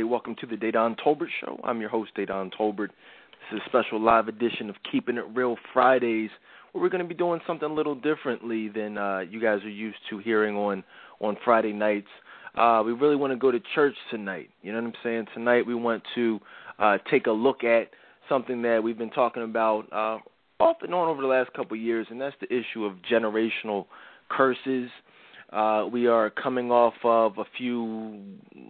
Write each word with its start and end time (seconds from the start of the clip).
everybody? 0.00 0.12
Welcome 0.12 0.36
to 0.40 0.46
the 0.46 0.56
Dedan 0.56 0.96
Tolbert 0.98 1.28
Show. 1.40 1.60
I'm 1.62 1.80
your 1.80 1.90
host, 1.90 2.12
Dedan 2.16 2.50
Tolbert. 2.58 2.88
This 2.88 3.56
is 3.56 3.60
a 3.66 3.68
special 3.68 4.00
live 4.00 4.28
edition 4.28 4.70
of 4.70 4.76
Keeping 4.90 5.16
It 5.16 5.24
Real 5.34 5.56
Fridays, 5.74 6.30
where 6.72 6.82
we're 6.82 6.88
going 6.88 7.02
to 7.02 7.08
be 7.08 7.14
doing 7.14 7.40
something 7.46 7.70
a 7.70 7.74
little 7.74 7.94
differently 7.94 8.68
than 8.68 8.96
uh, 8.96 9.20
you 9.20 9.40
guys 9.42 9.62
are 9.62 9.68
used 9.68 9.98
to 10.08 10.18
hearing 10.18 10.56
on 10.56 10.82
on 11.20 11.36
Friday 11.44 11.72
nights. 11.72 12.06
Uh, 12.56 12.82
we 12.84 12.92
really 12.92 13.16
want 13.16 13.32
to 13.32 13.36
go 13.36 13.50
to 13.50 13.60
church 13.74 13.94
tonight. 14.10 14.48
You 14.62 14.72
know 14.72 14.80
what 14.80 14.88
I'm 14.88 14.94
saying? 15.02 15.26
Tonight 15.34 15.66
we 15.66 15.74
want 15.74 16.02
to 16.14 16.40
uh, 16.78 16.98
take 17.10 17.26
a 17.26 17.32
look 17.32 17.62
at 17.62 17.90
something 18.28 18.62
that 18.62 18.82
we've 18.82 18.98
been 18.98 19.10
talking 19.10 19.42
about 19.42 19.82
uh, 19.92 20.18
off 20.62 20.76
and 20.82 20.94
on 20.94 21.08
over 21.08 21.20
the 21.20 21.28
last 21.28 21.52
couple 21.52 21.76
of 21.76 21.82
years, 21.82 22.06
and 22.10 22.20
that's 22.20 22.36
the 22.40 22.46
issue 22.46 22.84
of 22.84 22.94
generational 23.10 23.86
curses. 24.30 24.88
Uh, 25.52 25.86
we 25.90 26.06
are 26.06 26.30
coming 26.30 26.70
off 26.70 26.94
of 27.02 27.38
a 27.38 27.44
few, 27.58 28.20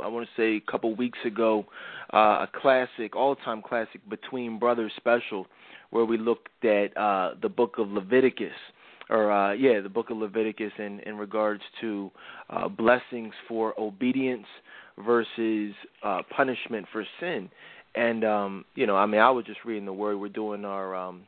I 0.02 0.08
want 0.08 0.26
to 0.26 0.40
say, 0.40 0.56
a 0.56 0.70
couple 0.70 0.94
weeks 0.94 1.18
ago, 1.24 1.66
uh, 2.14 2.46
a 2.46 2.48
classic, 2.60 3.14
all-time 3.14 3.62
classic, 3.62 4.00
Between 4.08 4.58
Brothers 4.58 4.92
special, 4.96 5.46
where 5.90 6.06
we 6.06 6.16
looked 6.16 6.64
at 6.64 6.96
uh, 6.96 7.34
the 7.42 7.48
book 7.48 7.76
of 7.78 7.90
Leviticus, 7.90 8.52
or 9.10 9.30
uh, 9.30 9.52
yeah, 9.52 9.80
the 9.80 9.88
book 9.88 10.10
of 10.10 10.16
Leviticus, 10.16 10.72
in 10.78 11.00
in 11.00 11.18
regards 11.18 11.62
to 11.80 12.10
uh, 12.48 12.68
blessings 12.68 13.34
for 13.46 13.78
obedience 13.78 14.46
versus 15.04 15.74
uh, 16.02 16.22
punishment 16.34 16.86
for 16.92 17.04
sin. 17.18 17.50
And 17.94 18.24
um, 18.24 18.64
you 18.74 18.86
know, 18.86 18.96
I 18.96 19.06
mean, 19.06 19.20
I 19.20 19.30
was 19.30 19.44
just 19.44 19.64
reading 19.64 19.84
the 19.84 19.92
word. 19.92 20.16
We're 20.16 20.28
doing 20.28 20.64
our 20.64 20.94
um, 20.94 21.22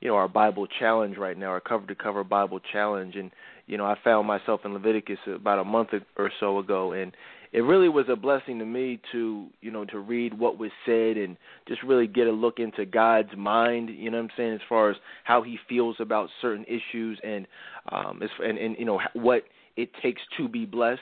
you 0.00 0.08
know 0.08 0.16
our 0.16 0.28
Bible 0.28 0.66
challenge 0.78 1.16
right 1.18 1.36
now, 1.36 1.48
our 1.48 1.60
cover 1.60 1.86
to 1.86 1.94
cover 1.94 2.24
Bible 2.24 2.60
challenge, 2.72 3.16
and 3.16 3.30
you 3.70 3.78
know, 3.78 3.86
I 3.86 3.96
found 4.02 4.26
myself 4.26 4.62
in 4.64 4.74
Leviticus 4.74 5.18
about 5.32 5.60
a 5.60 5.64
month 5.64 5.90
or 6.18 6.32
so 6.40 6.58
ago, 6.58 6.92
and 6.92 7.16
it 7.52 7.60
really 7.60 7.88
was 7.88 8.06
a 8.08 8.16
blessing 8.16 8.58
to 8.58 8.64
me 8.64 9.00
to, 9.12 9.46
you 9.60 9.70
know, 9.70 9.84
to 9.84 10.00
read 10.00 10.36
what 10.36 10.58
was 10.58 10.72
said 10.84 11.16
and 11.16 11.36
just 11.68 11.80
really 11.84 12.08
get 12.08 12.26
a 12.26 12.32
look 12.32 12.58
into 12.58 12.84
God's 12.84 13.30
mind. 13.36 13.88
You 13.90 14.10
know 14.10 14.16
what 14.16 14.24
I'm 14.24 14.30
saying, 14.36 14.54
as 14.54 14.60
far 14.68 14.90
as 14.90 14.96
how 15.22 15.42
He 15.42 15.56
feels 15.68 15.94
about 16.00 16.30
certain 16.42 16.64
issues 16.64 17.20
and, 17.22 17.46
um, 17.92 18.20
and 18.42 18.58
and 18.58 18.76
you 18.76 18.84
know 18.84 19.00
what 19.12 19.44
it 19.76 19.90
takes 20.02 20.20
to 20.36 20.48
be 20.48 20.66
blessed, 20.66 21.00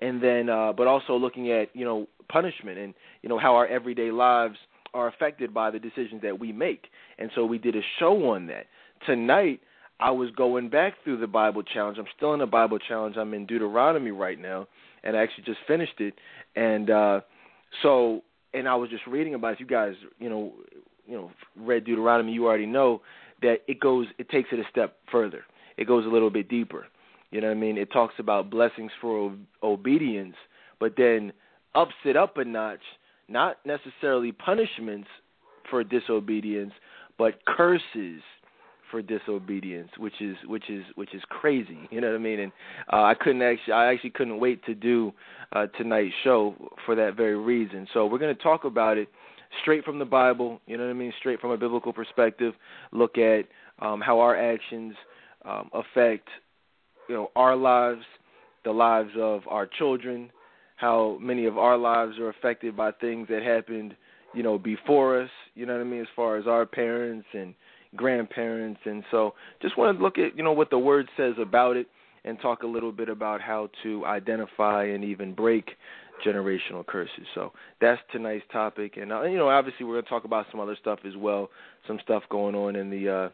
and 0.00 0.20
then, 0.20 0.48
uh, 0.48 0.72
but 0.72 0.88
also 0.88 1.14
looking 1.14 1.52
at 1.52 1.68
you 1.72 1.84
know 1.84 2.08
punishment 2.28 2.78
and 2.78 2.94
you 3.22 3.28
know 3.28 3.38
how 3.38 3.54
our 3.54 3.68
everyday 3.68 4.10
lives 4.10 4.56
are 4.92 5.06
affected 5.06 5.54
by 5.54 5.70
the 5.70 5.78
decisions 5.78 6.20
that 6.22 6.40
we 6.40 6.50
make. 6.50 6.88
And 7.20 7.30
so 7.36 7.44
we 7.44 7.58
did 7.58 7.76
a 7.76 7.82
show 8.00 8.30
on 8.30 8.48
that. 8.48 8.66
Tonight 9.06 9.60
I 10.00 10.10
was 10.10 10.30
going 10.36 10.68
back 10.68 10.94
through 11.02 11.18
the 11.18 11.26
Bible 11.26 11.62
challenge. 11.62 11.98
I'm 11.98 12.06
still 12.16 12.32
in 12.32 12.40
the 12.40 12.46
Bible 12.46 12.78
challenge. 12.78 13.16
I'm 13.16 13.34
in 13.34 13.46
Deuteronomy 13.46 14.12
right 14.12 14.38
now, 14.38 14.68
and 15.02 15.16
I 15.16 15.22
actually 15.22 15.44
just 15.44 15.58
finished 15.66 16.00
it. 16.00 16.14
And 16.54 16.90
uh, 16.90 17.20
so, 17.82 18.22
and 18.54 18.68
I 18.68 18.76
was 18.76 18.90
just 18.90 19.06
reading 19.06 19.34
about 19.34 19.54
it. 19.54 19.60
You 19.60 19.66
guys, 19.66 19.94
you 20.18 20.28
know, 20.28 20.52
you 21.06 21.16
know, 21.16 21.30
read 21.56 21.84
Deuteronomy. 21.84 22.32
You 22.32 22.46
already 22.46 22.66
know 22.66 23.02
that 23.42 23.58
it 23.66 23.80
goes, 23.80 24.06
it 24.18 24.28
takes 24.28 24.50
it 24.52 24.60
a 24.60 24.64
step 24.70 24.96
further. 25.10 25.44
It 25.76 25.86
goes 25.86 26.04
a 26.06 26.08
little 26.08 26.30
bit 26.30 26.48
deeper. 26.48 26.86
You 27.30 27.40
know 27.40 27.48
what 27.48 27.56
I 27.56 27.60
mean? 27.60 27.76
It 27.76 27.92
talks 27.92 28.14
about 28.18 28.50
blessings 28.50 28.90
for 29.00 29.34
obedience, 29.62 30.34
but 30.80 30.94
then 30.96 31.32
ups 31.74 31.94
it 32.04 32.16
up 32.16 32.36
a 32.36 32.44
notch. 32.44 32.80
Not 33.28 33.58
necessarily 33.66 34.32
punishments 34.32 35.08
for 35.68 35.84
disobedience, 35.84 36.72
but 37.18 37.44
curses 37.46 38.22
for 38.90 39.02
disobedience, 39.02 39.90
which 39.98 40.20
is 40.20 40.36
which 40.46 40.68
is 40.70 40.84
which 40.94 41.14
is 41.14 41.22
crazy. 41.28 41.78
You 41.90 42.00
know 42.00 42.08
what 42.08 42.16
I 42.16 42.18
mean? 42.18 42.40
And 42.40 42.52
uh, 42.92 43.02
I 43.02 43.14
couldn't 43.14 43.42
actually 43.42 43.72
I 43.72 43.92
actually 43.92 44.10
couldn't 44.10 44.38
wait 44.38 44.64
to 44.66 44.74
do 44.74 45.12
uh, 45.52 45.66
tonight's 45.76 46.14
show 46.22 46.54
for 46.86 46.94
that 46.94 47.16
very 47.16 47.36
reason. 47.36 47.86
So 47.92 48.06
we're 48.06 48.18
going 48.18 48.34
to 48.34 48.42
talk 48.42 48.64
about 48.64 48.98
it 48.98 49.08
straight 49.62 49.84
from 49.84 49.98
the 49.98 50.04
Bible. 50.04 50.60
You 50.66 50.76
know 50.76 50.84
what 50.84 50.90
I 50.90 50.94
mean? 50.94 51.12
Straight 51.18 51.40
from 51.40 51.50
a 51.50 51.56
biblical 51.56 51.92
perspective. 51.92 52.54
Look 52.92 53.18
at 53.18 53.44
um, 53.80 54.00
how 54.00 54.20
our 54.20 54.36
actions 54.36 54.94
um, 55.44 55.70
affect 55.72 56.28
you 57.08 57.14
know 57.14 57.30
our 57.36 57.56
lives, 57.56 58.02
the 58.64 58.72
lives 58.72 59.10
of 59.18 59.42
our 59.48 59.66
children, 59.66 60.30
how 60.76 61.18
many 61.20 61.46
of 61.46 61.58
our 61.58 61.76
lives 61.76 62.18
are 62.18 62.28
affected 62.28 62.76
by 62.76 62.92
things 62.92 63.28
that 63.28 63.42
happened 63.42 63.96
you 64.34 64.42
know 64.42 64.58
before 64.58 65.22
us. 65.22 65.30
You 65.54 65.66
know 65.66 65.74
what 65.74 65.80
I 65.80 65.84
mean? 65.84 66.02
As 66.02 66.08
far 66.14 66.36
as 66.36 66.46
our 66.46 66.66
parents 66.66 67.26
and 67.32 67.54
grandparents, 67.96 68.80
and 68.84 69.02
so 69.10 69.34
just 69.62 69.76
want 69.78 69.96
to 69.96 70.02
look 70.02 70.18
at 70.18 70.36
you 70.36 70.42
know 70.42 70.52
what 70.52 70.70
the 70.70 70.78
word 70.78 71.08
says 71.16 71.34
about 71.40 71.76
it, 71.76 71.86
and 72.24 72.38
talk 72.40 72.62
a 72.62 72.66
little 72.66 72.92
bit 72.92 73.08
about 73.08 73.40
how 73.40 73.68
to 73.82 74.04
identify 74.06 74.84
and 74.84 75.04
even 75.04 75.34
break 75.34 75.70
generational 76.26 76.84
curses. 76.86 77.26
So 77.34 77.52
that's 77.80 78.00
tonight's 78.12 78.44
topic, 78.52 78.96
and 78.96 79.12
uh, 79.12 79.22
you 79.22 79.38
know 79.38 79.48
obviously 79.48 79.86
we're 79.86 79.94
going 79.94 80.04
to 80.04 80.10
talk 80.10 80.24
about 80.24 80.46
some 80.50 80.60
other 80.60 80.76
stuff 80.80 81.00
as 81.06 81.16
well, 81.16 81.50
some 81.86 81.98
stuff 82.02 82.22
going 82.30 82.54
on 82.54 82.76
in 82.76 82.90
the. 82.90 83.08
Uh, 83.08 83.28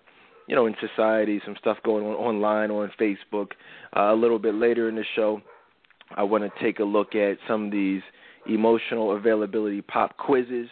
you 0.47 0.55
know, 0.55 0.67
in 0.67 0.75
society, 0.79 1.41
some 1.43 1.57
stuff 1.59 1.79
going 1.87 2.05
on 2.05 2.15
online 2.17 2.71
on 2.71 2.93
Facebook. 3.01 3.53
Uh, 3.97 4.13
a 4.13 4.15
little 4.15 4.39
bit 4.39 4.55
later 4.55 4.91
in 4.91 4.95
the 4.95 5.05
show, 5.17 5.41
I 6.15 6.23
want 6.23 6.45
to 6.45 6.63
take 6.63 6.81
a 6.81 6.85
look 6.85 7.15
at 7.15 7.39
some 7.49 7.65
of 7.67 7.73
these 7.73 8.03
emotional 8.47 9.17
availability 9.17 9.81
pop 9.81 10.19
quizzes 10.19 10.69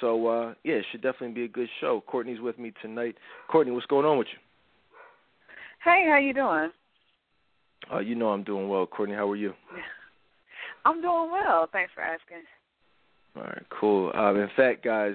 so 0.00 0.26
uh, 0.26 0.54
yeah, 0.64 0.74
it 0.74 0.86
should 0.90 1.02
definitely 1.02 1.34
be 1.34 1.44
a 1.44 1.48
good 1.48 1.68
show. 1.80 2.02
Courtney's 2.06 2.40
with 2.40 2.58
me 2.58 2.72
tonight. 2.82 3.16
Courtney, 3.48 3.72
what's 3.72 3.86
going 3.86 4.06
on 4.06 4.18
with 4.18 4.28
you? 4.32 4.38
Hey, 5.84 6.06
how 6.08 6.18
you 6.18 6.34
doing? 6.34 6.70
Uh, 7.92 7.98
you 8.00 8.14
know 8.14 8.28
I'm 8.28 8.44
doing 8.44 8.68
well. 8.68 8.86
Courtney, 8.86 9.14
how 9.14 9.28
are 9.30 9.36
you? 9.36 9.54
I'm 10.84 11.00
doing 11.00 11.30
well. 11.30 11.68
Thanks 11.72 11.92
for 11.94 12.02
asking. 12.02 12.44
All 13.36 13.42
right, 13.42 13.62
cool. 13.78 14.12
Um, 14.14 14.36
in 14.36 14.48
fact, 14.56 14.84
guys, 14.84 15.14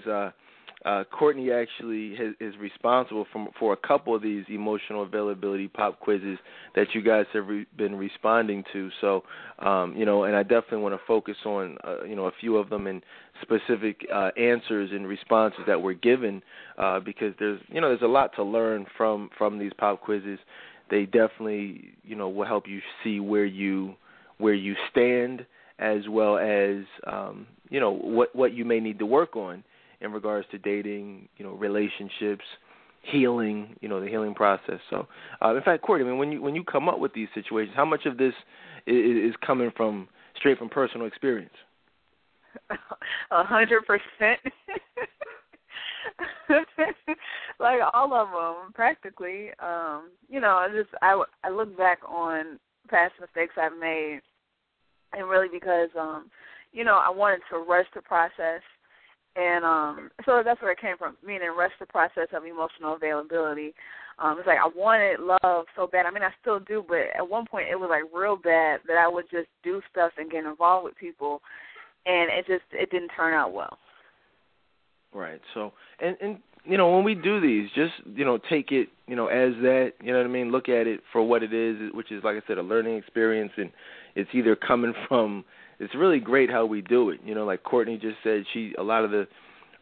uh, 0.86 1.04
Courtney 1.06 1.52
actually 1.52 2.16
has, 2.16 2.36
is 2.40 2.56
responsible 2.60 3.26
for, 3.34 3.48
for 3.60 3.74
a 3.74 3.78
couple 3.78 4.16
of 4.16 4.22
these 4.22 4.46
emotional 4.50 5.02
availability 5.02 5.68
pop 5.68 6.00
quizzes 6.00 6.38
that 6.76 6.88
you 6.94 7.02
guys 7.02 7.26
have 7.34 7.48
re- 7.48 7.66
been 7.76 7.96
responding 7.96 8.64
to. 8.72 8.90
So, 9.02 9.24
um, 9.60 9.96
you 9.98 10.06
know, 10.06 10.26
and 10.26 10.36
I 10.36 10.44
definitely 10.44 10.80
want 10.80 10.94
to 10.94 11.02
focus 11.08 11.38
on, 11.44 11.78
uh, 11.84 12.04
you 12.04 12.16
know, 12.16 12.26
a 12.28 12.32
few 12.40 12.58
of 12.58 12.70
them 12.70 12.86
and 12.86 13.02
specific 13.42 14.06
uh, 14.14 14.30
answers 14.38 14.92
and 14.92 15.08
responses 15.08 15.62
that 15.66 15.82
were 15.82 15.96
given 15.96 16.44
uh, 16.78 17.00
because 17.00 17.34
there's, 17.40 17.60
you 17.70 17.82
know, 17.82 17.90
there's 17.90 18.04
a 18.04 18.08
lot 18.08 18.36
to 18.36 18.44
learn 18.44 18.86
from 18.96 19.30
from 19.38 19.58
these 19.58 19.74
pop 19.78 20.02
quizzes. 20.02 20.40
They 20.92 21.06
definitely, 21.06 21.96
you 22.04 22.16
know, 22.16 22.30
will 22.30 22.46
help 22.46 22.68
you 22.68 22.80
see 23.04 23.20
where 23.20 23.46
you 23.46 23.96
where 24.38 24.54
you 24.54 24.76
stand 24.92 25.48
as 25.80 26.08
well 26.08 26.38
as, 26.38 26.84
um, 27.08 27.48
you 27.70 27.80
know, 27.80 27.92
what 27.92 28.36
what 28.36 28.54
you 28.54 28.66
may 28.66 28.80
need 28.80 29.00
to 29.00 29.06
work 29.08 29.36
on 29.36 29.64
in 30.02 30.12
regards 30.12 30.48
to 30.52 30.58
dating, 30.58 31.30
you 31.38 31.46
know, 31.46 31.54
relationships, 31.54 32.44
healing, 33.12 33.76
you 33.82 33.90
know, 33.90 34.00
the 34.02 34.08
healing 34.08 34.34
process. 34.34 34.80
So, 34.90 35.08
uh, 35.44 35.56
in 35.56 35.64
fact, 35.64 35.84
Courtney, 35.84 36.06
I 36.06 36.10
mean, 36.10 36.18
when 36.18 36.32
you 36.32 36.42
when 36.42 36.56
you 36.56 36.64
come 36.64 36.90
up 36.90 37.00
with 37.00 37.14
these 37.14 37.28
situations, 37.34 37.76
how 37.76 37.86
much 37.86 38.06
of 38.06 38.18
this 38.18 38.34
is, 38.88 39.32
is 39.32 39.36
coming 39.46 39.72
from 39.76 40.08
straight 40.38 40.58
from 40.58 40.70
personal 40.70 41.08
experience? 41.08 41.54
A 43.32 43.44
hundred 43.44 43.84
percent. 43.86 44.40
like 47.60 47.80
all 47.94 48.14
of 48.14 48.30
them, 48.30 48.72
practically. 48.74 49.50
Um, 49.60 50.12
you 50.30 50.40
know, 50.40 50.58
I 50.58 50.70
just 50.74 50.90
I 51.02 51.22
I 51.44 51.50
look 51.50 51.78
back 51.78 52.00
on 52.08 52.60
past 52.90 53.14
mistakes 53.20 53.56
I've 53.62 53.78
made, 53.78 54.22
and 55.14 55.28
really 55.28 55.50
because 55.52 55.90
um, 56.00 56.30
you 56.72 56.84
know, 56.84 57.02
I 57.04 57.10
wanted 57.10 57.42
to 57.52 57.58
rush 57.60 57.88
the 57.96 58.02
process 58.02 58.62
and 59.36 59.66
um 59.66 60.10
so 60.26 60.42
that's 60.44 60.62
where 60.62 60.72
it 60.72 60.80
came 60.80 60.98
from 60.98 61.18
meaning 61.26 61.50
rush 61.58 61.72
the 61.80 61.86
process 61.86 62.28
of 62.34 62.46
emotional 62.46 62.96
availability. 62.96 63.74
Um 64.20 64.38
it's 64.40 64.48
like 64.48 64.60
i 64.60 64.70
wanted 64.76 65.20
love 65.20 65.66
so 65.76 65.88
bad. 65.88 66.06
I 66.06 66.12
mean 66.12 66.24
i 66.24 66.32
still 66.42 66.60
do 66.60 66.84
but 66.88 67.08
at 67.18 67.28
one 67.28 67.46
point 67.46 67.68
it 67.70 67.76
was 67.76 67.90
like 67.90 68.04
real 68.18 68.38
bad 68.38 68.80
that 68.88 68.98
i 68.98 69.08
would 69.08 69.26
just 69.30 69.48
do 69.64 69.82
stuff 69.92 70.12
and 70.18 70.32
get 70.32 70.46
involved 70.46 70.86
with 70.86 70.96
people 70.98 71.42
and 72.06 72.30
it 72.32 72.46
just 72.48 72.64
it 72.72 72.90
didn't 72.92 73.12
turn 73.16 73.34
out 73.34 73.54
well. 73.54 73.78
Right. 75.14 75.42
So 75.54 75.74
and 76.00 76.18
and 76.22 76.38
you 76.66 76.78
know 76.78 76.94
when 76.94 77.04
we 77.04 77.16
do 77.16 77.40
these 77.40 77.70
just 77.76 77.94
you 78.06 78.26
know 78.26 78.38
take 78.50 78.72
it 78.72 78.90
you 79.08 79.16
know 79.16 79.28
as 79.28 79.54
that 79.62 79.94
you 80.02 80.12
know 80.12 80.20
what 80.20 80.28
i 80.28 80.30
mean? 80.30 80.52
Look 80.52 80.70
at 80.70 80.88
it 80.88 81.02
for 81.12 81.24
what 81.24 81.44
it 81.44 81.54
is 81.54 81.94
which 81.94 82.12
is 82.12 82.24
like 82.24 82.36
i 82.36 82.48
said 82.48 82.58
a 82.58 82.64
learning 82.64 82.98
experience 82.98 83.52
and 83.58 83.72
it's 84.16 84.30
either 84.34 84.56
coming 84.56 84.94
from 85.08 85.46
it's 85.80 85.96
really 85.96 86.20
great 86.20 86.50
how 86.50 86.66
we 86.66 86.82
do 86.82 87.10
it. 87.10 87.20
You 87.24 87.36
know, 87.36 87.46
like 87.46 87.64
Courtney 87.64 87.98
just 87.98 88.18
said, 88.24 88.44
she 88.54 88.74
a 88.78 88.84
lot 88.84 89.04
of 89.04 89.12
the 89.12 89.28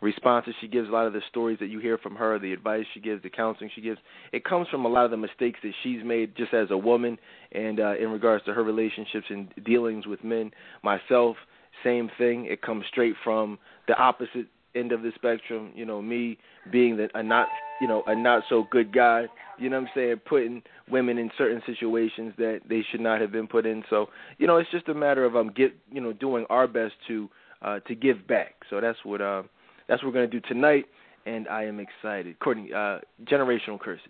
responses 0.01 0.53
she 0.59 0.67
gives, 0.67 0.89
a 0.89 0.91
lot 0.91 1.07
of 1.07 1.13
the 1.13 1.21
stories 1.29 1.57
that 1.59 1.67
you 1.67 1.79
hear 1.79 1.97
from 1.97 2.15
her, 2.15 2.37
the 2.37 2.51
advice 2.51 2.85
she 2.93 2.99
gives, 2.99 3.23
the 3.23 3.29
counseling 3.29 3.69
she 3.73 3.81
gives, 3.81 3.99
it 4.33 4.43
comes 4.43 4.67
from 4.67 4.85
a 4.85 4.89
lot 4.89 5.05
of 5.05 5.11
the 5.11 5.17
mistakes 5.17 5.59
that 5.63 5.71
she's 5.81 6.03
made 6.03 6.35
just 6.35 6.53
as 6.53 6.67
a 6.71 6.77
woman 6.77 7.17
and 7.53 7.79
uh, 7.79 7.95
in 7.95 8.09
regards 8.09 8.43
to 8.45 8.53
her 8.53 8.63
relationships 8.63 9.25
and 9.29 9.53
dealings 9.65 10.05
with 10.05 10.23
men. 10.23 10.51
Myself, 10.83 11.37
same 11.83 12.09
thing. 12.17 12.45
It 12.45 12.61
comes 12.61 12.83
straight 12.91 13.15
from 13.23 13.57
the 13.87 13.95
opposite 13.97 14.47
end 14.75 14.91
of 14.91 15.01
the 15.01 15.11
spectrum. 15.15 15.71
You 15.75 15.85
know, 15.85 16.01
me 16.01 16.37
being 16.71 16.97
the, 16.97 17.09
a 17.15 17.23
not 17.23 17.47
you 17.81 17.87
know 17.87 18.03
a 18.07 18.15
not 18.15 18.43
so 18.49 18.65
good 18.71 18.93
guy. 18.93 19.25
You 19.59 19.69
know 19.69 19.79
what 19.79 19.87
I'm 19.87 19.93
saying? 19.95 20.15
Putting 20.27 20.63
women 20.89 21.17
in 21.17 21.29
certain 21.37 21.61
situations 21.65 22.33
that 22.37 22.61
they 22.67 22.83
should 22.91 23.01
not 23.01 23.21
have 23.21 23.31
been 23.31 23.47
put 23.47 23.65
in. 23.65 23.83
So 23.89 24.07
you 24.37 24.47
know, 24.47 24.57
it's 24.57 24.71
just 24.71 24.89
a 24.89 24.93
matter 24.93 25.25
of 25.25 25.35
um 25.35 25.51
get 25.55 25.73
you 25.91 26.01
know 26.01 26.13
doing 26.13 26.45
our 26.49 26.67
best 26.67 26.93
to 27.07 27.29
uh 27.61 27.79
to 27.81 27.95
give 27.95 28.27
back. 28.27 28.55
So 28.69 28.81
that's 28.81 28.99
what 29.03 29.21
um 29.21 29.49
that's 29.87 30.03
what 30.03 30.09
we're 30.13 30.19
gonna 30.19 30.27
do 30.27 30.41
tonight, 30.41 30.85
and 31.25 31.47
I 31.47 31.65
am 31.65 31.79
excited. 31.79 32.39
Courtney, 32.39 32.71
uh, 32.73 32.99
generational 33.25 33.79
curses. 33.79 34.07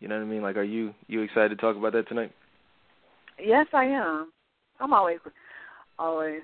You 0.00 0.08
know 0.08 0.16
what 0.16 0.24
I 0.24 0.26
mean? 0.26 0.42
Like, 0.42 0.56
are 0.56 0.62
you 0.62 0.94
you 1.06 1.22
excited 1.22 1.50
to 1.50 1.56
talk 1.56 1.76
about 1.76 1.92
that 1.92 2.08
tonight? 2.08 2.32
Yes, 3.40 3.66
I 3.72 3.84
am. 3.84 4.32
I'm 4.80 4.92
always, 4.92 5.18
always. 5.98 6.42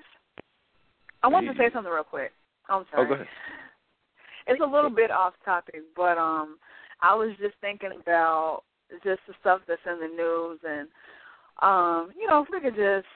I 1.23 1.27
want 1.27 1.47
to 1.47 1.53
say 1.53 1.69
something 1.73 1.91
real 1.91 2.03
quick. 2.03 2.31
I'm 2.69 2.85
sorry. 2.91 3.05
Oh, 3.05 3.07
go 3.07 3.13
ahead. 3.15 3.27
It's 4.47 4.61
a 4.61 4.63
little 4.63 4.91
bit 4.91 5.09
off 5.09 5.33
topic, 5.43 5.81
but 5.95 6.19
um, 6.19 6.57
I 7.01 7.15
was 7.15 7.31
just 7.41 7.55
thinking 7.61 7.89
about 7.99 8.61
just 9.03 9.21
the 9.27 9.33
stuff 9.41 9.61
that's 9.67 9.81
in 9.87 9.99
the 9.99 10.15
news, 10.15 10.59
and 10.63 10.87
um, 11.63 12.11
you 12.15 12.27
know, 12.27 12.43
if 12.43 12.49
we 12.51 12.59
could 12.59 12.75
just, 12.75 13.07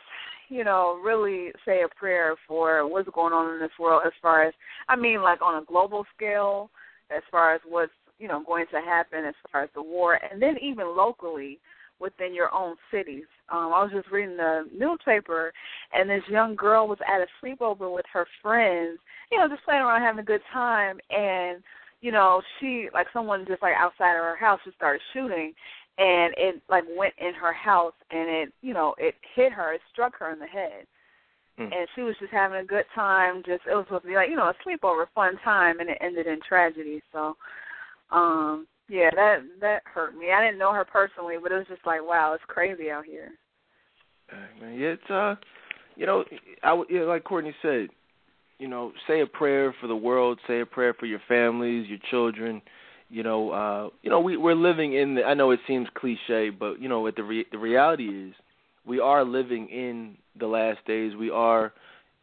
you 0.49 0.63
know, 0.63 0.99
really 1.03 1.51
say 1.65 1.83
a 1.83 1.99
prayer 1.99 2.35
for 2.47 2.87
what's 2.87 3.07
going 3.13 3.31
on 3.31 3.53
in 3.53 3.59
this 3.59 3.77
world, 3.79 4.01
as 4.07 4.13
far 4.23 4.43
as, 4.43 4.55
I 4.87 4.95
mean, 4.95 5.21
like 5.21 5.43
on 5.43 5.61
a 5.61 5.65
global 5.65 6.03
scale, 6.15 6.71
as 7.15 7.21
far 7.29 7.53
as 7.53 7.61
what's 7.67 7.91
you 8.17 8.27
know 8.27 8.43
going 8.45 8.65
to 8.71 8.81
happen 8.81 9.25
as 9.25 9.35
far 9.51 9.63
as 9.63 9.69
the 9.75 9.83
war, 9.83 10.19
and 10.31 10.41
then 10.41 10.55
even 10.61 10.95
locally 10.95 11.59
within 11.99 12.33
your 12.33 12.53
own 12.53 12.75
cities. 12.91 13.25
Um, 13.51 13.73
I 13.73 13.83
was 13.83 13.91
just 13.93 14.11
reading 14.11 14.37
the 14.37 14.65
newspaper, 14.75 15.51
and 15.93 16.09
this 16.09 16.23
young 16.29 16.55
girl 16.55 16.87
was 16.87 16.99
at 17.07 17.21
a 17.21 17.27
sleepover 17.41 17.93
with 17.93 18.05
her 18.13 18.27
friends, 18.41 18.99
you 19.31 19.37
know, 19.37 19.47
just 19.47 19.63
playing 19.63 19.81
around, 19.81 20.01
having 20.01 20.19
a 20.19 20.25
good 20.25 20.41
time, 20.53 20.99
and 21.09 21.63
you 22.01 22.11
know, 22.11 22.41
she 22.59 22.87
like 22.93 23.07
someone 23.11 23.45
just 23.47 23.61
like 23.61 23.73
outside 23.77 24.15
of 24.15 24.23
her 24.23 24.37
house 24.37 24.59
just 24.63 24.77
started 24.77 25.01
shooting, 25.13 25.53
and 25.97 26.33
it 26.37 26.61
like 26.69 26.85
went 26.95 27.13
in 27.17 27.33
her 27.33 27.53
house, 27.53 27.93
and 28.11 28.29
it 28.29 28.53
you 28.61 28.73
know 28.73 28.95
it 28.97 29.15
hit 29.35 29.51
her, 29.51 29.73
it 29.73 29.81
struck 29.91 30.17
her 30.19 30.31
in 30.31 30.39
the 30.39 30.47
head. 30.47 30.85
Mm. 31.59 31.75
And 31.75 31.87
she 31.93 32.01
was 32.01 32.15
just 32.19 32.31
having 32.31 32.59
a 32.59 32.65
good 32.65 32.85
time. 32.95 33.43
Just 33.45 33.63
it 33.69 33.75
was 33.75 33.85
supposed 33.85 34.03
to 34.03 34.07
be 34.09 34.15
like 34.15 34.29
you 34.29 34.37
know 34.37 34.51
a 34.51 34.55
sleepover, 34.65 35.05
fun 35.13 35.37
time, 35.43 35.79
and 35.79 35.89
it 35.89 35.97
ended 35.99 36.27
in 36.27 36.39
tragedy. 36.47 37.01
So, 37.11 37.35
um, 38.11 38.65
yeah, 38.89 39.09
that 39.15 39.38
that 39.62 39.81
hurt 39.86 40.18
me. 40.18 40.31
I 40.31 40.44
didn't 40.44 40.59
know 40.59 40.74
her 40.74 40.86
personally, 40.86 41.36
but 41.41 41.51
it 41.51 41.56
was 41.56 41.68
just 41.68 41.86
like, 41.86 42.01
wow, 42.01 42.33
it's 42.33 42.44
crazy 42.47 42.89
out 42.89 43.06
here. 43.06 43.30
Yeah, 44.62 44.95
it's 44.95 45.09
uh, 45.09 45.36
you 45.95 46.06
know, 46.06 46.24
I 46.63 46.74
would 46.74 46.89
you 46.89 47.06
like 47.06 47.24
Courtney 47.24 47.53
said, 47.62 47.89
you 48.57 48.68
know, 48.68 48.91
say 49.07 49.21
a 49.21 49.27
prayer 49.27 49.74
for 49.80 49.88
the 49.88 49.95
world, 49.95 50.39
say 50.47 50.62
a 50.62 50.65
prayer 50.65 50.94
for 50.94 51.06
your 51.06 51.21
families, 51.27 51.88
your 51.88 52.00
children. 52.09 52.62
You 53.09 53.24
know, 53.24 53.50
uh, 53.51 53.89
you 54.01 54.09
know, 54.09 54.19
we 54.19 54.38
we're 54.38 54.56
living 54.56 54.94
in. 54.94 55.15
The, 55.15 55.24
I 55.24 55.33
know 55.33 55.51
it 55.51 55.59
seems 55.68 55.88
cliche, 55.95 56.50
but 56.50 56.80
you 56.80 56.89
know, 56.89 57.01
what 57.01 57.15
the 57.15 57.24
re- 57.24 57.47
the 57.51 57.57
reality 57.57 58.07
is, 58.07 58.33
we 58.85 59.00
are 59.00 59.24
living 59.24 59.68
in 59.69 60.15
the 60.39 60.47
last 60.47 60.80
days. 60.85 61.15
We 61.15 61.30
are, 61.30 61.74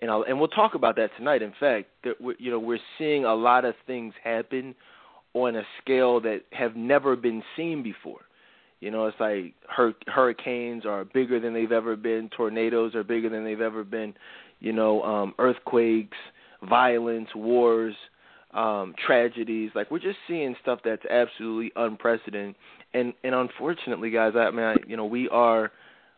and 0.00 0.10
I'll, 0.10 0.22
and 0.22 0.38
we'll 0.38 0.48
talk 0.48 0.74
about 0.74 0.96
that 0.96 1.10
tonight. 1.16 1.42
In 1.42 1.52
fact, 1.58 1.88
that 2.04 2.20
we 2.20 2.34
you 2.38 2.50
know, 2.50 2.58
we're 2.58 2.78
seeing 2.98 3.24
a 3.24 3.34
lot 3.34 3.64
of 3.64 3.74
things 3.86 4.14
happen 4.22 4.74
on 5.44 5.56
a 5.56 5.62
scale 5.82 6.20
that 6.20 6.42
have 6.52 6.76
never 6.76 7.16
been 7.16 7.42
seen 7.56 7.82
before. 7.82 8.20
You 8.80 8.90
know, 8.90 9.06
it's 9.06 9.18
like 9.18 9.54
hur- 9.68 9.94
hurricanes 10.06 10.84
are 10.84 11.04
bigger 11.04 11.40
than 11.40 11.54
they've 11.54 11.72
ever 11.72 11.96
been, 11.96 12.30
tornadoes 12.36 12.94
are 12.94 13.04
bigger 13.04 13.28
than 13.28 13.44
they've 13.44 13.60
ever 13.60 13.84
been, 13.84 14.14
you 14.60 14.72
know, 14.72 15.02
um 15.02 15.34
earthquakes, 15.38 16.16
violence, 16.68 17.28
wars, 17.34 17.94
um 18.52 18.94
tragedies. 19.06 19.70
Like 19.74 19.90
we're 19.90 19.98
just 19.98 20.18
seeing 20.28 20.54
stuff 20.62 20.80
that's 20.84 21.04
absolutely 21.06 21.72
unprecedented. 21.76 22.54
And 22.94 23.14
and 23.24 23.34
unfortunately, 23.34 24.10
guys, 24.10 24.32
I 24.36 24.50
mean, 24.50 24.64
I, 24.64 24.76
you 24.86 24.96
know, 24.96 25.06
we 25.06 25.28
are 25.30 25.72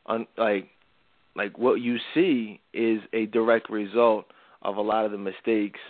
on 0.07 0.27
like 0.37 0.69
like 1.37 1.57
what 1.59 1.75
you 1.75 1.97
see 2.15 2.61
is 2.73 3.01
a 3.13 3.27
direct 3.27 3.71
result 3.71 4.27
of 4.63 4.77
a 4.77 4.81
lot 4.83 5.05
of 5.05 5.13
the 5.13 5.19
mistakes 5.19 5.81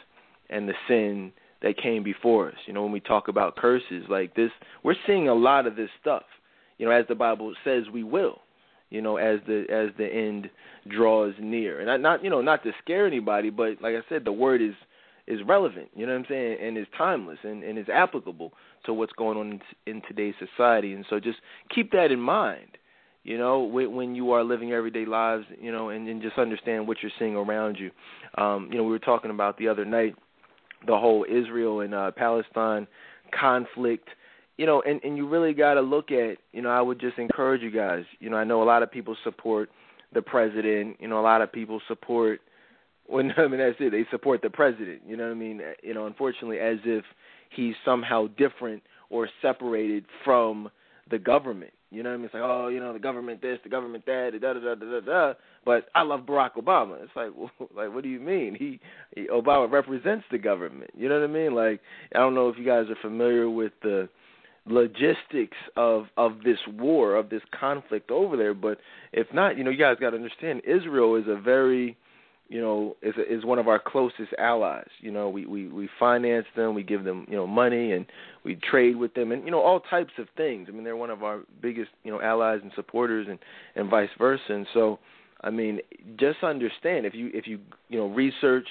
and 0.50 0.68
the 0.68 0.74
sin 0.86 1.32
that 1.62 1.76
came 1.76 2.02
before 2.02 2.48
us. 2.48 2.56
You 2.66 2.72
know, 2.72 2.82
when 2.82 2.92
we 2.92 3.00
talk 3.00 3.28
about 3.28 3.56
curses 3.56 4.04
like 4.08 4.34
this, 4.34 4.50
we're 4.84 4.94
seeing 5.06 5.28
a 5.28 5.34
lot 5.34 5.66
of 5.66 5.76
this 5.76 5.90
stuff. 6.00 6.24
You 6.78 6.86
know, 6.86 6.92
as 6.92 7.06
the 7.08 7.14
Bible 7.14 7.54
says, 7.64 7.84
we 7.92 8.02
will. 8.04 8.40
You 8.90 9.02
know, 9.02 9.16
as 9.18 9.40
the 9.46 9.66
as 9.70 9.90
the 9.98 10.06
end 10.06 10.48
draws 10.88 11.34
near, 11.38 11.78
and 11.80 11.86
not, 11.86 12.00
not 12.00 12.24
you 12.24 12.30
know 12.30 12.40
not 12.40 12.62
to 12.62 12.72
scare 12.82 13.06
anybody, 13.06 13.50
but 13.50 13.82
like 13.82 13.94
I 13.94 14.00
said, 14.08 14.24
the 14.24 14.32
word 14.32 14.62
is 14.62 14.74
is 15.26 15.40
relevant. 15.46 15.88
You 15.94 16.06
know 16.06 16.12
what 16.12 16.20
I'm 16.20 16.26
saying, 16.28 16.58
and 16.62 16.78
is 16.78 16.86
timeless 16.96 17.38
and 17.42 17.62
and 17.62 17.78
is 17.78 17.88
applicable 17.92 18.54
to 18.86 18.94
what's 18.94 19.12
going 19.12 19.36
on 19.36 19.60
in, 19.86 19.96
in 19.96 20.02
today's 20.08 20.34
society. 20.38 20.94
And 20.94 21.04
so 21.10 21.20
just 21.20 21.38
keep 21.74 21.92
that 21.92 22.10
in 22.10 22.20
mind. 22.20 22.78
You 23.24 23.36
know, 23.36 23.64
when, 23.64 23.94
when 23.94 24.14
you 24.14 24.30
are 24.30 24.42
living 24.42 24.72
everyday 24.72 25.04
lives, 25.04 25.44
you 25.60 25.70
know, 25.70 25.90
and, 25.90 26.08
and 26.08 26.22
just 26.22 26.38
understand 26.38 26.88
what 26.88 26.98
you're 27.02 27.12
seeing 27.18 27.36
around 27.36 27.76
you. 27.78 27.90
Um, 28.42 28.70
you 28.70 28.78
know, 28.78 28.84
we 28.84 28.90
were 28.90 28.98
talking 28.98 29.30
about 29.30 29.58
the 29.58 29.68
other 29.68 29.84
night 29.84 30.14
the 30.86 30.96
whole 30.96 31.24
Israel 31.28 31.80
and 31.80 31.94
uh, 31.94 32.10
Palestine 32.12 32.86
conflict. 33.38 34.08
You 34.56 34.66
know, 34.66 34.82
and 34.82 35.00
and 35.04 35.16
you 35.16 35.28
really 35.28 35.54
got 35.54 35.74
to 35.74 35.80
look 35.80 36.10
at. 36.10 36.38
You 36.52 36.62
know, 36.62 36.70
I 36.70 36.80
would 36.80 37.00
just 37.00 37.18
encourage 37.18 37.62
you 37.62 37.70
guys. 37.70 38.04
You 38.20 38.30
know, 38.30 38.36
I 38.36 38.44
know 38.44 38.62
a 38.62 38.64
lot 38.64 38.82
of 38.82 38.90
people 38.90 39.16
support 39.24 39.70
the 40.12 40.22
president. 40.22 40.96
You 41.00 41.08
know, 41.08 41.20
a 41.20 41.22
lot 41.22 41.42
of 41.42 41.52
people 41.52 41.80
support. 41.88 42.40
When 43.06 43.32
I 43.36 43.46
mean 43.46 43.60
that's 43.60 43.76
it, 43.80 43.90
they 43.90 44.04
support 44.10 44.42
the 44.42 44.50
president. 44.50 45.02
You 45.06 45.16
know 45.16 45.24
what 45.24 45.32
I 45.32 45.34
mean? 45.34 45.60
You 45.82 45.94
know, 45.94 46.06
unfortunately, 46.06 46.58
as 46.58 46.78
if 46.84 47.04
he's 47.50 47.74
somehow 47.84 48.26
different 48.36 48.82
or 49.10 49.28
separated 49.40 50.04
from 50.24 50.70
the 51.10 51.18
government. 51.18 51.72
You 51.90 52.02
know 52.02 52.10
what 52.10 52.14
I 52.14 52.18
mean? 52.18 52.24
It's 52.26 52.34
like, 52.34 52.42
oh, 52.44 52.68
you 52.68 52.80
know, 52.80 52.92
the 52.92 52.98
government 52.98 53.40
this, 53.40 53.58
the 53.64 53.70
government 53.70 54.04
that, 54.06 54.32
da 54.40 54.52
da 54.52 54.60
da 54.60 54.74
da 54.74 55.00
da 55.00 55.00
da. 55.00 55.32
But 55.64 55.88
I 55.94 56.02
love 56.02 56.20
Barack 56.20 56.54
Obama. 56.56 57.02
It's 57.02 57.12
like, 57.16 57.30
well, 57.36 57.50
like, 57.76 57.92
what 57.94 58.02
do 58.02 58.10
you 58.10 58.20
mean? 58.20 58.54
He, 58.54 58.80
he 59.14 59.26
Obama 59.28 59.70
represents 59.70 60.24
the 60.30 60.38
government. 60.38 60.90
You 60.94 61.08
know 61.08 61.18
what 61.20 61.28
I 61.28 61.32
mean? 61.32 61.54
Like, 61.54 61.80
I 62.14 62.18
don't 62.18 62.34
know 62.34 62.48
if 62.48 62.58
you 62.58 62.64
guys 62.64 62.86
are 62.90 62.96
familiar 63.00 63.48
with 63.48 63.72
the 63.82 64.08
logistics 64.66 65.56
of 65.76 66.06
of 66.18 66.42
this 66.44 66.58
war, 66.76 67.16
of 67.16 67.30
this 67.30 67.42
conflict 67.58 68.10
over 68.10 68.36
there. 68.36 68.54
But 68.54 68.78
if 69.12 69.26
not, 69.32 69.56
you 69.56 69.64
know, 69.64 69.70
you 69.70 69.78
guys 69.78 69.96
got 69.98 70.10
to 70.10 70.16
understand, 70.16 70.62
Israel 70.66 71.16
is 71.16 71.24
a 71.26 71.40
very 71.40 71.96
you 72.48 72.62
know, 72.62 72.96
is 73.02 73.14
is 73.28 73.44
one 73.44 73.58
of 73.58 73.68
our 73.68 73.78
closest 73.78 74.32
allies. 74.38 74.88
You 75.00 75.10
know, 75.10 75.28
we 75.28 75.44
we 75.44 75.68
we 75.68 75.88
finance 75.98 76.46
them, 76.56 76.74
we 76.74 76.82
give 76.82 77.04
them 77.04 77.26
you 77.28 77.36
know 77.36 77.46
money, 77.46 77.92
and 77.92 78.06
we 78.44 78.56
trade 78.56 78.96
with 78.96 79.12
them, 79.14 79.32
and 79.32 79.44
you 79.44 79.50
know 79.50 79.60
all 79.60 79.80
types 79.80 80.12
of 80.18 80.28
things. 80.36 80.66
I 80.68 80.72
mean, 80.72 80.84
they're 80.84 80.96
one 80.96 81.10
of 81.10 81.22
our 81.22 81.40
biggest 81.60 81.90
you 82.04 82.10
know 82.10 82.22
allies 82.22 82.60
and 82.62 82.72
supporters, 82.74 83.26
and 83.28 83.38
and 83.76 83.90
vice 83.90 84.08
versa. 84.16 84.42
And 84.48 84.66
so, 84.72 84.98
I 85.42 85.50
mean, 85.50 85.80
just 86.18 86.42
understand 86.42 87.04
if 87.04 87.14
you 87.14 87.30
if 87.34 87.46
you 87.46 87.58
you 87.90 87.98
know 87.98 88.06
research 88.06 88.66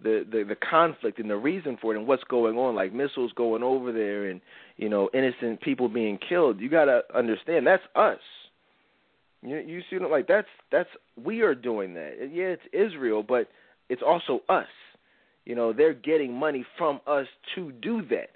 the 0.00 0.24
the 0.30 0.44
the 0.44 0.56
conflict 0.56 1.18
and 1.18 1.28
the 1.28 1.36
reason 1.36 1.78
for 1.82 1.92
it 1.92 1.98
and 1.98 2.06
what's 2.06 2.24
going 2.24 2.56
on, 2.58 2.76
like 2.76 2.92
missiles 2.92 3.32
going 3.34 3.64
over 3.64 3.90
there, 3.90 4.30
and 4.30 4.40
you 4.76 4.88
know 4.88 5.10
innocent 5.12 5.60
people 5.62 5.88
being 5.88 6.16
killed. 6.28 6.60
You 6.60 6.70
got 6.70 6.84
to 6.84 7.02
understand 7.12 7.66
that's 7.66 7.82
us 7.96 8.20
you 9.42 9.56
you 9.58 9.80
see 9.90 9.98
like 9.98 10.26
that's 10.26 10.48
that's 10.70 10.88
we 11.22 11.40
are 11.40 11.54
doing 11.54 11.94
that. 11.94 12.30
Yeah, 12.32 12.54
it's 12.56 12.62
Israel, 12.72 13.22
but 13.22 13.48
it's 13.88 14.02
also 14.06 14.40
us. 14.48 14.66
You 15.44 15.54
know, 15.54 15.72
they're 15.72 15.94
getting 15.94 16.32
money 16.32 16.64
from 16.76 17.00
us 17.06 17.26
to 17.54 17.72
do 17.72 18.02
that. 18.10 18.30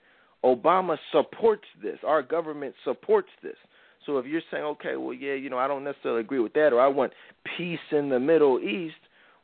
Obama 0.44 0.96
supports 1.12 1.64
this. 1.82 1.98
Our 2.06 2.22
government 2.22 2.74
supports 2.84 3.28
this. 3.42 3.56
So 4.04 4.18
if 4.18 4.26
you're 4.26 4.42
saying, 4.50 4.64
okay, 4.64 4.96
well, 4.96 5.14
yeah, 5.14 5.34
you 5.34 5.48
know, 5.48 5.58
I 5.58 5.66
don't 5.66 5.84
necessarily 5.84 6.20
agree 6.20 6.40
with 6.40 6.52
that, 6.54 6.72
or 6.72 6.80
I 6.80 6.88
want 6.88 7.12
peace 7.56 7.78
in 7.90 8.10
the 8.10 8.20
Middle 8.20 8.60
East, 8.60 8.96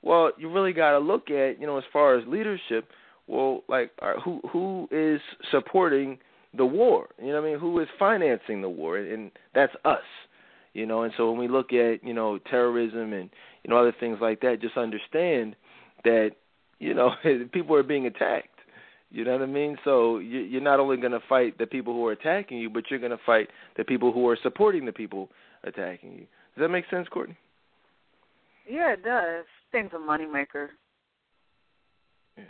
well, 0.03 0.33
you 0.37 0.51
really 0.51 0.73
got 0.73 0.93
to 0.93 0.99
look 0.99 1.31
at, 1.31 1.61
you 1.61 1.67
know, 1.67 1.79
as 1.79 1.85
far 1.93 2.19
as 2.19 2.27
leadership, 2.27 2.89
well, 3.27 3.63
like, 3.69 3.93
who 4.25 4.41
who 4.51 4.89
is 4.91 5.21
supporting 5.51 6.19
the 6.57 6.67
war? 6.67 7.09
You 7.19 7.29
know 7.29 7.41
what 7.41 7.49
I 7.49 7.51
mean? 7.53 7.61
Who 7.61 7.79
is 7.81 7.89
financing 7.99 8.61
the 8.61 8.69
war? 8.69 8.99
And 8.99 9.31
that's 9.55 9.75
us 9.85 9.99
you 10.73 10.87
know? 10.87 11.03
And 11.03 11.13
so 11.17 11.31
when 11.31 11.41
we 11.41 11.49
look 11.49 11.73
at 11.73 12.05
you 12.05 12.15
know 12.15 12.39
terrorism 12.39 13.13
and 13.13 13.31
you 13.63 13.71
know 13.71 13.79
other 13.79 13.95
things 13.99 14.19
like 14.21 14.41
that 14.41 14.61
just 14.61 14.77
understand 14.77 15.57
that 16.05 16.31
you 16.79 16.95
know 16.95 17.11
people 17.53 17.77
are 17.77 17.83
being 17.83 18.07
attacked. 18.07 18.49
You 19.13 19.25
know 19.25 19.33
what 19.33 19.43
i 19.43 19.47
mean? 19.47 19.77
So 19.83 20.19
you're 20.19 20.61
not 20.61 20.79
only 20.79 20.97
going 20.97 21.11
to 21.11 21.21
fight 21.29 21.59
the 21.59 21.67
people 21.67 21.93
who 21.95 22.07
are 22.07 22.13
attacking 22.13 22.59
you 22.59 22.71
but 22.71 22.85
you're 22.91 23.01
going 23.01 23.11
to 23.11 23.19
fight 23.27 23.49
the 23.77 23.85
people 23.85 24.13
who 24.13 24.29
are 24.29 24.39
supporting 24.41 24.87
the 24.87 24.93
people 24.93 25.29
attacking 25.65 26.13
you. 26.13 26.27
Does 26.55 26.63
that 26.63 26.69
make 26.69 26.85
sense 26.91 27.09
courtney? 27.09 27.37
Yeah 28.69 28.93
it 28.93 29.03
does. 29.03 29.45
Things 29.73 29.91
a 29.95 29.99
moneymaker. 29.99 30.69
Yeah 32.39 32.45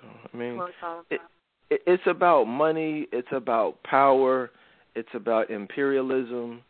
so 0.00 0.08
i 0.32 0.36
mean 0.36 0.60
it, 1.10 1.20
it, 1.70 1.80
it's 1.86 2.02
about 2.06 2.44
money 2.44 3.06
it's 3.12 3.28
about 3.32 3.82
power 3.82 4.50
it's 4.94 5.08
about 5.14 5.50
imperialism 5.50 6.60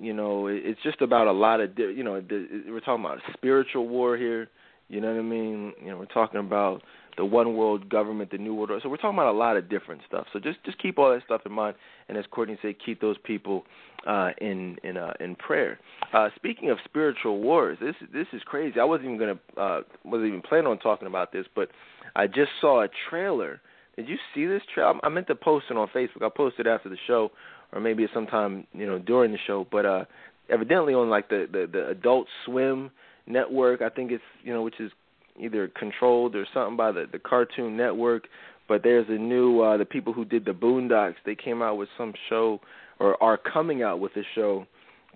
you 0.00 0.12
know, 0.12 0.48
it's 0.48 0.80
just 0.82 1.00
about 1.00 1.26
a 1.26 1.32
lot 1.32 1.60
of 1.60 1.78
you 1.78 2.02
know, 2.02 2.22
we're 2.30 2.80
talking 2.80 3.04
about 3.04 3.18
a 3.18 3.32
spiritual 3.34 3.88
war 3.88 4.16
here. 4.16 4.48
You 4.88 5.00
know 5.00 5.12
what 5.12 5.18
I 5.18 5.22
mean? 5.22 5.72
You 5.82 5.90
know, 5.90 5.98
we're 5.98 6.06
talking 6.06 6.40
about 6.40 6.82
the 7.16 7.24
one 7.24 7.56
world 7.56 7.88
government, 7.88 8.30
the 8.30 8.38
new 8.38 8.54
world 8.54 8.70
order. 8.70 8.82
So 8.82 8.88
we're 8.88 8.96
talking 8.96 9.18
about 9.18 9.32
a 9.32 9.38
lot 9.38 9.56
of 9.56 9.68
different 9.68 10.02
stuff. 10.06 10.26
So 10.32 10.38
just 10.38 10.62
just 10.64 10.78
keep 10.78 10.98
all 10.98 11.12
that 11.12 11.22
stuff 11.24 11.42
in 11.46 11.52
mind, 11.52 11.76
and 12.08 12.18
as 12.18 12.24
Courtney 12.30 12.58
said, 12.60 12.74
keep 12.84 13.00
those 13.00 13.16
people 13.24 13.64
uh, 14.06 14.30
in 14.40 14.76
in 14.82 14.96
uh, 14.96 15.14
in 15.20 15.36
prayer. 15.36 15.78
Uh, 16.12 16.28
speaking 16.36 16.70
of 16.70 16.78
spiritual 16.84 17.40
wars, 17.40 17.78
this 17.80 17.94
this 18.12 18.26
is 18.32 18.42
crazy. 18.44 18.80
I 18.80 18.84
wasn't 18.84 19.14
even 19.14 19.18
gonna 19.18 19.38
uh, 19.56 19.82
wasn't 20.04 20.28
even 20.28 20.42
planning 20.42 20.66
on 20.66 20.78
talking 20.78 21.06
about 21.06 21.32
this, 21.32 21.46
but 21.54 21.70
I 22.16 22.26
just 22.26 22.50
saw 22.60 22.82
a 22.82 22.88
trailer. 23.08 23.60
Did 23.96 24.08
you 24.08 24.16
see 24.34 24.46
this 24.46 24.62
trailer? 24.72 24.94
I 25.02 25.08
meant 25.08 25.26
to 25.28 25.34
post 25.34 25.66
it 25.70 25.76
on 25.76 25.88
Facebook. 25.88 26.22
I'll 26.22 26.30
post 26.30 26.56
it 26.58 26.66
after 26.66 26.88
the 26.88 26.96
show, 27.06 27.30
or 27.72 27.80
maybe 27.80 28.06
sometime 28.12 28.66
you 28.72 28.86
know 28.86 28.98
during 28.98 29.32
the 29.32 29.38
show. 29.46 29.66
But 29.70 29.86
uh, 29.86 30.04
evidently 30.50 30.94
on 30.94 31.10
like 31.10 31.28
the, 31.28 31.48
the 31.50 31.68
the 31.70 31.88
Adult 31.88 32.26
Swim 32.44 32.90
network, 33.26 33.82
I 33.82 33.88
think 33.88 34.10
it's 34.10 34.22
you 34.42 34.52
know 34.52 34.62
which 34.62 34.80
is 34.80 34.90
either 35.38 35.68
controlled 35.68 36.36
or 36.36 36.46
something 36.52 36.76
by 36.76 36.92
the 36.92 37.06
the 37.10 37.18
Cartoon 37.18 37.76
Network. 37.76 38.28
But 38.66 38.82
there's 38.82 39.06
a 39.08 39.18
new 39.18 39.60
uh, 39.60 39.76
the 39.76 39.84
people 39.84 40.12
who 40.12 40.24
did 40.24 40.44
the 40.44 40.52
Boondocks. 40.52 41.16
They 41.24 41.34
came 41.34 41.62
out 41.62 41.76
with 41.76 41.88
some 41.98 42.14
show 42.28 42.60
or 42.98 43.22
are 43.22 43.36
coming 43.36 43.82
out 43.82 44.00
with 44.00 44.12
a 44.16 44.22
show 44.34 44.66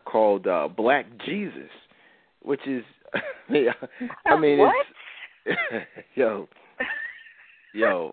called 0.04 0.46
uh, 0.46 0.68
Black 0.68 1.06
Jesus, 1.24 1.70
which 2.42 2.60
is 2.66 2.84
I 4.26 4.38
mean 4.38 4.58
what? 4.58 4.74
it's 5.46 5.86
yo 6.14 6.48
yo 7.74 8.12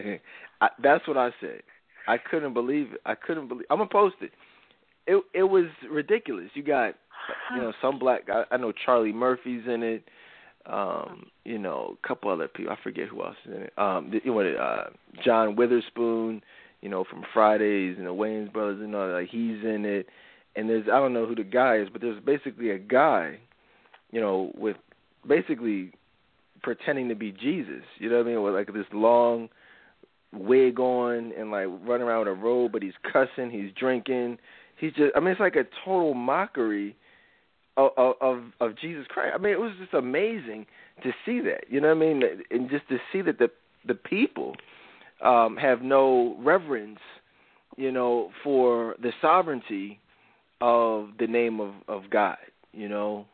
I, 0.60 0.68
that's 0.82 1.06
what 1.08 1.16
I 1.16 1.30
said. 1.40 1.62
I 2.06 2.18
couldn't 2.18 2.54
believe 2.54 2.92
it. 2.94 3.00
I 3.04 3.14
couldn't 3.14 3.48
believe. 3.48 3.66
I'm 3.70 3.78
gonna 3.78 3.90
post 3.90 4.16
it. 4.20 4.32
It 5.06 5.22
it 5.34 5.44
was 5.44 5.66
ridiculous. 5.90 6.50
You 6.54 6.62
got 6.62 6.94
you 7.54 7.60
know 7.60 7.72
some 7.80 7.98
black. 7.98 8.22
I, 8.28 8.44
I 8.52 8.56
know 8.56 8.72
Charlie 8.84 9.12
Murphy's 9.12 9.62
in 9.66 9.82
it. 9.82 10.04
Um, 10.64 11.26
you 11.44 11.58
know, 11.58 11.96
a 12.02 12.06
couple 12.06 12.30
other 12.30 12.46
people. 12.46 12.72
I 12.72 12.82
forget 12.82 13.08
who 13.08 13.24
else 13.24 13.36
is 13.44 13.54
in 13.54 13.62
it. 13.62 13.72
Um, 13.76 14.12
you 14.24 14.32
know, 14.32 14.40
uh, 14.40 14.90
John 15.24 15.56
Witherspoon. 15.56 16.42
You 16.80 16.88
know, 16.88 17.04
from 17.08 17.22
Fridays 17.32 17.96
and 17.96 18.06
the 18.06 18.10
Wayans 18.10 18.52
brothers. 18.52 18.78
You 18.80 18.88
know, 18.88 19.06
like 19.08 19.28
he's 19.28 19.62
in 19.64 19.84
it. 19.84 20.06
And 20.54 20.68
there's 20.68 20.84
I 20.86 20.98
don't 20.98 21.12
know 21.12 21.26
who 21.26 21.34
the 21.34 21.44
guy 21.44 21.78
is, 21.78 21.88
but 21.92 22.00
there's 22.00 22.22
basically 22.22 22.70
a 22.70 22.78
guy. 22.78 23.38
You 24.10 24.20
know, 24.20 24.52
with 24.56 24.76
basically 25.26 25.92
pretending 26.62 27.08
to 27.08 27.14
be 27.14 27.32
Jesus. 27.32 27.82
You 27.98 28.10
know 28.10 28.18
what 28.18 28.26
I 28.26 28.30
mean? 28.30 28.42
With 28.42 28.54
like 28.54 28.72
this 28.72 28.86
long 28.92 29.48
wig 30.32 30.80
on 30.80 31.32
and 31.38 31.50
like 31.50 31.66
running 31.86 32.06
around 32.06 32.20
with 32.20 32.28
a 32.28 32.32
robe, 32.32 32.72
but 32.72 32.82
he's 32.82 32.94
cussing, 33.12 33.50
he's 33.50 33.70
drinking. 33.78 34.38
He's 34.78 34.92
just 34.92 35.12
I 35.14 35.20
mean 35.20 35.30
it's 35.30 35.40
like 35.40 35.56
a 35.56 35.64
total 35.84 36.14
mockery 36.14 36.96
of 37.76 37.90
of, 37.96 38.42
of 38.60 38.78
Jesus 38.78 39.06
Christ. 39.08 39.32
I 39.34 39.38
mean 39.38 39.52
it 39.52 39.60
was 39.60 39.72
just 39.80 39.94
amazing 39.94 40.66
to 41.02 41.12
see 41.24 41.40
that. 41.40 41.64
You 41.68 41.80
know 41.80 41.88
what 41.88 42.04
I 42.04 42.08
mean? 42.08 42.22
And 42.50 42.70
just 42.70 42.88
to 42.88 42.98
see 43.12 43.22
that 43.22 43.38
the 43.38 43.50
the 43.86 43.94
people 43.94 44.54
um 45.22 45.56
have 45.56 45.82
no 45.82 46.36
reverence, 46.40 47.00
you 47.76 47.92
know, 47.92 48.30
for 48.42 48.96
the 49.02 49.12
sovereignty 49.20 50.00
of 50.60 51.10
the 51.18 51.26
name 51.26 51.60
of 51.60 51.74
of 51.88 52.10
God, 52.10 52.38
you 52.72 52.88
know, 52.88 53.26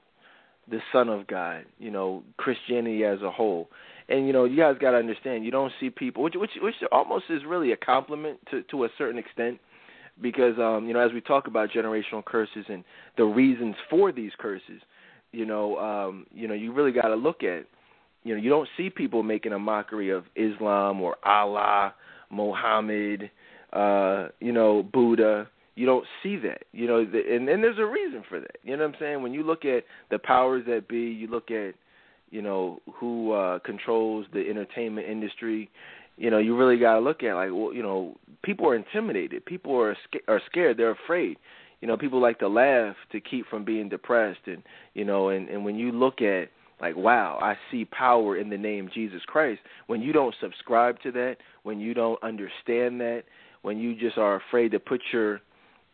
the 0.70 0.80
Son 0.92 1.08
of 1.08 1.26
God, 1.26 1.64
you 1.78 1.90
know, 1.90 2.22
Christianity 2.36 3.04
as 3.04 3.22
a 3.22 3.30
whole. 3.30 3.68
And 4.10 4.26
you 4.26 4.32
know 4.32 4.44
you 4.44 4.56
guys 4.56 4.76
got 4.80 4.92
to 4.92 4.96
understand 4.96 5.44
you 5.44 5.50
don't 5.50 5.72
see 5.78 5.90
people 5.90 6.22
which 6.22 6.34
which 6.34 6.52
which 6.62 6.74
almost 6.90 7.26
is 7.28 7.42
really 7.46 7.72
a 7.72 7.76
compliment 7.76 8.38
to 8.50 8.62
to 8.70 8.84
a 8.84 8.88
certain 8.96 9.18
extent 9.18 9.58
because 10.22 10.58
um 10.58 10.86
you 10.86 10.94
know 10.94 11.00
as 11.00 11.12
we 11.12 11.20
talk 11.20 11.46
about 11.46 11.68
generational 11.68 12.24
curses 12.24 12.64
and 12.70 12.84
the 13.18 13.24
reasons 13.24 13.74
for 13.90 14.10
these 14.10 14.32
curses 14.38 14.80
you 15.32 15.44
know 15.44 15.76
um 15.76 16.26
you 16.32 16.48
know 16.48 16.54
you 16.54 16.72
really 16.72 16.90
got 16.90 17.08
to 17.08 17.16
look 17.16 17.42
at 17.42 17.66
you 18.24 18.34
know 18.34 18.40
you 18.40 18.48
don't 18.48 18.68
see 18.78 18.88
people 18.88 19.22
making 19.22 19.52
a 19.52 19.58
mockery 19.58 20.08
of 20.08 20.24
Islam 20.36 21.02
or 21.02 21.16
Allah 21.22 21.94
Muhammad 22.30 23.30
uh 23.74 24.28
you 24.40 24.52
know 24.52 24.82
Buddha 24.82 25.48
you 25.78 25.86
don't 25.86 26.04
see 26.22 26.36
that 26.36 26.64
you 26.72 26.88
know 26.88 26.98
and 26.98 27.48
and 27.48 27.62
there's 27.62 27.78
a 27.78 27.86
reason 27.86 28.24
for 28.28 28.40
that 28.40 28.56
you 28.64 28.76
know 28.76 28.84
what 28.84 28.94
I'm 28.94 29.00
saying? 29.00 29.22
When 29.22 29.32
you 29.32 29.44
look 29.44 29.64
at 29.64 29.84
the 30.10 30.18
powers 30.18 30.64
that 30.66 30.88
be 30.88 30.98
you 30.98 31.28
look 31.28 31.50
at 31.50 31.74
you 32.30 32.42
know 32.42 32.80
who 32.94 33.32
uh 33.32 33.60
controls 33.60 34.26
the 34.32 34.40
entertainment 34.50 35.08
industry 35.08 35.70
you 36.16 36.30
know 36.30 36.38
you 36.38 36.56
really 36.56 36.78
got 36.78 36.94
to 36.94 37.00
look 37.00 37.22
at 37.22 37.34
like 37.34 37.50
well 37.52 37.72
you 37.72 37.82
know 37.82 38.16
people 38.42 38.66
are 38.66 38.74
intimidated 38.74 39.44
people 39.46 39.74
are 39.80 39.96
sca- 40.08 40.26
are 40.26 40.42
scared 40.50 40.76
they're 40.76 40.96
afraid 41.04 41.36
you 41.80 41.86
know 41.86 41.96
people 41.96 42.20
like 42.20 42.38
to 42.40 42.48
laugh 42.48 42.96
to 43.12 43.20
keep 43.20 43.46
from 43.46 43.64
being 43.64 43.88
depressed 43.88 44.40
and 44.46 44.62
you 44.94 45.04
know 45.04 45.28
and 45.28 45.48
and 45.48 45.64
when 45.64 45.76
you 45.76 45.92
look 45.92 46.20
at 46.20 46.48
like 46.80 46.96
wow 46.96 47.38
i 47.40 47.54
see 47.70 47.84
power 47.84 48.36
in 48.36 48.50
the 48.50 48.58
name 48.58 48.90
jesus 48.92 49.22
christ 49.26 49.60
when 49.86 50.02
you 50.02 50.12
don't 50.12 50.34
subscribe 50.40 51.00
to 51.00 51.12
that 51.12 51.36
when 51.62 51.78
you 51.78 51.94
don't 51.94 52.22
understand 52.22 53.00
that 53.00 53.22
when 53.62 53.78
you 53.78 53.94
just 53.94 54.18
are 54.18 54.36
afraid 54.36 54.70
to 54.72 54.78
put 54.78 55.00
your 55.12 55.40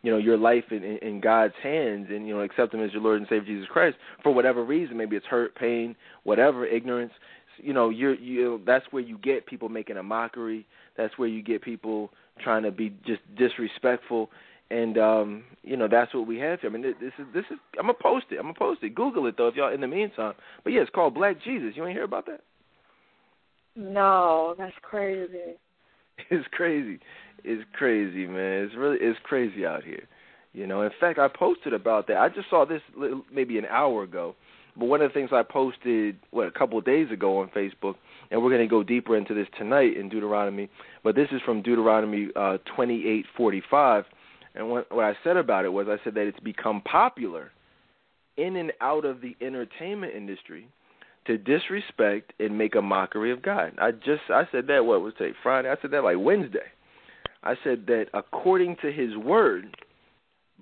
you 0.05 0.11
know 0.11 0.17
your 0.17 0.37
life 0.37 0.65
in, 0.69 0.83
in, 0.83 1.19
God's 1.19 1.55
hands 1.63 2.07
and 2.11 2.27
you 2.27 2.35
know 2.35 2.41
accept 2.41 2.75
Him 2.75 2.83
as 2.83 2.93
your 2.93 3.01
Lord 3.01 3.17
and 3.17 3.27
Savior 3.27 3.55
Jesus 3.55 3.67
Christ 3.67 3.97
for 4.21 4.31
whatever 4.31 4.63
reason, 4.63 4.97
maybe 4.97 5.15
it's 5.15 5.25
hurt, 5.25 5.55
pain, 5.55 5.95
whatever, 6.23 6.63
ignorance. 6.63 7.11
You 7.57 7.73
know, 7.73 7.89
you're 7.89 8.13
you. 8.13 8.61
That's 8.67 8.85
where 8.91 9.01
you 9.01 9.17
get 9.17 9.47
people 9.47 9.67
making 9.67 9.97
a 9.97 10.03
mockery. 10.03 10.67
That's 10.95 11.17
where 11.17 11.27
you 11.27 11.41
get 11.41 11.63
people 11.63 12.11
trying 12.43 12.61
to 12.63 12.71
be 12.71 12.93
just 13.07 13.21
disrespectful, 13.35 14.29
and 14.69 14.99
um, 14.99 15.43
you 15.63 15.75
know 15.75 15.87
that's 15.89 16.13
what 16.13 16.27
we 16.27 16.37
have 16.37 16.61
here. 16.61 16.69
I 16.69 16.73
mean, 16.73 16.83
this 16.83 17.13
is 17.17 17.25
this 17.33 17.45
is. 17.49 17.57
I'm 17.79 17.87
gonna 17.87 17.93
post 17.99 18.27
it. 18.29 18.35
I'm 18.35 18.43
gonna 18.43 18.53
post 18.53 18.83
it. 18.83 18.93
Google 18.93 19.25
it 19.25 19.35
though, 19.37 19.47
if 19.47 19.55
y'all 19.55 19.73
in 19.73 19.81
the 19.81 19.87
meantime. 19.87 20.33
But 20.63 20.73
yeah, 20.73 20.81
it's 20.81 20.91
called 20.91 21.15
Black 21.15 21.41
Jesus. 21.43 21.73
You 21.75 21.83
ain't 21.83 21.95
hear 21.95 22.03
about 22.03 22.27
that? 22.27 22.41
No, 23.75 24.53
that's 24.55 24.75
crazy. 24.83 25.57
It's 26.29 26.47
crazy 26.51 26.99
It's 27.43 27.63
crazy, 27.73 28.27
man. 28.27 28.65
It's 28.65 28.75
really 28.75 28.97
it's 28.99 29.19
crazy 29.23 29.65
out 29.65 29.83
here. 29.83 30.07
You 30.53 30.67
know, 30.67 30.81
in 30.83 30.91
fact, 30.99 31.19
I 31.19 31.27
posted 31.27 31.73
about 31.73 32.07
that. 32.07 32.17
I 32.17 32.29
just 32.29 32.49
saw 32.49 32.65
this 32.65 32.81
maybe 33.31 33.57
an 33.57 33.65
hour 33.65 34.03
ago. 34.03 34.35
But 34.77 34.85
one 34.85 35.01
of 35.01 35.09
the 35.09 35.13
things 35.13 35.29
I 35.31 35.43
posted 35.43 36.17
what 36.31 36.47
a 36.47 36.51
couple 36.51 36.77
of 36.77 36.85
days 36.85 37.11
ago 37.11 37.39
on 37.39 37.49
Facebook, 37.49 37.95
and 38.31 38.41
we're 38.41 38.49
going 38.49 38.61
to 38.61 38.67
go 38.67 38.83
deeper 38.83 39.15
into 39.15 39.33
this 39.33 39.47
tonight 39.57 39.97
in 39.97 40.09
Deuteronomy. 40.09 40.69
But 41.03 41.15
this 41.15 41.27
is 41.31 41.41
from 41.45 41.61
Deuteronomy 41.61 42.29
uh, 42.35 42.57
28:45, 42.77 44.03
and 44.55 44.69
what, 44.69 44.93
what 44.93 45.05
I 45.05 45.13
said 45.23 45.37
about 45.37 45.65
it 45.65 45.69
was 45.69 45.87
I 45.87 46.03
said 46.03 46.15
that 46.15 46.27
it's 46.27 46.39
become 46.39 46.81
popular 46.81 47.51
in 48.37 48.55
and 48.57 48.73
out 48.81 49.05
of 49.05 49.21
the 49.21 49.35
entertainment 49.41 50.13
industry 50.13 50.67
to 51.27 51.37
disrespect 51.37 52.33
and 52.39 52.57
make 52.57 52.75
a 52.75 52.81
mockery 52.81 53.31
of 53.31 53.41
God. 53.41 53.73
I 53.79 53.91
just 53.91 54.21
I 54.29 54.47
said 54.51 54.67
that 54.67 54.85
what 54.85 55.01
was 55.01 55.13
today 55.17 55.35
Friday. 55.41 55.69
I 55.69 55.75
said 55.81 55.91
that 55.91 56.03
like 56.03 56.17
Wednesday. 56.19 56.59
I 57.43 57.55
said 57.63 57.85
that 57.87 58.07
according 58.13 58.77
to 58.81 58.91
his 58.91 59.15
word, 59.15 59.77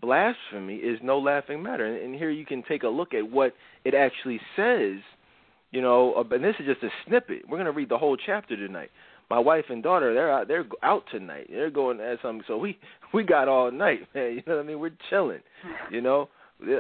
blasphemy 0.02 0.76
is 0.76 1.00
no 1.02 1.18
laughing 1.20 1.64
matter. 1.64 1.86
And, 1.86 2.04
and 2.04 2.16
here 2.16 2.30
you 2.30 2.46
can 2.46 2.64
take 2.64 2.84
a 2.84 2.90
look 2.90 3.14
at 3.14 3.30
what 3.30 3.54
it 3.86 3.94
actually 3.94 4.40
says. 4.56 5.00
You 5.72 5.82
know, 5.82 6.14
and 6.30 6.44
this 6.44 6.56
is 6.60 6.68
just 6.68 6.84
a 6.84 6.90
snippet. 7.08 7.44
We're 7.50 7.58
going 7.58 7.66
to 7.66 7.72
read 7.72 7.90
the 7.90 7.98
whole 7.98 8.16
chapter 8.16 8.56
tonight. 8.56 8.92
My 9.30 9.40
wife 9.40 9.66
and 9.70 9.82
daughter, 9.82 10.14
they're 10.14 10.32
out. 10.32 10.48
They're 10.48 10.66
out 10.84 11.06
tonight. 11.10 11.48
They're 11.50 11.72
going 11.72 12.00
at 12.00 12.20
something. 12.22 12.44
So 12.48 12.58
we 12.58 12.78
we 13.14 13.24
got 13.24 13.48
all 13.48 13.72
night, 13.72 14.02
man. 14.14 14.34
You 14.34 14.44
know 14.46 14.58
what 14.58 14.64
I 14.64 14.68
mean? 14.68 14.80
We're 14.80 14.92
chilling. 15.10 15.40
You 15.90 16.02
know, 16.02 16.30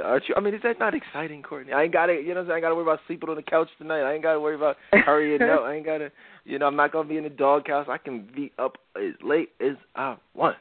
Aren't 0.04 0.30
you? 0.30 0.36
I 0.38 0.40
mean, 0.40 0.54
is 0.54 0.62
that 0.64 0.80
not 0.80 0.94
exciting, 0.94 1.42
Courtney? 1.44 1.74
I 1.74 1.84
ain't 1.84 1.94
got 1.94 2.08
to, 2.08 2.14
you 2.14 2.30
know, 2.30 2.36
what 2.36 2.40
I'm 2.42 2.46
saying? 2.46 2.52
I 2.52 2.56
ain't 2.56 2.64
got 2.64 2.70
to 2.70 2.76
worry 2.76 2.84
about 2.84 3.00
sleeping 3.08 3.30
on 3.30 3.36
the 3.36 3.42
couch 3.44 3.68
tonight. 3.78 4.02
I 4.02 4.14
ain't 4.14 4.24
got 4.24 4.34
to 4.34 4.40
worry 4.40 4.56
about 4.56 4.78
hurrying 4.92 5.42
up. 5.42 5.62
I 5.62 5.76
ain't 5.76 5.86
got 5.86 5.98
to, 6.00 6.12
you 6.46 6.60
know, 6.60 6.68
I'm 6.68 6.76
not 6.76 6.92
gonna 6.92 7.08
be 7.08 7.18
in 7.18 7.24
the 7.24 7.30
doghouse. 7.30 7.88
I 7.90 7.98
can 7.98 8.30
be 8.36 8.52
up 8.58 8.78
as 8.96 9.14
late 9.24 9.50
as 9.60 9.76
I 9.96 10.16
want. 10.34 10.58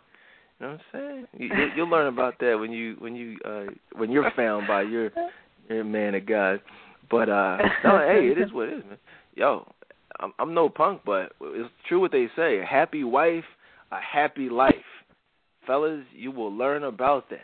You 0.58 0.66
know 0.66 0.72
what 0.72 1.00
I'm 1.00 1.00
saying? 1.00 1.26
You, 1.38 1.46
you, 1.48 1.66
you'll 1.76 1.90
learn 1.90 2.06
about 2.06 2.38
that 2.40 2.56
when 2.58 2.70
you 2.72 2.96
when 2.98 3.16
you 3.16 3.36
uh 3.44 3.64
when 3.96 4.10
you're 4.10 4.30
found 4.36 4.66
by 4.68 4.82
your 4.82 5.10
your 5.68 5.84
man 5.84 6.14
of 6.14 6.26
God. 6.26 6.60
But 7.10 7.28
uh, 7.28 7.58
no, 7.84 7.98
hey, 7.98 8.28
it 8.28 8.38
is 8.38 8.52
what 8.52 8.68
it 8.68 8.78
is, 8.78 8.84
man. 8.84 8.98
Yo, 9.34 9.66
I'm, 10.20 10.32
I'm 10.38 10.54
no 10.54 10.68
punk, 10.68 11.02
but 11.04 11.32
it's 11.40 11.70
true 11.88 12.00
what 12.00 12.12
they 12.12 12.28
say: 12.36 12.60
a 12.60 12.64
happy 12.64 13.04
wife, 13.04 13.44
a 13.90 13.98
happy 14.00 14.48
life. 14.48 14.74
Fellas, 15.66 16.04
you 16.14 16.30
will 16.30 16.52
learn 16.52 16.84
about 16.84 17.30
that. 17.30 17.40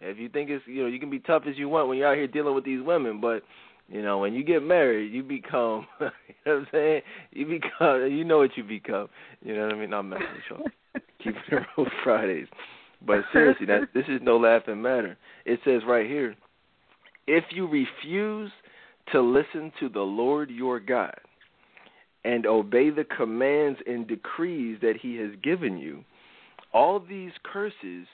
If 0.00 0.18
you 0.18 0.28
think 0.28 0.48
it's 0.50 0.64
you 0.66 0.82
know 0.82 0.88
you 0.88 0.98
can 0.98 1.10
be 1.10 1.18
tough 1.18 1.42
as 1.48 1.58
you 1.58 1.68
want 1.68 1.88
when 1.88 1.98
you're 1.98 2.08
out 2.08 2.16
here 2.16 2.26
dealing 2.26 2.54
with 2.54 2.64
these 2.64 2.82
women, 2.82 3.20
but 3.20 3.42
you 3.88 4.02
know 4.02 4.18
when 4.18 4.32
you 4.32 4.42
get 4.42 4.62
married, 4.62 5.12
you 5.12 5.22
become 5.22 5.86
you 6.00 6.06
know 6.06 6.10
what 6.44 6.52
I'm 6.52 6.66
saying. 6.72 7.02
You 7.32 7.46
become 7.46 8.10
you 8.10 8.24
know 8.24 8.38
what 8.38 8.56
you 8.56 8.64
become. 8.64 9.08
You 9.42 9.54
know 9.54 9.66
what 9.66 9.74
I 9.74 9.78
mean? 9.78 9.92
I'm 9.92 10.08
messing 10.08 10.26
with 10.50 10.58
y'all. 10.58 11.02
Keeping 11.18 11.42
it 11.50 11.62
real 11.76 11.86
Fridays, 12.02 12.46
but 13.06 13.20
seriously, 13.32 13.66
that 13.66 13.88
this 13.92 14.04
is 14.08 14.20
no 14.22 14.38
laughing 14.38 14.80
matter. 14.80 15.18
It 15.44 15.60
says 15.64 15.82
right 15.86 16.06
here, 16.06 16.34
if 17.26 17.44
you 17.50 17.66
refuse 17.66 18.50
to 19.12 19.20
listen 19.20 19.70
to 19.80 19.88
the 19.90 20.00
Lord 20.00 20.50
your 20.50 20.80
God 20.80 21.18
and 22.24 22.46
obey 22.46 22.90
the 22.90 23.04
commands 23.04 23.78
and 23.86 24.08
decrees 24.08 24.78
that 24.80 24.94
He 25.00 25.16
has 25.16 25.30
given 25.42 25.76
you, 25.76 26.04
all 26.72 27.00
these 27.00 27.32
curses 27.44 28.06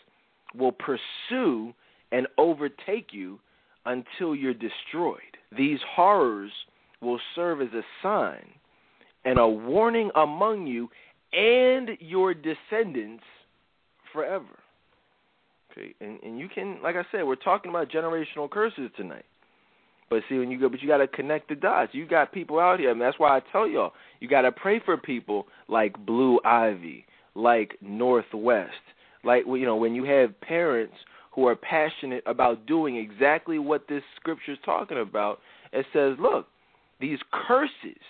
will 0.57 0.73
pursue 0.73 1.73
and 2.13 2.27
overtake 2.39 3.09
you 3.13 3.39
until 3.85 4.35
you're 4.35 4.55
destroyed. 4.55 5.21
These 5.57 5.79
horrors 5.89 6.51
will 7.01 7.21
serve 7.35 7.61
as 7.61 7.73
a 7.73 7.83
sign 8.03 8.47
and 9.25 9.39
a 9.39 9.47
warning 9.47 10.11
among 10.15 10.67
you 10.67 10.89
and 11.33 11.91
your 12.01 12.35
descendants 12.35 13.25
forever. 14.13 14.45
Okay, 15.73 15.95
and 16.01 16.19
and 16.23 16.39
you 16.39 16.49
can, 16.49 16.79
like 16.83 16.97
I 16.97 17.05
said, 17.13 17.25
we're 17.25 17.37
talking 17.37 17.71
about 17.71 17.91
generational 17.91 18.51
curses 18.51 18.91
tonight. 18.97 19.25
But 20.09 20.23
see, 20.29 20.39
when 20.39 20.51
you 20.51 20.59
go, 20.59 20.69
but 20.69 20.81
you 20.81 20.89
got 20.89 20.99
to 20.99 21.09
connect 21.09 21.49
the 21.49 21.57
dots. 21.57 21.93
You 21.93 22.07
got 22.07 22.33
people 22.33 22.61
out 22.61 22.79
here. 22.79 22.91
I 22.91 22.93
mean, 22.93 23.01
that's 23.01 23.19
why 23.19 23.37
I 23.37 23.41
tell 23.53 23.69
y'all, 23.69 23.93
you 24.21 24.29
got 24.29 24.43
to 24.43 24.53
pray 24.53 24.81
for 24.85 24.97
people 24.97 25.47
like 25.69 25.99
Blue 26.07 26.39
Ivy, 26.45 27.05
like 27.35 27.77
North 27.83 28.33
West, 28.33 28.71
like 29.27 29.45
you 29.47 29.65
know, 29.67 29.77
when 29.77 29.95
you 29.95 30.05
have 30.05 30.41
parents 30.41 30.95
who 31.37 31.47
are 31.47 31.55
passionate 31.55 32.25
about 32.27 32.67
doing 32.67 32.97
exactly 32.97 33.59
what 33.59 33.87
this 33.89 34.03
scripture 34.19 34.53
is 34.53 34.59
talking 34.65 34.99
about. 34.99 35.39
It 35.71 35.85
says, 35.93 36.17
look, 36.19 36.49
these 36.99 37.19
curses, 37.31 38.01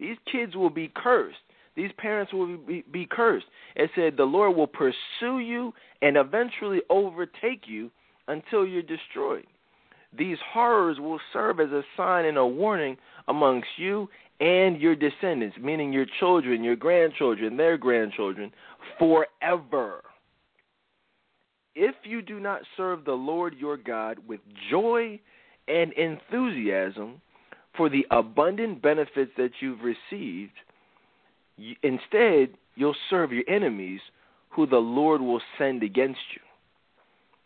these 0.00 0.16
kids 0.32 0.56
will 0.56 0.70
be 0.70 0.90
cursed. 0.96 1.36
These 1.76 1.90
parents 1.98 2.32
will 2.32 2.56
be, 2.56 2.82
be 2.90 3.06
cursed. 3.08 3.44
It 3.76 3.90
said 3.94 4.16
the 4.16 4.24
Lord 4.24 4.56
will 4.56 4.66
pursue 4.66 5.40
you 5.40 5.74
and 6.00 6.16
eventually 6.16 6.80
overtake 6.88 7.64
you 7.66 7.90
until 8.28 8.66
you're 8.66 8.82
destroyed. 8.82 9.46
These 10.16 10.38
horrors 10.52 10.98
will 10.98 11.20
serve 11.34 11.60
as 11.60 11.70
a 11.70 11.82
sign 11.98 12.24
and 12.24 12.38
a 12.38 12.46
warning 12.46 12.96
amongst 13.28 13.68
you 13.76 14.08
and 14.40 14.80
your 14.80 14.96
descendants, 14.96 15.58
meaning 15.60 15.92
your 15.92 16.06
children, 16.18 16.64
your 16.64 16.76
grandchildren, 16.76 17.58
their 17.58 17.76
grandchildren, 17.76 18.50
forever. 18.98 20.02
If 21.74 21.94
you 22.04 22.22
do 22.22 22.40
not 22.40 22.62
serve 22.76 23.04
the 23.04 23.12
Lord 23.12 23.54
your 23.58 23.76
God 23.76 24.18
with 24.26 24.40
joy 24.70 25.20
and 25.68 25.92
enthusiasm 25.92 27.20
for 27.76 27.88
the 27.88 28.06
abundant 28.10 28.82
benefits 28.82 29.30
that 29.36 29.50
you've 29.60 29.80
received, 29.80 30.52
instead, 31.82 32.56
you'll 32.74 32.96
serve 33.08 33.32
your 33.32 33.44
enemies 33.48 34.00
who 34.50 34.66
the 34.66 34.76
Lord 34.76 35.20
will 35.20 35.40
send 35.58 35.82
against 35.82 36.20
you. 36.34 36.40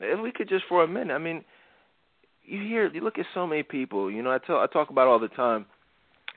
If 0.00 0.20
we 0.20 0.32
could 0.32 0.48
just 0.48 0.64
for 0.68 0.82
a 0.82 0.88
minute, 0.88 1.14
I 1.14 1.18
mean, 1.18 1.44
you 2.44 2.60
hear, 2.60 2.92
you 2.92 3.00
look 3.00 3.18
at 3.18 3.26
so 3.34 3.46
many 3.46 3.62
people. 3.62 4.10
You 4.10 4.22
know, 4.22 4.30
I 4.30 4.38
tell, 4.38 4.56
I 4.56 4.66
talk 4.66 4.90
about 4.90 5.06
all 5.06 5.18
the 5.18 5.28
time. 5.28 5.66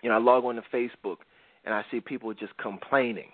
You 0.03 0.09
know, 0.09 0.15
I 0.15 0.19
log 0.19 0.43
on 0.45 0.55
to 0.55 0.63
Facebook 0.73 1.17
and 1.65 1.73
I 1.73 1.83
see 1.89 1.99
people 1.99 2.33
just 2.33 2.55
complaining. 2.57 3.29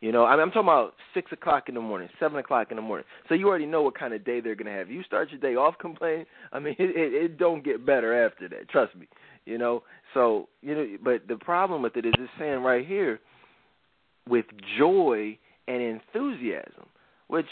You 0.00 0.12
know, 0.12 0.24
I 0.26 0.32
mean, 0.32 0.42
I'm 0.42 0.50
talking 0.50 0.68
about 0.68 0.92
six 1.14 1.32
o'clock 1.32 1.68
in 1.68 1.74
the 1.74 1.80
morning, 1.80 2.08
seven 2.20 2.38
o'clock 2.38 2.68
in 2.70 2.76
the 2.76 2.82
morning. 2.82 3.06
So 3.28 3.34
you 3.34 3.48
already 3.48 3.64
know 3.64 3.82
what 3.82 3.98
kind 3.98 4.12
of 4.12 4.24
day 4.24 4.40
they're 4.40 4.54
gonna 4.54 4.70
have. 4.70 4.90
You 4.90 5.02
start 5.04 5.30
your 5.30 5.40
day 5.40 5.56
off 5.56 5.74
complaining. 5.80 6.26
I 6.52 6.58
mean, 6.58 6.76
it, 6.78 6.90
it, 6.96 7.14
it 7.14 7.38
don't 7.38 7.64
get 7.64 7.86
better 7.86 8.26
after 8.26 8.48
that. 8.50 8.68
Trust 8.68 8.94
me. 8.94 9.08
You 9.46 9.58
know, 9.58 9.84
so 10.12 10.48
you 10.60 10.74
know, 10.74 10.86
but 11.02 11.28
the 11.28 11.36
problem 11.36 11.82
with 11.82 11.96
it 11.96 12.04
is 12.04 12.12
it's 12.18 12.30
saying 12.38 12.62
right 12.62 12.86
here, 12.86 13.20
with 14.28 14.46
joy 14.78 15.38
and 15.68 15.82
enthusiasm. 15.82 16.86
Which, 17.28 17.46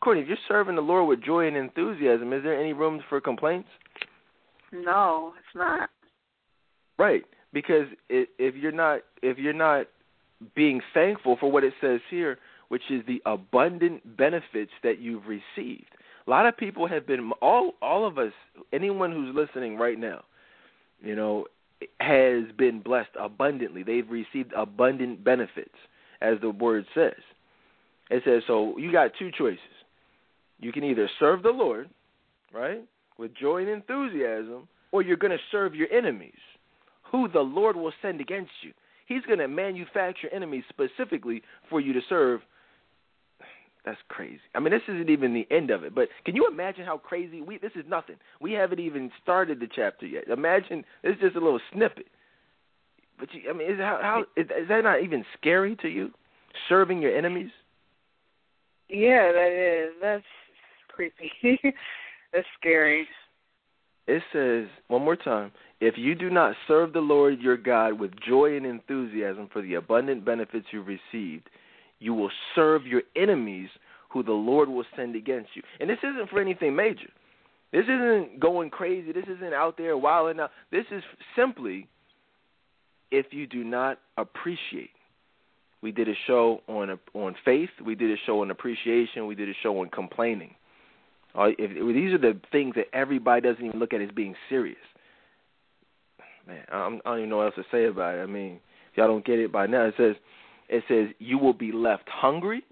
Courtney, 0.00 0.22
if 0.22 0.28
you're 0.28 0.36
serving 0.46 0.76
the 0.76 0.82
Lord 0.82 1.08
with 1.08 1.24
joy 1.24 1.48
and 1.48 1.56
enthusiasm, 1.56 2.32
is 2.32 2.42
there 2.42 2.60
any 2.60 2.72
room 2.72 3.00
for 3.08 3.20
complaints? 3.20 3.68
No, 4.72 5.32
it's 5.38 5.56
not. 5.56 5.90
Right, 6.98 7.22
because 7.52 7.86
if 8.08 8.54
you're 8.56 8.72
not 8.72 9.00
if 9.22 9.38
you're 9.38 9.52
not 9.52 9.86
being 10.54 10.80
thankful 10.94 11.36
for 11.38 11.50
what 11.50 11.64
it 11.64 11.74
says 11.80 12.00
here, 12.10 12.38
which 12.68 12.82
is 12.90 13.02
the 13.06 13.22
abundant 13.26 14.16
benefits 14.16 14.72
that 14.82 15.00
you've 15.00 15.24
received. 15.26 15.88
A 16.26 16.30
lot 16.30 16.46
of 16.46 16.56
people 16.56 16.86
have 16.86 17.06
been 17.06 17.32
all 17.40 17.72
all 17.80 18.06
of 18.06 18.18
us, 18.18 18.32
anyone 18.72 19.12
who's 19.12 19.34
listening 19.34 19.76
right 19.76 19.98
now, 19.98 20.22
you 21.02 21.16
know, 21.16 21.46
has 22.00 22.44
been 22.56 22.80
blessed 22.80 23.10
abundantly. 23.18 23.82
They've 23.82 24.08
received 24.08 24.52
abundant 24.54 25.24
benefits, 25.24 25.74
as 26.20 26.34
the 26.40 26.50
word 26.50 26.84
says. 26.94 27.20
It 28.10 28.22
says 28.24 28.42
so. 28.46 28.76
You 28.78 28.92
got 28.92 29.12
two 29.18 29.30
choices. 29.36 29.58
You 30.60 30.72
can 30.72 30.84
either 30.84 31.08
serve 31.18 31.42
the 31.42 31.50
Lord, 31.50 31.88
right, 32.52 32.82
with 33.16 33.34
joy 33.34 33.62
and 33.62 33.68
enthusiasm, 33.68 34.68
or 34.92 35.02
you're 35.02 35.16
going 35.16 35.32
to 35.32 35.38
serve 35.52 35.74
your 35.74 35.90
enemies, 35.92 36.32
who 37.10 37.28
the 37.28 37.40
Lord 37.40 37.76
will 37.76 37.92
send 38.02 38.20
against 38.20 38.50
you. 38.62 38.72
He's 39.08 39.22
going 39.22 39.38
to 39.38 39.48
manufacture 39.48 40.28
enemies 40.32 40.64
specifically 40.68 41.42
for 41.70 41.80
you 41.80 41.94
to 41.94 42.00
serve. 42.08 42.42
That's 43.84 43.98
crazy. 44.08 44.40
I 44.54 44.60
mean, 44.60 44.70
this 44.70 44.82
isn't 44.86 45.08
even 45.08 45.32
the 45.32 45.46
end 45.50 45.70
of 45.70 45.82
it. 45.82 45.94
But 45.94 46.08
can 46.26 46.36
you 46.36 46.46
imagine 46.46 46.84
how 46.84 46.98
crazy 46.98 47.40
we? 47.40 47.56
This 47.56 47.72
is 47.74 47.84
nothing. 47.88 48.16
We 48.38 48.52
haven't 48.52 48.80
even 48.80 49.10
started 49.22 49.60
the 49.60 49.68
chapter 49.74 50.06
yet. 50.06 50.28
Imagine 50.28 50.84
this 51.02 51.14
is 51.14 51.20
just 51.20 51.36
a 51.36 51.40
little 51.40 51.60
snippet. 51.72 52.06
But 53.18 53.32
you, 53.32 53.48
I 53.48 53.54
mean, 53.54 53.72
is 53.72 53.78
how, 53.78 53.98
how 54.02 54.24
is, 54.36 54.46
is 54.46 54.68
that 54.68 54.84
not 54.84 55.02
even 55.02 55.24
scary 55.40 55.74
to 55.76 55.88
you? 55.88 56.10
Serving 56.68 57.00
your 57.00 57.16
enemies. 57.16 57.50
Yeah, 58.90 59.32
that 59.32 59.86
is. 59.86 59.94
That's 60.02 60.24
creepy. 60.88 61.32
That's 62.32 62.46
scary. 62.60 63.08
It 64.06 64.22
says 64.32 64.68
one 64.88 65.02
more 65.02 65.16
time 65.16 65.50
if 65.80 65.94
you 65.96 66.14
do 66.14 66.28
not 66.28 66.56
serve 66.66 66.92
the 66.92 67.00
Lord 67.00 67.40
your 67.40 67.56
God 67.56 67.98
with 67.98 68.10
joy 68.26 68.56
and 68.56 68.66
enthusiasm 68.66 69.48
for 69.52 69.62
the 69.62 69.74
abundant 69.74 70.24
benefits 70.24 70.66
you 70.72 70.82
received, 70.82 71.48
you 72.00 72.14
will 72.14 72.30
serve 72.54 72.86
your 72.86 73.02
enemies 73.16 73.68
who 74.10 74.22
the 74.22 74.32
Lord 74.32 74.68
will 74.68 74.84
send 74.96 75.14
against 75.14 75.50
you. 75.54 75.62
And 75.80 75.88
this 75.88 75.98
isn't 75.98 76.30
for 76.30 76.40
anything 76.40 76.74
major. 76.74 77.10
This 77.72 77.84
isn't 77.84 78.40
going 78.40 78.70
crazy. 78.70 79.12
This 79.12 79.26
isn't 79.28 79.52
out 79.52 79.76
there 79.76 79.96
wilding 79.96 80.40
out. 80.40 80.50
This 80.72 80.86
is 80.90 81.02
simply 81.36 81.86
if 83.10 83.26
you 83.30 83.46
do 83.46 83.62
not 83.62 83.98
appreciate. 84.16 84.90
We 85.80 85.92
did 85.92 86.08
a 86.08 86.14
show 86.26 86.62
on 86.66 86.98
on 87.14 87.36
faith. 87.44 87.68
We 87.84 87.94
did 87.94 88.10
a 88.10 88.16
show 88.26 88.42
on 88.42 88.50
appreciation. 88.50 89.26
We 89.26 89.36
did 89.36 89.48
a 89.48 89.54
show 89.62 89.78
on 89.80 89.90
complaining. 89.90 90.54
Uh, 91.34 91.50
these 91.58 92.12
are 92.12 92.18
the 92.18 92.40
things 92.50 92.74
that 92.74 92.86
everybody 92.92 93.42
doesn't 93.42 93.64
even 93.64 93.78
look 93.78 93.92
at 93.92 94.00
as 94.00 94.10
being 94.10 94.34
serious 94.48 94.78
man, 96.48 96.64
I'm, 96.72 97.00
I 97.04 97.10
don't 97.10 97.18
even 97.18 97.30
know 97.30 97.36
what 97.38 97.46
else 97.46 97.54
to 97.56 97.64
say 97.70 97.84
about 97.84 98.16
it. 98.16 98.22
I 98.22 98.26
mean, 98.26 98.58
if 98.90 98.96
y'all 98.96 99.06
don't 99.06 99.24
get 99.24 99.38
it 99.38 99.52
by 99.52 99.66
now, 99.66 99.84
it 99.84 99.94
says, 99.96 100.16
it 100.68 100.82
says 100.88 101.14
you 101.18 101.38
will 101.38 101.52
be 101.52 101.70
left 101.70 102.08
hungry, 102.08 102.64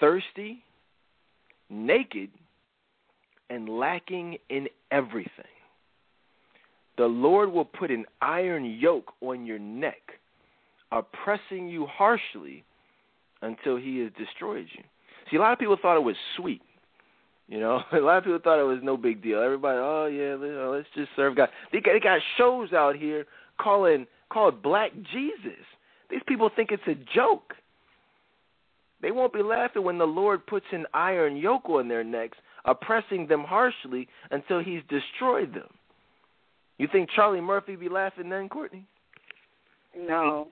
thirsty, 0.00 0.62
naked, 1.68 2.30
and 3.50 3.68
lacking 3.68 4.38
in 4.48 4.68
everything. 4.90 5.30
The 6.96 7.06
Lord 7.06 7.52
will 7.52 7.64
put 7.64 7.90
an 7.90 8.06
iron 8.22 8.64
yoke 8.64 9.12
on 9.20 9.44
your 9.44 9.58
neck, 9.58 10.00
oppressing 10.92 11.68
you 11.68 11.86
harshly 11.86 12.64
until 13.42 13.76
He 13.76 13.98
has 13.98 14.10
destroyed 14.16 14.66
you. 14.72 14.82
See, 15.30 15.36
a 15.36 15.40
lot 15.40 15.52
of 15.52 15.58
people 15.58 15.76
thought 15.80 15.96
it 15.96 16.04
was 16.04 16.16
sweet. 16.36 16.62
You 17.48 17.60
know, 17.60 17.80
a 17.92 17.98
lot 17.98 18.18
of 18.18 18.24
people 18.24 18.40
thought 18.42 18.60
it 18.60 18.64
was 18.64 18.80
no 18.82 18.96
big 18.96 19.22
deal. 19.22 19.40
Everybody, 19.42 19.78
oh 19.78 20.06
yeah, 20.06 20.34
oh, 20.34 20.72
let's 20.74 20.88
just 20.94 21.10
serve 21.16 21.36
God. 21.36 21.48
They 21.72 21.80
got, 21.80 21.92
they 21.92 22.00
got 22.00 22.20
shows 22.36 22.72
out 22.72 22.96
here 22.96 23.26
calling 23.60 24.06
called 24.30 24.62
Black 24.62 24.92
Jesus. 25.12 25.64
These 26.10 26.22
people 26.26 26.50
think 26.54 26.70
it's 26.72 26.82
a 26.86 26.94
joke. 27.14 27.54
They 29.02 29.10
won't 29.10 29.32
be 29.32 29.42
laughing 29.42 29.84
when 29.84 29.98
the 29.98 30.04
Lord 30.04 30.46
puts 30.46 30.66
an 30.72 30.86
iron 30.94 31.36
yoke 31.36 31.68
on 31.68 31.88
their 31.88 32.02
necks, 32.02 32.38
oppressing 32.64 33.26
them 33.26 33.44
harshly 33.44 34.08
until 34.30 34.62
He's 34.62 34.80
destroyed 34.88 35.54
them. 35.54 35.68
You 36.78 36.88
think 36.90 37.10
Charlie 37.14 37.40
Murphy 37.40 37.76
be 37.76 37.88
laughing 37.88 38.28
then, 38.28 38.48
Courtney? 38.48 38.86
No. 39.96 40.48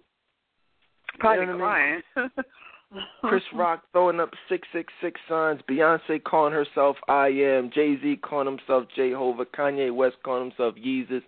Probably 1.18 1.46
you 1.46 1.52
know 1.52 1.58
crying. 1.58 2.02
I 2.16 2.20
mean? 2.20 2.30
Chris 3.22 3.42
Rock 3.54 3.82
throwing 3.92 4.20
up 4.20 4.30
six 4.48 4.66
six 4.72 4.92
six 5.02 5.20
signs. 5.28 5.60
Beyonce 5.68 6.22
calling 6.22 6.52
herself 6.52 6.96
I 7.08 7.28
am. 7.28 7.70
Jay 7.74 7.96
Z 8.00 8.18
calling 8.22 8.46
himself 8.46 8.84
Jehovah. 8.94 9.46
Kanye 9.46 9.94
West 9.94 10.16
calling 10.24 10.50
himself 10.50 10.74
Jesus. 10.76 11.22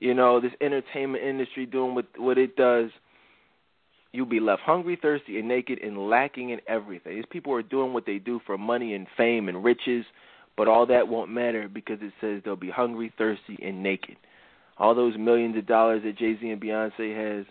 You 0.00 0.14
know 0.14 0.40
this 0.40 0.52
entertainment 0.60 1.24
industry 1.24 1.66
doing 1.66 1.94
what 1.94 2.06
what 2.16 2.38
it 2.38 2.56
does. 2.56 2.90
You'll 4.12 4.26
be 4.26 4.40
left 4.40 4.62
hungry, 4.62 4.98
thirsty, 5.00 5.38
and 5.38 5.48
naked, 5.48 5.80
and 5.82 6.08
lacking 6.08 6.50
in 6.50 6.60
everything. 6.66 7.16
These 7.16 7.26
people 7.30 7.52
are 7.52 7.62
doing 7.62 7.92
what 7.92 8.06
they 8.06 8.18
do 8.18 8.40
for 8.46 8.56
money 8.56 8.94
and 8.94 9.06
fame 9.18 9.48
and 9.48 9.62
riches, 9.62 10.06
but 10.56 10.66
all 10.66 10.86
that 10.86 11.08
won't 11.08 11.30
matter 11.30 11.68
because 11.68 11.98
it 12.00 12.12
says 12.20 12.40
they'll 12.42 12.56
be 12.56 12.70
hungry, 12.70 13.12
thirsty, 13.18 13.58
and 13.62 13.82
naked. 13.82 14.16
All 14.78 14.94
those 14.94 15.18
millions 15.18 15.58
of 15.58 15.66
dollars 15.66 16.02
that 16.04 16.16
Jay 16.16 16.38
Z 16.40 16.48
and 16.48 16.60
Beyonce 16.60 17.36
has, 17.36 17.44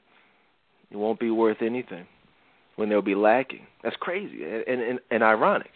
it 0.89 0.97
won't 0.97 1.19
be 1.19 1.29
worth 1.29 1.61
anything 1.61 2.07
when 2.77 2.87
they'll 2.89 3.01
be 3.01 3.15
lacking. 3.15 3.67
That's 3.83 3.95
crazy 3.99 4.43
and, 4.43 4.81
and, 4.81 4.99
and 5.11 5.23
ironic. 5.23 5.71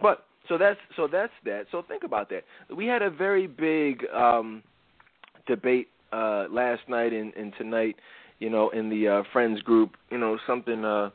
But 0.00 0.24
so 0.48 0.56
that's 0.56 0.78
so 0.96 1.08
that's 1.10 1.32
that. 1.44 1.64
So 1.72 1.82
think 1.86 2.04
about 2.04 2.30
that. 2.30 2.44
We 2.74 2.86
had 2.86 3.02
a 3.02 3.10
very 3.10 3.46
big 3.46 4.04
um, 4.14 4.62
debate 5.46 5.88
uh, 6.12 6.46
last 6.50 6.82
night 6.88 7.12
and, 7.12 7.34
and 7.34 7.52
tonight. 7.58 7.96
You 8.40 8.50
know, 8.50 8.70
in 8.70 8.90
the 8.90 9.08
uh, 9.08 9.22
friends 9.32 9.60
group. 9.62 9.92
You 10.10 10.18
know, 10.18 10.38
something. 10.46 10.84
Uh, 10.84 11.10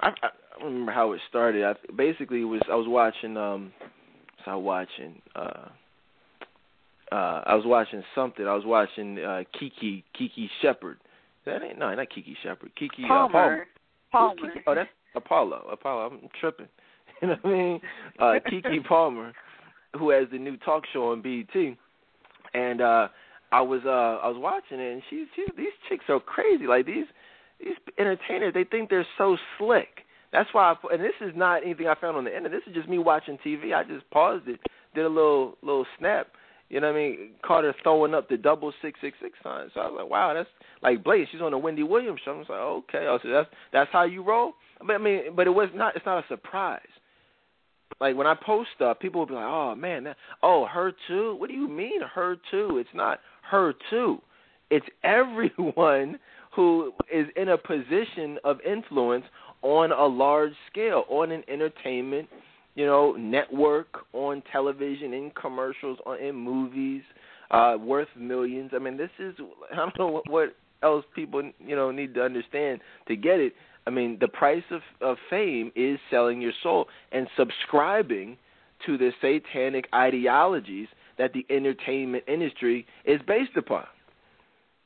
I, 0.00 0.08
I 0.08 0.58
don't 0.58 0.72
remember 0.72 0.92
how 0.92 1.12
it 1.12 1.20
started. 1.28 1.64
I 1.64 1.74
basically 1.94 2.44
was 2.44 2.60
I 2.70 2.74
was 2.74 2.88
watching. 2.88 3.36
Um, 3.36 3.72
so 4.44 4.52
I 4.52 4.54
was 4.54 4.64
watching. 4.64 5.22
Uh, 5.36 5.68
uh, 7.12 7.42
I 7.44 7.54
was 7.54 7.64
watching 7.66 8.02
something. 8.14 8.46
I 8.46 8.54
was 8.54 8.64
watching 8.64 9.18
uh, 9.18 9.42
Kiki 9.58 10.04
Kiki 10.16 10.48
Shepard. 10.62 10.98
That 11.44 11.62
ain't 11.62 11.78
no, 11.78 11.92
not 11.94 12.08
Kiki 12.14 12.36
Shepard. 12.42 12.70
Keke 12.80 13.06
Palmer. 13.08 13.24
Uh, 13.24 13.32
Palmer. 13.32 13.66
Palmer. 14.10 14.34
Kiki? 14.34 14.64
Oh, 14.66 14.74
that's 14.74 14.88
Apollo. 15.14 15.68
Apollo. 15.72 16.10
I'm 16.12 16.28
tripping. 16.40 16.68
You 17.22 17.28
know 17.28 17.36
what 17.42 17.52
I 17.52 17.54
mean? 17.54 17.80
Uh, 18.18 18.22
Keke 18.50 18.82
Palmer, 18.88 19.34
who 19.98 20.08
has 20.08 20.26
the 20.32 20.38
new 20.38 20.56
talk 20.56 20.84
show 20.90 21.12
on 21.12 21.20
BET, 21.20 21.54
and 22.54 22.80
uh, 22.80 23.08
I 23.52 23.60
was 23.60 23.82
uh, 23.84 24.24
I 24.24 24.28
was 24.28 24.38
watching 24.38 24.80
it, 24.80 24.92
and 24.92 25.02
she's 25.10 25.26
she's 25.36 25.48
these 25.54 25.74
chicks 25.86 26.04
are 26.08 26.18
crazy. 26.18 26.66
Like 26.66 26.86
these 26.86 27.04
these 27.60 27.74
entertainers, 27.98 28.54
they 28.54 28.64
think 28.64 28.88
they're 28.88 29.06
so 29.18 29.36
slick. 29.58 30.06
That's 30.32 30.48
why, 30.52 30.72
I, 30.72 30.94
and 30.94 31.02
this 31.02 31.12
is 31.20 31.32
not 31.36 31.62
anything 31.62 31.88
I 31.88 31.94
found 32.00 32.16
on 32.16 32.24
the 32.24 32.34
internet. 32.34 32.52
This 32.52 32.68
is 32.68 32.74
just 32.74 32.88
me 32.88 32.98
watching 32.98 33.36
TV. 33.44 33.74
I 33.74 33.84
just 33.84 34.08
paused 34.10 34.48
it, 34.48 34.60
did 34.94 35.04
a 35.04 35.08
little 35.08 35.58
little 35.62 35.86
snap. 35.98 36.28
You 36.70 36.80
know 36.80 36.86
what 36.86 36.96
I 36.96 36.98
mean? 37.00 37.30
Caught 37.44 37.64
her 37.64 37.74
throwing 37.82 38.14
up 38.14 38.28
the 38.28 38.36
double 38.36 38.72
six 38.80 38.98
six 39.02 39.18
six 39.20 39.36
sign. 39.42 39.68
So 39.74 39.80
I 39.80 39.86
was 39.88 39.98
like, 40.02 40.10
wow, 40.10 40.32
that's 40.32 40.48
like 40.82 41.02
Blaze. 41.02 41.26
She's 41.30 41.40
on 41.40 41.50
the 41.50 41.58
Wendy 41.58 41.82
Williams 41.82 42.20
show. 42.24 42.32
I 42.32 42.38
was 42.38 42.46
like, 42.48 42.58
okay, 42.58 43.06
oh, 43.08 43.18
so 43.22 43.28
that's 43.28 43.48
that's 43.72 43.90
how 43.92 44.04
you 44.04 44.22
roll. 44.22 44.54
But 44.78 44.94
I 44.94 44.98
mean, 44.98 45.34
but 45.34 45.48
it 45.48 45.50
was 45.50 45.68
not. 45.74 45.96
It's 45.96 46.06
not 46.06 46.24
a 46.24 46.28
surprise. 46.28 46.80
Like 48.00 48.16
when 48.16 48.28
I 48.28 48.34
post 48.34 48.70
stuff, 48.76 49.00
people 49.00 49.20
will 49.20 49.26
be 49.26 49.34
like, 49.34 49.44
"Oh 49.44 49.74
man, 49.74 50.04
that, 50.04 50.16
oh 50.44 50.64
her 50.66 50.92
too." 51.08 51.34
What 51.38 51.48
do 51.48 51.56
you 51.56 51.68
mean 51.68 52.00
her 52.14 52.36
too? 52.52 52.78
It's 52.78 52.88
not 52.94 53.18
her 53.50 53.74
too. 53.90 54.22
It's 54.70 54.86
everyone 55.02 56.20
who 56.54 56.92
is 57.12 57.26
in 57.36 57.48
a 57.48 57.58
position 57.58 58.38
of 58.44 58.58
influence 58.60 59.24
on 59.62 59.90
a 59.90 60.06
large 60.06 60.52
scale, 60.70 61.04
on 61.08 61.32
an 61.32 61.42
entertainment, 61.48 62.28
you 62.80 62.86
know, 62.86 63.12
network, 63.12 64.06
on 64.14 64.42
television, 64.50 65.12
in 65.12 65.30
commercials, 65.38 65.98
on 66.06 66.18
in 66.18 66.34
movies, 66.34 67.02
uh, 67.50 67.76
worth 67.78 68.08
millions. 68.18 68.70
I 68.74 68.78
mean, 68.78 68.96
this 68.96 69.10
is 69.18 69.34
I 69.72 69.76
don't 69.76 69.98
know 69.98 70.06
what, 70.06 70.30
what 70.30 70.56
else 70.82 71.04
people 71.14 71.42
you 71.58 71.76
know 71.76 71.90
need 71.90 72.14
to 72.14 72.22
understand 72.22 72.80
to 73.06 73.16
get 73.16 73.38
it. 73.38 73.52
I 73.86 73.90
mean, 73.90 74.16
the 74.18 74.28
price 74.28 74.62
of, 74.70 74.80
of 75.02 75.18
fame 75.28 75.72
is 75.76 75.98
selling 76.10 76.40
your 76.40 76.52
soul 76.62 76.86
and 77.12 77.28
subscribing 77.36 78.38
to 78.86 78.96
the 78.96 79.10
satanic 79.20 79.86
ideologies 79.94 80.88
that 81.18 81.34
the 81.34 81.44
entertainment 81.54 82.24
industry 82.28 82.86
is 83.04 83.20
based 83.26 83.58
upon. 83.58 83.84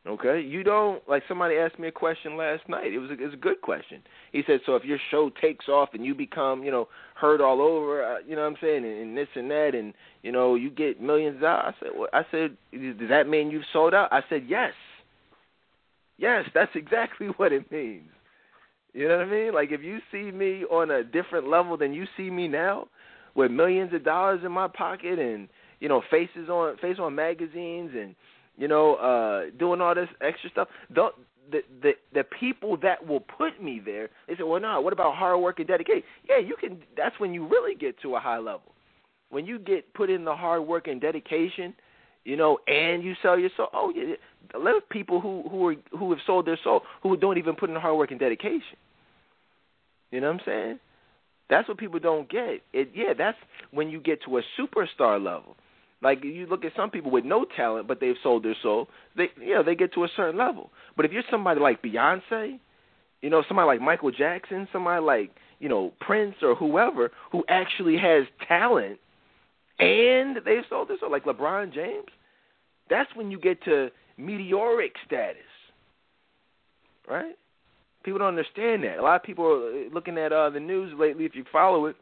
Okay, 0.06 0.38
you 0.38 0.62
don't 0.62 1.06
like 1.08 1.22
somebody 1.26 1.56
asked 1.56 1.78
me 1.78 1.88
a 1.88 1.92
question 1.92 2.36
last 2.36 2.68
night. 2.68 2.92
It 2.92 2.98
was 2.98 3.10
a, 3.10 3.14
it 3.14 3.24
was 3.24 3.32
a 3.32 3.38
good 3.38 3.62
question. 3.62 4.02
He 4.32 4.42
said, 4.46 4.60
"So 4.66 4.76
if 4.76 4.84
your 4.84 4.98
show 5.10 5.30
takes 5.40 5.66
off 5.66 5.90
and 5.94 6.04
you 6.04 6.14
become, 6.14 6.62
you 6.62 6.70
know, 6.70 6.88
heard 7.14 7.40
all 7.40 7.62
over, 7.62 8.04
uh, 8.04 8.18
you 8.18 8.36
know 8.36 8.42
what 8.42 8.48
I'm 8.48 8.56
saying, 8.60 8.84
and, 8.84 8.98
and 9.00 9.16
this 9.16 9.28
and 9.34 9.50
that, 9.50 9.74
and 9.74 9.94
you 10.22 10.30
know, 10.30 10.56
you 10.56 10.68
get 10.68 11.00
millions 11.00 11.42
out." 11.42 11.64
I 11.64 11.74
said, 11.80 11.88
well, 11.96 12.08
"I 12.12 12.26
said, 12.30 12.54
does 12.72 13.08
that 13.08 13.28
mean 13.28 13.50
you've 13.50 13.64
sold 13.72 13.94
out?" 13.94 14.12
I 14.12 14.20
said, 14.28 14.44
"Yes, 14.46 14.74
yes, 16.18 16.44
that's 16.52 16.72
exactly 16.74 17.28
what 17.38 17.52
it 17.52 17.72
means." 17.72 18.10
You 18.92 19.08
know 19.08 19.16
what 19.16 19.26
I 19.26 19.30
mean? 19.30 19.54
Like 19.54 19.72
if 19.72 19.82
you 19.82 20.00
see 20.12 20.30
me 20.30 20.64
on 20.64 20.90
a 20.90 21.02
different 21.02 21.48
level 21.48 21.78
than 21.78 21.94
you 21.94 22.04
see 22.14 22.28
me 22.28 22.46
now, 22.46 22.88
with 23.34 23.50
millions 23.50 23.92
of 23.94 24.04
dollars 24.04 24.40
in 24.44 24.52
my 24.52 24.68
pocket 24.68 25.18
and 25.18 25.48
you 25.80 25.88
know 25.88 26.02
faces 26.10 26.50
on 26.50 26.76
face 26.76 26.98
on 27.00 27.14
magazines 27.14 27.92
and 27.94 28.14
you 28.56 28.68
know 28.68 28.94
uh 28.96 29.50
doing 29.58 29.80
all 29.80 29.94
this 29.94 30.08
extra 30.20 30.50
stuff, 30.50 30.68
the 30.94 31.10
the 31.50 31.62
the, 31.82 31.92
the 32.12 32.24
people 32.24 32.76
that 32.78 33.06
will 33.06 33.20
put 33.20 33.62
me 33.62 33.80
there, 33.84 34.10
they 34.28 34.36
say, 34.36 34.42
well, 34.42 34.60
no, 34.60 34.80
what 34.80 34.92
about 34.92 35.14
hard 35.14 35.40
work 35.40 35.58
and 35.58 35.68
dedication? 35.68 36.02
Yeah, 36.28 36.38
you 36.38 36.56
can. 36.58 36.78
That's 36.96 37.18
when 37.18 37.34
you 37.34 37.46
really 37.46 37.74
get 37.74 38.00
to 38.02 38.16
a 38.16 38.20
high 38.20 38.38
level. 38.38 38.72
When 39.30 39.46
you 39.46 39.58
get 39.58 39.92
put 39.94 40.10
in 40.10 40.24
the 40.24 40.34
hard 40.34 40.66
work 40.66 40.86
and 40.86 41.00
dedication, 41.00 41.74
you 42.24 42.36
know, 42.36 42.58
and 42.66 43.02
you 43.02 43.14
sell 43.22 43.38
your 43.38 43.50
soul. 43.56 43.68
Oh 43.72 43.92
yeah, 43.94 44.14
a 44.54 44.58
lot 44.58 44.76
of 44.76 44.88
people 44.88 45.20
who 45.20 45.44
who 45.50 45.68
are 45.68 45.76
who 45.98 46.10
have 46.10 46.20
sold 46.26 46.46
their 46.46 46.58
soul 46.62 46.82
who 47.02 47.16
don't 47.16 47.38
even 47.38 47.54
put 47.54 47.70
in 47.70 47.76
hard 47.76 47.96
work 47.96 48.10
and 48.10 48.20
dedication. 48.20 48.78
You 50.10 50.20
know 50.20 50.28
what 50.32 50.40
I'm 50.40 50.46
saying? 50.46 50.78
That's 51.50 51.68
what 51.68 51.76
people 51.76 52.00
don't 52.00 52.28
get. 52.30 52.62
It 52.72 52.90
yeah, 52.94 53.12
that's 53.16 53.38
when 53.70 53.90
you 53.90 54.00
get 54.00 54.22
to 54.24 54.38
a 54.38 54.42
superstar 54.58 55.22
level. 55.22 55.56
Like 56.04 56.22
you 56.22 56.46
look 56.46 56.66
at 56.66 56.72
some 56.76 56.90
people 56.90 57.10
with 57.10 57.24
no 57.24 57.46
talent, 57.56 57.88
but 57.88 57.98
they've 57.98 58.14
sold 58.22 58.44
their 58.44 58.56
soul. 58.62 58.88
They 59.16 59.30
you 59.40 59.54
know 59.54 59.62
they 59.62 59.74
get 59.74 59.94
to 59.94 60.04
a 60.04 60.08
certain 60.14 60.36
level. 60.36 60.70
But 60.96 61.06
if 61.06 61.12
you're 61.12 61.22
somebody 61.30 61.60
like 61.60 61.82
Beyonce, 61.82 62.60
you 63.22 63.30
know 63.30 63.42
somebody 63.48 63.66
like 63.66 63.80
Michael 63.80 64.10
Jackson, 64.10 64.68
somebody 64.70 65.02
like 65.02 65.30
you 65.60 65.70
know 65.70 65.94
Prince 66.00 66.34
or 66.42 66.54
whoever 66.54 67.10
who 67.32 67.42
actually 67.48 67.96
has 67.96 68.24
talent, 68.46 68.98
and 69.78 70.36
they've 70.44 70.62
sold 70.68 70.90
their 70.90 70.98
soul, 71.00 71.10
like 71.10 71.24
LeBron 71.24 71.72
James, 71.72 72.10
that's 72.90 73.08
when 73.16 73.30
you 73.30 73.40
get 73.40 73.64
to 73.64 73.88
meteoric 74.18 74.92
status, 75.06 75.40
right? 77.08 77.34
People 78.04 78.18
don't 78.18 78.28
understand 78.28 78.84
that. 78.84 78.98
A 78.98 79.02
lot 79.02 79.16
of 79.16 79.22
people 79.22 79.46
are 79.46 79.88
looking 79.88 80.18
at 80.18 80.34
uh, 80.34 80.50
the 80.50 80.60
news 80.60 80.92
lately. 80.98 81.24
If 81.24 81.34
you 81.34 81.44
follow 81.50 81.86
it, 81.86 81.96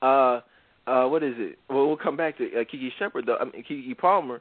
uh, 0.00 0.40
uh, 0.86 1.06
what 1.06 1.22
is 1.22 1.34
it? 1.36 1.58
Well, 1.68 1.86
we'll 1.86 1.96
come 1.96 2.16
back 2.16 2.38
to 2.38 2.44
uh, 2.44 2.64
Kiki 2.70 2.92
Shepard, 2.98 3.26
though. 3.26 3.36
I 3.36 3.44
mean, 3.44 3.64
Keke 3.68 3.96
Palmer, 3.98 4.40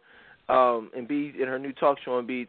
um, 0.49 0.91
and 0.95 1.07
B 1.07 1.33
in 1.39 1.47
her 1.47 1.59
new 1.59 1.73
talk 1.73 1.97
show 2.03 2.17
on 2.17 2.27
BET. 2.27 2.47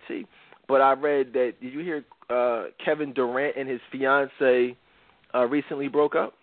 But 0.69 0.81
I 0.81 0.93
read 0.93 1.33
that. 1.33 1.55
Did 1.61 1.73
you 1.73 1.81
hear 1.81 2.05
uh, 2.29 2.67
Kevin 2.85 3.13
Durant 3.13 3.57
and 3.57 3.69
his 3.69 3.81
fiance 3.91 4.77
uh, 5.35 5.47
recently 5.47 5.89
broke 5.89 6.15
up? 6.15 6.35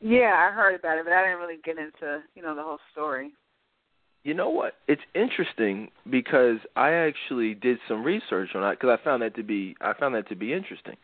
Yeah, 0.00 0.48
I 0.48 0.54
heard 0.54 0.74
about 0.74 0.98
it, 0.98 1.04
but 1.04 1.12
I 1.12 1.22
didn't 1.22 1.38
really 1.38 1.60
get 1.64 1.78
into 1.78 2.22
you 2.34 2.42
know 2.42 2.54
the 2.54 2.62
whole 2.62 2.78
story. 2.92 3.30
You 4.22 4.34
know 4.34 4.50
what? 4.50 4.74
It's 4.86 5.02
interesting 5.14 5.88
because 6.10 6.58
I 6.76 6.92
actually 6.92 7.54
did 7.54 7.78
some 7.88 8.04
research 8.04 8.50
on 8.54 8.62
that 8.62 8.78
because 8.78 8.98
I 8.98 9.02
found 9.02 9.22
that 9.22 9.34
to 9.36 9.42
be 9.42 9.76
I 9.80 9.92
found 9.98 10.14
that 10.14 10.28
to 10.28 10.36
be 10.36 10.52
interesting. 10.52 10.96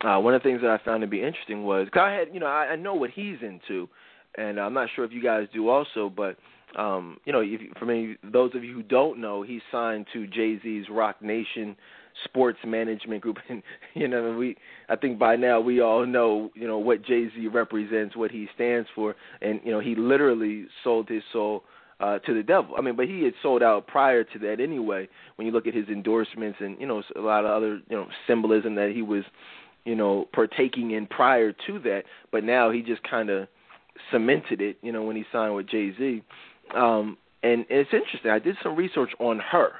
Uh, 0.00 0.18
one 0.18 0.34
of 0.34 0.42
the 0.42 0.48
things 0.48 0.60
that 0.62 0.70
I 0.70 0.78
found 0.84 1.00
to 1.00 1.08
be 1.08 1.22
interesting 1.22 1.64
was 1.64 1.88
cause 1.92 2.02
I 2.04 2.12
had 2.12 2.28
you 2.32 2.40
know 2.40 2.46
I, 2.46 2.70
I 2.70 2.76
know 2.76 2.94
what 2.94 3.10
he's 3.10 3.36
into, 3.42 3.88
and 4.38 4.60
I'm 4.60 4.74
not 4.74 4.88
sure 4.94 5.04
if 5.04 5.12
you 5.12 5.22
guys 5.22 5.48
do 5.52 5.68
also, 5.68 6.10
but 6.14 6.36
um, 6.78 7.18
you 7.24 7.32
know 7.32 7.40
if, 7.40 7.60
for 7.78 7.86
me 7.86 8.16
those 8.22 8.54
of 8.54 8.62
you 8.64 8.74
who 8.74 8.82
don't 8.82 9.20
know, 9.20 9.42
he's 9.42 9.62
signed 9.72 10.06
to 10.12 10.26
Jay 10.26 10.58
Z's 10.62 10.86
Roc 10.90 11.20
Nation 11.22 11.76
sports 12.24 12.58
management 12.64 13.22
group, 13.22 13.38
and 13.48 13.62
you 13.94 14.08
know 14.08 14.36
we 14.36 14.56
I 14.88 14.96
think 14.96 15.18
by 15.18 15.36
now 15.36 15.60
we 15.60 15.80
all 15.80 16.06
know 16.06 16.50
you 16.54 16.66
know 16.66 16.78
what 16.78 17.02
Jay 17.02 17.28
Z 17.34 17.46
represents, 17.48 18.16
what 18.16 18.30
he 18.30 18.48
stands 18.54 18.88
for, 18.94 19.16
and 19.42 19.60
you 19.64 19.72
know 19.72 19.80
he 19.80 19.94
literally 19.94 20.66
sold 20.84 21.08
his 21.08 21.22
soul 21.32 21.64
uh, 22.00 22.18
to 22.20 22.34
the 22.34 22.42
devil. 22.42 22.74
I 22.78 22.80
mean, 22.80 22.96
but 22.96 23.06
he 23.06 23.24
had 23.24 23.34
sold 23.42 23.62
out 23.62 23.86
prior 23.86 24.22
to 24.22 24.38
that 24.40 24.60
anyway. 24.60 25.08
When 25.36 25.46
you 25.46 25.52
look 25.52 25.66
at 25.66 25.74
his 25.74 25.88
endorsements 25.88 26.58
and 26.60 26.80
you 26.80 26.86
know 26.86 27.02
a 27.16 27.20
lot 27.20 27.44
of 27.44 27.50
other 27.50 27.80
you 27.88 27.96
know 27.96 28.06
symbolism 28.26 28.74
that 28.76 28.92
he 28.94 29.02
was 29.02 29.24
you 29.84 29.96
know 29.96 30.28
partaking 30.32 30.92
in 30.92 31.06
prior 31.06 31.52
to 31.66 31.78
that, 31.80 32.04
but 32.30 32.44
now 32.44 32.70
he 32.70 32.82
just 32.82 33.02
kind 33.08 33.30
of 33.30 33.48
cemented 34.12 34.60
it. 34.60 34.78
You 34.82 34.92
know 34.92 35.02
when 35.02 35.16
he 35.16 35.24
signed 35.32 35.54
with 35.54 35.68
Jay 35.68 35.92
Z. 35.96 36.22
Um, 36.74 37.16
and, 37.42 37.64
it's 37.70 37.90
interesting. 37.92 38.30
I 38.30 38.38
did 38.38 38.56
some 38.62 38.76
research 38.76 39.10
on 39.18 39.38
her. 39.38 39.70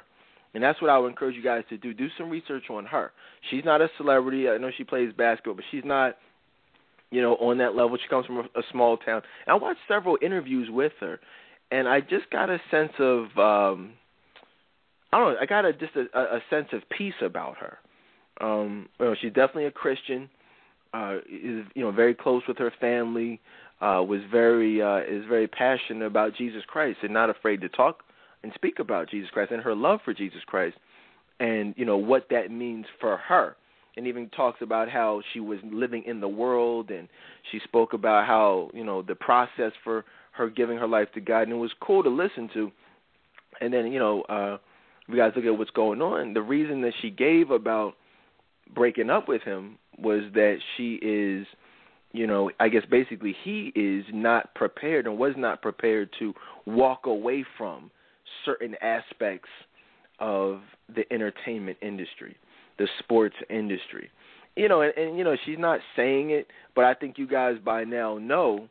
And 0.53 0.63
that's 0.63 0.81
what 0.81 0.89
I 0.89 0.97
would 0.97 1.09
encourage 1.09 1.35
you 1.35 1.43
guys 1.43 1.63
to 1.69 1.77
do. 1.77 1.93
Do 1.93 2.07
some 2.17 2.29
research 2.29 2.63
on 2.69 2.85
her. 2.85 3.11
She's 3.51 3.63
not 3.63 3.81
a 3.81 3.89
celebrity. 3.97 4.49
I 4.49 4.57
know 4.57 4.71
she 4.75 4.83
plays 4.83 5.13
basketball, 5.15 5.55
but 5.55 5.65
she's 5.69 5.83
not, 5.85 6.17
you 7.11 7.21
know, 7.21 7.35
on 7.35 7.59
that 7.59 7.75
level. 7.75 7.97
She 8.01 8.07
comes 8.09 8.25
from 8.25 8.37
a, 8.37 8.41
a 8.41 8.63
small 8.71 8.97
town. 8.97 9.21
And 9.45 9.53
I 9.53 9.55
watched 9.55 9.81
several 9.87 10.17
interviews 10.21 10.69
with 10.71 10.93
her, 11.01 11.19
and 11.71 11.87
I 11.87 12.01
just 12.01 12.29
got 12.31 12.49
a 12.49 12.59
sense 12.71 12.93
of 12.97 13.25
um 13.37 13.93
I 15.11 15.17
don't 15.19 15.33
know, 15.33 15.39
I 15.39 15.45
got 15.45 15.65
a 15.65 15.73
just 15.73 15.95
a, 15.95 16.17
a 16.17 16.39
sense 16.49 16.69
of 16.73 16.81
peace 16.95 17.13
about 17.21 17.57
her. 17.57 17.77
Um, 18.41 18.89
you 18.99 19.05
know, 19.05 19.15
she's 19.21 19.33
definitely 19.33 19.65
a 19.65 19.71
Christian, 19.71 20.29
uh 20.93 21.17
is 21.31 21.65
you 21.75 21.83
know, 21.83 21.91
very 21.91 22.15
close 22.15 22.41
with 22.47 22.57
her 22.57 22.73
family, 22.81 23.39
uh 23.81 24.03
was 24.03 24.21
very 24.31 24.81
uh 24.81 24.99
is 24.99 25.25
very 25.27 25.47
passionate 25.47 26.05
about 26.05 26.35
Jesus 26.35 26.63
Christ 26.67 26.99
and 27.03 27.13
not 27.13 27.29
afraid 27.29 27.61
to 27.61 27.69
talk 27.69 28.03
and 28.43 28.51
speak 28.55 28.79
about 28.79 29.09
Jesus 29.09 29.29
Christ 29.31 29.51
and 29.51 29.61
her 29.61 29.75
love 29.75 29.99
for 30.03 30.13
Jesus 30.13 30.41
Christ 30.45 30.77
and, 31.41 31.73
you 31.77 31.85
know, 31.85 31.97
what 31.97 32.27
that 32.29 32.51
means 32.51 32.85
for 32.99 33.17
her 33.17 33.55
and 33.97 34.07
even 34.07 34.29
talks 34.29 34.61
about 34.61 34.89
how 34.89 35.21
she 35.33 35.39
was 35.39 35.59
living 35.63 36.03
in 36.05 36.19
the 36.19 36.27
world 36.27 36.89
and 36.89 37.07
she 37.51 37.59
spoke 37.63 37.93
about 37.93 38.25
how 38.25 38.69
you 38.73 38.83
know 38.83 39.01
the 39.01 39.15
process 39.15 39.71
for 39.83 40.05
her 40.31 40.49
giving 40.49 40.77
her 40.77 40.87
life 40.87 41.09
to 41.13 41.19
God, 41.21 41.43
and 41.43 41.51
it 41.51 41.55
was 41.55 41.71
cool 41.81 42.01
to 42.03 42.09
listen 42.09 42.49
to. 42.53 42.71
And 43.59 43.73
then 43.73 43.91
you 43.91 43.99
know, 43.99 44.21
uh, 44.23 44.57
you 45.07 45.17
guys 45.17 45.33
look 45.35 45.45
at 45.45 45.57
what's 45.57 45.71
going 45.71 46.01
on. 46.01 46.33
The 46.33 46.41
reason 46.41 46.81
that 46.81 46.93
she 47.01 47.09
gave 47.09 47.51
about 47.51 47.95
breaking 48.73 49.09
up 49.09 49.27
with 49.27 49.41
him 49.41 49.77
was 49.97 50.21
that 50.33 50.59
she 50.77 50.93
is, 51.01 51.45
you 52.11 52.27
know, 52.27 52.51
I 52.59 52.69
guess 52.69 52.83
basically 52.89 53.35
he 53.43 53.71
is 53.75 54.05
not 54.13 54.53
prepared 54.55 55.05
and 55.05 55.17
was 55.17 55.33
not 55.37 55.61
prepared 55.61 56.09
to 56.19 56.33
walk 56.65 57.05
away 57.05 57.45
from 57.57 57.91
certain 58.45 58.75
aspects 58.81 59.49
of 60.19 60.61
the 60.93 61.03
entertainment 61.13 61.77
industry, 61.81 62.35
the 62.77 62.87
sports 62.99 63.35
industry. 63.49 64.09
You 64.55 64.67
know, 64.67 64.81
and, 64.81 64.93
and 64.97 65.17
you 65.17 65.23
know, 65.23 65.35
she's 65.45 65.59
not 65.59 65.79
saying 65.95 66.31
it, 66.31 66.47
but 66.75 66.83
I 66.83 66.93
think 66.93 67.17
you 67.17 67.27
guys 67.27 67.55
by 67.63 67.83
now 67.83 68.17
know 68.17 68.67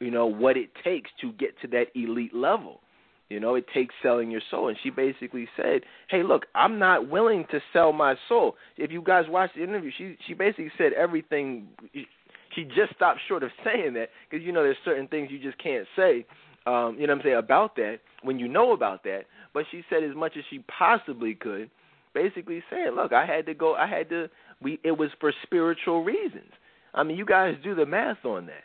you 0.00 0.10
know 0.10 0.26
what 0.26 0.56
it 0.56 0.70
takes 0.82 1.10
to 1.20 1.32
get 1.32 1.50
to 1.60 1.68
that 1.68 1.86
elite 1.94 2.34
level 2.34 2.80
You 3.28 3.38
know, 3.38 3.54
it 3.54 3.66
takes 3.72 3.94
selling 4.02 4.30
your 4.30 4.40
soul. 4.50 4.68
And 4.68 4.76
she 4.82 4.90
basically 4.90 5.48
said, 5.56 5.82
"Hey, 6.08 6.22
look, 6.24 6.46
I'm 6.54 6.78
not 6.78 7.08
willing 7.08 7.46
to 7.52 7.60
sell 7.72 7.92
my 7.92 8.16
soul." 8.28 8.56
If 8.76 8.90
you 8.90 9.02
guys 9.02 9.26
watch 9.28 9.50
the 9.54 9.62
interview, 9.62 9.92
she 9.96 10.16
she 10.26 10.34
basically 10.34 10.72
said 10.76 10.92
everything. 10.94 11.68
She 12.54 12.64
just 12.64 12.94
stopped 12.94 13.20
short 13.28 13.42
of 13.42 13.50
saying 13.64 13.94
that 13.94 14.10
because 14.28 14.44
you 14.44 14.52
know 14.52 14.62
there's 14.62 14.76
certain 14.84 15.08
things 15.08 15.30
you 15.30 15.38
just 15.38 15.58
can't 15.62 15.86
say. 15.96 16.26
Um, 16.66 16.96
you 16.98 17.06
know 17.06 17.14
what 17.14 17.20
I'm 17.20 17.22
saying 17.24 17.36
about 17.36 17.76
that 17.76 17.98
when 18.22 18.38
you 18.38 18.48
know 18.48 18.72
about 18.72 19.02
that. 19.04 19.22
But 19.54 19.64
she 19.70 19.82
said 19.88 20.04
as 20.04 20.14
much 20.14 20.32
as 20.36 20.44
she 20.50 20.60
possibly 20.78 21.34
could, 21.34 21.70
basically 22.14 22.62
saying, 22.70 22.92
"Look, 22.94 23.12
I 23.12 23.24
had 23.24 23.46
to 23.46 23.54
go. 23.54 23.74
I 23.74 23.86
had 23.86 24.08
to. 24.10 24.28
We. 24.60 24.78
It 24.84 24.92
was 24.92 25.10
for 25.20 25.32
spiritual 25.42 26.04
reasons. 26.04 26.52
I 26.94 27.02
mean, 27.02 27.16
you 27.16 27.24
guys 27.24 27.54
do 27.62 27.74
the 27.74 27.86
math 27.86 28.24
on 28.24 28.46
that. 28.46 28.64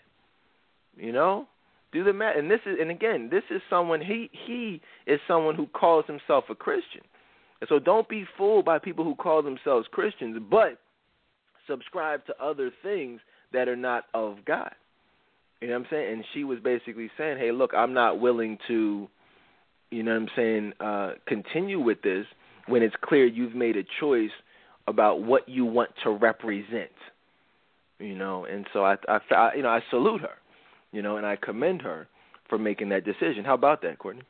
You 0.98 1.12
know, 1.12 1.48
do 1.92 2.04
the 2.04 2.14
math. 2.14 2.38
And 2.38 2.50
this 2.50 2.62
is, 2.66 2.78
and 2.80 2.92
again, 2.92 3.30
this 3.32 3.44
is 3.50 3.62
someone. 3.70 4.02
He 4.02 4.30
he 4.46 4.82
is 5.08 5.20
someone 5.28 5.56
who 5.56 5.68
calls 5.68 6.06
himself 6.06 6.46
a 6.50 6.56
Christian. 6.56 7.02
And 7.62 7.68
so 7.70 7.80
don't 7.80 8.08
be 8.10 8.26
fooled 8.38 8.66
by 8.66 8.80
people 8.80 9.06
who 9.06 9.16
call 9.16 9.42
themselves 9.42 9.88
Christians, 9.92 10.38
but 10.52 10.80
subscribe 11.68 12.26
to 12.26 12.36
other 12.44 12.72
things 12.84 13.22
that 13.56 13.68
are 13.68 13.76
not 13.76 14.06
of 14.14 14.38
God. 14.46 14.72
You 15.62 15.70
know 15.70 15.80
what 15.80 15.86
I'm 15.86 15.88
saying? 15.90 16.14
And 16.14 16.26
she 16.34 16.44
was 16.44 16.60
basically 16.60 17.10
saying, 17.18 17.38
"Hey, 17.38 17.52
look, 17.52 17.74
I'm 17.76 17.94
not 17.94 18.20
willing 18.20 18.58
to, 18.68 19.08
you 19.92 20.04
know 20.04 20.12
what 20.12 20.22
I'm 20.22 20.30
saying, 20.36 20.74
uh, 20.80 21.14
continue 21.28 21.80
with 21.80 22.02
this 22.02 22.26
when 22.68 22.84
it's 22.84 22.96
clear 23.02 23.26
you've 23.26 23.56
made 23.56 23.78
a 23.78 23.84
choice 24.00 24.32
about 24.88 25.22
what 25.22 25.48
you 25.50 25.66
want 25.66 25.92
to 26.04 26.12
represent." 26.12 26.92
You 28.00 28.16
know, 28.16 28.46
and 28.46 28.68
so 28.74 28.86
I, 28.86 28.98
I, 29.08 29.54
you 29.56 29.64
know, 29.64 29.70
I 29.70 29.80
salute 29.90 30.22
her 30.22 30.38
you 30.96 31.02
know, 31.02 31.18
and 31.18 31.26
I 31.26 31.36
commend 31.36 31.82
her 31.82 32.08
for 32.48 32.58
making 32.58 32.90
that 32.90 33.04
decision. 33.04 33.44
How 33.46 33.54
about 33.54 33.82
that, 33.82 34.00
Courtney? 34.00 34.24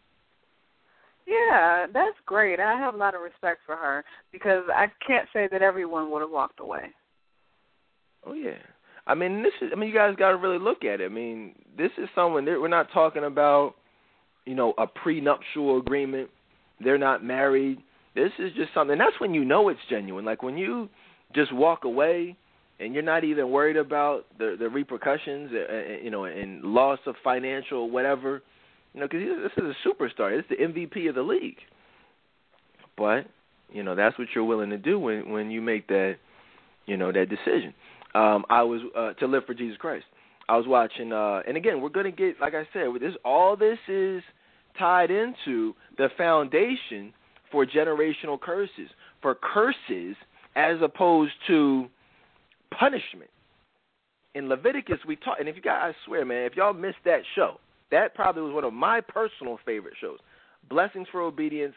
Yeah, 1.28 1.86
that's 1.94 2.18
great. 2.26 2.60
I 2.60 2.76
have 2.80 2.96
a 2.96 2.98
lot 2.98 3.14
of 3.14 3.22
respect 3.22 3.60
for 3.68 3.76
her 3.76 4.04
because 4.32 4.64
I 4.74 4.88
can't 5.06 5.28
say 5.32 5.48
that 5.52 5.62
everyone 5.62 6.10
would 6.12 6.22
have 6.22 6.32
walked 6.32 6.60
away. 6.60 6.92
Oh 8.26 8.34
yeah. 8.34 8.58
I 9.08 9.14
mean, 9.14 9.44
this 9.44 9.54
is. 9.62 9.70
I 9.72 9.76
mean, 9.76 9.90
you 9.90 9.96
guys 9.96 10.16
got 10.18 10.32
to 10.32 10.38
really 10.38 10.60
look 10.60 10.84
at 10.84 11.02
it. 11.02 11.06
I 11.06 11.14
mean, 11.14 11.54
this 11.78 11.92
is 11.98 12.10
someone. 12.16 12.46
We're 12.46 12.68
not 12.68 12.92
talking 12.92 13.24
about, 13.24 13.76
you 14.46 14.56
know, 14.56 14.74
a 14.78 14.88
prenuptial 14.88 15.78
agreement. 15.78 16.30
They're 16.84 16.98
not 16.98 17.24
married. 17.24 17.80
This 18.16 18.32
is 18.40 18.52
just 18.56 18.74
something. 18.74 18.98
That's 18.98 19.20
when 19.20 19.34
you 19.34 19.46
know 19.46 19.70
it's 19.70 19.80
genuine. 19.90 20.26
Like 20.26 20.42
when 20.42 20.58
you 20.58 20.90
just 21.36 21.54
walk 21.54 21.84
away 21.84 22.36
and 22.80 22.94
you're 22.94 23.04
not 23.04 23.24
even 23.24 23.52
worried 23.52 23.78
about 23.78 24.26
the 24.40 24.56
the 24.58 24.70
repercussions, 24.70 25.52
uh, 25.54 25.74
uh, 25.74 26.04
you 26.04 26.10
know, 26.10 26.26
and 26.26 26.64
loss 26.64 27.00
of 27.06 27.16
financial 27.24 27.90
whatever, 27.92 28.42
you 28.94 29.02
know, 29.02 29.08
because 29.08 29.22
this 29.44 29.64
is 29.64 29.76
a 29.76 29.88
superstar. 29.88 30.38
It's 30.38 30.48
the 30.50 30.56
MVP 30.56 31.10
of 31.10 31.16
the 31.16 31.22
league. 31.22 31.58
But 32.98 33.28
you 33.72 33.84
know 33.84 33.96
that's 33.96 34.18
what 34.18 34.30
you're 34.34 34.46
willing 34.46 34.70
to 34.72 34.78
do 34.78 34.98
when 34.98 35.30
when 35.30 35.52
you 35.52 35.62
make 35.62 35.88
that, 35.88 36.16
you 36.86 36.98
know, 36.98 37.12
that 37.12 37.30
decision. 37.30 37.74
Um, 38.16 38.46
I 38.50 38.64
was 38.64 38.82
uh, 38.98 39.14
to 39.14 39.28
live 39.28 39.44
for 39.46 39.54
Jesus 39.54 39.78
Christ. 39.78 40.06
I 40.48 40.56
was 40.56 40.66
watching, 40.68 41.12
uh, 41.12 41.42
and 41.48 41.58
again, 41.58 41.82
we're 41.82 41.90
gonna 41.90 42.12
get, 42.12 42.40
like 42.40 42.54
I 42.54 42.66
said, 42.72 42.88
this 43.02 43.14
all 43.26 43.58
this 43.58 43.78
is 43.90 44.24
tied 44.80 45.12
into 45.12 45.76
the 45.98 46.10
foundation 46.18 47.14
for 47.52 47.66
generational 47.66 48.40
curses, 48.40 48.90
for 49.22 49.36
curses 49.36 50.16
as 50.56 50.78
opposed 50.82 51.34
to 51.48 51.88
punishment. 52.72 53.30
In 54.34 54.48
Leviticus, 54.50 55.00
we 55.08 55.18
taught, 55.18 55.40
and 55.40 55.50
if 55.50 55.56
you 55.56 55.62
guys, 55.62 55.94
I 55.94 56.06
swear, 56.06 56.26
man, 56.26 56.44
if 56.46 56.56
y'all 56.56 56.74
missed 56.74 56.98
that 57.06 57.22
show, 57.36 57.60
that 57.92 58.16
probably 58.16 58.42
was 58.44 58.54
one 58.54 58.64
of 58.64 58.74
my 58.74 59.02
personal 59.02 59.60
favorite 59.66 59.96
shows. 60.00 60.20
Blessings 60.70 61.08
for 61.12 61.22
obedience, 61.22 61.76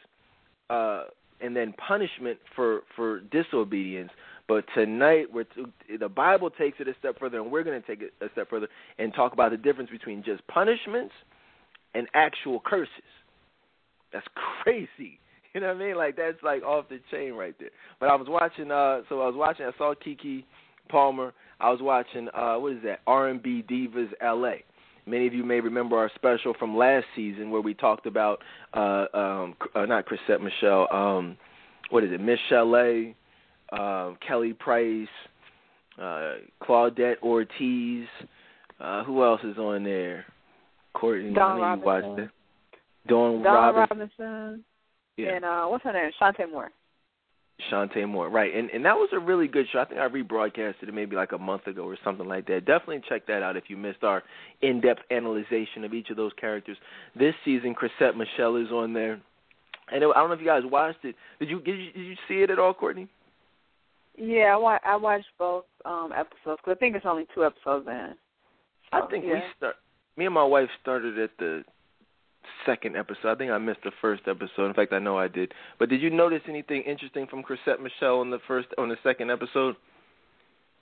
uh, 0.71 1.05
and 1.41 1.55
then 1.55 1.73
punishment 1.75 2.39
for 2.55 2.83
for 2.95 3.21
disobedience. 3.21 4.11
But 4.49 4.65
tonight, 4.75 5.27
we're 5.33 5.45
to, 5.45 5.71
the 6.01 6.09
Bible 6.09 6.49
takes 6.49 6.81
it 6.81 6.89
a 6.89 6.95
step 6.99 7.19
further, 7.21 7.39
and 7.39 7.53
we're 7.53 7.63
going 7.63 7.81
to 7.81 7.87
take 7.87 8.01
it 8.01 8.15
a 8.23 8.31
step 8.33 8.49
further 8.49 8.67
and 8.99 9.13
talk 9.13 9.35
about 9.35 9.51
the 9.51 9.59
difference 9.59 9.91
between 9.91 10.25
just 10.25 10.45
punishments 10.49 11.13
and 11.95 12.09
actual 12.15 12.61
curses. 12.65 12.89
That's 14.13 14.27
crazy. 14.63 15.21
You 15.55 15.61
know 15.61 15.69
what 15.69 15.77
I 15.77 15.87
mean? 15.87 15.97
Like 15.97 16.17
that's 16.17 16.43
like 16.43 16.63
off 16.63 16.87
the 16.89 17.01
chain 17.11 17.33
right 17.35 17.55
there. 17.59 17.71
But 18.01 18.09
I 18.09 18.15
was 18.15 18.27
watching. 18.29 18.71
uh 18.71 19.03
So 19.09 19.21
I 19.23 19.27
was 19.27 19.35
watching. 19.37 19.67
I 19.67 19.77
saw 19.77 19.95
Keke 19.95 20.45
Palmer. 20.89 21.33
I 21.61 21.71
was 21.71 21.81
watching 21.83 22.29
uh 22.35 22.57
what 22.57 22.73
is 22.73 22.83
that? 22.85 23.01
R&B 23.07 23.65
Divas 23.69 24.11
LA. 24.23 24.59
Many 25.07 25.27
of 25.27 25.35
you 25.35 25.45
may 25.45 25.61
remember 25.61 25.97
our 25.97 26.11
special 26.15 26.55
from 26.59 26.77
last 26.77 27.07
season 27.17 27.51
where 27.51 27.63
we 27.63 27.75
talked 27.75 28.07
about 28.07 28.41
uh 28.75 29.07
um 29.15 29.55
uh, 29.75 29.87
not 29.87 30.07
Chrisette 30.07 30.41
Michele, 30.41 30.87
um 30.93 31.37
what 31.91 32.05
is 32.05 32.13
it? 32.13 32.21
Miss 32.21 32.39
Chalet, 32.51 33.17
uh, 33.73 34.13
Kelly 34.27 34.53
Price, 34.53 35.09
uh 36.01 36.35
Claudette 36.63 37.21
Ortiz, 37.23 38.07
uh 38.81 39.03
who 39.05 39.25
else 39.25 39.41
is 39.43 39.59
on 39.59 39.83
there? 39.85 40.25
Courtney, 40.95 41.35
Dawn 41.35 41.61
I 41.61 41.75
know 41.75 41.81
you 41.81 41.87
watched 41.87 42.21
it. 42.21 42.31
Dawn, 43.09 43.43
Dawn 43.43 43.75
Robinson. 43.75 43.99
Robinson. 43.99 44.65
Yeah. 45.17 45.35
And 45.35 45.45
uh 45.45 45.67
what's 45.67 45.85
her 45.85 45.93
name? 45.93 46.13
Chanté 46.21 46.51
Moore. 46.51 46.71
Chanté 47.73 48.09
Moore, 48.09 48.29
right? 48.29 48.55
And 48.55 48.71
and 48.71 48.85
that 48.85 48.95
was 48.95 49.09
a 49.13 49.19
really 49.19 49.49
good 49.49 49.67
show. 49.73 49.81
I 49.81 49.85
think 49.87 50.01
I 50.01 50.07
rebroadcasted 50.07 50.85
it 50.85 50.95
maybe 50.95 51.17
like 51.17 51.33
a 51.33 51.39
month 51.39 51.67
ago 51.67 51.83
or 51.83 51.97
something 52.05 52.29
like 52.29 52.47
that. 52.47 52.65
Definitely 52.65 53.03
check 53.09 53.27
that 53.27 53.43
out 53.43 53.57
if 53.57 53.65
you 53.67 53.77
missed 53.77 54.05
our 54.05 54.23
in-depth 54.63 55.03
analyzation 55.11 55.83
of 55.83 55.93
each 55.93 56.11
of 56.11 56.17
those 56.17 56.31
characters. 56.41 56.77
This 57.19 57.35
season, 57.45 57.75
Chrisette 57.75 58.17
Michele 58.17 58.57
is 58.57 58.71
on 58.71 58.93
there, 58.93 59.15
and 59.93 59.97
I 59.97 59.99
don't 59.99 60.29
know 60.29 60.35
if 60.35 60.41
you 60.41 60.47
guys 60.47 60.63
watched 60.65 61.05
it. 61.05 61.17
Did 61.41 61.51
you 61.51 61.61
did 61.61 61.77
you, 61.81 61.93
did 61.93 62.07
you 62.07 62.17
see 62.29 62.43
it 62.43 62.51
at 62.51 62.61
all, 62.61 62.73
Courtney? 62.73 63.09
Yeah, 64.19 64.55
I, 64.55 64.57
wa- 64.57 64.79
I 64.85 64.97
watched 64.97 65.27
both 65.39 65.65
um 65.85 66.13
episodes 66.13 66.61
because 66.65 66.77
I 66.77 66.79
think 66.79 66.97
it's 66.97 67.07
only 67.07 67.27
two 67.35 67.45
episodes 67.45 67.87
in. 67.87 68.15
So, 68.91 68.99
I 68.99 69.07
think 69.11 69.25
yeah. 69.27 69.35
we 69.35 69.41
start. 69.57 69.77
Me 70.17 70.27
and 70.27 70.35
my 70.35 70.45
wife 70.45 70.69
started 70.83 71.19
at 71.19 71.31
the 71.39 71.63
second 72.67 72.97
episode. 72.97 73.31
I 73.31 73.35
think 73.37 73.51
I 73.51 73.59
missed 73.59 73.83
the 73.85 73.93
first 74.01 74.23
episode. 74.27 74.67
In 74.67 74.75
fact, 74.75 74.93
I 74.93 74.99
know 74.99 75.19
I 75.19 75.29
did. 75.29 75.53
But 75.79 75.89
did 75.89 76.03
you 76.03 76.11
notice 76.11 76.43
anything 76.49 76.83
interesting 76.83 77.27
from 77.27 77.43
Chrisette 77.43 77.81
Michele 77.81 78.21
on 78.21 78.31
the 78.31 78.39
first 78.49 78.69
on 78.77 78.89
the 78.89 78.97
second 79.03 79.31
episode? 79.31 79.77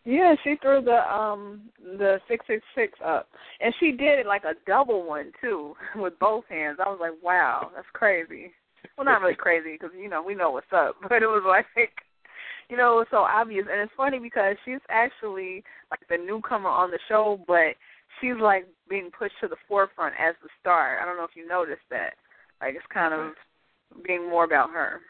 Yeah, 0.05 0.37
she 0.45 0.55
threw 0.63 0.81
the 0.83 1.03
um 1.13 1.63
the 1.83 2.21
six 2.29 2.47
six 2.47 2.63
six 2.75 2.99
up, 3.05 3.29
and 3.61 3.75
she 3.81 3.91
did 3.91 4.21
it 4.21 4.27
like 4.27 4.45
a 4.45 4.55
double 4.67 5.05
one 5.05 5.33
too 5.41 5.75
with 5.97 6.19
both 6.19 6.45
hands. 6.49 6.79
I 6.85 6.89
was 6.89 6.99
like, 7.01 7.21
wow, 7.23 7.71
that's 7.75 7.89
crazy. 7.93 8.53
Well, 8.97 9.05
not 9.05 9.21
really 9.21 9.35
crazy 9.39 9.73
because 9.73 9.91
you 10.01 10.09
know 10.09 10.23
we 10.23 10.35
know 10.35 10.51
what's 10.51 10.73
up, 10.73 10.97
but 11.09 11.23
it 11.23 11.27
was 11.27 11.43
like, 11.47 11.67
you 12.69 12.77
know, 12.77 12.95
it 12.95 12.97
was 12.97 13.07
so 13.11 13.19
obvious, 13.19 13.67
and 13.71 13.81
it's 13.81 13.93
funny 13.97 14.19
because 14.19 14.57
she's 14.65 14.81
actually 14.89 15.63
like 15.91 16.01
the 16.09 16.17
newcomer 16.17 16.69
on 16.69 16.91
the 16.91 16.99
show, 17.09 17.41
but 17.47 17.77
she's 18.21 18.41
like 18.41 18.67
being 18.89 19.11
pushed 19.17 19.35
to 19.41 19.49
the 19.49 19.57
forefront 19.69 20.15
as 20.19 20.35
the 20.43 20.49
star. 20.61 20.99
I 21.01 21.05
don't 21.05 21.17
know 21.17 21.25
if 21.25 21.37
you 21.37 21.47
noticed 21.47 21.87
that. 21.91 22.15
Like 22.61 22.75
it's 22.75 22.87
kind 22.93 23.15
of 23.15 23.33
being 24.05 24.29
more 24.29 24.45
about 24.45 24.71
her. 24.71 25.01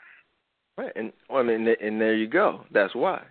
Right, 0.76 0.92
and 0.94 1.12
well, 1.30 1.40
I 1.40 1.42
mean, 1.42 1.66
and 1.80 2.00
there 2.00 2.14
you 2.14 2.28
go. 2.28 2.64
That's 2.72 2.94
why. 2.94 3.22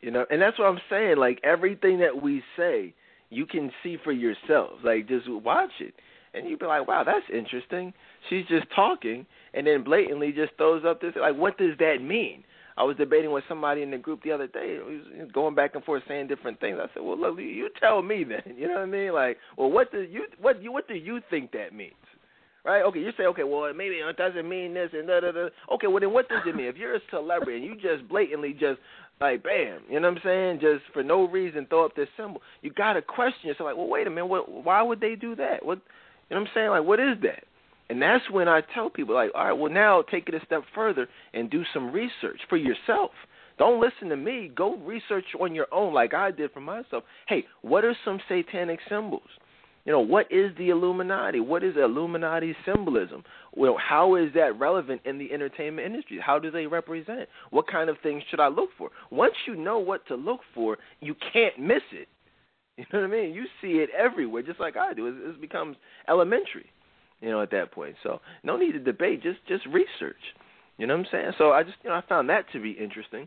You 0.00 0.10
know, 0.10 0.24
and 0.30 0.40
that's 0.40 0.58
what 0.58 0.66
I'm 0.66 0.80
saying. 0.88 1.16
Like 1.18 1.40
everything 1.44 1.98
that 2.00 2.22
we 2.22 2.42
say, 2.56 2.94
you 3.28 3.44
can 3.44 3.70
see 3.82 3.98
for 4.02 4.12
yourselves. 4.12 4.82
Like 4.82 5.08
just 5.08 5.28
watch 5.28 5.72
it, 5.80 5.94
and 6.32 6.48
you'd 6.48 6.60
be 6.60 6.66
like, 6.66 6.86
"Wow, 6.88 7.04
that's 7.04 7.26
interesting." 7.32 7.92
She's 8.30 8.46
just 8.46 8.66
talking, 8.74 9.26
and 9.52 9.66
then 9.66 9.84
blatantly 9.84 10.32
just 10.32 10.56
throws 10.56 10.84
up 10.86 11.00
this. 11.00 11.12
Like, 11.20 11.36
what 11.36 11.58
does 11.58 11.76
that 11.78 11.98
mean? 12.00 12.44
I 12.76 12.82
was 12.84 12.96
debating 12.96 13.32
with 13.32 13.44
somebody 13.48 13.82
in 13.82 13.90
the 13.90 13.96
group 13.98 14.22
the 14.22 14.32
other 14.32 14.46
day. 14.46 14.78
We 14.86 14.98
was 14.98 15.30
going 15.32 15.54
back 15.54 15.74
and 15.74 15.84
forth 15.84 16.02
saying 16.06 16.26
different 16.26 16.60
things. 16.60 16.78
I 16.80 16.92
said, 16.92 17.02
"Well, 17.02 17.18
look, 17.18 17.38
you 17.38 17.70
tell 17.80 18.02
me 18.02 18.24
then." 18.24 18.42
You 18.56 18.68
know 18.68 18.74
what 18.74 18.82
I 18.82 18.86
mean? 18.86 19.12
Like, 19.12 19.38
well, 19.56 19.70
what 19.70 19.92
do 19.92 20.02
you 20.02 20.26
what 20.40 20.62
you 20.62 20.72
what 20.72 20.88
do 20.88 20.94
you 20.94 21.20
think 21.30 21.52
that 21.52 21.74
means? 21.74 21.94
Right? 22.64 22.82
Okay, 22.82 22.98
you 22.98 23.12
say, 23.16 23.24
okay, 23.26 23.44
well, 23.44 23.72
maybe 23.72 23.96
it 23.96 24.16
doesn't 24.16 24.48
mean 24.48 24.74
this 24.74 24.90
and 24.92 25.06
da 25.06 25.20
da 25.20 25.30
da. 25.30 25.48
Okay, 25.74 25.86
well 25.86 26.00
then, 26.00 26.12
what 26.12 26.28
does 26.28 26.42
it 26.46 26.56
mean? 26.56 26.66
If 26.66 26.76
you're 26.76 26.96
a 26.96 27.00
celebrity 27.10 27.56
and 27.58 27.64
you 27.64 27.74
just 27.76 28.08
blatantly 28.08 28.52
just 28.52 28.80
like 29.20 29.42
bam, 29.42 29.82
you 29.88 30.00
know 30.00 30.10
what 30.10 30.18
I'm 30.18 30.22
saying? 30.24 30.60
Just 30.60 30.82
for 30.92 31.02
no 31.02 31.28
reason 31.28 31.66
throw 31.66 31.84
up 31.84 31.94
this 31.94 32.08
symbol. 32.16 32.42
You 32.62 32.72
gotta 32.72 33.02
question 33.02 33.48
yourself. 33.48 33.68
Like, 33.68 33.76
well, 33.76 33.88
wait 33.88 34.06
a 34.06 34.10
minute, 34.10 34.26
what? 34.26 34.50
Why 34.50 34.82
would 34.82 35.00
they 35.00 35.14
do 35.14 35.36
that? 35.36 35.64
What? 35.64 35.78
You 36.28 36.34
know 36.34 36.42
what 36.42 36.48
I'm 36.48 36.54
saying? 36.54 36.70
Like, 36.70 36.84
what 36.84 36.98
is 36.98 37.16
that? 37.22 37.44
And 37.88 38.02
that's 38.02 38.28
when 38.30 38.48
I 38.48 38.62
tell 38.74 38.90
people, 38.90 39.14
like, 39.14 39.30
all 39.34 39.44
right, 39.44 39.52
well, 39.52 39.72
now 39.72 40.02
take 40.02 40.28
it 40.28 40.34
a 40.34 40.44
step 40.44 40.62
further 40.74 41.08
and 41.32 41.50
do 41.50 41.62
some 41.72 41.92
research 41.92 42.40
for 42.48 42.56
yourself. 42.56 43.12
Don't 43.58 43.80
listen 43.80 44.08
to 44.08 44.16
me. 44.16 44.50
Go 44.54 44.76
research 44.78 45.24
on 45.40 45.54
your 45.54 45.66
own, 45.72 45.94
like 45.94 46.12
I 46.12 46.30
did 46.30 46.52
for 46.52 46.60
myself. 46.60 47.04
Hey, 47.28 47.44
what 47.62 47.84
are 47.84 47.96
some 48.04 48.20
satanic 48.28 48.80
symbols? 48.88 49.28
You 49.86 49.92
know, 49.92 50.00
what 50.00 50.26
is 50.32 50.50
the 50.58 50.70
Illuminati? 50.70 51.38
What 51.38 51.62
is 51.62 51.76
Illuminati 51.76 52.56
symbolism? 52.66 53.22
Well, 53.54 53.76
how 53.78 54.16
is 54.16 54.30
that 54.34 54.58
relevant 54.58 55.02
in 55.04 55.16
the 55.16 55.32
entertainment 55.32 55.86
industry? 55.86 56.18
How 56.20 56.40
do 56.40 56.50
they 56.50 56.66
represent? 56.66 57.28
What 57.50 57.68
kind 57.68 57.88
of 57.88 57.96
things 58.02 58.24
should 58.28 58.40
I 58.40 58.48
look 58.48 58.70
for? 58.76 58.90
Once 59.12 59.34
you 59.46 59.54
know 59.54 59.78
what 59.78 60.04
to 60.08 60.16
look 60.16 60.40
for, 60.54 60.76
you 61.00 61.14
can't 61.32 61.56
miss 61.60 61.82
it. 61.92 62.08
You 62.76 62.84
know 62.92 63.00
what 63.00 63.06
I 63.06 63.10
mean? 63.10 63.32
You 63.32 63.44
see 63.62 63.78
it 63.78 63.88
everywhere, 63.96 64.42
just 64.42 64.60
like 64.60 64.76
I 64.76 64.92
do. 64.92 65.06
It, 65.06 65.14
it 65.30 65.40
becomes 65.40 65.76
elementary. 66.08 66.66
You 67.20 67.30
know, 67.30 67.40
at 67.40 67.50
that 67.50 67.72
point. 67.72 67.96
So 68.02 68.20
no 68.42 68.56
need 68.56 68.72
to 68.72 68.78
debate. 68.78 69.22
Just 69.22 69.38
just 69.48 69.64
research. 69.66 70.16
You 70.78 70.86
know 70.86 70.94
what 70.94 71.06
I'm 71.06 71.12
saying? 71.12 71.32
So 71.38 71.52
I 71.52 71.62
just 71.62 71.76
you 71.82 71.90
know 71.90 71.96
I 71.96 72.02
found 72.08 72.28
that 72.28 72.44
to 72.52 72.60
be 72.60 72.72
interesting. 72.72 73.26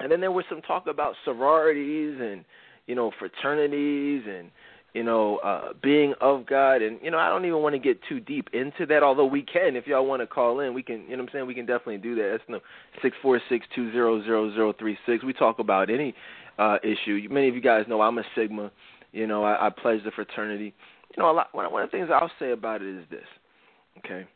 And 0.00 0.10
then 0.10 0.20
there 0.20 0.32
was 0.32 0.44
some 0.48 0.60
talk 0.62 0.86
about 0.88 1.14
sororities 1.24 2.18
and 2.20 2.44
you 2.86 2.94
know 2.94 3.12
fraternities 3.18 4.24
and 4.26 4.50
you 4.94 5.02
know, 5.02 5.38
uh, 5.38 5.72
being 5.82 6.14
of 6.20 6.46
God. 6.46 6.80
And, 6.80 6.98
you 7.02 7.10
know, 7.10 7.18
I 7.18 7.28
don't 7.28 7.44
even 7.44 7.60
want 7.60 7.74
to 7.74 7.80
get 7.80 7.98
too 8.08 8.20
deep 8.20 8.48
into 8.52 8.86
that, 8.86 9.02
although 9.02 9.26
we 9.26 9.42
can. 9.42 9.74
If 9.74 9.88
y'all 9.88 10.06
want 10.06 10.22
to 10.22 10.26
call 10.26 10.60
in, 10.60 10.72
we 10.72 10.84
can, 10.84 11.02
you 11.02 11.16
know 11.16 11.24
what 11.24 11.30
I'm 11.30 11.32
saying? 11.32 11.46
We 11.46 11.54
can 11.54 11.66
definitely 11.66 11.98
do 11.98 12.14
that. 12.14 12.28
That's 12.30 12.48
no 12.48 12.60
six 13.02 13.16
four 13.20 13.40
six 13.48 13.66
two 13.74 13.90
zero 13.90 14.22
zero 14.22 14.52
zero 14.54 14.72
three 14.78 14.96
six. 15.04 15.24
We 15.24 15.32
talk 15.32 15.58
about 15.58 15.90
any 15.90 16.14
uh, 16.58 16.78
issue. 16.84 17.26
Many 17.28 17.48
of 17.48 17.56
you 17.56 17.60
guys 17.60 17.84
know 17.88 18.00
I'm 18.00 18.18
a 18.18 18.22
Sigma. 18.36 18.70
You 19.12 19.26
know, 19.26 19.42
I, 19.42 19.66
I 19.66 19.70
pledge 19.70 20.02
the 20.04 20.12
fraternity. 20.12 20.72
You 21.16 21.22
know, 21.22 21.30
a 21.30 21.32
lot, 21.32 21.54
one 21.54 21.82
of 21.82 21.90
the 21.90 21.96
things 21.96 22.08
I'll 22.12 22.30
say 22.38 22.52
about 22.52 22.82
it 22.82 22.98
is 22.98 23.04
this, 23.10 23.26
okay? 23.98 24.26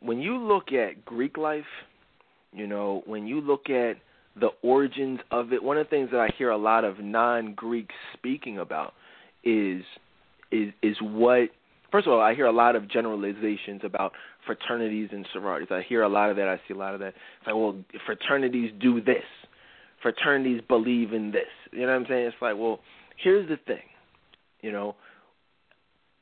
When 0.00 0.20
you 0.20 0.36
look 0.36 0.72
at 0.72 1.04
Greek 1.04 1.36
life, 1.36 1.64
you 2.52 2.66
know, 2.66 3.02
when 3.06 3.26
you 3.26 3.40
look 3.40 3.70
at 3.70 3.94
the 4.38 4.50
origins 4.62 5.20
of 5.30 5.52
it, 5.52 5.62
one 5.62 5.78
of 5.78 5.86
the 5.86 5.90
things 5.90 6.10
that 6.12 6.20
I 6.20 6.28
hear 6.36 6.50
a 6.50 6.58
lot 6.58 6.84
of 6.84 7.00
non 7.00 7.54
Greeks 7.54 7.94
speaking 8.14 8.58
about 8.58 8.92
is– 9.44 9.82
is 10.50 10.72
is 10.82 10.96
what 11.00 11.48
first 11.90 12.06
of 12.06 12.12
all, 12.12 12.20
I 12.20 12.34
hear 12.34 12.46
a 12.46 12.52
lot 12.52 12.76
of 12.76 12.90
generalizations 12.90 13.80
about 13.84 14.12
fraternities 14.44 15.10
and 15.12 15.26
sororities. 15.32 15.68
I 15.70 15.82
hear 15.82 16.02
a 16.02 16.08
lot 16.08 16.30
of 16.30 16.36
that. 16.36 16.48
I 16.48 16.60
see 16.66 16.74
a 16.74 16.76
lot 16.76 16.94
of 16.94 17.00
that. 17.00 17.08
It's 17.08 17.46
like, 17.46 17.54
well, 17.54 17.76
fraternities 18.04 18.72
do 18.80 19.00
this. 19.00 19.24
Fraternities 20.02 20.60
believe 20.68 21.12
in 21.12 21.30
this. 21.30 21.48
You 21.72 21.80
know 21.80 21.86
what 21.88 21.94
I'm 21.94 22.06
saying? 22.08 22.26
It's 22.26 22.36
like, 22.40 22.56
well, 22.56 22.80
here's 23.22 23.48
the 23.48 23.56
thing. 23.66 23.82
You 24.60 24.72
know, 24.72 24.96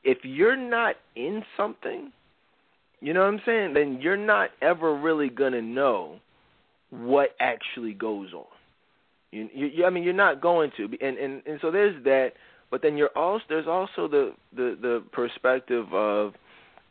if 0.05 0.19
you're 0.23 0.55
not 0.55 0.95
in 1.15 1.43
something, 1.57 2.11
you 3.01 3.13
know 3.13 3.21
what 3.21 3.33
I'm 3.33 3.41
saying, 3.45 3.73
then 3.73 3.99
you're 4.01 4.15
not 4.15 4.51
ever 4.61 4.95
really 4.95 5.29
gonna 5.29 5.61
know 5.61 6.19
what 6.91 7.31
actually 7.39 7.93
goes 7.93 8.31
on. 8.33 8.45
You, 9.31 9.49
you, 9.53 9.85
I 9.85 9.89
mean, 9.89 10.03
you're 10.03 10.13
not 10.13 10.39
going 10.41 10.71
to, 10.77 10.83
and 10.83 11.17
and 11.17 11.41
and 11.45 11.59
so 11.61 11.71
there's 11.71 12.01
that. 12.05 12.33
But 12.71 12.81
then 12.81 12.97
you're 12.97 13.15
also 13.15 13.43
there's 13.49 13.67
also 13.67 14.07
the 14.07 14.33
the 14.55 14.77
the 14.81 15.03
perspective 15.11 15.85
of 15.93 16.33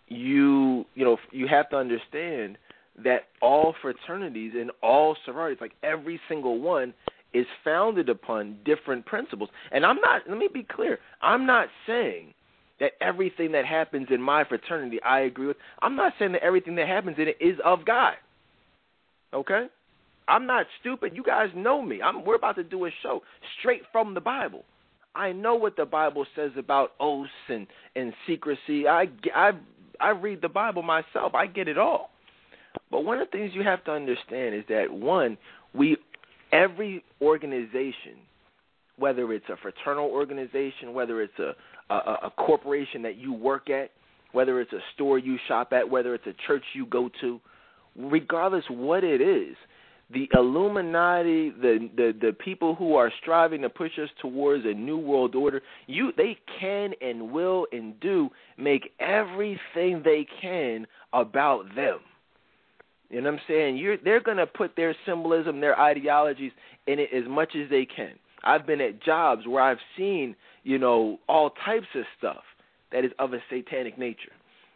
you 0.09 0.85
you 0.94 1.05
know 1.05 1.16
you 1.31 1.46
have 1.48 1.70
to 1.70 1.77
understand 1.77 2.59
that 3.03 3.22
all 3.42 3.74
fraternities 3.83 4.53
and 4.55 4.70
all 4.83 5.16
sororities 5.24 5.59
like 5.61 5.72
every 5.83 6.20
single 6.29 6.61
one 6.61 6.94
is 7.33 7.46
founded 7.64 8.09
upon 8.09 8.57
different 8.64 9.05
principles. 9.07 9.48
And 9.72 9.85
I'm 9.85 10.00
not 10.00 10.22
let 10.29 10.38
me 10.38 10.48
be 10.53 10.62
clear. 10.62 10.98
I'm 11.22 11.46
not 11.46 11.68
saying 11.87 12.35
that 12.81 12.93
everything 13.01 13.53
that 13.53 13.65
happens 13.65 14.09
in 14.11 14.21
my 14.21 14.45
fraternity 14.45 15.01
I 15.03 15.21
agree 15.21 15.47
with. 15.47 15.57
I'm 15.81 15.97
not 15.97 16.15
saying 16.19 16.33
that 16.33 16.43
everything 16.43 16.75
that 16.77 16.89
happens 16.89 17.17
in 17.19 17.29
it 17.29 17.37
is 17.41 17.59
of 17.65 17.85
God. 17.85 18.15
Okay? 19.33 19.67
I'm 20.27 20.47
not 20.47 20.67
stupid. 20.81 21.13
You 21.15 21.23
guys 21.23 21.49
know 21.55 21.83
me. 21.83 22.01
I'm 22.03 22.25
we're 22.25 22.37
about 22.37 22.57
to 22.57 22.65
do 22.65 22.87
a 22.87 22.91
show 23.03 23.23
straight 23.59 23.83
from 23.93 24.15
the 24.15 24.21
Bible. 24.21 24.65
I 25.15 25.33
know 25.33 25.55
what 25.55 25.77
the 25.77 25.85
Bible 25.85 26.27
says 26.35 26.51
about 26.57 26.93
oaths 26.99 27.31
and 27.49 27.67
and 27.95 28.13
secrecy. 28.27 28.89
I 28.89 29.09
I 29.35 29.53
I 30.01 30.11
read 30.11 30.41
the 30.43 30.49
Bible 30.49 30.83
myself. 30.83 31.35
I 31.35 31.47
get 31.47 31.69
it 31.69 31.79
all. 31.79 32.11
But 32.91 33.05
one 33.05 33.21
of 33.21 33.29
the 33.31 33.39
things 33.39 33.53
you 33.55 33.63
have 33.63 33.85
to 33.85 33.93
understand 33.93 34.55
is 34.55 34.65
that 34.69 34.91
one, 34.91 35.37
we 35.75 35.97
every 36.53 37.05
organization, 37.21 38.17
whether 38.97 39.33
it's 39.33 39.49
a 39.49 39.57
fraternal 39.57 40.07
organization, 40.07 40.95
whether 40.95 41.21
it's 41.23 41.39
a 41.39 41.53
a, 41.90 41.94
a 41.94 42.33
corporation 42.37 43.03
that 43.03 43.16
you 43.16 43.33
work 43.33 43.70
at, 43.70 43.90
whether 44.33 44.61
it's 44.61 44.73
a 44.73 44.81
store 44.94 45.18
you 45.18 45.38
shop 45.49 45.73
at, 45.73 45.88
whether 45.88 46.14
it's 46.14 46.27
a 46.27 46.35
church 46.47 46.62
you 46.75 46.87
go 46.87 47.11
to, 47.20 47.40
regardless 47.97 48.64
what 48.68 49.05
it 49.05 49.20
is, 49.20 49.57
the 50.12 50.29
Illuminati, 50.35 51.51
the, 51.51 51.88
the 51.97 52.14
the 52.20 52.33
people 52.33 52.75
who 52.75 52.94
are 52.94 53.11
striving 53.23 53.62
to 53.62 53.70
push 53.70 53.92
us 53.99 54.09
towards 54.20 54.64
a 54.66 54.73
new 54.73 54.99
world 54.99 55.35
order, 55.35 55.62
you 55.87 56.12
they 56.16 56.37
can 56.61 56.92
and 57.01 57.33
will 57.33 57.66
and 57.73 57.99
do 58.01 58.29
make 58.59 58.92
everything 59.01 60.03
they 60.05 60.27
can 60.42 60.87
about 61.12 61.64
them. 61.75 62.01
You 63.09 63.23
know 63.23 63.31
what 63.31 63.40
I'm 63.40 63.44
saying? 63.49 63.77
You're 63.77 63.97
they're 63.97 64.20
gonna 64.20 64.47
put 64.47 64.77
their 64.77 64.94
symbolism, 65.07 65.61
their 65.61 65.79
ideologies 65.79 66.53
in 66.87 66.99
it 66.99 67.09
as 67.14 67.25
much 67.29 67.55
as 67.57 67.70
they 67.70 67.87
can. 67.87 68.12
I've 68.42 68.66
been 68.66 68.81
at 68.81 69.03
jobs 69.03 69.47
where 69.47 69.62
I've 69.62 69.79
seen, 69.97 70.37
you 70.64 70.79
know, 70.79 71.18
all 71.29 71.50
types 71.64 71.87
of 71.94 72.05
stuff 72.18 72.42
that 72.90 73.05
is 73.05 73.12
of 73.18 73.33
a 73.33 73.38
satanic 73.50 73.98
nature. 73.98 74.33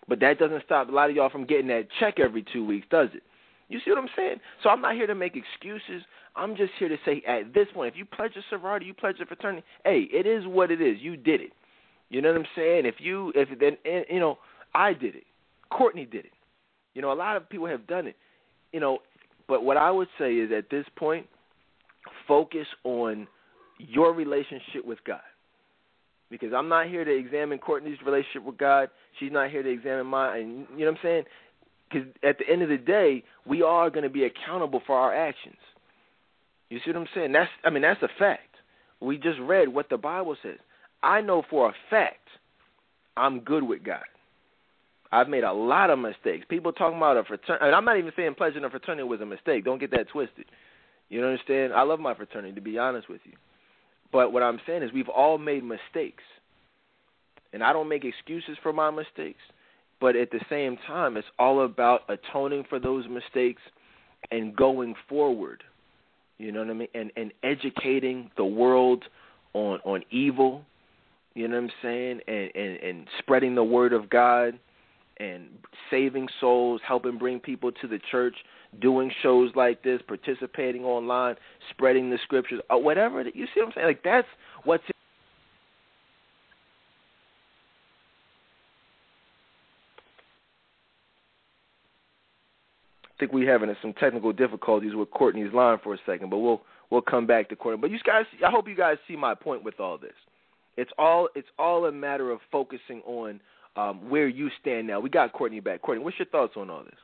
But 0.09 0.21
that 0.21 0.39
doesn't 0.39 0.63
stop 0.65 0.89
a 0.89 0.93
lot 0.93 1.11
of 1.11 1.17
y'all 1.17 1.31
from 1.31 1.45
getting 1.45 1.67
that 1.69 1.89
check 2.01 2.19
every 2.19 2.45
two 2.53 2.65
weeks, 2.65 2.87
does 2.91 3.09
it? 3.15 3.23
You 3.69 3.79
see 3.85 3.91
what 3.91 3.99
I'm 3.99 4.09
saying? 4.17 4.37
So 4.63 4.71
I'm 4.71 4.81
not 4.81 4.95
here 4.95 5.07
to 5.07 5.15
make 5.15 5.35
excuses. 5.37 6.03
I'm 6.37 6.57
just 6.57 6.73
here 6.79 6.89
to 6.89 6.97
say 7.05 7.23
at 7.27 7.53
this 7.53 7.67
point, 7.75 7.93
if 7.93 7.99
you 7.99 8.05
pledge 8.07 8.33
a 8.37 8.41
sorority, 8.49 8.87
you 8.87 8.95
pledge 8.95 9.17
a 9.21 9.27
fraternity, 9.27 9.65
hey, 9.85 10.09
it 10.11 10.27
is 10.27 10.47
what 10.47 10.71
it 10.71 10.81
is. 10.81 10.99
You 11.01 11.17
did 11.17 11.41
it. 11.41 11.53
You 12.11 12.23
know 12.23 12.33
what 12.33 12.41
I'm 12.41 12.47
saying? 12.57 12.87
If 12.87 12.95
you 12.99 13.33
if 13.35 13.49
then 13.59 13.77
you 14.11 14.21
know, 14.21 14.39
I 14.75 14.95
did 14.95 15.15
it. 15.15 15.25
Courtney 15.71 16.07
did 16.07 16.25
it. 16.25 16.33
You 16.95 17.03
know, 17.03 17.13
a 17.13 17.15
lot 17.15 17.37
of 17.37 17.49
people 17.51 17.67
have 17.67 17.87
done 17.87 18.07
it. 18.07 18.17
You 18.73 18.81
know, 18.81 19.01
but 19.47 19.65
what 19.65 19.77
I 19.77 19.91
would 19.91 20.09
say 20.19 20.35
is 20.35 20.51
at 20.57 20.71
this 20.71 20.87
point, 20.97 21.27
focus 22.27 22.67
on 22.85 23.27
your 23.79 24.15
relationship 24.15 24.85
with 24.85 24.99
God. 25.07 25.21
Because 26.31 26.53
I'm 26.55 26.69
not 26.69 26.89
here 26.89 27.05
to 27.05 27.17
examine 27.17 27.59
Courtney's 27.59 27.97
relationship 28.05 28.45
with 28.45 28.59
God. 28.59 28.91
She's 29.19 29.33
not 29.33 29.51
here 29.51 29.63
to 29.63 29.71
examine 29.71 30.07
mine. 30.07 30.67
You 30.77 30.85
know 30.85 30.93
what 30.93 30.99
I'm 30.99 31.03
saying? 31.03 31.25
because 31.89 32.09
at 32.23 32.39
the 32.39 32.49
end 32.51 32.63
of 32.63 32.69
the 32.69 32.77
day, 32.77 33.25
we 33.47 33.63
are 33.63 33.91
going 33.91 34.03
to 34.03 34.11
be 34.11 34.25
accountable 34.25 34.83
for 34.87 34.97
our 34.97 35.15
actions. 35.15 35.57
You 36.71 36.79
see 36.85 36.91
what 36.91 37.01
I'm 37.01 37.09
saying? 37.15 37.33
That's 37.33 37.51
I 37.65 37.71
mean 37.71 37.83
that's 37.83 38.03
a 38.03 38.09
fact. 38.19 38.43
We 39.01 39.17
just 39.17 39.39
read 39.41 39.69
what 39.69 39.89
the 39.89 39.97
Bible 39.97 40.37
says. 40.43 40.59
I 41.03 41.21
know 41.21 41.43
for 41.49 41.69
a 41.71 41.75
fact 41.89 42.29
I'm 43.17 43.41
good 43.41 43.63
with 43.63 43.83
God. 43.83 44.05
I've 45.11 45.29
made 45.29 45.45
a 45.45 45.53
lot 45.53 45.89
of 45.89 45.99
mistakes. 45.99 46.45
People 46.51 46.73
talking 46.73 46.99
about 46.99 47.17
a 47.17 47.25
fraternity. 47.25 47.65
Mean, 47.65 47.75
I'm 47.75 47.85
not 47.87 47.97
even 47.97 48.13
saying 48.15 48.35
pledging 48.37 48.65
a 48.65 48.71
fraternity 48.71 49.05
was 49.05 49.23
a 49.23 49.27
mistake. 49.27 49.65
Don't 49.65 49.81
get 49.81 49.91
that 49.93 50.09
twisted. 50.09 50.45
You 51.09 51.25
understand? 51.25 51.73
I 51.73 51.83
love 51.83 51.99
my 51.99 52.15
fraternity, 52.15 52.55
to 52.55 52.61
be 52.61 52.77
honest 52.77 53.09
with 53.09 53.23
you. 53.25 53.33
But 54.13 54.33
what 54.33 54.43
I'm 54.43 54.61
saying 54.67 54.83
is 54.83 54.93
we've 54.93 55.09
all 55.09 55.39
made 55.39 55.65
mistakes. 55.65 56.23
And 57.53 57.63
I 57.63 57.73
don't 57.73 57.89
make 57.89 58.05
excuses 58.05 58.57
for 58.63 58.73
my 58.73 58.91
mistakes. 58.91 59.41
But 60.01 60.17
at 60.17 60.31
the 60.31 60.41
same 60.49 60.77
time, 60.87 61.17
it's 61.17 61.27
all 61.39 61.65
about 61.65 62.03
atoning 62.09 62.65
for 62.69 62.79
those 62.79 63.07
mistakes 63.09 63.63
and 64.31 64.55
going 64.55 64.95
forward. 65.09 65.65
You 66.39 66.53
know 66.53 66.61
what 66.61 66.71
I 66.71 66.75
mean? 66.75 66.89
And 66.95 67.11
and 67.17 67.33
educating 67.43 68.31
the 68.37 68.45
world 68.45 69.05
on 69.55 69.81
on 69.85 70.05
evil. 70.11 70.65
You 71.35 71.49
know 71.49 71.57
what 71.57 71.65
I'm 71.65 71.71
saying? 71.83 72.21
And 72.29 72.51
and 72.55 72.77
and 72.77 73.07
spreading 73.19 73.55
the 73.57 73.65
word 73.65 73.93
of 73.93 74.09
God 74.09 74.59
and 75.19 75.49
saving 75.91 76.29
souls, 76.41 76.81
helping 76.87 77.19
bring 77.19 77.41
people 77.41 77.73
to 77.73 77.89
the 77.89 77.99
church, 78.11 78.37
doing 78.81 79.11
shows 79.23 79.51
like 79.55 79.83
this, 79.83 80.01
participating 80.07 80.85
online, 80.85 81.37
spreading 81.71 82.11
the 82.11 82.19
scriptures, 82.23 82.61
uh, 82.73 82.77
whatever. 82.77 83.23
You 83.23 83.47
see 83.55 83.61
what 83.61 83.67
I'm 83.67 83.73
saying? 83.75 83.87
Like 83.87 84.03
that's 84.03 84.29
what's 84.65 84.85
I 93.05 93.19
think 93.19 93.33
we're 93.33 93.51
having 93.51 93.75
some 93.83 93.93
technical 93.95 94.33
difficulties 94.33 94.95
with 94.95 95.11
Courtney's 95.11 95.53
line 95.53 95.79
for 95.83 95.93
a 95.93 95.99
second, 96.07 96.31
but 96.31 96.39
we'll 96.39 96.63
we'll 96.91 97.03
come 97.03 97.27
back 97.27 97.49
to 97.49 97.57
Courtney. 97.57 97.81
But 97.81 97.91
you 97.91 97.99
guys, 98.07 98.27
I 98.47 98.51
hope 98.51 98.69
you 98.69 98.77
guys 98.77 98.97
see 99.09 99.17
my 99.17 99.35
point 99.35 99.65
with 99.65 99.81
all 99.81 99.99
this. 99.99 100.13
It's 100.77 100.91
all 100.99 101.29
it's 101.35 101.49
all 101.59 101.87
a 101.87 101.93
matter 101.93 102.31
of 102.31 102.39
focusing 102.53 103.03
on 103.05 103.41
um, 103.75 104.09
where 104.09 104.29
you 104.29 104.51
stand 104.61 104.87
now. 104.87 105.01
We 105.01 105.11
got 105.11 105.33
Courtney 105.33 105.59
back. 105.59 105.83
Courtney, 105.83 106.05
what's 106.05 106.19
your 106.19 106.27
thoughts 106.27 106.53
on 106.57 106.71
all 106.71 106.85
this 106.85 106.95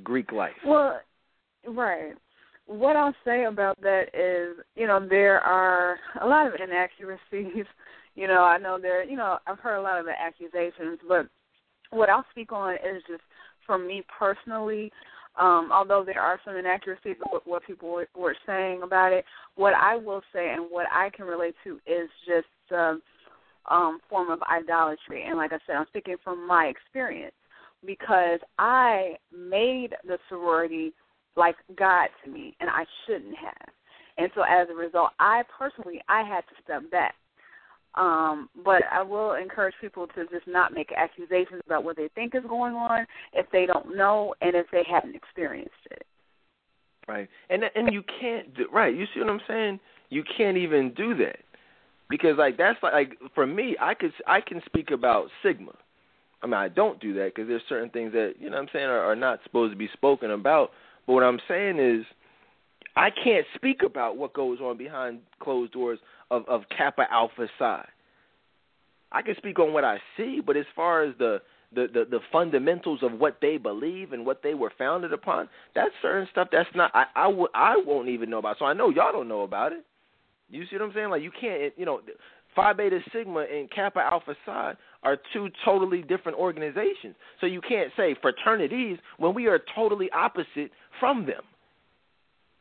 Greek 0.00 0.32
life? 0.32 0.52
Well, 0.64 1.00
right. 1.66 2.12
What 2.66 2.96
I'll 2.96 3.14
say 3.24 3.44
about 3.44 3.80
that 3.82 4.04
is, 4.14 4.64
you 4.76 4.86
know, 4.86 5.04
there 5.08 5.40
are 5.40 5.96
a 6.20 6.26
lot 6.26 6.46
of 6.46 6.54
inaccuracies. 6.54 7.66
You 8.16 8.26
know, 8.26 8.42
I 8.42 8.58
know 8.58 8.76
there, 8.78 9.04
you 9.04 9.16
know, 9.16 9.38
I've 9.46 9.60
heard 9.60 9.76
a 9.76 9.82
lot 9.82 10.00
of 10.00 10.04
the 10.04 10.12
accusations, 10.20 10.98
but 11.06 11.28
what 11.90 12.10
I'll 12.10 12.26
speak 12.32 12.50
on 12.50 12.74
is 12.74 13.02
just 13.08 13.22
for 13.64 13.78
me 13.78 14.02
personally. 14.18 14.90
Um, 15.38 15.70
although 15.72 16.02
there 16.04 16.20
are 16.20 16.40
some 16.44 16.56
inaccuracies 16.56 17.16
of 17.32 17.40
what 17.44 17.64
people 17.64 17.88
were, 17.88 18.08
were 18.16 18.34
saying 18.44 18.82
about 18.82 19.12
it, 19.12 19.24
what 19.54 19.74
I 19.74 19.96
will 19.96 20.22
say 20.32 20.52
and 20.52 20.66
what 20.68 20.86
I 20.92 21.10
can 21.10 21.24
relate 21.24 21.54
to 21.62 21.76
is 21.86 22.10
just 22.26 22.48
the 22.68 23.00
um, 23.70 24.00
form 24.10 24.28
of 24.28 24.40
idolatry. 24.42 25.24
And 25.26 25.38
like 25.38 25.52
I 25.52 25.58
said, 25.66 25.76
I'm 25.76 25.86
speaking 25.86 26.16
from 26.22 26.46
my 26.46 26.64
experience 26.64 27.34
because 27.84 28.40
I 28.58 29.16
made 29.32 29.94
the 30.06 30.18
sorority 30.28 30.92
like 31.36 31.56
God 31.76 32.08
to 32.24 32.30
me, 32.30 32.56
and 32.60 32.68
I 32.68 32.84
shouldn't 33.06 33.36
have. 33.36 33.74
And 34.18 34.30
so 34.34 34.42
as 34.42 34.68
a 34.70 34.74
result, 34.74 35.10
I 35.18 35.42
personally 35.58 36.00
I 36.08 36.22
had 36.22 36.40
to 36.42 36.62
step 36.62 36.90
back. 36.90 37.14
Um, 37.96 38.48
but 38.64 38.82
I 38.92 39.02
will 39.02 39.34
encourage 39.34 39.74
people 39.80 40.06
to 40.08 40.24
just 40.26 40.46
not 40.46 40.72
make 40.72 40.92
accusations 40.96 41.60
about 41.66 41.82
what 41.82 41.96
they 41.96 42.08
think 42.14 42.36
is 42.36 42.44
going 42.48 42.74
on 42.74 43.04
if 43.32 43.46
they 43.50 43.66
don't 43.66 43.96
know 43.96 44.32
and 44.40 44.54
if 44.54 44.66
they 44.70 44.84
haven't 44.88 45.16
experienced 45.16 45.72
it. 45.90 46.06
Right, 47.08 47.28
and 47.48 47.64
and 47.74 47.92
you 47.92 48.04
can't 48.20 48.54
do, 48.54 48.66
right. 48.72 48.94
You 48.94 49.06
see 49.12 49.20
what 49.20 49.28
I'm 49.28 49.40
saying? 49.48 49.80
You 50.10 50.22
can't 50.36 50.56
even 50.56 50.94
do 50.94 51.16
that 51.16 51.40
because 52.08 52.36
like 52.38 52.56
that's 52.56 52.80
like, 52.82 52.92
like 52.92 53.12
for 53.34 53.46
me, 53.46 53.76
I 53.80 53.94
could 53.94 54.12
I 54.26 54.40
can 54.40 54.62
speak 54.66 54.90
about 54.92 55.28
Sigma. 55.42 55.72
I 56.42 56.46
mean, 56.46 56.54
I 56.54 56.68
don't 56.68 57.00
do 57.00 57.12
that 57.14 57.32
because 57.34 57.48
there's 57.48 57.62
certain 57.68 57.90
things 57.90 58.12
that 58.12 58.34
you 58.38 58.48
know 58.48 58.56
what 58.56 58.62
I'm 58.62 58.68
saying 58.72 58.86
are, 58.86 59.00
are 59.00 59.16
not 59.16 59.40
supposed 59.44 59.72
to 59.72 59.76
be 59.76 59.88
spoken 59.92 60.30
about. 60.30 60.70
But 61.06 61.14
what 61.14 61.22
I'm 61.22 61.40
saying 61.48 61.78
is, 61.78 62.04
I 62.96 63.10
can't 63.10 63.46
speak 63.54 63.82
about 63.84 64.16
what 64.16 64.32
goes 64.32 64.58
on 64.60 64.76
behind 64.76 65.20
closed 65.40 65.72
doors 65.72 65.98
of, 66.30 66.48
of 66.48 66.62
Kappa 66.76 67.06
Alpha 67.10 67.48
Psi. 67.58 67.86
I 69.12 69.22
can 69.22 69.34
speak 69.36 69.58
on 69.58 69.72
what 69.72 69.84
I 69.84 69.98
see, 70.16 70.40
but 70.44 70.56
as 70.56 70.66
far 70.74 71.02
as 71.02 71.14
the, 71.18 71.42
the, 71.74 71.88
the, 71.92 72.04
the 72.08 72.20
fundamentals 72.30 73.00
of 73.02 73.12
what 73.12 73.38
they 73.42 73.56
believe 73.56 74.12
and 74.12 74.24
what 74.24 74.42
they 74.42 74.54
were 74.54 74.72
founded 74.78 75.12
upon, 75.12 75.48
that's 75.74 75.90
certain 76.00 76.28
stuff 76.30 76.48
that's 76.52 76.68
not 76.74 76.90
I 76.94 77.04
I, 77.14 77.24
w- 77.24 77.48
I 77.54 77.82
won't 77.84 78.08
even 78.08 78.30
know 78.30 78.38
about. 78.38 78.56
So 78.58 78.64
I 78.64 78.72
know 78.72 78.88
y'all 78.90 79.12
don't 79.12 79.28
know 79.28 79.42
about 79.42 79.72
it. 79.72 79.84
You 80.48 80.64
see 80.64 80.76
what 80.76 80.82
I'm 80.82 80.92
saying? 80.94 81.10
Like 81.10 81.22
you 81.22 81.30
can't, 81.38 81.72
you 81.76 81.84
know, 81.84 82.00
Phi 82.54 82.72
Beta 82.72 83.00
Sigma 83.12 83.46
and 83.52 83.70
Kappa 83.70 84.00
Alpha 84.00 84.34
Psi 84.44 84.74
are 85.02 85.18
two 85.32 85.48
totally 85.64 86.02
different 86.02 86.36
organizations. 86.38 87.14
So 87.40 87.46
you 87.46 87.60
can't 87.60 87.90
say 87.96 88.14
fraternities 88.20 88.98
when 89.18 89.34
we 89.34 89.46
are 89.46 89.60
totally 89.74 90.10
opposite 90.10 90.70
from 90.98 91.26
them. 91.26 91.42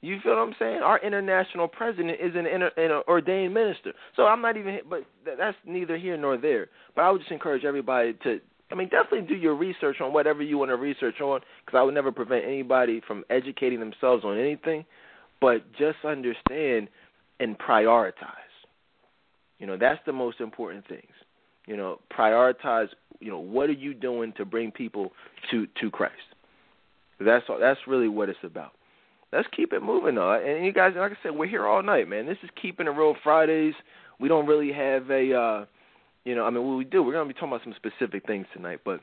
You 0.01 0.17
feel 0.23 0.37
what 0.37 0.47
I'm 0.47 0.55
saying? 0.57 0.81
Our 0.81 0.99
international 0.99 1.67
president 1.67 2.21
is 2.21 2.33
an, 2.35 2.45
inter, 2.45 2.71
an 2.77 3.03
ordained 3.07 3.53
minister. 3.53 3.93
So 4.15 4.27
I'm 4.27 4.41
not 4.41 4.55
even, 4.55 4.79
but 4.89 5.03
that's 5.25 5.57
neither 5.65 5.97
here 5.97 6.15
nor 6.15 6.37
there. 6.37 6.67
But 6.95 7.01
I 7.03 7.11
would 7.11 7.19
just 7.19 7.31
encourage 7.31 7.65
everybody 7.65 8.13
to, 8.23 8.39
I 8.71 8.75
mean, 8.75 8.87
definitely 8.87 9.27
do 9.27 9.35
your 9.35 9.55
research 9.55 9.99
on 9.99 10.13
whatever 10.13 10.41
you 10.41 10.57
want 10.57 10.69
to 10.69 10.77
research 10.77 11.19
on, 11.19 11.41
because 11.65 11.77
I 11.77 11.83
would 11.83 11.93
never 11.93 12.13
prevent 12.13 12.45
anybody 12.45 13.01
from 13.05 13.25
educating 13.29 13.79
themselves 13.79 14.23
on 14.23 14.37
anything. 14.37 14.85
But 15.41 15.69
just 15.73 15.97
understand 16.05 16.87
and 17.41 17.57
prioritize. 17.57 18.48
You 19.59 19.67
know, 19.67 19.77
that's 19.77 19.99
the 20.05 20.13
most 20.13 20.39
important 20.39 20.87
things. 20.87 21.11
You 21.67 21.77
know, 21.77 21.99
prioritize. 22.15 22.87
You 23.19 23.31
know, 23.31 23.39
what 23.39 23.69
are 23.69 23.73
you 23.73 23.93
doing 23.93 24.33
to 24.37 24.45
bring 24.45 24.71
people 24.71 25.11
to 25.51 25.67
to 25.81 25.91
Christ? 25.91 26.15
That's 27.19 27.45
all. 27.49 27.59
That's 27.59 27.79
really 27.85 28.07
what 28.07 28.29
it's 28.29 28.39
about 28.43 28.71
let's 29.31 29.47
keep 29.55 29.73
it 29.73 29.81
moving 29.81 30.15
though. 30.15 30.33
And 30.33 30.65
you 30.65 30.73
guys, 30.73 30.93
like 30.95 31.11
I 31.11 31.17
said, 31.23 31.35
we're 31.35 31.47
here 31.47 31.65
all 31.67 31.83
night, 31.83 32.07
man. 32.07 32.25
This 32.25 32.37
is 32.43 32.49
keeping 32.61 32.87
it 32.87 32.91
real 32.91 33.15
Fridays. 33.23 33.73
We 34.19 34.27
don't 34.27 34.47
really 34.47 34.71
have 34.71 35.09
a, 35.09 35.33
uh, 35.33 35.65
you 36.25 36.35
know, 36.35 36.45
I 36.45 36.49
mean, 36.49 36.67
what 36.67 36.77
we 36.77 36.83
do, 36.83 37.03
we're 37.03 37.13
gonna 37.13 37.27
be 37.27 37.33
talking 37.33 37.49
about 37.49 37.63
some 37.63 37.75
specific 37.75 38.25
things 38.25 38.45
tonight. 38.53 38.79
But 38.83 39.01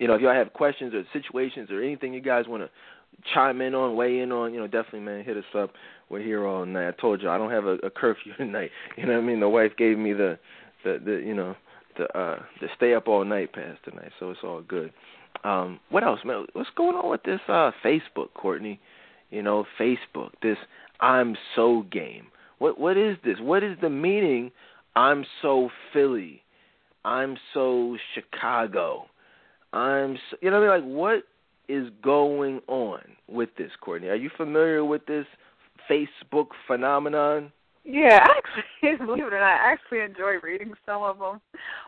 you 0.00 0.08
know, 0.08 0.14
if 0.14 0.20
y'all 0.20 0.34
have 0.34 0.52
questions 0.52 0.92
or 0.94 1.04
situations 1.12 1.70
or 1.70 1.82
anything 1.82 2.12
you 2.12 2.20
guys 2.20 2.46
want 2.48 2.62
to 2.62 2.70
chime 3.32 3.60
in 3.60 3.74
on, 3.74 3.96
weigh 3.96 4.20
in 4.20 4.32
on, 4.32 4.52
you 4.52 4.60
know, 4.60 4.66
definitely, 4.66 5.00
man, 5.00 5.24
hit 5.24 5.36
us 5.36 5.44
up. 5.56 5.70
We're 6.08 6.22
here 6.22 6.46
all 6.46 6.66
night. 6.66 6.88
I 6.88 7.00
told 7.00 7.22
you 7.22 7.30
I 7.30 7.38
don't 7.38 7.50
have 7.50 7.64
a, 7.64 7.74
a 7.76 7.90
curfew 7.90 8.32
tonight. 8.36 8.70
You 8.96 9.06
know 9.06 9.14
what 9.14 9.22
I 9.24 9.26
mean? 9.26 9.40
The 9.40 9.48
wife 9.48 9.72
gave 9.76 9.98
me 9.98 10.12
the, 10.12 10.38
the, 10.84 11.00
the, 11.04 11.22
you 11.24 11.34
know, 11.34 11.56
the 11.96 12.04
uh 12.18 12.40
the 12.60 12.66
stay 12.76 12.92
up 12.92 13.06
all 13.06 13.24
night 13.24 13.52
pass 13.52 13.76
tonight, 13.84 14.10
so 14.18 14.30
it's 14.30 14.40
all 14.42 14.62
good. 14.62 14.92
Um, 15.44 15.78
what 15.90 16.02
else, 16.02 16.18
man? 16.24 16.44
What's 16.52 16.68
going 16.76 16.96
on 16.96 17.08
with 17.08 17.22
this 17.22 17.38
uh 17.46 17.70
Facebook, 17.84 18.34
Courtney? 18.34 18.80
you 19.34 19.42
know, 19.42 19.66
Facebook, 19.78 20.30
this 20.42 20.56
I'm 21.00 21.36
so 21.56 21.84
game. 21.90 22.28
What 22.58 22.78
what 22.78 22.96
is 22.96 23.16
this? 23.24 23.36
What 23.40 23.62
is 23.62 23.76
the 23.82 23.90
meaning 23.90 24.52
I'm 24.94 25.24
so 25.42 25.70
Philly? 25.92 26.42
I'm 27.04 27.36
so 27.52 27.96
Chicago. 28.14 29.06
I'm 29.72 30.16
so, 30.30 30.36
you 30.40 30.50
know 30.50 30.60
what 30.60 30.70
I 30.70 30.78
mean 30.78 30.86
like 30.88 30.96
what 30.96 31.22
is 31.68 31.88
going 32.02 32.60
on 32.68 33.00
with 33.28 33.50
this, 33.56 33.70
Courtney? 33.80 34.08
Are 34.08 34.16
you 34.16 34.30
familiar 34.36 34.84
with 34.84 35.06
this 35.06 35.26
Facebook 35.90 36.48
phenomenon? 36.66 37.52
Yeah, 37.84 38.24
actually, 38.24 38.96
believe 39.06 39.24
it 39.24 39.32
or 39.32 39.40
not, 39.40 39.60
I 39.60 39.72
actually 39.72 40.00
enjoy 40.00 40.34
reading 40.42 40.72
some 40.86 41.02
of 41.02 41.18
them, 41.18 41.40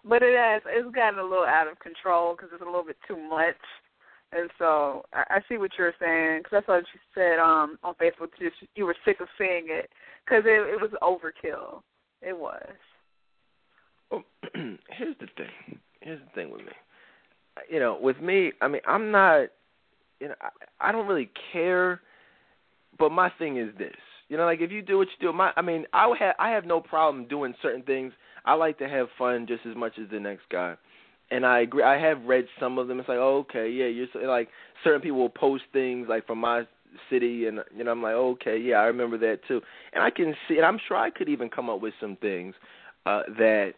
but 0.05 0.23
it 0.23 0.37
has 0.37 0.63
it's 0.67 0.95
gotten 0.95 1.19
a 1.19 1.23
little 1.23 1.45
out 1.45 1.69
of 1.71 1.79
control 1.79 2.35
because 2.35 2.51
it's 2.53 2.63
a 2.63 2.67
little 2.67 2.85
bit 2.85 2.99
too 3.09 3.17
much. 3.17 3.57
And 4.33 4.51
so 4.59 5.05
I, 5.13 5.37
I 5.37 5.41
see 5.49 5.57
what 5.57 5.71
you're 5.79 5.95
saying 6.01 6.41
because 6.41 6.51
that's 6.53 6.69
what 6.69 6.85
you 6.93 7.01
said 7.15 7.39
um, 7.39 7.79
on 7.83 7.95
Facebook. 7.95 8.29
Just 8.39 8.57
you 8.75 8.85
were 8.85 8.97
sick 9.05 9.21
of 9.21 9.29
seeing 9.39 9.67
it 9.69 9.89
because 10.25 10.45
it, 10.45 10.75
it 10.75 10.81
was 10.81 10.91
overkill. 11.03 11.81
It 12.21 12.37
was. 12.39 12.75
Well, 14.11 14.25
here's 14.55 15.17
the 15.19 15.29
thing. 15.37 15.79
Here's 16.01 16.21
the 16.21 16.31
thing 16.35 16.51
with 16.51 16.61
me. 16.61 16.73
You 17.71 17.81
know, 17.81 17.99
with 18.01 18.21
me, 18.21 18.53
I 18.61 18.69
mean, 18.69 18.83
I'm 18.87 19.11
not. 19.11 19.49
You 20.21 20.29
know, 20.29 20.35
I, 20.41 20.89
I 20.89 20.93
don't 20.93 21.07
really 21.07 21.31
care. 21.53 22.01
But 22.99 23.13
my 23.13 23.31
thing 23.39 23.59
is 23.59 23.69
this. 23.77 23.97
You 24.29 24.37
know, 24.37 24.45
like 24.45 24.61
if 24.61 24.73
you 24.73 24.83
do 24.83 24.99
what 24.99 25.09
you 25.09 25.29
do, 25.29 25.33
my 25.33 25.53
I 25.57 25.63
mean, 25.63 25.85
I 25.93 26.13
have 26.19 26.35
I 26.39 26.51
have 26.51 26.65
no 26.65 26.81
problem 26.81 27.27
doing 27.27 27.55
certain 27.63 27.83
things. 27.83 28.13
I 28.45 28.55
like 28.55 28.79
to 28.79 28.89
have 28.89 29.09
fun 29.19 29.47
just 29.47 29.67
as 29.67 29.77
much 29.77 29.93
as 30.03 30.09
the 30.11 30.21
next 30.21 30.43
guy 30.51 30.77
and 31.31 31.45
I 31.45 31.61
agree. 31.61 31.83
I 31.83 31.99
have 31.99 32.23
read 32.25 32.47
some 32.61 32.79
of 32.79 32.89
them. 32.89 33.01
It's 33.01 33.09
like, 33.09 33.19
oh, 33.19 33.39
okay, 33.49 33.69
yeah, 33.69 33.87
you're 33.87 34.07
so, 34.13 34.21
like 34.21 34.49
certain 34.85 35.01
people 35.01 35.19
will 35.19 35.29
post 35.29 35.65
things 35.73 36.07
like 36.09 36.27
from 36.27 36.39
my 36.39 36.63
city, 37.11 37.47
and 37.47 37.61
you 37.77 37.85
know, 37.85 37.91
I'm 37.91 38.03
like, 38.03 38.15
okay, 38.15 38.59
yeah, 38.59 38.77
I 38.77 38.85
remember 38.85 39.19
that 39.19 39.41
too. 39.49 39.61
And 39.93 40.03
I 40.03 40.11
can 40.11 40.35
see, 40.49 40.57
and 40.57 40.65
I'm 40.65 40.79
sure 40.87 40.97
I 40.97 41.11
could 41.11 41.29
even 41.29 41.49
come 41.49 41.69
up 41.69 41.81
with 41.81 41.95
some 42.01 42.17
things 42.17 42.55
uh, 43.07 43.23
that 43.39 43.75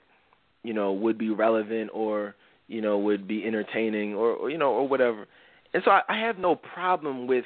you 0.63 0.75
know 0.75 0.93
would 0.93 1.19
be 1.19 1.31
relevant 1.31 1.91
or 1.95 2.35
you 2.67 2.83
know 2.83 2.99
would 2.99 3.27
be 3.27 3.45
entertaining 3.45 4.15
or, 4.15 4.33
or 4.33 4.51
you 4.51 4.59
know 4.59 4.71
or 4.71 4.87
whatever. 4.87 5.27
And 5.75 5.83
so 5.85 5.91
I, 5.91 6.03
I 6.09 6.19
have 6.19 6.39
no 6.39 6.55
problem 6.55 7.27
with 7.27 7.45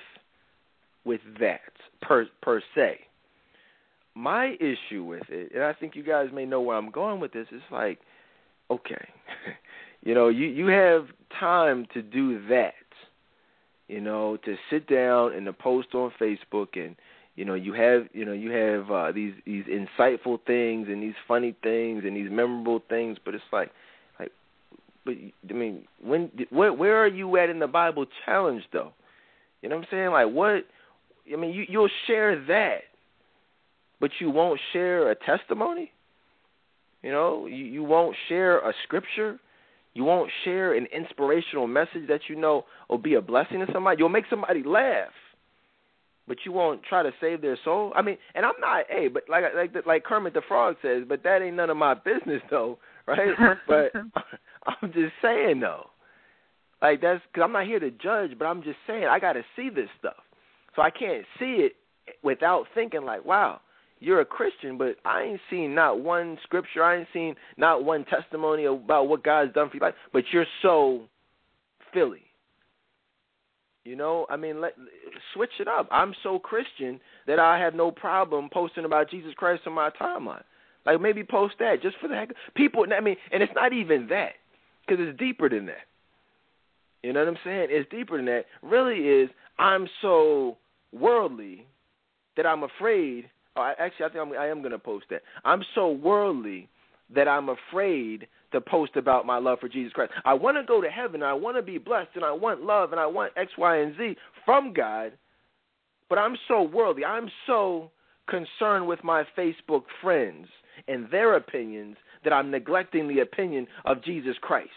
with 1.04 1.20
that 1.40 1.60
per 2.00 2.26
per 2.40 2.62
se. 2.74 3.00
My 4.14 4.56
issue 4.60 5.04
with 5.04 5.22
it, 5.30 5.52
and 5.54 5.62
I 5.64 5.72
think 5.72 5.96
you 5.96 6.02
guys 6.02 6.28
may 6.32 6.44
know 6.44 6.60
where 6.60 6.76
I'm 6.76 6.90
going 6.90 7.18
with 7.18 7.32
this, 7.32 7.46
is 7.50 7.62
like, 7.70 7.98
okay, 8.70 9.08
You 10.02 10.14
know, 10.14 10.28
you 10.28 10.46
you 10.46 10.66
have 10.66 11.06
time 11.38 11.86
to 11.94 12.02
do 12.02 12.46
that. 12.48 12.74
You 13.88 14.00
know, 14.00 14.36
to 14.44 14.56
sit 14.70 14.88
down 14.88 15.32
and 15.34 15.46
to 15.46 15.52
post 15.52 15.88
on 15.94 16.12
Facebook 16.20 16.68
and 16.74 16.96
you 17.36 17.44
know 17.44 17.54
you 17.54 17.72
have 17.74 18.08
you 18.12 18.24
know 18.24 18.32
you 18.32 18.50
have 18.50 18.90
uh, 18.90 19.12
these 19.12 19.34
these 19.46 19.64
insightful 19.64 20.38
things 20.46 20.88
and 20.88 21.02
these 21.02 21.14
funny 21.28 21.54
things 21.62 22.02
and 22.04 22.16
these 22.16 22.30
memorable 22.30 22.82
things, 22.88 23.18
but 23.24 23.34
it's 23.34 23.44
like 23.52 23.70
like 23.70 23.70
but 25.04 25.14
I 25.48 25.52
mean 25.52 25.84
when 26.02 26.30
where 26.50 26.72
where 26.72 27.02
are 27.02 27.08
you 27.08 27.36
at 27.36 27.50
in 27.50 27.58
the 27.58 27.66
Bible 27.66 28.06
challenge 28.24 28.62
though? 28.72 28.92
You 29.60 29.68
know 29.68 29.76
what 29.76 29.82
I'm 29.82 29.88
saying? 29.90 30.10
Like 30.10 30.28
what 30.28 30.66
I 31.32 31.36
mean 31.36 31.52
you 31.52 31.64
you'll 31.68 31.90
share 32.06 32.44
that, 32.46 32.82
but 34.00 34.10
you 34.20 34.30
won't 34.30 34.60
share 34.72 35.10
a 35.10 35.14
testimony. 35.14 35.90
You 37.02 37.10
know, 37.10 37.46
you 37.46 37.64
you 37.64 37.82
won't 37.84 38.16
share 38.28 38.58
a 38.58 38.72
scripture 38.84 39.38
you 39.94 40.04
won't 40.04 40.30
share 40.44 40.74
an 40.74 40.86
inspirational 40.86 41.66
message 41.66 42.08
that 42.08 42.22
you 42.28 42.36
know 42.36 42.64
will 42.88 42.98
be 42.98 43.14
a 43.14 43.20
blessing 43.20 43.60
to 43.60 43.66
somebody. 43.72 43.96
You'll 43.98 44.08
make 44.08 44.24
somebody 44.30 44.62
laugh, 44.64 45.12
but 46.26 46.38
you 46.46 46.52
won't 46.52 46.82
try 46.82 47.02
to 47.02 47.10
save 47.20 47.42
their 47.42 47.58
soul. 47.62 47.92
I 47.94 48.00
mean, 48.00 48.16
and 48.34 48.46
I'm 48.46 48.58
not, 48.58 48.86
hey, 48.88 49.08
but 49.08 49.24
like 49.28 49.44
like 49.54 49.86
like 49.86 50.04
Kermit 50.04 50.32
the 50.32 50.42
Frog 50.48 50.76
says, 50.80 51.02
but 51.06 51.22
that 51.24 51.42
ain't 51.42 51.56
none 51.56 51.68
of 51.68 51.76
my 51.76 51.94
business 51.94 52.40
though, 52.50 52.78
right? 53.06 53.36
but 53.68 53.92
I'm 54.82 54.92
just 54.92 55.12
saying 55.20 55.60
though, 55.60 55.86
like 56.80 57.00
that's 57.00 57.22
because 57.32 57.44
I'm 57.44 57.52
not 57.52 57.66
here 57.66 57.80
to 57.80 57.90
judge, 57.90 58.38
but 58.38 58.46
I'm 58.46 58.62
just 58.62 58.78
saying 58.86 59.04
I 59.04 59.18
got 59.18 59.34
to 59.34 59.44
see 59.56 59.70
this 59.70 59.88
stuff, 59.98 60.22
so 60.74 60.82
I 60.82 60.90
can't 60.90 61.24
see 61.38 61.66
it 61.66 61.76
without 62.22 62.66
thinking 62.74 63.04
like, 63.04 63.24
wow, 63.24 63.60
you're 64.00 64.20
a 64.20 64.24
Christian, 64.24 64.78
but 64.78 64.96
I 65.04 65.22
ain't 65.22 65.40
seen 65.48 65.74
not 65.74 66.00
one 66.00 66.38
scripture, 66.42 66.82
I 66.82 66.98
ain't 66.98 67.08
seen 67.12 67.36
not 67.56 67.84
one 67.84 68.04
testimony 68.04 68.64
about 68.64 69.08
what 69.08 69.22
God's 69.22 69.54
done 69.54 69.70
for 69.70 69.76
you. 69.76 69.92
But 70.12 70.24
you're 70.32 70.46
so 70.60 71.02
Philly. 71.92 72.22
You 73.84 73.96
know, 73.96 74.26
I 74.30 74.36
mean, 74.36 74.60
let 74.60 74.74
switch 75.34 75.50
it 75.58 75.66
up. 75.66 75.88
I'm 75.90 76.14
so 76.22 76.38
Christian 76.38 77.00
that 77.26 77.40
I 77.40 77.58
have 77.58 77.74
no 77.74 77.90
problem 77.90 78.48
posting 78.52 78.84
about 78.84 79.10
Jesus 79.10 79.32
Christ 79.36 79.62
on 79.66 79.72
my 79.72 79.90
timeline. 80.00 80.44
Like 80.86 81.00
maybe 81.00 81.24
post 81.24 81.54
that 81.58 81.82
just 81.82 81.96
for 82.00 82.06
the 82.08 82.14
heck. 82.14 82.30
Of, 82.30 82.36
people, 82.54 82.84
I 82.96 83.00
mean, 83.00 83.16
and 83.32 83.42
it's 83.42 83.52
not 83.54 83.72
even 83.72 84.06
that 84.08 84.34
because 84.86 85.04
it's 85.06 85.18
deeper 85.18 85.48
than 85.48 85.66
that. 85.66 85.86
You 87.02 87.12
know 87.12 87.20
what 87.20 87.28
I'm 87.28 87.38
saying? 87.44 87.68
It's 87.70 87.90
deeper 87.90 88.16
than 88.16 88.26
that. 88.26 88.44
Really, 88.62 88.98
is 88.98 89.30
I'm 89.58 89.88
so 90.00 90.56
worldly 90.92 91.66
that 92.36 92.46
I'm 92.46 92.62
afraid 92.62 93.28
Oh, 93.56 93.72
actually, 93.78 94.06
I 94.06 94.08
think 94.08 94.20
I'm, 94.22 94.32
I 94.32 94.48
am 94.48 94.60
going 94.60 94.72
to 94.72 94.78
post 94.78 95.06
that. 95.10 95.22
I'm 95.44 95.62
so 95.74 95.90
worldly 95.90 96.68
that 97.14 97.28
I'm 97.28 97.50
afraid 97.50 98.26
to 98.52 98.60
post 98.60 98.96
about 98.96 99.26
my 99.26 99.38
love 99.38 99.58
for 99.60 99.68
Jesus 99.68 99.92
Christ. 99.92 100.12
I 100.24 100.34
want 100.34 100.56
to 100.56 100.62
go 100.64 100.80
to 100.80 100.88
heaven. 100.88 101.22
I 101.22 101.34
want 101.34 101.56
to 101.56 101.62
be 101.62 101.78
blessed, 101.78 102.10
and 102.14 102.24
I 102.24 102.32
want 102.32 102.62
love, 102.62 102.92
and 102.92 103.00
I 103.00 103.06
want 103.06 103.32
X, 103.36 103.52
Y, 103.58 103.76
and 103.76 103.96
Z 103.96 104.16
from 104.44 104.72
God. 104.72 105.12
But 106.08 106.18
I'm 106.18 106.36
so 106.48 106.62
worldly. 106.62 107.04
I'm 107.04 107.30
so 107.46 107.90
concerned 108.28 108.86
with 108.86 109.04
my 109.04 109.24
Facebook 109.36 109.82
friends 110.00 110.46
and 110.88 111.10
their 111.10 111.36
opinions 111.36 111.96
that 112.24 112.32
I'm 112.32 112.50
neglecting 112.50 113.08
the 113.08 113.20
opinion 113.20 113.66
of 113.84 114.02
Jesus 114.04 114.36
Christ. 114.40 114.70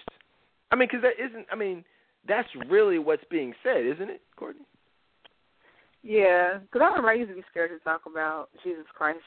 I 0.72 0.76
mean, 0.76 0.88
because 0.92 1.04
that 1.04 1.24
isn't. 1.24 1.46
I 1.52 1.56
mean, 1.56 1.84
that's 2.28 2.48
really 2.68 3.00
what's 3.00 3.24
being 3.30 3.54
said, 3.64 3.86
isn't 3.86 4.10
it, 4.10 4.22
Courtney? 4.36 4.66
Yeah, 6.04 6.60
because 6.60 6.82
I 6.82 6.88
remember 6.90 7.10
I 7.10 7.16
used 7.16 7.30
to 7.30 7.36
be 7.36 7.44
scared 7.50 7.72
to 7.72 7.80
talk 7.84 8.02
about 8.06 8.50
Jesus 8.64 8.86
Christ. 8.94 9.20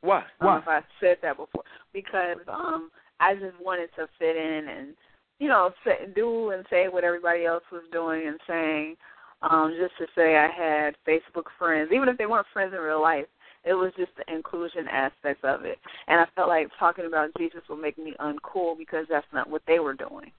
Why? 0.00 0.22
Why? 0.38 0.58
if 0.58 0.68
I 0.68 0.80
said 1.00 1.18
that 1.22 1.36
before, 1.36 1.62
because 1.92 2.38
um, 2.48 2.90
I 3.20 3.34
just 3.34 3.60
wanted 3.60 3.88
to 3.96 4.08
fit 4.18 4.36
in 4.36 4.68
and 4.68 4.94
you 5.38 5.48
know 5.48 5.70
say, 5.84 6.06
do 6.14 6.50
and 6.50 6.64
say 6.70 6.86
what 6.88 7.04
everybody 7.04 7.46
else 7.46 7.64
was 7.70 7.82
doing 7.92 8.26
and 8.26 8.38
saying. 8.48 8.96
Um, 9.42 9.76
just 9.76 9.94
to 9.98 10.06
say 10.14 10.36
I 10.36 10.46
had 10.46 10.94
Facebook 11.04 11.46
friends, 11.58 11.90
even 11.92 12.08
if 12.08 12.16
they 12.16 12.26
weren't 12.26 12.46
friends 12.52 12.72
in 12.72 12.80
real 12.80 13.02
life, 13.02 13.26
it 13.64 13.74
was 13.74 13.92
just 13.96 14.10
the 14.16 14.34
inclusion 14.34 14.88
aspect 14.88 15.44
of 15.44 15.64
it. 15.64 15.78
And 16.08 16.20
I 16.20 16.26
felt 16.34 16.48
like 16.48 16.68
talking 16.78 17.06
about 17.06 17.30
Jesus 17.38 17.60
would 17.68 17.80
make 17.80 17.98
me 17.98 18.14
uncool 18.20 18.76
because 18.76 19.06
that's 19.08 19.26
not 19.32 19.48
what 19.48 19.62
they 19.66 19.78
were 19.78 19.94
doing. 19.94 20.32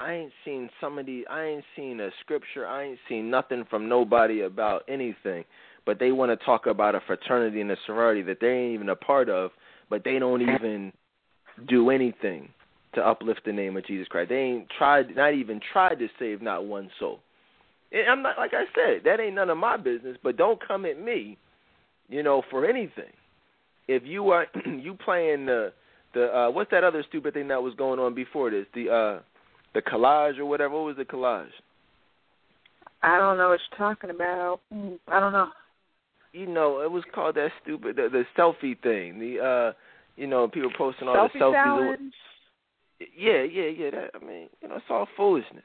I 0.00 0.12
ain't 0.12 0.32
seen 0.44 0.68
somebody. 0.80 1.24
I 1.28 1.44
ain't 1.44 1.64
seen 1.76 2.00
a 2.00 2.10
scripture. 2.20 2.66
I 2.66 2.84
ain't 2.84 2.98
seen 3.08 3.30
nothing 3.30 3.64
from 3.70 3.88
nobody 3.88 4.42
about 4.42 4.82
anything. 4.88 5.44
But 5.86 5.98
they 5.98 6.12
want 6.12 6.38
to 6.38 6.44
talk 6.44 6.66
about 6.66 6.94
a 6.94 7.00
fraternity 7.06 7.60
and 7.60 7.70
a 7.70 7.76
sorority 7.86 8.22
that 8.22 8.38
they 8.40 8.48
ain't 8.48 8.74
even 8.74 8.88
a 8.88 8.96
part 8.96 9.28
of. 9.28 9.50
But 9.88 10.02
they 10.04 10.18
don't 10.18 10.42
even 10.42 10.92
do 11.68 11.90
anything 11.90 12.48
to 12.94 13.06
uplift 13.06 13.42
the 13.44 13.52
name 13.52 13.76
of 13.76 13.86
Jesus 13.86 14.08
Christ. 14.08 14.30
They 14.30 14.36
ain't 14.36 14.68
tried, 14.76 15.14
not 15.14 15.34
even 15.34 15.60
tried 15.72 15.98
to 16.00 16.08
save 16.18 16.42
not 16.42 16.66
one 16.66 16.90
soul. 16.98 17.20
I'm 18.08 18.22
not 18.22 18.36
like 18.36 18.52
I 18.54 18.64
said. 18.74 19.02
That 19.04 19.20
ain't 19.20 19.34
none 19.34 19.50
of 19.50 19.58
my 19.58 19.76
business. 19.76 20.16
But 20.22 20.36
don't 20.36 20.66
come 20.66 20.84
at 20.84 21.00
me, 21.00 21.38
you 22.08 22.22
know, 22.22 22.42
for 22.50 22.66
anything. 22.66 23.12
If 23.86 24.02
you 24.04 24.30
are 24.30 24.46
you 24.66 24.94
playing 25.04 25.46
the 25.46 25.72
the 26.14 26.26
uh 26.26 26.50
what's 26.50 26.70
that 26.70 26.84
other 26.84 27.04
stupid 27.08 27.34
thing 27.34 27.48
that 27.48 27.62
was 27.62 27.74
going 27.74 28.00
on 28.00 28.14
before 28.14 28.50
this? 28.50 28.66
The 28.74 28.88
uh 28.90 29.22
the 29.74 29.82
collage 29.82 30.38
or 30.38 30.46
whatever. 30.46 30.74
What 30.74 30.84
was 30.84 30.96
the 30.96 31.04
collage? 31.04 31.48
I 33.02 33.18
don't 33.18 33.36
know 33.36 33.50
what 33.50 33.60
you're 33.70 33.78
talking 33.78 34.10
about. 34.10 34.60
I 35.08 35.20
don't 35.20 35.32
know. 35.32 35.48
You 36.32 36.46
know, 36.46 36.80
it 36.80 36.90
was 36.90 37.04
called 37.14 37.36
that 37.36 37.50
stupid 37.62 37.96
the, 37.96 38.08
the 38.10 38.24
selfie 38.36 38.80
thing. 38.82 39.20
The 39.20 39.44
uh, 39.44 39.72
you 40.16 40.26
know, 40.26 40.48
people 40.48 40.70
posting 40.76 41.06
all 41.08 41.14
selfie 41.14 41.34
the 41.34 41.38
selfies. 41.38 41.52
Challenge. 41.52 42.14
Yeah, 43.16 43.42
yeah, 43.42 43.68
yeah. 43.68 43.90
That 43.90 44.10
I 44.14 44.24
mean, 44.24 44.48
you 44.62 44.68
know, 44.68 44.76
it's 44.76 44.84
all 44.88 45.06
foolishness. 45.16 45.64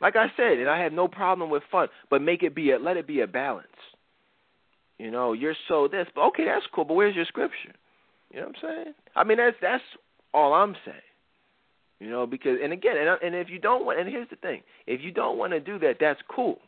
Like 0.00 0.16
I 0.16 0.26
said, 0.36 0.58
and 0.58 0.68
I 0.68 0.78
have 0.82 0.92
no 0.92 1.08
problem 1.08 1.50
with 1.50 1.62
fun, 1.70 1.88
but 2.10 2.20
make 2.20 2.42
it 2.42 2.54
be 2.54 2.72
a 2.72 2.78
let 2.78 2.96
it 2.96 3.06
be 3.06 3.20
a 3.20 3.26
balance. 3.26 3.66
You 4.98 5.10
know, 5.10 5.32
you're 5.32 5.54
so 5.68 5.88
this, 5.88 6.06
but 6.14 6.22
okay, 6.28 6.44
that's 6.44 6.66
cool. 6.74 6.84
But 6.84 6.94
where's 6.94 7.16
your 7.16 7.24
scripture? 7.26 7.74
You 8.30 8.40
know 8.40 8.46
what 8.46 8.56
I'm 8.56 8.62
saying? 8.62 8.94
I 9.14 9.24
mean, 9.24 9.38
that's 9.38 9.56
that's 9.60 9.82
all 10.34 10.54
I'm 10.54 10.74
saying. 10.84 10.98
You 11.98 12.10
know, 12.10 12.26
because 12.26 12.58
and 12.62 12.72
again, 12.72 12.96
and 12.96 13.18
and 13.22 13.34
if 13.34 13.48
you 13.48 13.58
don't 13.58 13.86
want, 13.86 13.98
and 13.98 14.08
here's 14.08 14.28
the 14.28 14.36
thing, 14.36 14.62
if 14.86 15.00
you 15.02 15.12
don't 15.12 15.38
want 15.38 15.52
to 15.52 15.60
do 15.60 15.78
that, 15.78 15.96
that's 15.98 16.20
cool. 16.28 16.58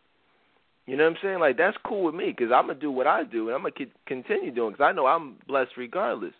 You 0.87 0.97
know 0.97 1.05
what 1.05 1.11
I'm 1.11 1.17
saying? 1.23 1.39
Like 1.41 1.59
that's 1.59 1.77
cool 1.85 2.05
with 2.05 2.15
me 2.15 2.35
because 2.35 2.51
I'm 2.51 2.67
gonna 2.67 2.79
do 2.79 2.91
what 2.91 3.07
I 3.07 3.25
do 3.25 3.49
and 3.49 3.55
I'm 3.55 3.63
gonna 3.63 3.91
continue 4.07 4.51
doing 4.51 4.73
because 4.73 4.85
I 4.85 4.93
know 4.93 5.07
I'm 5.07 5.35
blessed 5.47 5.73
regardless. 5.77 6.33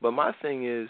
But 0.00 0.12
my 0.12 0.32
thing 0.40 0.66
is, 0.66 0.88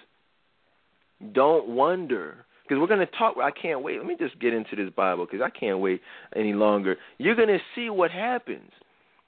don't 1.33 1.69
wonder 1.69 2.47
because 2.67 2.81
we're 2.81 2.87
gonna 2.87 3.07
talk. 3.19 3.37
I 3.43 3.51
can't 3.51 3.83
wait. 3.83 3.99
Let 3.99 4.07
me 4.07 4.17
just 4.19 4.39
get 4.41 4.55
into 4.55 4.77
this 4.77 4.91
Bible 4.95 5.27
because 5.27 5.43
I 5.45 5.51
can't 5.51 5.81
wait 5.81 6.01
any 6.35 6.53
longer. 6.53 6.97
You're 7.19 7.37
gonna 7.37 7.59
see 7.75 7.91
what 7.91 8.11
happens. 8.11 8.71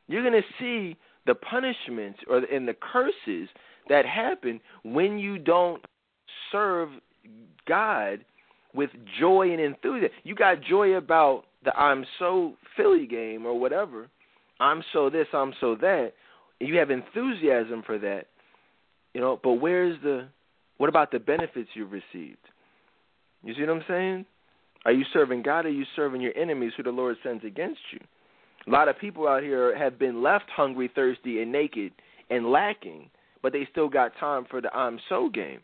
You're 0.08 0.24
gonna 0.24 0.42
see 0.58 0.96
the 1.26 1.34
punishments 1.34 2.20
or 2.28 2.38
and 2.38 2.66
the 2.66 2.74
curses 2.74 3.48
that 3.88 4.06
happen 4.06 4.60
when 4.84 5.18
you 5.18 5.38
don't 5.38 5.84
serve 6.50 6.88
God 7.66 8.24
with 8.74 8.90
joy 9.20 9.50
and 9.52 9.60
enthusiasm. 9.60 10.14
You 10.24 10.34
got 10.34 10.62
joy 10.62 10.94
about 10.94 11.44
the 11.64 11.76
I'm 11.76 12.04
so 12.18 12.54
Philly 12.76 13.06
game 13.06 13.44
or 13.44 13.58
whatever. 13.58 14.08
I'm 14.60 14.82
so 14.92 15.10
this, 15.10 15.26
I'm 15.32 15.52
so 15.60 15.74
that. 15.76 16.12
You 16.60 16.76
have 16.78 16.90
enthusiasm 16.90 17.82
for 17.84 17.98
that. 17.98 18.26
You 19.12 19.20
know, 19.20 19.38
but 19.42 19.54
where's 19.54 20.00
the 20.02 20.28
what 20.78 20.88
about 20.88 21.10
the 21.10 21.18
benefits 21.18 21.70
you've 21.74 21.92
received? 21.92 22.38
You 23.46 23.54
see 23.54 23.60
what 23.62 23.70
I'm 23.70 23.84
saying? 23.88 24.26
Are 24.84 24.92
you 24.92 25.04
serving 25.12 25.42
God 25.42 25.64
or 25.64 25.68
are 25.68 25.72
you 25.72 25.84
serving 25.96 26.20
your 26.20 26.36
enemies 26.36 26.72
who 26.76 26.82
the 26.82 26.90
Lord 26.90 27.16
sends 27.22 27.44
against 27.44 27.80
you? 27.92 28.00
A 28.66 28.70
lot 28.70 28.88
of 28.88 28.98
people 28.98 29.26
out 29.28 29.42
here 29.42 29.76
have 29.76 29.98
been 29.98 30.22
left 30.22 30.46
hungry, 30.54 30.90
thirsty, 30.94 31.40
and 31.40 31.52
naked 31.52 31.92
and 32.30 32.50
lacking, 32.50 33.08
but 33.42 33.52
they 33.52 33.66
still 33.70 33.88
got 33.88 34.12
time 34.18 34.44
for 34.50 34.60
the 34.60 34.72
I'm 34.74 34.98
so 35.08 35.30
game 35.30 35.60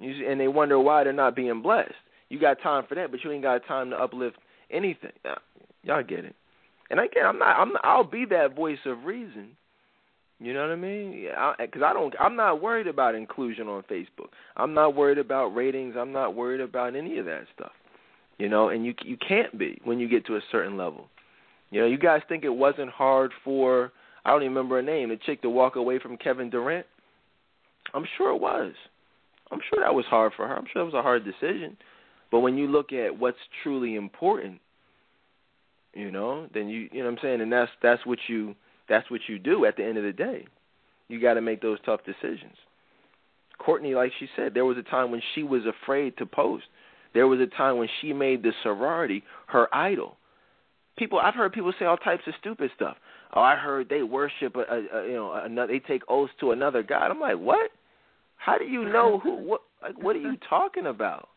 and 0.00 0.40
they 0.40 0.48
wonder 0.48 0.78
why 0.78 1.04
they're 1.04 1.12
not 1.12 1.36
being 1.36 1.62
blessed. 1.62 1.94
You 2.28 2.38
got 2.38 2.62
time 2.62 2.84
for 2.88 2.94
that, 2.94 3.10
but 3.10 3.22
you 3.22 3.30
ain't 3.30 3.42
got 3.42 3.66
time 3.66 3.90
to 3.90 3.96
uplift 3.96 4.38
anything. 4.70 5.12
Y'all 5.82 6.02
get 6.02 6.24
it. 6.24 6.34
And 6.90 7.00
again, 7.00 7.24
I'm 7.26 7.38
not. 7.38 7.58
I'm. 7.58 7.72
Not, 7.72 7.84
I'll 7.84 8.04
be 8.04 8.24
that 8.30 8.54
voice 8.54 8.78
of 8.86 9.04
reason. 9.04 9.56
You 10.42 10.52
know 10.54 10.62
what 10.62 10.72
I 10.72 10.76
mean? 10.76 11.28
Because 11.60 11.82
I, 11.82 11.90
I 11.90 11.92
don't. 11.92 12.12
I'm 12.18 12.34
not 12.34 12.60
worried 12.60 12.88
about 12.88 13.14
inclusion 13.14 13.68
on 13.68 13.84
Facebook. 13.84 14.30
I'm 14.56 14.74
not 14.74 14.96
worried 14.96 15.18
about 15.18 15.54
ratings. 15.54 15.94
I'm 15.96 16.10
not 16.10 16.34
worried 16.34 16.60
about 16.60 16.96
any 16.96 17.18
of 17.18 17.26
that 17.26 17.44
stuff. 17.54 17.70
You 18.38 18.48
know, 18.48 18.70
and 18.70 18.84
you 18.84 18.92
you 19.04 19.16
can't 19.16 19.56
be 19.56 19.80
when 19.84 20.00
you 20.00 20.08
get 20.08 20.26
to 20.26 20.34
a 20.34 20.40
certain 20.50 20.76
level. 20.76 21.06
You 21.70 21.82
know, 21.82 21.86
you 21.86 21.96
guys 21.96 22.22
think 22.28 22.42
it 22.42 22.48
wasn't 22.48 22.90
hard 22.90 23.30
for 23.44 23.92
I 24.24 24.30
don't 24.30 24.42
even 24.42 24.54
remember 24.54 24.76
her 24.76 24.82
name, 24.82 25.10
the 25.10 25.16
chick 25.16 25.42
to 25.42 25.50
walk 25.50 25.76
away 25.76 26.00
from 26.00 26.16
Kevin 26.16 26.50
Durant. 26.50 26.86
I'm 27.94 28.04
sure 28.16 28.34
it 28.34 28.40
was. 28.40 28.72
I'm 29.52 29.60
sure 29.70 29.84
that 29.84 29.94
was 29.94 30.06
hard 30.06 30.32
for 30.36 30.48
her. 30.48 30.56
I'm 30.56 30.66
sure 30.72 30.82
it 30.82 30.86
was 30.86 30.94
a 30.94 31.02
hard 31.02 31.24
decision. 31.24 31.76
But 32.32 32.40
when 32.40 32.56
you 32.56 32.66
look 32.66 32.92
at 32.92 33.16
what's 33.16 33.38
truly 33.62 33.94
important, 33.94 34.58
you 35.94 36.10
know, 36.10 36.48
then 36.52 36.68
you 36.68 36.88
you 36.90 36.98
know 36.98 37.10
what 37.10 37.12
I'm 37.12 37.18
saying, 37.22 37.40
and 37.42 37.52
that's 37.52 37.70
that's 37.80 38.04
what 38.06 38.18
you 38.26 38.56
that's 38.92 39.10
what 39.10 39.22
you 39.28 39.38
do 39.38 39.64
at 39.64 39.76
the 39.76 39.84
end 39.84 39.98
of 39.98 40.04
the 40.04 40.12
day. 40.12 40.46
You 41.08 41.20
got 41.20 41.34
to 41.34 41.40
make 41.40 41.62
those 41.62 41.78
tough 41.84 42.00
decisions. 42.04 42.56
Courtney, 43.58 43.94
like 43.94 44.12
she 44.18 44.28
said, 44.36 44.54
there 44.54 44.64
was 44.64 44.76
a 44.76 44.82
time 44.82 45.10
when 45.10 45.22
she 45.34 45.42
was 45.42 45.62
afraid 45.66 46.16
to 46.18 46.26
post. 46.26 46.64
There 47.14 47.26
was 47.26 47.40
a 47.40 47.46
time 47.46 47.76
when 47.76 47.88
she 48.00 48.12
made 48.12 48.42
the 48.42 48.52
sorority 48.62 49.22
her 49.48 49.72
idol. 49.74 50.16
People, 50.98 51.18
I've 51.18 51.34
heard 51.34 51.52
people 51.52 51.72
say 51.78 51.84
all 51.84 51.96
types 51.96 52.22
of 52.26 52.34
stupid 52.40 52.70
stuff. 52.74 52.96
Oh, 53.34 53.40
I 53.40 53.56
heard 53.56 53.88
they 53.88 54.02
worship 54.02 54.56
a, 54.56 54.60
a, 54.60 54.98
a 54.98 55.06
you 55.06 55.14
know 55.14 55.32
another. 55.32 55.72
They 55.72 55.78
take 55.78 56.02
oaths 56.08 56.32
to 56.40 56.50
another 56.50 56.82
god. 56.82 57.10
I'm 57.10 57.20
like, 57.20 57.38
what? 57.38 57.70
How 58.36 58.58
do 58.58 58.64
you 58.64 58.84
know 58.84 59.18
who? 59.18 59.36
What? 59.36 59.62
Like, 59.82 60.02
what 60.02 60.16
are 60.16 60.20
you 60.20 60.36
talking 60.48 60.86
about? 60.86 61.28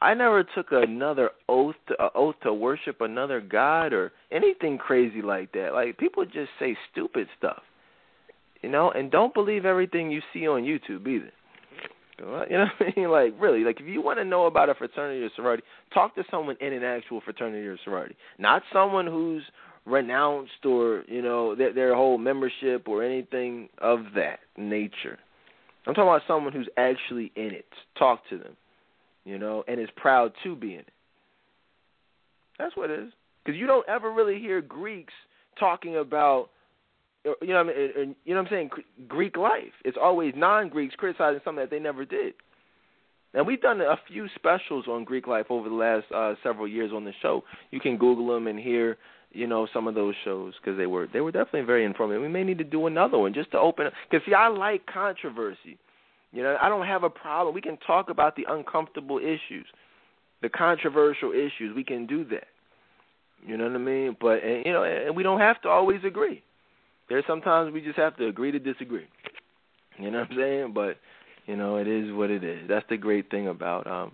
I 0.00 0.14
never 0.14 0.44
took 0.44 0.72
another 0.72 1.30
oath 1.48 1.74
to, 1.88 2.02
uh, 2.02 2.10
oath 2.14 2.34
to 2.42 2.52
worship 2.52 3.00
another 3.00 3.40
god 3.40 3.92
or 3.92 4.12
anything 4.30 4.76
crazy 4.78 5.22
like 5.22 5.52
that. 5.52 5.70
Like 5.72 5.96
people 5.96 6.24
just 6.24 6.50
say 6.58 6.76
stupid 6.92 7.28
stuff, 7.38 7.62
you 8.62 8.68
know, 8.68 8.90
and 8.90 9.10
don't 9.10 9.32
believe 9.32 9.64
everything 9.64 10.10
you 10.10 10.20
see 10.32 10.46
on 10.46 10.62
YouTube 10.62 11.06
either. 11.06 11.32
You 12.18 12.24
know 12.24 12.32
what 12.78 12.88
I 12.88 12.92
mean? 12.96 13.10
Like 13.10 13.34
really, 13.40 13.64
like 13.64 13.80
if 13.80 13.86
you 13.86 14.02
want 14.02 14.18
to 14.18 14.24
know 14.24 14.46
about 14.46 14.68
a 14.68 14.74
fraternity 14.74 15.22
or 15.22 15.30
sorority, 15.34 15.62
talk 15.92 16.14
to 16.16 16.24
someone 16.30 16.56
in 16.60 16.72
an 16.72 16.82
actual 16.84 17.20
fraternity 17.20 17.66
or 17.66 17.78
sorority, 17.84 18.16
not 18.38 18.62
someone 18.72 19.06
who's 19.06 19.42
renounced 19.86 20.64
or 20.64 21.04
you 21.08 21.22
know 21.22 21.54
their, 21.54 21.72
their 21.72 21.94
whole 21.94 22.18
membership 22.18 22.88
or 22.88 23.02
anything 23.02 23.68
of 23.78 24.00
that 24.14 24.40
nature. 24.56 25.18
I'm 25.86 25.94
talking 25.94 26.08
about 26.08 26.22
someone 26.26 26.52
who's 26.52 26.68
actually 26.76 27.32
in 27.36 27.52
it. 27.52 27.66
Talk 27.98 28.20
to 28.30 28.38
them, 28.38 28.56
you 29.26 29.38
know, 29.38 29.64
and 29.68 29.78
is 29.78 29.88
proud 29.96 30.32
to 30.44 30.56
be 30.56 30.74
in 30.74 30.80
it. 30.80 30.92
That's 32.58 32.74
what 32.76 32.90
it 32.90 33.00
is. 33.00 33.12
Because 33.44 33.58
you 33.58 33.66
don't 33.66 33.86
ever 33.88 34.10
really 34.10 34.38
hear 34.38 34.62
Greeks 34.62 35.12
talking 35.58 35.96
about, 35.96 36.48
you 37.42 37.48
know, 37.48 37.58
I 37.58 37.62
mean, 37.64 38.14
you 38.24 38.34
know 38.34 38.40
what 38.40 38.46
I'm 38.46 38.50
saying, 38.50 38.70
Greek 39.08 39.36
life. 39.36 39.72
It's 39.84 39.98
always 40.00 40.32
non-Greeks 40.36 40.94
criticizing 40.94 41.40
something 41.44 41.62
that 41.62 41.70
they 41.70 41.80
never 41.80 42.04
did. 42.04 42.34
And 43.34 43.46
we've 43.46 43.60
done 43.60 43.80
a 43.80 43.96
few 44.08 44.28
specials 44.36 44.86
on 44.88 45.04
Greek 45.04 45.26
life 45.26 45.46
over 45.50 45.68
the 45.68 45.74
last 45.74 46.06
uh, 46.14 46.34
several 46.42 46.66
years 46.66 46.92
on 46.94 47.04
the 47.04 47.12
show. 47.20 47.42
You 47.70 47.80
can 47.80 47.98
Google 47.98 48.32
them 48.32 48.46
and 48.46 48.58
hear 48.58 48.96
you 49.32 49.46
know 49.46 49.66
some 49.74 49.86
of 49.86 49.94
those 49.94 50.14
shows 50.24 50.54
because 50.58 50.78
they 50.78 50.86
were 50.86 51.08
they 51.12 51.20
were 51.20 51.32
definitely 51.32 51.62
very 51.62 51.84
informative. 51.84 52.22
We 52.22 52.28
may 52.28 52.44
need 52.44 52.58
to 52.58 52.64
do 52.64 52.86
another 52.86 53.18
one 53.18 53.34
just 53.34 53.50
to 53.50 53.58
open 53.58 53.88
because 54.10 54.24
see 54.24 54.32
I 54.32 54.48
like 54.48 54.86
controversy. 54.86 55.78
You 56.36 56.42
know 56.42 56.58
I 56.60 56.68
don't 56.68 56.86
have 56.86 57.02
a 57.02 57.08
problem. 57.08 57.54
We 57.54 57.62
can 57.62 57.78
talk 57.78 58.10
about 58.10 58.36
the 58.36 58.44
uncomfortable 58.46 59.18
issues, 59.18 59.64
the 60.42 60.50
controversial 60.50 61.32
issues. 61.32 61.74
We 61.74 61.82
can 61.82 62.06
do 62.06 62.24
that. 62.26 62.48
You 63.46 63.56
know 63.56 63.64
what 63.64 63.74
I 63.74 63.78
mean? 63.78 64.16
But 64.20 64.44
and, 64.44 64.66
you 64.66 64.72
know 64.74 64.84
and 64.84 65.16
we 65.16 65.22
don't 65.22 65.40
have 65.40 65.62
to 65.62 65.70
always 65.70 66.00
agree. 66.04 66.42
There's 67.08 67.24
sometimes 67.26 67.72
we 67.72 67.80
just 67.80 67.96
have 67.96 68.18
to 68.18 68.26
agree 68.26 68.52
to 68.52 68.58
disagree. 68.58 69.06
You 69.98 70.10
know 70.10 70.20
what 70.20 70.30
I'm 70.32 70.36
saying? 70.36 70.72
But 70.74 70.98
you 71.46 71.56
know 71.56 71.76
it 71.76 71.88
is 71.88 72.12
what 72.12 72.30
it 72.30 72.44
is. 72.44 72.68
That's 72.68 72.84
the 72.90 72.98
great 72.98 73.30
thing 73.30 73.48
about 73.48 73.86
um 73.86 74.12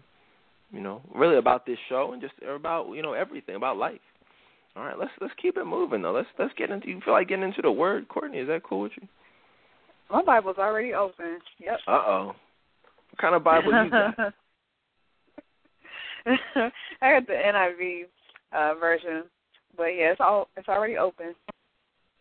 you 0.73 0.81
know 0.81 1.03
really 1.13 1.39
about 1.39 1.67
this 1.67 1.79
show 1.89 2.13
and 2.13 2.23
just 2.23 2.35
about 2.49 2.93
you 2.93 3.03
know 3.03 3.15
everything 3.15 3.57
about 3.57 3.79
life. 3.79 3.99
All 4.77 4.85
right, 4.85 4.97
let's 4.97 5.11
let's 5.21 5.35
keep 5.43 5.57
it 5.57 5.65
moving 5.65 6.03
though. 6.03 6.13
Let's 6.13 6.29
let's 6.39 6.55
get 6.57 6.71
into. 6.71 6.87
You 6.89 7.01
feel 7.05 7.15
like 7.15 7.27
getting 7.27 7.45
into 7.45 7.63
the 7.63 7.73
word, 7.73 8.07
Courtney? 8.07 8.39
Is 8.39 8.47
that 8.47 8.63
cool 8.63 8.83
with 8.83 8.93
you? 9.01 9.09
My 10.13 10.23
Bible's 10.23 10.59
already 10.59 10.93
open. 10.93 11.39
Yep. 11.59 11.79
Uh 11.89 11.91
oh. 11.91 12.27
What 13.11 13.19
kind 13.19 13.35
of 13.35 13.43
Bible 13.43 13.73
you 13.73 13.91
got? 13.91 14.15
I 17.03 17.13
got 17.15 17.27
the 17.27 17.33
NIV 17.33 18.03
uh 18.53 18.75
version, 18.79 19.25
but 19.77 19.87
yeah, 19.87 20.13
it's 20.13 20.21
all 20.21 20.49
it's 20.57 20.69
already 20.69 20.99
open. 20.99 21.35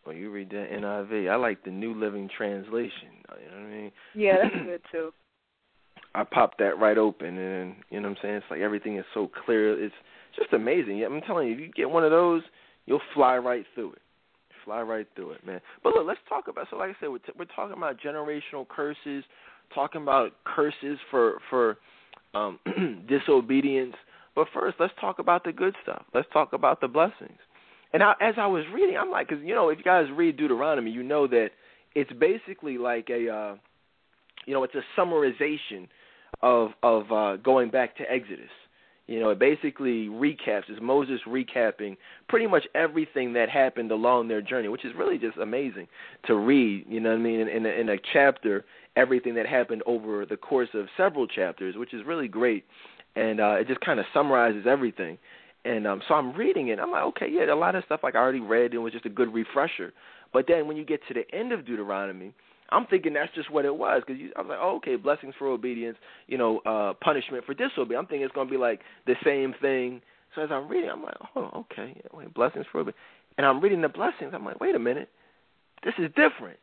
Well, 0.04 0.16
you 0.16 0.30
read 0.30 0.50
the 0.50 0.56
NIV. 0.56 1.30
I 1.30 1.36
like 1.36 1.62
the 1.64 1.70
New 1.70 1.94
Living 1.94 2.28
Translation. 2.36 3.12
You 3.40 3.50
know 3.50 3.62
what 3.62 3.66
I 3.66 3.70
mean? 3.70 3.92
Yeah, 4.14 4.36
that's 4.42 4.54
good 4.64 4.80
too. 4.90 5.10
I 6.14 6.24
popped 6.24 6.58
that 6.58 6.78
right 6.78 6.98
open, 6.98 7.38
and 7.38 7.74
you 7.90 8.00
know 8.00 8.08
what 8.08 8.16
I'm 8.16 8.22
saying. 8.22 8.34
It's 8.36 8.46
like 8.50 8.60
everything 8.60 8.96
is 8.96 9.04
so 9.14 9.30
clear. 9.44 9.82
It's 9.82 9.94
just 10.36 10.52
amazing. 10.52 11.04
I'm 11.04 11.20
telling 11.20 11.48
you, 11.48 11.54
if 11.54 11.60
you 11.60 11.70
get 11.74 11.90
one 11.90 12.04
of 12.04 12.10
those, 12.10 12.42
you'll 12.86 13.00
fly 13.14 13.36
right 13.36 13.64
through 13.74 13.92
it. 13.92 14.01
Fly 14.64 14.82
right 14.82 15.06
through 15.14 15.32
it, 15.32 15.46
man. 15.46 15.60
But 15.82 15.94
look, 15.94 16.06
let's 16.06 16.20
talk 16.28 16.48
about. 16.48 16.66
So, 16.70 16.76
like 16.76 16.90
I 16.90 17.00
said, 17.00 17.08
we're, 17.08 17.18
t- 17.18 17.32
we're 17.38 17.44
talking 17.44 17.76
about 17.76 17.96
generational 18.00 18.66
curses, 18.68 19.24
talking 19.74 20.02
about 20.02 20.32
curses 20.44 20.98
for 21.10 21.38
for 21.50 21.78
um, 22.34 22.58
disobedience. 23.08 23.94
But 24.34 24.46
first, 24.54 24.76
let's 24.80 24.94
talk 25.00 25.18
about 25.18 25.44
the 25.44 25.52
good 25.52 25.74
stuff. 25.82 26.04
Let's 26.14 26.28
talk 26.32 26.52
about 26.52 26.80
the 26.80 26.88
blessings. 26.88 27.38
And 27.92 28.02
I, 28.02 28.12
as 28.20 28.34
I 28.38 28.46
was 28.46 28.64
reading, 28.72 28.96
I'm 28.96 29.10
like, 29.10 29.28
because 29.28 29.44
you 29.44 29.54
know, 29.54 29.68
if 29.68 29.78
you 29.78 29.84
guys 29.84 30.06
read 30.14 30.36
Deuteronomy, 30.36 30.90
you 30.90 31.02
know 31.02 31.26
that 31.26 31.50
it's 31.94 32.10
basically 32.18 32.78
like 32.78 33.08
a, 33.10 33.28
uh, 33.28 33.56
you 34.46 34.54
know, 34.54 34.64
it's 34.64 34.74
a 34.74 35.00
summarization 35.00 35.88
of 36.40 36.70
of 36.82 37.12
uh, 37.12 37.36
going 37.36 37.70
back 37.70 37.96
to 37.98 38.04
Exodus. 38.10 38.48
You 39.08 39.18
know, 39.20 39.30
it 39.30 39.38
basically 39.38 40.06
recaps. 40.06 40.70
Is 40.70 40.78
Moses 40.80 41.20
recapping 41.26 41.96
pretty 42.28 42.46
much 42.46 42.64
everything 42.74 43.32
that 43.32 43.48
happened 43.48 43.90
along 43.90 44.28
their 44.28 44.40
journey, 44.40 44.68
which 44.68 44.84
is 44.84 44.92
really 44.96 45.18
just 45.18 45.36
amazing 45.38 45.88
to 46.26 46.36
read. 46.36 46.86
You 46.88 47.00
know 47.00 47.10
what 47.10 47.18
I 47.18 47.22
mean? 47.22 47.40
In, 47.40 47.48
in, 47.48 47.66
a, 47.66 47.68
in 47.68 47.88
a 47.88 47.96
chapter, 48.12 48.64
everything 48.96 49.34
that 49.34 49.46
happened 49.46 49.82
over 49.86 50.24
the 50.24 50.36
course 50.36 50.68
of 50.74 50.86
several 50.96 51.26
chapters, 51.26 51.76
which 51.76 51.92
is 51.92 52.02
really 52.06 52.28
great, 52.28 52.64
and 53.16 53.40
uh, 53.40 53.56
it 53.58 53.66
just 53.66 53.80
kind 53.80 53.98
of 53.98 54.06
summarizes 54.14 54.66
everything. 54.68 55.18
And 55.64 55.86
um, 55.86 56.02
so 56.08 56.14
I'm 56.14 56.32
reading 56.32 56.68
it. 56.68 56.78
I'm 56.80 56.90
like, 56.90 57.04
okay, 57.04 57.28
yeah, 57.30 57.52
a 57.52 57.54
lot 57.54 57.74
of 57.74 57.84
stuff 57.84 58.00
like 58.02 58.14
I 58.14 58.18
already 58.18 58.40
read, 58.40 58.72
and 58.72 58.82
was 58.82 58.92
just 58.92 59.06
a 59.06 59.10
good 59.10 59.32
refresher. 59.32 59.92
But 60.32 60.46
then 60.48 60.66
when 60.66 60.76
you 60.76 60.84
get 60.84 61.00
to 61.08 61.14
the 61.14 61.30
end 61.34 61.52
of 61.52 61.66
Deuteronomy, 61.66 62.32
I'm 62.72 62.86
thinking 62.86 63.12
that's 63.14 63.34
just 63.34 63.50
what 63.50 63.64
it 63.64 63.74
was 63.74 64.02
because 64.06 64.20
I 64.36 64.40
was 64.40 64.48
like, 64.48 64.58
oh, 64.60 64.76
okay, 64.76 64.96
blessings 64.96 65.34
for 65.38 65.48
obedience, 65.48 65.98
you 66.26 66.38
know, 66.38 66.60
uh, 66.60 66.94
punishment 66.94 67.44
for 67.44 67.54
disobedience. 67.54 68.00
I'm 68.00 68.06
thinking 68.06 68.24
it's 68.24 68.34
going 68.34 68.48
to 68.48 68.50
be 68.50 68.58
like 68.58 68.80
the 69.06 69.14
same 69.24 69.54
thing. 69.60 70.00
So 70.34 70.42
as 70.42 70.50
I'm 70.50 70.68
reading, 70.68 70.90
I'm 70.90 71.02
like, 71.02 71.16
oh, 71.36 71.66
okay, 71.70 71.94
yeah, 71.94 72.18
wait, 72.18 72.32
blessings 72.34 72.66
for 72.72 72.80
obedience, 72.80 72.98
and 73.36 73.46
I'm 73.46 73.60
reading 73.60 73.82
the 73.82 73.88
blessings. 73.88 74.32
I'm 74.34 74.44
like, 74.44 74.60
wait 74.60 74.74
a 74.74 74.78
minute, 74.78 75.10
this 75.84 75.94
is 75.98 76.08
different. 76.16 76.58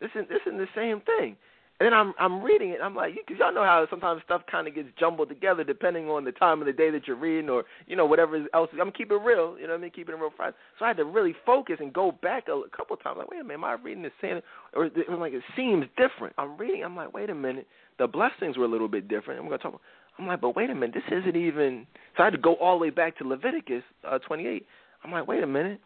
This 0.00 0.10
is 0.14 0.26
this 0.28 0.40
is 0.46 0.52
the 0.52 0.68
same 0.74 1.00
thing. 1.00 1.36
And 1.80 1.86
then 1.86 1.92
I'm 1.92 2.14
I'm 2.20 2.40
reading 2.40 2.70
it. 2.70 2.78
I'm 2.80 2.94
like, 2.94 3.14
because 3.14 3.36
y'all 3.40 3.52
know 3.52 3.64
how 3.64 3.84
sometimes 3.90 4.22
stuff 4.24 4.42
kind 4.48 4.68
of 4.68 4.76
gets 4.76 4.88
jumbled 4.98 5.28
together 5.28 5.64
depending 5.64 6.08
on 6.08 6.24
the 6.24 6.30
time 6.30 6.60
of 6.60 6.66
the 6.66 6.72
day 6.72 6.88
that 6.90 7.08
you're 7.08 7.16
reading, 7.16 7.50
or 7.50 7.64
you 7.88 7.96
know 7.96 8.06
whatever 8.06 8.46
else. 8.54 8.70
I'm 8.80 8.92
keeping 8.92 9.16
it 9.16 9.24
real. 9.24 9.56
You 9.58 9.66
know 9.66 9.72
what 9.72 9.78
I 9.78 9.82
mean? 9.82 9.90
Keeping 9.90 10.14
it 10.14 10.18
real. 10.18 10.30
Friday. 10.36 10.56
So 10.78 10.84
I 10.84 10.88
had 10.88 10.98
to 10.98 11.04
really 11.04 11.34
focus 11.44 11.76
and 11.80 11.92
go 11.92 12.12
back 12.22 12.44
a, 12.46 12.62
couple 12.76 12.96
times. 12.96 13.16
Like, 13.18 13.30
wait 13.30 13.40
a 13.40 13.44
minute, 13.44 13.54
am 13.54 13.64
I 13.64 13.72
reading 13.72 14.04
the 14.04 14.12
same? 14.20 14.40
Or 14.72 14.88
I'm 15.10 15.18
like, 15.18 15.32
it 15.32 15.42
seems 15.56 15.86
different. 15.96 16.34
I'm 16.38 16.56
reading. 16.56 16.84
I'm 16.84 16.94
like, 16.94 17.12
wait 17.12 17.28
a 17.28 17.34
minute. 17.34 17.66
The 17.98 18.06
blessings 18.06 18.56
were 18.56 18.64
a 18.64 18.68
little 18.68 18.88
bit 18.88 19.08
different. 19.08 19.40
I'm 19.40 19.46
gonna 19.46 19.58
talk. 19.58 19.80
I'm 20.16 20.28
like, 20.28 20.40
but 20.40 20.54
wait 20.54 20.70
a 20.70 20.74
minute. 20.76 20.94
This 20.94 21.18
isn't 21.18 21.36
even. 21.36 21.88
So 22.16 22.22
I 22.22 22.26
had 22.26 22.34
to 22.34 22.38
go 22.38 22.54
all 22.54 22.78
the 22.78 22.82
way 22.82 22.90
back 22.90 23.18
to 23.18 23.26
Leviticus 23.26 23.82
uh, 24.08 24.18
28. 24.20 24.64
I'm 25.02 25.10
like, 25.10 25.26
wait 25.26 25.42
a 25.42 25.46
minute. 25.48 25.80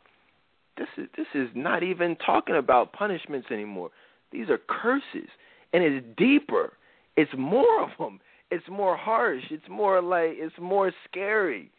This 0.76 0.88
is 0.98 1.08
this 1.16 1.26
is 1.34 1.48
not 1.54 1.82
even 1.82 2.14
talking 2.16 2.56
about 2.56 2.92
punishments 2.92 3.48
anymore. 3.50 3.88
These 4.30 4.50
are 4.50 4.58
curses 4.58 5.30
and 5.72 5.82
it's 5.82 6.06
deeper. 6.16 6.72
It's 7.16 7.30
more 7.36 7.82
of 7.82 7.90
them. 7.98 8.20
It's 8.50 8.68
more 8.70 8.96
harsh. 8.96 9.44
It's 9.50 9.68
more 9.68 10.00
like 10.00 10.30
it's 10.34 10.54
more 10.60 10.92
scary. 11.08 11.70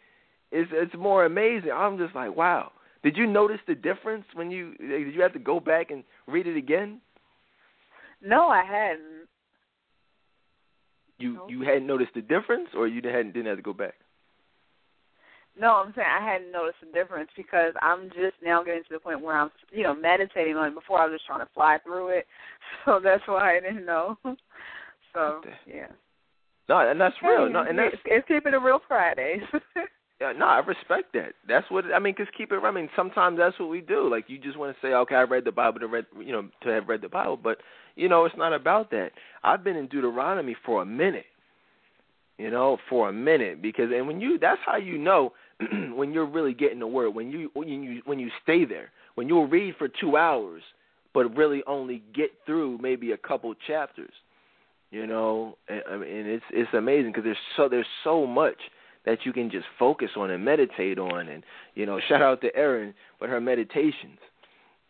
It's 0.51 0.69
it's 0.73 0.93
more 0.95 1.25
amazing. 1.25 1.71
I'm 1.73 1.97
just 1.97 2.15
like, 2.15 2.35
wow. 2.35 2.71
Did 3.03 3.15
you 3.15 3.25
notice 3.25 3.59
the 3.67 3.75
difference 3.75 4.25
when 4.33 4.51
you 4.51 4.75
did 4.75 5.13
you 5.13 5.21
have 5.21 5.33
to 5.33 5.39
go 5.39 5.59
back 5.59 5.89
and 5.91 6.03
read 6.27 6.47
it 6.47 6.57
again? 6.57 6.99
No, 8.21 8.47
I 8.49 8.63
hadn't. 8.63 9.27
You 11.17 11.39
you 11.47 11.61
hadn't 11.61 11.87
noticed 11.87 12.11
the 12.15 12.21
difference, 12.21 12.69
or 12.75 12.87
you 12.87 13.01
hadn't 13.03 13.33
didn't 13.33 13.47
have 13.47 13.57
to 13.57 13.63
go 13.63 13.73
back. 13.73 13.95
No, 15.59 15.73
I'm 15.73 15.93
saying 15.93 16.07
I 16.07 16.25
hadn't 16.25 16.51
noticed 16.51 16.77
the 16.81 16.91
difference 16.93 17.29
because 17.35 17.73
I'm 17.81 18.09
just 18.09 18.35
now 18.41 18.63
getting 18.63 18.83
to 18.83 18.93
the 18.93 18.99
point 18.99 19.21
where 19.21 19.37
I'm, 19.37 19.49
you 19.71 19.83
know, 19.83 19.93
meditating 19.93 20.55
on 20.55 20.69
it. 20.69 20.75
Before 20.75 20.99
I 20.99 21.05
was 21.05 21.15
just 21.15 21.25
trying 21.25 21.45
to 21.45 21.51
fly 21.53 21.77
through 21.83 22.09
it, 22.19 22.27
so 22.85 22.99
that's 23.03 23.23
why 23.27 23.57
I 23.57 23.59
didn't 23.59 23.85
know. 23.85 24.17
So 25.11 25.41
yeah. 25.65 25.87
No, 26.69 26.87
and 26.87 27.01
that's 27.01 27.15
real. 27.23 27.49
No, 27.49 27.63
and 27.67 27.79
that's 27.79 27.95
it's 28.05 28.27
keeping 28.27 28.53
it 28.53 28.57
real 28.57 28.79
Fridays. 28.87 29.41
yeah, 30.21 30.33
no, 30.37 30.45
I 30.45 30.59
respect 30.59 31.13
that. 31.13 31.33
That's 31.47 31.65
what 31.71 31.85
I 31.93 31.97
mean. 31.97 32.13
Cause 32.13 32.27
keep 32.37 32.51
it. 32.51 32.59
I 32.63 32.69
mean, 32.69 32.89
sometimes 32.95 33.39
that's 33.39 33.59
what 33.59 33.69
we 33.69 33.81
do. 33.81 34.07
Like 34.07 34.25
you 34.27 34.37
just 34.37 34.55
want 34.55 34.75
to 34.75 34.87
say, 34.87 34.93
okay, 34.93 35.15
I 35.15 35.23
read 35.23 35.45
the 35.45 35.51
Bible 35.51 35.79
to 35.79 35.87
read, 35.87 36.05
you 36.19 36.31
know, 36.31 36.47
to 36.61 36.69
have 36.69 36.87
read 36.87 37.01
the 37.01 37.09
Bible, 37.09 37.37
but 37.37 37.57
you 37.95 38.07
know, 38.07 38.25
it's 38.25 38.37
not 38.37 38.53
about 38.53 38.91
that. 38.91 39.09
I've 39.43 39.63
been 39.63 39.75
in 39.75 39.87
Deuteronomy 39.87 40.55
for 40.63 40.83
a 40.83 40.85
minute. 40.85 41.25
You 42.37 42.51
know, 42.51 42.77
for 42.87 43.09
a 43.09 43.13
minute 43.13 43.61
because, 43.61 43.89
and 43.93 44.07
when 44.07 44.21
you, 44.21 44.37
that's 44.39 44.61
how 44.65 44.77
you 44.77 44.97
know 44.97 45.33
when 45.95 46.13
you're 46.13 46.25
really 46.25 46.53
getting 46.53 46.79
the 46.79 46.87
word, 46.87 47.09
when 47.09 47.31
you 47.31 47.49
when 47.53 47.67
you 47.67 48.01
when 48.05 48.19
you 48.19 48.29
stay 48.43 48.65
there, 48.65 48.91
when 49.15 49.27
you'll 49.27 49.47
read 49.47 49.75
for 49.77 49.87
two 49.87 50.15
hours, 50.15 50.61
but 51.13 51.35
really 51.35 51.63
only 51.67 52.03
get 52.15 52.31
through 52.45 52.77
maybe 52.81 53.11
a 53.11 53.17
couple 53.17 53.53
chapters, 53.67 54.13
you 54.91 55.05
know, 55.05 55.57
and, 55.67 56.03
and 56.03 56.27
it's 56.27 56.45
it's 56.51 56.73
amazing 56.73 57.11
because 57.11 57.25
there's 57.25 57.37
so 57.57 57.67
there's 57.67 57.85
so 58.03 58.25
much 58.25 58.57
that 59.05 59.19
you 59.25 59.33
can 59.33 59.49
just 59.49 59.65
focus 59.77 60.09
on 60.15 60.29
and 60.29 60.43
meditate 60.43 60.97
on, 60.97 61.27
and 61.27 61.43
you 61.75 61.85
know, 61.85 61.99
shout 62.07 62.21
out 62.21 62.41
to 62.41 62.55
Erin 62.55 62.93
with 63.19 63.29
her 63.29 63.41
meditations, 63.41 64.19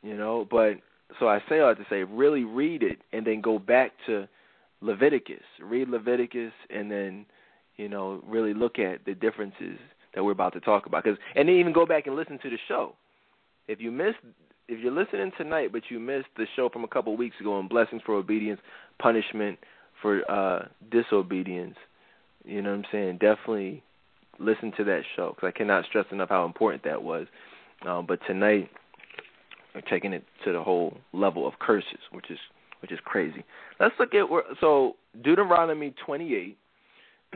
you 0.03 0.15
know, 0.15 0.47
but 0.49 0.73
so 1.19 1.27
I 1.27 1.41
say 1.49 1.59
all 1.59 1.73
to 1.75 1.85
say, 1.89 2.03
really 2.03 2.43
read 2.43 2.83
it 2.83 2.99
and 3.11 3.25
then 3.25 3.41
go 3.41 3.57
back 3.57 3.93
to 4.05 4.27
Leviticus, 4.81 5.41
read 5.61 5.89
Leviticus, 5.89 6.53
and 6.69 6.91
then 6.91 7.25
you 7.77 7.89
know 7.89 8.21
really 8.27 8.53
look 8.53 8.77
at 8.77 9.05
the 9.05 9.15
differences 9.15 9.79
that 10.13 10.23
we're 10.23 10.31
about 10.31 10.53
to 10.53 10.59
talk 10.59 10.85
about. 10.85 11.03
Cause, 11.03 11.17
and 11.35 11.47
then 11.47 11.55
even 11.55 11.73
go 11.73 11.85
back 11.85 12.07
and 12.07 12.15
listen 12.15 12.39
to 12.41 12.49
the 12.49 12.57
show. 12.67 12.95
If 13.67 13.79
you 13.79 13.91
missed, 13.91 14.17
if 14.67 14.79
you're 14.79 14.91
listening 14.91 15.31
tonight, 15.37 15.71
but 15.71 15.83
you 15.89 15.99
missed 15.99 16.27
the 16.37 16.45
show 16.55 16.69
from 16.69 16.83
a 16.83 16.87
couple 16.87 17.15
weeks 17.15 17.35
ago 17.39 17.53
on 17.53 17.67
blessings 17.67 18.01
for 18.05 18.15
obedience, 18.15 18.59
punishment 18.99 19.59
for 20.01 20.29
uh, 20.31 20.67
disobedience, 20.91 21.75
you 22.45 22.61
know 22.61 22.71
what 22.71 22.79
I'm 22.79 22.85
saying? 22.91 23.17
Definitely 23.19 23.83
listen 24.39 24.71
to 24.77 24.83
that 24.85 25.01
show 25.15 25.33
because 25.35 25.51
I 25.53 25.57
cannot 25.57 25.85
stress 25.85 26.05
enough 26.11 26.29
how 26.29 26.45
important 26.45 26.83
that 26.83 27.03
was. 27.03 27.27
Um, 27.85 28.05
but 28.07 28.19
tonight, 28.25 28.69
we're 29.75 29.81
taking 29.81 30.13
it 30.13 30.23
to 30.45 30.53
the 30.53 30.63
whole 30.63 30.97
level 31.13 31.47
of 31.47 31.59
curses, 31.59 31.99
which 32.11 32.29
is 32.29 32.39
which 32.81 32.91
is 32.91 32.99
crazy. 33.03 33.43
Let's 33.79 33.93
look 33.99 34.13
at 34.15 34.29
where, 34.29 34.43
so 34.61 34.95
Deuteronomy 35.21 35.93
28 36.05 36.57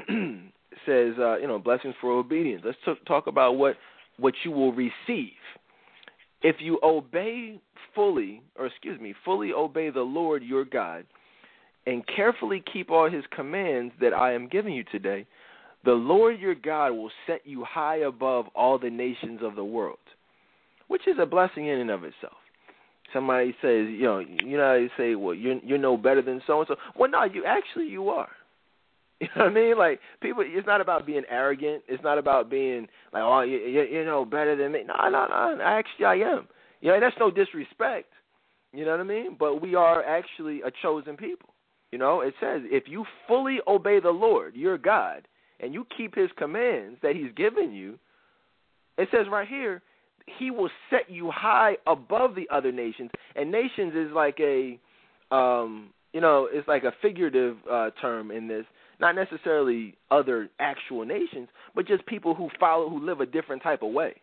says, 0.86 1.14
uh, 1.20 1.38
you 1.38 1.48
know, 1.48 1.60
blessings 1.60 1.96
for 2.02 2.12
obedience. 2.12 2.64
Let's 2.66 2.78
t- 2.86 2.94
talk 3.08 3.28
about 3.28 3.54
what 3.54 3.76
what 4.18 4.34
you 4.44 4.52
will 4.52 4.74
receive 4.74 5.32
if 6.44 6.58
you 6.60 6.80
obey 6.84 7.60
fully, 7.96 8.42
or 8.58 8.68
excuse 8.68 9.00
me, 9.00 9.16
fully 9.26 9.52
obey 9.54 9.90
the 9.90 10.02
Lord 10.02 10.44
your 10.44 10.66
God, 10.66 11.06
and 11.88 12.04
carefully 12.16 12.64
keep 12.72 12.92
all 12.92 13.10
His 13.10 13.24
commands 13.32 13.94
that 14.02 14.14
I 14.14 14.34
am 14.34 14.48
giving 14.48 14.74
you 14.74 14.84
today. 14.92 15.26
The 15.86 15.92
Lord 15.92 16.40
your 16.40 16.56
God 16.56 16.92
will 16.92 17.12
set 17.28 17.46
you 17.46 17.66
high 17.66 17.98
above 17.98 18.46
all 18.56 18.78
the 18.78 18.90
nations 18.90 19.40
of 19.42 19.56
the 19.56 19.64
world, 19.64 19.98
which 20.88 21.08
is 21.08 21.16
a 21.20 21.26
blessing 21.26 21.68
in 21.68 21.80
and 21.80 21.90
of 21.90 22.04
itself. 22.04 22.34
Somebody 23.12 23.52
says, 23.62 23.88
you 23.90 24.04
know, 24.04 24.20
you 24.20 24.58
know, 24.58 24.76
you 24.76 24.90
say, 24.98 25.16
well, 25.16 25.36
you're 25.36 25.60
you're 25.60 25.78
no 25.78 25.98
better 25.98 26.22
than 26.22 26.42
so 26.48 26.60
and 26.60 26.68
so. 26.68 26.76
Well, 26.98 27.10
no, 27.10 27.24
you 27.26 27.46
actually 27.46 27.86
you 27.88 28.10
are. 28.10 28.30
You 29.24 29.30
know 29.38 29.46
what 29.46 29.52
I 29.52 29.54
mean? 29.54 29.78
Like 29.78 30.00
people, 30.22 30.44
it's 30.46 30.68
not 30.68 30.82
about 30.82 31.06
being 31.06 31.24
arrogant. 31.30 31.84
It's 31.88 32.04
not 32.04 32.18
about 32.18 32.50
being 32.50 32.88
like, 33.14 33.24
oh, 33.24 33.42
you, 33.42 33.58
you, 33.58 33.84
you 33.84 34.06
know, 34.06 34.26
better 34.26 34.56
than 34.56 34.74
me. 34.74 34.84
No, 34.86 35.10
no, 35.10 35.28
no. 35.28 35.60
Actually, 35.64 36.06
I 36.06 36.16
am. 36.16 36.48
You 36.82 36.92
know, 36.92 37.00
that's 37.00 37.16
no 37.20 37.32
disrespect. 37.32 38.10
You 38.74 38.84
know 38.84 38.92
what 38.92 39.00
I 39.00 39.04
mean? 39.04 39.38
But 39.40 39.62
we 39.62 39.76
are 39.76 40.04
actually 40.04 40.62
a 40.62 40.72
chosen 40.82 41.16
people. 41.16 41.50
You 41.92 42.00
know, 42.00 42.22
it 42.22 42.34
says 42.42 42.62
if 42.66 42.84
you 42.88 43.06
fully 43.28 43.60
obey 43.66 44.00
the 44.02 44.10
Lord, 44.10 44.56
your 44.56 44.78
God, 44.78 45.28
and 45.60 45.74
you 45.74 45.86
keep 45.96 46.16
His 46.16 46.30
commands 46.38 46.98
that 47.02 47.16
He's 47.16 47.32
given 47.36 47.72
you, 47.72 47.98
it 48.98 49.08
says 49.12 49.28
right 49.32 49.48
here, 49.48 49.82
He 50.38 50.52
will 50.52 50.70
set 50.90 51.10
you 51.10 51.32
high 51.32 51.78
above 51.88 52.36
the 52.36 52.50
other 52.52 52.72
nations. 52.72 53.12
And 53.36 53.52
nations 53.52 53.94
is 53.96 54.12
like 54.12 54.38
a, 54.40 54.78
um, 55.34 55.92
you 56.12 56.20
know, 56.20 56.50
it's 56.52 56.68
like 56.68 56.84
a 56.84 56.94
figurative 57.02 57.58
uh, 57.72 57.92
term 58.02 58.32
in 58.32 58.48
this 58.48 58.66
not 59.00 59.16
necessarily 59.16 59.96
other 60.12 60.50
actual 60.60 61.06
nations, 61.06 61.50
but 61.76 61.88
just 61.88 62.06
people 62.06 62.36
who 62.36 62.50
follow 62.60 62.90
who 62.90 63.06
live 63.06 63.20
a 63.20 63.26
different 63.26 63.64
type 63.64 63.82
of 63.82 63.92
way. 63.92 64.14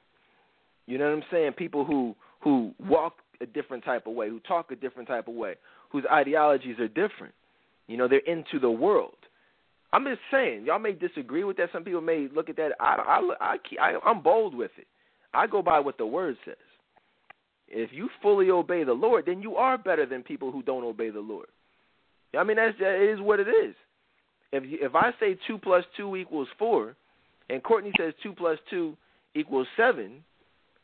You 0.87 0.99
know 0.99 1.07
what 1.07 1.17
I'm 1.17 1.25
saying? 1.31 1.53
People 1.53 1.85
who 1.85 2.15
who 2.41 2.73
walk 2.81 3.15
a 3.41 3.47
different 3.47 3.85
type 3.85 4.07
of 4.07 4.15
way, 4.15 4.29
who 4.29 4.41
talk 4.41 4.71
a 4.71 4.77
different 4.77 5.09
type 5.09 5.29
of 5.29 5.35
way, 5.35 5.55
whose 5.91 6.05
ideologies 6.11 6.79
are 6.79 6.89
different. 6.89 7.35
You 7.87 7.97
know, 7.97 8.09
they're 8.09 8.19
into 8.21 8.59
the 8.61 8.71
world. 8.71 9.15
I'm 9.93 10.05
just 10.05 10.21
saying, 10.31 10.67
y'all 10.67 10.79
may 10.79 10.93
disagree 10.93 11.43
with 11.43 11.57
that. 11.57 11.71
Some 11.73 11.83
people 11.83 12.01
may 12.01 12.29
look 12.35 12.49
at 12.49 12.57
that. 12.57 12.73
I, 12.79 13.33
I, 13.41 13.57
I, 13.81 13.99
I'm 14.05 14.23
bold 14.23 14.55
with 14.55 14.71
it. 14.79 14.87
I 15.35 15.47
go 15.47 15.63
by 15.63 15.81
what 15.81 15.99
the 15.99 16.07
word 16.07 16.37
says. 16.45 16.55
If 17.69 17.91
you 17.93 18.09
fully 18.23 18.51
obey 18.51 18.85
the 18.85 18.93
Lord, 18.93 19.27
then 19.27 19.43
you 19.43 19.57
are 19.57 19.79
better 19.79 20.07
than 20.07 20.23
people 20.23 20.51
who 20.51 20.63
don't 20.63 20.85
obey 20.85 21.11
the 21.11 21.21
Lord. 21.21 21.47
I 22.39 22.45
mean, 22.45 22.57
that's 22.57 22.77
it 22.79 23.11
is 23.15 23.21
what 23.21 23.41
it 23.41 23.49
is. 23.49 23.75
If 24.53 24.65
if 24.67 24.95
I 24.95 25.13
say 25.21 25.37
two 25.47 25.59
plus 25.59 25.85
two 25.97 26.17
equals 26.17 26.49
four, 26.59 26.97
and 27.49 27.63
Courtney 27.63 27.93
says 27.99 28.15
two 28.23 28.33
plus 28.33 28.59
two 28.69 28.97
equals 29.35 29.67
seven, 29.77 30.25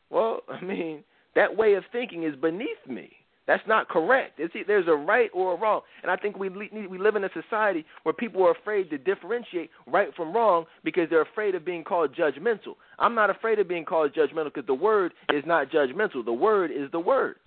well, 0.09 0.41
I 0.49 0.63
mean 0.63 1.03
that 1.35 1.55
way 1.55 1.73
of 1.73 1.83
thinking 1.91 2.23
is 2.23 2.35
beneath 2.35 2.85
me. 2.87 3.11
That's 3.47 3.63
not 3.65 3.87
correct. 3.87 4.39
It's, 4.39 4.53
there's 4.67 4.89
a 4.89 4.95
right 4.95 5.29
or 5.33 5.53
a 5.53 5.57
wrong, 5.57 5.79
and 6.01 6.11
I 6.11 6.17
think 6.17 6.37
we 6.37 6.49
we 6.49 6.97
live 6.97 7.15
in 7.15 7.23
a 7.23 7.29
society 7.33 7.85
where 8.03 8.13
people 8.13 8.45
are 8.45 8.51
afraid 8.51 8.89
to 8.89 8.97
differentiate 8.97 9.69
right 9.87 10.13
from 10.15 10.35
wrong 10.35 10.65
because 10.83 11.09
they're 11.09 11.21
afraid 11.21 11.55
of 11.55 11.63
being 11.63 11.85
called 11.85 12.13
judgmental. 12.13 12.75
I'm 12.99 13.15
not 13.15 13.29
afraid 13.29 13.59
of 13.59 13.69
being 13.69 13.85
called 13.85 14.13
judgmental 14.13 14.53
because 14.53 14.67
the 14.67 14.73
word 14.73 15.13
is 15.33 15.45
not 15.47 15.69
judgmental. 15.71 16.25
The 16.25 16.33
word 16.33 16.71
is 16.71 16.91
the 16.91 16.99
word. 16.99 17.37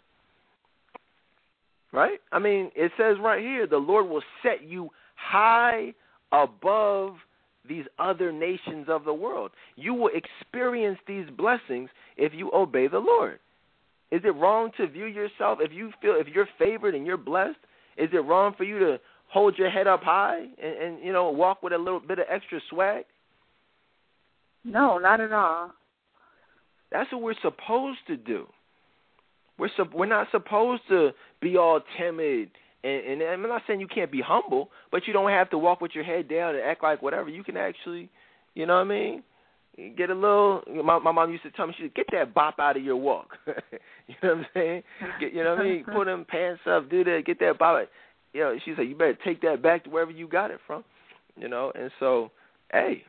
Right? 1.93 2.21
I 2.33 2.39
mean, 2.39 2.71
it 2.75 2.93
says 2.97 3.17
right 3.21 3.43
here, 3.43 3.67
the 3.67 3.77
Lord 3.77 4.09
will 4.09 4.23
set 4.43 4.63
you 4.63 4.91
high 5.17 5.93
above 6.33 7.17
these 7.69 7.85
other 7.99 8.33
nations 8.33 8.87
of 8.89 9.05
the 9.05 9.13
world. 9.13 9.51
You 9.77 9.95
will 9.95 10.11
experience 10.15 10.99
these 11.07 11.27
blessings 11.37 11.91
if 12.17 12.33
you 12.35 12.51
obey 12.55 12.89
the 12.89 12.99
Lord. 12.99 13.39
Is 14.11 14.23
it 14.25 14.35
wrong 14.35 14.71
to 14.77 14.89
view 14.89 15.07
yourself 15.07 15.59
if 15.61 15.73
you 15.73 15.93
feel 16.03 16.15
if 16.17 16.27
you're 16.29 16.49
favored 16.59 16.95
and 16.95 17.07
you're 17.07 17.17
blessed? 17.17 17.59
Is 17.97 18.09
it 18.13 18.25
wrong 18.25 18.55
for 18.57 18.65
you 18.65 18.79
to 18.79 19.01
hold 19.29 19.57
your 19.57 19.71
head 19.71 19.87
up 19.87 20.03
high 20.03 20.47
and, 20.63 20.77
and 20.83 21.05
you 21.05 21.13
know 21.13 21.31
walk 21.31 21.63
with 21.63 21.73
a 21.73 21.79
little 21.79 22.01
bit 22.01 22.19
of 22.19 22.25
extra 22.29 22.61
swag? 22.69 23.05
No, 24.65 24.99
not 24.99 25.21
at 25.21 25.33
all. 25.33 25.73
That's 26.91 27.11
what 27.13 27.23
we're 27.23 27.35
supposed 27.41 28.01
to 28.09 28.17
do. 28.17 28.47
We're 29.59 29.71
su- 29.77 29.91
we're 29.95 30.07
not 30.07 30.27
supposed 30.33 30.83
to 30.89 31.11
be 31.41 31.57
all 31.57 31.81
timid 31.97 32.51
and, 32.83 33.23
and 33.23 33.23
I'm 33.23 33.43
not 33.43 33.63
saying 33.67 33.81
you 33.81 33.87
can't 33.87 34.11
be 34.11 34.21
humble, 34.21 34.71
but 34.91 35.07
you 35.07 35.13
don't 35.13 35.31
have 35.31 35.51
to 35.51 35.59
walk 35.59 35.81
with 35.81 35.93
your 35.95 36.05
head 36.05 36.29
down 36.29 36.55
and 36.55 36.65
act 36.65 36.83
like 36.83 37.03
whatever. 37.03 37.29
You 37.29 37.45
can 37.45 37.57
actually, 37.57 38.09
you 38.55 38.67
know 38.67 38.75
what 38.75 38.81
I 38.81 38.85
mean? 38.85 39.23
Get 39.97 40.11
a 40.11 40.15
little. 40.15 40.63
My 40.85 40.99
my 40.99 41.13
mom 41.13 41.31
used 41.31 41.45
to 41.45 41.51
tell 41.53 41.67
me, 41.67 41.75
she 41.77 41.85
said, 41.85 41.95
"Get 41.95 42.07
that 42.13 42.35
bop 42.35 42.59
out 42.59 42.77
of 42.77 42.83
your 42.83 42.97
walk." 42.97 43.39
you 43.47 44.15
know 44.23 44.35
what 44.35 44.39
I'm 44.39 44.47
saying? 44.53 44.83
Get, 45.21 45.33
you 45.33 45.45
know 45.45 45.51
what 45.51 45.61
I 45.61 45.65
mean? 45.65 45.85
Put 45.85 46.05
them 46.07 46.27
pants 46.29 46.61
up, 46.69 46.91
do 46.91 47.05
that, 47.05 47.23
get 47.25 47.39
that 47.41 47.59
bop. 47.59 47.89
You 48.33 48.41
know, 48.41 48.57
she 48.65 48.75
said, 48.77 48.83
"You 48.89 48.97
better 48.97 49.19
take 49.25 49.41
that 49.43 49.63
back 49.63 49.85
to 49.85 49.91
wherever 49.91 50.11
you 50.11 50.29
got 50.29 50.51
it 50.51 50.59
from." 50.67 50.85
You 51.37 51.49
know, 51.49 51.73
and 51.75 51.91
so, 52.01 52.31
hey, 52.73 53.05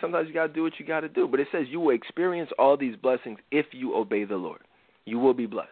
sometimes 0.00 0.28
you 0.28 0.34
got 0.34 0.48
to 0.48 0.52
do 0.52 0.62
what 0.62 0.74
you 0.78 0.86
got 0.86 1.00
to 1.00 1.08
do. 1.08 1.26
But 1.26 1.40
it 1.40 1.48
says 1.50 1.66
you 1.68 1.80
will 1.80 1.94
experience 1.94 2.50
all 2.58 2.76
these 2.76 2.94
blessings 2.96 3.38
if 3.50 3.66
you 3.72 3.96
obey 3.96 4.24
the 4.24 4.36
Lord. 4.36 4.60
You 5.04 5.18
will 5.18 5.34
be 5.34 5.46
blessed. 5.46 5.70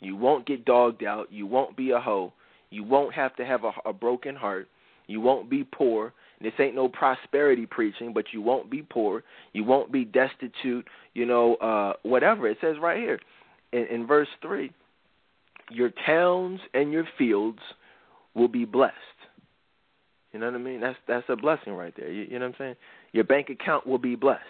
You 0.00 0.16
won't 0.16 0.46
get 0.46 0.64
dogged 0.64 1.04
out. 1.04 1.30
You 1.30 1.46
won't 1.46 1.76
be 1.76 1.90
a 1.90 2.00
hoe. 2.00 2.32
You 2.70 2.84
won't 2.84 3.14
have 3.14 3.36
to 3.36 3.44
have 3.44 3.64
a, 3.64 3.72
a 3.84 3.92
broken 3.92 4.34
heart. 4.34 4.68
You 5.06 5.20
won't 5.20 5.50
be 5.50 5.64
poor. 5.64 6.12
This 6.40 6.52
ain't 6.58 6.74
no 6.74 6.88
prosperity 6.88 7.66
preaching, 7.66 8.12
but 8.14 8.26
you 8.32 8.40
won't 8.40 8.70
be 8.70 8.82
poor. 8.82 9.22
You 9.52 9.64
won't 9.64 9.92
be 9.92 10.04
destitute. 10.04 10.86
You 11.14 11.26
know, 11.26 11.56
uh, 11.56 11.94
whatever 12.02 12.48
it 12.48 12.58
says 12.60 12.76
right 12.80 12.98
here 12.98 13.20
in, 13.72 13.86
in 13.86 14.06
verse 14.06 14.28
three. 14.40 14.72
Your 15.70 15.90
towns 16.06 16.60
and 16.74 16.92
your 16.92 17.04
fields 17.18 17.60
will 18.34 18.48
be 18.48 18.64
blessed. 18.64 18.94
You 20.32 20.38
know 20.38 20.46
what 20.46 20.54
I 20.54 20.58
mean? 20.58 20.80
That's 20.80 20.98
that's 21.08 21.26
a 21.28 21.36
blessing 21.36 21.74
right 21.74 21.92
there. 21.96 22.10
You, 22.10 22.22
you 22.22 22.38
know 22.38 22.46
what 22.46 22.54
I'm 22.54 22.58
saying? 22.58 22.76
Your 23.12 23.24
bank 23.24 23.50
account 23.50 23.86
will 23.86 23.98
be 23.98 24.14
blessed. 24.14 24.40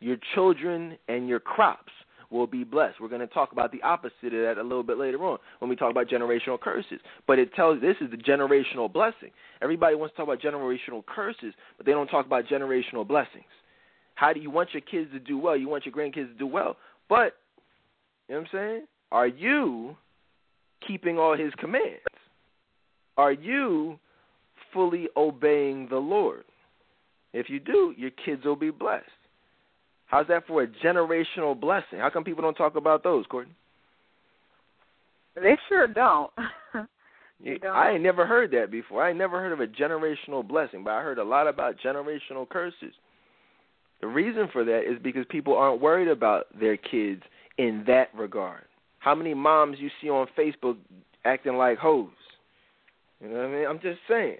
Your 0.00 0.16
children 0.34 0.96
and 1.08 1.28
your 1.28 1.40
crops 1.40 1.92
will 2.30 2.46
be 2.46 2.64
blessed. 2.64 3.00
We're 3.00 3.08
going 3.08 3.20
to 3.20 3.26
talk 3.26 3.52
about 3.52 3.72
the 3.72 3.82
opposite 3.82 4.32
of 4.32 4.42
that 4.42 4.54
a 4.58 4.62
little 4.62 4.82
bit 4.82 4.98
later 4.98 5.18
on 5.24 5.38
when 5.58 5.68
we 5.68 5.76
talk 5.76 5.90
about 5.90 6.08
generational 6.08 6.60
curses. 6.60 7.00
But 7.26 7.38
it 7.38 7.52
tells 7.54 7.80
this 7.80 7.96
is 8.00 8.10
the 8.10 8.16
generational 8.16 8.92
blessing. 8.92 9.30
Everybody 9.62 9.96
wants 9.96 10.14
to 10.14 10.16
talk 10.18 10.28
about 10.28 10.40
generational 10.40 11.04
curses, 11.06 11.54
but 11.76 11.86
they 11.86 11.92
don't 11.92 12.06
talk 12.08 12.26
about 12.26 12.46
generational 12.46 13.06
blessings. 13.06 13.44
How 14.14 14.32
do 14.32 14.40
you 14.40 14.50
want 14.50 14.70
your 14.72 14.82
kids 14.82 15.10
to 15.12 15.18
do 15.18 15.38
well? 15.38 15.56
You 15.56 15.68
want 15.68 15.86
your 15.86 15.94
grandkids 15.94 16.32
to 16.32 16.38
do 16.38 16.46
well. 16.46 16.76
But, 17.08 17.36
you 18.28 18.34
know 18.34 18.42
what 18.42 18.48
I'm 18.52 18.58
saying? 18.58 18.86
Are 19.10 19.26
you 19.26 19.96
keeping 20.86 21.18
all 21.18 21.36
his 21.36 21.52
commands? 21.58 22.00
Are 23.16 23.32
you 23.32 23.98
fully 24.72 25.08
obeying 25.16 25.88
the 25.88 25.96
Lord? 25.96 26.44
If 27.32 27.48
you 27.48 27.60
do, 27.60 27.94
your 27.96 28.10
kids 28.10 28.44
will 28.44 28.56
be 28.56 28.70
blessed. 28.70 29.06
How's 30.10 30.26
that 30.26 30.44
for 30.48 30.64
a 30.64 30.66
generational 30.66 31.58
blessing? 31.58 32.00
How 32.00 32.10
come 32.10 32.24
people 32.24 32.42
don't 32.42 32.56
talk 32.56 32.74
about 32.74 33.04
those, 33.04 33.24
Courtney? 33.26 33.54
They 35.36 35.56
sure 35.68 35.86
don't. 35.86 36.32
don't. 37.44 37.64
I 37.64 37.92
ain't 37.92 38.02
never 38.02 38.26
heard 38.26 38.50
that 38.50 38.72
before. 38.72 39.04
I 39.04 39.10
ain't 39.10 39.18
never 39.18 39.38
heard 39.38 39.52
of 39.52 39.60
a 39.60 39.68
generational 39.68 40.46
blessing, 40.46 40.82
but 40.82 40.90
I 40.90 41.02
heard 41.02 41.18
a 41.18 41.24
lot 41.24 41.46
about 41.46 41.76
generational 41.84 42.48
curses. 42.48 42.92
The 44.00 44.08
reason 44.08 44.48
for 44.52 44.64
that 44.64 44.80
is 44.80 45.00
because 45.00 45.24
people 45.28 45.56
aren't 45.56 45.80
worried 45.80 46.08
about 46.08 46.46
their 46.58 46.76
kids 46.76 47.22
in 47.56 47.84
that 47.86 48.08
regard. 48.12 48.64
How 48.98 49.14
many 49.14 49.32
moms 49.32 49.78
you 49.78 49.90
see 50.02 50.10
on 50.10 50.26
Facebook 50.36 50.76
acting 51.24 51.54
like 51.54 51.78
hoes? 51.78 52.08
You 53.20 53.28
know 53.28 53.36
what 53.36 53.44
I 53.44 53.48
mean? 53.48 53.66
I'm 53.66 53.80
just 53.80 54.00
saying. 54.08 54.38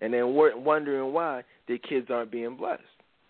And 0.00 0.14
then 0.14 0.34
wondering 0.34 1.12
why 1.12 1.42
their 1.68 1.78
kids 1.78 2.06
aren't 2.08 2.30
being 2.30 2.56
blessed. 2.56 2.82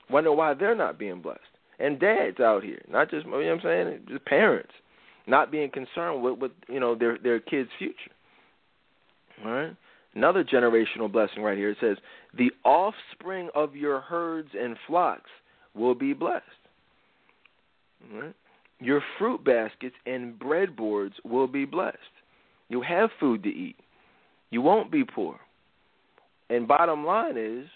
Wondering 0.09 0.37
why 0.37 0.55
they're 0.55 0.77
not 0.77 0.97
being 0.97 1.21
blessed 1.21 1.41
and 1.79 2.01
dads 2.01 2.41
out 2.41 2.63
here, 2.63 2.83
not 2.89 3.11
just 3.11 3.27
you 3.27 3.33
know 3.33 3.39
what 3.39 3.47
I'm 3.47 3.61
saying, 3.63 4.01
just 4.09 4.25
parents, 4.25 4.73
not 5.27 5.51
being 5.51 5.71
concerned 5.71 6.23
with 6.23 6.39
with 6.39 6.53
you 6.69 6.81
know 6.81 6.95
their 6.95 7.19
their 7.19 7.41
kids' 7.41 7.71
future. 7.79 7.95
All 9.45 9.53
right. 9.53 9.77
Another 10.15 10.43
generational 10.43 11.13
blessing 11.13 11.43
right 11.43 11.59
here. 11.59 11.71
It 11.71 11.79
says, 11.81 11.99
"The 12.37 12.51
offspring 12.65 13.51
of 13.55 13.77
your 13.77 14.01
herds 14.01 14.49
and 14.59 14.77
flocks 14.87 15.31
will 15.75 15.95
be 15.95 16.15
blessed." 16.15 16.45
All 18.13 18.21
right. 18.23 18.35
Your 18.81 19.03
fruit 19.19 19.43
baskets 19.45 19.97
and 20.05 20.39
breadboards 20.39 21.15
will 21.25 21.47
be 21.47 21.65
blessed. 21.65 21.99
You'll 22.69 22.83
have 22.83 23.11
food 23.19 23.43
to 23.45 23.49
eat. 23.49 23.77
You 24.51 24.61
won't 24.61 24.91
be 24.91 25.05
poor. 25.05 25.39
And 26.51 26.69
bottom 26.69 27.05
line 27.05 27.37
is, 27.37 27.67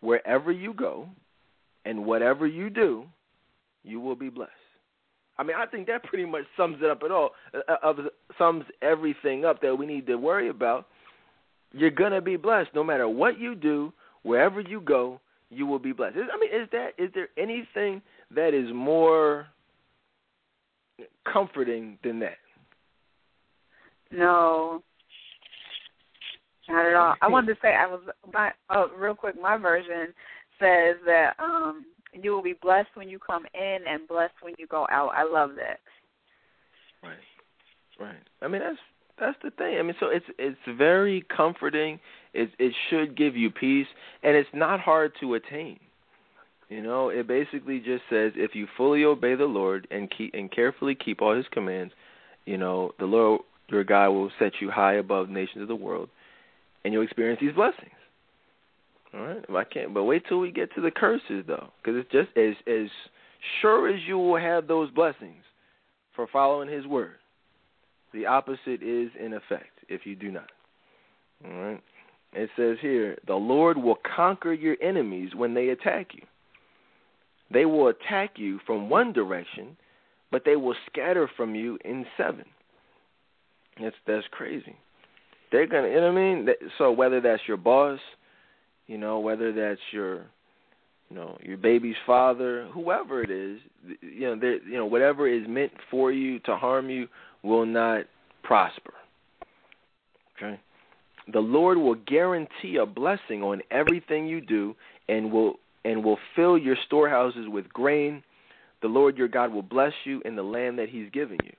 wherever 0.00 0.52
you 0.52 0.74
go, 0.74 1.08
and 1.84 2.04
whatever 2.04 2.46
you 2.46 2.70
do, 2.70 3.04
you 3.84 4.00
will 4.00 4.16
be 4.16 4.28
blessed. 4.28 4.52
I 5.38 5.42
mean, 5.42 5.56
I 5.56 5.66
think 5.66 5.86
that 5.86 6.04
pretty 6.04 6.24
much 6.24 6.44
sums 6.56 6.76
it 6.82 6.90
up 6.90 7.02
at 7.04 7.10
all. 7.10 7.30
Uh, 7.68 7.94
sums 8.38 8.64
everything 8.82 9.44
up 9.44 9.60
that 9.62 9.74
we 9.74 9.86
need 9.86 10.06
to 10.06 10.16
worry 10.16 10.48
about. 10.48 10.88
You're 11.72 11.90
gonna 11.90 12.20
be 12.20 12.36
blessed 12.36 12.70
no 12.74 12.84
matter 12.84 13.08
what 13.08 13.38
you 13.38 13.54
do, 13.54 13.92
wherever 14.22 14.60
you 14.60 14.80
go. 14.80 15.20
You 15.48 15.66
will 15.66 15.78
be 15.78 15.92
blessed. 15.92 16.16
I 16.16 16.38
mean, 16.38 16.50
is 16.50 16.68
that 16.72 16.90
is 16.98 17.10
there 17.14 17.28
anything 17.36 18.02
that 18.34 18.54
is 18.54 18.72
more 18.74 19.46
comforting 21.30 21.98
than 22.04 22.20
that? 22.20 22.38
No, 24.10 24.82
not 26.68 26.86
at 26.86 26.94
all. 26.94 27.14
I 27.20 27.28
wanted 27.28 27.54
to 27.54 27.60
say 27.60 27.74
I 27.74 27.86
was 27.86 28.00
my 28.32 28.52
oh, 28.70 28.90
real 28.96 29.14
quick. 29.14 29.40
My 29.40 29.56
version 29.56 30.14
says 30.58 30.96
that 31.06 31.32
um 31.38 31.84
you 32.20 32.32
will 32.32 32.42
be 32.42 32.54
blessed 32.60 32.90
when 32.94 33.08
you 33.08 33.18
come 33.18 33.44
in 33.54 33.78
and 33.88 34.06
blessed 34.08 34.34
when 34.42 34.54
you 34.58 34.66
go 34.66 34.86
out. 34.90 35.10
I 35.14 35.24
love 35.24 35.50
that. 35.56 35.80
Right. 37.02 37.16
Right. 38.00 38.22
I 38.40 38.48
mean 38.48 38.60
that's 38.60 38.78
that's 39.18 39.38
the 39.42 39.50
thing. 39.50 39.78
I 39.78 39.82
mean 39.82 39.94
so 40.00 40.06
it's 40.06 40.26
it's 40.38 40.78
very 40.78 41.24
comforting. 41.34 41.98
It 42.34 42.50
it 42.58 42.72
should 42.90 43.16
give 43.16 43.36
you 43.36 43.50
peace 43.50 43.86
and 44.22 44.36
it's 44.36 44.48
not 44.52 44.80
hard 44.80 45.12
to 45.20 45.34
attain. 45.34 45.78
You 46.68 46.82
know, 46.82 47.10
it 47.10 47.26
basically 47.26 47.78
just 47.80 48.02
says 48.08 48.32
if 48.34 48.54
you 48.54 48.66
fully 48.76 49.04
obey 49.04 49.34
the 49.34 49.44
Lord 49.44 49.86
and 49.90 50.10
keep 50.10 50.32
and 50.34 50.50
carefully 50.50 50.94
keep 50.94 51.20
all 51.20 51.36
his 51.36 51.46
commands, 51.52 51.92
you 52.46 52.56
know, 52.56 52.92
the 52.98 53.04
Lord 53.04 53.42
your 53.68 53.84
God 53.84 54.10
will 54.10 54.30
set 54.38 54.52
you 54.60 54.70
high 54.70 54.94
above 54.94 55.28
nations 55.28 55.62
of 55.62 55.68
the 55.68 55.76
world 55.76 56.08
and 56.84 56.92
you'll 56.92 57.02
experience 57.02 57.40
these 57.40 57.54
blessings. 57.54 57.90
All 59.14 59.26
right, 59.26 59.44
I 59.54 59.64
can't. 59.64 59.92
But 59.92 60.04
wait 60.04 60.22
till 60.28 60.38
we 60.38 60.50
get 60.50 60.74
to 60.74 60.80
the 60.80 60.90
curses, 60.90 61.44
though, 61.46 61.68
because 61.82 62.00
it's 62.00 62.10
just 62.10 62.36
as 62.36 62.54
as 62.66 62.88
sure 63.60 63.88
as 63.88 64.00
you 64.06 64.18
will 64.18 64.38
have 64.38 64.66
those 64.66 64.90
blessings 64.90 65.44
for 66.14 66.26
following 66.32 66.68
His 66.68 66.86
word. 66.86 67.16
The 68.12 68.26
opposite 68.26 68.82
is 68.82 69.10
in 69.18 69.34
effect 69.34 69.78
if 69.88 70.06
you 70.06 70.14
do 70.14 70.30
not. 70.30 70.50
All 71.44 71.52
right. 71.52 71.82
It 72.34 72.48
says 72.56 72.78
here, 72.80 73.18
the 73.26 73.34
Lord 73.34 73.76
will 73.76 73.98
conquer 74.16 74.52
your 74.52 74.76
enemies 74.82 75.34
when 75.34 75.52
they 75.52 75.68
attack 75.68 76.08
you. 76.14 76.22
They 77.52 77.66
will 77.66 77.88
attack 77.88 78.32
you 78.36 78.58
from 78.66 78.88
one 78.88 79.12
direction, 79.12 79.76
but 80.30 80.42
they 80.44 80.56
will 80.56 80.74
scatter 80.90 81.28
from 81.36 81.54
you 81.54 81.78
in 81.84 82.06
seven. 82.16 82.44
That's 83.80 83.96
that's 84.06 84.26
crazy. 84.30 84.76
They're 85.50 85.66
gonna, 85.66 85.88
you 85.88 85.96
know 85.96 86.12
what 86.12 86.18
I 86.18 86.34
mean? 86.34 86.48
So 86.78 86.90
whether 86.92 87.20
that's 87.20 87.42
your 87.46 87.58
boss, 87.58 87.98
you 88.86 88.98
know, 88.98 89.20
whether 89.20 89.52
that's 89.52 89.80
your, 89.92 90.26
you 91.08 91.16
know, 91.16 91.38
your 91.42 91.56
baby's 91.56 91.96
father, 92.06 92.68
whoever 92.72 93.22
it 93.22 93.30
is, 93.30 93.60
you 94.00 94.34
know, 94.34 94.58
you 94.66 94.76
know, 94.76 94.86
whatever 94.86 95.28
is 95.28 95.46
meant 95.48 95.72
for 95.90 96.12
you 96.12 96.38
to 96.40 96.56
harm 96.56 96.90
you 96.90 97.08
will 97.42 97.66
not 97.66 98.04
prosper. 98.42 98.94
Okay. 100.36 100.58
The 101.32 101.40
Lord 101.40 101.78
will 101.78 101.94
guarantee 101.94 102.76
a 102.80 102.86
blessing 102.86 103.42
on 103.42 103.62
everything 103.70 104.26
you 104.26 104.40
do, 104.40 104.74
and 105.08 105.30
will 105.30 105.54
and 105.84 106.04
will 106.04 106.18
fill 106.34 106.58
your 106.58 106.76
storehouses 106.86 107.46
with 107.48 107.68
grain. 107.72 108.22
The 108.82 108.88
Lord 108.88 109.16
your 109.16 109.28
God 109.28 109.52
will 109.52 109.62
bless 109.62 109.92
you 110.04 110.20
in 110.24 110.36
the 110.36 110.42
land 110.42 110.78
that 110.78 110.88
He's 110.88 111.08
giving 111.12 111.38
you. 111.44 111.52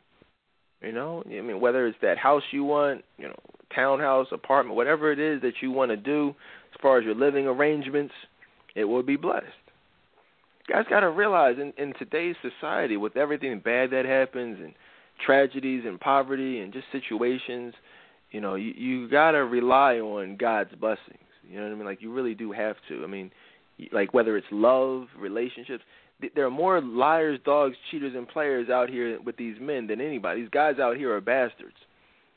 You 0.81 0.91
know, 0.91 1.23
I 1.25 1.41
mean, 1.41 1.61
whether 1.61 1.87
it's 1.87 1.97
that 2.01 2.17
house 2.17 2.43
you 2.51 2.65
want, 2.65 3.05
you 3.17 3.27
know, 3.29 3.39
townhouse, 3.75 4.27
apartment, 4.31 4.75
whatever 4.75 5.11
it 5.11 5.19
is 5.19 5.41
that 5.41 5.53
you 5.61 5.71
want 5.71 5.91
to 5.91 5.97
do, 5.97 6.35
as 6.73 6.81
far 6.81 6.97
as 6.99 7.05
your 7.05 7.15
living 7.15 7.47
arrangements, 7.47 8.13
it 8.75 8.85
will 8.85 9.03
be 9.03 9.15
blessed. 9.15 9.45
You 10.67 10.75
guys 10.75 10.85
got 10.89 11.01
to 11.01 11.09
realize 11.09 11.57
in, 11.59 11.73
in 11.77 11.93
today's 11.99 12.35
society, 12.41 12.97
with 12.97 13.17
everything 13.17 13.59
bad 13.59 13.91
that 13.91 14.05
happens 14.05 14.59
and 14.61 14.73
tragedies 15.25 15.83
and 15.85 15.99
poverty 15.99 16.59
and 16.59 16.71
just 16.73 16.85
situations, 16.91 17.73
you 18.31 18.41
know, 18.41 18.55
you 18.55 18.71
you 18.75 19.09
got 19.09 19.31
to 19.31 19.39
rely 19.39 19.97
on 19.97 20.37
God's 20.37 20.73
blessings. 20.75 21.19
You 21.47 21.57
know 21.57 21.65
what 21.65 21.73
I 21.73 21.75
mean? 21.75 21.85
Like 21.85 22.01
you 22.01 22.11
really 22.11 22.33
do 22.33 22.51
have 22.51 22.77
to. 22.89 23.03
I 23.03 23.07
mean, 23.07 23.29
like 23.91 24.13
whether 24.13 24.37
it's 24.37 24.47
love, 24.51 25.07
relationships, 25.19 25.83
there 26.35 26.45
are 26.45 26.51
more 26.51 26.81
liars, 26.81 27.39
dogs, 27.45 27.75
cheaters, 27.91 28.13
and 28.15 28.27
players 28.27 28.69
out 28.69 28.89
here 28.89 29.19
with 29.21 29.37
these 29.37 29.55
men 29.59 29.87
than 29.87 30.01
anybody. 30.01 30.41
These 30.41 30.49
guys 30.49 30.79
out 30.79 30.97
here 30.97 31.13
are 31.15 31.21
bastards, 31.21 31.75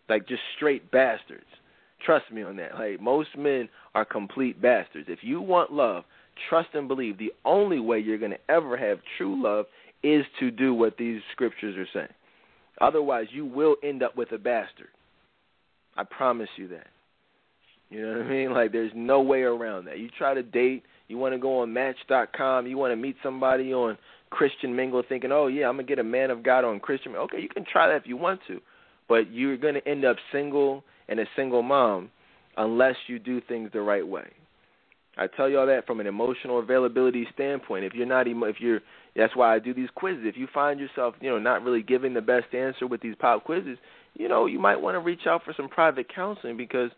like 0.08 0.28
just 0.28 0.42
straight 0.56 0.90
bastards. 0.90 1.44
Trust 2.04 2.30
me 2.32 2.42
on 2.42 2.56
that. 2.56 2.74
Like 2.74 3.00
most 3.00 3.30
men 3.36 3.68
are 3.94 4.04
complete 4.04 4.60
bastards. 4.60 5.06
If 5.08 5.20
you 5.22 5.40
want 5.40 5.72
love, 5.72 6.04
trust 6.48 6.68
and 6.74 6.88
believe. 6.88 7.18
The 7.18 7.32
only 7.44 7.80
way 7.80 7.98
you're 7.98 8.18
going 8.18 8.32
to 8.32 8.50
ever 8.50 8.76
have 8.76 8.98
true 9.16 9.42
love 9.42 9.66
is 10.02 10.24
to 10.40 10.50
do 10.50 10.74
what 10.74 10.96
these 10.98 11.20
scriptures 11.32 11.76
are 11.76 11.88
saying. 11.92 12.12
Otherwise, 12.80 13.26
you 13.30 13.46
will 13.46 13.76
end 13.82 14.02
up 14.02 14.16
with 14.16 14.32
a 14.32 14.38
bastard. 14.38 14.88
I 15.96 16.04
promise 16.04 16.50
you 16.56 16.68
that. 16.68 16.88
You 17.88 18.02
know 18.02 18.18
what 18.18 18.26
I 18.26 18.28
mean? 18.28 18.52
Like 18.52 18.72
there's 18.72 18.92
no 18.94 19.22
way 19.22 19.42
around 19.42 19.86
that. 19.86 19.98
You 19.98 20.10
try 20.18 20.34
to 20.34 20.42
date 20.42 20.84
you 21.08 21.18
want 21.18 21.34
to 21.34 21.38
go 21.38 21.60
on 21.60 21.72
Match.com. 21.72 22.66
You 22.66 22.76
want 22.78 22.92
to 22.92 22.96
meet 22.96 23.16
somebody 23.22 23.72
on 23.72 23.96
Christian 24.30 24.74
Mingle, 24.74 25.02
thinking, 25.08 25.30
"Oh 25.30 25.46
yeah, 25.46 25.68
I'm 25.68 25.76
gonna 25.76 25.84
get 25.84 25.98
a 25.98 26.04
man 26.04 26.30
of 26.30 26.42
God 26.42 26.64
on 26.64 26.80
Christian." 26.80 27.12
Mingle. 27.12 27.26
Okay, 27.26 27.40
you 27.40 27.48
can 27.48 27.64
try 27.64 27.88
that 27.88 27.96
if 27.96 28.06
you 28.06 28.16
want 28.16 28.40
to, 28.48 28.60
but 29.08 29.32
you're 29.32 29.56
gonna 29.56 29.80
end 29.86 30.04
up 30.04 30.16
single 30.32 30.84
and 31.08 31.20
a 31.20 31.26
single 31.36 31.62
mom 31.62 32.10
unless 32.56 32.96
you 33.06 33.18
do 33.18 33.40
things 33.40 33.70
the 33.72 33.80
right 33.80 34.06
way. 34.06 34.28
I 35.18 35.26
tell 35.26 35.48
you 35.48 35.58
all 35.58 35.66
that 35.66 35.86
from 35.86 36.00
an 36.00 36.06
emotional 36.06 36.58
availability 36.58 37.26
standpoint. 37.32 37.84
If 37.84 37.94
you're 37.94 38.06
not, 38.06 38.26
if 38.26 38.56
you're, 38.60 38.80
that's 39.14 39.34
why 39.34 39.54
I 39.54 39.58
do 39.58 39.72
these 39.72 39.88
quizzes. 39.94 40.24
If 40.24 40.36
you 40.36 40.46
find 40.52 40.78
yourself, 40.78 41.14
you 41.20 41.30
know, 41.30 41.38
not 41.38 41.62
really 41.62 41.82
giving 41.82 42.12
the 42.12 42.20
best 42.20 42.52
answer 42.54 42.86
with 42.86 43.00
these 43.00 43.14
pop 43.18 43.44
quizzes, 43.44 43.78
you 44.14 44.28
know, 44.28 44.46
you 44.46 44.58
might 44.58 44.76
want 44.76 44.94
to 44.94 45.00
reach 45.00 45.26
out 45.26 45.42
for 45.44 45.54
some 45.56 45.68
private 45.68 46.12
counseling 46.14 46.56
because, 46.56 46.90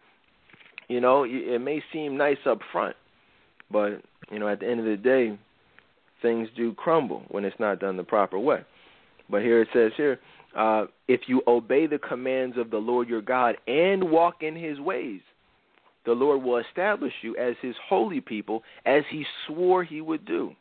you 0.88 1.00
know, 1.00 1.24
it 1.24 1.60
may 1.60 1.82
seem 1.92 2.16
nice 2.16 2.38
up 2.44 2.58
front, 2.72 2.96
but 3.70 4.02
you 4.30 4.38
know, 4.38 4.48
at 4.48 4.60
the 4.60 4.68
end 4.68 4.80
of 4.80 4.86
the 4.86 4.96
day, 4.96 5.38
things 6.22 6.48
do 6.56 6.74
crumble 6.74 7.22
when 7.28 7.44
it's 7.44 7.58
not 7.60 7.78
done 7.78 7.96
the 7.96 8.04
proper 8.04 8.38
way. 8.38 8.60
But 9.30 9.42
here 9.42 9.62
it 9.62 9.68
says 9.72 9.92
here, 9.96 10.18
uh, 10.56 10.86
if 11.06 11.22
you 11.26 11.42
obey 11.46 11.86
the 11.86 11.98
commands 11.98 12.56
of 12.56 12.70
the 12.70 12.78
Lord 12.78 13.08
your 13.08 13.22
God 13.22 13.56
and 13.66 14.10
walk 14.10 14.42
in 14.42 14.56
His 14.56 14.80
ways, 14.80 15.20
the 16.06 16.12
Lord 16.12 16.42
will 16.42 16.58
establish 16.58 17.12
you 17.22 17.36
as 17.36 17.54
His 17.60 17.74
holy 17.88 18.20
people, 18.20 18.62
as 18.86 19.02
He 19.10 19.24
swore 19.46 19.84
He 19.84 20.00
would 20.00 20.24
do. 20.24 20.52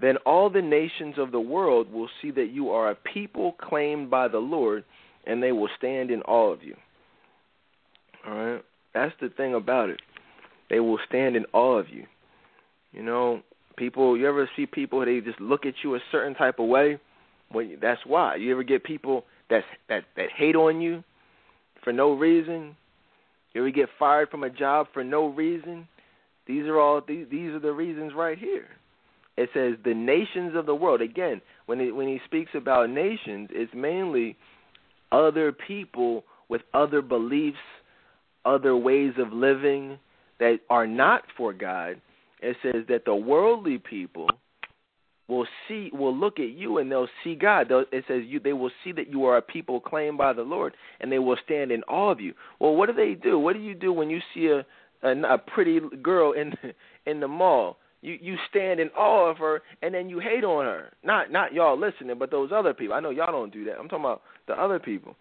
Then 0.00 0.16
all 0.18 0.48
the 0.48 0.62
nations 0.62 1.16
of 1.18 1.30
the 1.30 1.40
world 1.40 1.92
will 1.92 2.08
see 2.22 2.30
that 2.32 2.50
you 2.52 2.70
are 2.70 2.90
a 2.90 2.94
people 2.94 3.52
claimed 3.60 4.10
by 4.10 4.28
the 4.28 4.38
Lord, 4.38 4.84
and 5.26 5.42
they 5.42 5.52
will 5.52 5.68
stand 5.76 6.10
in 6.10 6.22
awe 6.22 6.52
of 6.52 6.62
you. 6.62 6.74
All 8.26 8.34
right, 8.34 8.64
that's 8.94 9.14
the 9.20 9.28
thing 9.30 9.54
about 9.54 9.90
it 9.90 10.00
they 10.70 10.80
will 10.80 10.98
stand 11.06 11.36
in 11.36 11.44
awe 11.52 11.76
of 11.76 11.90
you. 11.90 12.06
You 12.92 13.02
know, 13.02 13.42
people. 13.76 14.16
You 14.16 14.26
ever 14.28 14.48
see 14.56 14.64
people? 14.64 15.04
They 15.04 15.20
just 15.20 15.40
look 15.40 15.66
at 15.66 15.74
you 15.82 15.96
a 15.96 16.00
certain 16.10 16.34
type 16.34 16.58
of 16.58 16.68
way. 16.68 16.98
Well, 17.52 17.66
that's 17.80 18.00
why. 18.06 18.36
You 18.36 18.52
ever 18.52 18.62
get 18.62 18.84
people 18.84 19.24
that 19.48 19.62
that 19.88 20.04
that 20.16 20.30
hate 20.36 20.56
on 20.56 20.80
you 20.80 21.02
for 21.82 21.92
no 21.92 22.12
reason? 22.12 22.76
You 23.52 23.62
ever 23.62 23.70
get 23.70 23.88
fired 23.98 24.30
from 24.30 24.44
a 24.44 24.50
job 24.50 24.86
for 24.92 25.02
no 25.02 25.26
reason? 25.26 25.88
These 26.46 26.64
are 26.66 26.78
all 26.78 27.00
these 27.06 27.26
these 27.30 27.50
are 27.50 27.60
the 27.60 27.72
reasons 27.72 28.12
right 28.14 28.38
here. 28.38 28.68
It 29.36 29.48
says 29.54 29.74
the 29.84 29.94
nations 29.94 30.54
of 30.54 30.66
the 30.66 30.74
world. 30.74 31.00
Again, 31.00 31.40
when 31.66 31.80
he, 31.80 31.90
when 31.92 32.08
he 32.08 32.20
speaks 32.26 32.50
about 32.54 32.90
nations, 32.90 33.48
it's 33.52 33.72
mainly 33.74 34.36
other 35.12 35.52
people 35.52 36.24
with 36.48 36.62
other 36.74 37.00
beliefs, 37.00 37.56
other 38.44 38.76
ways 38.76 39.12
of 39.18 39.32
living, 39.32 39.98
that 40.40 40.58
are 40.68 40.86
not 40.86 41.22
for 41.36 41.52
God, 41.52 42.00
it 42.42 42.56
says 42.62 42.84
that 42.88 43.04
the 43.04 43.14
worldly 43.14 43.78
people 43.78 44.28
will 45.30 45.46
see 45.66 45.90
will 45.92 46.16
look 46.16 46.38
at 46.38 46.50
you 46.50 46.78
and 46.78 46.90
they'll 46.90 47.08
see 47.24 47.34
God. 47.34 47.68
They'll, 47.68 47.84
it 47.92 48.04
says 48.08 48.22
you 48.26 48.40
they 48.40 48.52
will 48.52 48.70
see 48.84 48.92
that 48.92 49.10
you 49.10 49.24
are 49.24 49.36
a 49.36 49.42
people 49.42 49.80
claimed 49.80 50.18
by 50.18 50.32
the 50.32 50.42
Lord 50.42 50.76
and 51.00 51.10
they 51.10 51.18
will 51.18 51.36
stand 51.44 51.70
in 51.72 51.82
awe 51.84 52.10
of 52.10 52.20
you. 52.20 52.34
Well, 52.58 52.74
what 52.74 52.88
do 52.88 52.92
they 52.94 53.14
do? 53.14 53.38
What 53.38 53.54
do 53.54 53.60
you 53.60 53.74
do 53.74 53.92
when 53.92 54.10
you 54.10 54.20
see 54.34 54.48
a 54.48 54.66
a, 55.02 55.34
a 55.34 55.38
pretty 55.38 55.80
girl 56.02 56.32
in 56.32 56.52
in 57.06 57.20
the 57.20 57.28
mall? 57.28 57.78
You 58.02 58.18
you 58.20 58.36
stand 58.48 58.80
in 58.80 58.88
awe 58.90 59.30
of 59.30 59.38
her 59.38 59.62
and 59.82 59.94
then 59.94 60.08
you 60.08 60.18
hate 60.18 60.44
on 60.44 60.64
her. 60.64 60.92
Not 61.04 61.30
not 61.30 61.52
y'all 61.52 61.78
listening, 61.78 62.18
but 62.18 62.30
those 62.30 62.50
other 62.54 62.74
people. 62.74 62.94
I 62.94 63.00
know 63.00 63.10
y'all 63.10 63.32
don't 63.32 63.52
do 63.52 63.64
that. 63.64 63.78
I'm 63.78 63.88
talking 63.88 64.04
about 64.04 64.22
the 64.46 64.54
other 64.54 64.78
people. 64.78 65.16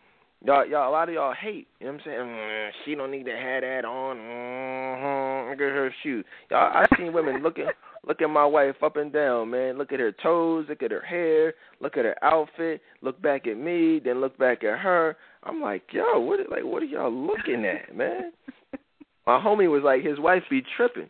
Y'all, 0.46 0.66
y'all, 0.66 0.90
a 0.90 0.92
lot 0.92 1.10
of 1.10 1.16
y'all 1.16 1.34
hate. 1.34 1.68
You 1.82 1.88
know 1.88 1.94
what 1.94 2.02
I'm 2.02 2.06
saying? 2.06 2.20
Mm, 2.20 2.70
she 2.86 2.96
don't 2.96 3.12
need 3.12 3.26
to 3.26 3.36
have 3.36 3.62
that 3.62 3.84
on. 3.84 4.16
Mm-hmm. 4.16 5.50
Look 5.50 5.60
at 5.60 5.76
her 5.76 5.94
shoes. 6.02 6.24
Y'all, 6.50 6.72
I 6.74 6.86
seen 6.98 7.12
women 7.12 7.44
looking, 7.44 7.66
look 8.08 8.22
at 8.22 8.30
my 8.30 8.46
wife 8.46 8.76
up 8.84 8.96
and 8.98 9.12
down, 9.12 9.52
man. 9.52 9.78
Look 9.78 9.92
at 9.92 10.00
her 10.00 10.12
toes. 10.12 10.66
Look 10.70 10.84
at 10.84 10.92
her 10.92 11.02
hair. 11.02 11.54
Look 11.80 11.98
at 11.98 12.06
her 12.06 12.16
outfit. 12.24 12.82
Look 13.02 13.22
back 13.22 13.48
at 13.48 13.58
me. 13.58 14.00
Then 14.04 14.22
look 14.22 14.38
back 14.38 14.64
at 14.64 14.80
her. 14.80 15.18
I'm 15.44 15.62
like, 15.62 15.84
yo, 15.92 16.20
what? 16.20 16.40
Like, 16.50 16.64
what 16.64 16.84
are 16.84 16.88
y'all 16.88 17.12
looking 17.12 17.66
at, 17.66 17.96
man? 17.96 18.32
my 19.26 19.40
homie 19.40 19.70
was 19.70 19.84
like, 19.84 20.04
his 20.04 20.20
wife 20.20 20.44
be 20.50 20.64
tripping. 20.76 21.10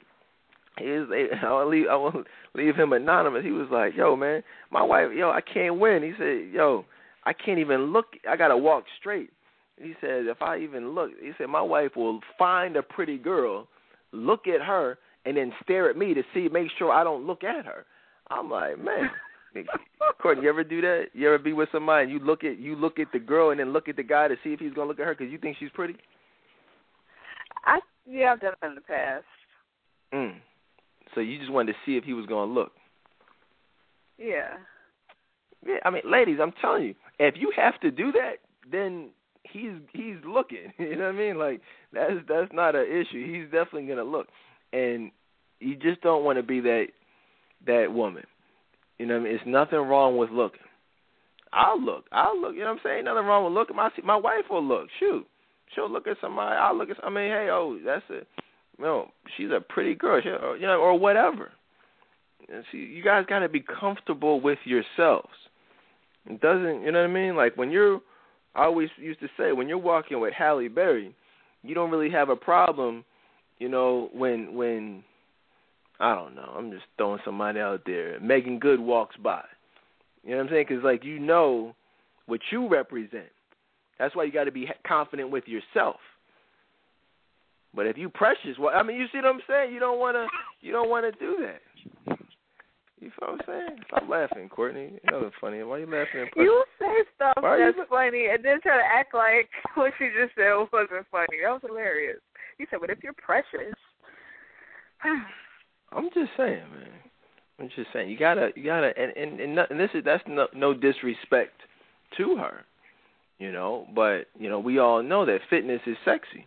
He 0.78 0.86
is. 0.86 1.08
I'll 1.44 1.70
leave. 1.70 1.88
I 1.90 1.96
won't 1.96 2.28
leave 2.56 2.76
him 2.76 2.94
anonymous. 2.94 3.44
He 3.44 3.52
was 3.52 3.68
like, 3.72 3.94
yo, 3.96 4.16
man, 4.16 4.44
my 4.72 4.82
wife, 4.82 5.08
yo, 5.16 5.30
I 5.30 5.42
can't 5.42 5.80
win. 5.80 6.04
He 6.04 6.14
said, 6.18 6.54
yo 6.54 6.86
I 7.26 7.34
can't 7.34 7.60
even 7.60 7.94
look. 7.94 8.08
I 8.28 8.36
gotta 8.36 8.58
walk 8.58 8.86
straight. 9.00 9.30
He 9.78 9.94
said, 10.02 10.26
if 10.26 10.42
I 10.42 10.58
even 10.58 10.96
look, 10.96 11.12
he 11.22 11.32
said, 11.38 11.48
my 11.48 11.62
wife 11.62 11.92
will 11.96 12.20
find 12.38 12.76
a 12.76 12.84
pretty 12.84 13.18
girl, 13.18 13.68
look 14.12 14.48
at 14.48 14.62
her, 14.62 14.98
and 15.26 15.38
then 15.38 15.54
stare 15.64 15.90
at 15.90 15.98
me 15.98 16.14
to 16.14 16.24
see, 16.34 16.48
make 16.50 16.70
sure 16.78 16.92
I 16.92 17.04
don't 17.04 17.28
look 17.28 17.44
at 17.44 17.66
her. 17.66 17.86
I'm 18.30 18.50
like, 18.50 18.80
man. 18.80 19.10
Courtney, 20.22 20.44
you 20.44 20.50
ever 20.50 20.64
do 20.64 20.82
that? 20.82 21.08
You 21.14 21.28
ever 21.28 21.40
be 21.40 21.54
with 21.54 21.70
somebody 21.72 22.04
and 22.04 22.12
you 22.12 22.20
look 22.20 22.44
at 22.44 22.60
you 22.60 22.76
look 22.76 23.00
at 23.00 23.12
the 23.12 23.20
girl 23.20 23.50
and 23.50 23.60
then 23.60 23.74
look 23.74 23.90
at 23.90 23.96
the 23.96 24.04
guy 24.04 24.28
to 24.28 24.36
see 24.44 24.54
if 24.54 24.60
he's 24.60 24.74
gonna 24.74 24.88
look 24.88 25.00
at 25.00 25.06
her 25.06 25.16
because 25.16 25.32
you 25.32 25.40
think 25.40 25.58
she's 25.60 25.72
pretty? 25.74 25.96
I 27.66 27.80
yeah, 28.06 28.34
I've 28.34 28.42
done 28.42 28.54
it 28.62 28.66
in 28.66 28.76
the 28.76 28.82
past. 28.82 29.26
Mm. 30.14 30.36
So 31.16 31.22
you 31.22 31.40
just 31.40 31.52
wanted 31.52 31.74
to 31.74 31.80
see 31.86 31.98
if 31.98 32.04
he 32.04 32.14
was 32.14 32.26
gonna 32.28 32.52
look. 32.52 32.72
Yeah. 34.18 34.58
Yeah, 35.66 35.78
I 35.84 35.90
mean, 35.90 36.04
ladies, 36.06 36.40
I'm 36.42 36.54
telling 36.62 36.84
you, 36.84 36.96
if 37.20 37.36
you 37.38 37.52
have 37.56 37.80
to 37.82 37.92
do 37.92 38.12
that, 38.14 38.38
then 38.72 39.10
he's 39.44 39.74
he's 39.94 40.16
looking. 40.26 40.74
You 40.80 40.96
know 40.96 41.06
what 41.06 41.16
I 41.16 41.18
mean? 41.18 41.38
Like 41.38 41.62
that's 41.94 42.14
that's 42.28 42.52
not 42.54 42.76
an 42.76 42.86
issue. 42.86 43.26
He's 43.26 43.52
definitely 43.52 43.88
gonna 43.88 44.04
look, 44.04 44.28
and 44.74 45.12
you 45.60 45.76
just 45.76 46.02
don't 46.02 46.24
want 46.24 46.38
to 46.38 46.44
be 46.44 46.60
that 46.62 46.88
that 47.68 47.92
woman. 47.92 48.24
You 48.98 49.06
know 49.06 49.16
what 49.16 49.22
I 49.22 49.24
mean? 49.26 49.36
It's 49.36 49.44
nothing 49.46 49.80
wrong 49.80 50.18
with 50.18 50.30
looking. 50.30 50.60
I'll 51.52 51.82
look. 51.82 52.06
I'll 52.12 52.40
look. 52.40 52.54
You 52.54 52.62
know 52.62 52.68
what 52.68 52.74
I'm 52.74 52.80
saying? 52.84 53.06
Nothing 53.06 53.26
wrong 53.26 53.44
with 53.46 53.54
looking. 53.54 53.76
My 53.76 53.90
my 54.04 54.16
wife 54.16 54.46
will 54.50 54.64
look. 54.64 54.88
Shoot, 55.00 55.26
she'll 55.74 55.92
look 55.92 56.08
at 56.08 56.18
somebody. 56.22 56.56
I'll 56.56 56.78
look 56.78 56.90
at. 56.90 56.98
I 57.04 57.10
mean, 57.10 57.30
hey, 57.30 57.50
oh, 57.52 57.78
that's 57.84 58.06
a, 58.10 58.26
you 58.78 58.86
know, 58.86 59.12
she's 59.36 59.50
a 59.52 59.60
pretty 59.60 59.96
girl. 59.96 60.22
She, 60.22 60.30
you 60.30 60.68
know, 60.68 60.80
or 60.80 60.98
whatever. 60.98 61.52
And 62.52 62.64
see, 62.72 62.80
you 62.80 63.04
guys 63.04 63.26
got 63.28 63.40
to 63.40 63.50
be 63.50 63.62
comfortable 63.62 64.42
with 64.42 64.60
yourselves. 64.64 65.30
It 66.28 66.42
doesn't, 66.42 66.82
you 66.84 66.92
know 66.92 67.02
what 67.02 67.10
I 67.10 67.14
mean? 67.14 67.36
Like 67.36 67.56
when 67.58 67.72
you're, 67.72 68.02
I 68.56 68.66
always 68.66 68.90
used 68.98 69.20
to 69.22 69.28
say, 69.38 69.52
when 69.52 69.68
you're 69.68 69.78
walking 69.78 70.20
with 70.20 70.34
Halle 70.34 70.68
Berry, 70.68 71.16
you 71.64 71.76
don't 71.76 71.92
really 71.92 72.10
have 72.10 72.30
a 72.30 72.36
problem, 72.36 73.04
you 73.60 73.70
know, 73.70 74.10
when 74.14 74.56
when 74.56 75.04
I 76.00 76.16
don't 76.16 76.36
know, 76.36 76.54
I'm 76.58 76.72
just 76.72 76.86
throwing 76.98 77.20
somebody 77.26 77.60
out 77.60 77.82
there. 77.86 78.20
Meagan 78.20 78.60
Good 78.60 78.80
walks 78.80 79.16
by, 79.18 79.44
you 80.24 80.32
know 80.32 80.38
what 80.38 80.44
I'm 80.44 80.50
saying? 80.50 80.66
Because 80.68 80.84
like 80.84 81.04
you 81.04 81.20
know 81.20 81.76
what 82.26 82.42
you 82.52 82.68
represent. 82.68 83.30
That's 83.98 84.16
why 84.16 84.24
you 84.24 84.32
got 84.32 84.46
to 84.46 84.52
be 84.52 84.70
confident 84.88 85.30
with 85.30 85.44
yourself. 85.48 85.98
But 87.76 87.86
if 87.86 87.98
you 87.98 88.10
precious, 88.10 88.58
well, 88.58 88.74
I 88.74 88.82
mean, 88.82 88.98
you 88.98 89.06
see 89.12 89.18
what 89.18 89.28
I'm 89.28 89.42
saying? 89.48 89.74
You 89.74 89.80
don't 89.80 90.00
want 90.00 90.16
to, 90.16 90.26
you 90.66 90.72
don't 90.72 90.90
want 90.90 91.06
to 91.06 91.20
do 91.20 91.38
that. 91.46 92.18
You 93.00 93.12
feel 93.18 93.30
what 93.32 93.40
I'm 93.40 93.46
saying? 93.48 93.80
Stop 93.88 94.10
laughing, 94.10 94.50
Courtney. 94.50 95.00
You 95.04 95.12
know 95.12 95.32
funny. 95.40 95.64
Why 95.64 95.78
are 95.78 95.80
you 95.80 95.86
laughing? 95.86 96.28
You 96.36 96.64
say 96.80 97.04
stuff 97.16 97.36
that's 97.42 97.78
you... 97.78 97.86
funny 97.90 98.28
and 98.32 98.44
then 98.44 98.60
try 98.62 98.78
to 98.78 98.84
act 98.84 99.14
like 99.14 99.50
what 99.76 99.94
you 100.00 100.12
just 100.20 100.36
said 100.36 100.52
wasn't 100.74 101.08
funny. 101.12 101.40
That 101.44 101.52
was 101.52 101.62
hilarious. 101.66 102.20
You 102.60 102.68
said, 102.70 102.80
"But 102.82 102.90
if 102.90 103.00
you're 103.02 103.14
precious," 103.14 103.76
I'm 105.92 106.10
just 106.14 106.32
saying, 106.38 106.64
man. 106.72 106.90
I'm 107.60 107.70
just 107.76 107.92
saying. 107.92 108.10
You 108.10 108.18
gotta, 108.18 108.52
you 108.56 108.64
gotta, 108.66 108.92
and 108.98 109.16
and 109.18 109.40
and, 109.40 109.60
and 109.70 109.80
this 109.80 109.90
is 109.94 110.04
that's 110.04 110.24
no, 110.28 110.48
no 110.54 110.74
disrespect 110.74 111.54
to 112.18 112.38
her, 112.38 112.64
you 113.38 113.52
know. 113.52 113.88
But 113.94 114.28
you 114.38 114.50
know, 114.50 114.60
we 114.60 114.80
all 114.80 115.02
know 115.02 115.26
that 115.26 115.40
fitness 115.50 115.82
is 115.88 115.98
sexy. 116.06 116.46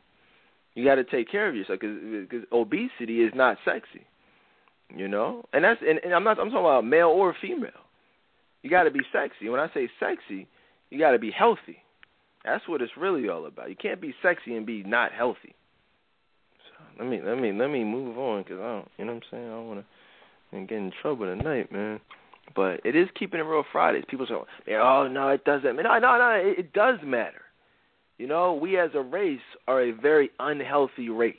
You 0.74 0.84
got 0.84 0.94
to 0.94 1.04
take 1.04 1.30
care 1.30 1.48
of 1.48 1.54
yourself 1.54 1.80
because 1.80 2.44
obesity 2.50 3.20
is 3.20 3.32
not 3.34 3.58
sexy, 3.64 4.06
you 4.94 5.08
know. 5.08 5.44
And 5.52 5.64
that's 5.64 5.80
and, 5.86 5.98
and 6.04 6.14
I'm 6.14 6.24
not 6.24 6.38
I'm 6.38 6.48
talking 6.48 6.64
about 6.64 6.84
male 6.86 7.08
or 7.08 7.34
female. 7.40 7.70
You 8.62 8.70
got 8.70 8.84
to 8.84 8.90
be 8.90 9.00
sexy. 9.12 9.48
When 9.48 9.60
I 9.60 9.68
say 9.74 9.90
sexy, 10.00 10.46
you 10.90 10.98
got 10.98 11.10
to 11.10 11.18
be 11.18 11.30
healthy. 11.30 11.78
That's 12.44 12.66
what 12.68 12.80
it's 12.80 12.92
really 12.96 13.28
all 13.28 13.46
about. 13.46 13.68
You 13.68 13.76
can't 13.76 14.00
be 14.00 14.14
sexy 14.22 14.56
and 14.56 14.64
be 14.64 14.82
not 14.82 15.12
healthy. 15.12 15.54
Let 16.98 17.08
me 17.08 17.20
let 17.24 17.38
me 17.38 17.52
let 17.52 17.68
me 17.68 17.84
move 17.84 18.18
on 18.18 18.42
because 18.42 18.58
I 18.58 18.62
don't 18.62 18.88
you 18.98 19.04
know 19.04 19.12
what 19.14 19.22
I'm 19.24 19.28
saying 19.30 19.46
I 19.46 19.50
don't 19.50 19.68
want 19.68 19.84
to 20.52 20.60
get 20.60 20.78
in 20.78 20.92
trouble 21.00 21.26
tonight, 21.26 21.72
man. 21.72 22.00
But 22.54 22.80
it 22.84 22.96
is 22.96 23.08
keeping 23.18 23.40
it 23.40 23.44
real 23.44 23.64
Fridays. 23.72 24.04
People 24.08 24.26
say, 24.26 24.74
"Oh 24.74 25.08
no, 25.08 25.28
it 25.28 25.44
doesn't." 25.44 25.76
No, 25.76 25.82
no, 25.82 25.98
no, 25.98 26.30
it, 26.42 26.58
it 26.58 26.72
does 26.72 26.98
matter. 27.04 27.42
You 28.18 28.26
know, 28.26 28.54
we 28.54 28.78
as 28.78 28.90
a 28.94 29.00
race 29.00 29.40
are 29.66 29.82
a 29.82 29.92
very 29.92 30.30
unhealthy 30.38 31.08
race. 31.08 31.36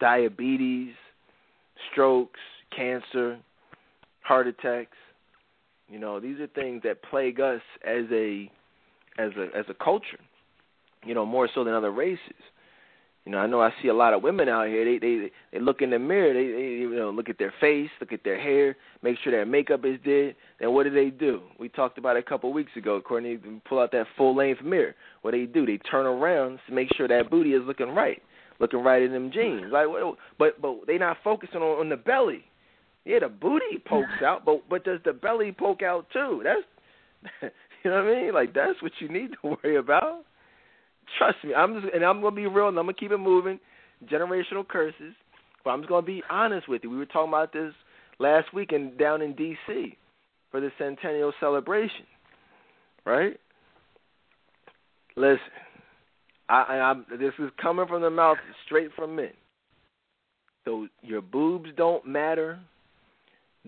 Diabetes, 0.00 0.94
strokes, 1.90 2.40
cancer, 2.74 3.38
heart 4.20 4.46
attacks. 4.46 4.96
You 5.88 5.98
know, 5.98 6.18
these 6.18 6.40
are 6.40 6.48
things 6.48 6.82
that 6.84 7.02
plague 7.02 7.40
us 7.40 7.60
as 7.86 8.04
a 8.10 8.50
as 9.18 9.30
a 9.36 9.56
as 9.56 9.64
a 9.68 9.74
culture. 9.74 10.18
You 11.04 11.14
know, 11.14 11.24
more 11.24 11.48
so 11.54 11.62
than 11.62 11.74
other 11.74 11.92
races. 11.92 12.18
You 13.26 13.32
know, 13.32 13.38
I 13.38 13.46
know 13.48 13.60
I 13.60 13.70
see 13.82 13.88
a 13.88 13.94
lot 13.94 14.14
of 14.14 14.22
women 14.22 14.48
out 14.48 14.68
here. 14.68 14.84
They 14.84 14.98
they 14.98 15.30
they 15.52 15.58
look 15.58 15.82
in 15.82 15.90
the 15.90 15.98
mirror. 15.98 16.32
They, 16.32 16.46
they 16.46 16.68
you 16.80 16.94
know 16.94 17.10
look 17.10 17.28
at 17.28 17.38
their 17.38 17.52
face, 17.60 17.90
look 18.00 18.12
at 18.12 18.22
their 18.22 18.40
hair, 18.40 18.76
make 19.02 19.16
sure 19.18 19.32
their 19.32 19.44
makeup 19.44 19.84
is 19.84 19.98
did. 20.04 20.36
Then 20.60 20.72
what 20.72 20.84
do 20.84 20.90
they 20.90 21.10
do? 21.10 21.42
We 21.58 21.68
talked 21.68 21.98
about 21.98 22.16
it 22.16 22.24
a 22.24 22.28
couple 22.28 22.50
of 22.50 22.54
weeks 22.54 22.70
ago. 22.76 23.00
Courtney, 23.00 23.36
pull 23.68 23.80
out 23.80 23.90
that 23.90 24.06
full 24.16 24.36
length 24.36 24.62
mirror. 24.62 24.94
What 25.22 25.32
they 25.32 25.44
do? 25.44 25.66
They 25.66 25.78
turn 25.78 26.06
around 26.06 26.60
to 26.68 26.72
make 26.72 26.88
sure 26.96 27.08
that 27.08 27.28
booty 27.28 27.54
is 27.54 27.62
looking 27.66 27.88
right, 27.88 28.22
looking 28.60 28.84
right 28.84 29.02
in 29.02 29.10
them 29.10 29.32
jeans. 29.32 29.72
Like, 29.72 29.88
but 30.38 30.62
but 30.62 30.86
they 30.86 30.96
not 30.96 31.16
focusing 31.24 31.62
on 31.62 31.80
on 31.80 31.88
the 31.88 31.96
belly. 31.96 32.44
Yeah, 33.04 33.18
the 33.20 33.28
booty 33.28 33.82
pokes 33.84 34.22
out, 34.24 34.44
but 34.44 34.62
but 34.70 34.84
does 34.84 35.00
the 35.04 35.12
belly 35.12 35.50
poke 35.50 35.82
out 35.82 36.06
too? 36.12 36.44
That's 36.44 37.52
you 37.82 37.90
know 37.90 38.04
what 38.04 38.12
I 38.12 38.22
mean. 38.22 38.34
Like 38.34 38.54
that's 38.54 38.80
what 38.82 38.92
you 39.00 39.08
need 39.08 39.30
to 39.42 39.56
worry 39.64 39.76
about. 39.78 40.24
Trust 41.18 41.38
me, 41.44 41.54
I'm 41.54 41.80
just 41.80 41.94
and 41.94 42.04
I'm 42.04 42.20
gonna 42.20 42.34
be 42.34 42.46
real 42.46 42.68
and 42.68 42.78
I'm 42.78 42.86
gonna 42.86 42.94
keep 42.94 43.12
it 43.12 43.18
moving. 43.18 43.58
Generational 44.10 44.66
curses. 44.66 45.14
But 45.64 45.70
I'm 45.70 45.80
just 45.80 45.88
gonna 45.88 46.06
be 46.06 46.22
honest 46.30 46.68
with 46.68 46.82
you. 46.84 46.90
We 46.90 46.96
were 46.96 47.06
talking 47.06 47.30
about 47.30 47.52
this 47.52 47.72
last 48.18 48.52
weekend 48.52 48.98
down 48.98 49.22
in 49.22 49.34
DC 49.34 49.96
for 50.50 50.60
the 50.60 50.70
centennial 50.78 51.32
celebration. 51.40 52.06
Right? 53.04 53.38
Listen, 55.16 55.38
I, 56.48 56.54
I 56.54 57.16
this 57.16 57.32
is 57.38 57.50
coming 57.60 57.86
from 57.86 58.02
the 58.02 58.10
mouth 58.10 58.38
straight 58.64 58.90
from 58.94 59.16
men. 59.16 59.32
So 60.64 60.88
your 61.02 61.22
boobs 61.22 61.70
don't 61.76 62.06
matter. 62.06 62.58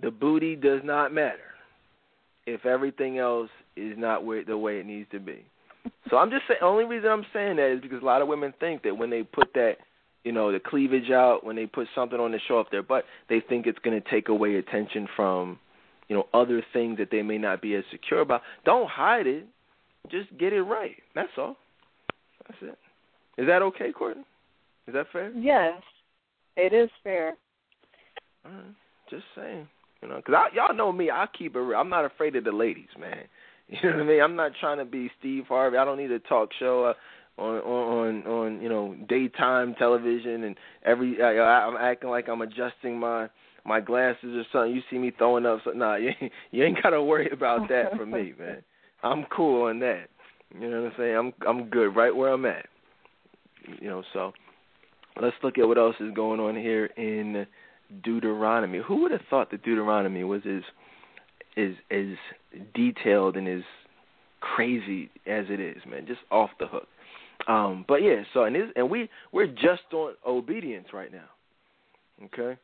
The 0.00 0.10
booty 0.10 0.56
does 0.56 0.80
not 0.84 1.12
matter 1.12 1.38
if 2.46 2.66
everything 2.66 3.18
else 3.18 3.50
is 3.76 3.94
not 3.96 4.24
where 4.24 4.44
the 4.44 4.56
way 4.56 4.78
it 4.78 4.86
needs 4.86 5.10
to 5.10 5.20
be. 5.20 5.44
So 6.10 6.16
I'm 6.16 6.30
just 6.30 6.42
saying. 6.48 6.58
The 6.60 6.66
only 6.66 6.84
reason 6.84 7.10
I'm 7.10 7.26
saying 7.32 7.56
that 7.56 7.72
is 7.72 7.80
because 7.80 8.02
a 8.02 8.04
lot 8.04 8.22
of 8.22 8.28
women 8.28 8.52
think 8.60 8.82
that 8.82 8.96
when 8.96 9.10
they 9.10 9.22
put 9.22 9.52
that, 9.54 9.76
you 10.24 10.32
know, 10.32 10.52
the 10.52 10.60
cleavage 10.60 11.10
out, 11.10 11.44
when 11.44 11.56
they 11.56 11.66
put 11.66 11.86
something 11.94 12.18
on 12.18 12.32
to 12.32 12.38
show 12.46 12.58
off 12.58 12.66
their 12.70 12.82
butt, 12.82 13.04
they 13.28 13.40
think 13.40 13.66
it's 13.66 13.78
going 13.80 14.00
to 14.00 14.10
take 14.10 14.28
away 14.28 14.56
attention 14.56 15.08
from, 15.16 15.58
you 16.08 16.16
know, 16.16 16.26
other 16.34 16.62
things 16.72 16.98
that 16.98 17.10
they 17.10 17.22
may 17.22 17.38
not 17.38 17.62
be 17.62 17.74
as 17.74 17.84
secure 17.90 18.20
about. 18.20 18.42
Don't 18.64 18.88
hide 18.88 19.26
it. 19.26 19.46
Just 20.10 20.28
get 20.38 20.52
it 20.52 20.62
right. 20.62 20.96
That's 21.14 21.28
all. 21.36 21.56
That's 22.46 22.62
it. 22.62 22.78
Is 23.40 23.46
that 23.46 23.62
okay, 23.62 23.92
Courtney? 23.92 24.24
Is 24.86 24.94
that 24.94 25.06
fair? 25.12 25.30
Yes, 25.32 25.82
it 26.56 26.72
is 26.72 26.90
fair. 27.04 27.36
All 28.44 28.52
right. 28.52 28.74
Just 29.10 29.24
saying. 29.36 29.68
You 30.02 30.08
know, 30.08 30.16
because 30.16 30.52
y'all 30.54 30.74
know 30.74 30.92
me. 30.92 31.10
I 31.10 31.26
keep 31.36 31.56
it 31.56 31.58
real. 31.58 31.78
I'm 31.78 31.90
not 31.90 32.04
afraid 32.04 32.36
of 32.36 32.44
the 32.44 32.52
ladies, 32.52 32.88
man. 32.98 33.24
You 33.82 33.90
know 33.90 33.96
what 33.98 34.06
I 34.06 34.08
mean? 34.08 34.20
I'm 34.22 34.36
not 34.36 34.52
trying 34.58 34.78
to 34.78 34.86
be 34.86 35.10
Steve 35.18 35.44
Harvey. 35.48 35.76
I 35.76 35.84
don't 35.84 35.98
need 35.98 36.10
a 36.10 36.18
talk 36.20 36.50
show 36.58 36.84
uh, 36.86 37.40
on 37.40 37.58
on 37.58 38.26
on 38.26 38.62
you 38.62 38.68
know 38.68 38.96
daytime 39.08 39.74
television 39.74 40.44
and 40.44 40.56
every 40.84 41.22
I, 41.22 41.66
I'm 41.66 41.76
acting 41.76 42.10
like 42.10 42.28
I'm 42.28 42.40
adjusting 42.40 42.98
my 42.98 43.28
my 43.66 43.80
glasses 43.80 44.34
or 44.34 44.44
something. 44.52 44.74
You 44.74 44.82
see 44.90 44.98
me 44.98 45.12
throwing 45.16 45.46
up 45.46 45.60
something. 45.64 45.80
Nah, 45.80 45.96
you 45.96 46.12
ain't, 46.20 46.32
you 46.50 46.64
ain't 46.64 46.82
got 46.82 46.90
to 46.90 47.02
worry 47.02 47.30
about 47.30 47.68
that 47.68 47.96
for 47.96 48.06
me, 48.06 48.32
man. 48.38 48.62
I'm 49.02 49.24
cool 49.24 49.68
on 49.68 49.78
that. 49.80 50.08
You 50.58 50.70
know 50.70 50.82
what 50.82 50.92
I'm 50.92 50.98
saying? 50.98 51.16
I'm 51.16 51.32
I'm 51.46 51.68
good 51.68 51.94
right 51.94 52.14
where 52.14 52.32
I'm 52.32 52.46
at. 52.46 52.66
You 53.80 53.88
know, 53.88 54.02
so 54.12 54.32
let's 55.20 55.36
look 55.42 55.58
at 55.58 55.68
what 55.68 55.78
else 55.78 55.96
is 56.00 56.14
going 56.14 56.40
on 56.40 56.56
here 56.56 56.86
in 56.96 57.46
Deuteronomy. 58.02 58.80
Who 58.86 59.02
would 59.02 59.12
have 59.12 59.20
thought 59.28 59.50
that 59.50 59.62
Deuteronomy 59.62 60.24
was 60.24 60.42
as 60.46 60.62
is 61.56 61.76
as 61.90 62.16
detailed 62.74 63.36
and 63.36 63.48
as 63.48 63.62
crazy 64.40 65.10
as 65.26 65.46
it 65.48 65.60
is, 65.60 65.76
man. 65.88 66.06
Just 66.06 66.20
off 66.30 66.50
the 66.58 66.66
hook. 66.66 66.86
Um, 67.46 67.84
but 67.86 67.96
yeah, 67.96 68.22
so 68.34 68.44
and 68.44 68.56
and 68.76 68.90
we 68.90 69.08
we're 69.32 69.46
just 69.46 69.82
on 69.92 70.14
obedience 70.26 70.88
right 70.92 71.12
now. 71.12 71.28
Okay, 72.24 72.58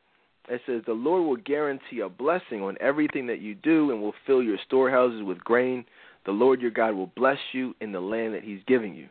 it 0.48 0.60
says 0.66 0.82
the 0.86 0.92
Lord 0.92 1.24
will 1.24 1.36
guarantee 1.36 2.00
a 2.00 2.08
blessing 2.08 2.60
on 2.62 2.76
everything 2.80 3.26
that 3.28 3.40
you 3.40 3.54
do 3.54 3.92
and 3.92 4.00
will 4.00 4.14
fill 4.26 4.42
your 4.42 4.58
storehouses 4.66 5.22
with 5.22 5.38
grain. 5.38 5.84
The 6.26 6.32
Lord 6.32 6.60
your 6.60 6.70
God 6.70 6.94
will 6.94 7.10
bless 7.14 7.38
you 7.52 7.74
in 7.80 7.92
the 7.92 8.00
land 8.00 8.34
that 8.34 8.42
He's 8.42 8.60
giving 8.66 8.94
you. 8.94 9.08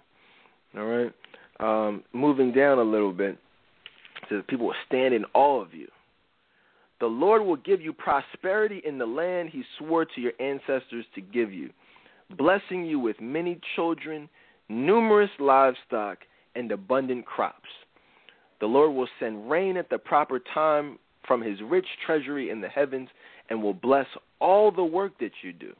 All 0.77 0.85
right. 0.85 1.11
Um, 1.59 2.03
moving 2.13 2.51
down 2.51 2.79
a 2.79 2.83
little 2.83 3.13
bit, 3.13 3.37
it 4.21 4.29
says 4.29 4.43
people 4.47 4.67
will 4.67 4.75
stand 4.87 5.13
in 5.13 5.23
awe 5.33 5.61
of 5.61 5.73
you. 5.73 5.87
The 7.03 7.09
Lord 7.09 7.41
will 7.41 7.57
give 7.57 7.81
you 7.81 7.91
prosperity 7.91 8.81
in 8.85 8.97
the 8.97 9.05
land 9.05 9.49
he 9.49 9.61
swore 9.77 10.05
to 10.05 10.21
your 10.21 10.31
ancestors 10.39 11.03
to 11.15 11.19
give 11.19 11.51
you, 11.51 11.69
blessing 12.37 12.85
you 12.85 12.97
with 12.97 13.19
many 13.19 13.59
children, 13.75 14.29
numerous 14.69 15.29
livestock, 15.37 16.19
and 16.55 16.71
abundant 16.71 17.25
crops. 17.25 17.67
The 18.61 18.67
Lord 18.67 18.95
will 18.95 19.09
send 19.19 19.51
rain 19.51 19.75
at 19.75 19.89
the 19.89 19.97
proper 19.97 20.39
time 20.53 20.97
from 21.27 21.41
his 21.41 21.59
rich 21.61 21.87
treasury 22.05 22.49
in 22.49 22.61
the 22.61 22.69
heavens 22.69 23.09
and 23.49 23.61
will 23.61 23.73
bless 23.73 24.07
all 24.39 24.71
the 24.71 24.81
work 24.81 25.11
that 25.19 25.33
you 25.43 25.51
do. 25.51 25.73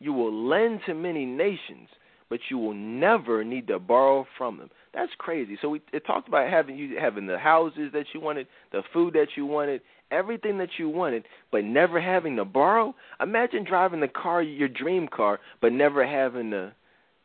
You 0.00 0.12
will 0.12 0.48
lend 0.50 0.80
to 0.84 0.92
many 0.92 1.24
nations, 1.24 1.88
but 2.28 2.40
you 2.50 2.58
will 2.58 2.74
never 2.74 3.42
need 3.42 3.68
to 3.68 3.78
borrow 3.78 4.26
from 4.36 4.58
them. 4.58 4.68
That's 4.94 5.12
crazy. 5.18 5.58
So 5.60 5.68
we 5.68 5.80
it 5.92 6.06
talked 6.06 6.28
about 6.28 6.50
having 6.50 6.76
you 6.76 6.96
having 7.00 7.26
the 7.26 7.38
houses 7.38 7.90
that 7.92 8.06
you 8.14 8.20
wanted, 8.20 8.46
the 8.72 8.82
food 8.92 9.14
that 9.14 9.28
you 9.36 9.46
wanted, 9.46 9.82
everything 10.10 10.58
that 10.58 10.70
you 10.78 10.88
wanted, 10.88 11.24
but 11.52 11.64
never 11.64 12.00
having 12.00 12.36
to 12.36 12.44
borrow. 12.44 12.94
Imagine 13.20 13.64
driving 13.64 14.00
the 14.00 14.08
car, 14.08 14.42
your 14.42 14.68
dream 14.68 15.08
car, 15.08 15.40
but 15.60 15.72
never 15.72 16.06
having 16.06 16.50
to 16.50 16.72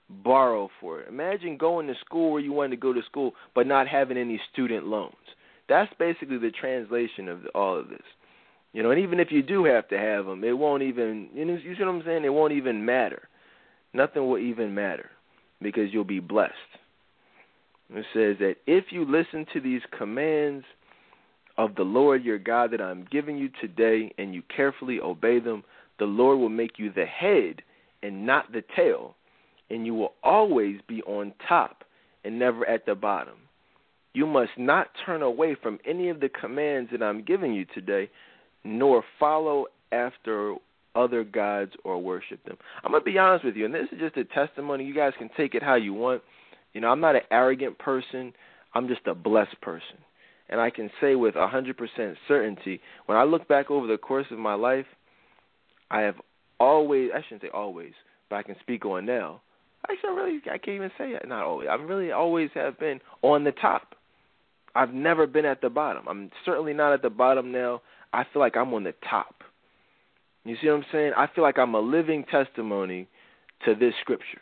borrow 0.09 0.69
for 0.79 1.01
it. 1.01 1.07
Imagine 1.07 1.57
going 1.57 1.87
to 1.87 1.93
school 2.05 2.31
where 2.31 2.41
you 2.41 2.51
wanted 2.51 2.71
to 2.71 2.77
go 2.77 2.93
to 2.93 3.01
school, 3.03 3.33
but 3.55 3.67
not 3.67 3.87
having 3.87 4.17
any 4.17 4.39
student 4.51 4.85
loans. 4.85 5.15
That's 5.69 5.91
basically 5.97 6.37
the 6.37 6.51
translation 6.51 7.29
of 7.29 7.39
all 7.55 7.79
of 7.79 7.89
this. 7.89 8.03
You 8.73 8.83
know, 8.83 8.91
and 8.91 8.99
even 8.99 9.19
if 9.19 9.31
you 9.31 9.43
do 9.43 9.65
have 9.65 9.87
to 9.89 9.97
have 9.97 10.25
them, 10.25 10.43
it 10.43 10.57
won't 10.57 10.83
even. 10.83 11.29
You 11.33 11.45
know, 11.45 11.53
you 11.53 11.75
see 11.75 11.83
what 11.83 11.89
I'm 11.89 12.03
saying? 12.05 12.25
It 12.25 12.33
won't 12.33 12.53
even 12.53 12.85
matter. 12.85 13.29
Nothing 13.93 14.27
will 14.27 14.39
even 14.39 14.73
matter 14.73 15.11
because 15.61 15.93
you'll 15.93 16.03
be 16.03 16.19
blessed. 16.19 16.53
It 17.89 18.05
says 18.13 18.37
that 18.39 18.55
if 18.65 18.85
you 18.91 19.05
listen 19.05 19.45
to 19.53 19.61
these 19.61 19.81
commands 19.97 20.65
of 21.57 21.75
the 21.75 21.83
Lord 21.83 22.23
your 22.23 22.39
God 22.39 22.71
that 22.71 22.81
I'm 22.81 23.07
giving 23.11 23.37
you 23.37 23.49
today, 23.61 24.11
and 24.17 24.33
you 24.33 24.41
carefully 24.55 24.99
obey 24.99 25.39
them, 25.39 25.63
the 25.99 26.05
Lord 26.05 26.39
will 26.39 26.49
make 26.49 26.79
you 26.79 26.91
the 26.91 27.05
head 27.05 27.61
and 28.01 28.25
not 28.25 28.51
the 28.51 28.63
tail, 28.75 29.15
and 29.69 29.85
you 29.85 29.93
will 29.93 30.13
always 30.23 30.79
be 30.87 31.01
on 31.03 31.33
top 31.47 31.83
and 32.23 32.39
never 32.39 32.65
at 32.67 32.85
the 32.85 32.95
bottom. 32.95 33.35
You 34.13 34.25
must 34.25 34.51
not 34.57 34.87
turn 35.05 35.21
away 35.21 35.55
from 35.61 35.79
any 35.85 36.09
of 36.09 36.19
the 36.19 36.29
commands 36.29 36.91
that 36.91 37.01
I'm 37.01 37.23
giving 37.23 37.53
you 37.53 37.65
today, 37.73 38.09
nor 38.63 39.03
follow 39.19 39.65
after 39.91 40.55
other 40.95 41.23
gods 41.23 41.71
or 41.83 42.01
worship 42.01 42.43
them. 42.45 42.57
I'm 42.83 42.91
gonna 42.91 43.03
be 43.03 43.17
honest 43.17 43.45
with 43.45 43.55
you, 43.55 43.65
and 43.65 43.73
this 43.73 43.87
is 43.91 43.99
just 43.99 44.17
a 44.17 44.25
testimony. 44.25 44.85
You 44.85 44.93
guys 44.93 45.13
can 45.17 45.29
take 45.35 45.55
it 45.55 45.63
how 45.63 45.75
you 45.75 45.93
want. 45.93 46.21
You 46.73 46.81
know, 46.81 46.89
I'm 46.89 46.99
not 46.99 47.15
an 47.15 47.21
arrogant 47.31 47.77
person. 47.79 48.33
I'm 48.73 48.87
just 48.87 49.05
a 49.07 49.15
blessed 49.15 49.59
person. 49.61 49.97
And 50.49 50.59
I 50.59 50.69
can 50.69 50.89
say 50.99 51.15
with 51.15 51.35
100% 51.35 52.15
certainty, 52.27 52.81
when 53.05 53.17
I 53.17 53.23
look 53.23 53.47
back 53.47 53.71
over 53.71 53.87
the 53.87 53.97
course 53.97 54.27
of 54.31 54.39
my 54.39 54.53
life, 54.55 54.85
I 55.89 56.01
have 56.01 56.15
always, 56.59 57.09
I 57.13 57.21
shouldn't 57.23 57.43
say 57.43 57.49
always, 57.53 57.93
but 58.29 58.37
I 58.37 58.43
can 58.43 58.55
speak 58.61 58.85
on 58.85 59.05
now. 59.05 59.41
Actually, 59.89 60.09
I 60.09 60.13
really, 60.13 60.41
I 60.45 60.57
can't 60.57 60.75
even 60.75 60.91
say 60.97 61.09
it. 61.11 61.27
Not 61.27 61.43
always. 61.43 61.67
I 61.69 61.75
really 61.75 62.11
always 62.11 62.49
have 62.55 62.79
been 62.79 62.99
on 63.21 63.43
the 63.43 63.51
top. 63.51 63.95
I've 64.75 64.93
never 64.93 65.27
been 65.27 65.45
at 65.45 65.61
the 65.61 65.69
bottom. 65.69 66.07
I'm 66.07 66.31
certainly 66.45 66.73
not 66.73 66.93
at 66.93 67.01
the 67.01 67.09
bottom 67.09 67.51
now. 67.51 67.81
I 68.11 68.23
feel 68.31 68.41
like 68.41 68.57
I'm 68.57 68.73
on 68.73 68.83
the 68.83 68.93
top. 69.09 69.35
You 70.45 70.55
see 70.61 70.67
what 70.67 70.77
I'm 70.77 70.85
saying? 70.91 71.11
I 71.15 71.27
feel 71.33 71.43
like 71.43 71.57
I'm 71.57 71.75
a 71.75 71.79
living 71.79 72.25
testimony 72.29 73.07
to 73.65 73.75
this 73.75 73.93
scripture. 74.01 74.41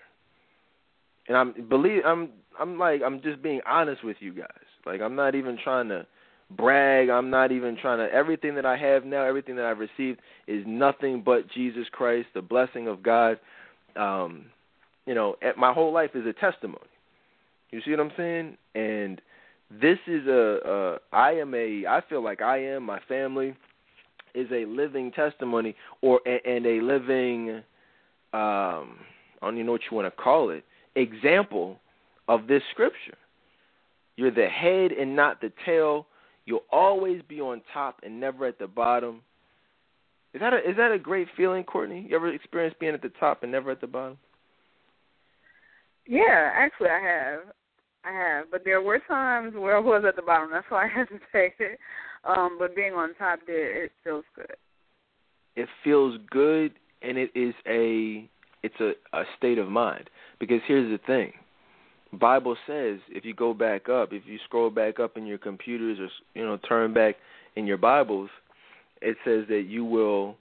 And 1.28 1.38
I'm 1.38 1.53
believe 1.69 2.01
I'm 2.05 2.30
I'm 2.59 2.78
like 2.78 3.01
I'm 3.05 3.22
just 3.22 3.41
being 3.41 3.61
honest 3.67 4.03
with 4.03 4.17
you 4.19 4.34
guys. 4.34 4.47
Like 4.86 5.01
I'm 5.01 5.15
not 5.15 5.36
even 5.36 5.57
trying 5.63 5.89
to 5.89 6.05
brag. 6.57 7.09
I'm 7.09 7.30
not 7.30 7.51
even 7.51 7.78
trying 7.78 7.99
to 7.99 8.13
everything 8.13 8.55
that 8.55 8.65
I 8.65 8.78
have 8.78 9.05
now, 9.05 9.24
everything 9.24 9.55
that 9.55 9.65
I've 9.65 9.80
received 9.80 10.19
is 10.47 10.63
nothing 10.67 11.22
but 11.24 11.49
Jesus 11.49 11.86
Christ, 11.91 12.28
the 12.34 12.41
blessing 12.41 12.88
of 12.88 13.03
God. 13.03 13.39
Um, 13.95 14.45
you 15.05 15.15
know, 15.15 15.36
my 15.57 15.74
whole 15.74 15.93
life 15.93 16.11
is 16.13 16.26
a 16.26 16.34
testimony. 16.34 16.80
You 17.72 17.82
see 17.84 17.91
what 17.91 17.99
I'm 17.99 18.11
saying? 18.17 18.57
And 18.76 19.22
this 19.69 19.97
is 20.07 20.28
a, 20.28 20.59
a 20.65 21.15
I 21.15 21.32
am 21.34 21.53
a 21.53 21.86
I 21.88 22.01
feel 22.09 22.24
like 22.24 22.41
I 22.41 22.57
am 22.63 22.84
my 22.84 22.99
family 23.07 23.55
is 24.34 24.47
a 24.51 24.65
living 24.65 25.11
testimony 25.11 25.76
or 26.01 26.19
and 26.26 26.65
a 26.65 26.82
living 26.82 27.61
um 28.34 28.97
I 29.41 29.47
don't 29.47 29.55
even 29.55 29.65
know 29.65 29.72
what 29.74 29.82
you 29.89 29.95
want 29.95 30.13
to 30.13 30.22
call 30.22 30.49
it 30.49 30.63
example 30.95 31.77
of 32.27 32.47
this 32.47 32.63
scripture. 32.71 33.17
You're 34.15 34.31
the 34.31 34.47
head 34.47 34.91
and 34.91 35.15
not 35.15 35.41
the 35.41 35.51
tail. 35.65 36.07
You'll 36.45 36.65
always 36.71 37.21
be 37.27 37.39
on 37.39 37.61
top 37.73 37.99
and 38.03 38.19
never 38.19 38.45
at 38.45 38.59
the 38.59 38.67
bottom. 38.67 39.21
Is 40.33 40.41
that 40.41 40.53
a 40.53 40.57
is 40.69 40.77
that 40.77 40.91
a 40.91 40.99
great 40.99 41.27
feeling, 41.35 41.63
Courtney? 41.63 42.07
You 42.09 42.15
ever 42.15 42.33
experienced 42.33 42.79
being 42.79 42.93
at 42.93 43.01
the 43.01 43.11
top 43.19 43.43
and 43.43 43.51
never 43.51 43.71
at 43.71 43.81
the 43.81 43.87
bottom? 43.87 44.17
Yeah, 46.07 46.51
actually 46.53 46.89
I 46.89 46.99
have. 46.99 47.39
I 48.03 48.11
have. 48.11 48.45
But 48.51 48.63
there 48.63 48.81
were 48.81 48.99
times 49.07 49.53
where 49.55 49.77
I 49.77 49.79
was 49.79 50.03
at 50.07 50.15
the 50.15 50.21
bottom. 50.21 50.49
That's 50.51 50.65
why 50.69 50.85
I 50.85 50.87
hesitated. 50.87 51.77
Um, 52.23 52.57
but 52.59 52.75
being 52.75 52.93
on 52.93 53.15
top 53.15 53.39
there 53.45 53.85
it 53.85 53.91
feels 54.03 54.23
good. 54.35 54.55
It 55.55 55.67
feels 55.83 56.17
good 56.29 56.73
and 57.01 57.17
it 57.17 57.31
is 57.35 57.53
a 57.67 58.29
it's 58.64 58.80
a, 58.80 58.91
a 59.18 59.24
state 59.38 59.57
of 59.57 59.68
mind. 59.68 60.09
Because 60.39 60.62
here's 60.68 60.91
the 60.91 61.03
thing. 61.05 61.34
Bible 62.14 62.57
says 62.68 62.99
if 63.09 63.24
you 63.24 63.34
go 63.34 63.53
back 63.53 63.88
up, 63.88 64.12
if 64.12 64.24
you 64.26 64.38
scroll 64.45 64.70
back 64.70 64.99
up 64.99 65.16
in 65.18 65.26
your 65.26 65.38
computers 65.38 65.97
or 65.99 66.09
you 66.34 66.45
know 66.45 66.57
turn 66.57 66.93
back 66.93 67.16
in 67.55 67.66
your 67.66 67.78
Bibles, 67.78 68.30
it 69.01 69.18
says 69.24 69.45
that 69.47 69.66
you 69.68 69.86
will 69.86 70.36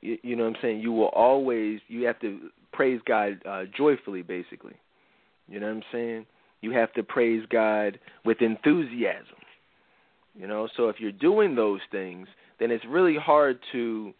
you, 0.00 0.18
you 0.22 0.36
know 0.36 0.44
what 0.44 0.56
I'm 0.56 0.62
saying, 0.62 0.80
you 0.80 0.92
will 0.92 1.08
always 1.08 1.80
you 1.88 2.06
have 2.06 2.20
to 2.20 2.50
praise 2.72 3.00
God 3.06 3.40
uh 3.48 3.64
joyfully 3.76 4.22
basically. 4.22 4.74
You 5.48 5.58
know 5.60 5.66
what 5.66 5.76
I'm 5.76 5.82
saying? 5.90 6.26
You 6.60 6.70
have 6.72 6.92
to 6.92 7.02
praise 7.02 7.42
God 7.50 7.98
with 8.24 8.40
enthusiasm. 8.40 9.36
You 10.38 10.46
know, 10.46 10.68
so 10.76 10.88
if 10.88 10.96
you're 10.98 11.12
doing 11.12 11.54
those 11.56 11.80
things, 11.90 12.28
then 12.58 12.70
it's 12.70 12.84
really 12.88 13.16
hard 13.16 13.58
to 13.72 14.14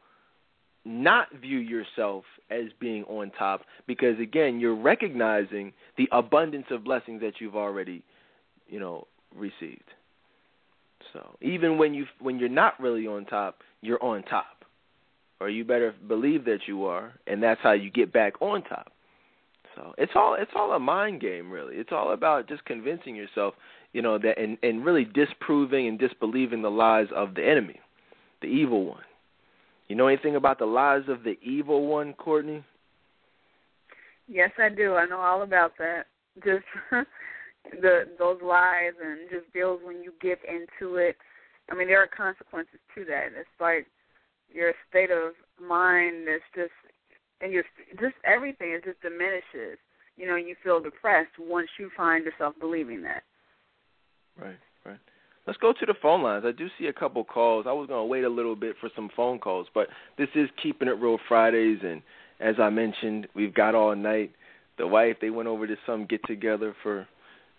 not 0.84 1.32
view 1.40 1.58
yourself 1.58 2.24
as 2.50 2.66
being 2.80 3.04
on 3.04 3.30
top 3.38 3.62
because 3.86 4.18
again, 4.18 4.60
you're 4.60 4.74
recognizing 4.74 5.72
the 5.96 6.08
abundance 6.12 6.66
of 6.70 6.84
blessings 6.84 7.20
that 7.20 7.34
you've 7.40 7.56
already, 7.56 8.02
you 8.68 8.80
know, 8.80 9.06
received. 9.34 9.90
So, 11.12 11.36
even 11.40 11.78
when 11.78 11.94
you 11.94 12.06
when 12.20 12.38
you're 12.38 12.48
not 12.48 12.80
really 12.80 13.06
on 13.06 13.24
top, 13.26 13.58
you're 13.80 14.02
on 14.02 14.22
top. 14.22 14.64
Or 15.40 15.50
you 15.50 15.64
better 15.64 15.92
believe 16.06 16.44
that 16.44 16.60
you 16.68 16.84
are, 16.84 17.12
and 17.26 17.42
that's 17.42 17.60
how 17.62 17.72
you 17.72 17.90
get 17.90 18.12
back 18.12 18.40
on 18.40 18.62
top. 18.62 18.92
So 19.74 19.94
it's 19.98 20.12
all 20.14 20.36
it's 20.38 20.52
all 20.54 20.72
a 20.72 20.78
mind 20.78 21.20
game, 21.20 21.50
really. 21.50 21.76
It's 21.76 21.90
all 21.92 22.12
about 22.12 22.48
just 22.48 22.64
convincing 22.64 23.16
yourself, 23.16 23.54
you 23.92 24.02
know, 24.02 24.18
that 24.18 24.38
and 24.38 24.56
and 24.62 24.84
really 24.84 25.04
disproving 25.04 25.88
and 25.88 25.98
disbelieving 25.98 26.62
the 26.62 26.70
lies 26.70 27.08
of 27.14 27.34
the 27.34 27.46
enemy, 27.46 27.80
the 28.40 28.48
evil 28.48 28.84
one. 28.86 29.02
You 29.92 29.98
know 29.98 30.06
anything 30.06 30.36
about 30.36 30.58
the 30.58 30.64
lies 30.64 31.02
of 31.08 31.22
the 31.22 31.38
evil 31.42 31.86
one, 31.86 32.14
Courtney? 32.14 32.64
Yes, 34.26 34.50
I 34.56 34.70
do. 34.70 34.94
I 34.94 35.04
know 35.04 35.20
all 35.20 35.42
about 35.42 35.72
that. 35.76 36.04
Just 36.42 36.64
the 37.82 38.04
those 38.18 38.38
lies 38.42 38.94
and 39.04 39.28
just 39.30 39.52
feels 39.52 39.80
when 39.84 40.02
you 40.02 40.14
get 40.22 40.38
into 40.48 40.96
it. 40.96 41.16
I 41.70 41.74
mean, 41.74 41.88
there 41.88 42.02
are 42.02 42.06
consequences 42.06 42.80
to 42.94 43.04
that. 43.04 43.38
It's 43.38 43.60
like 43.60 43.86
your 44.50 44.72
state 44.88 45.10
of 45.10 45.34
mind 45.60 46.22
is 46.22 46.40
just 46.54 46.72
and 47.42 47.52
your 47.52 47.64
just 48.00 48.14
everything 48.24 48.70
it 48.70 48.86
just 48.86 49.02
diminishes. 49.02 49.76
You 50.16 50.26
know, 50.26 50.36
you 50.36 50.56
feel 50.64 50.80
depressed 50.80 51.38
once 51.38 51.68
you 51.78 51.90
find 51.94 52.24
yourself 52.24 52.54
believing 52.58 53.02
that. 53.02 53.24
Right, 54.40 54.56
right. 54.86 54.96
Let's 55.46 55.58
go 55.58 55.72
to 55.72 55.86
the 55.86 55.94
phone 56.00 56.22
lines. 56.22 56.44
I 56.46 56.52
do 56.52 56.68
see 56.78 56.86
a 56.86 56.92
couple 56.92 57.24
calls. 57.24 57.66
I 57.68 57.72
was 57.72 57.88
going 57.88 58.00
to 58.00 58.06
wait 58.06 58.24
a 58.24 58.28
little 58.28 58.54
bit 58.54 58.76
for 58.80 58.88
some 58.94 59.10
phone 59.16 59.38
calls, 59.38 59.66
but 59.74 59.88
this 60.16 60.28
is 60.34 60.48
keeping 60.62 60.88
it 60.88 60.92
real 60.92 61.18
Fridays, 61.28 61.78
and 61.82 62.00
as 62.40 62.56
I 62.60 62.70
mentioned, 62.70 63.26
we've 63.34 63.54
got 63.54 63.74
all 63.74 63.94
night. 63.96 64.32
The 64.78 64.86
wife 64.86 65.16
they 65.20 65.30
went 65.30 65.48
over 65.48 65.66
to 65.66 65.76
some 65.86 66.06
get 66.06 66.24
together 66.26 66.74
for 66.82 67.06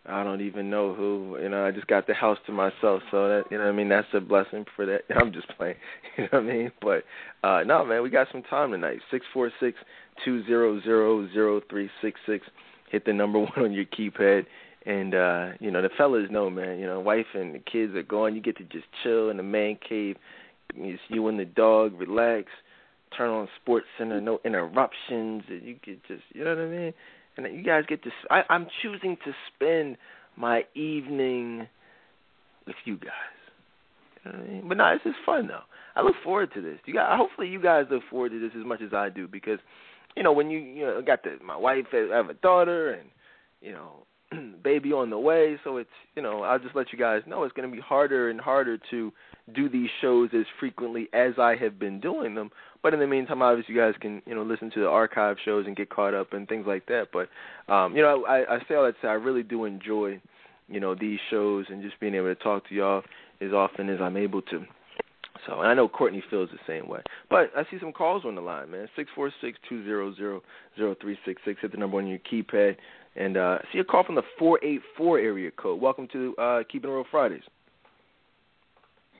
I 0.06 0.22
don't 0.24 0.42
even 0.42 0.70
know 0.70 0.94
who. 0.94 1.38
You 1.42 1.48
know, 1.48 1.66
I 1.66 1.72
just 1.72 1.88
got 1.88 2.08
the 2.08 2.14
house 2.14 2.38
to 2.48 2.52
myself, 2.52 3.02
so 3.10 3.30
that 3.30 3.44
you 3.50 3.58
know, 3.58 3.64
I 3.64 3.72
mean, 3.72 3.88
that's 3.88 4.08
a 4.14 4.20
blessing 4.20 4.66
for 4.76 4.86
that. 4.86 5.02
I'm 5.16 5.32
just 5.32 5.48
playing, 5.58 5.76
you 6.18 6.24
know 6.24 6.30
what 6.32 6.44
I 6.44 6.46
mean. 6.46 6.72
But 6.82 7.04
uh 7.44 7.64
no, 7.64 7.86
man, 7.86 8.04
we 8.04 8.10
got 8.10 8.28
some 8.32 8.44
time 8.44 8.72
tonight. 8.72 9.00
Six 9.12 9.26
four 9.34 9.52
six 9.60 9.78
two 10.26 10.46
zero 10.46 10.82
zero 10.82 11.28
zero 11.32 11.62
three 11.70 11.90
six 12.02 12.20
six. 12.26 12.46
Hit 12.92 13.06
the 13.06 13.14
number 13.14 13.40
one 13.40 13.58
on 13.58 13.74
your 13.74 13.86
keypad, 13.86 14.46
and 14.86 15.16
uh, 15.16 15.50
you 15.60 15.72
know 15.72 15.82
the 15.82 15.90
fellas 15.98 16.28
know, 16.30 16.50
man. 16.50 16.80
You 16.80 16.88
know, 16.88 17.00
wife 17.00 17.28
and 17.34 17.56
the 17.56 17.60
kids 17.60 17.96
are 17.96 18.04
gone. 18.04 18.36
You 18.36 18.42
get 18.42 18.58
to 18.58 18.64
just 18.64 18.86
chill 19.04 19.30
in 19.30 19.38
the 19.38 19.44
man 19.44 19.78
cave. 19.88 20.18
It's 20.76 21.02
you 21.10 21.28
and 21.28 21.40
the 21.40 21.46
dog, 21.46 22.00
relax. 22.00 22.48
Turn 23.16 23.30
on 23.30 23.48
Sports 23.62 23.86
Center, 23.98 24.20
no 24.20 24.40
interruptions. 24.44 25.44
And 25.48 25.62
you 25.64 25.76
get 25.86 26.04
just, 26.08 26.24
you 26.34 26.44
know 26.44 26.56
what 26.56 26.64
I 26.64 26.68
mean 26.68 26.94
and 27.38 27.56
you 27.56 27.64
guys 27.64 27.84
get 27.88 28.04
to. 28.04 28.10
I, 28.30 28.44
I'm 28.50 28.68
choosing 28.82 29.18
to 29.26 29.34
spend 29.54 29.98
my 30.36 30.64
evening 30.76 31.68
with 32.66 32.76
you 32.86 32.98
guys. 32.98 33.12
You 34.26 34.32
know 34.32 34.38
what 34.38 34.48
I 34.48 34.52
mean? 34.52 34.68
But 34.68 34.78
no, 34.78 34.94
this 34.94 35.12
is 35.12 35.16
fun 35.26 35.48
though. 35.48 35.64
I 35.96 36.02
look 36.02 36.16
forward 36.24 36.54
to 36.56 36.62
this. 36.62 36.80
You 36.86 36.94
guys, 36.94 37.18
hopefully, 37.18 37.48
you 37.48 37.62
guys 37.62 37.86
look 37.92 38.04
forward 38.10 38.32
to 38.32 38.40
this 38.40 38.52
as 38.58 38.66
much 38.66 38.82
as 38.82 38.94
I 38.94 39.10
do 39.10 39.28
because, 39.28 39.60
you 40.16 40.24
know, 40.24 40.32
when 40.32 40.50
you 40.50 40.60
you 40.60 40.86
know 40.86 41.02
got 41.02 41.24
the 41.24 41.38
my 41.44 41.58
wife, 41.58 41.86
I 41.94 42.16
have 42.16 42.30
a 42.30 42.36
daughter, 42.36 42.94
and 42.94 43.10
you 43.62 43.72
know, 43.72 44.06
baby 44.64 44.92
on 44.92 45.10
the 45.10 45.20
way. 45.20 45.58
So 45.64 45.78
it's 45.78 45.90
you 46.16 46.22
know 46.22 46.44
I'll 46.44 46.60
just 46.60 46.76
let 46.76 46.92
you 46.92 47.00
guys 47.00 47.22
know 47.28 47.44
it's 47.44 47.54
going 47.54 47.70
to 47.70 47.76
be 47.76 47.82
harder 47.82 48.30
and 48.30 48.40
harder 48.40 48.80
to 48.92 49.12
do 49.54 49.68
these 49.70 49.90
shows 50.02 50.30
as 50.34 50.46
frequently 50.60 51.10
as 51.14 51.34
I 51.38 51.56
have 51.58 51.78
been 51.78 52.00
doing 52.00 52.36
them. 52.36 52.50
But 52.82 52.94
in 52.94 53.00
the 53.00 53.08
meantime, 53.08 53.42
obviously, 53.42 53.76
you 53.76 53.82
guys 53.82 53.94
can 54.00 54.22
you 54.26 54.36
know 54.36 54.44
listen 54.44 54.72
to 54.72 54.82
the 54.82 54.88
archive 54.88 55.38
shows 55.44 55.66
and 55.68 55.76
get 55.76 55.90
caught 55.90 56.14
up 56.14 56.34
and 56.34 56.48
things 56.48 56.66
like 56.68 56.86
that. 56.88 57.08
But 57.12 57.30
um, 57.74 57.96
you 57.96 58.02
know, 58.02 58.26
I, 58.26 58.56
I 58.56 58.60
say 58.68 58.76
all 58.76 58.86
that 58.86 58.94
to 58.94 58.98
say 59.02 59.08
I 59.08 59.14
really 59.14 59.44
do 59.44 59.66
enjoy 59.66 60.22
you 60.68 60.80
know 60.80 60.96
these 60.96 61.20
shows 61.30 61.66
and 61.70 61.82
just 61.82 62.00
being 62.00 62.16
able 62.16 62.34
to 62.34 62.36
talk 62.36 62.68
to 62.70 62.76
y'all 62.76 63.04
as 63.42 63.52
often 63.52 63.90
as 63.90 64.00
I'm 64.02 64.18
able 64.18 64.42
to. 64.44 64.66
So 65.48 65.60
and 65.60 65.68
I 65.68 65.74
know 65.74 65.88
Courtney 65.90 66.24
feels 66.30 66.50
the 66.52 66.60
same 66.68 66.88
way. 66.88 67.02
But 67.30 67.52
I 67.56 67.64
see 67.70 67.78
some 67.80 67.92
calls 67.92 68.24
on 68.26 68.36
the 68.36 68.42
line, 68.42 68.72
man. 68.72 68.88
Six 68.96 69.10
four 69.16 69.32
six 69.42 69.58
two 69.68 69.84
zero 69.84 70.14
zero 70.16 70.42
zero 70.78 70.96
three 71.02 71.18
six 71.26 71.42
six. 71.46 71.62
Hit 71.62 71.72
the 71.72 71.78
number 71.78 71.98
on 71.98 72.08
your 72.08 72.20
keypad. 72.20 72.78
And 73.16 73.38
uh, 73.38 73.60
see 73.72 73.80
a 73.80 73.84
call 73.84 74.04
from 74.04 74.16
the 74.16 74.24
484 74.40 75.20
area 75.20 75.52
code. 75.52 75.80
Welcome 75.80 76.08
to 76.14 76.36
uh, 76.38 76.64
Keeping 76.72 76.90
It 76.90 76.94
Real 76.94 77.06
Fridays. 77.12 77.44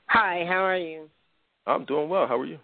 Hi, 0.06 0.44
how 0.48 0.64
are 0.64 0.76
you? 0.76 1.08
I'm 1.66 1.84
doing 1.84 2.08
well. 2.08 2.26
How 2.26 2.38
are 2.38 2.46
you? 2.46 2.58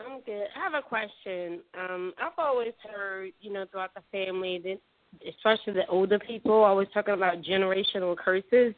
I'm 0.00 0.20
good. 0.22 0.46
I 0.56 0.60
have 0.60 0.74
a 0.74 0.82
question. 0.82 1.60
Um, 1.78 2.12
I've 2.20 2.32
always 2.36 2.72
heard, 2.92 3.30
you 3.40 3.52
know, 3.52 3.64
throughout 3.70 3.92
the 3.94 4.02
family, 4.10 4.60
that 4.64 4.80
especially 5.28 5.74
the 5.74 5.86
older 5.86 6.18
people, 6.18 6.52
always 6.52 6.88
talking 6.92 7.14
about 7.14 7.42
generational 7.42 8.16
curses. 8.16 8.74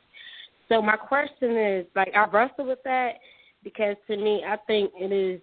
So 0.68 0.82
my 0.82 0.96
question 0.96 1.56
is, 1.56 1.86
like, 1.94 2.12
I 2.14 2.26
wrestle 2.26 2.66
with 2.66 2.82
that 2.84 3.14
because 3.64 3.96
to 4.08 4.16
me, 4.16 4.44
I 4.46 4.56
think 4.66 4.92
it 4.94 5.12
is 5.12 5.40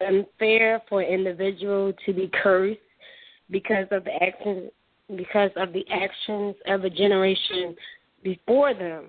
unfair 0.00 0.80
for 0.88 1.00
an 1.00 1.08
individual 1.08 1.92
to 2.04 2.12
be 2.12 2.30
cursed 2.42 2.78
because 3.50 3.86
of 3.90 4.04
the 4.04 4.14
actions 4.22 4.70
because 5.14 5.50
of 5.56 5.72
the 5.72 5.84
actions 5.90 6.56
of 6.66 6.84
a 6.84 6.90
generation 6.90 7.76
before 8.22 8.74
them. 8.74 9.06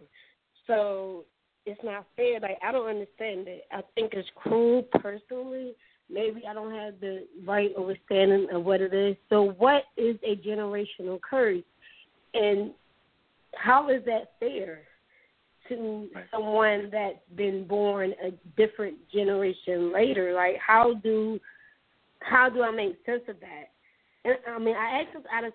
So 0.67 1.25
it's 1.65 1.79
not 1.83 2.05
fair. 2.15 2.39
Like 2.39 2.57
I 2.63 2.71
don't 2.71 2.87
understand 2.87 3.47
it. 3.47 3.65
I 3.71 3.81
think 3.95 4.13
it's 4.13 4.29
cruel 4.35 4.83
personally 5.01 5.73
maybe 6.09 6.43
I 6.47 6.53
don't 6.53 6.73
have 6.73 6.99
the 6.99 7.25
right 7.45 7.71
understanding 7.77 8.47
of 8.51 8.63
what 8.63 8.81
it 8.81 8.93
is. 8.93 9.15
So, 9.29 9.51
what 9.57 9.83
is 9.95 10.15
a 10.23 10.35
generational 10.35 11.19
curse, 11.21 11.63
and 12.33 12.71
how 13.55 13.89
is 13.89 14.03
that 14.05 14.31
fair 14.39 14.81
to 15.69 16.07
right. 16.15 16.25
someone 16.31 16.89
that's 16.91 17.17
been 17.35 17.67
born 17.67 18.13
a 18.23 18.31
different 18.55 18.97
generation 19.13 19.91
later? 19.93 20.33
Like, 20.33 20.55
how 20.65 20.95
do 20.95 21.39
how 22.19 22.49
do 22.49 22.63
I 22.63 22.71
make 22.71 22.97
sense 23.05 23.23
of 23.27 23.39
that? 23.41 23.71
I 24.47 24.59
mean, 24.59 24.75
I 24.75 25.01
ask 25.01 25.13
this 25.13 25.23
out 25.31 25.43
of 25.43 25.53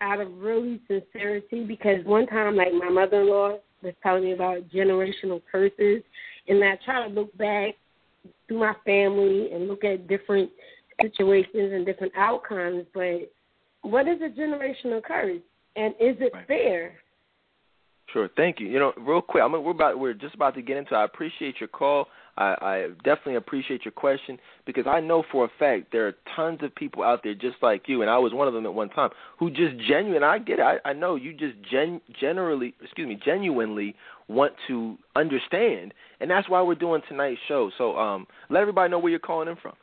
out 0.00 0.20
of 0.20 0.32
really 0.38 0.80
sincerity 0.88 1.64
because 1.64 2.04
one 2.04 2.26
time, 2.26 2.56
like 2.56 2.72
my 2.72 2.88
mother-in-law 2.88 3.58
was 3.82 3.94
telling 4.02 4.24
me 4.24 4.32
about 4.32 4.68
generational 4.68 5.40
curses, 5.50 6.02
and 6.48 6.62
I 6.64 6.78
try 6.84 7.06
to 7.06 7.14
look 7.14 7.36
back 7.36 7.74
through 8.48 8.60
my 8.60 8.74
family 8.84 9.50
and 9.52 9.68
look 9.68 9.84
at 9.84 10.08
different 10.08 10.50
situations 11.00 11.72
and 11.72 11.86
different 11.86 12.12
outcomes. 12.16 12.84
But 12.92 13.30
what 13.82 14.08
is 14.08 14.20
a 14.20 14.28
generational 14.28 15.02
curse, 15.02 15.40
and 15.76 15.94
is 15.94 16.16
it 16.20 16.32
right. 16.32 16.46
fair? 16.46 16.92
Sure. 18.12 18.28
Thank 18.36 18.58
you. 18.58 18.66
You 18.66 18.78
know, 18.78 18.92
real 18.98 19.22
quick, 19.22 19.42
I 19.42 19.48
mean, 19.48 19.62
we're 19.62 19.70
about 19.70 19.98
we're 19.98 20.14
just 20.14 20.34
about 20.34 20.54
to 20.54 20.62
get 20.62 20.76
into. 20.76 20.94
It. 20.94 20.98
I 20.98 21.04
appreciate 21.04 21.60
your 21.60 21.68
call. 21.68 22.06
I, 22.36 22.54
I 22.60 22.88
definitely 23.04 23.36
appreciate 23.36 23.84
your 23.84 23.92
question 23.92 24.38
because 24.66 24.86
I 24.86 25.00
know 25.00 25.24
for 25.30 25.44
a 25.44 25.48
fact 25.58 25.92
there 25.92 26.06
are 26.06 26.14
tons 26.36 26.60
of 26.62 26.74
people 26.74 27.02
out 27.02 27.20
there 27.22 27.34
just 27.34 27.56
like 27.62 27.82
you, 27.86 28.02
and 28.02 28.10
I 28.10 28.18
was 28.18 28.32
one 28.32 28.48
of 28.48 28.54
them 28.54 28.66
at 28.66 28.74
one 28.74 28.88
time 28.88 29.10
who 29.38 29.50
just 29.50 29.76
genuine. 29.88 30.22
I 30.22 30.38
get 30.38 30.58
it. 30.58 30.62
I, 30.62 30.76
I 30.88 30.92
know 30.92 31.16
you 31.16 31.32
just 31.32 31.54
gen, 31.70 32.00
generally, 32.20 32.74
excuse 32.82 33.08
me, 33.08 33.18
genuinely 33.24 33.94
want 34.28 34.52
to 34.68 34.96
understand, 35.16 35.92
and 36.20 36.30
that's 36.30 36.48
why 36.48 36.62
we're 36.62 36.74
doing 36.74 37.02
tonight's 37.08 37.40
show. 37.48 37.70
So, 37.76 37.96
um, 37.96 38.26
let 38.48 38.60
everybody 38.60 38.90
know 38.90 38.98
where 38.98 39.10
you're 39.10 39.18
calling 39.18 39.48
in 39.48 39.56
from. 39.56 39.74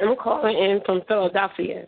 I'm 0.00 0.16
calling 0.16 0.56
in 0.56 0.80
from 0.84 1.02
Philadelphia. 1.06 1.86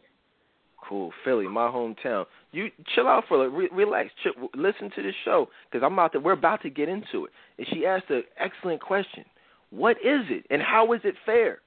Cool, 0.87 1.13
Philly, 1.25 1.49
my 1.49 1.69
hometown. 1.69 2.27
You 2.53 2.71
chill 2.95 3.09
out 3.09 3.25
for 3.27 3.47
a 3.47 3.49
re- 3.49 3.71
relax, 3.73 4.11
chill, 4.23 4.33
listen 4.55 4.91
to 4.95 5.03
this 5.03 5.15
show 5.25 5.49
because 5.71 5.85
I'm 5.85 5.95
about 5.95 6.13
to. 6.13 6.21
We're 6.21 6.33
about 6.33 6.63
to 6.63 6.71
get 6.71 6.89
into 6.89 7.25
it. 7.25 7.33
And 7.59 7.67
she 7.73 7.87
asked 7.87 8.11
an 8.11 8.23
excellent 8.39 8.83
question: 8.83 9.25
What 9.71 9.97
is 9.99 10.27
it, 10.29 10.45
and 10.51 10.61
how 10.61 10.93
is 10.93 11.01
it 11.05 11.15
fair? 11.25 11.61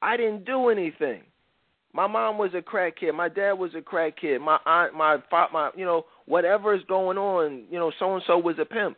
I 0.00 0.16
didn't 0.16 0.44
do 0.44 0.70
anything. 0.70 1.22
My 1.94 2.06
mom 2.06 2.38
was 2.38 2.50
a 2.54 2.62
crack 2.62 2.96
kid. 2.98 3.12
My 3.12 3.28
dad 3.28 3.52
was 3.52 3.74
a 3.76 3.82
crack 3.82 4.18
kid. 4.20 4.40
My 4.40 4.58
aunt, 4.66 4.94
my 4.94 5.18
my, 5.52 5.70
you 5.76 5.84
know, 5.84 6.06
whatever 6.26 6.74
is 6.74 6.82
going 6.88 7.18
on, 7.18 7.64
you 7.70 7.78
know, 7.78 7.92
so 7.98 8.14
and 8.14 8.24
so 8.26 8.38
was 8.38 8.56
a 8.58 8.64
pimp. 8.64 8.96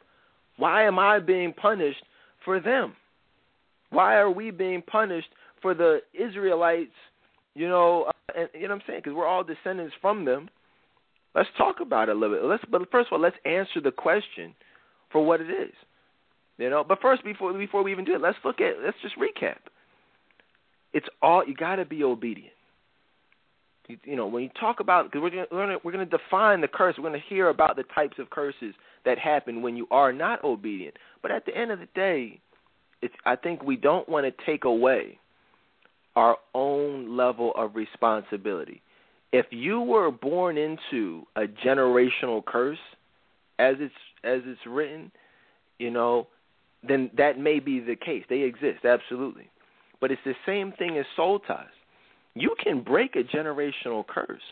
Why 0.56 0.84
am 0.84 0.98
I 0.98 1.18
being 1.18 1.52
punished 1.52 2.02
for 2.44 2.60
them? 2.60 2.94
Why 3.90 4.16
are 4.16 4.30
we 4.30 4.50
being 4.50 4.82
punished 4.82 5.28
for 5.60 5.74
the 5.74 6.00
Israelites 6.14 6.92
you 7.54 7.68
know, 7.68 8.06
uh, 8.08 8.12
and, 8.36 8.48
you 8.54 8.62
know 8.62 8.74
what 8.74 8.74
I'm 8.74 8.82
saying? 8.86 9.00
Because 9.04 9.16
we're 9.16 9.26
all 9.26 9.44
descendants 9.44 9.94
from 10.00 10.24
them. 10.24 10.48
Let's 11.34 11.48
talk 11.56 11.76
about 11.80 12.08
it 12.08 12.16
a 12.16 12.18
little 12.18 12.36
bit. 12.36 12.44
Let's, 12.44 12.64
but 12.70 12.82
first 12.90 13.08
of 13.08 13.14
all, 13.14 13.20
let's 13.20 13.36
answer 13.44 13.80
the 13.82 13.90
question 13.90 14.54
for 15.10 15.24
what 15.24 15.40
it 15.40 15.50
is. 15.50 15.72
You 16.58 16.70
know, 16.70 16.84
but 16.86 17.00
first, 17.00 17.24
before 17.24 17.52
before 17.52 17.82
we 17.82 17.90
even 17.90 18.04
do 18.04 18.14
it, 18.14 18.20
let's 18.20 18.38
look 18.44 18.60
at 18.60 18.74
let's 18.84 18.96
just 19.02 19.16
recap. 19.18 19.56
It's 20.92 21.06
all 21.20 21.44
you 21.44 21.54
got 21.54 21.76
to 21.76 21.84
be 21.84 22.04
obedient. 22.04 22.52
You, 23.88 23.98
you, 24.04 24.16
know, 24.16 24.28
when 24.28 24.44
you 24.44 24.50
talk 24.58 24.78
about 24.78 25.06
because 25.06 25.20
we're 25.20 25.30
gonna, 25.30 25.46
we're 25.50 25.66
gonna 25.66 25.78
we're 25.82 25.92
gonna 25.92 26.06
define 26.06 26.60
the 26.60 26.68
curse. 26.68 26.94
We're 26.96 27.04
gonna 27.04 27.18
hear 27.28 27.48
about 27.48 27.74
the 27.74 27.82
types 27.94 28.18
of 28.20 28.30
curses 28.30 28.72
that 29.04 29.18
happen 29.18 29.62
when 29.62 29.76
you 29.76 29.88
are 29.90 30.12
not 30.12 30.44
obedient. 30.44 30.96
But 31.22 31.32
at 31.32 31.44
the 31.44 31.56
end 31.56 31.72
of 31.72 31.80
the 31.80 31.88
day, 31.94 32.40
it's 33.02 33.14
I 33.26 33.34
think 33.34 33.64
we 33.64 33.76
don't 33.76 34.08
want 34.08 34.24
to 34.24 34.46
take 34.46 34.64
away 34.64 35.18
our 36.16 36.36
own 36.54 37.16
level 37.16 37.52
of 37.56 37.74
responsibility. 37.74 38.82
If 39.32 39.46
you 39.50 39.80
were 39.80 40.10
born 40.10 40.56
into 40.56 41.26
a 41.36 41.42
generational 41.64 42.44
curse, 42.44 42.78
as 43.58 43.76
it's 43.78 43.94
as 44.22 44.40
it's 44.46 44.60
written, 44.66 45.10
you 45.78 45.90
know, 45.90 46.28
then 46.86 47.10
that 47.16 47.38
may 47.38 47.58
be 47.58 47.80
the 47.80 47.96
case. 47.96 48.24
They 48.28 48.40
exist, 48.40 48.84
absolutely. 48.84 49.50
But 50.00 50.10
it's 50.10 50.20
the 50.24 50.34
same 50.46 50.72
thing 50.72 50.98
as 50.98 51.04
soul 51.16 51.40
ties. 51.40 51.66
You 52.34 52.54
can 52.62 52.82
break 52.82 53.16
a 53.16 53.22
generational 53.22 54.06
curse. 54.06 54.42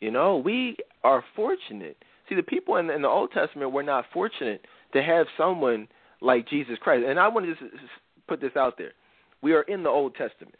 You 0.00 0.10
know, 0.10 0.36
we 0.36 0.76
are 1.04 1.24
fortunate. 1.36 1.96
See, 2.28 2.34
the 2.34 2.42
people 2.42 2.76
in, 2.76 2.90
in 2.90 3.02
the 3.02 3.08
Old 3.08 3.30
Testament 3.32 3.72
were 3.72 3.82
not 3.82 4.06
fortunate 4.12 4.64
to 4.92 5.02
have 5.02 5.26
someone 5.36 5.88
like 6.20 6.48
Jesus 6.48 6.76
Christ. 6.80 7.04
And 7.06 7.18
I 7.18 7.28
want 7.28 7.46
to 7.46 7.54
just 7.54 7.72
put 8.28 8.40
this 8.40 8.56
out 8.56 8.78
there. 8.78 8.92
We 9.42 9.52
are 9.52 9.62
in 9.62 9.82
the 9.82 9.88
Old 9.88 10.14
Testament 10.14 10.54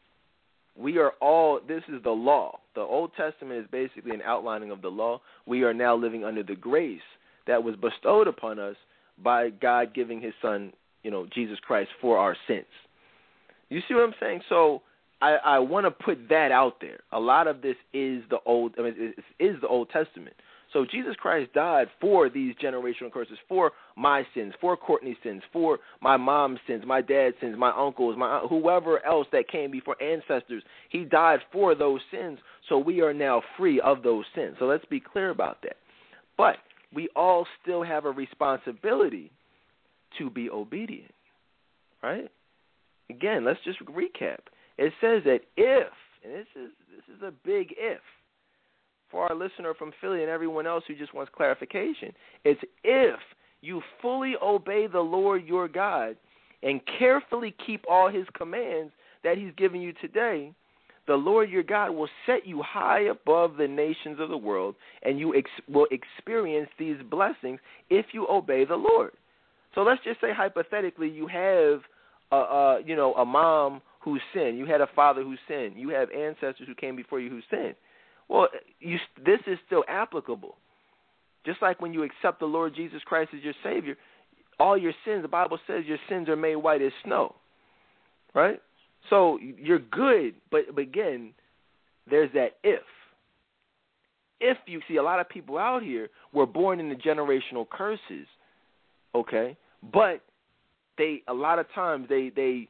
we 0.76 0.98
are 0.98 1.12
all 1.20 1.60
this 1.66 1.82
is 1.88 2.02
the 2.02 2.10
law. 2.10 2.58
The 2.74 2.80
Old 2.80 3.12
Testament 3.16 3.60
is 3.60 3.66
basically 3.70 4.12
an 4.12 4.22
outlining 4.22 4.70
of 4.70 4.82
the 4.82 4.88
law. 4.88 5.20
We 5.46 5.62
are 5.64 5.74
now 5.74 5.94
living 5.94 6.24
under 6.24 6.42
the 6.42 6.54
grace 6.54 7.00
that 7.46 7.62
was 7.62 7.76
bestowed 7.76 8.28
upon 8.28 8.58
us 8.58 8.76
by 9.22 9.50
God 9.50 9.94
giving 9.94 10.20
his 10.20 10.32
son, 10.40 10.72
you 11.02 11.10
know, 11.10 11.26
Jesus 11.34 11.58
Christ 11.60 11.90
for 12.00 12.16
our 12.16 12.36
sins. 12.46 12.64
You 13.68 13.80
see 13.86 13.94
what 13.94 14.04
I'm 14.04 14.14
saying? 14.20 14.40
So 14.48 14.82
I, 15.20 15.36
I 15.44 15.58
want 15.58 15.86
to 15.86 15.90
put 15.90 16.28
that 16.30 16.50
out 16.50 16.80
there. 16.80 17.00
A 17.12 17.20
lot 17.20 17.46
of 17.46 17.62
this 17.62 17.76
is 17.92 18.22
the 18.30 18.38
old 18.46 18.74
I 18.78 18.82
mean 18.82 18.94
it 18.96 19.24
is 19.38 19.60
the 19.60 19.68
Old 19.68 19.90
Testament. 19.90 20.36
So 20.72 20.86
Jesus 20.90 21.14
Christ 21.16 21.52
died 21.52 21.88
for 22.00 22.30
these 22.30 22.54
generational 22.62 23.12
curses, 23.12 23.36
for 23.48 23.72
my 23.96 24.24
sins, 24.34 24.54
for 24.60 24.76
Courtney's 24.76 25.16
sins, 25.22 25.42
for 25.52 25.78
my 26.00 26.16
mom's 26.16 26.60
sins, 26.66 26.84
my 26.86 27.02
dad's 27.02 27.36
sins, 27.40 27.56
my 27.58 27.72
uncles, 27.76 28.16
my 28.16 28.38
uh, 28.38 28.48
whoever 28.48 29.04
else 29.04 29.26
that 29.32 29.48
came 29.48 29.70
before 29.70 30.00
ancestors. 30.02 30.62
He 30.88 31.04
died 31.04 31.40
for 31.52 31.74
those 31.74 32.00
sins, 32.10 32.38
so 32.68 32.78
we 32.78 33.02
are 33.02 33.12
now 33.12 33.42
free 33.58 33.80
of 33.80 34.02
those 34.02 34.24
sins. 34.34 34.56
So 34.58 34.64
let's 34.64 34.84
be 34.86 35.00
clear 35.00 35.30
about 35.30 35.60
that. 35.62 35.76
But 36.38 36.56
we 36.94 37.08
all 37.14 37.46
still 37.62 37.82
have 37.82 38.06
a 38.06 38.10
responsibility 38.10 39.30
to 40.18 40.30
be 40.30 40.48
obedient. 40.48 41.12
Right? 42.02 42.30
Again, 43.10 43.44
let's 43.44 43.60
just 43.64 43.78
recap. 43.84 44.38
It 44.78 44.92
says 45.00 45.22
that 45.24 45.40
if, 45.56 45.86
and 46.24 46.32
this 46.32 46.46
is 46.56 46.70
this 46.90 47.16
is 47.16 47.22
a 47.22 47.32
big 47.44 47.74
if 47.76 48.00
for 49.12 49.30
our 49.30 49.36
listener 49.36 49.74
from 49.74 49.92
Philly 50.00 50.22
and 50.22 50.30
everyone 50.30 50.66
else 50.66 50.82
who 50.88 50.96
just 50.96 51.14
wants 51.14 51.30
clarification. 51.36 52.12
It's 52.44 52.60
if 52.82 53.20
you 53.60 53.80
fully 54.00 54.34
obey 54.42 54.88
the 54.88 55.00
Lord 55.00 55.46
your 55.46 55.68
God 55.68 56.16
and 56.64 56.80
carefully 56.98 57.54
keep 57.64 57.84
all 57.88 58.10
his 58.10 58.26
commands 58.36 58.92
that 59.22 59.38
he's 59.38 59.52
given 59.56 59.80
you 59.80 59.92
today, 60.00 60.52
the 61.06 61.14
Lord 61.14 61.50
your 61.50 61.62
God 61.62 61.90
will 61.90 62.08
set 62.26 62.46
you 62.46 62.62
high 62.62 63.02
above 63.02 63.56
the 63.56 63.68
nations 63.68 64.18
of 64.20 64.28
the 64.28 64.36
world, 64.36 64.76
and 65.02 65.18
you 65.18 65.34
ex- 65.34 65.50
will 65.68 65.86
experience 65.90 66.68
these 66.78 66.96
blessings 67.10 67.58
if 67.90 68.06
you 68.12 68.26
obey 68.28 68.64
the 68.64 68.76
Lord. 68.76 69.12
So 69.74 69.82
let's 69.82 70.02
just 70.04 70.20
say 70.20 70.28
hypothetically 70.36 71.08
you 71.08 71.26
have 71.26 71.80
a, 72.30 72.36
a 72.36 72.80
you 72.84 72.94
know 72.94 73.14
a 73.14 73.24
mom 73.24 73.82
who 74.00 74.18
sinned, 74.34 74.58
you 74.58 74.66
had 74.66 74.80
a 74.80 74.88
father 74.94 75.22
who 75.22 75.34
sinned, 75.48 75.76
you 75.76 75.88
have 75.90 76.08
ancestors 76.10 76.66
who 76.66 76.74
came 76.74 76.96
before 76.96 77.20
you 77.20 77.30
who 77.30 77.40
sinned. 77.50 77.74
Well, 78.28 78.48
you, 78.80 78.98
this 79.24 79.40
is 79.46 79.58
still 79.66 79.84
applicable. 79.88 80.56
Just 81.44 81.60
like 81.60 81.80
when 81.80 81.92
you 81.92 82.02
accept 82.02 82.40
the 82.40 82.46
Lord 82.46 82.74
Jesus 82.74 83.00
Christ 83.04 83.30
as 83.36 83.42
your 83.42 83.54
Savior, 83.62 83.96
all 84.60 84.78
your 84.78 84.92
sins, 85.04 85.22
the 85.22 85.28
Bible 85.28 85.58
says 85.66 85.84
your 85.86 85.98
sins 86.08 86.28
are 86.28 86.36
made 86.36 86.56
white 86.56 86.82
as 86.82 86.92
snow. 87.04 87.34
Right? 88.34 88.60
So 89.10 89.38
you're 89.40 89.80
good, 89.80 90.34
but, 90.50 90.62
but 90.74 90.80
again, 90.80 91.32
there's 92.08 92.32
that 92.34 92.56
if. 92.62 92.82
If 94.40 94.58
you 94.66 94.80
see 94.88 94.96
a 94.96 95.02
lot 95.02 95.20
of 95.20 95.28
people 95.28 95.58
out 95.58 95.82
here 95.82 96.08
were 96.32 96.46
born 96.46 96.80
into 96.80 96.96
generational 96.96 97.68
curses, 97.68 98.26
okay, 99.14 99.56
but 99.92 100.20
they 100.98 101.22
a 101.28 101.34
lot 101.34 101.60
of 101.60 101.66
times 101.72 102.06
they 102.08 102.32
they 102.34 102.68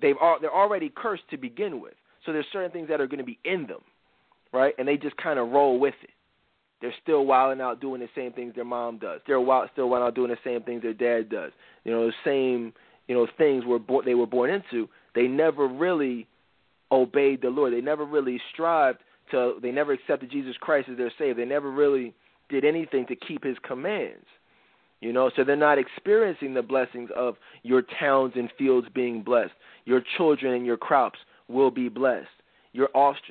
they've 0.00 0.16
they're 0.40 0.54
already 0.54 0.90
cursed 0.94 1.24
to 1.30 1.36
begin 1.36 1.82
with. 1.82 1.92
So 2.24 2.32
there's 2.32 2.46
certain 2.52 2.70
things 2.70 2.88
that 2.88 3.02
are 3.02 3.06
going 3.06 3.18
to 3.18 3.24
be 3.24 3.38
in 3.44 3.66
them 3.66 3.82
right? 4.54 4.72
And 4.78 4.86
they 4.86 4.96
just 4.96 5.16
kind 5.18 5.38
of 5.38 5.50
roll 5.50 5.78
with 5.78 5.94
it. 6.02 6.10
They're 6.80 6.94
still 7.02 7.26
wilding 7.26 7.60
out 7.60 7.80
doing 7.80 8.00
the 8.00 8.08
same 8.14 8.32
things 8.32 8.54
their 8.54 8.64
mom 8.64 8.98
does. 8.98 9.20
They're 9.26 9.40
wild, 9.40 9.68
still 9.72 9.88
wilding 9.88 10.06
out 10.06 10.14
doing 10.14 10.30
the 10.30 10.38
same 10.44 10.62
things 10.62 10.82
their 10.82 10.94
dad 10.94 11.28
does. 11.28 11.52
You 11.84 11.92
know, 11.92 12.06
the 12.06 12.12
same 12.24 12.72
you 13.08 13.14
know 13.14 13.26
things 13.36 13.64
were 13.66 13.78
bo- 13.78 14.02
they 14.02 14.14
were 14.14 14.26
born 14.26 14.50
into. 14.50 14.88
They 15.14 15.26
never 15.26 15.66
really 15.66 16.26
obeyed 16.92 17.42
the 17.42 17.48
Lord. 17.48 17.72
They 17.72 17.80
never 17.80 18.04
really 18.04 18.40
strived 18.52 18.98
to. 19.32 19.54
They 19.60 19.72
never 19.72 19.92
accepted 19.92 20.30
Jesus 20.30 20.56
Christ 20.60 20.88
as 20.90 20.96
their 20.96 21.12
Savior. 21.18 21.34
They 21.34 21.44
never 21.44 21.70
really 21.70 22.14
did 22.48 22.64
anything 22.64 23.06
to 23.06 23.16
keep 23.16 23.44
His 23.44 23.56
commands. 23.66 24.26
You 25.00 25.12
know, 25.12 25.30
so 25.36 25.44
they're 25.44 25.56
not 25.56 25.78
experiencing 25.78 26.54
the 26.54 26.62
blessings 26.62 27.10
of 27.14 27.36
your 27.62 27.82
towns 28.00 28.32
and 28.36 28.50
fields 28.56 28.86
being 28.94 29.22
blessed. 29.22 29.52
Your 29.84 30.02
children 30.16 30.54
and 30.54 30.64
your 30.64 30.78
crops 30.78 31.18
will 31.48 31.70
be 31.70 31.88
blessed. 31.88 32.28
Your 32.74 32.88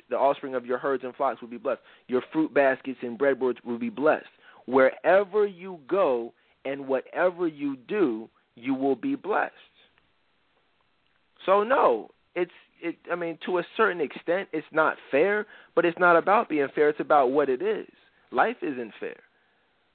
the 0.08 0.16
offspring 0.16 0.54
of 0.54 0.64
your 0.64 0.78
herds 0.78 1.04
and 1.04 1.14
flocks 1.14 1.40
will 1.42 1.48
be 1.48 1.58
blessed. 1.58 1.82
Your 2.08 2.22
fruit 2.32 2.52
baskets 2.52 2.98
and 3.02 3.18
breadboards 3.18 3.62
will 3.62 3.78
be 3.78 3.90
blessed. 3.90 4.24
Wherever 4.66 5.46
you 5.46 5.78
go 5.86 6.32
and 6.64 6.88
whatever 6.88 7.46
you 7.46 7.76
do, 7.86 8.28
you 8.56 8.74
will 8.74 8.96
be 8.96 9.14
blessed. 9.14 9.52
So 11.44 11.62
no, 11.62 12.10
it's 12.34 12.50
it. 12.80 12.96
I 13.12 13.16
mean, 13.16 13.38
to 13.44 13.58
a 13.58 13.62
certain 13.76 14.00
extent, 14.00 14.48
it's 14.54 14.66
not 14.72 14.96
fair, 15.10 15.46
but 15.74 15.84
it's 15.84 15.98
not 15.98 16.16
about 16.16 16.48
being 16.48 16.68
fair. 16.74 16.88
It's 16.88 17.00
about 17.00 17.30
what 17.30 17.50
it 17.50 17.60
is. 17.60 17.90
Life 18.32 18.56
isn't 18.62 18.92
fair, 18.98 19.20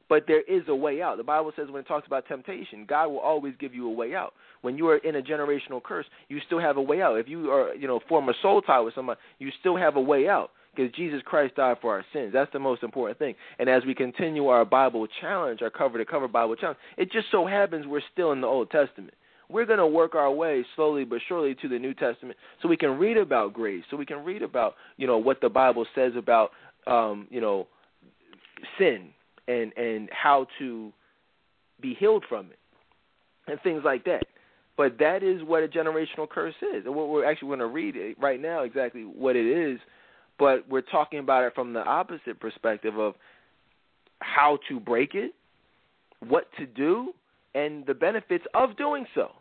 but 0.10 0.26
there 0.28 0.42
is 0.42 0.64
a 0.68 0.76
way 0.76 1.02
out. 1.02 1.18
The 1.18 1.24
Bible 1.24 1.52
says 1.56 1.68
when 1.70 1.82
it 1.82 1.88
talks 1.88 2.08
about 2.08 2.28
temptation, 2.28 2.86
God 2.88 3.08
will 3.08 3.20
always 3.20 3.54
give 3.60 3.74
you 3.74 3.88
a 3.88 3.94
way 3.94 4.16
out. 4.16 4.34
When 4.62 4.78
you 4.78 4.88
are 4.90 4.98
in 4.98 5.16
a 5.16 5.22
generational 5.22 5.82
curse, 5.82 6.08
you 6.28 6.40
still 6.48 6.60
have 6.60 6.78
a 6.78 6.82
way 6.82 7.02
out. 7.02 7.18
If 7.18 7.30
you 7.30 7.52
are, 7.52 7.74
you 7.76 7.88
know, 7.88 8.00
form 8.10 8.28
a 8.28 8.34
soul 8.42 8.62
tie 8.62 8.80
with 8.80 8.96
somebody, 8.96 9.20
you 9.38 9.52
still 9.60 9.78
have 9.78 9.96
a 9.96 10.02
way 10.02 10.28
out 10.28 10.50
because 10.76 10.92
Jesus 10.94 11.22
Christ 11.24 11.56
died 11.56 11.78
for 11.82 11.94
our 11.94 12.04
sins. 12.12 12.34
That's 12.34 12.52
the 12.52 12.60
most 12.60 12.84
important 12.84 13.20
thing. 13.20 13.36
And 13.60 13.70
as 13.70 13.84
we 13.86 13.94
continue 13.94 14.48
our 14.48 14.66
Bible 14.66 15.08
challenge, 15.22 15.62
our 15.62 15.70
cover 15.70 15.98
to 15.98 16.06
cover 16.06 16.28
Bible 16.28 16.56
challenge, 16.56 16.80
it 16.98 17.12
just 17.12 17.28
so 17.32 17.46
happens 17.46 17.86
we're 17.88 18.02
still 18.12 18.32
in 18.32 18.42
the 18.42 18.48
Old 18.48 18.72
Testament 18.72 19.14
we're 19.52 19.66
going 19.66 19.80
to 19.80 19.88
work 19.88 20.14
our 20.14 20.32
way 20.32 20.64
slowly 20.76 21.04
but 21.04 21.20
surely 21.28 21.56
to 21.56 21.68
the 21.68 21.80
New 21.80 21.96
Testament 21.96 22.38
so 22.62 22.68
we 22.68 22.78
can 22.78 23.00
read 23.00 23.18
about 23.18 23.52
grace, 23.52 23.84
so 23.90 23.98
we 23.98 24.06
can 24.06 24.24
read 24.24 24.44
about, 24.44 24.76
you 24.98 25.08
know, 25.08 25.18
what 25.18 25.42
the 25.42 25.50
Bible 25.50 25.88
says 25.96 26.12
about 26.16 26.52
um, 26.86 27.28
you 27.32 27.42
know, 27.42 27.68
sin 28.78 29.10
and 29.50 29.74
and 29.78 30.10
how 30.12 30.48
to 30.60 30.94
be 31.82 31.96
healed 31.96 32.24
from 32.30 32.48
it 32.48 32.60
and 33.48 33.60
things 33.62 33.82
like 33.84 34.06
that. 34.06 34.24
But 34.78 34.98
that 35.00 35.24
is 35.24 35.42
what 35.44 35.64
a 35.64 35.68
generational 35.68 36.30
curse 36.30 36.56
is. 36.62 36.86
And 36.86 36.96
what 36.96 37.10
we're 37.10 37.26
actually 37.26 37.50
going 37.50 37.60
to 37.60 37.68
read 37.68 37.96
right 38.22 38.40
now 38.40 38.64
exactly 38.64 39.02
what 39.02 39.36
it 39.36 39.46
is, 39.46 39.80
but 40.38 40.68
we're 40.70 40.82
talking 40.82 41.20
about 41.20 41.44
it 41.44 41.54
from 41.54 41.74
the 41.74 41.82
opposite 41.82 42.40
perspective 42.40 42.98
of 42.98 43.16
how 44.20 44.60
to 44.70 44.80
break 44.80 45.16
it, 45.16 45.34
what 46.26 46.48
to 46.58 46.66
do, 46.66 47.14
and 47.56 47.86
the 47.88 47.94
benefits 47.94 48.46
of 48.54 48.78
doing 48.78 49.06
so. 49.16 49.32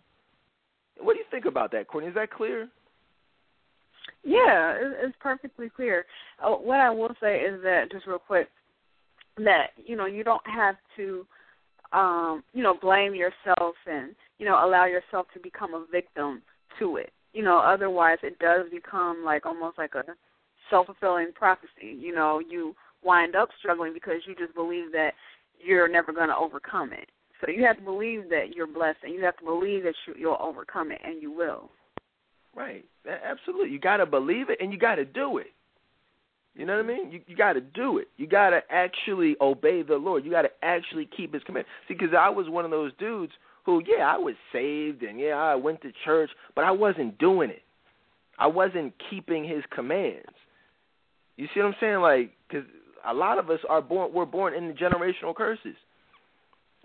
What 0.98 1.12
do 1.12 1.20
you 1.20 1.26
think 1.30 1.44
about 1.44 1.70
that, 1.72 1.86
Courtney? 1.86 2.08
Is 2.08 2.14
that 2.16 2.30
clear? 2.32 2.68
Yeah, 4.24 4.74
it's 5.04 5.16
perfectly 5.20 5.68
clear. 5.68 6.04
Uh, 6.42 6.50
what 6.50 6.80
I 6.80 6.90
will 6.90 7.14
say 7.20 7.40
is 7.40 7.62
that, 7.62 7.92
just 7.92 8.06
real 8.06 8.18
quick, 8.18 8.48
that 9.44 9.68
you 9.76 9.96
know 9.96 10.06
you 10.06 10.24
don't 10.24 10.46
have 10.46 10.76
to, 10.96 11.26
um, 11.92 12.42
you 12.52 12.62
know, 12.62 12.74
blame 12.80 13.14
yourself 13.14 13.74
and 13.86 14.14
you 14.38 14.46
know 14.46 14.64
allow 14.64 14.86
yourself 14.86 15.26
to 15.34 15.40
become 15.40 15.74
a 15.74 15.84
victim 15.90 16.42
to 16.78 16.96
it. 16.96 17.12
You 17.32 17.42
know, 17.42 17.58
otherwise 17.58 18.18
it 18.22 18.38
does 18.38 18.66
become 18.70 19.22
like 19.24 19.46
almost 19.46 19.78
like 19.78 19.94
a 19.94 20.02
self-fulfilling 20.70 21.32
prophecy. 21.34 21.96
You 21.98 22.14
know, 22.14 22.40
you 22.40 22.74
wind 23.02 23.36
up 23.36 23.48
struggling 23.58 23.92
because 23.92 24.22
you 24.26 24.34
just 24.34 24.54
believe 24.54 24.92
that 24.92 25.12
you're 25.64 25.88
never 25.88 26.12
going 26.12 26.28
to 26.28 26.36
overcome 26.36 26.92
it. 26.92 27.08
So 27.40 27.50
you 27.50 27.64
have 27.64 27.76
to 27.76 27.82
believe 27.82 28.28
that 28.30 28.54
you're 28.54 28.66
blessed, 28.66 28.98
and 29.04 29.14
you 29.14 29.22
have 29.24 29.36
to 29.38 29.44
believe 29.44 29.84
that 29.84 29.94
you, 30.06 30.14
you'll 30.18 30.38
overcome 30.40 30.90
it, 30.90 31.00
and 31.04 31.22
you 31.22 31.30
will. 31.30 31.70
Right. 32.54 32.84
Absolutely. 33.06 33.70
You 33.70 33.78
got 33.78 33.98
to 33.98 34.06
believe 34.06 34.50
it, 34.50 34.58
and 34.60 34.72
you 34.72 34.78
got 34.78 34.96
to 34.96 35.04
do 35.04 35.38
it. 35.38 35.48
You 36.58 36.66
know 36.66 36.74
what 36.74 36.84
I 36.84 36.88
mean? 36.88 37.12
You 37.12 37.20
you 37.28 37.36
got 37.36 37.52
to 37.52 37.60
do 37.60 37.98
it. 37.98 38.08
You 38.16 38.26
got 38.26 38.50
to 38.50 38.60
actually 38.68 39.36
obey 39.40 39.82
the 39.82 39.94
Lord. 39.94 40.24
You 40.24 40.32
got 40.32 40.42
to 40.42 40.50
actually 40.62 41.08
keep 41.16 41.32
His 41.32 41.42
command. 41.44 41.66
See, 41.86 41.94
because 41.94 42.14
I 42.18 42.28
was 42.28 42.48
one 42.48 42.64
of 42.64 42.72
those 42.72 42.90
dudes 42.98 43.32
who, 43.64 43.80
yeah, 43.86 44.12
I 44.12 44.18
was 44.18 44.34
saved 44.52 45.04
and 45.04 45.20
yeah, 45.20 45.34
I 45.36 45.54
went 45.54 45.80
to 45.82 45.92
church, 46.04 46.30
but 46.56 46.64
I 46.64 46.72
wasn't 46.72 47.16
doing 47.18 47.50
it. 47.50 47.62
I 48.40 48.48
wasn't 48.48 48.92
keeping 49.08 49.44
His 49.44 49.62
commands. 49.70 50.26
You 51.36 51.46
see 51.54 51.60
what 51.60 51.66
I'm 51.66 51.74
saying? 51.78 52.00
Like, 52.00 52.32
because 52.48 52.66
a 53.08 53.14
lot 53.14 53.38
of 53.38 53.50
us 53.50 53.60
are 53.68 53.80
born, 53.80 54.12
we're 54.12 54.26
born 54.26 54.52
in 54.52 54.66
the 54.66 54.74
generational 54.74 55.36
curses 55.36 55.76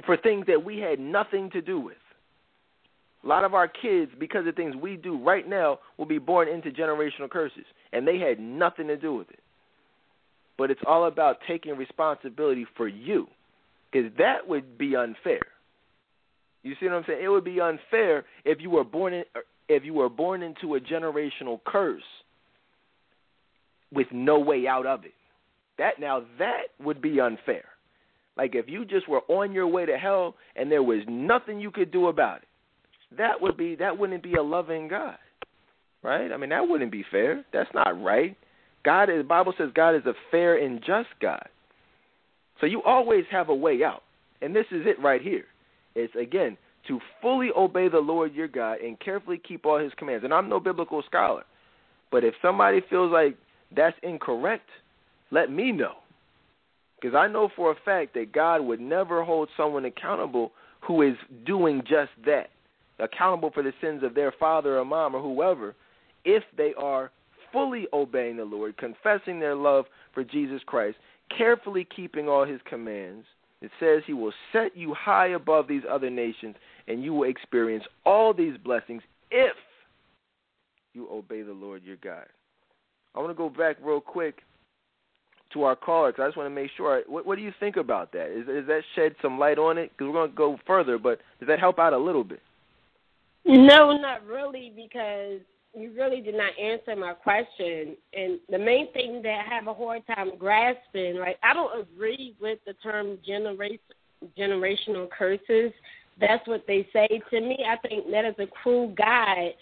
for 0.06 0.18
things 0.18 0.45
that 0.45 0.64
we 0.64 0.78
had 0.78 1.00
nothing 1.00 1.50
to 1.50 1.62
do 1.62 1.80
with. 1.80 1.98
A 3.24 3.28
lot 3.28 3.44
of 3.44 3.56
our 3.56 3.68
kids, 3.68 4.12
because 4.20 4.45
of 4.45 4.56
things 4.56 4.76
we 4.76 4.98
do 4.98 5.18
right 5.18 5.50
now, 5.50 5.80
will 5.98 6.06
be 6.06 6.20
born 6.20 6.48
into 6.48 6.70
generational 6.70 7.30
curses, 7.30 7.66
and 7.91 8.08
they 8.08 8.20
had 8.20 8.40
nothing 8.40 8.86
to 8.88 8.98
do 8.98 9.16
with 9.16 9.32
it. 9.32 9.40
But 10.57 10.71
it's 10.71 10.81
all 10.85 11.07
about 11.07 11.38
taking 11.47 11.75
responsibility 11.75 12.65
for 12.77 12.88
you, 12.88 13.27
because 13.91 14.11
that 14.17 14.47
would 14.47 14.77
be 14.77 14.95
unfair. 14.95 15.39
You 16.63 16.75
see 16.80 16.85
what 16.85 16.95
I'm 16.95 17.03
saying? 17.07 17.23
It 17.23 17.27
would 17.27 17.43
be 17.43 17.59
unfair 17.59 18.25
if 18.45 18.59
you 18.61 18.69
were 18.69 18.84
born 18.84 19.13
in, 19.13 19.23
er, 19.35 19.43
if 19.67 19.84
you 19.84 19.93
were 19.93 20.09
born 20.09 20.41
into 20.41 20.75
a 20.75 20.80
generational 20.80 21.59
curse 21.65 22.03
with 23.91 24.07
no 24.11 24.39
way 24.39 24.67
out 24.67 24.85
of 24.85 25.05
it. 25.05 25.13
That 25.77 25.99
now 25.99 26.23
that 26.39 26.63
would 26.80 27.01
be 27.01 27.19
unfair. 27.19 27.65
Like 28.38 28.55
if 28.55 28.67
you 28.67 28.85
just 28.85 29.07
were 29.07 29.21
on 29.27 29.51
your 29.51 29.67
way 29.67 29.85
to 29.85 29.97
hell 29.97 30.35
and 30.55 30.71
there 30.71 30.84
was 30.84 30.99
nothing 31.07 31.59
you 31.59 31.71
could 31.71 31.91
do 31.91 32.07
about 32.07 32.38
it, 32.38 32.47
that 33.17 33.41
would 33.41 33.57
be 33.57 33.75
that 33.75 33.97
wouldn't 33.97 34.23
be 34.23 34.35
a 34.35 34.43
loving 34.43 34.88
God. 34.88 35.17
Right? 36.01 36.31
I 36.31 36.38
mean 36.38 36.49
that 36.49 36.67
wouldn't 36.67 36.91
be 36.91 37.05
fair. 37.11 37.45
That's 37.53 37.69
not 37.73 38.01
right. 38.01 38.35
God 38.84 39.10
is 39.10 39.18
the 39.18 39.23
Bible 39.23 39.53
says 39.57 39.69
God 39.73 39.95
is 39.95 40.05
a 40.05 40.14
fair 40.31 40.57
and 40.57 40.80
just 40.80 41.10
God. 41.22 41.47
So 42.60 42.65
you 42.65 42.81
always 42.84 43.26
have 43.31 43.49
a 43.49 43.55
way 43.55 43.84
out. 43.84 44.03
And 44.41 44.55
this 44.55 44.65
is 44.72 44.85
it 44.85 44.99
right 45.01 45.22
here. 45.22 45.45
It's 45.95 46.14
again 46.15 46.57
to 46.88 46.99
fully 47.22 47.49
obey 47.55 47.88
the 47.88 47.99
Lord 47.99 48.34
your 48.34 48.47
God 48.47 48.80
and 48.81 48.99
carefully 48.99 49.41
keep 49.45 49.65
all 49.65 49.80
his 49.80 49.93
commands. 49.97 50.23
And 50.23 50.34
I'm 50.34 50.49
no 50.49 50.60
biblical 50.60 51.01
scholar. 51.05 51.43
But 52.11 52.23
if 52.23 52.34
somebody 52.41 52.81
feels 52.89 53.11
like 53.11 53.38
that's 53.76 53.95
incorrect, 54.03 54.68
let 55.31 55.49
me 55.49 55.72
know. 55.72 55.93
Because 57.01 57.15
I 57.15 57.27
know 57.27 57.49
for 57.55 57.72
a 57.72 57.76
fact 57.84 58.14
that 58.14 58.31
God 58.31 58.61
would 58.61 58.80
never 58.80 59.23
hold 59.23 59.49
someone 59.57 59.85
accountable 59.85 60.51
who 60.81 61.01
is 61.01 61.15
doing 61.45 61.81
just 61.81 62.11
that, 62.26 62.49
accountable 62.99 63.51
for 63.53 63.64
the 63.64 63.73
sins 63.81 64.03
of 64.03 64.14
their 64.14 64.34
father 64.39 64.77
or 64.77 64.85
mom 64.85 65.15
or 65.15 65.22
whoever, 65.22 65.76
if 66.26 66.43
they 66.57 66.73
are 66.77 67.11
fully 67.53 67.88
obeying 67.93 68.35
the 68.35 68.43
Lord, 68.43 68.75
confessing 68.77 69.39
their 69.39 69.55
love 69.55 69.85
for 70.13 70.25
Jesus 70.25 70.61
Christ, 70.65 70.97
carefully 71.38 71.88
keeping 71.95 72.27
all 72.27 72.45
his 72.45 72.59
commands. 72.69 73.25
It 73.61 73.71
says 73.80 74.03
he 74.05 74.11
will 74.11 74.34
set 74.51 74.75
you 74.75 74.93
high 74.93 75.27
above 75.27 75.69
these 75.69 75.84
other 75.89 76.09
nations, 76.09 76.55
and 76.88 77.01
you 77.01 77.13
will 77.13 77.30
experience 77.30 77.85
all 78.05 78.34
these 78.34 78.57
blessings 78.57 79.01
if 79.31 79.55
you 80.93 81.07
obey 81.09 81.43
the 81.43 81.53
Lord 81.53 81.84
your 81.84 81.95
God. 82.03 82.25
I 83.15 83.19
want 83.19 83.31
to 83.31 83.35
go 83.35 83.49
back 83.49 83.77
real 83.81 84.01
quick 84.01 84.39
to 85.53 85.63
our 85.63 85.75
caller 85.75 86.11
because 86.11 86.23
I 86.23 86.27
just 86.27 86.38
want 86.38 86.47
to 86.47 86.61
make 86.61 86.71
sure. 86.75 87.03
What, 87.07 87.25
what 87.25 87.38
do 87.38 87.41
you 87.41 87.53
think 87.59 87.77
about 87.77 88.11
that? 88.13 88.27
Is, 88.31 88.47
is 88.47 88.67
that 88.67 88.81
shed 88.95 89.15
some 89.21 89.39
light 89.39 89.57
on 89.57 89.77
it? 89.77 89.91
Because 89.91 90.07
we're 90.07 90.13
going 90.13 90.31
to 90.31 90.35
go 90.35 90.57
further, 90.67 90.97
but 90.97 91.19
does 91.39 91.47
that 91.47 91.59
help 91.59 91.80
out 91.80 91.93
a 91.93 91.97
little 91.97 92.23
bit? 92.23 92.41
No, 93.45 93.95
not 93.97 94.25
really, 94.25 94.71
because 94.75 95.41
you 95.76 95.91
really 95.98 96.22
did 96.22 96.36
not 96.36 96.52
answer 96.60 96.95
my 96.95 97.14
question. 97.14 97.95
And 98.14 98.40
the 98.50 98.60
main 98.60 98.91
thing 98.94 99.22
that 99.24 99.45
I 99.45 99.56
have 99.56 99.68
a 99.68 99.74
hard 99.74 100.06
time 100.08 100.38
grasping, 100.38 101.18
like 101.18 101.38
I 101.44 101.54
don't 101.54 101.82
agree 101.82 102.36
with 102.40 102.60
the 102.66 102.74
term 102.74 103.18
generation 103.26 103.80
generational 104.38 105.10
curses. 105.10 105.74
That's 106.20 106.48
what 106.48 106.64
they 106.68 106.88
say 106.94 107.08
to 107.30 107.41
me. 107.41 107.66
I 107.68 107.76
think 107.88 108.10
that 108.12 108.26
is 108.26 108.36
a 108.40 108.48
cruel 108.48 108.94
guide 108.95 109.54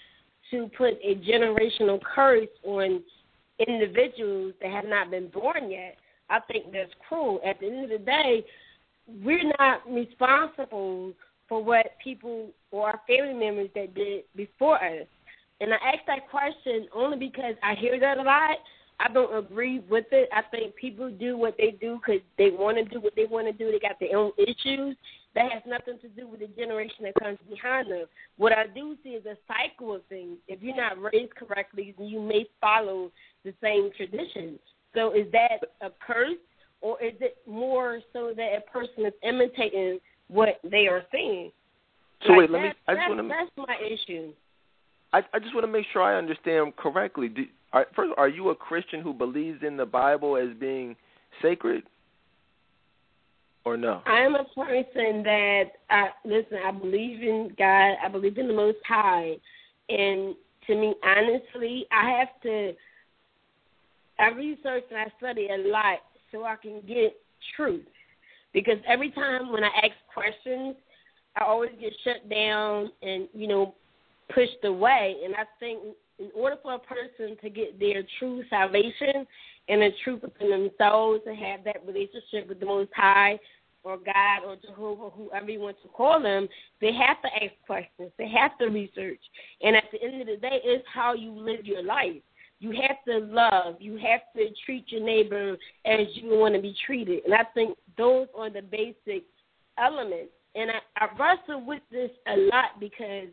to 0.51 0.69
put 0.77 0.93
a 1.03 1.15
generational 1.15 1.99
curse 2.01 2.49
on 2.63 3.01
individuals 3.67 4.53
that 4.61 4.71
have 4.71 4.85
not 4.85 5.09
been 5.09 5.29
born 5.29 5.71
yet. 5.71 5.95
I 6.29 6.39
think 6.41 6.71
that's 6.71 6.91
cruel. 7.07 7.39
At 7.45 7.59
the 7.59 7.67
end 7.67 7.83
of 7.85 7.89
the 7.89 8.05
day, 8.05 8.45
we're 9.23 9.51
not 9.59 9.81
responsible 9.89 11.13
for 11.49 11.63
what 11.63 11.97
people 12.03 12.49
or 12.71 12.87
our 12.87 13.01
family 13.07 13.33
members 13.33 13.69
that 13.75 13.93
did 13.93 14.23
before 14.35 14.83
us. 14.83 15.07
And 15.61 15.73
I 15.73 15.77
ask 15.77 15.99
that 16.07 16.29
question 16.29 16.87
only 16.93 17.17
because 17.17 17.53
I 17.61 17.75
hear 17.75 17.99
that 17.99 18.17
a 18.17 18.23
lot. 18.23 18.57
I 18.99 19.11
don't 19.11 19.35
agree 19.35 19.79
with 19.89 20.05
it. 20.11 20.27
I 20.33 20.41
think 20.51 20.75
people 20.75 21.09
do 21.09 21.37
what 21.37 21.55
they 21.57 21.77
do 21.79 21.99
because 21.99 22.21
they 22.37 22.49
want 22.49 22.77
to 22.77 22.83
do 22.83 22.99
what 22.99 23.13
they 23.15 23.25
want 23.25 23.47
to 23.47 23.53
do. 23.53 23.71
They 23.71 23.79
got 23.79 23.99
their 23.99 24.17
own 24.17 24.31
issues. 24.37 24.95
That 25.33 25.51
has 25.51 25.61
nothing 25.65 25.97
to 26.01 26.09
do 26.09 26.27
with 26.27 26.41
the 26.41 26.47
generation 26.47 27.03
that 27.03 27.13
comes 27.15 27.37
behind 27.49 27.89
them. 27.89 28.05
What 28.37 28.51
I 28.51 28.67
do 28.67 28.97
see 29.03 29.11
is 29.11 29.25
a 29.25 29.37
cycle 29.47 29.95
of 29.95 30.01
things. 30.09 30.37
If 30.47 30.61
you're 30.61 30.75
not 30.75 31.01
raised 31.01 31.35
correctly, 31.35 31.95
then 31.97 32.07
you 32.07 32.19
may 32.19 32.45
follow 32.59 33.11
the 33.45 33.53
same 33.61 33.91
tradition. 33.95 34.59
So 34.93 35.13
is 35.13 35.31
that 35.31 35.61
a 35.81 35.89
curse, 36.05 36.37
or 36.81 37.01
is 37.01 37.13
it 37.21 37.37
more 37.47 38.01
so 38.13 38.33
that 38.35 38.49
a 38.57 38.61
person 38.71 39.05
is 39.05 39.13
imitating 39.23 39.99
what 40.27 40.59
they 40.69 40.87
are 40.87 41.03
seeing? 41.11 41.51
So 42.25 42.33
like 42.33 42.39
wait, 42.39 42.51
let 42.51 42.61
me. 42.61 42.69
I 42.87 42.95
just 42.95 43.09
want 43.09 43.21
to. 43.21 43.27
That's 43.27 43.69
my 43.69 43.77
issue. 43.83 44.33
I 45.13 45.19
I 45.33 45.39
just 45.39 45.53
want 45.53 45.65
to 45.65 45.71
make 45.71 45.85
sure 45.91 46.01
I 46.01 46.17
understand 46.17 46.75
correctly. 46.75 47.29
Do, 47.29 47.45
are, 47.73 47.87
first, 47.95 48.13
are 48.17 48.29
you 48.29 48.49
a 48.49 48.55
Christian 48.55 49.01
who 49.01 49.13
believes 49.13 49.63
in 49.65 49.77
the 49.77 49.85
Bible 49.85 50.37
as 50.37 50.55
being 50.59 50.95
sacred, 51.41 51.83
or 53.65 53.77
no? 53.77 54.01
I 54.05 54.19
am 54.19 54.35
a 54.35 54.43
person 54.43 55.23
that 55.23 55.63
I 55.89 56.09
listen. 56.25 56.57
I 56.65 56.71
believe 56.71 57.21
in 57.21 57.53
God. 57.57 57.95
I 58.03 58.07
believe 58.11 58.37
in 58.37 58.47
the 58.47 58.53
Most 58.53 58.79
High, 58.87 59.35
and 59.89 60.35
to 60.67 60.75
me, 60.75 60.93
honestly, 61.03 61.85
I 61.91 62.19
have 62.19 62.41
to 62.43 62.73
I 64.21 64.29
research 64.29 64.83
and 64.89 64.99
I 64.99 65.11
study 65.17 65.47
a 65.51 65.67
lot 65.69 65.99
so 66.31 66.43
I 66.43 66.55
can 66.55 66.81
get 66.87 67.15
truth. 67.55 67.85
Because 68.53 68.77
every 68.87 69.09
time 69.11 69.51
when 69.51 69.63
I 69.63 69.71
ask 69.77 69.93
questions, 70.13 70.75
I 71.35 71.45
always 71.45 71.71
get 71.79 71.93
shut 72.03 72.29
down 72.29 72.91
and, 73.01 73.27
you 73.33 73.47
know, 73.47 73.73
pushed 74.33 74.63
away. 74.63 75.15
And 75.23 75.35
I 75.35 75.43
think 75.59 75.79
in 76.19 76.29
order 76.35 76.57
for 76.61 76.75
a 76.75 76.79
person 76.79 77.37
to 77.41 77.49
get 77.49 77.79
their 77.79 78.03
true 78.19 78.43
salvation 78.49 79.25
and 79.69 79.81
the 79.81 79.89
truth 80.03 80.21
within 80.21 80.49
themselves 80.49 81.21
and 81.25 81.37
have 81.37 81.63
that 81.63 81.85
relationship 81.85 82.47
with 82.47 82.59
the 82.59 82.65
Most 82.65 82.91
High 82.95 83.39
or 83.83 83.97
God 83.97 84.43
or 84.45 84.55
Jehovah, 84.57 85.09
whoever 85.09 85.49
you 85.49 85.59
want 85.59 85.77
to 85.81 85.89
call 85.89 86.21
them, 86.21 86.47
they 86.79 86.93
have 86.93 87.21
to 87.23 87.43
ask 87.43 87.53
questions. 87.65 88.11
They 88.17 88.29
have 88.29 88.57
to 88.59 88.67
research. 88.67 89.19
And 89.61 89.75
at 89.75 89.85
the 89.91 90.01
end 90.03 90.21
of 90.21 90.27
the 90.27 90.37
day, 90.37 90.59
it's 90.63 90.85
how 90.93 91.13
you 91.13 91.31
live 91.31 91.65
your 91.65 91.83
life. 91.83 92.21
You 92.59 92.71
have 92.73 92.97
to 93.07 93.25
love. 93.25 93.77
You 93.79 93.93
have 93.97 94.21
to 94.35 94.49
treat 94.65 94.91
your 94.91 95.01
neighbor 95.03 95.57
as 95.85 96.07
you 96.13 96.29
want 96.37 96.53
to 96.53 96.61
be 96.61 96.75
treated. 96.85 97.25
And 97.25 97.33
I 97.33 97.43
think 97.55 97.75
those 97.97 98.27
are 98.37 98.51
the 98.51 98.61
basic 98.61 99.23
elements. 99.79 100.31
And 100.53 100.69
I, 100.69 101.05
I 101.05 101.07
wrestle 101.17 101.65
with 101.65 101.81
this 101.91 102.11
a 102.27 102.37
lot 102.37 102.79
because 102.79 103.29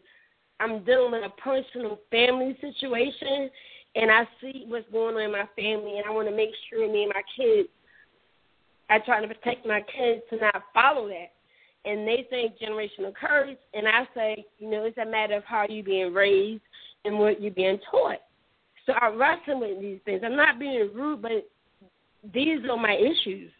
I'm 0.61 0.85
dealing 0.85 1.13
with 1.13 1.25
a 1.25 1.41
personal 1.41 2.01
family 2.11 2.57
situation 2.61 3.51
and 3.95 4.11
I 4.11 4.29
see 4.41 4.65
what's 4.67 4.91
going 4.91 5.17
on 5.17 5.23
in 5.23 5.33
my 5.33 5.49
family 5.57 5.99
and 5.99 6.07
I 6.07 6.11
want 6.11 6.29
to 6.29 6.35
make 6.35 6.51
sure 6.69 6.91
me 6.91 7.05
and 7.05 7.13
my 7.15 7.23
kids 7.37 7.69
I 8.91 8.99
try 8.99 9.21
to 9.21 9.29
protect 9.29 9.67
my 9.67 9.81
kids 9.81 10.23
to 10.31 10.37
not 10.37 10.63
follow 10.73 11.09
that. 11.09 11.33
And 11.85 12.07
they 12.07 12.27
say 12.31 12.55
generational 12.61 13.15
curse, 13.15 13.57
and 13.73 13.87
I 13.87 14.07
say, 14.15 14.47
you 14.59 14.69
know, 14.71 14.85
it's 14.85 14.99
a 14.99 15.07
matter 15.07 15.37
of 15.37 15.45
how 15.45 15.67
you're 15.69 15.85
being 15.85 16.13
raised 16.13 16.63
and 17.05 17.19
what 17.19 17.41
you're 17.41 17.53
being 17.53 17.79
taught. 17.91 18.19
So 18.87 18.95
I 18.95 19.09
wrestle 19.09 19.61
with 19.61 19.81
these 19.81 20.01
things. 20.05 20.23
I'm 20.25 20.37
not 20.37 20.59
being 20.59 20.91
rude, 20.95 21.23
but 21.23 21.49
these 22.35 22.59
are 22.69 22.77
my 22.77 22.95
issues. 22.95 23.53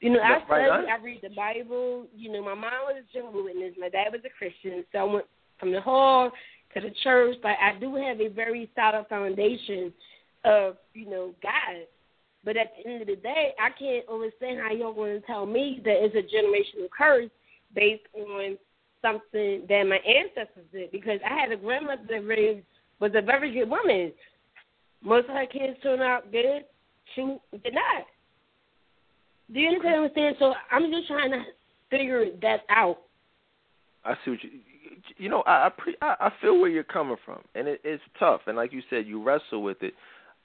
You 0.00 0.10
know, 0.10 0.20
I 0.20 0.44
study, 0.46 0.62
right. 0.62 0.88
I 0.88 1.02
read 1.02 1.20
the 1.22 1.30
Bible. 1.30 2.06
You 2.16 2.32
know, 2.32 2.42
my 2.42 2.54
mom 2.54 2.72
was 2.86 2.96
a 3.02 3.12
Jehovah's 3.18 3.44
Witness, 3.44 3.74
my 3.78 3.90
dad 3.90 4.08
was 4.12 4.22
a 4.24 4.30
Christian, 4.30 4.84
so 4.90 4.98
I 4.98 5.04
went 5.04 5.26
from 5.60 5.72
the 5.72 5.80
hall 5.80 6.30
to 6.74 6.80
the 6.80 6.90
church. 7.04 7.36
But 7.42 7.52
I 7.62 7.78
do 7.78 7.94
have 7.94 8.20
a 8.20 8.28
very 8.28 8.70
solid 8.74 9.06
foundation 9.08 9.92
of, 10.44 10.76
you 10.94 11.08
know, 11.08 11.34
God. 11.42 11.86
But 12.42 12.56
at 12.56 12.72
the 12.76 12.90
end 12.90 13.02
of 13.02 13.08
the 13.08 13.16
day, 13.16 13.52
I 13.60 13.68
can't 13.78 14.08
understand 14.08 14.60
how 14.60 14.72
you're 14.72 14.94
going 14.94 15.20
to 15.20 15.26
tell 15.26 15.44
me 15.44 15.80
that 15.84 16.02
it's 16.02 16.14
a 16.14 16.34
generational 16.34 16.88
curse 16.96 17.30
based 17.74 18.02
on 18.18 18.56
something 19.02 19.66
that 19.68 19.84
my 19.86 19.98
ancestors 19.98 20.64
did. 20.72 20.90
Because 20.90 21.20
I 21.24 21.38
had 21.38 21.52
a 21.52 21.56
grandmother 21.56 22.02
that 22.08 22.26
raised 22.26 22.64
was 22.98 23.12
a 23.14 23.22
very 23.22 23.52
good 23.52 23.68
woman. 23.68 24.12
Most 25.02 25.28
of 25.28 25.34
her 25.34 25.46
kids 25.46 25.78
turned 25.82 26.02
out 26.02 26.30
good. 26.32 26.64
She 27.14 27.22
did 27.62 27.74
not. 27.74 28.06
Do 29.52 29.60
you 29.60 29.80
understand? 29.80 30.36
So 30.38 30.54
I'm 30.70 30.90
just 30.90 31.08
trying 31.08 31.32
to 31.32 31.42
figure 31.90 32.26
that 32.42 32.60
out. 32.68 32.98
I 34.04 34.14
see 34.24 34.30
what 34.30 34.44
you. 34.44 34.50
You 35.16 35.28
know, 35.28 35.42
I 35.42 35.66
I, 35.66 35.70
pre, 35.76 35.96
I, 36.00 36.14
I 36.20 36.32
feel 36.40 36.58
where 36.58 36.70
you're 36.70 36.84
coming 36.84 37.16
from, 37.24 37.40
and 37.54 37.68
it, 37.68 37.80
it's 37.84 38.02
tough. 38.18 38.42
And 38.46 38.56
like 38.56 38.72
you 38.72 38.82
said, 38.90 39.06
you 39.06 39.22
wrestle 39.22 39.62
with 39.62 39.82
it 39.82 39.94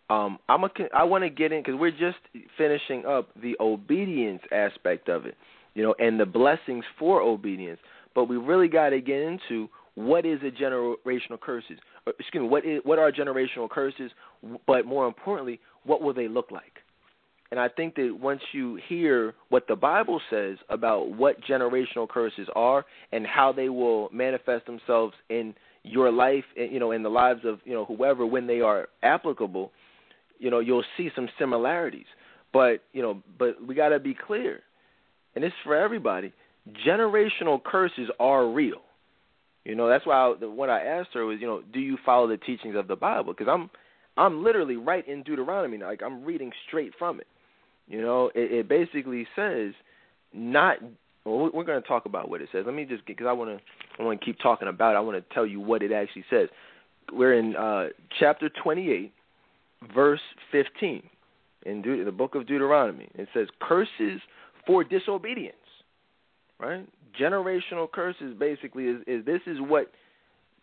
um, 0.09 0.37
I'm 0.47 0.63
a, 0.63 0.69
I 0.93 1.03
want 1.03 1.23
to 1.23 1.29
get 1.29 1.51
in 1.51 1.61
because 1.61 1.79
we're 1.79 1.91
just 1.91 2.17
finishing 2.57 3.05
up 3.05 3.29
the 3.41 3.55
obedience 3.59 4.41
aspect 4.51 5.09
of 5.09 5.25
it, 5.25 5.35
you 5.73 5.83
know, 5.83 5.95
and 5.97 6.19
the 6.19 6.25
blessings 6.25 6.85
for 6.99 7.21
obedience. 7.21 7.79
But 8.13 8.25
we 8.25 8.37
really 8.37 8.67
got 8.67 8.89
to 8.89 9.01
get 9.01 9.19
into 9.21 9.67
what 9.95 10.25
is 10.25 10.39
a 10.43 10.51
generational 10.51 11.39
curses. 11.41 11.79
Excuse 12.19 12.43
me, 12.43 12.47
what 12.47 12.65
is 12.65 12.81
what 12.83 12.99
are 12.99 13.11
generational 13.11 13.69
curses? 13.69 14.11
But 14.67 14.85
more 14.85 15.07
importantly, 15.07 15.59
what 15.85 16.01
will 16.01 16.13
they 16.13 16.27
look 16.27 16.51
like? 16.51 16.73
And 17.51 17.59
I 17.59 17.69
think 17.69 17.95
that 17.95 18.17
once 18.19 18.41
you 18.53 18.79
hear 18.89 19.33
what 19.49 19.67
the 19.67 19.75
Bible 19.75 20.19
says 20.29 20.57
about 20.69 21.11
what 21.11 21.41
generational 21.41 22.09
curses 22.09 22.47
are 22.55 22.85
and 23.11 23.25
how 23.25 23.53
they 23.53 23.69
will 23.69 24.09
manifest 24.11 24.65
themselves 24.65 25.13
in 25.29 25.53
your 25.83 26.11
life, 26.11 26.43
you 26.55 26.79
know, 26.79 26.91
in 26.91 27.03
the 27.03 27.09
lives 27.09 27.41
of 27.45 27.59
you 27.63 27.73
know 27.73 27.85
whoever 27.85 28.25
when 28.25 28.47
they 28.47 28.61
are 28.61 28.87
applicable 29.03 29.71
you 30.39 30.49
know, 30.49 30.59
you'll 30.59 30.83
see 30.97 31.09
some 31.15 31.29
similarities. 31.39 32.05
But, 32.53 32.83
you 32.93 33.01
know, 33.01 33.21
but 33.37 33.65
we 33.65 33.75
got 33.75 33.89
to 33.89 33.99
be 33.99 34.15
clear. 34.15 34.61
And 35.35 35.43
it's 35.43 35.55
for 35.63 35.75
everybody. 35.75 36.33
Generational 36.87 37.61
curses 37.63 38.09
are 38.19 38.47
real. 38.47 38.81
You 39.65 39.75
know, 39.75 39.89
that's 39.89 40.05
why 40.05 40.15
I, 40.15 40.45
what 40.45 40.69
I 40.69 40.81
asked 40.81 41.09
her 41.13 41.25
was, 41.25 41.39
you 41.41 41.47
know, 41.47 41.61
do 41.73 41.79
you 41.79 41.97
follow 42.05 42.27
the 42.27 42.37
teachings 42.37 42.75
of 42.75 42.87
the 42.87 42.95
Bible? 42.95 43.33
Because 43.33 43.51
I'm 43.51 43.69
I'm 44.17 44.43
literally 44.43 44.77
right 44.77 45.05
in 45.07 45.23
Deuteronomy. 45.23 45.77
Like 45.79 46.01
I'm 46.01 46.23
reading 46.23 46.51
straight 46.67 46.93
from 46.97 47.19
it. 47.19 47.27
You 47.87 48.01
know, 48.01 48.31
it, 48.33 48.51
it 48.51 48.69
basically 48.69 49.27
says 49.35 49.73
not. 50.33 50.77
Well, 51.23 51.49
we're 51.51 51.63
going 51.63 51.81
to 51.81 51.87
talk 51.87 52.05
about 52.05 52.29
what 52.29 52.41
it 52.41 52.49
says. 52.51 52.63
Let 52.65 52.75
me 52.75 52.85
just 52.85 53.05
because 53.05 53.25
I 53.27 53.33
want 53.33 53.49
to 53.49 53.63
I 53.99 54.05
want 54.05 54.19
to 54.19 54.25
keep 54.25 54.37
talking 54.39 54.67
about 54.67 54.93
it. 54.93 54.97
I 54.97 55.01
want 55.01 55.17
to 55.17 55.33
tell 55.33 55.45
you 55.45 55.59
what 55.59 55.81
it 55.81 55.91
actually 55.91 56.25
says. 56.29 56.49
We're 57.11 57.33
in 57.33 57.55
uh, 57.55 57.87
chapter 58.19 58.49
28, 58.63 59.11
verse 59.93 60.21
15 60.51 61.03
in 61.65 61.81
the 62.05 62.11
book 62.11 62.35
of 62.35 62.47
Deuteronomy. 62.47 63.09
It 63.15 63.27
says, 63.33 63.47
Curses 63.59 64.21
for 64.65 64.83
disobedience. 64.83 65.55
Right? 66.59 66.87
Generational 67.19 67.91
curses 67.91 68.33
basically 68.37 68.85
is, 68.85 69.01
is 69.07 69.25
this 69.25 69.41
is 69.45 69.57
what 69.59 69.91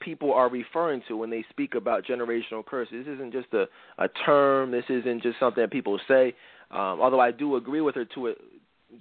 people 0.00 0.32
are 0.32 0.48
referring 0.48 1.02
to 1.08 1.16
when 1.16 1.30
they 1.30 1.44
speak 1.50 1.74
about 1.74 2.04
generational 2.04 2.64
curses. 2.64 3.04
This 3.04 3.14
isn't 3.14 3.32
just 3.32 3.52
a, 3.52 3.66
a 3.98 4.08
term. 4.24 4.70
This 4.70 4.84
isn't 4.88 5.22
just 5.22 5.38
something 5.38 5.62
that 5.62 5.70
people 5.70 5.98
say. 6.08 6.34
Um, 6.72 7.00
although 7.00 7.20
I 7.20 7.30
do 7.30 7.56
agree 7.56 7.82
with 7.82 7.94
her 7.96 8.06
to 8.14 8.28
a, 8.28 8.32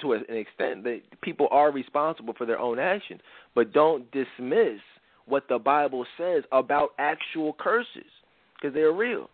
to 0.02 0.14
an 0.14 0.26
extent 0.30 0.84
that 0.84 1.02
people 1.22 1.48
are 1.52 1.72
responsible 1.72 2.34
for 2.38 2.46
their 2.46 2.60
own 2.60 2.80
actions, 2.80 3.22
but 3.56 3.74
don't 3.74 4.10
dismiss 4.12 4.80
what 5.26 5.48
the 5.48 5.58
Bible 5.58 6.06
says 6.18 6.44
about 6.52 6.90
actual 6.98 7.54
curses 7.54 8.12
because 8.56 8.74
they're 8.74 8.92
real. 8.92 9.30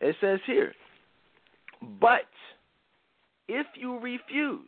It 0.00 0.16
says 0.20 0.40
here, 0.46 0.72
but 2.00 2.22
if 3.48 3.66
you 3.74 3.98
refuse, 3.98 4.60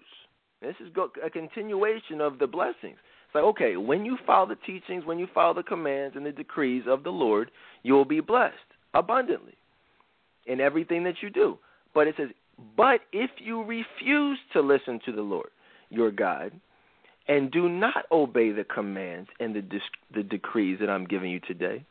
this 0.61 0.75
is 0.81 0.93
a 1.25 1.31
continuation 1.31 2.21
of 2.21 2.39
the 2.39 2.47
blessings. 2.47 2.97
It's 3.27 3.35
like, 3.35 3.45
okay, 3.45 3.77
when 3.77 4.05
you 4.05 4.19
follow 4.27 4.47
the 4.47 4.57
teachings, 4.67 5.05
when 5.05 5.19
you 5.19 5.27
follow 5.33 5.55
the 5.55 5.63
commands 5.63 6.17
and 6.17 6.25
the 6.25 6.33
decrees 6.33 6.85
of 6.87 7.03
the 7.03 7.11
Lord, 7.11 7.51
you 7.83 7.95
will 7.95 8.05
be 8.05 8.21
blessed 8.21 8.55
abundantly 8.95 9.55
in 10.47 10.61
everything 10.61 11.05
that 11.05 11.15
you 11.23 11.31
do. 11.31 11.59
But 11.95 12.07
it 12.07 12.15
says, 12.17 12.29
but 12.77 13.01
if 13.13 13.31
you 13.39 13.63
refuse 13.63 14.39
to 14.53 14.61
listen 14.61 15.01
to 15.07 15.13
the 15.13 15.23
Lord, 15.23 15.51
your 15.91 16.11
God, 16.11 16.53
and 17.29 17.51
do 17.51 17.69
not 17.69 18.07
obey 18.11 18.51
the 18.51 18.65
commands 18.65 19.29
and 19.41 19.55
the, 19.55 19.63
the 20.15 20.23
decrees 20.23 20.79
that 20.81 20.91
I'm 20.91 21.07
giving 21.07 21.31
you 21.31 21.41
today, 21.41 21.85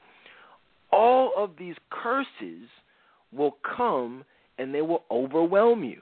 all 0.91 1.31
of 1.37 1.51
these 1.57 1.75
curses 1.89 2.67
will 3.31 3.55
come 3.75 4.23
and 4.57 4.73
they 4.73 4.81
will 4.81 5.03
overwhelm 5.09 5.83
you. 5.83 6.01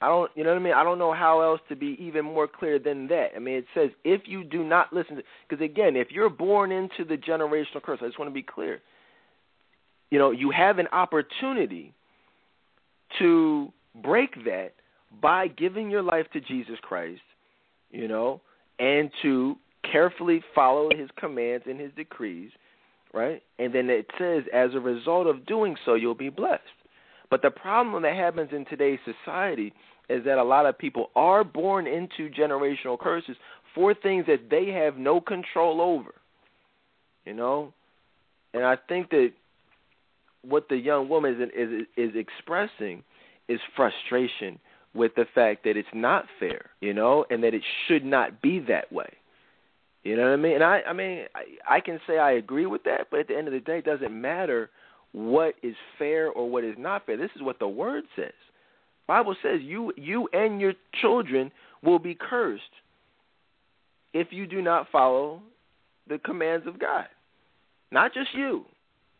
I 0.00 0.08
don't, 0.08 0.30
you 0.34 0.44
know 0.44 0.50
what 0.50 0.60
I 0.60 0.62
mean? 0.62 0.74
I 0.74 0.84
don't 0.84 0.98
know 0.98 1.14
how 1.14 1.40
else 1.40 1.60
to 1.70 1.76
be 1.76 1.96
even 1.98 2.24
more 2.26 2.46
clear 2.46 2.78
than 2.78 3.06
that. 3.08 3.28
I 3.34 3.38
mean, 3.38 3.54
it 3.54 3.64
says 3.74 3.90
if 4.04 4.22
you 4.26 4.44
do 4.44 4.62
not 4.62 4.92
listen, 4.92 5.22
because 5.48 5.64
again, 5.64 5.96
if 5.96 6.10
you're 6.10 6.28
born 6.28 6.72
into 6.72 7.04
the 7.08 7.16
generational 7.16 7.82
curse, 7.82 8.00
I 8.02 8.06
just 8.06 8.18
want 8.18 8.30
to 8.30 8.34
be 8.34 8.42
clear. 8.42 8.82
You 10.10 10.18
know, 10.18 10.30
you 10.30 10.50
have 10.50 10.78
an 10.78 10.88
opportunity 10.88 11.94
to 13.18 13.72
break 14.02 14.44
that 14.44 14.72
by 15.22 15.48
giving 15.48 15.90
your 15.90 16.02
life 16.02 16.26
to 16.32 16.40
Jesus 16.40 16.76
Christ, 16.82 17.20
you 17.90 18.08
know, 18.08 18.40
and 18.78 19.10
to 19.22 19.56
carefully 19.90 20.42
follow 20.54 20.88
his 20.96 21.08
commands 21.18 21.64
and 21.68 21.78
his 21.78 21.92
decrees 21.94 22.50
right? 23.14 23.42
And 23.58 23.72
then 23.72 23.88
it 23.88 24.06
says, 24.18 24.42
as 24.52 24.74
a 24.74 24.80
result 24.80 25.26
of 25.26 25.46
doing 25.46 25.76
so, 25.86 25.94
you'll 25.94 26.14
be 26.14 26.28
blessed. 26.28 26.62
But 27.30 27.40
the 27.40 27.50
problem 27.50 28.02
that 28.02 28.14
happens 28.14 28.50
in 28.52 28.66
today's 28.66 28.98
society 29.04 29.72
is 30.10 30.24
that 30.24 30.36
a 30.36 30.44
lot 30.44 30.66
of 30.66 30.76
people 30.76 31.10
are 31.16 31.44
born 31.44 31.86
into 31.86 32.28
generational 32.28 32.98
curses 32.98 33.36
for 33.74 33.94
things 33.94 34.26
that 34.26 34.50
they 34.50 34.66
have 34.70 34.98
no 34.98 35.20
control 35.20 35.80
over. 35.80 36.14
You 37.24 37.34
know? 37.34 37.72
And 38.52 38.64
I 38.64 38.76
think 38.88 39.10
that 39.10 39.32
what 40.48 40.68
the 40.68 40.76
young 40.76 41.08
woman 41.08 41.34
is 41.40 41.48
is 41.56 41.86
is 41.96 42.16
expressing 42.16 43.02
is 43.48 43.60
frustration 43.76 44.58
with 44.94 45.14
the 45.16 45.26
fact 45.34 45.64
that 45.64 45.76
it's 45.76 45.88
not 45.92 46.24
fair, 46.38 46.70
you 46.80 46.94
know, 46.94 47.24
and 47.30 47.42
that 47.42 47.52
it 47.52 47.62
should 47.86 48.04
not 48.04 48.40
be 48.40 48.60
that 48.60 48.90
way. 48.92 49.12
You 50.04 50.16
know 50.16 50.22
what 50.24 50.32
I 50.32 50.36
mean? 50.36 50.54
And 50.54 50.64
I, 50.64 50.82
I 50.86 50.92
mean, 50.92 51.24
I, 51.34 51.76
I 51.76 51.80
can 51.80 51.98
say 52.06 52.18
I 52.18 52.32
agree 52.32 52.66
with 52.66 52.84
that, 52.84 53.08
but 53.10 53.20
at 53.20 53.28
the 53.28 53.36
end 53.36 53.48
of 53.48 53.54
the 53.54 53.60
day, 53.60 53.78
it 53.78 53.84
doesn't 53.84 54.12
matter 54.12 54.70
what 55.12 55.54
is 55.62 55.74
fair 55.98 56.28
or 56.28 56.48
what 56.48 56.62
is 56.62 56.74
not 56.78 57.06
fair. 57.06 57.16
This 57.16 57.30
is 57.34 57.42
what 57.42 57.58
the 57.58 57.68
word 57.68 58.04
says. 58.14 58.32
Bible 59.06 59.34
says 59.42 59.60
you, 59.62 59.92
you 59.96 60.28
and 60.32 60.60
your 60.60 60.74
children 61.00 61.50
will 61.82 61.98
be 61.98 62.14
cursed 62.14 62.62
if 64.12 64.28
you 64.30 64.46
do 64.46 64.62
not 64.62 64.88
follow 64.90 65.42
the 66.08 66.18
commands 66.18 66.66
of 66.66 66.78
God. 66.78 67.06
Not 67.90 68.12
just 68.12 68.28
you. 68.34 68.64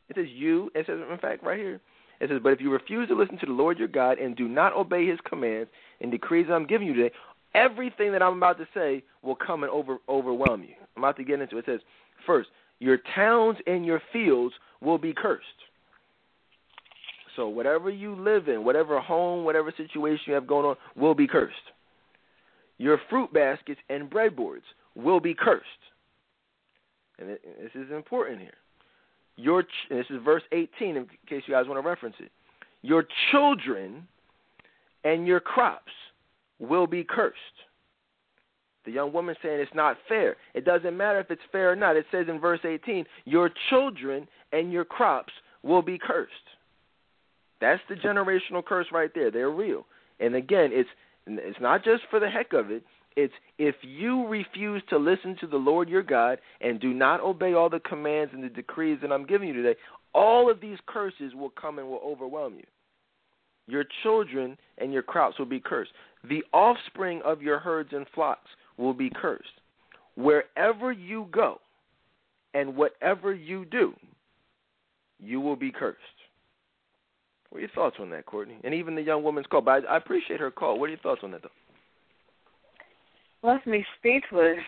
It 0.08 0.16
says 0.16 0.26
you. 0.28 0.70
It 0.74 0.86
says, 0.86 0.98
in 1.10 1.18
fact, 1.18 1.42
right 1.42 1.58
here. 1.58 1.80
It 2.20 2.28
says, 2.30 2.40
but 2.42 2.52
if 2.52 2.60
you 2.60 2.70
refuse 2.70 3.08
to 3.08 3.14
listen 3.14 3.38
to 3.38 3.46
the 3.46 3.52
Lord 3.52 3.78
your 3.78 3.88
God 3.88 4.18
and 4.18 4.36
do 4.36 4.48
not 4.48 4.74
obey 4.74 5.06
His 5.06 5.18
commands 5.28 5.70
and 6.00 6.10
decrees 6.10 6.46
I'm 6.50 6.66
giving 6.66 6.86
you 6.86 6.94
today, 6.94 7.14
everything 7.54 8.12
that 8.12 8.22
I'm 8.22 8.36
about 8.36 8.58
to 8.58 8.68
say 8.74 9.02
will 9.22 9.34
come 9.34 9.62
and 9.62 9.72
over 9.72 9.98
overwhelm 10.08 10.62
you. 10.62 10.74
I'm 10.96 11.02
about 11.02 11.16
to 11.16 11.24
get 11.24 11.40
into 11.40 11.56
it. 11.56 11.60
It 11.60 11.64
says, 11.66 11.80
first, 12.26 12.50
your 12.78 12.98
towns 13.14 13.58
and 13.66 13.84
your 13.84 14.00
fields 14.12 14.54
will 14.80 14.98
be 14.98 15.12
cursed. 15.12 15.44
So 17.36 17.48
whatever 17.48 17.90
you 17.90 18.14
live 18.14 18.48
in, 18.48 18.64
whatever 18.64 19.00
home, 19.00 19.44
whatever 19.44 19.72
situation 19.76 20.24
you 20.26 20.34
have 20.34 20.46
going 20.46 20.66
on, 20.66 20.76
will 20.94 21.14
be 21.14 21.26
cursed. 21.26 21.54
Your 22.78 23.00
fruit 23.10 23.32
baskets 23.32 23.80
and 23.88 24.08
breadboards 24.10 24.62
will 24.94 25.20
be 25.20 25.34
cursed. 25.34 25.64
And 27.18 27.28
this 27.28 27.70
is 27.74 27.90
important 27.90 28.40
here. 28.40 28.54
Your 29.36 29.64
this 29.90 30.06
is 30.10 30.20
verse 30.24 30.42
18 30.52 30.96
in 30.96 31.06
case 31.28 31.42
you 31.46 31.54
guys 31.54 31.66
want 31.66 31.82
to 31.82 31.88
reference 31.88 32.16
it. 32.20 32.30
Your 32.82 33.04
children 33.30 34.06
and 35.04 35.26
your 35.26 35.40
crops 35.40 35.92
will 36.58 36.86
be 36.86 37.04
cursed. 37.04 37.38
The 38.84 38.92
young 38.92 39.12
woman 39.12 39.34
saying 39.42 39.60
it's 39.60 39.74
not 39.74 39.96
fair. 40.08 40.36
It 40.52 40.64
doesn't 40.64 40.96
matter 40.96 41.18
if 41.18 41.30
it's 41.30 41.42
fair 41.50 41.72
or 41.72 41.76
not. 41.76 41.96
It 41.96 42.04
says 42.12 42.26
in 42.28 42.38
verse 42.38 42.60
18, 42.64 43.06
your 43.24 43.50
children 43.70 44.28
and 44.52 44.72
your 44.72 44.84
crops 44.84 45.32
will 45.62 45.82
be 45.82 45.98
cursed. 45.98 46.32
That's 47.60 47.80
the 47.88 47.94
generational 47.94 48.64
curse 48.64 48.86
right 48.92 49.10
there. 49.14 49.30
They're 49.30 49.50
real. 49.50 49.86
And 50.20 50.34
again, 50.34 50.70
it's 50.72 50.88
it's 51.26 51.60
not 51.60 51.82
just 51.82 52.02
for 52.10 52.20
the 52.20 52.28
heck 52.28 52.52
of 52.52 52.70
it. 52.70 52.84
It's 53.16 53.34
if 53.58 53.76
you 53.82 54.26
refuse 54.26 54.82
to 54.90 54.98
listen 54.98 55.36
to 55.40 55.46
the 55.46 55.56
Lord 55.56 55.88
your 55.88 56.02
God 56.02 56.38
and 56.60 56.80
do 56.80 56.92
not 56.92 57.20
obey 57.20 57.54
all 57.54 57.70
the 57.70 57.80
commands 57.80 58.32
and 58.34 58.42
the 58.42 58.48
decrees 58.48 58.98
that 59.02 59.12
I'm 59.12 59.26
giving 59.26 59.48
you 59.48 59.54
today, 59.54 59.78
all 60.12 60.50
of 60.50 60.60
these 60.60 60.78
curses 60.86 61.32
will 61.34 61.50
come 61.50 61.78
and 61.78 61.88
will 61.88 62.02
overwhelm 62.04 62.54
you. 62.54 62.64
Your 63.66 63.84
children 64.02 64.56
and 64.78 64.92
your 64.92 65.02
crops 65.02 65.38
will 65.38 65.46
be 65.46 65.60
cursed. 65.60 65.92
The 66.28 66.42
offspring 66.52 67.22
of 67.24 67.40
your 67.40 67.58
herds 67.58 67.90
and 67.92 68.06
flocks 68.14 68.50
will 68.76 68.94
be 68.94 69.10
cursed. 69.10 69.44
Wherever 70.16 70.92
you 70.92 71.28
go 71.30 71.60
and 72.52 72.76
whatever 72.76 73.34
you 73.34 73.64
do, 73.64 73.94
you 75.18 75.40
will 75.40 75.56
be 75.56 75.70
cursed. 75.70 75.98
What 77.50 77.58
are 77.58 77.62
your 77.62 77.70
thoughts 77.70 77.96
on 78.00 78.10
that, 78.10 78.26
Courtney? 78.26 78.56
And 78.64 78.74
even 78.74 78.96
the 78.96 79.02
young 79.02 79.22
woman's 79.22 79.46
call. 79.46 79.60
But 79.60 79.86
I, 79.86 79.94
I 79.94 79.96
appreciate 79.96 80.40
her 80.40 80.50
call. 80.50 80.78
What 80.78 80.86
are 80.86 80.90
your 80.90 80.98
thoughts 80.98 81.20
on 81.22 81.30
that, 81.30 81.42
though? 81.42 81.48
Left 83.44 83.66
me 83.66 83.84
speechless. 83.98 84.58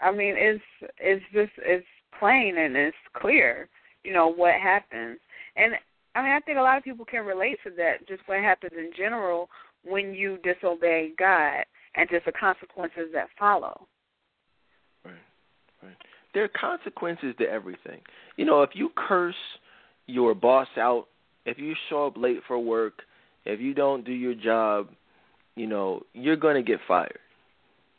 I 0.00 0.12
mean, 0.12 0.34
it's 0.36 0.62
it's 0.98 1.24
just 1.32 1.52
it's 1.58 1.86
plain 2.18 2.58
and 2.58 2.76
it's 2.76 2.96
clear, 3.14 3.68
you 4.04 4.12
know, 4.12 4.28
what 4.28 4.54
happens. 4.54 5.18
And 5.56 5.74
I 6.14 6.22
mean, 6.22 6.32
I 6.32 6.40
think 6.40 6.58
a 6.58 6.62
lot 6.62 6.78
of 6.78 6.84
people 6.84 7.04
can 7.04 7.24
relate 7.24 7.58
to 7.64 7.70
that. 7.76 8.06
Just 8.06 8.22
what 8.26 8.38
happens 8.38 8.72
in 8.76 8.90
general 8.96 9.48
when 9.84 10.14
you 10.14 10.38
disobey 10.42 11.12
God 11.18 11.64
and 11.96 12.08
just 12.10 12.26
the 12.26 12.32
consequences 12.32 13.08
that 13.12 13.28
follow. 13.38 13.86
Right, 15.04 15.14
right. 15.82 15.96
There 16.34 16.44
are 16.44 16.48
consequences 16.48 17.34
to 17.38 17.44
everything. 17.44 18.00
You 18.36 18.44
know, 18.44 18.62
if 18.62 18.70
you 18.74 18.90
curse 18.96 19.34
your 20.06 20.34
boss 20.34 20.68
out, 20.76 21.06
if 21.46 21.58
you 21.58 21.74
show 21.88 22.06
up 22.06 22.16
late 22.16 22.40
for 22.46 22.58
work, 22.58 23.02
if 23.44 23.60
you 23.60 23.74
don't 23.74 24.04
do 24.04 24.12
your 24.12 24.34
job, 24.34 24.88
you 25.56 25.66
know, 25.66 26.02
you're 26.12 26.36
going 26.36 26.56
to 26.56 26.62
get 26.62 26.80
fired. 26.86 27.18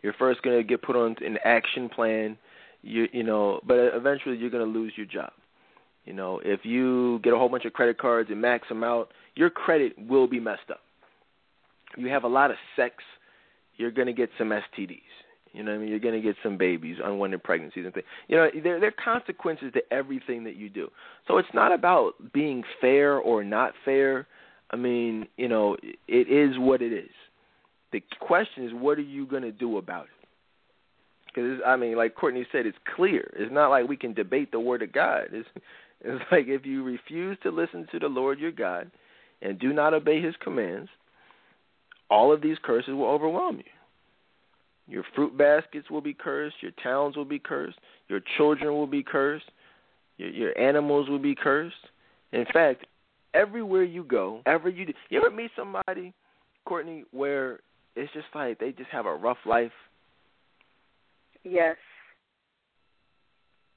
You're 0.02 0.14
first 0.14 0.42
going 0.42 0.58
to 0.58 0.64
get 0.64 0.82
put 0.82 0.96
on 0.96 1.16
an 1.22 1.38
action 1.44 1.90
plan. 1.90 2.38
You 2.82 3.08
you 3.14 3.24
know, 3.24 3.60
but 3.66 3.78
eventually 3.94 4.38
you're 4.38 4.50
going 4.50 4.66
to 4.66 4.80
lose 4.80 4.94
your 4.96 5.06
job. 5.06 5.32
You 6.06 6.14
know, 6.14 6.42
if 6.44 6.62
you 6.64 7.20
get 7.24 7.34
a 7.34 7.38
whole 7.38 7.50
bunch 7.50 7.66
of 7.66 7.74
credit 7.74 8.00
cards 8.00 8.30
and 8.32 8.42
max 8.42 8.68
them 8.68 8.84
out, 8.84 9.12
your 9.36 9.50
credit 9.50 9.94
will 9.98 10.28
be 10.28 10.40
messed 10.40 10.72
up. 10.72 10.82
You 11.96 12.08
have 12.08 12.24
a 12.24 12.28
lot 12.28 12.50
of 12.50 12.58
sex, 12.76 12.96
you're 13.76 13.92
going 13.92 14.08
to 14.08 14.14
get 14.14 14.30
some 14.38 14.50
STDs. 14.50 15.02
You 15.54 15.64
know 15.64 15.72
what 15.72 15.78
I 15.78 15.80
mean? 15.82 15.90
You're 15.90 16.00
going 16.00 16.16
to 16.16 16.22
get 16.22 16.38
some 16.42 16.58
babies, 16.58 16.98
unwanted 17.04 17.44
pregnancies 17.44 17.84
and 17.84 17.94
things. 17.94 18.06
You 18.30 18.38
know, 18.38 18.50
there 18.64 18.80
there 18.80 18.90
are 18.90 19.04
consequences 19.04 19.74
to 19.74 19.82
everything 19.92 20.44
that 20.46 20.56
you 20.56 20.70
do. 20.70 20.90
So 21.28 21.38
it's 21.38 21.50
not 21.54 21.74
about 21.74 22.14
being 22.34 22.64
fair 22.80 23.18
or 23.18 23.44
not 23.44 23.74
fair. 23.84 24.28
I 24.72 24.78
mean, 24.78 25.28
you 25.36 25.50
know, 25.50 25.76
it 26.08 26.30
is 26.30 26.58
what 26.58 26.82
it 26.82 26.94
is. 26.94 27.10
The 27.92 28.04
question 28.20 28.66
is, 28.66 28.72
what 28.74 28.98
are 28.98 29.02
you 29.02 29.26
going 29.26 29.44
to 29.44 29.52
do 29.52 29.78
about 29.78 30.06
it? 30.06 30.28
Because 31.28 31.60
I 31.66 31.76
mean, 31.76 31.96
like 31.96 32.16
Courtney 32.16 32.46
said, 32.52 32.66
it's 32.66 32.78
clear. 32.96 33.32
It's 33.36 33.52
not 33.52 33.70
like 33.70 33.88
we 33.88 33.98
can 33.98 34.14
debate 34.14 34.52
the 34.52 34.60
word 34.60 34.82
of 34.82 34.92
God. 34.92 35.28
It's 35.32 35.48
it's 36.02 36.24
like 36.32 36.48
if 36.48 36.66
you 36.66 36.84
refuse 36.84 37.38
to 37.44 37.52
listen 37.52 37.88
to 37.92 38.00
the 38.00 38.08
Lord 38.08 38.40
your 38.40 38.52
God 38.52 38.92
and 39.42 39.60
do 39.60 39.74
not 39.74 39.94
obey 39.94 40.22
His 40.22 40.36
commands, 40.44 40.90
all 42.10 42.34
of 42.34 42.42
these 42.42 42.58
curses 42.64 42.94
will 42.94 43.10
overwhelm 43.10 43.58
you. 43.58 43.64
Your 44.88 45.04
fruit 45.16 45.38
baskets 45.38 45.90
will 45.90 46.02
be 46.02 46.14
cursed. 46.14 46.58
Your 46.62 46.72
towns 46.84 47.16
will 47.16 47.26
be 47.26 47.40
cursed. 47.40 47.78
Your 48.10 48.20
children 48.38 48.74
will 48.74 48.88
be 48.88 49.04
cursed. 49.04 49.46
Your, 50.18 50.30
your 50.30 50.58
animals 50.60 51.08
will 51.08 51.20
be 51.20 51.34
cursed. 51.34 51.76
In 52.34 52.46
fact, 52.52 52.86
everywhere 53.34 53.84
you 53.84 54.04
go, 54.04 54.42
ever 54.46 54.68
you 54.68 54.88
do, 54.88 54.94
you 55.10 55.20
ever 55.20 55.34
meet 55.34 55.52
somebody, 55.56 56.14
Courtney, 56.66 57.06
where 57.12 57.60
it's 57.96 58.12
just 58.14 58.28
like 58.34 58.60
they 58.60 58.72
just 58.72 58.90
have 58.92 59.06
a 59.06 59.14
rough 59.14 59.38
life. 59.46 59.72
Yes. 61.44 61.78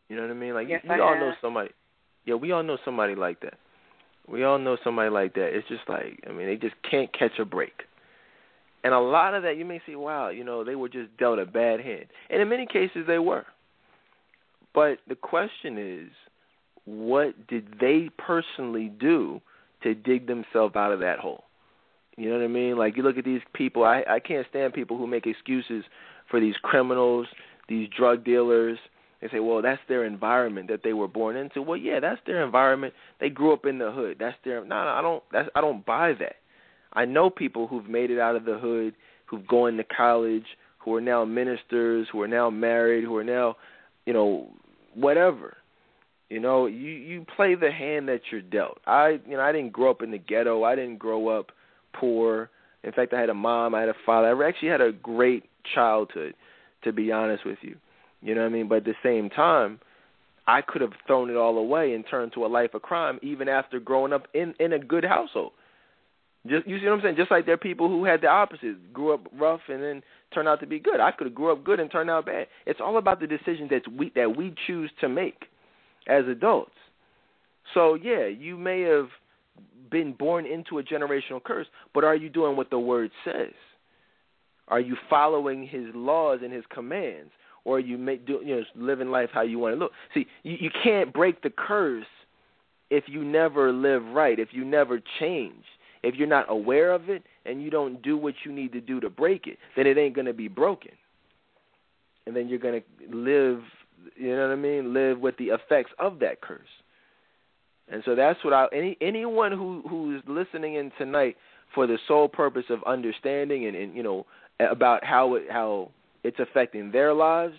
You 0.08 0.16
know 0.16 0.22
what 0.22 0.30
I 0.30 0.34
mean? 0.34 0.54
Like 0.54 0.68
yes, 0.68 0.80
you, 0.84 0.92
we 0.92 1.00
all 1.00 1.18
know 1.18 1.32
somebody. 1.40 1.70
Yeah, 2.26 2.34
we 2.34 2.52
all 2.52 2.62
know 2.62 2.78
somebody 2.84 3.14
like 3.14 3.40
that. 3.40 3.54
We 4.28 4.44
all 4.44 4.58
know 4.58 4.76
somebody 4.82 5.10
like 5.10 5.34
that. 5.34 5.56
It's 5.56 5.68
just 5.68 5.88
like 5.88 6.22
I 6.28 6.32
mean, 6.32 6.46
they 6.46 6.56
just 6.56 6.74
can't 6.88 7.12
catch 7.16 7.38
a 7.38 7.44
break. 7.44 7.72
And 8.84 8.92
a 8.92 9.00
lot 9.00 9.34
of 9.34 9.42
that, 9.44 9.56
you 9.56 9.64
may 9.64 9.80
say, 9.86 9.94
wow, 9.94 10.28
you 10.28 10.44
know, 10.44 10.62
they 10.62 10.74
were 10.74 10.90
just 10.90 11.16
dealt 11.16 11.38
a 11.38 11.46
bad 11.46 11.80
hand. 11.80 12.04
And 12.28 12.42
in 12.42 12.50
many 12.50 12.66
cases, 12.66 13.06
they 13.06 13.18
were. 13.18 13.46
But 14.74 14.98
the 15.08 15.14
question 15.14 15.78
is, 15.78 16.10
what 16.84 17.46
did 17.46 17.76
they 17.80 18.10
personally 18.18 18.92
do 19.00 19.40
to 19.82 19.94
dig 19.94 20.26
themselves 20.26 20.76
out 20.76 20.92
of 20.92 21.00
that 21.00 21.18
hole? 21.18 21.44
You 22.16 22.30
know 22.30 22.36
what 22.38 22.44
I 22.44 22.48
mean? 22.48 22.76
Like 22.76 22.96
you 22.96 23.02
look 23.02 23.18
at 23.18 23.24
these 23.24 23.42
people. 23.54 23.84
I 23.84 24.04
I 24.08 24.20
can't 24.20 24.46
stand 24.50 24.72
people 24.72 24.96
who 24.96 25.06
make 25.06 25.26
excuses 25.26 25.84
for 26.30 26.40
these 26.40 26.54
criminals, 26.62 27.26
these 27.68 27.88
drug 27.96 28.24
dealers. 28.24 28.78
They 29.20 29.28
say, 29.28 29.40
well, 29.40 29.62
that's 29.62 29.80
their 29.88 30.04
environment 30.04 30.68
that 30.68 30.82
they 30.84 30.92
were 30.92 31.08
born 31.08 31.36
into. 31.36 31.62
Well, 31.62 31.78
yeah, 31.78 31.98
that's 31.98 32.20
their 32.26 32.44
environment. 32.44 32.92
They 33.20 33.30
grew 33.30 33.54
up 33.54 33.64
in 33.64 33.78
the 33.78 33.90
hood. 33.90 34.18
That's 34.20 34.36
their. 34.44 34.60
No, 34.64 34.84
no, 34.84 34.90
I 34.90 35.02
don't. 35.02 35.22
That's 35.32 35.48
I 35.54 35.60
don't 35.60 35.84
buy 35.84 36.12
that. 36.20 36.36
I 36.92 37.04
know 37.04 37.30
people 37.30 37.66
who've 37.66 37.88
made 37.88 38.10
it 38.10 38.20
out 38.20 38.36
of 38.36 38.44
the 38.44 38.58
hood, 38.58 38.94
who've 39.26 39.46
gone 39.46 39.76
to 39.78 39.84
college, 39.84 40.44
who 40.78 40.94
are 40.94 41.00
now 41.00 41.24
ministers, 41.24 42.06
who 42.12 42.20
are 42.22 42.28
now 42.28 42.50
married, 42.50 43.04
who 43.04 43.16
are 43.16 43.24
now, 43.24 43.56
you 44.06 44.12
know, 44.12 44.50
whatever. 44.94 45.56
You 46.28 46.40
know, 46.40 46.66
you 46.66 46.90
you 46.90 47.26
play 47.34 47.54
the 47.54 47.72
hand 47.72 48.08
that 48.08 48.20
you're 48.30 48.40
dealt. 48.40 48.78
I 48.86 49.20
you 49.26 49.36
know 49.36 49.40
I 49.40 49.52
didn't 49.52 49.72
grow 49.72 49.90
up 49.90 50.02
in 50.02 50.10
the 50.10 50.18
ghetto. 50.18 50.64
I 50.64 50.76
didn't 50.76 50.98
grow 50.98 51.28
up 51.28 51.50
poor. 51.98 52.50
In 52.82 52.92
fact, 52.92 53.14
I 53.14 53.20
had 53.20 53.30
a 53.30 53.34
mom, 53.34 53.74
I 53.74 53.80
had 53.80 53.88
a 53.88 53.94
father. 54.04 54.44
I 54.44 54.48
actually 54.48 54.68
had 54.68 54.80
a 54.80 54.92
great 54.92 55.44
childhood, 55.74 56.34
to 56.82 56.92
be 56.92 57.10
honest 57.10 57.46
with 57.46 57.58
you. 57.62 57.76
You 58.20 58.34
know 58.34 58.42
what 58.42 58.48
I 58.48 58.50
mean? 58.50 58.68
But 58.68 58.78
at 58.78 58.84
the 58.84 58.94
same 59.02 59.30
time, 59.30 59.80
I 60.46 60.60
could 60.60 60.82
have 60.82 60.92
thrown 61.06 61.30
it 61.30 61.36
all 61.36 61.56
away 61.56 61.94
and 61.94 62.04
turned 62.08 62.32
to 62.34 62.44
a 62.44 62.48
life 62.48 62.74
of 62.74 62.82
crime 62.82 63.18
even 63.22 63.48
after 63.48 63.80
growing 63.80 64.12
up 64.12 64.28
in 64.34 64.54
in 64.60 64.72
a 64.72 64.78
good 64.78 65.04
household. 65.04 65.52
Just 66.46 66.66
you 66.66 66.78
see 66.78 66.84
what 66.84 66.94
I'm 66.94 67.02
saying? 67.02 67.16
Just 67.16 67.30
like 67.30 67.46
there 67.46 67.54
are 67.54 67.58
people 67.58 67.88
who 67.88 68.04
had 68.04 68.20
the 68.20 68.28
opposite, 68.28 68.92
grew 68.92 69.14
up 69.14 69.26
rough 69.38 69.62
and 69.68 69.82
then 69.82 70.02
turned 70.34 70.48
out 70.48 70.60
to 70.60 70.66
be 70.66 70.78
good. 70.78 71.00
I 71.00 71.10
could 71.10 71.26
have 71.26 71.34
grew 71.34 71.52
up 71.52 71.64
good 71.64 71.80
and 71.80 71.90
turned 71.90 72.10
out 72.10 72.26
bad. 72.26 72.48
It's 72.66 72.80
all 72.80 72.98
about 72.98 73.20
the 73.20 73.26
decisions 73.26 73.70
that 73.70 73.82
we 73.90 74.12
that 74.14 74.36
we 74.36 74.54
choose 74.66 74.90
to 75.00 75.08
make 75.08 75.46
as 76.06 76.26
adults. 76.26 76.72
So 77.72 77.94
yeah, 77.94 78.26
you 78.26 78.58
may 78.58 78.82
have 78.82 79.08
been 79.90 80.12
born 80.12 80.46
into 80.46 80.78
a 80.78 80.82
generational 80.82 81.42
curse, 81.42 81.66
but 81.92 82.04
are 82.04 82.16
you 82.16 82.28
doing 82.28 82.56
what 82.56 82.70
the 82.70 82.78
word 82.78 83.10
says? 83.24 83.52
Are 84.68 84.80
you 84.80 84.96
following 85.10 85.66
his 85.66 85.84
laws 85.94 86.40
and 86.42 86.52
his 86.52 86.64
commands? 86.72 87.30
Or 87.64 87.76
are 87.76 87.80
you 87.80 87.96
make, 87.96 88.26
do, 88.26 88.40
you 88.44 88.56
know 88.56 88.62
living 88.76 89.08
life 89.08 89.30
how 89.32 89.42
you 89.42 89.58
want 89.58 89.74
to 89.74 89.78
look? 89.78 89.92
See, 90.12 90.26
you, 90.42 90.56
you 90.60 90.70
can't 90.82 91.12
break 91.12 91.42
the 91.42 91.50
curse 91.50 92.06
if 92.90 93.04
you 93.06 93.24
never 93.24 93.72
live 93.72 94.04
right, 94.06 94.38
if 94.38 94.48
you 94.52 94.64
never 94.64 95.00
change. 95.18 95.64
If 96.02 96.16
you're 96.16 96.28
not 96.28 96.50
aware 96.50 96.92
of 96.92 97.08
it 97.08 97.22
and 97.46 97.62
you 97.62 97.70
don't 97.70 98.02
do 98.02 98.18
what 98.18 98.34
you 98.44 98.52
need 98.52 98.72
to 98.72 98.80
do 98.80 99.00
to 99.00 99.08
break 99.08 99.46
it, 99.46 99.58
then 99.76 99.86
it 99.86 99.96
ain't 99.96 100.14
going 100.14 100.26
to 100.26 100.34
be 100.34 100.48
broken. 100.48 100.92
And 102.26 102.36
then 102.36 102.48
you're 102.48 102.58
going 102.58 102.82
to 102.82 103.16
live, 103.16 103.62
you 104.16 104.36
know 104.36 104.48
what 104.48 104.52
I 104.52 104.56
mean? 104.56 104.92
Live 104.92 105.18
with 105.18 105.36
the 105.38 105.46
effects 105.46 105.92
of 105.98 106.18
that 106.18 106.42
curse. 106.42 106.60
And 107.90 108.02
so 108.04 108.14
that's 108.14 108.42
what 108.44 108.54
I 108.54 108.66
any 108.72 108.96
anyone 109.00 109.52
who 109.52 109.82
who's 109.88 110.22
listening 110.26 110.74
in 110.74 110.90
tonight 110.98 111.36
for 111.74 111.86
the 111.86 111.98
sole 112.08 112.28
purpose 112.28 112.64
of 112.70 112.78
understanding 112.86 113.66
and, 113.66 113.76
and 113.76 113.94
you 113.94 114.02
know 114.02 114.26
about 114.58 115.04
how 115.04 115.34
it 115.34 115.44
how 115.50 115.90
it's 116.22 116.38
affecting 116.38 116.90
their 116.90 117.12
lives. 117.12 117.54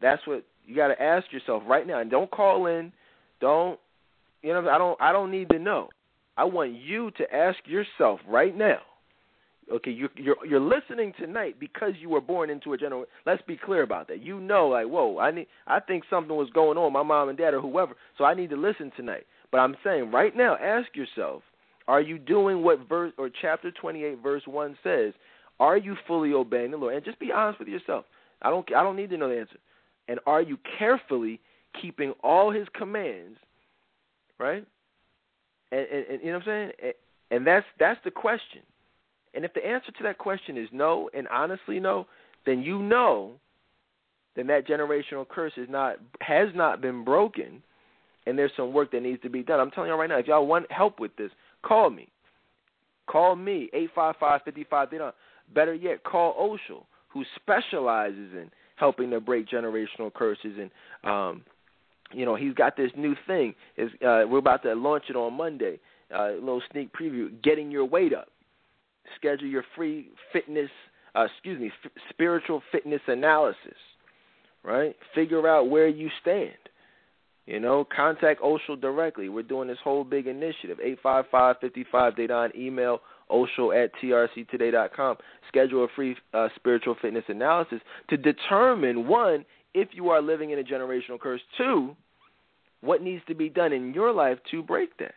That's 0.00 0.26
what 0.26 0.44
you 0.66 0.74
got 0.74 0.88
to 0.88 1.02
ask 1.02 1.30
yourself 1.32 1.62
right 1.66 1.86
now. 1.86 2.00
And 2.00 2.10
don't 2.10 2.30
call 2.30 2.66
in. 2.66 2.92
Don't 3.40 3.78
you 4.42 4.52
know? 4.52 4.68
I 4.68 4.78
don't. 4.78 5.00
I 5.00 5.12
don't 5.12 5.30
need 5.30 5.50
to 5.50 5.58
know. 5.58 5.88
I 6.36 6.44
want 6.44 6.72
you 6.72 7.10
to 7.18 7.34
ask 7.34 7.58
yourself 7.66 8.20
right 8.26 8.56
now. 8.56 8.80
Okay, 9.72 9.90
you're 9.90 10.10
you're 10.16 10.36
you're 10.46 10.60
listening 10.60 11.14
tonight 11.18 11.56
because 11.58 11.92
you 11.98 12.10
were 12.10 12.20
born 12.20 12.50
into 12.50 12.74
a 12.74 12.78
general. 12.78 13.06
Let's 13.24 13.42
be 13.42 13.56
clear 13.56 13.82
about 13.82 14.08
that. 14.08 14.22
You 14.22 14.38
know, 14.38 14.68
like, 14.68 14.86
whoa, 14.86 15.18
I 15.18 15.30
need. 15.30 15.46
I 15.66 15.80
think 15.80 16.04
something 16.10 16.36
was 16.36 16.50
going 16.50 16.76
on, 16.76 16.92
my 16.92 17.02
mom 17.02 17.30
and 17.30 17.38
dad 17.38 17.54
or 17.54 17.60
whoever. 17.60 17.94
So 18.18 18.24
I 18.24 18.34
need 18.34 18.50
to 18.50 18.56
listen 18.56 18.92
tonight. 18.96 19.26
But 19.50 19.58
I'm 19.58 19.76
saying 19.82 20.10
right 20.10 20.36
now, 20.36 20.56
ask 20.56 20.94
yourself: 20.94 21.42
Are 21.88 22.02
you 22.02 22.18
doing 22.18 22.62
what 22.62 22.86
verse 22.88 23.12
or 23.16 23.30
chapter 23.40 23.70
28, 23.70 24.22
verse 24.22 24.42
one 24.46 24.76
says? 24.82 25.14
Are 25.60 25.78
you 25.78 25.96
fully 26.06 26.32
obeying 26.32 26.72
the 26.72 26.76
Lord? 26.76 26.94
And 26.94 27.04
just 27.04 27.18
be 27.18 27.32
honest 27.32 27.58
with 27.58 27.68
yourself. 27.68 28.04
I 28.42 28.50
don't. 28.50 28.66
I 28.74 28.82
don't 28.82 28.96
need 28.96 29.10
to 29.10 29.16
know 29.16 29.30
the 29.30 29.40
answer. 29.40 29.56
And 30.08 30.20
are 30.26 30.42
you 30.42 30.58
carefully 30.78 31.40
keeping 31.80 32.12
all 32.22 32.50
His 32.50 32.66
commands? 32.74 33.38
Right. 34.38 34.66
And, 35.72 35.86
and, 35.90 36.06
and 36.10 36.20
you 36.22 36.32
know 36.32 36.38
what 36.38 36.42
I'm 36.42 36.46
saying? 36.46 36.70
And, 36.82 36.92
And 37.30 37.46
that's 37.46 37.66
that's 37.78 38.00
the 38.04 38.10
question. 38.10 38.60
And 39.34 39.44
if 39.44 39.52
the 39.52 39.66
answer 39.66 39.92
to 39.92 40.02
that 40.04 40.18
question 40.18 40.56
is 40.56 40.68
no, 40.72 41.10
and 41.14 41.26
honestly 41.28 41.80
no, 41.80 42.06
then 42.46 42.62
you 42.62 42.78
know 42.80 43.32
then 44.36 44.46
that 44.48 44.66
generational 44.66 45.28
curse 45.28 45.52
is 45.56 45.68
not 45.70 45.96
has 46.20 46.48
not 46.54 46.80
been 46.80 47.04
broken 47.04 47.62
and 48.26 48.38
there's 48.38 48.52
some 48.56 48.72
work 48.72 48.90
that 48.92 49.02
needs 49.02 49.22
to 49.22 49.28
be 49.28 49.42
done. 49.42 49.60
I'm 49.60 49.70
telling 49.70 49.90
you 49.90 49.96
right 49.96 50.08
now, 50.08 50.18
if 50.18 50.26
y'all 50.26 50.46
want 50.46 50.70
help 50.72 50.98
with 50.98 51.14
this, 51.16 51.30
call 51.62 51.90
me. 51.90 52.08
Call 53.06 53.36
me, 53.36 53.68
eight 53.74 53.90
five 53.94 54.14
five 54.18 54.40
fifty 54.44 54.64
five. 54.68 54.88
Better 55.54 55.74
yet, 55.74 56.04
call 56.04 56.34
Oshel, 56.34 56.84
who 57.08 57.22
specializes 57.36 58.32
in 58.32 58.50
helping 58.76 59.10
to 59.10 59.20
break 59.20 59.46
generational 59.48 60.12
curses 60.12 60.58
and 60.58 60.70
um 61.04 61.42
you 62.12 62.24
know, 62.24 62.36
he's 62.36 62.54
got 62.54 62.76
this 62.76 62.90
new 62.96 63.16
thing. 63.26 63.54
Is 63.76 63.90
uh, 63.94 64.22
we're 64.28 64.38
about 64.38 64.62
to 64.62 64.74
launch 64.74 65.04
it 65.08 65.16
on 65.16 65.34
Monday. 65.34 65.80
Uh, 66.14 66.34
a 66.34 66.34
little 66.34 66.62
sneak 66.70 66.92
preview. 66.92 67.30
Getting 67.42 67.70
your 67.70 67.84
weight 67.84 68.12
up 68.12 68.28
schedule 69.16 69.46
your 69.46 69.64
free 69.74 70.08
fitness, 70.32 70.70
uh, 71.14 71.26
excuse 71.32 71.60
me, 71.60 71.70
f- 71.84 71.92
spiritual 72.10 72.62
fitness 72.72 73.00
analysis. 73.06 73.76
Right? 74.62 74.96
Figure 75.14 75.46
out 75.46 75.68
where 75.68 75.88
you 75.88 76.08
stand. 76.22 76.52
You 77.46 77.60
know, 77.60 77.86
contact 77.94 78.40
Oshel 78.40 78.80
directly. 78.80 79.28
We're 79.28 79.42
doing 79.42 79.68
this 79.68 79.78
whole 79.84 80.04
big 80.04 80.26
initiative. 80.26 80.78
Eight 80.82 80.98
five 81.02 81.26
five 81.30 81.56
fifty 81.60 81.84
five 81.92 82.14
Dedan. 82.14 82.54
Email 82.56 83.00
Oshel 83.30 83.74
at 83.84 83.90
trctoday.com. 84.02 85.16
Schedule 85.48 85.84
a 85.84 85.88
free 85.94 86.16
uh, 86.32 86.48
spiritual 86.56 86.96
fitness 87.02 87.24
analysis 87.28 87.80
to 88.08 88.16
determine 88.16 89.06
one 89.06 89.44
if 89.74 89.88
you 89.92 90.08
are 90.08 90.22
living 90.22 90.50
in 90.50 90.58
a 90.58 90.62
generational 90.62 91.20
curse. 91.20 91.40
Two, 91.58 91.94
what 92.80 93.02
needs 93.02 93.22
to 93.28 93.34
be 93.34 93.48
done 93.48 93.72
in 93.72 93.92
your 93.92 94.12
life 94.12 94.38
to 94.50 94.62
break 94.62 94.96
that. 94.98 95.14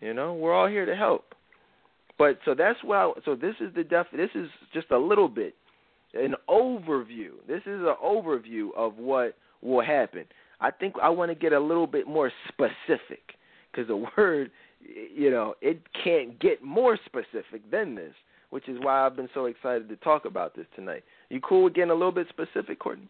You 0.00 0.14
know, 0.14 0.34
we're 0.34 0.54
all 0.54 0.66
here 0.66 0.86
to 0.86 0.96
help. 0.96 1.34
But 2.18 2.38
so 2.44 2.54
that's 2.54 2.78
why. 2.82 3.12
So 3.24 3.34
this 3.34 3.54
is 3.60 3.74
the 3.74 3.84
def. 3.84 4.06
This 4.12 4.30
is 4.34 4.48
just 4.72 4.90
a 4.90 4.98
little 4.98 5.28
bit, 5.28 5.54
an 6.14 6.34
overview. 6.48 7.30
This 7.48 7.62
is 7.66 7.80
an 7.80 7.94
overview 8.02 8.68
of 8.76 8.96
what 8.96 9.36
will 9.62 9.84
happen. 9.84 10.24
I 10.60 10.70
think 10.70 10.94
I 11.02 11.08
want 11.08 11.30
to 11.30 11.34
get 11.34 11.52
a 11.52 11.60
little 11.60 11.86
bit 11.86 12.06
more 12.06 12.30
specific 12.48 13.22
because 13.70 13.88
the 13.88 14.04
word, 14.16 14.50
you 15.14 15.30
know, 15.30 15.54
it 15.60 15.80
can't 16.04 16.38
get 16.40 16.62
more 16.62 16.98
specific 17.06 17.68
than 17.70 17.94
this, 17.94 18.14
which 18.50 18.68
is 18.68 18.78
why 18.80 19.04
I've 19.04 19.16
been 19.16 19.30
so 19.34 19.46
excited 19.46 19.88
to 19.88 19.96
talk 19.96 20.24
about 20.24 20.54
this 20.54 20.66
tonight. 20.76 21.02
You 21.28 21.40
cool 21.40 21.64
with 21.64 21.74
getting 21.74 21.90
a 21.90 21.94
little 21.94 22.12
bit 22.12 22.28
specific, 22.28 22.78
Courtney? 22.78 23.08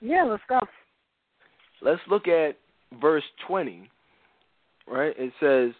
Yeah, 0.00 0.24
let's 0.24 0.42
go. 0.48 0.60
Let's 1.80 2.00
look 2.08 2.28
at 2.28 2.58
verse 3.00 3.24
20. 3.48 3.88
Right? 4.86 5.14
It 5.16 5.32
says, 5.40 5.72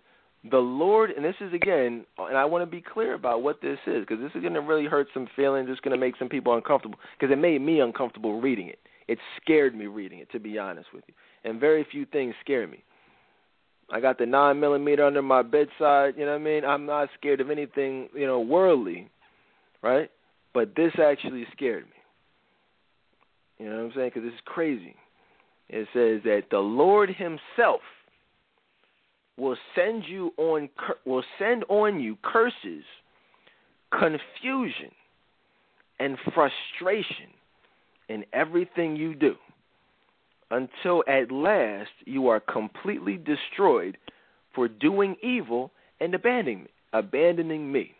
the 0.51 0.59
Lord, 0.59 1.11
and 1.11 1.25
this 1.25 1.35
is 1.41 1.53
again, 1.55 2.05
and 2.19 2.37
I 2.37 2.45
want 2.45 2.63
to 2.63 2.71
be 2.71 2.83
clear 2.83 3.15
about 3.15 3.43
what 3.43 3.63
this 3.63 3.79
is 3.87 4.01
because 4.01 4.23
this 4.23 4.33
is 4.35 4.43
going 4.43 4.55
to 4.55 4.61
really 4.61 4.85
hurt 4.85 5.09
some 5.15 5.27
feelings. 5.35 5.69
It's 5.71 5.81
going 5.81 5.99
to 5.99 6.01
make 6.01 6.17
some 6.19 6.29
people 6.29 6.55
uncomfortable 6.55 6.99
because 7.19 7.33
it 7.33 7.39
made 7.39 7.63
me 7.63 7.81
uncomfortable 7.81 8.41
reading 8.41 8.69
it. 8.69 8.79
It 9.09 9.19
scared 9.41 9.75
me 9.75 9.87
reading 9.87 10.19
it, 10.19 10.31
to 10.33 10.39
be 10.39 10.59
honest 10.59 10.89
with 10.93 11.05
you. 11.09 11.15
And 11.45 11.61
very 11.61 11.87
few 11.91 12.05
things 12.07 12.35
scare 12.43 12.67
me. 12.67 12.83
I 13.91 14.01
got 14.01 14.19
the 14.19 14.27
nine 14.27 14.61
millimeter 14.61 15.05
under 15.05 15.23
my 15.23 15.43
bedside. 15.43 16.15
You 16.17 16.25
know 16.25 16.33
what 16.33 16.41
I 16.41 16.45
mean? 16.45 16.65
I'm 16.65 16.87
not 16.87 17.09
scared 17.19 17.41
of 17.41 17.51
anything, 17.51 18.09
you 18.15 18.27
know, 18.27 18.41
worldly, 18.41 19.09
right? 19.83 20.11
But 20.53 20.75
this 20.77 20.93
actually 21.03 21.47
scared 21.53 21.85
me. 21.85 23.65
You 23.65 23.71
know 23.71 23.77
what 23.77 23.85
I'm 23.85 23.93
saying? 23.95 24.11
Because 24.15 24.29
this 24.29 24.35
is 24.35 24.41
crazy. 24.45 24.97
It 25.69 25.87
says 25.95 26.23
that 26.25 26.45
the 26.51 26.59
Lord 26.59 27.11
Himself 27.11 27.81
will 29.37 29.57
send 29.75 30.05
you 30.07 30.33
on 30.37 30.69
will 31.05 31.25
send 31.39 31.65
on 31.69 32.01
you 32.01 32.17
curses, 32.23 32.85
confusion, 33.91 34.91
and 35.99 36.17
frustration 36.35 37.31
in 38.09 38.25
everything 38.33 38.97
you 38.97 39.15
do 39.15 39.35
until 40.51 41.03
at 41.09 41.33
last 41.33 41.91
you 42.05 42.29
are 42.29 42.41
completely 42.41 43.17
destroyed 43.17 43.97
for 44.55 44.69
doing 44.69 45.17
evil 45.23 45.71
and 46.01 46.15
abandoning 46.15 46.69
abandoning 46.93 47.73
me. 47.73 47.93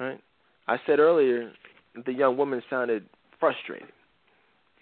Right? 0.00 0.20
I 0.66 0.78
said 0.86 0.98
earlier 0.98 1.52
the 2.06 2.12
young 2.12 2.36
woman 2.36 2.62
sounded 2.68 3.06
frustrated 3.38 3.88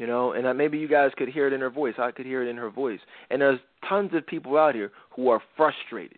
you 0.01 0.07
know, 0.07 0.33
and 0.33 0.57
maybe 0.57 0.79
you 0.79 0.89
guys 0.89 1.11
could 1.19 1.29
hear 1.29 1.47
it 1.47 1.53
in 1.53 1.61
her 1.61 1.69
voice. 1.69 1.93
I 1.99 2.11
could 2.11 2.25
hear 2.25 2.43
it 2.43 2.49
in 2.49 2.57
her 2.57 2.71
voice. 2.71 3.01
And 3.29 3.43
there's 3.43 3.61
tons 3.87 4.13
of 4.15 4.27
people 4.27 4.57
out 4.57 4.75
here 4.75 4.93
who 5.15 5.29
are 5.29 5.43
frustrated, 5.59 6.17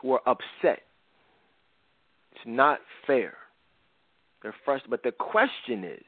who 0.00 0.12
are 0.12 0.20
upset. 0.28 0.84
It's 2.30 2.46
not 2.46 2.78
fair. 3.08 3.34
They're 4.44 4.54
frustrated. 4.64 4.90
But 4.90 5.02
the 5.02 5.10
question 5.10 5.82
is, 5.82 6.04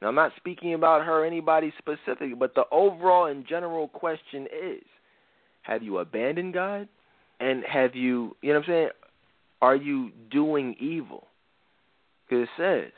now 0.00 0.08
I'm 0.08 0.14
not 0.14 0.32
speaking 0.38 0.72
about 0.72 1.04
her, 1.04 1.26
anybody 1.26 1.74
specific, 1.76 2.38
but 2.38 2.54
the 2.54 2.64
overall 2.72 3.26
and 3.26 3.46
general 3.46 3.86
question 3.86 4.44
is, 4.44 4.82
have 5.60 5.82
you 5.82 5.98
abandoned 5.98 6.54
God? 6.54 6.88
And 7.38 7.64
have 7.70 7.94
you, 7.94 8.34
you 8.40 8.54
know 8.54 8.60
what 8.60 8.68
I'm 8.68 8.72
saying? 8.72 8.88
Are 9.60 9.76
you 9.76 10.10
doing 10.30 10.74
evil? 10.80 11.26
Because 12.26 12.44
it 12.44 12.48
says, 12.56 12.92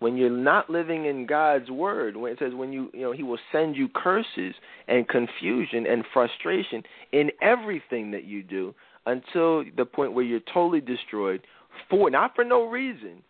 when 0.00 0.16
you're 0.16 0.30
not 0.30 0.68
living 0.68 1.04
in 1.04 1.26
God's 1.26 1.70
word, 1.70 2.16
when 2.16 2.32
it 2.32 2.38
says 2.38 2.52
when 2.54 2.72
you 2.72 2.90
you 2.92 3.02
know 3.02 3.12
He 3.12 3.22
will 3.22 3.38
send 3.52 3.76
you 3.76 3.88
curses 3.88 4.54
and 4.88 5.08
confusion 5.08 5.86
and 5.86 6.04
frustration 6.12 6.82
in 7.12 7.30
everything 7.40 8.10
that 8.10 8.24
you 8.24 8.42
do 8.42 8.74
until 9.06 9.64
the 9.76 9.84
point 9.84 10.12
where 10.12 10.24
you're 10.24 10.40
totally 10.52 10.80
destroyed 10.80 11.46
for 11.88 12.10
not 12.10 12.34
for 12.34 12.44
no 12.44 12.66
reason, 12.66 13.22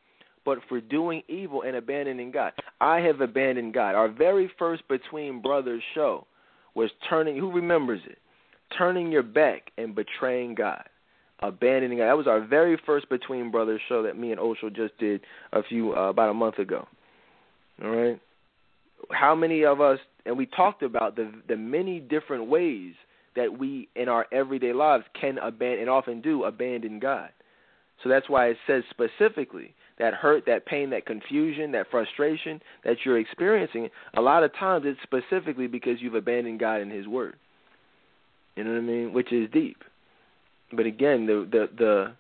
but 0.45 0.59
for 0.69 0.81
doing 0.81 1.23
evil 1.29 1.63
and 1.63 1.77
abandoning 1.77 2.31
God. 2.31 2.53
I 2.81 3.01
have 3.01 3.21
abandoned 3.21 3.75
God. 3.75 3.95
Our 3.95 4.09
very 4.09 4.51
first 4.59 4.87
Between 4.89 5.43
Brothers 5.43 5.83
show 5.95 6.27
was 6.75 6.91
turning. 7.09 7.37
Who 7.37 7.53
remembers 7.53 8.01
it? 8.07 8.19
Turning 8.79 9.11
your 9.11 9.25
back 9.25 9.73
and 9.77 9.95
betraying 9.95 10.55
God 10.55 10.85
abandoning. 11.43 11.99
That 11.99 12.17
was 12.17 12.27
our 12.27 12.41
very 12.45 12.79
first 12.87 13.09
Between 13.09 13.51
Brothers 13.51 13.81
show 13.89 14.03
that 14.03 14.19
me 14.19 14.33
and 14.33 14.41
Osho 14.41 14.71
just 14.71 14.97
did 14.99 15.23
a 15.53 15.63
few 15.63 15.95
uh, 15.95 16.11
about 16.11 16.31
a 16.31 16.35
month 16.35 16.59
ago. 16.59 16.87
All 17.83 17.91
right. 17.91 18.21
How 19.11 19.35
many 19.35 19.65
of 19.65 19.81
us 19.81 19.99
and 20.27 20.37
we 20.37 20.47
talked 20.47 20.83
about 20.83 21.17
the 21.17 21.33
the 21.49 21.57
many 21.57 22.01
different 22.01 22.49
ways 22.49 22.95
that 23.37 23.59
we 23.59 23.89
in 23.97 24.09
our 24.09 24.27
everyday 24.33 24.73
lives 24.73 25.05
can 25.19 25.39
abandon 25.39 25.81
and 25.81 25.91
often 25.91 26.21
do 26.21 26.45
abandon 26.45 26.99
God. 26.99 27.31
So 28.03 28.09
that's 28.09 28.29
why 28.29 28.49
it 28.49 28.57
says 28.67 28.83
specifically 28.91 29.75
that 29.99 30.15
hurt, 30.15 30.47
that 30.47 30.67
pain, 30.67 30.91
that 30.91 31.07
confusion, 31.07 31.73
that 31.73 31.87
frustration 31.91 32.61
that 32.85 32.97
you're 33.05 33.19
experiencing, 33.19 33.91
a 34.17 34.21
lot 34.21 34.43
of 34.43 34.55
times 34.55 34.87
it's 34.87 34.99
specifically 35.03 35.67
because 35.67 36.01
you've 36.01 36.15
abandoned 36.15 36.59
God 36.59 36.81
and 36.81 36.91
his 36.91 37.07
word. 37.07 37.37
You 38.57 38.65
know 38.65 38.73
what 38.73 38.79
I 38.79 38.83
mean? 38.83 39.13
Which 39.13 39.33
is 39.33 39.51
deep. 39.53 39.85
But 40.73 40.87
again, 40.87 41.27
the 41.27 41.49
the 41.51 41.69
the 41.77 42.13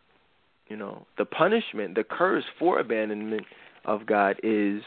you 0.68 0.77
know 0.77 1.06
the 1.18 1.24
punishment, 1.24 1.94
the 1.94 2.05
curse 2.05 2.44
for 2.59 2.78
abandonment 2.78 3.47
of 3.85 4.06
God 4.06 4.36
is, 4.43 4.82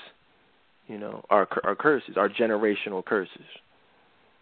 you 0.88 0.98
know, 0.98 1.24
our 1.30 1.48
our 1.64 1.76
curses, 1.76 2.18
our 2.18 2.30
generational 2.30 3.04
curses. 3.04 3.46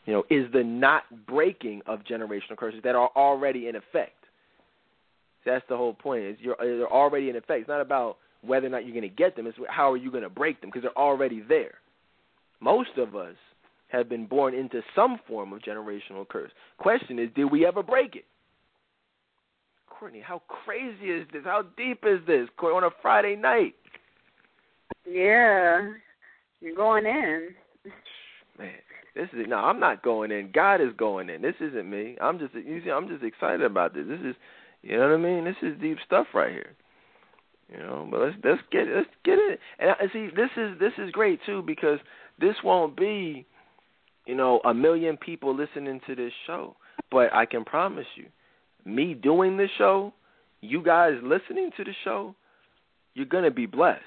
You 0.06 0.14
know, 0.14 0.24
is 0.32 0.52
the 0.52 0.64
not 0.64 1.04
breaking 1.28 1.84
of 1.86 2.00
generational 2.00 2.58
curses 2.58 2.82
that 2.84 2.96
are 2.96 3.10
already 3.16 3.68
in 3.68 3.76
effect. 3.76 4.16
That's 5.46 5.64
the 5.70 5.78
whole 5.78 5.94
point. 5.94 6.24
Is 6.24 6.38
you're 6.40 6.56
they're 6.60 6.92
already 6.92 7.30
in 7.30 7.36
effect. 7.36 7.62
It's 7.62 7.68
not 7.70 7.82
about 7.82 8.18
whether 8.42 8.66
or 8.66 8.70
not 8.70 8.86
you're 8.86 8.96
going 8.96 9.08
to 9.08 9.16
get 9.16 9.36
them. 9.36 9.46
It's 9.46 9.58
how 9.70 9.92
are 9.92 9.98
you 9.98 10.10
going 10.10 10.24
to 10.24 10.30
break 10.30 10.62
them 10.62 10.70
because 10.70 10.82
they're 10.82 10.98
already 10.98 11.44
there. 11.48 11.76
Most 12.60 12.98
of 12.98 13.16
us 13.16 13.36
have 13.90 14.08
been 14.10 14.26
born 14.26 14.54
into 14.54 14.82
some 14.96 15.20
form 15.28 15.54
of 15.54 15.62
generational 15.62 16.28
curse. 16.28 16.52
Question 16.78 17.20
is, 17.20 17.30
did 17.36 17.46
we 17.46 17.66
ever 17.66 17.84
break 17.84 18.16
it? 18.16 18.26
Courtney, 20.02 20.20
how 20.20 20.42
crazy 20.48 21.12
is 21.12 21.28
this? 21.32 21.44
How 21.46 21.64
deep 21.78 22.06
is 22.08 22.26
this 22.26 22.50
on 22.60 22.84
a 22.84 22.90
Friday 23.04 23.36
night? 23.36 23.76
Yeah, 25.08 25.92
you're 26.60 26.76
going 26.76 27.06
in. 27.06 27.50
Man, 28.58 28.72
this 29.16 29.28
is 29.32 29.46
no. 29.48 29.58
I'm 29.58 29.80
not 29.80 30.02
going 30.02 30.32
in. 30.32 30.50
God 30.52 30.82
is 30.82 30.90
going 30.98 31.30
in. 31.30 31.44
This 31.44 31.54
isn't 31.62 31.88
me. 31.88 32.18
I'm 32.20 32.40
just 32.40 32.56
you 32.56 32.82
see. 32.84 32.90
I'm 32.90 33.10
just 33.10 33.24
excited 33.24 33.62
about 33.62 33.94
this. 33.94 34.06
This 34.08 34.22
is, 34.22 34.36
You 34.82 34.98
know 34.98 35.08
what 35.08 35.14
I 35.14 35.18
mean? 35.18 35.46
This 35.46 35.58
is 35.62 35.80
deep 35.80 36.00
stuff 36.04 36.26
right 36.34 36.52
here. 36.52 36.74
You 37.72 37.78
know, 37.78 38.08
but 38.10 38.22
let's 38.22 38.36
let's 38.44 38.62
get 38.72 38.88
let's 38.88 39.08
get 39.24 39.38
it. 39.38 39.60
And 39.78 39.92
I 39.92 40.12
see 40.12 40.30
this 40.36 40.50
is 40.58 40.80
this 40.80 40.94
is 40.98 41.12
great 41.12 41.42
too 41.46 41.62
because 41.62 42.00
this 42.40 42.56
won't 42.64 42.98
be, 42.98 43.46
you 44.26 44.34
know, 44.34 44.62
a 44.66 44.74
million 44.74 45.16
people 45.16 45.56
listening 45.56 46.02
to 46.08 46.16
this 46.16 46.34
show. 46.48 46.76
But 47.12 47.32
I 47.36 47.46
can 47.46 47.64
promise 47.64 48.08
you, 48.16 48.26
me 48.86 49.14
doing 49.14 49.58
this 49.58 49.70
show, 49.78 50.14
you 50.62 50.84
guys 50.84 51.14
listening 51.24 51.72
to 51.78 51.84
the 51.84 51.94
show, 52.04 52.36
you're 53.14 53.26
gonna 53.26 53.52
be 53.52 53.66
blessed. 53.66 54.02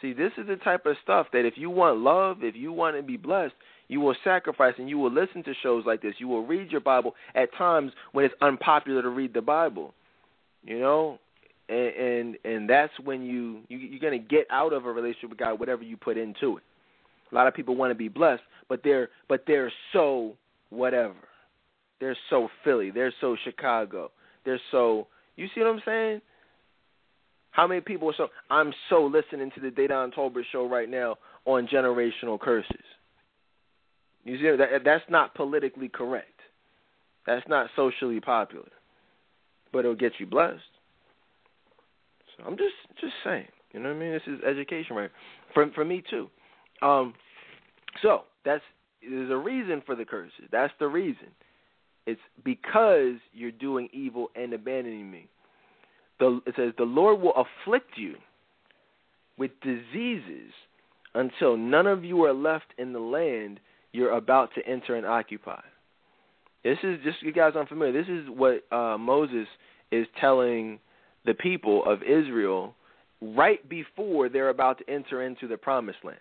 See, 0.00 0.12
this 0.12 0.32
is 0.38 0.46
the 0.46 0.56
type 0.56 0.86
of 0.86 0.96
stuff 1.02 1.26
that 1.32 1.44
if 1.44 1.54
you 1.56 1.68
want 1.68 1.98
love, 1.98 2.38
if 2.42 2.56
you 2.56 2.72
want 2.72 2.96
to 2.96 3.02
be 3.02 3.16
blessed, 3.16 3.54
you 3.88 4.00
will 4.00 4.14
sacrifice 4.24 4.74
and 4.78 4.88
you 4.88 4.98
will 4.98 5.12
listen 5.12 5.42
to 5.44 5.52
shows 5.62 5.84
like 5.84 6.00
this. 6.00 6.14
You 6.18 6.28
will 6.28 6.46
read 6.46 6.70
your 6.70 6.80
Bible 6.80 7.14
at 7.34 7.52
times 7.58 7.92
when 8.12 8.24
it's 8.24 8.34
unpopular 8.40 9.02
to 9.02 9.08
read 9.08 9.34
the 9.34 9.42
Bible. 9.42 9.92
You 10.64 10.78
know, 10.78 11.18
and 11.68 11.94
and, 11.94 12.36
and 12.44 12.70
that's 12.70 12.92
when 13.02 13.22
you, 13.22 13.60
you 13.68 13.78
you're 13.78 14.00
gonna 14.00 14.18
get 14.18 14.46
out 14.50 14.72
of 14.72 14.86
a 14.86 14.92
relationship 14.92 15.30
with 15.30 15.38
God 15.38 15.58
whatever 15.58 15.82
you 15.82 15.96
put 15.96 16.16
into 16.16 16.56
it. 16.56 16.62
A 17.30 17.34
lot 17.34 17.46
of 17.46 17.54
people 17.54 17.76
want 17.76 17.90
to 17.90 17.94
be 17.94 18.08
blessed, 18.08 18.42
but 18.68 18.80
they're 18.82 19.08
but 19.28 19.44
they're 19.46 19.72
so 19.92 20.34
whatever. 20.70 21.14
They're 22.00 22.16
so 22.30 22.48
Philly. 22.64 22.90
They're 22.90 23.12
so 23.20 23.36
Chicago. 23.44 24.10
They're 24.44 24.60
so. 24.70 25.06
You 25.36 25.46
see 25.54 25.60
what 25.60 25.68
I'm 25.70 25.82
saying? 25.84 26.20
How 27.50 27.66
many 27.66 27.80
people 27.80 28.08
are 28.10 28.14
so? 28.16 28.28
I'm 28.50 28.72
so 28.88 29.04
listening 29.04 29.50
to 29.54 29.60
the 29.60 29.70
Dedan 29.70 30.14
Tolbert 30.14 30.44
show 30.50 30.68
right 30.68 30.88
now 30.88 31.16
on 31.44 31.66
generational 31.66 32.38
curses. 32.38 32.84
You 34.24 34.36
see 34.38 34.56
that 34.56 34.84
that's 34.84 35.04
not 35.08 35.34
politically 35.34 35.88
correct. 35.88 36.26
That's 37.26 37.46
not 37.48 37.68
socially 37.76 38.20
popular, 38.20 38.68
but 39.72 39.80
it'll 39.80 39.94
get 39.94 40.12
you 40.18 40.26
blessed. 40.26 40.60
So 42.36 42.44
I'm 42.46 42.56
just 42.56 42.74
just 43.00 43.14
saying. 43.24 43.48
You 43.72 43.80
know 43.80 43.90
what 43.90 43.96
I 43.96 43.98
mean? 43.98 44.12
This 44.12 44.22
is 44.26 44.40
education, 44.42 44.96
right? 44.96 45.10
For 45.54 45.70
for 45.72 45.84
me 45.84 46.02
too. 46.08 46.28
Um, 46.82 47.14
so 48.02 48.22
that's 48.44 48.62
there's 49.02 49.30
a 49.30 49.36
reason 49.36 49.82
for 49.84 49.94
the 49.94 50.04
curses. 50.04 50.48
That's 50.50 50.72
the 50.78 50.86
reason. 50.86 51.28
It's 52.06 52.20
because 52.44 53.16
you're 53.32 53.50
doing 53.50 53.88
evil 53.92 54.30
and 54.34 54.52
abandoning 54.52 55.10
me. 55.10 55.28
The, 56.18 56.40
it 56.46 56.54
says 56.56 56.72
the 56.76 56.84
Lord 56.84 57.20
will 57.20 57.34
afflict 57.34 57.92
you 57.96 58.16
with 59.38 59.50
diseases 59.62 60.52
until 61.14 61.56
none 61.56 61.86
of 61.86 62.04
you 62.04 62.24
are 62.24 62.32
left 62.32 62.66
in 62.78 62.92
the 62.92 63.00
land 63.00 63.60
you're 63.92 64.12
about 64.12 64.50
to 64.54 64.66
enter 64.66 64.96
and 64.96 65.06
occupy. 65.06 65.60
This 66.62 66.78
is 66.82 66.98
just 67.02 67.22
you 67.22 67.32
guys 67.32 67.52
aren't 67.56 67.68
familiar. 67.68 67.92
This 67.92 68.10
is 68.10 68.28
what 68.28 68.64
uh, 68.70 68.98
Moses 68.98 69.46
is 69.90 70.06
telling 70.20 70.78
the 71.24 71.34
people 71.34 71.82
of 71.84 72.02
Israel 72.02 72.74
right 73.20 73.66
before 73.68 74.28
they're 74.28 74.50
about 74.50 74.78
to 74.78 74.90
enter 74.90 75.22
into 75.22 75.48
the 75.48 75.56
promised 75.56 75.98
land. 76.04 76.18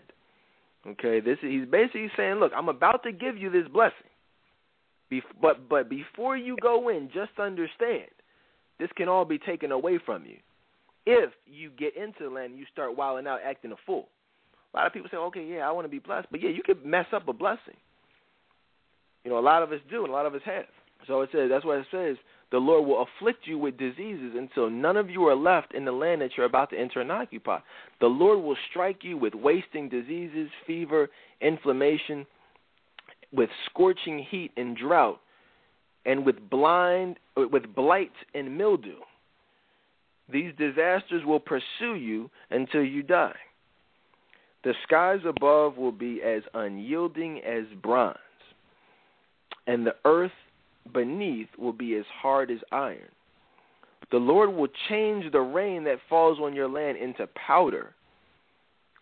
Okay, 0.88 1.20
this 1.20 1.38
is, 1.44 1.50
he's 1.52 1.66
basically 1.70 2.10
saying, 2.16 2.36
look, 2.36 2.52
I'm 2.56 2.70
about 2.70 3.04
to 3.04 3.12
give 3.12 3.38
you 3.38 3.50
this 3.50 3.68
blessing. 3.72 4.09
Bef- 5.12 5.22
but 5.42 5.68
but 5.70 5.90
before 5.90 6.38
you 6.38 6.56
go 6.62 6.90
in, 6.90 7.10
just 7.14 7.32
understand 7.40 8.10
this 8.80 8.90
can 8.96 9.10
all 9.10 9.26
be 9.26 9.38
taken 9.38 9.72
away 9.72 10.00
from 10.06 10.26
you 10.26 10.38
if 11.06 11.32
you 11.48 11.72
get 11.78 11.96
into 11.98 12.24
the 12.24 12.30
land 12.30 12.52
and 12.52 12.60
you 12.60 12.66
start 12.72 12.96
wilding 12.96 13.28
out, 13.28 13.40
acting 13.44 13.72
a 13.72 13.76
fool. 13.86 14.08
A 14.74 14.78
lot 14.78 14.88
of 14.88 14.94
people 14.94 15.10
say, 15.10 15.18
okay, 15.18 15.44
yeah, 15.44 15.68
I 15.68 15.72
want 15.72 15.86
to 15.86 15.90
be 15.90 16.00
blessed, 16.00 16.28
but 16.30 16.42
yeah, 16.42 16.50
you 16.50 16.62
could 16.64 16.86
mess 16.86 17.08
up 17.12 17.28
a 17.28 17.34
blessing. 17.34 17.78
You 19.24 19.32
know, 19.32 19.40
a 19.40 19.42
lot 19.42 19.64
of 19.64 19.72
us 19.72 19.80
do, 19.90 20.02
and 20.04 20.10
a 20.10 20.14
lot 20.14 20.26
of 20.26 20.36
us 20.36 20.42
have. 20.46 20.66
So 21.08 21.22
it 21.22 21.30
says 21.32 21.50
that's 21.50 21.66
why 21.66 21.78
it 21.78 21.86
says. 21.92 22.18
The 22.52 22.58
Lord 22.58 22.88
will 22.88 23.06
afflict 23.06 23.46
you 23.46 23.60
with 23.60 23.78
diseases 23.78 24.34
until 24.36 24.72
none 24.72 24.98
of 24.98 25.10
you 25.10 25.28
are 25.28 25.36
left 25.36 25.76
in 25.76 25.86
the 25.86 25.92
land 25.92 26.22
that 26.22 26.32
you're 26.36 26.48
about 26.48 26.72
to 26.72 26.80
enter 26.80 27.00
and 27.00 27.12
occupy. 27.12 27.60
The 28.02 28.08
Lord 28.08 28.40
will 28.40 28.58
strike 28.72 29.04
you 29.04 29.18
with 29.18 29.36
wasting 29.36 29.88
diseases, 29.88 30.50
fever, 30.66 31.10
inflammation, 31.42 32.26
with 33.32 33.50
scorching 33.66 34.26
heat 34.30 34.52
and 34.58 34.76
drought, 34.76 35.20
and 36.06 36.26
with 36.26 36.50
blind 36.50 37.18
uh, 37.38 37.48
with 37.52 37.74
blight 37.76 38.12
and 38.34 38.58
mildew. 38.58 39.00
These 40.32 40.54
disasters 40.58 41.26
will 41.26 41.40
pursue 41.40 41.96
you 41.96 42.30
until 42.52 42.84
you 42.84 43.02
die. 43.02 43.36
The 44.64 44.74
skies 44.84 45.22
above 45.26 45.78
will 45.78 45.92
be 45.92 46.22
as 46.22 46.44
unyielding 46.54 47.40
as 47.40 47.64
bronze, 47.82 48.18
and 49.68 49.86
the 49.86 49.96
earth 50.06 50.32
beneath 50.94 51.48
will 51.58 51.74
be 51.74 51.96
as 51.96 52.06
hard 52.22 52.52
as 52.52 52.60
iron. 52.72 53.10
The 54.12 54.18
Lord 54.18 54.54
will 54.54 54.68
change 54.90 55.32
the 55.32 55.40
rain 55.40 55.84
that 55.86 56.00
falls 56.10 56.40
on 56.40 56.56
your 56.56 56.68
land 56.68 56.98
into 56.98 57.28
powder, 57.28 57.94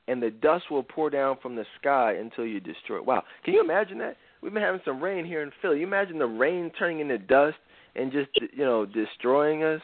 and 0.07 0.21
the 0.21 0.29
dust 0.29 0.65
will 0.71 0.83
pour 0.83 1.09
down 1.09 1.37
from 1.41 1.55
the 1.55 1.65
sky 1.79 2.13
until 2.13 2.45
you 2.45 2.59
destroy 2.59 2.97
it. 2.97 3.05
Wow. 3.05 3.23
Can 3.43 3.53
you 3.53 3.61
imagine 3.61 3.97
that? 3.99 4.17
We've 4.41 4.53
been 4.53 4.63
having 4.63 4.81
some 4.85 5.01
rain 5.01 5.25
here 5.25 5.41
in 5.41 5.51
Philly. 5.61 5.79
You 5.79 5.87
imagine 5.87 6.19
the 6.19 6.25
rain 6.25 6.71
turning 6.77 6.99
into 6.99 7.17
dust 7.17 7.57
and 7.95 8.11
just 8.11 8.29
you 8.53 8.63
know 8.63 8.85
destroying 8.85 9.63
us, 9.63 9.81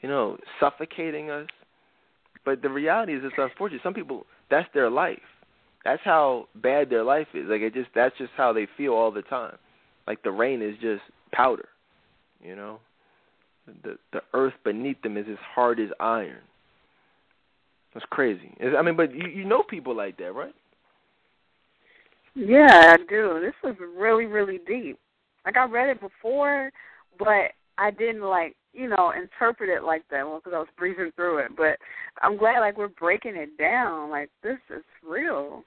you 0.00 0.08
know, 0.08 0.38
suffocating 0.60 1.30
us. 1.30 1.48
But 2.44 2.62
the 2.62 2.70
reality 2.70 3.14
is, 3.14 3.22
it's 3.24 3.34
unfortunate. 3.36 3.82
Some 3.82 3.94
people 3.94 4.26
that's 4.50 4.68
their 4.74 4.90
life. 4.90 5.18
That's 5.84 6.02
how 6.04 6.48
bad 6.54 6.88
their 6.88 7.04
life 7.04 7.26
is. 7.34 7.46
Like 7.48 7.60
it 7.60 7.74
just 7.74 7.90
that's 7.94 8.16
just 8.16 8.32
how 8.36 8.52
they 8.52 8.66
feel 8.76 8.92
all 8.92 9.10
the 9.10 9.22
time. 9.22 9.56
Like 10.06 10.22
the 10.22 10.30
rain 10.30 10.62
is 10.62 10.74
just 10.80 11.02
powder, 11.32 11.68
you 12.42 12.56
know. 12.56 12.78
The 13.82 13.96
the 14.12 14.20
earth 14.32 14.54
beneath 14.64 15.00
them 15.02 15.16
is 15.16 15.26
as 15.30 15.38
hard 15.54 15.80
as 15.80 15.88
iron. 15.98 16.42
That's 17.94 18.06
crazy. 18.10 18.52
I 18.76 18.82
mean, 18.82 18.96
but 18.96 19.14
you 19.14 19.28
you 19.28 19.44
know 19.44 19.62
people 19.62 19.96
like 19.96 20.16
that, 20.18 20.32
right? 20.34 20.54
Yeah, 22.34 22.94
I 22.94 22.96
do. 23.08 23.40
This 23.40 23.70
is 23.70 23.76
really 23.96 24.26
really 24.26 24.58
deep. 24.66 24.98
Like 25.44 25.56
I 25.56 25.64
read 25.64 25.88
it 25.88 26.00
before, 26.00 26.70
but 27.18 27.52
I 27.78 27.90
didn't 27.90 28.22
like 28.22 28.56
you 28.72 28.88
know 28.88 29.12
interpret 29.16 29.70
it 29.70 29.84
like 29.84 30.02
that 30.10 30.24
because 30.24 30.52
I 30.54 30.58
was 30.58 30.68
breezing 30.76 31.12
through 31.14 31.38
it. 31.38 31.56
But 31.56 31.78
I'm 32.20 32.36
glad 32.36 32.60
like 32.60 32.76
we're 32.76 32.88
breaking 32.88 33.36
it 33.36 33.56
down. 33.56 34.10
Like 34.10 34.30
this 34.42 34.58
is 34.70 34.82
real. 35.08 35.62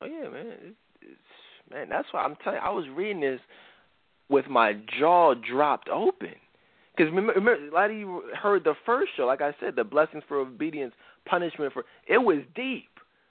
Oh 0.00 0.06
yeah, 0.06 0.28
man. 0.30 0.46
It's, 0.46 0.76
it's, 1.02 1.70
man, 1.70 1.88
that's 1.90 2.08
why 2.12 2.22
I'm 2.22 2.36
telling. 2.42 2.60
you, 2.62 2.66
I 2.66 2.70
was 2.70 2.86
reading 2.96 3.20
this 3.20 3.40
with 4.30 4.48
my 4.48 4.74
jaw 4.98 5.34
dropped 5.34 5.90
open. 5.90 6.34
Because 6.96 7.10
remember, 7.12 7.32
remember, 7.32 7.68
a 7.68 7.74
lot 7.74 7.90
of 7.90 7.96
you 7.96 8.22
heard 8.40 8.64
the 8.64 8.74
first 8.86 9.10
show. 9.16 9.24
Like 9.24 9.40
I 9.40 9.54
said, 9.60 9.76
the 9.76 9.84
blessings 9.84 10.22
for 10.28 10.38
obedience, 10.38 10.94
punishment 11.30 11.72
for 11.72 11.84
it 12.08 12.18
was 12.18 12.38
deep, 12.54 12.90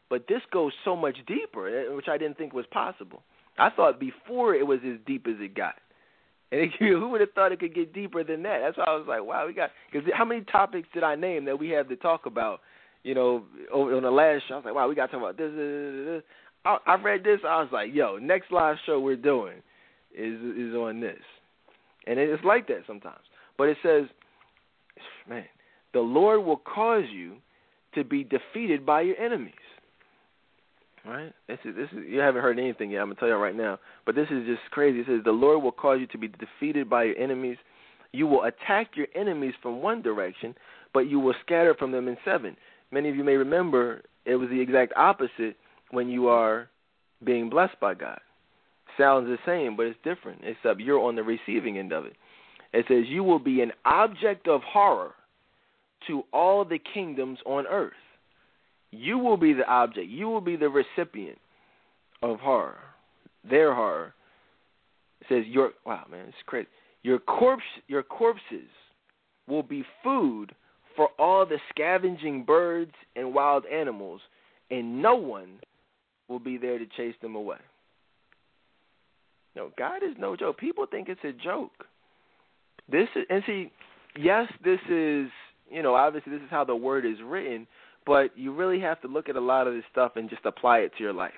but 0.09 0.25
this 0.27 0.41
goes 0.51 0.71
so 0.85 0.95
much 0.95 1.17
deeper, 1.27 1.67
eh, 1.67 1.93
which 1.93 2.07
I 2.07 2.17
didn't 2.17 2.37
think 2.37 2.53
was 2.53 2.65
possible. 2.71 3.21
I 3.57 3.69
thought 3.69 3.99
before 3.99 4.55
it 4.55 4.65
was 4.65 4.79
as 4.85 4.97
deep 5.05 5.27
as 5.27 5.35
it 5.39 5.55
got. 5.55 5.75
And 6.51 6.61
it, 6.61 6.71
who 6.79 7.09
would 7.09 7.21
have 7.21 7.31
thought 7.33 7.51
it 7.51 7.59
could 7.59 7.75
get 7.75 7.93
deeper 7.93 8.23
than 8.23 8.41
that? 8.41 8.61
That's 8.63 8.75
why 8.75 8.85
I 8.87 8.95
was 8.95 9.05
like, 9.07 9.23
wow, 9.23 9.45
we 9.45 9.53
got. 9.53 9.69
Because 9.91 10.09
how 10.15 10.25
many 10.25 10.41
topics 10.41 10.87
did 10.95 11.03
I 11.03 11.13
name 11.13 11.45
that 11.45 11.59
we 11.59 11.69
have 11.69 11.87
to 11.89 11.95
talk 11.95 12.25
about? 12.25 12.61
You 13.03 13.13
know, 13.13 13.43
on 13.71 14.01
the 14.01 14.09
last 14.09 14.45
show, 14.47 14.55
I 14.55 14.57
was 14.57 14.65
like, 14.65 14.73
wow, 14.73 14.89
we 14.89 14.95
got 14.95 15.05
to 15.05 15.11
talk 15.11 15.21
about 15.21 15.37
this. 15.37 15.51
this, 15.55 16.05
this. 16.07 16.23
I, 16.65 16.77
I 16.87 16.95
read 16.95 17.23
this. 17.23 17.41
I 17.47 17.61
was 17.61 17.69
like, 17.71 17.93
yo, 17.93 18.17
next 18.17 18.51
live 18.51 18.77
show 18.87 18.99
we're 18.99 19.15
doing 19.15 19.57
is 20.11 20.39
is 20.57 20.73
on 20.73 20.99
this, 20.99 21.21
and 22.07 22.17
it's 22.17 22.43
like 22.43 22.67
that 22.69 22.81
sometimes. 22.87 23.21
But 23.55 23.69
it 23.69 23.77
says, 23.83 24.05
man, 25.29 25.45
the 25.93 25.99
Lord 25.99 26.43
will 26.43 26.57
cause 26.57 27.03
you 27.13 27.35
to 27.95 28.03
be 28.03 28.23
defeated 28.23 28.85
by 28.85 29.01
your 29.01 29.17
enemies. 29.17 29.53
Right? 31.05 31.33
This 31.47 31.59
is 31.63 31.75
this 31.75 31.87
is 31.91 32.05
you 32.07 32.19
haven't 32.19 32.41
heard 32.41 32.59
anything 32.59 32.91
yet. 32.91 33.01
I'm 33.01 33.07
gonna 33.07 33.19
tell 33.19 33.29
you 33.29 33.35
right 33.35 33.55
now. 33.55 33.79
But 34.05 34.15
this 34.15 34.27
is 34.29 34.45
just 34.45 34.61
crazy. 34.71 34.99
It 34.99 35.07
says 35.07 35.21
the 35.23 35.31
Lord 35.31 35.63
will 35.63 35.71
cause 35.71 35.99
you 35.99 36.07
to 36.07 36.17
be 36.17 36.27
defeated 36.27 36.89
by 36.89 37.05
your 37.05 37.17
enemies. 37.17 37.57
You 38.11 38.27
will 38.27 38.43
attack 38.43 38.91
your 38.95 39.07
enemies 39.15 39.53
from 39.61 39.81
one 39.81 40.01
direction, 40.01 40.55
but 40.93 41.01
you 41.01 41.19
will 41.19 41.35
scatter 41.45 41.73
from 41.73 41.91
them 41.91 42.07
in 42.07 42.17
seven. 42.25 42.57
Many 42.91 43.09
of 43.09 43.15
you 43.15 43.23
may 43.23 43.35
remember 43.35 44.01
it 44.25 44.35
was 44.35 44.49
the 44.49 44.59
exact 44.59 44.93
opposite 44.95 45.55
when 45.91 46.09
you 46.09 46.27
are 46.27 46.69
being 47.23 47.49
blessed 47.49 47.79
by 47.79 47.93
God. 47.93 48.19
Sounds 48.97 49.27
the 49.27 49.37
same, 49.45 49.77
but 49.77 49.85
it's 49.85 49.99
different. 50.03 50.41
Except 50.43 50.81
you're 50.81 50.99
on 50.99 51.15
the 51.15 51.23
receiving 51.23 51.77
end 51.77 51.93
of 51.93 52.05
it. 52.05 52.13
It 52.73 52.85
says 52.87 53.05
you 53.07 53.23
will 53.23 53.39
be 53.39 53.61
an 53.61 53.71
object 53.85 54.47
of 54.47 54.61
horror 54.61 55.13
to 56.07 56.23
all 56.33 56.65
the 56.65 56.79
kingdoms 56.93 57.39
on 57.45 57.65
earth. 57.67 57.93
You 58.91 59.17
will 59.17 59.37
be 59.37 59.53
the 59.53 59.67
object. 59.67 60.09
You 60.09 60.29
will 60.29 60.41
be 60.41 60.55
the 60.55 60.69
recipient 60.69 61.37
of 62.21 62.39
horror, 62.39 62.79
their 63.47 63.73
horror. 63.73 64.13
It 65.21 65.27
says 65.29 65.43
your 65.47 65.71
wow 65.85 66.05
man, 66.09 66.25
it's 66.27 66.37
crazy. 66.45 66.67
Your 67.03 67.19
corpse, 67.19 67.63
your 67.87 68.03
corpses 68.03 68.69
will 69.47 69.63
be 69.63 69.83
food 70.03 70.53
for 70.95 71.09
all 71.17 71.45
the 71.45 71.59
scavenging 71.69 72.43
birds 72.43 72.91
and 73.15 73.33
wild 73.33 73.65
animals, 73.65 74.21
and 74.69 75.01
no 75.01 75.15
one 75.15 75.59
will 76.27 76.39
be 76.39 76.57
there 76.57 76.77
to 76.77 76.85
chase 76.97 77.15
them 77.21 77.35
away. 77.35 77.57
No, 79.55 79.71
God 79.77 80.03
is 80.03 80.15
no 80.17 80.35
joke. 80.35 80.57
People 80.57 80.85
think 80.89 81.09
it's 81.09 81.23
a 81.23 81.31
joke. 81.31 81.85
This 82.91 83.07
is 83.15 83.23
and 83.29 83.43
see, 83.45 83.71
yes, 84.17 84.51
this 84.63 84.79
is 84.89 85.29
you 85.71 85.83
know 85.83 85.95
obviously 85.95 86.31
this 86.31 86.41
is 86.41 86.49
how 86.49 86.63
the 86.63 86.75
word 86.75 87.05
is 87.05 87.17
written, 87.23 87.67
but 88.05 88.37
you 88.37 88.53
really 88.53 88.79
have 88.79 89.01
to 89.01 89.07
look 89.07 89.29
at 89.29 89.35
a 89.35 89.41
lot 89.41 89.67
of 89.67 89.73
this 89.73 89.83
stuff 89.91 90.13
and 90.15 90.29
just 90.29 90.45
apply 90.45 90.79
it 90.79 90.91
to 90.97 91.03
your 91.03 91.13
life 91.13 91.31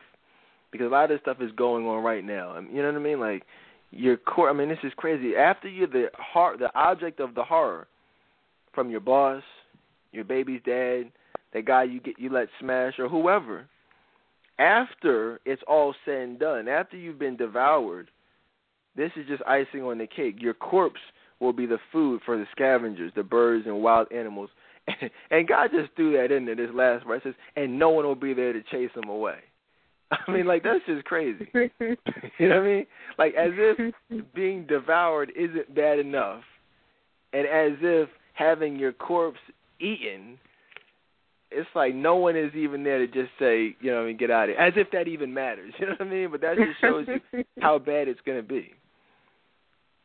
because 0.71 0.87
a 0.87 0.89
lot 0.89 1.05
of 1.05 1.09
this 1.09 1.21
stuff 1.21 1.37
is 1.41 1.51
going 1.55 1.85
on 1.85 2.03
right 2.03 2.23
now. 2.23 2.57
Um, 2.57 2.69
you 2.71 2.81
know 2.81 2.91
what 2.91 2.99
I 2.99 3.03
mean? 3.03 3.19
Like 3.19 3.43
your 3.91 4.17
core. 4.17 4.49
I 4.49 4.53
mean, 4.53 4.69
this 4.69 4.77
is 4.83 4.93
crazy. 4.95 5.35
After 5.35 5.67
you're 5.67 5.87
the 5.87 6.07
heart, 6.13 6.59
the 6.59 6.73
object 6.75 7.19
of 7.19 7.35
the 7.35 7.43
horror 7.43 7.87
from 8.73 8.89
your 8.89 9.01
boss, 9.01 9.43
your 10.11 10.23
baby's 10.23 10.61
dad, 10.65 11.11
that 11.53 11.65
guy 11.65 11.83
you 11.83 11.99
get 11.99 12.17
you 12.17 12.31
let 12.31 12.47
smash 12.59 12.93
or 12.99 13.09
whoever. 13.09 13.67
After 14.59 15.39
it's 15.45 15.61
all 15.67 15.93
said 16.05 16.21
and 16.21 16.39
done, 16.39 16.67
after 16.67 16.95
you've 16.95 17.19
been 17.19 17.35
devoured, 17.35 18.09
this 18.95 19.11
is 19.15 19.27
just 19.27 19.41
icing 19.47 19.83
on 19.83 19.97
the 19.97 20.07
cake. 20.07 20.35
Your 20.39 20.53
corpse 20.53 20.99
will 21.41 21.53
be 21.53 21.65
the 21.65 21.79
food 21.91 22.21
for 22.25 22.37
the 22.37 22.45
scavengers, 22.51 23.11
the 23.15 23.23
birds 23.23 23.65
and 23.65 23.81
wild 23.81 24.11
animals. 24.11 24.49
And 25.29 25.47
God 25.47 25.69
just 25.71 25.95
threw 25.95 26.17
that 26.17 26.33
in 26.33 26.45
there 26.45 26.55
this 26.55 26.69
last 26.73 27.05
verse, 27.05 27.21
says, 27.23 27.33
and 27.55 27.79
no 27.79 27.89
one 27.89 28.05
will 28.05 28.15
be 28.15 28.33
there 28.33 28.51
to 28.51 28.61
chase 28.63 28.89
them 28.95 29.09
away. 29.09 29.37
I 30.11 30.31
mean, 30.31 30.45
like 30.45 30.63
that's 30.63 30.85
just 30.85 31.05
crazy. 31.05 31.47
you 31.53 31.67
know 31.79 31.97
what 32.39 32.51
I 32.57 32.61
mean? 32.61 32.85
Like 33.17 33.33
as 33.35 33.51
if 33.55 33.93
being 34.33 34.65
devoured 34.67 35.31
isn't 35.37 35.73
bad 35.73 35.99
enough, 35.99 36.43
and 37.31 37.47
as 37.47 37.77
if 37.81 38.09
having 38.33 38.75
your 38.75 38.91
corpse 38.91 39.39
eaten, 39.79 40.37
it's 41.49 41.69
like 41.75 41.95
no 41.95 42.17
one 42.17 42.35
is 42.35 42.53
even 42.55 42.83
there 42.83 42.97
to 42.97 43.07
just 43.07 43.31
say, 43.39 43.75
you 43.79 43.91
know, 43.91 43.97
what 43.97 44.03
I 44.03 44.07
mean, 44.07 44.17
get 44.17 44.31
out 44.31 44.49
of 44.49 44.55
here, 44.55 44.65
as 44.65 44.73
if 44.75 44.91
that 44.91 45.07
even 45.07 45.33
matters. 45.33 45.73
You 45.79 45.87
know 45.87 45.93
what 45.97 46.07
I 46.07 46.11
mean? 46.11 46.31
But 46.31 46.41
that 46.41 46.57
just 46.57 46.81
shows 46.81 47.07
you 47.07 47.43
how 47.59 47.79
bad 47.79 48.07
it's 48.07 48.21
going 48.25 48.41
to 48.41 48.47
be. 48.47 48.73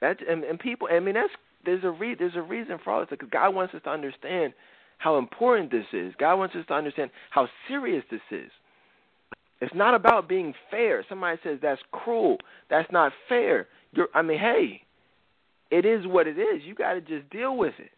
That 0.01 0.19
and, 0.29 0.45
and 0.45 0.59
people, 0.59 0.89
I 0.91 1.01
mean, 1.01 1.15
that's 1.15 1.33
there's 1.65 1.85
a 1.85 1.91
re, 1.91 2.15
there's 2.15 2.37
a 2.37 2.43
reason 2.43 2.79
for 2.83 2.93
all 2.93 3.01
this 3.01 3.09
because 3.11 3.29
God 3.31 3.55
wants 3.55 3.75
us 3.75 3.83
to 3.85 3.91
understand 3.91 4.53
how 4.99 5.19
important 5.19 5.71
this 5.71 5.87
is. 5.93 6.15
God 6.19 6.37
wants 6.37 6.55
us 6.55 6.65
to 6.69 6.75
understand 6.75 7.11
how 7.31 7.49
serious 7.69 8.05
this 8.11 8.21
is. 8.31 8.51
It's 9.61 9.75
not 9.75 9.95
about 9.95 10.29
being 10.29 10.55
fair. 10.71 11.05
Somebody 11.09 11.39
says 11.43 11.59
that's 11.63 11.81
cruel. 11.91 12.37
That's 12.69 12.91
not 12.93 13.13
fair. 13.29 13.69
You're, 13.93 14.09
I 14.15 14.23
mean, 14.23 14.39
hey, 14.39 14.83
it 15.71 15.85
is 15.87 16.07
what 16.07 16.27
it 16.27 16.39
is. 16.39 16.63
You 16.65 16.75
got 16.75 16.95
to 16.95 17.01
just 17.01 17.29
deal 17.31 17.57
with 17.57 17.75
it. 17.79 17.91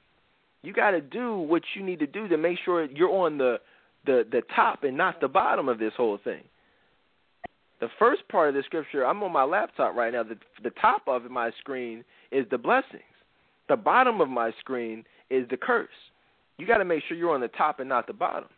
You 0.63 0.73
got 0.73 0.93
to 0.93 1.01
do 1.01 1.39
what 1.39 1.63
you 1.75 1.85
need 1.85 1.99
to 2.01 2.07
do 2.07 2.29
to 2.29 2.37
make 2.37 2.59
sure 2.65 2.85
you're 2.85 3.11
on 3.11 3.39
the 3.39 3.59
the 4.07 4.25
the 4.31 4.43
top 4.55 4.85
and 4.85 4.97
not 4.97 5.21
the 5.21 5.29
bottom 5.29 5.69
of 5.69 5.79
this 5.79 5.93
whole 5.97 6.19
thing. 6.23 6.43
The 7.81 7.89
first 7.99 8.27
part 8.29 8.49
of 8.49 8.55
the 8.55 8.63
scripture, 8.65 9.07
I'm 9.07 9.23
on 9.23 9.33
my 9.33 9.45
laptop 9.45 9.95
right 9.95 10.13
now. 10.13 10.25
The 10.25 10.37
the 10.63 10.71
top 10.81 11.03
of 11.07 11.31
my 11.31 11.51
screen 11.59 12.05
is 12.33 12.45
the 12.51 12.59
blessings. 12.59 13.03
The 13.69 13.77
bottom 13.77 14.21
of 14.21 14.29
my 14.29 14.51
screen 14.59 15.05
is 15.31 15.47
the 15.49 15.57
curse. 15.57 15.89
You 16.57 16.67
got 16.67 16.79
to 16.79 16.85
make 16.85 17.03
sure 17.07 17.17
you're 17.17 17.35
on 17.35 17.41
the 17.41 17.49
top 17.49 17.79
and 17.81 17.89
not 17.89 18.07
the 18.07 18.13
bottom. 18.13 18.49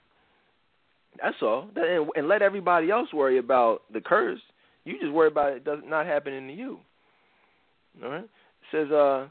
That's 1.22 1.36
all. 1.42 1.68
And 2.16 2.28
let 2.28 2.40
everybody 2.40 2.90
else 2.90 3.12
worry 3.12 3.38
about 3.38 3.82
the 3.92 4.00
curse. 4.00 4.40
You 4.84 4.98
just 4.98 5.12
worry 5.12 5.28
about 5.28 5.52
it 5.52 5.64
does 5.64 5.80
not 5.84 6.06
happening 6.06 6.46
to 6.48 6.54
you. 6.54 6.78
All 8.02 8.10
right. 8.10 8.24
It 8.24 8.28
says, 8.72 8.90
uh, 8.90 9.28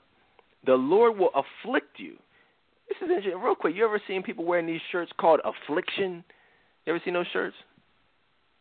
the 0.65 0.73
Lord 0.75 1.17
will 1.17 1.31
afflict 1.31 1.97
you. 1.97 2.15
This 2.89 2.97
is 2.97 3.09
interesting. 3.09 3.41
Real 3.41 3.55
quick, 3.55 3.75
you 3.75 3.85
ever 3.85 4.01
seen 4.07 4.21
people 4.21 4.45
wearing 4.45 4.67
these 4.67 4.81
shirts 4.91 5.11
called 5.19 5.39
affliction? 5.43 6.23
You 6.85 6.93
ever 6.93 7.01
seen 7.03 7.13
those 7.13 7.27
shirts? 7.31 7.55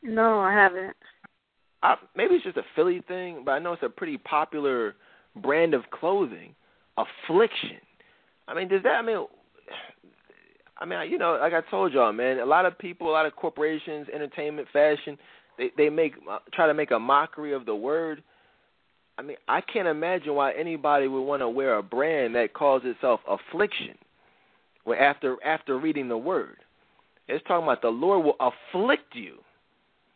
No, 0.03 0.39
I 0.39 0.53
haven't. 0.53 0.97
I, 1.83 1.97
maybe 2.17 2.35
it's 2.35 2.45
just 2.45 2.57
a 2.57 2.65
Philly 2.75 3.03
thing, 3.07 3.43
but 3.45 3.53
I 3.53 3.59
know 3.59 3.73
it's 3.73 3.83
a 3.83 3.89
pretty 3.89 4.19
popular 4.19 4.95
brand 5.43 5.75
of 5.75 5.83
clothing. 5.91 6.55
Affliction. 6.97 7.79
I 8.49 8.55
mean, 8.55 8.69
does 8.69 8.83
that? 8.83 8.95
I 8.95 9.03
mean, 9.03 9.27
I 10.79 10.85
mean, 10.85 11.11
you 11.11 11.19
know, 11.19 11.39
like 11.41 11.53
I 11.53 11.61
told 11.71 11.93
y'all, 11.93 12.13
man, 12.13 12.39
a 12.39 12.47
lot 12.47 12.67
of 12.67 12.79
people, 12.79 13.09
a 13.09 13.13
lot 13.13 13.27
of 13.27 13.37
corporations, 13.37 14.09
entertainment, 14.13 14.69
fashion, 14.73 15.17
they 15.59 15.71
they 15.77 15.91
make 15.91 16.15
uh, 16.29 16.39
try 16.53 16.67
to 16.67 16.75
make 16.75 16.91
a 16.91 16.99
mockery 16.99 17.53
of 17.53 17.67
the 17.67 17.75
word. 17.75 18.23
I 19.19 19.23
mean, 19.23 19.37
I 19.49 19.61
can't 19.61 19.89
imagine 19.89 20.35
why 20.35 20.53
anybody 20.53 21.09
would 21.09 21.23
want 21.23 21.43
to 21.43 21.49
wear 21.49 21.77
a 21.77 21.83
brand 21.83 22.37
that 22.37 22.55
calls 22.55 22.83
itself 22.85 23.21
affliction. 23.29 23.97
Well, 24.87 24.99
after 24.99 25.37
after 25.45 25.79
reading 25.79 26.09
the 26.09 26.19
word, 26.19 26.59
it's 27.27 27.45
talking 27.47 27.65
about 27.65 27.83
the 27.83 27.89
Lord 27.89 28.25
will 28.25 28.37
afflict 28.41 29.15
you. 29.15 29.39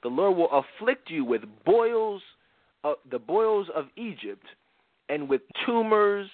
The 0.03 0.09
Lord 0.09 0.37
will 0.37 0.51
afflict 0.51 1.11
you 1.11 1.25
with 1.25 1.43
boils, 1.65 2.23
uh, 2.85 2.95
the 3.11 3.19
boils 3.19 3.69
of 3.75 3.87
Egypt, 3.97 4.45
and 5.09 5.29
with 5.29 5.43
tumors, 5.65 6.29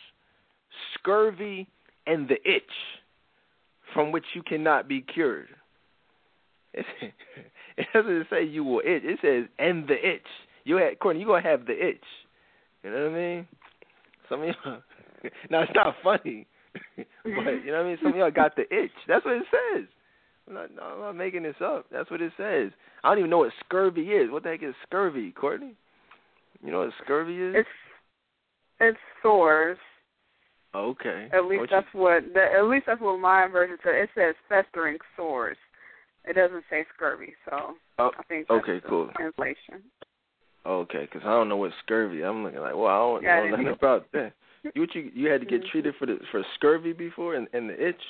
scurvy, 0.95 1.67
and 2.07 2.29
the 2.29 2.37
itch 2.49 2.63
from 3.93 4.13
which 4.13 4.25
you 4.35 4.43
cannot 4.43 4.89
be 4.89 5.01
cured. 5.03 5.49
It, 7.79 7.87
doesn't 7.95 8.27
say 8.29 8.45
you 8.45 8.65
will 8.65 8.81
itch. 8.81 9.05
It 9.05 9.21
says 9.23 9.49
and 9.61 9.87
the 9.87 9.95
itch. 9.95 10.27
You 10.65 10.79
had 10.79 10.99
Courtney, 10.99 11.21
you 11.21 11.29
gonna 11.29 11.43
have 11.43 11.65
the 11.65 11.75
itch. 11.75 12.03
You 12.83 12.91
know 12.91 13.05
what 13.05 13.13
I 13.13 13.15
mean? 13.15 13.49
Some 14.29 14.43
of 14.43 14.49
y'all 14.49 14.79
now 15.51 15.63
it's 15.63 15.73
not 15.77 15.95
funny. 16.03 16.49
but 16.97 17.07
you 17.25 17.67
know 17.67 17.77
what 17.77 17.77
I 17.77 17.85
mean? 17.85 17.99
Some 18.03 18.13
of 18.13 18.19
y'all 18.19 18.33
got 18.33 18.57
the 18.57 18.63
itch. 18.63 18.91
That's 19.07 19.25
what 19.25 19.37
it 19.37 19.45
says. 19.51 19.85
I'm 20.49 20.55
not, 20.55 20.75
no, 20.75 20.83
I'm 20.83 21.01
not 21.01 21.17
making 21.17 21.43
this 21.43 21.57
up. 21.63 21.87
That's 21.93 22.11
what 22.11 22.23
it 22.23 22.33
says. 22.37 22.71
I 23.05 23.11
don't 23.11 23.19
even 23.19 23.31
know 23.31 23.39
what 23.39 23.53
scurvy 23.65 24.09
is. 24.13 24.31
What 24.31 24.43
the 24.43 24.51
heck 24.51 24.63
is 24.63 24.75
scurvy, 24.87 25.31
Courtney? 25.33 25.75
You 26.65 26.73
know 26.73 26.81
what 26.81 26.91
scurvy 27.05 27.41
is? 27.41 27.55
It's 27.57 27.69
it's 28.81 28.99
sores. 29.23 29.79
Okay. 30.75 31.29
At 31.33 31.45
least 31.45 31.61
what 31.61 31.71
that's 31.71 31.87
you, 31.93 32.01
what. 32.01 32.23
The, 32.35 32.45
at 32.59 32.65
least 32.65 32.87
that's 32.87 33.01
what 33.01 33.19
my 33.19 33.47
version 33.49 33.77
says. 33.83 33.95
It 33.95 34.11
says 34.15 34.35
festering 34.49 34.99
sores. 35.17 35.57
It 36.25 36.35
doesn't 36.35 36.65
say 36.69 36.85
scurvy, 36.95 37.35
so 37.49 37.75
oh, 37.99 38.11
I 38.19 38.23
think 38.25 38.47
that's 38.49 38.63
okay, 38.63 38.81
cool. 38.89 39.11
Translation. 39.17 39.83
Okay, 40.67 41.09
because 41.11 41.23
I 41.25 41.31
don't 41.31 41.49
know 41.49 41.57
what 41.57 41.73
scurvy. 41.85 42.23
I'm 42.23 42.43
looking 42.45 42.61
like, 42.61 42.75
well, 42.75 42.87
I 42.87 42.99
don't 42.99 43.23
yeah, 43.23 43.37
know 43.37 43.51
nothing 43.51 43.69
about 43.69 44.07
that. 44.13 44.33
You 44.75 44.87
you 44.93 45.11
you 45.15 45.31
had 45.31 45.41
to 45.41 45.47
get 45.47 45.61
Mm-hmm. 45.61 45.71
treated 45.71 45.95
for 45.99 46.07
the 46.07 46.19
for 46.31 46.43
scurvy 46.57 46.93
before 46.93 47.35
and, 47.37 47.49
and 47.53 47.71
the 47.71 47.89
itch. 47.89 48.03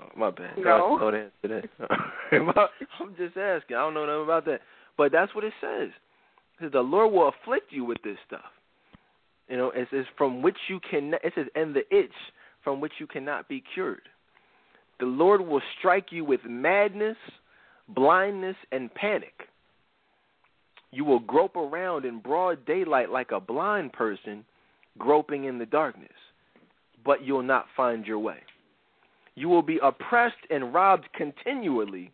Oh, 0.00 0.08
my 0.16 0.30
bad. 0.30 0.56
No. 0.58 0.96
I 0.96 1.00
know 1.00 1.10
the 1.10 1.18
answer 1.18 1.62
to 1.62 1.68
that. 2.30 2.68
I'm 3.00 3.14
just 3.16 3.36
asking. 3.36 3.76
I 3.76 3.80
don't 3.80 3.94
know 3.94 4.06
nothing 4.06 4.24
about 4.24 4.44
that. 4.46 4.60
But 4.96 5.12
that's 5.12 5.34
what 5.34 5.44
it 5.44 5.52
says. 5.60 5.88
It 5.88 6.64
says 6.64 6.72
the 6.72 6.80
Lord 6.80 7.12
will 7.12 7.28
afflict 7.28 7.72
you 7.72 7.84
with 7.84 7.98
this 8.02 8.16
stuff. 8.26 8.40
You 9.48 9.56
know, 9.56 9.70
it 9.70 9.88
says 9.90 10.04
from 10.16 10.42
which 10.42 10.56
you 10.68 10.80
can. 10.88 11.12
It 11.22 11.32
says 11.34 11.46
and 11.54 11.74
the 11.74 11.82
itch 11.94 12.12
from 12.64 12.80
which 12.80 12.92
you 12.98 13.06
cannot 13.06 13.48
be 13.48 13.62
cured. 13.74 14.02
The 15.00 15.06
Lord 15.06 15.40
will 15.40 15.62
strike 15.78 16.06
you 16.10 16.24
with 16.24 16.40
madness, 16.48 17.16
blindness, 17.88 18.56
and 18.70 18.92
panic. 18.94 19.34
You 20.92 21.04
will 21.04 21.18
grope 21.18 21.56
around 21.56 22.04
in 22.04 22.20
broad 22.20 22.64
daylight 22.66 23.10
like 23.10 23.30
a 23.32 23.40
blind 23.40 23.92
person 23.92 24.44
groping 24.98 25.44
in 25.44 25.58
the 25.58 25.66
darkness, 25.66 26.10
but 27.04 27.24
you'll 27.24 27.42
not 27.42 27.66
find 27.76 28.06
your 28.06 28.18
way. 28.18 28.38
You 29.34 29.48
will 29.48 29.62
be 29.62 29.78
oppressed 29.82 30.36
and 30.50 30.74
robbed 30.74 31.08
continually, 31.14 32.12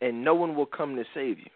and 0.00 0.24
no 0.24 0.34
one 0.34 0.56
will 0.56 0.66
come 0.66 0.96
to 0.96 1.04
save 1.14 1.38
you. 1.38 1.50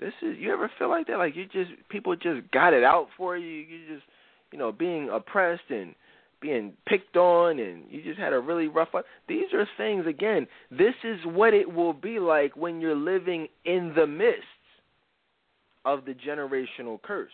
This 0.00 0.12
is 0.22 0.36
you 0.38 0.52
ever 0.52 0.70
feel 0.78 0.88
like 0.88 1.06
that? 1.06 1.18
Like 1.18 1.36
you 1.36 1.44
just 1.46 1.70
people 1.88 2.14
just 2.16 2.50
got 2.52 2.74
it 2.74 2.84
out 2.84 3.08
for 3.16 3.36
you. 3.36 3.46
You 3.46 3.78
just 3.88 4.06
you 4.52 4.58
know 4.58 4.72
being 4.72 5.08
oppressed 5.10 5.70
and 5.70 5.94
being 6.40 6.74
picked 6.86 7.16
on, 7.16 7.58
and 7.58 7.84
you 7.90 8.02
just 8.02 8.18
had 8.18 8.32
a 8.32 8.38
really 8.38 8.68
rough 8.68 8.88
life. 8.92 9.04
These 9.28 9.52
are 9.54 9.66
things 9.76 10.06
again. 10.06 10.46
This 10.70 10.94
is 11.02 11.18
what 11.24 11.54
it 11.54 11.72
will 11.72 11.94
be 11.94 12.18
like 12.18 12.56
when 12.56 12.80
you're 12.80 12.94
living 12.94 13.48
in 13.64 13.92
the 13.96 14.06
midst 14.06 14.42
of 15.84 16.04
the 16.04 16.14
generational 16.14 17.00
curse. 17.00 17.30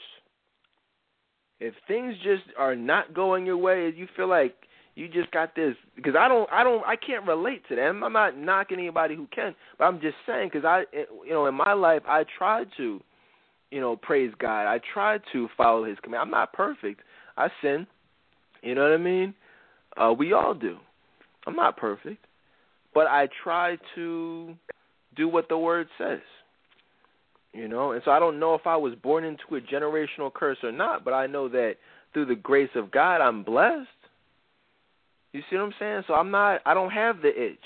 If 1.58 1.74
things 1.88 2.14
just 2.22 2.44
are 2.58 2.76
not 2.76 3.14
going 3.14 3.46
your 3.46 3.56
way, 3.56 3.92
you 3.96 4.06
feel 4.16 4.28
like 4.28 4.54
you 4.94 5.08
just 5.08 5.30
got 5.30 5.54
this 5.54 5.74
because 5.96 6.14
I 6.18 6.28
don't 6.28 6.50
I 6.52 6.62
don't 6.62 6.84
I 6.86 6.96
can't 6.96 7.26
relate 7.26 7.62
to 7.68 7.76
them. 7.76 8.04
I'm 8.04 8.12
not 8.12 8.36
knocking 8.36 8.78
anybody 8.78 9.16
who 9.16 9.26
can, 9.34 9.54
but 9.78 9.84
I'm 9.84 10.00
just 10.00 10.16
saying 10.26 10.50
because 10.52 10.64
I 10.64 10.84
you 10.92 11.32
know 11.32 11.46
in 11.46 11.54
my 11.54 11.72
life 11.72 12.02
I 12.06 12.24
tried 12.38 12.68
to 12.76 13.00
you 13.70 13.80
know 13.80 13.96
praise 13.96 14.32
God. 14.38 14.66
I 14.66 14.80
tried 14.92 15.22
to 15.32 15.48
follow 15.56 15.84
His 15.84 15.98
command. 16.02 16.22
I'm 16.22 16.30
not 16.30 16.52
perfect. 16.52 17.00
I 17.36 17.48
sin. 17.62 17.86
You 18.62 18.74
know 18.74 18.82
what 18.82 18.92
I 18.92 18.98
mean? 18.98 19.34
Uh, 19.96 20.12
we 20.16 20.32
all 20.32 20.54
do. 20.54 20.76
I'm 21.46 21.56
not 21.56 21.76
perfect, 21.76 22.24
but 22.94 23.06
I 23.06 23.28
try 23.42 23.76
to 23.94 24.54
do 25.16 25.28
what 25.28 25.48
the 25.48 25.58
Word 25.58 25.88
says. 25.98 26.20
You 27.54 27.68
know, 27.68 27.92
and 27.92 28.02
so 28.04 28.10
I 28.10 28.18
don't 28.18 28.40
know 28.40 28.54
if 28.54 28.66
I 28.66 28.76
was 28.76 28.94
born 29.02 29.24
into 29.24 29.56
a 29.56 29.60
generational 29.60 30.32
curse 30.32 30.56
or 30.62 30.72
not, 30.72 31.04
but 31.04 31.12
I 31.12 31.26
know 31.26 31.48
that 31.48 31.74
through 32.12 32.26
the 32.26 32.34
grace 32.34 32.70
of 32.74 32.90
God, 32.90 33.20
I'm 33.20 33.42
blessed. 33.42 33.88
You 35.32 35.40
see 35.48 35.56
what 35.56 35.62
I'm 35.62 35.74
saying? 35.78 36.02
So 36.06 36.14
I'm 36.14 36.30
not. 36.30 36.60
I 36.66 36.74
don't 36.74 36.90
have 36.90 37.22
the 37.22 37.28
itch. 37.28 37.58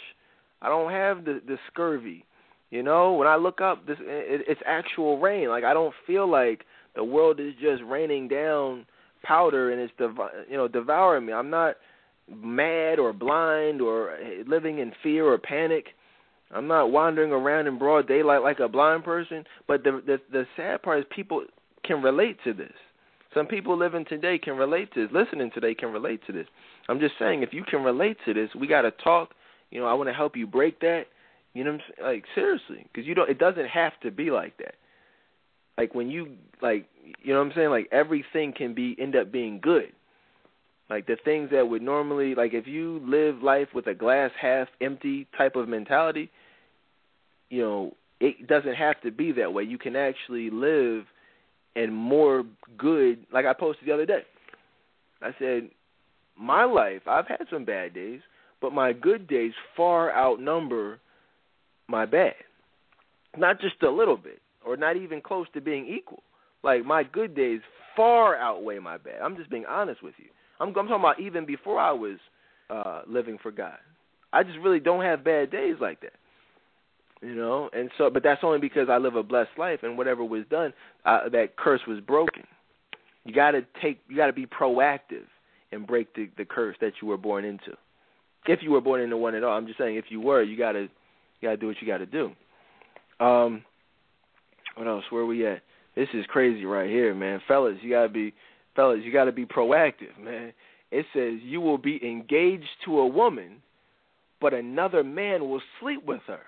I 0.63 0.69
don't 0.69 0.91
have 0.91 1.25
the 1.25 1.41
the 1.47 1.59
scurvy. 1.71 2.25
You 2.71 2.83
know, 2.83 3.15
when 3.15 3.29
I 3.29 3.37
look 3.37 3.61
up, 3.61 3.87
this 3.87 3.97
it, 4.01 4.43
it's 4.49 4.61
actual 4.67 5.21
rain. 5.21 5.49
Like 5.49 5.65
I 5.65 5.75
don't 5.75 5.95
feel 6.07 6.31
like 6.31 6.65
the 6.95 7.05
world 7.05 7.41
is 7.41 7.53
just 7.61 7.83
raining 7.85 8.29
down 8.29 8.87
powder 9.23 9.73
and 9.73 9.81
it's 9.81 9.93
dev- 9.99 10.17
you 10.49 10.57
know 10.57 10.69
devouring 10.69 11.27
me. 11.27 11.33
I'm 11.33 11.51
not 11.51 11.77
mad 12.29 12.99
or 12.99 13.13
blind 13.13 13.81
or 13.81 14.19
living 14.47 14.79
in 14.79 14.93
fear 15.03 15.27
or 15.27 15.39
panic. 15.39 15.87
I'm 16.53 16.69
not 16.69 16.93
wandering 16.93 17.33
around 17.33 17.67
in 17.67 17.79
broad 17.79 18.07
daylight 18.07 18.43
like 18.43 18.61
a 18.61 18.69
blind 18.69 19.05
person. 19.05 19.45
But 19.67 19.85
the 19.85 20.03
the, 20.05 20.19
the 20.31 20.47
sad 20.57 20.83
part 20.83 21.01
is 21.01 21.05
people 21.15 21.45
can 21.85 22.03
relate 22.03 22.39
to 22.45 22.53
this. 22.53 22.73
Some 23.35 23.47
people 23.47 23.77
living 23.77 24.05
today 24.09 24.39
can 24.39 24.57
relate 24.57 24.93
to 24.95 25.07
this. 25.07 25.15
Listening 25.15 25.51
today 25.53 25.75
can 25.75 25.93
relate 25.93 26.21
to 26.27 26.33
this. 26.33 26.47
I'm 26.89 27.01
just 27.01 27.15
saying, 27.19 27.43
if 27.43 27.53
you 27.53 27.65
can 27.65 27.83
relate 27.83 28.17
to 28.27 28.35
this, 28.35 28.51
we 28.59 28.67
got 28.67 28.83
to 28.83 28.91
talk. 28.91 29.31
You 29.71 29.81
know, 29.81 29.87
I 29.87 29.95
want 29.95 30.09
to 30.09 30.15
help 30.15 30.37
you 30.37 30.47
break 30.47 30.81
that. 30.81 31.05
You 31.55 31.65
know, 31.65 31.73
what 31.73 31.81
I'm 31.81 31.95
saying? 31.97 32.15
like 32.15 32.25
seriously, 32.35 32.87
because 32.93 33.07
you 33.07 33.15
don't. 33.15 33.31
It 33.31 33.39
doesn't 33.39 33.69
have 33.69 33.93
to 34.03 34.11
be 34.11 34.31
like 34.31 34.57
that. 34.59 34.75
Like 35.79 35.95
when 35.95 36.11
you 36.11 36.37
like, 36.63 36.87
you 37.23 37.33
know 37.33 37.41
what 37.41 37.47
I'm 37.47 37.53
saying? 37.55 37.71
Like 37.71 37.89
everything 37.93 38.53
can 38.57 38.75
be 38.75 38.97
end 38.99 39.17
up 39.17 39.33
being 39.33 39.61
good. 39.61 39.93
Like 40.89 41.07
the 41.07 41.17
things 41.25 41.51
that 41.51 41.69
would 41.69 41.83
normally 41.83 42.35
like 42.35 42.55
if 42.55 42.67
you 42.67 43.01
live 43.05 43.43
life 43.43 43.69
with 43.75 43.87
a 43.87 43.95
glass 43.95 44.31
half 44.41 44.69
empty 44.81 45.27
type 45.37 45.57
of 45.57 45.69
mentality, 45.69 46.31
you 47.51 47.63
know, 47.63 47.95
it 48.21 48.47
doesn't 48.47 48.75
have 48.75 49.01
to 49.03 49.11
be 49.11 49.33
that 49.33 49.53
way. 49.53 49.65
You 49.65 49.79
can 49.79 49.97
actually 49.97 50.51
live 50.51 51.05
and 51.75 51.95
more 51.95 52.45
good 52.79 53.27
like 53.33 53.47
I 53.47 53.53
posted 53.53 53.89
the 53.89 53.93
other 53.93 54.07
day. 54.07 54.23
I 55.23 55.31
said, 55.39 55.71
My 56.39 56.65
life, 56.65 57.03
I've 57.07 57.27
had 57.27 57.47
some 57.51 57.65
bad 57.65 57.95
days, 57.95 58.21
but 58.61 58.73
my 58.73 58.93
good 58.93 59.27
days 59.27 59.53
far 59.77 60.15
outnumber 60.15 60.99
my 61.89 62.05
bad. 62.05 62.35
Not 63.37 63.61
just 63.61 63.83
a 63.83 63.91
little 63.91 64.17
bit 64.17 64.41
or 64.65 64.77
not 64.77 64.97
even 64.97 65.21
close 65.21 65.47
to 65.55 65.61
being 65.61 65.87
equal. 65.87 66.23
Like 66.63 66.85
my 66.85 67.05
good 67.05 67.35
days 67.35 67.61
far 67.95 68.37
outweigh 68.37 68.79
my 68.79 68.99
bad. 68.99 69.21
I'm 69.23 69.37
just 69.37 69.51
being 69.51 69.67
honest 69.67 70.03
with 70.03 70.15
you. 70.19 70.27
I'm, 70.61 70.69
I'm 70.69 70.75
talking 70.75 70.95
about 70.97 71.21
even 71.21 71.47
before 71.47 71.79
I 71.79 71.93
was 71.93 72.19
uh 72.69 73.03
living 73.07 73.39
for 73.43 73.53
God. 73.53 73.79
I 74.33 74.43
just 74.43 74.59
really 74.59 74.81
don't 74.81 75.05
have 75.05 75.25
bad 75.25 75.51
days 75.51 75.77
like 75.81 76.01
that. 76.01 76.15
You 77.23 77.35
know, 77.35 77.71
and 77.73 77.91
so, 77.97 78.11
but 78.11 78.23
that's 78.23 78.43
only 78.43 78.59
because 78.59 78.89
I 78.91 78.99
live 78.99 79.17
a 79.17 79.23
blessed 79.23 79.57
life, 79.57 79.81
and 79.83 79.97
whatever 79.97 80.23
was 80.23 80.45
done, 80.51 80.75
uh, 81.07 81.31
that 81.31 81.57
curse 81.57 81.81
was 81.89 81.99
broken. 82.01 82.43
You 83.25 83.33
got 83.33 83.53
to 83.53 83.63
take, 83.83 84.01
you 84.09 84.17
got 84.17 84.27
to 84.27 84.35
be 84.35 84.45
proactive 84.45 85.25
and 85.77 85.87
break 85.87 86.13
the 86.15 86.29
the 86.37 86.45
curse 86.45 86.77
that 86.81 86.95
you 87.01 87.09
were 87.09 87.17
born 87.17 87.45
into. 87.45 87.77
If 88.47 88.61
you 88.63 88.73
were 88.73 88.81
born 88.81 89.01
into 89.01 89.17
one 89.17 89.35
at 89.35 89.45
all, 89.45 89.57
I'm 89.57 89.67
just 89.67 89.79
saying, 89.79 89.97
if 89.97 90.07
you 90.09 90.21
were, 90.21 90.43
you 90.43 90.57
got 90.57 90.73
to, 90.73 90.83
you 90.83 90.89
got 91.43 91.51
to 91.51 91.57
do 91.57 91.67
what 91.67 91.77
you 91.81 91.87
got 91.87 91.99
to 91.99 92.07
do. 92.07 92.31
Um, 93.19 93.65
what 94.77 94.87
else? 94.87 95.05
Where 95.11 95.27
we 95.27 95.47
at? 95.47 95.63
This 95.97 96.09
is 96.13 96.25
crazy 96.29 96.65
right 96.65 96.89
here, 96.89 97.15
man. 97.15 97.41
Fellas, 97.49 97.77
you 97.81 97.91
gotta 97.91 98.11
be 98.11 98.35
fellas, 98.75 99.01
you 99.03 99.13
gotta 99.13 99.33
be 99.33 99.47
proactive, 99.47 100.19
man. 100.23 100.53
It 100.91 101.07
says 101.15 101.41
you 101.43 101.61
will 101.61 101.79
be 101.79 101.99
engaged 102.07 102.69
to 102.85 102.99
a 102.99 103.07
woman, 103.07 103.63
but 104.41 104.53
another 104.53 105.03
man 105.03 105.49
will 105.49 105.63
sleep 105.81 106.05
with 106.05 106.21
her. 106.27 106.43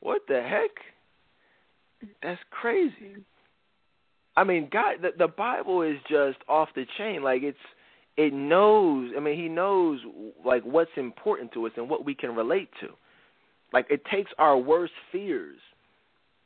What 0.00 0.22
the 0.26 0.42
heck? 0.42 2.10
That's 2.22 2.40
crazy. 2.50 3.24
I 4.36 4.42
mean, 4.44 4.68
God, 4.72 4.96
the, 5.02 5.10
the 5.16 5.28
Bible 5.28 5.82
is 5.82 5.98
just 6.08 6.38
off 6.48 6.68
the 6.74 6.84
chain. 6.98 7.22
Like 7.22 7.42
it's, 7.42 7.56
it 8.16 8.32
knows. 8.32 9.12
I 9.16 9.20
mean, 9.20 9.38
He 9.38 9.48
knows 9.48 10.00
like 10.44 10.62
what's 10.62 10.90
important 10.96 11.52
to 11.52 11.66
us 11.66 11.72
and 11.76 11.88
what 11.88 12.04
we 12.04 12.14
can 12.14 12.34
relate 12.34 12.68
to. 12.80 12.88
Like 13.72 13.86
it 13.90 14.02
takes 14.10 14.30
our 14.38 14.56
worst 14.56 14.92
fears 15.10 15.58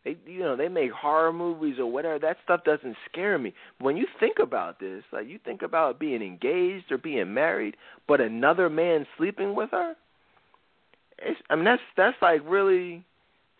they 0.06 0.16
you 0.24 0.38
know 0.38 0.56
they 0.56 0.68
make 0.68 0.92
horror 0.92 1.32
movies 1.32 1.76
or 1.78 1.90
whatever. 1.90 2.18
That 2.20 2.36
stuff 2.44 2.62
doesn't 2.64 2.96
scare 3.10 3.38
me. 3.38 3.52
When 3.80 3.96
you 3.96 4.06
think 4.20 4.36
about 4.40 4.78
this, 4.78 5.02
like 5.12 5.26
you 5.28 5.38
think 5.44 5.62
about 5.62 5.98
being 5.98 6.22
engaged 6.22 6.92
or 6.92 6.98
being 6.98 7.34
married, 7.34 7.76
but 8.06 8.20
another 8.20 8.70
man 8.70 9.04
sleeping 9.18 9.54
with 9.56 9.70
her. 9.72 9.94
It's, 11.18 11.40
I 11.50 11.56
mean 11.56 11.64
that's 11.64 11.82
that's 11.96 12.16
like 12.22 12.40
really 12.46 13.04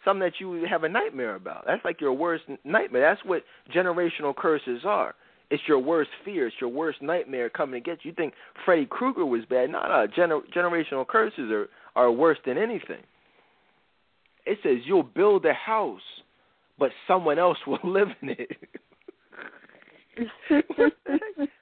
something 0.05 0.21
that 0.21 0.35
you 0.39 0.65
have 0.71 0.85
a 0.85 0.89
nightmare 0.89 1.35
about. 1.35 1.65
That's 1.67 1.85
like 1.85 2.01
your 2.01 2.13
worst 2.13 2.45
nightmare. 2.65 3.03
That's 3.03 3.29
what 3.29 3.43
generational 3.75 4.35
curses 4.35 4.83
are. 4.85 5.17
It's 5.51 5.63
your 5.69 5.79
worst 5.79 6.11
fear. 6.25 6.49
It's 6.49 6.57
your 6.61 6.71
worst 6.71 7.01
nightmare 7.03 7.49
coming 7.49 7.83
to 7.83 7.91
get 7.91 8.05
you. 8.05 8.11
You 8.11 8.15
think 8.15 8.35
Freddy 8.65 8.87
Krueger 8.87 9.25
was 9.25 9.45
bad? 9.49 9.71
No, 9.71 9.81
no. 9.83 10.07
Gener- 10.17 10.43
generational 10.55 11.07
curses 11.07 11.51
are 11.51 11.69
are 11.95 12.11
worse 12.11 12.39
than 12.45 12.59
anything. 12.59 13.03
It 14.45 14.59
says 14.63 14.79
you'll 14.85 15.03
build 15.03 15.45
a 15.45 15.55
house 15.55 16.01
but 16.79 16.91
someone 17.07 17.39
else 17.39 17.59
will 17.67 17.79
live 17.85 18.09
in 18.23 18.31
it. 18.31 18.51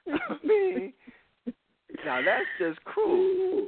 I 0.07 0.37
mean, 0.43 0.93
now 2.05 2.21
that's 2.23 2.45
just 2.59 2.83
cruel. 2.85 3.67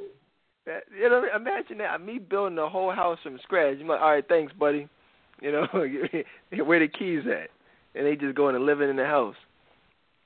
That, 0.66 0.82
you 0.98 1.08
know, 1.08 1.24
imagine 1.34 1.78
that 1.78 2.00
me 2.04 2.18
building 2.18 2.56
the 2.56 2.68
whole 2.68 2.92
house 2.92 3.18
from 3.22 3.38
scratch. 3.42 3.78
I'm 3.80 3.88
like, 3.88 4.00
all 4.00 4.10
right, 4.12 4.24
thanks, 4.28 4.52
buddy. 4.52 4.88
You 5.40 5.52
know, 5.52 5.66
where 5.72 6.80
the 6.80 6.88
keys 6.88 7.22
at? 7.26 7.50
And 7.94 8.06
they 8.06 8.16
just 8.16 8.34
going 8.36 8.54
and 8.54 8.66
living 8.66 8.90
in 8.90 8.96
the 8.96 9.04
house. 9.04 9.36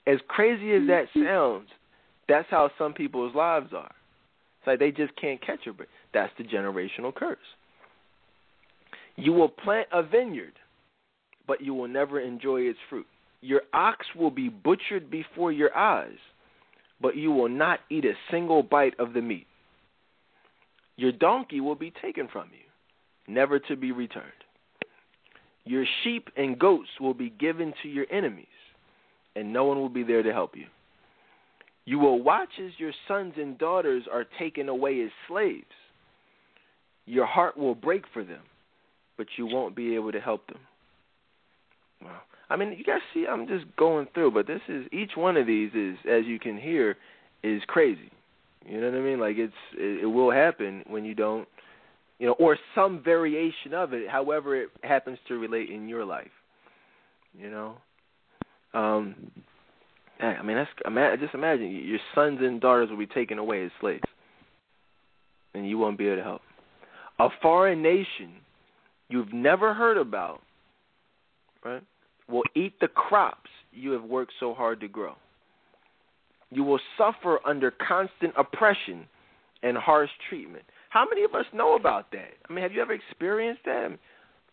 As 0.07 0.19
crazy 0.29 0.73
as 0.73 0.87
that 0.89 1.07
mm-hmm. 1.09 1.25
sounds, 1.25 1.69
that's 2.29 2.49
how 2.51 2.71
some 2.79 2.93
people's 2.93 3.35
lives 3.35 3.73
are. 3.73 3.93
It's 4.59 4.67
like 4.67 4.79
they 4.79 4.91
just 4.91 5.15
can't 5.17 5.45
catch 5.45 5.67
a 5.67 5.73
break. 5.73 5.89
That's 6.15 6.33
the 6.39 6.45
generational 6.45 7.15
curse. 7.15 7.39
You 9.17 9.33
will 9.33 9.49
plant 9.49 9.89
a 9.93 10.03
vineyard 10.03 10.55
but 11.47 11.61
you 11.61 11.75
will 11.75 11.89
never 11.89 12.21
enjoy 12.21 12.63
its 12.63 12.79
fruit. 12.89 13.07
Your 13.41 13.63
ox 13.73 14.07
will 14.17 14.31
be 14.31 14.49
butchered 14.49 15.11
before 15.11 15.53
your 15.53 15.77
eyes, 15.77 16.19
but 17.01 17.17
you 17.17 17.33
will 17.33 17.49
not 17.49 17.81
eat 17.91 18.05
a 18.05 18.13
single 18.31 18.63
bite 18.63 18.95
of 18.99 19.13
the 19.13 19.21
meat. 19.21 19.47
Your 20.97 21.13
donkey 21.13 21.61
will 21.61 21.75
be 21.75 21.93
taken 22.03 22.29
from 22.33 22.49
you, 22.53 23.33
never 23.33 23.59
to 23.59 23.77
be 23.77 23.93
returned. 23.93 24.27
Your 25.65 25.85
sheep 26.03 26.29
and 26.37 26.59
goats 26.59 26.89
will 27.01 27.15
be 27.15 27.31
given 27.31 27.73
to 27.83 27.89
your 27.89 28.07
enemies, 28.11 28.47
and 29.37 29.53
no 29.53 29.65
one 29.65 29.79
will 29.79 29.89
be 29.89 30.03
there 30.03 30.23
to 30.23 30.33
help 30.33 30.57
you. 30.57 30.67
You 31.85 31.99
will 31.99 32.23
watch 32.23 32.51
as 32.65 32.73
your 32.79 32.93
sons 33.09 33.35
and 33.37 33.59
daughters 33.59 34.05
are 34.13 34.25
taken 34.39 34.69
away 34.69 35.03
as 35.03 35.11
slaves. 35.29 35.65
Your 37.07 37.27
heart 37.27 37.57
will 37.57 37.75
break 37.75 38.05
for 38.13 38.23
them, 38.23 38.43
but 39.17 39.27
you 39.37 39.47
won't 39.47 39.75
be 39.75 39.95
able 39.95 40.13
to 40.13 40.21
help 40.21 40.47
them. 40.47 40.61
Wow. 42.03 42.21
I 42.49 42.57
mean, 42.57 42.75
you 42.77 42.85
guys 42.85 43.01
see, 43.15 43.27
I'm 43.29 43.49
just 43.49 43.65
going 43.77 44.07
through, 44.15 44.33
but 44.33 44.47
this 44.47 44.61
is 44.69 44.87
each 44.93 45.13
one 45.17 45.37
of 45.37 45.47
these 45.47 45.71
is, 45.75 45.97
as 46.09 46.25
you 46.27 46.39
can 46.39 46.59
hear, 46.59 46.97
is 47.43 47.63
crazy. 47.67 48.11
You 48.67 48.81
know 48.81 48.91
what 48.91 48.99
I 48.99 49.03
mean? 49.03 49.19
Like 49.19 49.37
it's 49.39 49.53
it, 49.75 50.05
it 50.05 50.07
will 50.07 50.31
happen 50.31 50.85
when 50.87 51.05
you 51.05 51.15
don't, 51.15 51.49
you 52.19 52.29
know, 52.29 52.35
or 52.39 52.57
some 52.75 53.03
variation 53.03 53.75
of 53.75 53.93
it, 53.93 54.09
however 54.09 54.55
it 54.55 54.69
happens 54.83 55.19
to 55.29 55.39
relate 55.39 55.71
in 55.71 55.89
your 55.89 56.05
life. 56.05 56.31
You 57.37 57.51
know, 57.51 57.77
um, 58.75 59.15
I 60.21 60.43
mean 60.43 60.57
that's 60.57 61.21
just 61.21 61.35
imagine 61.35 61.71
your 61.71 61.99
sons 62.15 62.39
and 62.41 62.61
daughters 62.61 62.91
will 62.91 62.99
be 62.99 63.07
taken 63.07 63.39
away 63.39 63.65
as 63.65 63.71
slaves, 63.81 64.03
and 65.55 65.69
you 65.69 65.79
won't 65.79 65.99
be 65.99 66.07
able 66.07 66.17
to 66.17 66.23
help. 66.23 66.43
A 67.19 67.29
foreign 67.41 67.83
nation 67.83 68.35
you've 69.09 69.33
never 69.33 69.75
heard 69.75 69.99
about, 69.99 70.41
right? 71.65 71.83
will 72.29 72.45
eat 72.55 72.79
the 72.81 72.89
crops 72.89 73.51
you 73.73 73.93
have 73.93 74.05
worked 74.05 74.33
so 74.41 74.55
hard 74.55 74.81
to 74.81 74.89
grow. 74.89 75.15
You 76.51 76.65
will 76.65 76.81
suffer 76.99 77.41
under 77.47 77.71
constant 77.71 78.35
oppression 78.37 79.07
and 79.63 79.77
harsh 79.77 80.11
treatment. 80.29 80.65
How 80.91 81.07
many 81.09 81.25
of 81.25 81.35
us 81.35 81.47
know 81.55 81.77
about 81.77 82.11
that? 82.13 82.33
I 82.49 82.53
mean, 82.53 82.63
have 82.63 82.73
you 82.73 82.83
ever 82.83 82.93
experienced 82.93 83.63
that? 83.65 83.99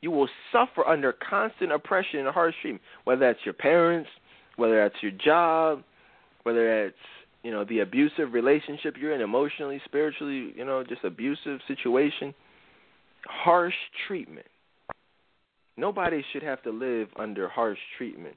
You 0.02 0.12
will 0.12 0.30
suffer 0.52 0.88
under 0.88 1.14
constant 1.14 1.72
oppression 1.72 2.20
and 2.20 2.30
harsh 2.30 2.56
treatment, 2.62 2.84
whether 3.04 3.20
that's 3.20 3.40
your 3.44 3.54
parents, 3.54 4.10
whether 4.56 4.82
that's 4.82 5.02
your 5.02 5.12
job, 5.12 5.84
whether 6.44 6.86
that's 6.86 6.96
you 7.44 7.52
know 7.52 7.64
the 7.66 7.80
abusive 7.80 8.34
relationship 8.34 8.96
you're 9.00 9.14
in, 9.14 9.22
emotionally, 9.22 9.82
spiritually, 9.86 10.54
you 10.56 10.66
know, 10.66 10.84
just 10.84 11.04
abusive 11.04 11.60
situation. 11.68 12.34
Harsh 13.26 13.76
treatment. 14.08 14.48
Nobody 15.76 16.24
should 16.32 16.44
have 16.44 16.62
to 16.64 16.72
live 16.72 17.08
under 17.18 17.48
harsh 17.48 17.78
treatment. 17.98 18.36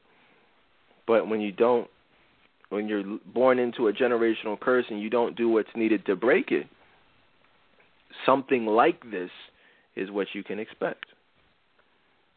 But 1.07 1.29
when 1.29 1.41
you 1.41 1.53
don't, 1.53 1.89
when 2.69 2.89
you're 2.89 3.19
born 3.35 3.59
into 3.59 3.89
a 3.89 3.93
generational 3.93 4.59
curse 4.59 4.85
and 4.91 5.01
you 5.01 5.11
don't 5.11 5.37
do 5.37 5.49
what's 5.49 5.69
needed 5.75 6.07
to 6.07 6.17
break 6.17 6.51
it, 6.53 6.67
something 8.25 8.67
like 8.67 9.11
this 9.11 9.31
is 9.97 10.11
what 10.11 10.29
you 10.35 10.43
can 10.43 10.59
expect. 10.59 11.07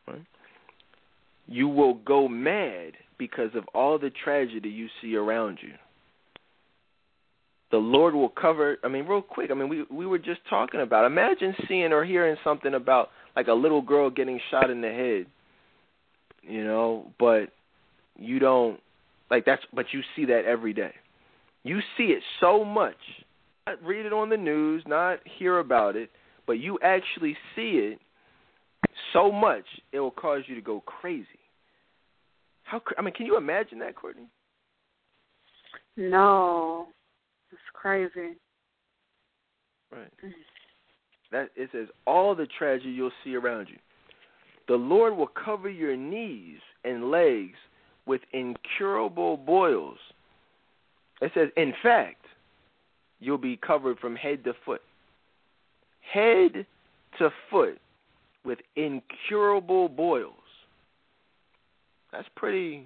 Right? 0.07 0.25
You 1.47 1.67
will 1.67 1.95
go 1.95 2.27
mad 2.27 2.93
because 3.17 3.51
of 3.55 3.65
all 3.73 3.97
the 3.99 4.11
tragedy 4.23 4.69
you 4.69 4.87
see 5.01 5.15
around 5.15 5.59
you. 5.61 5.73
The 7.71 7.77
Lord 7.77 8.13
will 8.13 8.29
cover. 8.29 8.77
I 8.83 8.87
mean, 8.87 9.05
real 9.05 9.21
quick. 9.21 9.51
I 9.51 9.53
mean, 9.53 9.69
we 9.69 9.83
we 9.89 10.05
were 10.05 10.19
just 10.19 10.41
talking 10.49 10.81
about. 10.81 11.05
Imagine 11.05 11.53
seeing 11.67 11.91
or 11.91 12.05
hearing 12.05 12.37
something 12.43 12.73
about 12.73 13.09
like 13.35 13.47
a 13.47 13.53
little 13.53 13.81
girl 13.81 14.09
getting 14.09 14.39
shot 14.49 14.69
in 14.69 14.81
the 14.81 14.89
head, 14.89 15.25
you 16.41 16.63
know, 16.63 17.11
but 17.19 17.47
you 18.17 18.39
don't 18.39 18.79
Like 19.29 19.45
that's 19.45 19.63
but 19.73 19.87
you 19.91 20.01
see 20.15 20.25
that 20.25 20.45
every 20.45 20.73
day. 20.73 20.93
You 21.63 21.79
see 21.97 22.05
it 22.05 22.21
so 22.39 22.63
much. 22.63 22.95
Not 23.67 23.83
read 23.83 24.05
it 24.05 24.13
on 24.13 24.29
the 24.29 24.37
news, 24.37 24.83
not 24.87 25.19
hear 25.39 25.57
about 25.57 25.95
it, 25.95 26.11
but 26.45 26.53
you 26.53 26.77
actually 26.83 27.35
see 27.55 27.71
it 27.91 27.99
so 29.13 29.31
much 29.31 29.65
it 29.91 29.99
will 29.99 30.11
cause 30.11 30.41
you 30.47 30.55
to 30.55 30.61
go 30.61 30.81
crazy. 30.81 31.27
How 32.63 32.81
I 32.97 33.01
mean, 33.01 33.13
can 33.13 33.25
you 33.25 33.37
imagine 33.37 33.79
that, 33.79 33.95
Courtney? 33.95 34.27
No, 35.97 36.87
it's 37.51 37.61
crazy. 37.73 38.35
Right. 39.91 40.11
Mm. 40.23 40.31
That 41.31 41.49
it 41.55 41.69
says 41.71 41.87
all 42.05 42.35
the 42.35 42.47
tragedy 42.57 42.89
you'll 42.89 43.11
see 43.23 43.35
around 43.35 43.67
you. 43.69 43.77
The 44.67 44.75
Lord 44.75 45.15
will 45.15 45.27
cover 45.27 45.69
your 45.69 45.95
knees 45.95 46.59
and 46.83 47.11
legs 47.11 47.57
with 48.05 48.21
incurable 48.33 49.37
boils. 49.37 49.97
It 51.21 51.31
says, 51.33 51.49
in 51.55 51.73
fact, 51.81 52.25
you'll 53.19 53.37
be 53.37 53.57
covered 53.57 53.99
from 53.99 54.15
head 54.15 54.43
to 54.43 54.53
foot. 54.65 54.81
Head 56.13 56.65
to 57.19 57.29
foot 57.49 57.79
with 58.45 58.59
incurable 58.75 59.89
boils. 59.89 60.33
That's 62.11 62.27
pretty, 62.35 62.85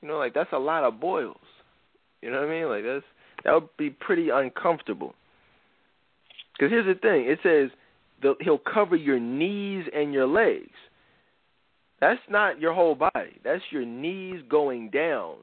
you 0.00 0.08
know, 0.08 0.18
like 0.18 0.34
that's 0.34 0.52
a 0.52 0.58
lot 0.58 0.84
of 0.84 1.00
boils. 1.00 1.36
You 2.22 2.30
know 2.30 2.40
what 2.40 2.48
I 2.48 2.52
mean? 2.52 2.68
Like 2.68 2.84
that's 2.84 3.04
that 3.44 3.54
would 3.54 3.76
be 3.76 3.90
pretty 3.90 4.28
uncomfortable. 4.30 5.14
Because 6.52 6.70
here's 6.70 6.86
the 6.86 7.00
thing: 7.00 7.26
it 7.26 7.38
says 7.42 7.70
the, 8.22 8.34
he'll 8.40 8.58
cover 8.58 8.96
your 8.96 9.18
knees 9.18 9.86
and 9.94 10.12
your 10.12 10.26
legs. 10.26 10.70
That's 12.00 12.20
not 12.30 12.60
your 12.60 12.74
whole 12.74 12.94
body. 12.94 13.40
That's 13.42 13.62
your 13.70 13.84
knees 13.84 14.40
going 14.48 14.90
down. 14.90 15.36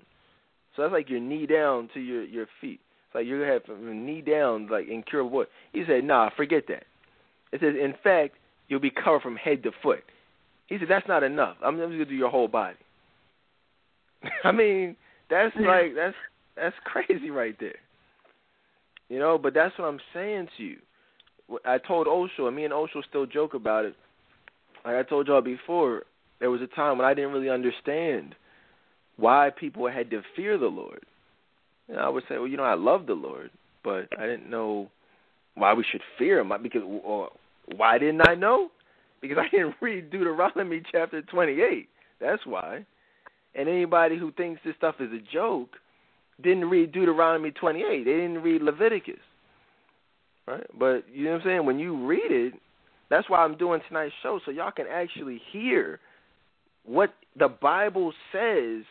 So 0.75 0.81
that's 0.81 0.93
like 0.93 1.09
your 1.09 1.19
knee 1.19 1.45
down 1.45 1.89
to 1.93 1.99
your 1.99 2.23
your 2.23 2.47
feet. 2.61 2.79
It's 3.07 3.15
like 3.15 3.25
you're 3.25 3.39
gonna 3.39 3.53
have 3.53 3.81
your 3.81 3.93
knee 3.93 4.21
down, 4.21 4.67
like 4.67 4.87
incurable. 4.87 5.31
Boils. 5.31 5.47
He 5.73 5.83
said, 5.87 6.03
"Nah, 6.03 6.29
forget 6.35 6.63
that." 6.67 6.83
It 7.51 7.61
says, 7.61 7.75
in 7.81 7.93
fact, 8.03 8.35
you'll 8.67 8.79
be 8.79 8.91
covered 8.91 9.21
from 9.21 9.35
head 9.35 9.63
to 9.63 9.71
foot. 9.83 10.03
He 10.67 10.77
said, 10.79 10.87
"That's 10.89 11.07
not 11.07 11.23
enough. 11.23 11.57
I'm, 11.63 11.77
just 11.77 11.91
gonna 11.91 12.05
do 12.05 12.15
your 12.15 12.29
whole 12.29 12.47
body." 12.47 12.77
I 14.43 14.51
mean, 14.51 14.95
that's 15.29 15.55
like 15.55 15.95
that's 15.95 16.15
that's 16.55 16.75
crazy 16.83 17.29
right 17.29 17.55
there. 17.59 17.75
You 19.09 19.19
know, 19.19 19.37
but 19.37 19.53
that's 19.53 19.77
what 19.77 19.85
I'm 19.85 19.99
saying 20.13 20.47
to 20.57 20.63
you. 20.63 20.77
I 21.63 21.77
told 21.77 22.07
Osho, 22.07 22.47
and 22.47 22.55
me 22.55 22.65
and 22.65 22.73
Osho 22.73 23.01
still 23.07 23.25
joke 23.25 23.53
about 23.53 23.85
it. 23.85 23.95
Like 24.83 24.95
I 24.95 25.03
told 25.03 25.27
y'all 25.27 25.41
before, 25.41 26.03
there 26.39 26.49
was 26.49 26.61
a 26.61 26.67
time 26.67 26.97
when 26.97 27.05
I 27.05 27.13
didn't 27.13 27.31
really 27.31 27.49
understand 27.49 28.35
why 29.17 29.51
people 29.57 29.87
had 29.89 30.09
to 30.09 30.21
fear 30.35 30.57
the 30.57 30.65
Lord. 30.67 31.05
Know, 31.87 31.97
I 31.97 32.09
would 32.09 32.23
say, 32.27 32.37
well, 32.37 32.47
you 32.47 32.57
know, 32.57 32.63
I 32.63 32.73
love 32.73 33.05
the 33.05 33.13
Lord, 33.13 33.51
but 33.83 34.07
I 34.17 34.25
didn't 34.25 34.49
know 34.49 34.89
why 35.53 35.73
we 35.73 35.85
should 35.89 36.01
fear 36.17 36.39
Him. 36.39 36.51
Because 36.61 36.81
or 37.03 37.29
why 37.75 37.97
didn't 37.97 38.27
I 38.27 38.35
know? 38.35 38.69
Because 39.21 39.37
I 39.39 39.49
didn't 39.49 39.75
read 39.81 40.09
Deuteronomy 40.09 40.81
chapter 40.91 41.21
28. 41.21 41.89
That's 42.19 42.45
why. 42.45 42.85
And 43.55 43.69
anybody 43.69 44.17
who 44.17 44.31
thinks 44.33 44.61
this 44.63 44.75
stuff 44.77 44.95
is 44.99 45.09
a 45.11 45.33
joke 45.33 45.69
didn't 46.41 46.69
read 46.69 46.91
Deuteronomy 46.91 47.51
28. 47.51 48.03
They 48.03 48.11
didn't 48.11 48.41
read 48.41 48.61
Leviticus. 48.61 49.15
Right? 50.47 50.65
But 50.77 51.05
you 51.11 51.25
know 51.25 51.31
what 51.31 51.41
I'm 51.41 51.45
saying? 51.45 51.65
When 51.65 51.79
you 51.79 52.05
read 52.05 52.29
it, 52.31 52.53
that's 53.09 53.29
why 53.29 53.39
I'm 53.39 53.57
doing 53.57 53.81
tonight's 53.87 54.13
show 54.21 54.39
so 54.45 54.51
y'all 54.51 54.71
can 54.71 54.85
actually 54.91 55.41
hear 55.51 55.99
what 56.85 57.13
the 57.37 57.47
Bible 57.47 58.13
says 58.31 58.83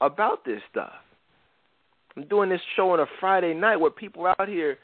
about 0.00 0.44
this 0.44 0.60
stuff. 0.70 0.92
I'm 2.16 2.26
doing 2.26 2.50
this 2.50 2.60
show 2.76 2.90
on 2.90 3.00
a 3.00 3.06
Friday 3.18 3.54
night 3.54 3.76
where 3.76 3.90
people 3.90 4.26
out 4.26 4.48
here 4.48 4.78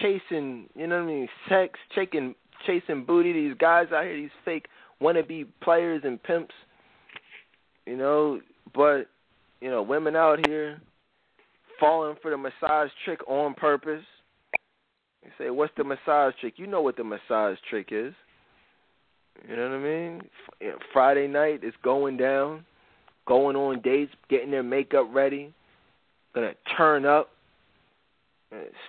chasing, 0.00 0.68
you 0.74 0.86
know 0.86 0.96
what 0.96 1.04
I 1.04 1.06
mean, 1.06 1.28
sex, 1.48 1.78
chasing 1.94 2.34
chasing 2.66 3.04
booty. 3.04 3.32
These 3.32 3.56
guys 3.58 3.86
out 3.92 4.04
here, 4.04 4.16
these 4.16 4.30
fake 4.44 4.66
wannabe 5.02 5.46
players 5.62 6.02
and 6.04 6.22
pimps, 6.22 6.54
you 7.86 7.96
know. 7.96 8.40
But 8.74 9.08
you 9.60 9.70
know, 9.70 9.82
women 9.82 10.16
out 10.16 10.46
here 10.46 10.80
falling 11.78 12.16
for 12.22 12.30
the 12.30 12.36
massage 12.36 12.90
trick 13.04 13.20
on 13.28 13.54
purpose. 13.54 14.04
You 15.24 15.30
say, 15.38 15.50
"What's 15.50 15.74
the 15.76 15.84
massage 15.84 16.34
trick?" 16.40 16.54
You 16.58 16.66
know 16.66 16.82
what 16.82 16.96
the 16.96 17.04
massage 17.04 17.58
trick 17.68 17.88
is. 17.90 18.14
You 19.48 19.56
know 19.56 19.68
what 19.68 19.76
I 19.76 19.78
mean? 19.78 20.22
Friday 20.92 21.26
night 21.26 21.62
is 21.62 21.74
going 21.82 22.16
down, 22.16 22.64
going 23.26 23.56
on 23.56 23.80
dates, 23.82 24.12
getting 24.30 24.50
their 24.50 24.62
makeup 24.62 25.08
ready, 25.12 25.52
gonna 26.34 26.54
turn 26.76 27.04
up. 27.04 27.30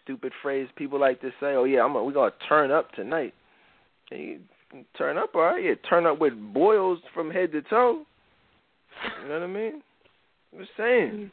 Stupid 0.04 0.32
phrase 0.42 0.70
people 0.76 1.00
like 1.00 1.20
to 1.22 1.32
say. 1.40 1.56
Oh 1.56 1.66
yeah, 1.66 1.84
I'm. 1.84 1.96
A, 1.96 2.04
we 2.04 2.14
gonna 2.14 2.32
turn 2.48 2.72
up 2.72 2.92
tonight. 2.94 3.34
You 4.12 4.40
turn 4.98 5.18
up, 5.18 5.32
all 5.36 5.42
right? 5.42 5.64
Yeah, 5.64 5.74
turn 5.90 6.06
up 6.06 6.20
with 6.20 6.34
boils 6.54 7.00
from 7.14 7.32
head 7.32 7.52
to 7.54 7.62
toe. 7.64 8.04
You 9.22 9.30
know 9.30 9.36
what 9.36 9.44
I 9.44 9.48
mean? 9.48 9.82
I'm 10.54 10.60
just 10.60 10.72
saying. 10.78 11.12
Mm-hmm. 11.12 11.24
It 11.24 11.32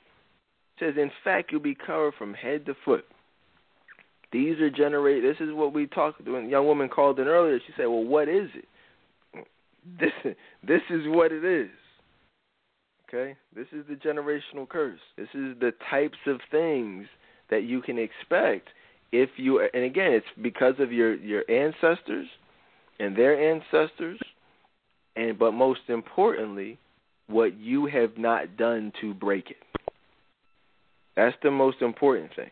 says, 0.80 0.94
in 0.96 1.10
fact, 1.22 1.52
you'll 1.52 1.60
be 1.60 1.76
covered 1.76 2.14
from 2.18 2.34
head 2.34 2.66
to 2.66 2.74
foot. 2.84 3.04
These 4.32 4.58
are 4.60 4.70
generate. 4.70 5.22
This 5.22 5.36
is 5.46 5.54
what 5.54 5.72
we 5.72 5.86
talked. 5.86 6.26
When 6.26 6.46
a 6.46 6.48
young 6.48 6.66
woman 6.66 6.88
called 6.88 7.20
in 7.20 7.28
earlier, 7.28 7.60
she 7.64 7.72
said, 7.76 7.86
"Well, 7.86 8.02
what 8.02 8.28
is 8.28 8.50
it?" 8.54 9.46
This 10.00 10.34
this 10.66 10.80
is 10.90 11.02
what 11.06 11.30
it 11.30 11.44
is. 11.44 11.70
Okay? 13.08 13.36
This 13.54 13.68
is 13.70 13.84
the 13.88 13.94
generational 13.94 14.68
curse. 14.68 14.98
This 15.16 15.28
is 15.34 15.56
the 15.60 15.72
types 15.88 16.18
of 16.26 16.40
things 16.50 17.06
that 17.48 17.62
you 17.62 17.80
can 17.80 17.96
expect 17.96 18.70
if 19.14 19.30
you 19.36 19.60
and 19.72 19.84
again, 19.84 20.12
it's 20.12 20.26
because 20.42 20.74
of 20.80 20.92
your 20.92 21.14
your 21.14 21.48
ancestors 21.48 22.26
and 22.98 23.16
their 23.16 23.52
ancestors 23.52 24.18
and 25.16 25.38
but 25.38 25.52
most 25.52 25.80
importantly, 25.88 26.78
what 27.26 27.56
you 27.56 27.86
have 27.86 28.18
not 28.18 28.56
done 28.56 28.92
to 29.00 29.14
break 29.14 29.50
it. 29.50 29.56
That's 31.16 31.36
the 31.42 31.50
most 31.50 31.80
important 31.80 32.34
thing. 32.34 32.50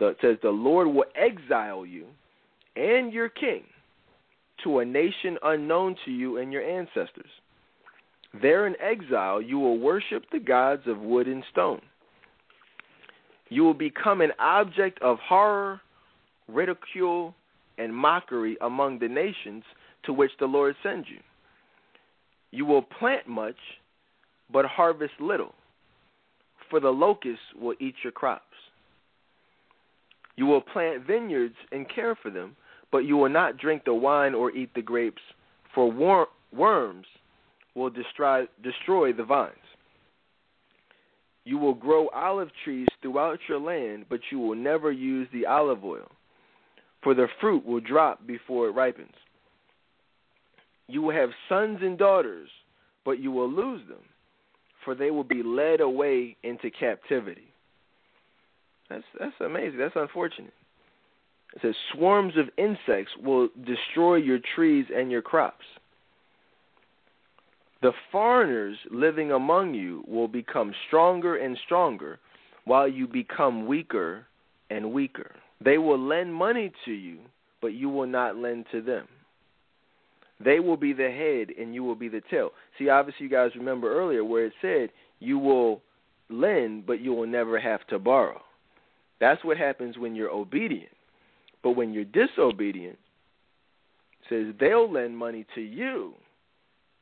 It 0.00 0.16
says 0.22 0.36
the 0.42 0.50
Lord 0.50 0.86
will 0.86 1.04
exile 1.14 1.84
you 1.84 2.06
and 2.74 3.12
your 3.12 3.28
king 3.28 3.64
to 4.64 4.78
a 4.78 4.84
nation 4.84 5.36
unknown 5.42 5.96
to 6.04 6.10
you 6.10 6.38
and 6.38 6.52
your 6.52 6.62
ancestors. 6.62 7.30
There 8.40 8.66
in 8.66 8.76
exile, 8.80 9.42
you 9.42 9.58
will 9.58 9.78
worship 9.78 10.24
the 10.32 10.38
gods 10.38 10.82
of 10.86 10.98
wood 11.00 11.26
and 11.26 11.44
stone. 11.50 11.82
You 13.50 13.62
will 13.64 13.74
become 13.74 14.20
an 14.20 14.32
object 14.38 15.02
of 15.02 15.18
horror, 15.18 15.80
ridicule, 16.48 17.34
and 17.80 17.94
mockery 17.94 18.56
among 18.60 18.98
the 18.98 19.08
nations 19.08 19.64
to 20.04 20.12
which 20.12 20.30
the 20.38 20.46
Lord 20.46 20.76
sends 20.82 21.08
you. 21.08 21.18
You 22.50 22.66
will 22.66 22.82
plant 22.82 23.26
much, 23.26 23.56
but 24.52 24.66
harvest 24.66 25.14
little, 25.20 25.54
for 26.68 26.80
the 26.80 26.90
locusts 26.90 27.44
will 27.60 27.74
eat 27.80 27.94
your 28.02 28.12
crops. 28.12 28.44
You 30.36 30.46
will 30.46 30.60
plant 30.60 31.06
vineyards 31.06 31.54
and 31.72 31.88
care 31.88 32.14
for 32.14 32.30
them, 32.30 32.56
but 32.92 32.98
you 32.98 33.16
will 33.16 33.28
not 33.28 33.58
drink 33.58 33.84
the 33.84 33.94
wine 33.94 34.34
or 34.34 34.50
eat 34.50 34.70
the 34.74 34.82
grapes, 34.82 35.22
for 35.74 35.90
wor- 35.90 36.28
worms 36.52 37.06
will 37.74 37.90
destroy, 37.90 38.46
destroy 38.62 39.12
the 39.12 39.24
vines. 39.24 39.54
You 41.44 41.58
will 41.58 41.74
grow 41.74 42.08
olive 42.08 42.50
trees 42.64 42.88
throughout 43.00 43.38
your 43.48 43.58
land, 43.58 44.06
but 44.08 44.20
you 44.30 44.38
will 44.38 44.56
never 44.56 44.92
use 44.92 45.28
the 45.32 45.46
olive 45.46 45.84
oil, 45.84 46.10
for 47.02 47.14
the 47.14 47.28
fruit 47.40 47.64
will 47.64 47.80
drop 47.80 48.26
before 48.26 48.68
it 48.68 48.74
ripens. 48.74 49.14
You 50.88 51.02
will 51.02 51.14
have 51.14 51.30
sons 51.48 51.78
and 51.82 51.96
daughters, 51.96 52.48
but 53.04 53.20
you 53.20 53.30
will 53.30 53.50
lose 53.50 53.80
them, 53.88 54.02
for 54.84 54.94
they 54.94 55.10
will 55.10 55.24
be 55.24 55.42
led 55.42 55.80
away 55.80 56.36
into 56.42 56.70
captivity. 56.70 57.52
That's 58.88 59.04
that's 59.18 59.34
amazing. 59.40 59.78
That's 59.78 59.94
unfortunate. 59.94 60.52
It 61.54 61.62
says 61.62 61.74
swarms 61.92 62.34
of 62.36 62.48
insects 62.58 63.12
will 63.22 63.48
destroy 63.64 64.16
your 64.16 64.38
trees 64.54 64.86
and 64.94 65.10
your 65.10 65.22
crops. 65.22 65.64
The 67.82 67.92
foreigners 68.12 68.76
living 68.90 69.32
among 69.32 69.74
you 69.74 70.04
will 70.06 70.28
become 70.28 70.74
stronger 70.86 71.36
and 71.36 71.56
stronger 71.64 72.18
while 72.64 72.86
you 72.86 73.06
become 73.06 73.66
weaker 73.66 74.26
and 74.68 74.92
weaker. 74.92 75.34
They 75.62 75.78
will 75.78 75.98
lend 75.98 76.34
money 76.34 76.72
to 76.84 76.92
you, 76.92 77.18
but 77.60 77.74
you 77.74 77.88
will 77.88 78.06
not 78.06 78.36
lend 78.36 78.66
to 78.72 78.80
them. 78.80 79.06
They 80.42 80.58
will 80.58 80.78
be 80.78 80.94
the 80.94 81.10
head 81.10 81.54
and 81.58 81.74
you 81.74 81.84
will 81.84 81.94
be 81.94 82.08
the 82.08 82.22
tail. 82.30 82.50
See, 82.78 82.88
obviously, 82.88 83.24
you 83.24 83.30
guys 83.30 83.50
remember 83.54 83.92
earlier 83.92 84.24
where 84.24 84.46
it 84.46 84.54
said 84.62 84.90
you 85.18 85.38
will 85.38 85.82
lend, 86.30 86.86
but 86.86 87.00
you 87.00 87.12
will 87.12 87.26
never 87.26 87.60
have 87.60 87.86
to 87.88 87.98
borrow. 87.98 88.40
That's 89.20 89.44
what 89.44 89.58
happens 89.58 89.98
when 89.98 90.14
you're 90.14 90.30
obedient. 90.30 90.92
But 91.62 91.72
when 91.72 91.92
you're 91.92 92.04
disobedient, 92.04 92.98
it 94.22 94.28
says 94.30 94.54
they'll 94.58 94.90
lend 94.90 95.18
money 95.18 95.44
to 95.54 95.60
you, 95.60 96.14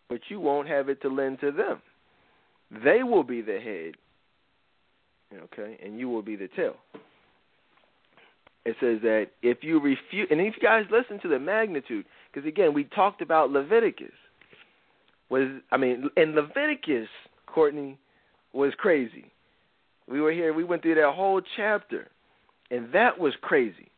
but 0.08 0.20
you 0.28 0.40
won't 0.40 0.66
have 0.66 0.88
it 0.88 1.00
to 1.02 1.08
lend 1.08 1.38
to 1.40 1.52
them. 1.52 1.80
They 2.84 3.04
will 3.04 3.22
be 3.22 3.40
the 3.40 3.60
head, 3.60 3.94
Okay, 5.44 5.78
and 5.84 5.98
you 5.98 6.08
will 6.08 6.22
be 6.22 6.36
the 6.36 6.48
tail. 6.48 6.74
It 8.68 8.76
says 8.80 9.00
that 9.00 9.28
if 9.40 9.58
you 9.62 9.80
refuse, 9.80 10.28
and 10.30 10.42
if 10.42 10.54
you 10.60 10.62
guys 10.62 10.84
listen 10.90 11.18
to 11.20 11.28
the 11.28 11.38
magnitude, 11.38 12.04
because 12.30 12.46
again, 12.46 12.74
we 12.74 12.84
talked 12.84 13.22
about 13.22 13.50
Leviticus. 13.50 14.12
Was 15.30 15.48
I 15.72 15.78
mean, 15.78 16.10
and 16.18 16.34
Leviticus, 16.34 17.08
Courtney, 17.46 17.96
was 18.52 18.74
crazy. 18.76 19.32
We 20.06 20.20
were 20.20 20.32
here. 20.32 20.52
We 20.52 20.64
went 20.64 20.82
through 20.82 20.96
that 20.96 21.14
whole 21.14 21.40
chapter, 21.56 22.08
and 22.70 22.92
that 22.92 23.18
was 23.18 23.32
crazy 23.40 23.88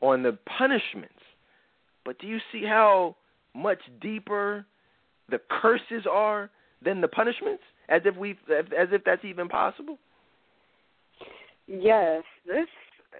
on 0.00 0.22
the 0.22 0.38
punishments. 0.56 1.12
But 2.02 2.18
do 2.18 2.26
you 2.26 2.38
see 2.50 2.64
how 2.64 3.14
much 3.54 3.80
deeper 4.00 4.64
the 5.28 5.38
curses 5.50 6.06
are 6.10 6.48
than 6.82 7.02
the 7.02 7.08
punishments? 7.08 7.62
As 7.90 8.00
if 8.06 8.16
we, 8.16 8.30
as 8.30 8.88
if 8.90 9.04
that's 9.04 9.24
even 9.26 9.50
possible. 9.50 9.98
Yes, 11.66 12.22
this 12.46 12.66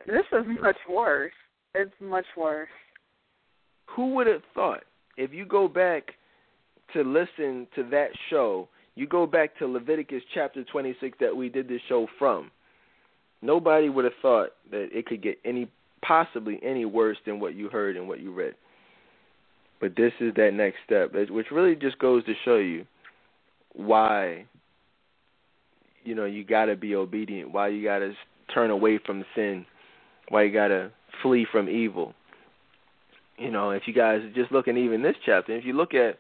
this 0.07 0.25
is 0.33 0.45
much 0.61 0.77
worse. 0.89 1.33
It's 1.75 1.93
much 2.01 2.27
worse. 2.37 2.69
Who 3.97 4.15
would 4.15 4.27
have 4.27 4.43
thought 4.55 4.85
if 5.17 5.33
you 5.33 5.45
go 5.45 5.69
back 5.69 6.13
to 6.93 7.03
listen 7.03 7.67
to 7.75 7.83
that 7.91 8.09
show, 8.31 8.69
you 8.95 9.07
go 9.07 9.27
back 9.27 9.57
to 9.59 9.67
Leviticus 9.67 10.23
chapter 10.35 10.65
26 10.65 11.19
that 11.21 11.35
we 11.35 11.49
did 11.49 11.69
this 11.69 11.81
show 11.89 12.07
from. 12.19 12.51
Nobody 13.41 13.89
would 13.89 14.05
have 14.05 14.15
thought 14.21 14.51
that 14.71 14.89
it 14.93 15.07
could 15.07 15.23
get 15.23 15.39
any 15.45 15.69
possibly 16.03 16.59
any 16.63 16.85
worse 16.85 17.17
than 17.25 17.41
what 17.41 17.55
you 17.55 17.69
heard 17.69 17.97
and 17.97 18.09
what 18.09 18.21
you 18.21 18.33
read. 18.33 18.55
But 19.81 19.97
this 19.97 20.13
is 20.21 20.35
that 20.37 20.53
next 20.55 20.77
step, 20.85 21.13
which 21.13 21.47
really 21.51 21.75
just 21.75 21.99
goes 21.99 22.25
to 22.27 22.35
show 22.45 22.57
you 22.57 22.87
why 23.73 24.45
you 26.05 26.15
know 26.15 26.25
you 26.25 26.45
got 26.45 26.67
to 26.67 26.77
be 26.77 26.95
obedient, 26.95 27.53
why 27.53 27.69
you 27.69 27.83
got 27.83 27.99
to 28.01 28.13
turn 28.53 28.71
away 28.71 28.99
from 29.05 29.25
sin, 29.35 29.65
why 30.29 30.45
you 30.45 30.53
got 30.53 30.69
to 30.69 30.91
flee 31.23 31.47
from 31.51 31.69
evil. 31.69 32.15
You 33.39 33.51
know, 33.51 33.71
if 33.71 33.83
you 33.87 33.95
guys 33.95 34.21
are 34.23 34.33
just 34.33 34.53
looking 34.53 34.77
even 34.77 35.03
this 35.03 35.17
chapter, 35.25 35.57
if 35.57 35.65
you 35.65 35.73
look 35.73 35.95
at 35.95 36.19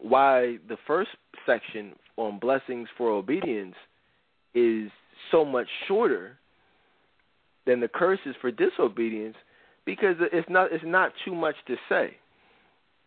why 0.00 0.58
the 0.68 0.76
first 0.86 1.10
section 1.46 1.92
on 2.16 2.38
blessings 2.38 2.88
for 2.96 3.10
obedience 3.10 3.74
is 4.54 4.90
so 5.30 5.44
much 5.44 5.66
shorter 5.88 6.38
than 7.66 7.80
the 7.80 7.88
curses 7.88 8.34
for 8.40 8.50
disobedience 8.50 9.36
because 9.86 10.16
it's 10.32 10.48
not 10.48 10.72
it's 10.72 10.84
not 10.86 11.12
too 11.24 11.34
much 11.34 11.54
to 11.66 11.76
say. 11.88 12.16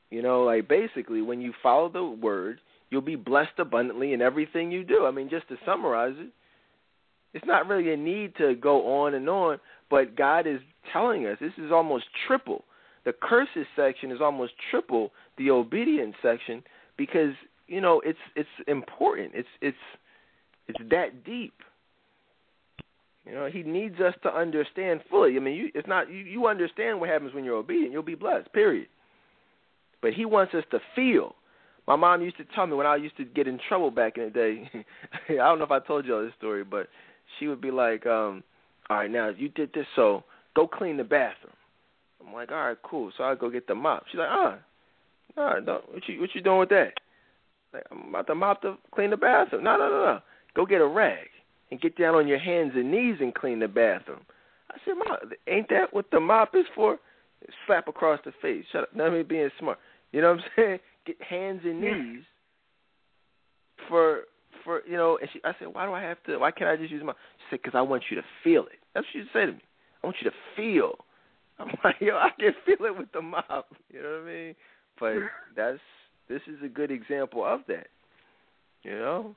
You 0.10 0.22
know, 0.22 0.44
like 0.44 0.68
basically 0.68 1.22
when 1.22 1.42
you 1.42 1.54
follow 1.62 1.90
the 1.90 2.04
word, 2.04 2.60
you'll 2.90 3.02
be 3.02 3.16
blessed 3.16 3.60
abundantly 3.60 4.14
in 4.14 4.22
everything 4.22 4.72
you 4.72 4.84
do. 4.84 5.06
I 5.06 5.12
mean, 5.12 5.30
just 5.30 5.48
to 5.50 5.58
summarize 5.66 6.16
it, 6.18 6.30
it's 7.34 7.46
not 7.46 7.68
really 7.68 7.94
a 7.94 7.98
need 7.98 8.36
to 8.38 8.56
go 8.56 9.04
on 9.04 9.14
and 9.14 9.30
on, 9.30 9.60
but 9.90 10.16
God 10.16 10.48
is 10.48 10.60
telling 10.92 11.26
us 11.26 11.38
this 11.40 11.52
is 11.58 11.72
almost 11.72 12.06
triple. 12.28 12.64
The 13.06 13.14
curses 13.14 13.66
section 13.76 14.12
is 14.12 14.20
almost 14.22 14.54
triple 14.72 15.12
the 15.38 15.52
obedience 15.52 16.16
section 16.22 16.64
because 16.98 17.34
you 17.68 17.82
know 17.82 18.02
it's 18.06 18.20
it's 18.36 18.50
important. 18.68 19.32
It's 19.34 19.48
it's 19.62 19.78
it's 20.68 20.80
that 20.90 21.24
deep. 21.24 21.54
You 23.26 23.34
know, 23.34 23.50
he 23.52 23.62
needs 23.64 24.00
us 24.00 24.14
to 24.24 24.30
understand 24.34 25.02
fully. 25.10 25.36
I 25.36 25.40
mean, 25.40 25.56
you, 25.56 25.70
it's 25.76 25.88
not 25.88 26.10
you, 26.10 26.20
you 26.20 26.48
understand 26.48 27.00
what 27.00 27.10
happens 27.10 27.34
when 27.34 27.44
you're 27.44 27.56
obedient. 27.56 27.92
You'll 27.92 28.04
be 28.04 28.16
blessed. 28.16 28.52
Period. 28.54 28.88
But 30.02 30.14
he 30.14 30.26
wants 30.26 30.54
us 30.54 30.64
to 30.72 30.80
feel. 30.96 31.36
My 31.88 31.96
mom 31.96 32.22
used 32.22 32.38
to 32.38 32.46
tell 32.54 32.68
me 32.68 32.76
when 32.76 32.86
I 32.86 32.98
used 32.98 33.18
to 33.18 33.26
get 33.26 33.48
in 33.48 33.60
trouble 33.68 33.92
back 33.92 34.18
in 34.18 34.26
the 34.26 34.30
day. 34.30 34.70
I 35.30 35.36
don't 35.36 35.60
know 35.60 35.66
if 35.66 35.72
I 35.72 35.80
told 35.80 36.06
you 36.06 36.16
all 36.16 36.24
this 36.24 36.34
story, 36.38 36.64
but 36.64 36.88
she 37.40 37.48
would 37.48 37.62
be 37.62 37.72
like, 37.72 38.06
um, 38.06 38.44
"All 38.90 38.98
right, 38.98 39.12
now 39.12 39.30
you 39.30 39.50
did 39.50 39.72
this, 39.74 39.86
so 39.96 40.24
go 40.56 40.68
clean 40.68 40.98
the 40.98 41.04
bathroom." 41.04 41.54
I'm 42.26 42.34
like, 42.34 42.52
"All 42.52 42.68
right, 42.68 42.78
cool." 42.84 43.12
So 43.18 43.24
I 43.24 43.36
go 43.36 43.50
get 43.50 43.68
the 43.68 43.76
mop. 43.76 44.06
She's 44.12 44.20
like, 44.20 44.30
"Ah, 44.30 44.58
no, 45.36 45.60
no, 45.60 45.82
what 45.92 46.08
you 46.08 46.20
what 46.22 46.34
you 46.34 46.42
doing 46.42 46.60
with 46.60 46.70
that?" 46.70 46.94
Like, 47.74 47.84
I'm 47.92 48.10
about 48.10 48.28
to 48.28 48.36
mop 48.36 48.62
the 48.62 48.78
clean 48.94 49.10
the 49.10 49.18
bathroom. 49.18 49.64
No, 49.64 49.78
no, 49.78 49.90
no, 49.90 50.06
no. 50.06 50.20
Go 50.56 50.66
get 50.66 50.82
a 50.82 50.88
rag 50.88 51.28
and 51.72 51.82
get 51.82 51.98
down 51.98 52.16
on 52.16 52.28
your 52.28 52.40
hands 52.40 52.72
and 52.76 52.92
knees 52.92 53.18
and 53.20 53.34
clean 53.34 53.60
the 53.60 53.68
bathroom. 53.68 54.22
I 54.72 54.78
said, 54.86 54.94
Mom, 54.98 55.18
ain't 55.48 55.70
that 55.70 55.94
what 55.94 56.10
the 56.12 56.20
mop 56.20 56.56
is 56.56 56.66
for? 56.76 56.98
Slap 57.66 57.88
across 57.88 58.20
the 58.26 58.32
face. 58.42 58.66
Shut 58.72 58.84
up. 58.84 58.96
Not 58.96 59.14
me 59.14 59.24
being 59.24 59.50
smart. 59.60 59.78
You 60.12 60.22
know 60.22 60.32
what 60.34 60.40
I'm 60.40 60.46
saying? 60.56 60.80
Get 61.06 61.22
hands 61.22 61.62
and 61.64 61.82
knees 61.82 62.24
for 63.88 64.22
for 64.68 64.82
you 64.86 64.98
know. 64.98 65.18
And 65.20 65.30
she, 65.32 65.40
I 65.44 65.54
said, 65.58 65.70
why 65.70 65.86
do 65.86 65.94
I 65.94 66.02
have 66.04 66.22
to? 66.26 66.38
Why 66.38 66.52
can't 66.52 66.70
I 66.70 66.76
just 66.76 66.92
use 66.92 67.02
my? 67.04 67.14
She 67.14 67.46
said, 67.50 67.60
because 67.64 67.78
I 67.78 67.82
want 67.82 68.04
you 68.12 68.18
to 68.18 68.24
feel 68.44 68.64
it. 68.64 68.80
That's 68.94 69.08
what 69.08 69.24
she 69.24 69.30
said 69.32 69.46
to 69.46 69.52
me. 69.54 69.64
I 70.04 70.08
want 70.08 70.18
you 70.22 70.30
to 70.30 70.36
feel. 70.56 70.94
I'm 71.60 71.70
like, 71.84 71.96
yo, 72.00 72.16
I 72.16 72.30
can 72.38 72.52
feel 72.66 72.86
it 72.86 72.96
with 72.96 73.12
the 73.14 73.22
mouth. 73.22 73.46
You 73.92 74.04
know 74.04 74.22
what 74.22 74.30
I 74.30 74.34
mean? 74.34 74.56
But 75.00 75.14
that's 75.56 75.80
this 76.30 76.42
is 76.48 76.58
a 76.64 76.68
good 76.68 76.92
example 76.92 77.44
of 77.46 77.62
that. 77.68 77.88
You 78.84 78.92
know, 78.92 79.36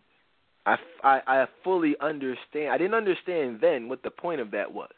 I, 0.66 0.77
I, 1.02 1.20
I 1.27 1.47
fully 1.65 1.94
understand. 2.01 2.73
I 2.73 2.78
didn't 2.78 2.94
understand 2.94 3.59
then 3.61 3.89
what 3.89 4.02
the 4.02 4.11
point 4.11 4.40
of 4.40 4.51
that 4.51 4.73
was. 4.73 4.90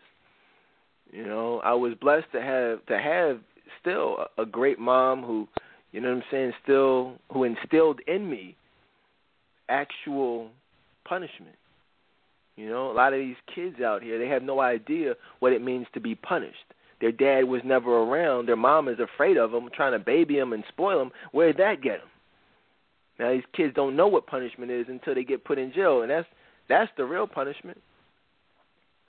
You 1.13 1.27
know, 1.27 1.61
I 1.63 1.75
was 1.75 1.93
blessed 2.01 2.33
to 2.33 2.41
have 2.41 2.85
to 2.87 2.99
have 2.99 3.41
still 3.81 4.27
a, 4.39 4.43
a 4.43 4.47
great 4.47 4.79
mom 4.79 5.23
who, 5.23 5.47
you 5.93 6.01
know 6.01 6.09
what 6.09 6.17
I'm 6.17 6.25
saying, 6.31 6.53
still 6.63 7.19
who 7.31 7.45
instilled 7.45 8.01
in 8.07 8.29
me 8.29 8.57
actual 9.69 10.51
punishment. 11.05 11.57
You 12.57 12.69
know, 12.69 12.91
a 12.91 12.95
lot 12.95 13.13
of 13.13 13.19
these 13.19 13.37
kids 13.55 13.81
out 13.81 14.03
here, 14.03 14.19
they 14.19 14.29
have 14.29 14.43
no 14.43 14.61
idea 14.61 15.15
what 15.39 15.53
it 15.53 15.63
means 15.63 15.87
to 15.95 16.01
be 16.01 16.15
punished. 16.15 16.57
Their 17.01 17.13
dad 17.13 17.45
was 17.45 17.63
never 17.65 17.99
around. 17.99 18.47
Their 18.47 18.57
mom 18.57 18.89
is 18.89 18.99
afraid 19.01 19.37
of 19.37 19.51
them, 19.51 19.69
trying 19.75 19.93
to 19.93 19.99
baby 19.99 20.37
them 20.37 20.53
and 20.53 20.63
spoil 20.69 20.99
them. 20.99 21.11
Where 21.33 21.49
did 21.49 21.57
that 21.57 21.83
get 21.83 21.99
them? 21.99 22.09
Now 23.19 23.33
these 23.33 23.43
kids 23.57 23.75
don't 23.75 23.97
know 23.97 24.07
what 24.07 24.27
punishment 24.27 24.71
is 24.71 24.87
until 24.89 25.15
they 25.15 25.25
get 25.25 25.45
put 25.45 25.59
in 25.59 25.73
jail, 25.73 26.03
and 26.03 26.11
that's 26.11 26.29
that's 26.69 26.91
the 26.97 27.05
real 27.05 27.27
punishment. 27.27 27.79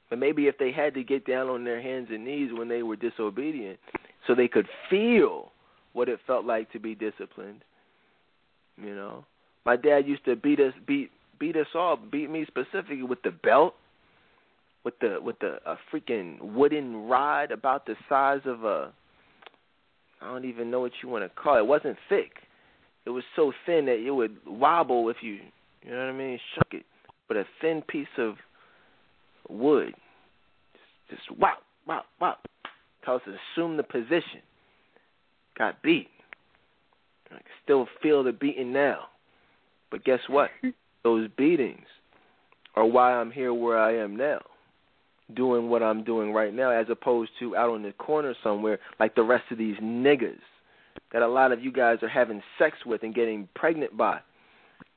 But 0.09 0.19
maybe 0.19 0.47
if 0.47 0.57
they 0.57 0.71
had 0.71 0.93
to 0.95 1.03
get 1.03 1.25
down 1.25 1.49
on 1.49 1.63
their 1.63 1.81
hands 1.81 2.09
and 2.11 2.25
knees 2.25 2.51
when 2.53 2.67
they 2.67 2.83
were 2.83 2.95
disobedient, 2.95 3.79
so 4.27 4.35
they 4.35 4.47
could 4.47 4.67
feel 4.89 5.51
what 5.93 6.09
it 6.09 6.19
felt 6.25 6.45
like 6.45 6.71
to 6.71 6.79
be 6.79 6.95
disciplined. 6.95 7.63
You 8.77 8.95
know, 8.95 9.25
my 9.65 9.75
dad 9.75 10.07
used 10.07 10.25
to 10.25 10.35
beat 10.35 10.59
us, 10.59 10.73
beat 10.87 11.11
beat 11.39 11.55
us 11.55 11.67
all, 11.75 11.97
beat 11.97 12.29
me 12.29 12.45
specifically 12.47 13.03
with 13.03 13.21
the 13.23 13.31
belt, 13.31 13.75
with 14.83 14.97
the 14.99 15.19
with 15.21 15.39
the 15.39 15.59
a 15.65 15.77
freaking 15.91 16.41
wooden 16.41 17.07
rod 17.07 17.51
about 17.51 17.85
the 17.85 17.95
size 18.09 18.41
of 18.45 18.63
a 18.63 18.91
I 20.21 20.27
don't 20.27 20.45
even 20.45 20.71
know 20.71 20.79
what 20.79 20.91
you 21.01 21.09
want 21.09 21.23
to 21.23 21.29
call 21.29 21.57
it. 21.57 21.59
It 21.59 21.67
wasn't 21.67 21.97
thick 22.09 22.31
it 23.05 23.09
was 23.09 23.23
so 23.35 23.51
thin 23.65 23.85
that 23.85 23.99
it 24.05 24.11
would 24.11 24.37
wobble 24.45 25.09
if 25.09 25.17
you, 25.21 25.39
you 25.83 25.91
know 25.91 25.97
what 25.97 26.05
I 26.05 26.11
mean, 26.13 26.39
shook 26.55 26.73
it. 26.73 26.85
But 27.27 27.37
a 27.37 27.45
thin 27.61 27.81
piece 27.87 28.07
of 28.17 28.35
wood, 29.49 29.93
just, 31.09 31.21
just 31.27 31.39
wop, 31.39 31.59
wop, 31.85 32.05
wop. 32.21 32.45
Tell 33.03 33.15
us 33.15 33.21
to 33.25 33.31
assume 33.31 33.75
the 33.75 33.83
position. 33.83 34.41
Got 35.57 35.81
beat. 35.81 36.07
I 37.27 37.35
can 37.35 37.43
still 37.63 37.87
feel 38.01 38.23
the 38.23 38.31
beating 38.31 38.71
now. 38.71 39.05
But 39.93 40.03
guess 40.03 40.21
what? 40.27 40.49
Those 41.03 41.29
beatings 41.37 41.85
are 42.75 42.83
why 42.83 43.13
I'm 43.13 43.29
here 43.29 43.53
where 43.53 43.77
I 43.77 43.95
am 43.95 44.15
now, 44.15 44.41
doing 45.35 45.69
what 45.69 45.83
I'm 45.83 46.03
doing 46.03 46.33
right 46.33 46.51
now, 46.51 46.71
as 46.71 46.87
opposed 46.89 47.29
to 47.39 47.55
out 47.55 47.69
on 47.69 47.83
the 47.83 47.91
corner 47.91 48.33
somewhere 48.43 48.79
like 48.99 49.13
the 49.13 49.21
rest 49.21 49.43
of 49.51 49.59
these 49.59 49.75
niggas 49.77 50.39
that 51.11 51.21
a 51.21 51.27
lot 51.27 51.51
of 51.51 51.63
you 51.63 51.71
guys 51.71 51.99
are 52.01 52.09
having 52.09 52.41
sex 52.57 52.75
with 52.87 53.03
and 53.03 53.13
getting 53.13 53.47
pregnant 53.53 53.95
by. 53.95 54.19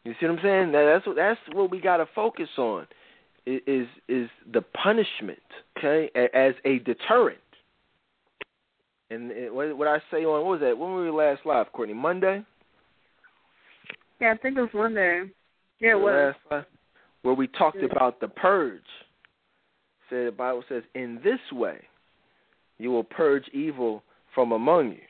You 0.04 0.14
see 0.18 0.24
what 0.24 0.38
I'm 0.38 0.42
saying? 0.42 0.72
That's 0.72 1.06
what 1.06 1.16
that's 1.16 1.40
what 1.52 1.70
we 1.70 1.78
got 1.78 1.98
to 1.98 2.08
focus 2.14 2.48
on 2.56 2.86
is 3.44 3.86
is 4.08 4.30
the 4.50 4.62
punishment, 4.62 5.38
okay, 5.76 6.08
as 6.32 6.54
a 6.64 6.78
deterrent. 6.78 7.38
And 9.10 9.30
what 9.52 9.88
I 9.88 9.98
say 10.10 10.24
on 10.24 10.40
what 10.40 10.52
was 10.52 10.60
that? 10.60 10.78
When 10.78 10.92
were 10.92 11.04
we 11.04 11.10
last 11.10 11.44
live, 11.44 11.70
Courtney? 11.74 11.92
Monday. 11.92 12.46
Yeah, 14.20 14.32
I 14.32 14.36
think 14.38 14.56
it 14.56 14.60
was 14.60 14.70
Monday. 14.74 15.24
Yeah, 15.80 15.92
it 15.92 16.00
was. 16.00 16.34
Last 16.50 16.66
where 17.26 17.34
we 17.34 17.48
talked 17.48 17.78
yeah. 17.80 17.88
about 17.90 18.20
the 18.20 18.28
purge. 18.28 18.80
Say 20.08 20.24
the 20.24 20.30
Bible 20.30 20.62
says, 20.68 20.84
"In 20.94 21.20
this 21.24 21.40
way, 21.52 21.84
you 22.78 22.92
will 22.92 23.04
purge 23.04 23.48
evil 23.48 24.04
from 24.32 24.52
among 24.52 24.92
you." 24.92 25.02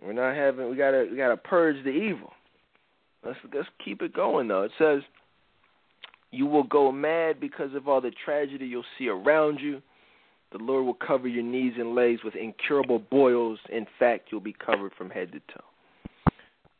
We're 0.00 0.12
not 0.12 0.36
having. 0.36 0.70
We 0.70 0.76
gotta. 0.76 1.08
We 1.10 1.16
gotta 1.16 1.36
purge 1.36 1.82
the 1.82 1.90
evil. 1.90 2.32
Let's 3.24 3.38
let's 3.52 3.68
keep 3.84 4.00
it 4.00 4.14
going 4.14 4.46
though. 4.46 4.62
It 4.62 4.72
says, 4.78 5.02
"You 6.30 6.46
will 6.46 6.62
go 6.62 6.92
mad 6.92 7.40
because 7.40 7.74
of 7.74 7.88
all 7.88 8.00
the 8.00 8.12
tragedy 8.24 8.66
you'll 8.66 8.84
see 8.96 9.08
around 9.08 9.60
you. 9.60 9.82
The 10.52 10.58
Lord 10.58 10.86
will 10.86 10.94
cover 10.94 11.26
your 11.26 11.42
knees 11.42 11.74
and 11.76 11.96
legs 11.96 12.22
with 12.22 12.36
incurable 12.36 13.00
boils. 13.00 13.58
In 13.70 13.86
fact, 13.98 14.30
you'll 14.30 14.40
be 14.40 14.52
covered 14.52 14.94
from 14.94 15.10
head 15.10 15.32
to 15.32 15.40
toe." 15.52 15.64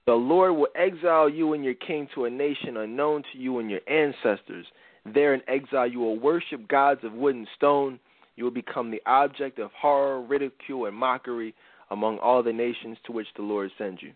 The 0.07 0.13
Lord 0.13 0.57
will 0.57 0.69
exile 0.75 1.29
you 1.29 1.55
and 1.55 1.65
your 1.65 1.75
king 1.75 2.09
to 2.15 2.27
a 2.27 2.31
nation 2.31 2.77
unknown 2.77 3.23
to 3.33 3.39
you 3.39 3.59
and 3.59 3.71
your 3.71 3.81
ancestors. 3.89 4.67
There 5.07 5.35
in 5.35 5.41
exile, 5.49 5.87
you 5.87 6.01
will 6.01 6.19
worship 6.19 6.69
gods 6.69 7.01
of 7.05 7.13
wood 7.13 7.35
and 7.35 7.49
stone. 7.57 7.99
You 8.37 8.45
will 8.45 8.51
become 8.51 8.91
the 8.91 9.03
object 9.07 9.59
of 9.59 9.71
horror, 9.73 10.21
ridicule, 10.23 10.87
and 10.87 10.97
mockery 10.97 11.55
among 11.91 12.19
all 12.19 12.43
the 12.43 12.53
nations 12.53 12.99
to 13.07 13.13
which 13.13 13.27
the 13.37 13.43
Lord 13.43 13.71
sends 13.79 14.03
you. 14.03 14.13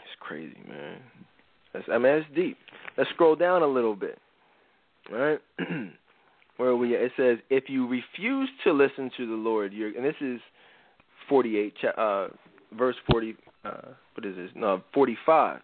It's 0.00 0.08
crazy, 0.20 0.58
man. 0.68 0.98
That's, 1.72 1.86
I 1.90 1.98
mean, 1.98 2.18
that's 2.20 2.34
deep. 2.34 2.56
Let's 2.96 3.10
scroll 3.10 3.36
down 3.36 3.62
a 3.62 3.66
little 3.66 3.94
bit. 3.94 4.18
All 5.12 5.18
right. 5.18 5.40
Where 6.56 6.74
we 6.76 6.94
it 6.94 7.12
says, 7.16 7.38
if 7.50 7.64
you 7.68 7.86
refuse 7.86 8.48
to 8.64 8.72
listen 8.72 9.10
to 9.16 9.26
the 9.26 9.34
Lord, 9.34 9.72
you're 9.72 9.96
and 9.96 10.04
this 10.04 10.16
is 10.20 10.40
48, 11.28 11.74
uh, 11.96 12.28
verse 12.76 12.96
40. 13.10 13.36
Uh, 13.64 13.92
what 14.14 14.24
is 14.24 14.36
this? 14.36 14.50
No, 14.54 14.82
45. 14.94 15.60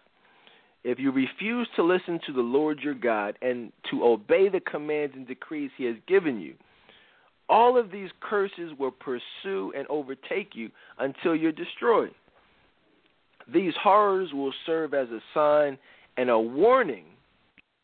If 0.83 0.99
you 0.99 1.11
refuse 1.11 1.67
to 1.75 1.83
listen 1.83 2.19
to 2.27 2.33
the 2.33 2.41
Lord 2.41 2.79
your 2.79 2.93
God 2.93 3.37
and 3.41 3.71
to 3.89 4.05
obey 4.05 4.49
the 4.49 4.59
commands 4.59 5.15
and 5.15 5.27
decrees 5.27 5.71
He 5.77 5.85
has 5.85 5.95
given 6.07 6.39
you, 6.39 6.53
all 7.49 7.77
of 7.77 7.91
these 7.91 8.09
curses 8.21 8.71
will 8.77 8.91
pursue 8.91 9.73
and 9.75 9.87
overtake 9.87 10.49
you 10.53 10.69
until 10.99 11.35
you're 11.35 11.51
destroyed. 11.51 12.13
These 13.51 13.73
horrors 13.81 14.31
will 14.33 14.53
serve 14.65 14.93
as 14.93 15.07
a 15.09 15.19
sign 15.33 15.77
and 16.17 16.29
a 16.29 16.39
warning 16.39 17.05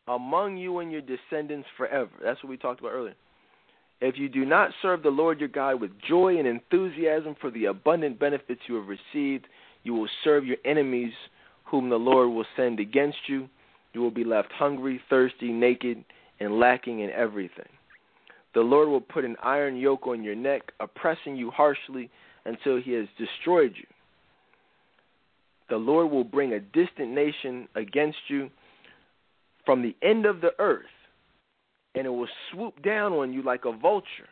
among 0.07 0.57
you 0.57 0.79
and 0.79 0.91
your 0.91 1.01
descendants 1.01 1.67
forever. 1.77 2.09
That's 2.23 2.41
what 2.43 2.49
we 2.49 2.57
talked 2.57 2.79
about 2.79 2.93
earlier. 2.93 3.15
If 4.01 4.17
you 4.17 4.29
do 4.29 4.45
not 4.45 4.71
serve 4.81 5.03
the 5.03 5.09
Lord 5.09 5.39
your 5.39 5.49
God 5.49 5.79
with 5.79 5.91
joy 6.07 6.37
and 6.39 6.47
enthusiasm 6.47 7.35
for 7.39 7.51
the 7.51 7.65
abundant 7.65 8.19
benefits 8.19 8.61
you 8.67 8.75
have 8.75 8.87
received, 8.87 9.45
you 9.83 9.93
will 9.93 10.09
serve 10.23 10.45
your 10.45 10.57
enemies, 10.65 11.13
whom 11.65 11.89
the 11.89 11.97
Lord 11.97 12.29
will 12.29 12.45
send 12.55 12.79
against 12.79 13.17
you. 13.27 13.47
You 13.93 14.01
will 14.01 14.11
be 14.11 14.23
left 14.23 14.51
hungry, 14.51 15.01
thirsty, 15.09 15.51
naked, 15.51 16.03
and 16.39 16.59
lacking 16.59 16.99
in 16.99 17.09
everything. 17.11 17.69
The 18.53 18.61
Lord 18.61 18.89
will 18.89 19.01
put 19.01 19.25
an 19.25 19.37
iron 19.41 19.77
yoke 19.77 20.07
on 20.07 20.23
your 20.23 20.35
neck, 20.35 20.71
oppressing 20.79 21.35
you 21.35 21.51
harshly 21.51 22.09
until 22.45 22.81
he 22.81 22.91
has 22.93 23.07
destroyed 23.17 23.73
you. 23.75 23.85
The 25.69 25.77
Lord 25.77 26.11
will 26.11 26.25
bring 26.25 26.53
a 26.53 26.59
distant 26.59 27.11
nation 27.11 27.67
against 27.75 28.17
you 28.27 28.49
from 29.65 29.81
the 29.81 29.95
end 30.01 30.25
of 30.25 30.41
the 30.41 30.51
earth, 30.59 30.83
and 31.95 32.05
it 32.05 32.09
will 32.09 32.27
swoop 32.51 32.81
down 32.83 33.13
on 33.13 33.31
you 33.31 33.41
like 33.41 33.63
a 33.65 33.71
vulture. 33.71 34.27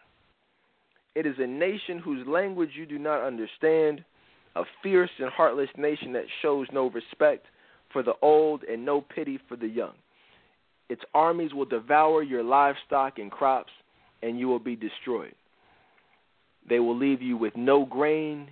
It 1.15 1.25
is 1.25 1.35
a 1.39 1.47
nation 1.47 1.99
whose 1.99 2.27
language 2.27 2.71
you 2.75 2.85
do 2.85 2.99
not 2.99 3.25
understand, 3.25 4.03
a 4.59 4.63
fierce 4.83 5.09
and 5.19 5.29
heartless 5.29 5.69
nation 5.77 6.13
that 6.13 6.25
shows 6.41 6.67
no 6.71 6.89
respect 6.89 7.45
for 7.91 8.03
the 8.03 8.13
old 8.21 8.63
and 8.63 8.85
no 8.85 9.01
pity 9.01 9.39
for 9.47 9.55
the 9.55 9.67
young. 9.67 9.93
Its 10.89 11.01
armies 11.13 11.53
will 11.53 11.65
devour 11.65 12.23
your 12.23 12.43
livestock 12.43 13.19
and 13.19 13.31
crops 13.31 13.71
and 14.21 14.39
you 14.39 14.47
will 14.47 14.59
be 14.59 14.75
destroyed. 14.75 15.33
They 16.67 16.79
will 16.79 16.97
leave 16.97 17.21
you 17.21 17.37
with 17.37 17.55
no 17.55 17.85
grain, 17.85 18.49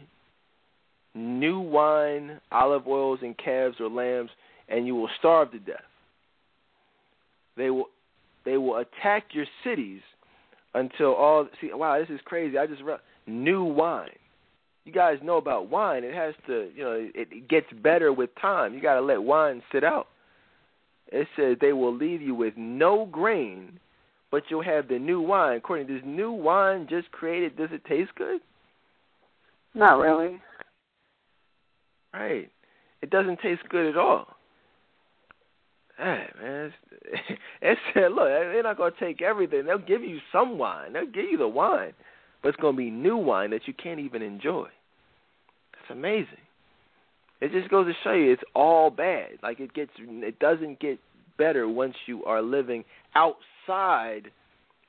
new 1.14 1.60
wine, 1.60 2.40
olive 2.52 2.88
oils, 2.88 3.20
and 3.22 3.38
calves 3.38 3.76
or 3.80 3.90
lambs, 3.90 4.30
and 4.70 4.88
you 4.88 4.96
will 4.96 5.10
starve 5.20 5.52
to 5.52 5.60
death. 5.60 5.82
They 7.58 7.70
will 7.70 7.90
they 8.46 8.58
will 8.58 8.78
attack 8.78 9.26
your 9.34 9.46
cities 9.64 10.00
until 10.74 11.14
all 11.14 11.48
see 11.60 11.70
wow 11.74 12.00
this 12.00 12.10
is 12.10 12.22
crazy. 12.24 12.58
I 12.58 12.66
just 12.66 12.84
read 12.84 13.00
new 13.26 13.64
wine. 13.64 14.10
You 14.88 14.94
guys 14.94 15.18
know 15.22 15.38
about 15.38 15.70
wine. 15.70 16.04
It 16.04 16.16
has 16.16 16.34
to 16.48 16.72
you 16.76 16.84
know 16.84 16.94
it, 16.94 17.28
it 17.32 17.48
gets 17.48 17.68
better 17.84 18.12
with 18.12 18.32
time. 18.42 18.74
You 18.74 18.82
got 18.82 18.96
to 18.96 19.02
let 19.02 19.22
wine 19.22 19.62
sit 19.72 19.84
out. 19.84 20.08
It 21.12 21.28
says 21.36 21.58
they 21.62 21.74
will 21.74 21.96
leave 21.96 22.22
you 22.22 22.34
with 22.34 22.54
no 22.58 23.06
grain 23.06 23.80
but 24.32 24.44
you'll 24.50 24.64
have 24.64 24.88
the 24.88 25.00
new 25.00 25.22
wine. 25.22 25.58
According 25.58 25.88
to 25.88 25.94
this 25.94 26.04
new 26.06 26.32
wine 26.32 26.88
just 26.90 27.12
created, 27.12 27.58
does 27.58 27.70
it 27.72 27.86
taste 27.86 28.12
good? 28.16 28.42
Not 29.74 30.00
really. 30.00 30.42
Right. 32.14 32.50
It 33.02 33.10
doesn't 33.10 33.40
taste 33.42 33.62
good 33.70 33.88
at 33.88 33.98
all. 33.98 34.28
Hey, 35.98 36.28
man, 36.42 36.74
it's, 37.02 37.40
it 37.62 37.78
said, 37.94 38.12
look, 38.12 38.28
they're 38.28 38.64
not 38.64 38.78
going 38.78 38.92
to 38.94 39.00
take 39.00 39.22
everything. 39.22 39.66
They'll 39.66 39.78
give 39.78 40.04
you 40.04 40.20
some 40.32 40.58
wine. 40.58 40.94
They'll 40.94 41.06
give 41.06 41.26
you 41.26 41.38
the 41.38 41.48
wine, 41.48 41.94
but 42.42 42.50
it's 42.50 42.60
going 42.60 42.76
to 42.76 42.78
be 42.78 42.92
new 42.92 43.18
wine 43.18 43.50
that 43.52 43.68
you 43.68 43.74
can't 43.74 44.00
even 44.00 44.22
enjoy. 44.22 44.68
That's 45.88 45.98
amazing. 45.98 46.28
It 47.40 47.52
just 47.52 47.70
goes 47.70 47.86
to 47.88 47.94
show 48.04 48.14
you 48.14 48.32
it's 48.32 48.42
all 48.56 48.90
bad. 48.90 49.32
Like 49.44 49.60
it 49.60 49.74
gets, 49.74 49.92
it 50.00 50.40
doesn't 50.40 50.80
get 50.80 51.00
better 51.38 51.68
once 51.68 51.96
you 52.08 52.26
are 52.26 52.42
living 52.42 52.84
outside 53.16 53.44
outside 53.68 54.32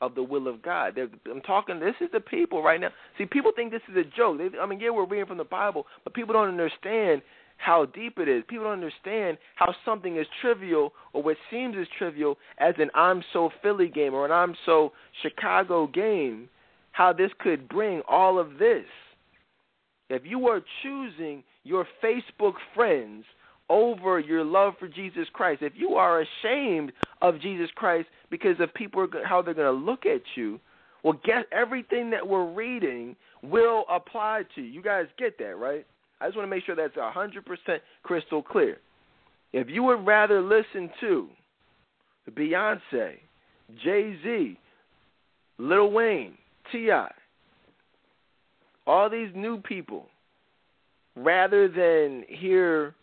of 0.01 0.15
the 0.15 0.23
will 0.23 0.47
of 0.47 0.63
God. 0.63 0.93
They're, 0.95 1.09
I'm 1.31 1.41
talking. 1.41 1.81
This 1.81 1.95
is 2.01 2.09
the 2.13 2.21
people 2.21 2.63
right 2.63 2.81
now. 2.81 2.91
See, 3.17 3.25
people 3.25 3.53
think 3.55 3.71
this 3.71 3.83
is 3.91 3.97
a 3.97 4.17
joke. 4.17 4.39
They, 4.39 4.59
I 4.59 4.67
mean, 4.67 4.81
yeah, 4.81 4.91
we're 4.91 5.07
reading 5.07 5.27
from 5.27 5.39
the 5.39 5.45
Bible, 5.45 5.87
but 6.05 6.15
people 6.15 6.35
don't 6.35 6.49
understand 6.49 7.23
how 7.57 7.87
deep 7.87 8.19
it 8.19 8.29
is. 8.29 8.45
People 8.49 8.67
don't 8.67 8.75
understand 8.75 9.39
how 9.57 9.75
something 9.85 10.17
is 10.17 10.27
trivial 10.41 10.93
or 11.13 11.23
what 11.23 11.37
seems 11.51 11.75
as 11.81 11.89
trivial 11.99 12.39
as 12.59 12.75
an 12.79 12.91
I'm 12.95 13.23
so 13.33 13.51
Philly 13.63 13.89
game 13.89 14.15
or 14.15 14.25
an 14.25 14.31
I'm 14.31 14.55
so 14.65 14.93
Chicago 15.23 15.89
game. 15.89 16.49
How 16.93 17.13
this 17.13 17.31
could 17.41 17.69
bring 17.69 18.03
all 18.09 18.39
of 18.39 18.59
this. 18.59 18.85
If 20.11 20.23
you 20.25 20.49
are 20.49 20.61
choosing 20.83 21.43
your 21.65 21.87
Facebook 22.03 22.55
friends 22.75 23.25
over 23.69 24.19
your 24.19 24.45
love 24.45 24.75
for 24.79 24.89
Jesus 24.89 25.27
Christ, 25.33 25.63
if 25.63 25.75
you 25.77 25.95
are 25.95 26.23
ashamed 26.23 26.93
of 27.21 27.41
Jesus 27.41 27.69
Christ 27.75 28.09
because 28.31 28.57
of 28.61 28.73
people 28.75 29.07
how 29.25 29.43
they're 29.43 29.55
going 29.55 29.67
to 29.67 29.85
look 29.85 30.07
at 30.07 30.23
you, 30.35 30.59
well, 31.05 31.19
get 31.25 31.47
everything 31.53 32.11
that 32.11 32.27
we're 32.27 32.51
reading 32.51 33.15
will 33.43 33.85
apply 33.91 34.43
to 34.55 34.63
you. 34.63 34.69
You 34.69 34.83
guys 34.83 35.07
get 35.19 35.39
that, 35.39 35.57
right? 35.57 35.87
I 36.21 36.27
just 36.27 36.37
want 36.37 36.47
to 36.47 36.51
make 36.51 36.65
sure 36.65 36.75
that's 36.75 36.97
a 36.97 37.11
hundred 37.11 37.45
percent 37.47 37.83
crystal 38.03 38.43
clear. 38.43 38.79
If 39.53 39.69
you 39.69 39.83
would 39.85 40.05
rather 40.05 40.43
listen 40.43 40.91
to 41.01 41.29
Beyonce, 42.31 43.15
Jay 43.85 44.17
Z, 44.23 44.59
Lil 45.59 45.91
Wayne, 45.91 46.35
T.I., 46.73 47.11
all 48.89 49.09
these 49.11 49.29
new 49.35 49.61
people, 49.61 50.07
rather 51.15 51.69
than 51.69 52.25
hear 52.29 52.95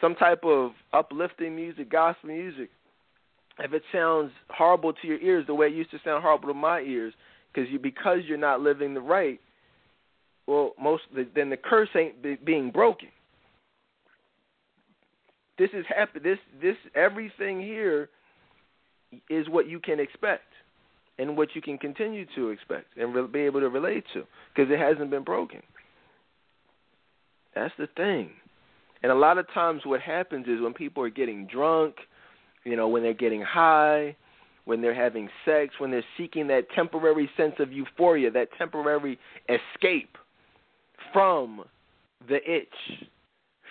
some 0.00 0.14
type 0.14 0.44
of 0.44 0.72
uplifting 0.92 1.56
music, 1.56 1.90
gospel 1.90 2.28
music, 2.28 2.68
if 3.58 3.72
it 3.72 3.82
sounds 3.92 4.30
horrible 4.50 4.92
to 4.92 5.06
your 5.06 5.18
ears 5.18 5.46
the 5.46 5.54
way 5.54 5.68
it 5.68 5.72
used 5.74 5.90
to 5.90 5.98
sound 6.04 6.22
horrible 6.22 6.48
to 6.48 6.54
my 6.54 6.80
ears, 6.80 7.14
because 7.52 7.70
you 7.70 7.78
because 7.78 8.18
you're 8.26 8.36
not 8.36 8.60
living 8.60 8.94
the 8.94 9.00
right, 9.00 9.40
well, 10.46 10.72
most 10.80 11.04
then 11.34 11.50
the 11.50 11.56
curse 11.56 11.88
ain't 11.96 12.22
be, 12.22 12.36
being 12.44 12.70
broken. 12.70 13.08
This 15.56 15.70
is 15.72 15.86
happen. 15.88 16.22
This 16.22 16.38
this 16.60 16.76
everything 16.94 17.60
here 17.60 18.10
is 19.30 19.48
what 19.48 19.68
you 19.68 19.78
can 19.78 20.00
expect, 20.00 20.42
and 21.18 21.36
what 21.36 21.54
you 21.54 21.62
can 21.62 21.78
continue 21.78 22.26
to 22.34 22.50
expect, 22.50 22.96
and 22.96 23.14
re- 23.14 23.26
be 23.26 23.40
able 23.40 23.60
to 23.60 23.68
relate 23.68 24.04
to, 24.14 24.24
because 24.54 24.70
it 24.72 24.78
hasn't 24.78 25.10
been 25.10 25.24
broken. 25.24 25.60
That's 27.54 27.74
the 27.78 27.88
thing. 27.96 28.30
And 29.02 29.12
a 29.12 29.14
lot 29.14 29.38
of 29.38 29.46
times, 29.52 29.82
what 29.84 30.00
happens 30.00 30.46
is 30.48 30.60
when 30.60 30.72
people 30.72 31.02
are 31.04 31.10
getting 31.10 31.46
drunk 31.46 31.96
you 32.64 32.76
know, 32.76 32.88
when 32.88 33.02
they're 33.02 33.14
getting 33.14 33.42
high, 33.42 34.16
when 34.64 34.80
they're 34.80 34.94
having 34.94 35.28
sex, 35.44 35.74
when 35.78 35.90
they're 35.90 36.04
seeking 36.16 36.46
that 36.48 36.66
temporary 36.74 37.30
sense 37.36 37.54
of 37.58 37.70
euphoria, 37.72 38.30
that 38.30 38.48
temporary 38.58 39.18
escape 39.48 40.16
from 41.12 41.64
the 42.26 42.38
itch, 42.50 43.08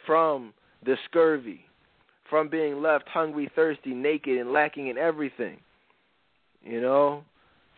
from 0.06 0.54
the 0.86 0.96
scurvy, 1.06 1.62
from 2.30 2.50
being 2.50 2.82
left 2.82 3.08
hungry, 3.08 3.52
thirsty, 3.56 3.94
naked, 3.94 4.38
and 4.38 4.54
lacking 4.54 4.88
in 4.88 4.98
everything. 4.98 5.58
You 6.62 6.80
know, 6.80 7.24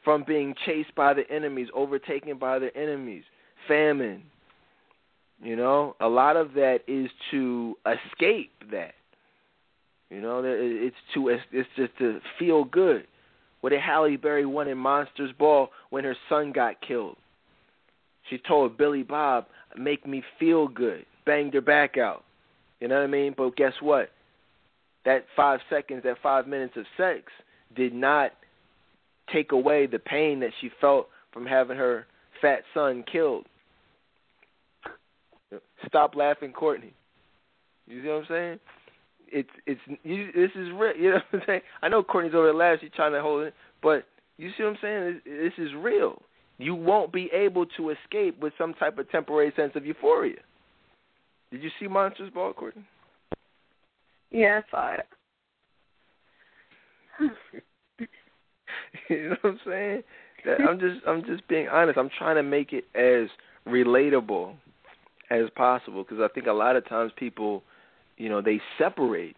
from 0.05 0.23
being 0.25 0.55
chased 0.65 0.95
by 0.95 1.13
the 1.13 1.29
enemies, 1.29 1.67
overtaken 1.73 2.37
by 2.37 2.59
the 2.59 2.73
enemies, 2.77 3.23
famine. 3.67 4.23
You 5.43 5.57
know, 5.57 5.97
a 5.99 6.07
lot 6.07 6.37
of 6.37 6.53
that 6.53 6.79
is 6.87 7.09
to 7.31 7.75
escape 7.85 8.53
that. 8.71 8.93
You 10.09 10.21
know, 10.21 10.41
it's 10.45 10.95
to 11.15 11.29
it's 11.29 11.69
just 11.75 11.97
to 11.97 12.21
feel 12.39 12.63
good. 12.63 13.05
What 13.59 13.71
did 13.71 13.81
Halle 13.81 14.15
Berry 14.15 14.45
won 14.45 14.67
in 14.67 14.77
Monsters 14.77 15.31
Ball 15.37 15.69
when 15.89 16.03
her 16.03 16.15
son 16.29 16.51
got 16.53 16.79
killed? 16.87 17.17
She 18.29 18.37
told 18.37 18.77
Billy 18.77 19.03
Bob, 19.03 19.47
"Make 19.75 20.05
me 20.05 20.23
feel 20.39 20.67
good." 20.67 21.05
Banged 21.25 21.55
her 21.55 21.61
back 21.61 21.97
out. 21.97 22.23
You 22.79 22.87
know 22.87 22.95
what 22.95 23.05
I 23.05 23.07
mean? 23.07 23.33
But 23.35 23.55
guess 23.55 23.73
what? 23.81 24.11
That 25.05 25.25
five 25.35 25.59
seconds, 25.69 26.03
that 26.03 26.19
five 26.21 26.47
minutes 26.47 26.77
of 26.77 26.85
sex, 26.95 27.31
did 27.75 27.93
not 27.93 28.31
take 29.31 29.51
away 29.51 29.87
the 29.87 29.99
pain 29.99 30.39
that 30.39 30.51
she 30.61 30.69
felt 30.81 31.07
from 31.31 31.45
having 31.45 31.77
her 31.77 32.07
fat 32.41 32.61
son 32.73 33.03
killed. 33.11 33.45
Stop 35.87 36.15
laughing, 36.15 36.51
Courtney. 36.51 36.93
You 37.87 38.01
see 38.01 38.07
what 38.07 38.15
I'm 38.15 38.25
saying? 38.27 38.59
it's 39.31 39.49
it's 39.65 39.81
you, 40.03 40.27
this 40.33 40.51
is 40.55 40.69
real. 40.73 40.95
You 40.97 41.11
know 41.11 41.19
what 41.31 41.33
I'm 41.33 41.41
saying? 41.45 41.61
I 41.81 41.89
know 41.89 42.03
Courtney's 42.03 42.33
over 42.33 42.45
there 42.45 42.53
laughing. 42.53 42.79
She's 42.81 42.95
trying 42.95 43.13
to 43.13 43.21
hold 43.21 43.43
it, 43.43 43.53
but 43.81 44.05
you 44.37 44.49
see 44.57 44.63
what 44.63 44.71
I'm 44.71 44.77
saying? 44.81 45.21
This, 45.25 45.53
this 45.57 45.65
is 45.65 45.71
real. 45.77 46.21
You 46.57 46.73
won't 46.73 47.11
be 47.11 47.29
able 47.33 47.65
to 47.77 47.89
escape 47.89 48.41
with 48.41 48.53
some 48.57 48.73
type 48.75 48.97
of 48.97 49.09
temporary 49.11 49.51
sense 49.55 49.73
of 49.75 49.85
euphoria. 49.85 50.39
Did 51.51 51.61
you 51.61 51.69
see 51.79 51.87
Monsters 51.87 52.31
Ball, 52.33 52.53
Courtney? 52.53 52.85
Yeah, 54.31 54.61
I 54.65 54.71
saw 54.71 54.93
it. 54.93 55.05
you 59.09 59.29
know 59.29 59.35
what 59.41 59.51
I'm 59.51 59.59
saying? 59.65 60.03
That 60.45 60.61
I'm 60.61 60.79
just 60.79 61.05
I'm 61.07 61.23
just 61.25 61.47
being 61.47 61.67
honest. 61.67 61.97
I'm 61.97 62.09
trying 62.17 62.35
to 62.35 62.43
make 62.43 62.73
it 62.73 62.85
as 62.95 63.29
relatable 63.67 64.55
as 65.31 65.49
possible 65.55 66.03
because 66.03 66.19
I 66.19 66.27
think 66.33 66.47
a 66.47 66.53
lot 66.53 66.75
of 66.75 66.87
times 66.87 67.11
people, 67.17 67.63
you 68.17 68.29
know, 68.29 68.41
they 68.41 68.61
separate 68.77 69.35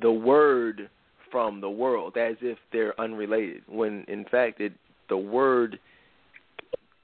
the 0.00 0.12
word 0.12 0.88
from 1.30 1.60
the 1.60 1.70
world 1.70 2.16
as 2.16 2.36
if 2.40 2.58
they're 2.72 2.98
unrelated 3.00 3.62
when 3.68 4.04
in 4.08 4.24
fact 4.30 4.60
it 4.60 4.72
the 5.08 5.16
word 5.16 5.78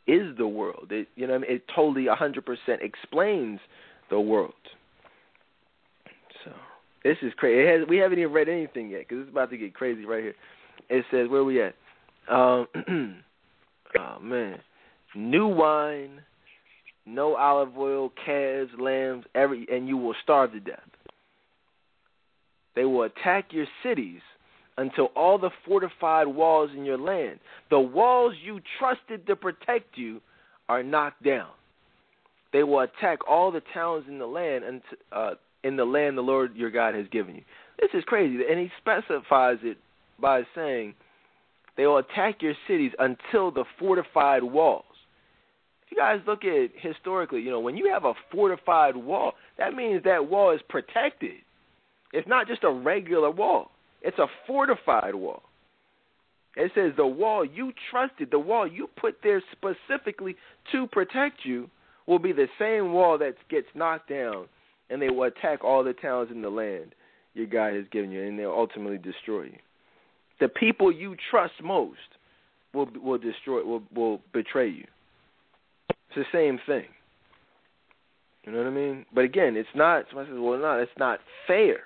is 0.07 0.37
the 0.37 0.47
world. 0.47 0.89
It 0.91 1.09
you 1.17 1.27
know 1.27 1.35
I 1.35 1.39
mean? 1.39 1.51
it 1.51 1.65
totally 1.75 2.07
100% 2.07 2.43
explains 2.81 3.61
the 4.11 4.21
world. 4.21 4.53
So 6.45 6.53
this 7.03 7.17
is 7.23 7.33
crazy. 7.37 7.67
Has, 7.67 7.89
we 7.89 7.97
haven't 7.99 8.19
even 8.19 8.33
read 8.33 8.49
anything 8.49 8.91
yet 8.91 9.01
because 9.09 9.23
it's 9.23 9.31
about 9.31 9.51
to 9.51 9.57
get 9.57 9.75
crazy 9.75 10.05
right 10.05 10.23
here. 10.23 10.35
It 10.89 11.05
says 11.11 11.29
where 11.29 11.45
we 11.45 11.63
at? 11.63 11.75
Um, 12.31 12.67
oh 13.99 14.19
man, 14.21 14.59
new 15.15 15.47
wine, 15.47 16.21
no 17.07 17.37
olive 17.37 17.77
oil, 17.77 18.13
calves, 18.25 18.71
lambs, 18.79 19.25
every, 19.35 19.67
and 19.71 19.89
you 19.89 19.97
will 19.97 20.15
starve 20.23 20.53
to 20.53 20.61
death. 20.61 20.81
They 22.75 22.85
will 22.85 23.05
attack 23.05 23.47
your 23.51 23.67
cities 23.83 24.21
until 24.77 25.07
all 25.15 25.39
the 25.39 25.51
fortified 25.67 26.27
walls 26.27 26.71
in 26.77 26.85
your 26.85 26.99
land, 26.99 27.39
the 27.71 27.79
walls 27.79 28.35
you 28.43 28.61
trusted 28.79 29.27
to 29.27 29.37
protect 29.37 29.97
you, 29.97 30.21
are 30.69 30.83
knocked 30.83 31.23
down. 31.23 31.51
They 32.53 32.63
will 32.63 32.81
attack 32.81 33.19
all 33.29 33.53
the 33.53 33.63
towns 33.73 34.07
in 34.09 34.19
the 34.19 34.27
land 34.27 34.65
and 34.65 34.83
uh, 35.13 35.31
in 35.63 35.77
the 35.77 35.85
land 35.85 36.17
the 36.17 36.23
Lord 36.23 36.57
your 36.57 36.71
God 36.71 36.95
has 36.95 37.07
given 37.09 37.35
you. 37.35 37.43
This 37.81 37.91
is 37.95 38.05
crazy, 38.05 38.39
and 38.49 38.59
he 38.59 38.71
specifies 38.81 39.59
it 39.63 39.77
by 40.21 40.43
saying 40.55 40.95
they 41.77 41.87
will 41.87 41.99
attack 41.99 42.41
your 42.41 42.55
cities 42.69 42.93
until 42.99 43.51
the 43.51 43.65
fortified 43.79 44.43
walls. 44.43 44.85
If 45.85 45.93
you 45.93 45.97
guys 45.97 46.21
look 46.27 46.45
at 46.45 46.71
historically, 46.81 47.41
you 47.41 47.51
know, 47.51 47.61
when 47.61 47.77
you 47.77 47.91
have 47.93 48.05
a 48.05 48.15
fortified 48.33 48.97
wall, 48.97 49.33
that 49.59 49.75
means 49.75 50.05
that 50.05 50.29
wall 50.29 50.53
is 50.55 50.61
protected. 50.69 51.33
It's 52.13 52.29
not 52.29 52.47
just 52.47 52.65
a 52.65 52.71
regular 52.71 53.31
wall. 53.31 53.71
It's 54.03 54.19
a 54.19 54.27
fortified 54.47 55.15
wall. 55.15 55.43
It 56.57 56.71
says 56.75 56.93
the 56.97 57.07
wall 57.07 57.45
you 57.45 57.73
trusted, 57.91 58.31
the 58.31 58.39
wall 58.39 58.67
you 58.67 58.89
put 58.97 59.17
there 59.23 59.43
specifically 59.51 60.37
to 60.73 60.87
protect 60.87 61.45
you, 61.45 61.69
will 62.07 62.19
be 62.19 62.33
the 62.33 62.49
same 62.59 62.93
wall 62.93 63.19
that 63.19 63.35
gets 63.49 63.67
knocked 63.75 64.09
down, 64.11 64.47
and 64.91 65.01
they 65.01 65.09
will 65.09 65.25
attack 65.25 65.65
all 65.65 65.83
the 65.83 65.95
towns 65.95 66.31
in 66.31 66.43
the 66.43 66.51
land 66.51 66.95
your 67.33 67.47
God 67.47 67.75
has 67.75 67.87
given 67.91 68.13
you, 68.13 68.23
and 68.23 68.39
they'll 68.39 68.51
ultimately 68.51 68.99
destroy 68.99 69.45
you. 69.45 69.59
The 70.41 70.49
people 70.49 70.93
you 70.93 71.17
trust 71.31 71.55
most 71.63 71.99
will 72.73 72.89
will 73.03 73.19
destroy 73.19 73.65
will 73.65 73.83
will 73.95 74.21
betray 74.33 74.69
you. 74.69 74.87
It's 75.91 76.17
the 76.17 76.25
same 76.33 76.59
thing. 76.67 76.89
You 78.45 78.53
know 78.53 78.59
what 78.59 78.67
I 78.67 78.71
mean? 78.71 79.07
But 79.15 79.25
again, 79.25 79.57
it's 79.57 79.69
not. 79.75 80.05
Somebody 80.11 80.31
says, 80.31 80.39
"Well, 80.39 80.59
not. 80.59 80.81
It's 80.81 80.99
not 80.99 81.21
fair." 81.47 81.81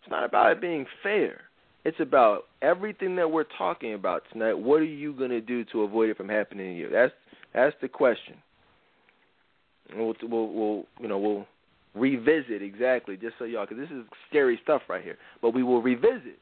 It's 0.00 0.10
not 0.10 0.24
about 0.24 0.52
it 0.52 0.60
being 0.60 0.84
fair. 1.02 1.40
It's 1.86 1.98
about 1.98 2.44
everything 2.60 3.16
that 3.16 3.30
we're 3.30 3.46
talking 3.56 3.94
about 3.94 4.22
tonight. 4.30 4.54
What 4.54 4.80
are 4.80 4.84
you 4.84 5.14
going 5.14 5.30
to 5.30 5.40
do 5.40 5.64
to 5.66 5.82
avoid 5.82 6.10
it 6.10 6.16
from 6.16 6.28
happening 6.28 6.74
to 6.74 6.78
you? 6.78 6.88
That's 6.90 7.12
that's 7.54 7.74
the 7.80 7.88
question. 7.88 8.34
we'll, 9.96 10.14
we'll, 10.22 10.48
we'll 10.48 10.84
you 11.00 11.08
know 11.08 11.18
we'll 11.18 11.46
revisit 11.94 12.62
exactly 12.62 13.16
just 13.16 13.34
so 13.38 13.44
y'all 13.44 13.66
because 13.66 13.78
this 13.78 13.96
is 13.96 14.04
scary 14.28 14.58
stuff 14.62 14.82
right 14.88 15.02
here. 15.02 15.16
But 15.40 15.54
we 15.54 15.62
will 15.62 15.80
revisit 15.80 16.38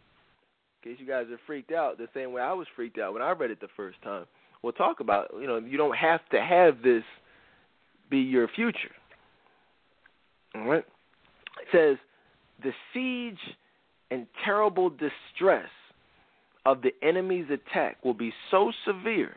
in 0.83 0.93
case 0.93 1.01
you 1.01 1.07
guys 1.07 1.27
are 1.31 1.39
freaked 1.47 1.73
out 1.73 1.99
the 1.99 2.09
same 2.15 2.33
way 2.33 2.43
I 2.43 2.53
was 2.53 2.67
freaked 2.75 2.99
out 2.99 3.13
when 3.13 3.23
I 3.23 3.31
read 3.33 3.51
it 3.51 3.61
the 3.61 3.69
first 3.77 4.01
time. 4.03 4.27
We'll 4.63 4.73
talk 4.73 5.01
about 5.01 5.31
you 5.39 5.47
know 5.47 5.59
you 5.59 5.77
don't 5.77 5.97
have 5.97 6.21
to 6.31 6.41
have 6.41 6.83
this 6.83 7.03
be 8.11 8.19
your 8.19 8.49
future. 8.49 8.93
All 10.55 10.67
right. 10.67 10.85
It 11.61 11.69
says 11.73 11.97
the 12.63 12.73
siege 12.93 13.55
and 14.11 14.27
terrible 14.45 14.91
distress 14.91 15.71
of 16.65 16.83
the 16.83 16.91
enemy's 17.03 17.47
attack 17.51 18.05
will 18.05 18.15
be 18.15 18.33
so 18.51 18.73
severe 18.87 19.37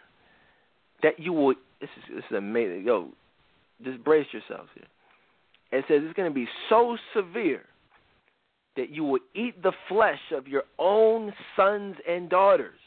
that 1.02 1.20
you 1.20 1.34
will. 1.34 1.56
This 1.82 1.90
is, 1.98 2.16
this 2.16 2.24
is 2.30 2.38
amazing. 2.38 2.84
Yo, 2.86 3.10
just 3.84 4.04
brace 4.04 4.28
yourselves 4.32 4.70
here. 4.76 4.86
It 5.72 5.86
says 5.88 6.02
it's 6.04 6.16
going 6.16 6.30
to 6.30 6.36
be 6.36 6.48
so 6.70 6.98
severe 7.16 7.64
that 8.76 8.90
you 8.90 9.04
will 9.04 9.20
eat 9.34 9.62
the 9.62 9.72
flesh 9.88 10.20
of 10.32 10.48
your 10.48 10.64
own 10.78 11.34
sons 11.56 11.96
and 12.08 12.30
daughters, 12.30 12.80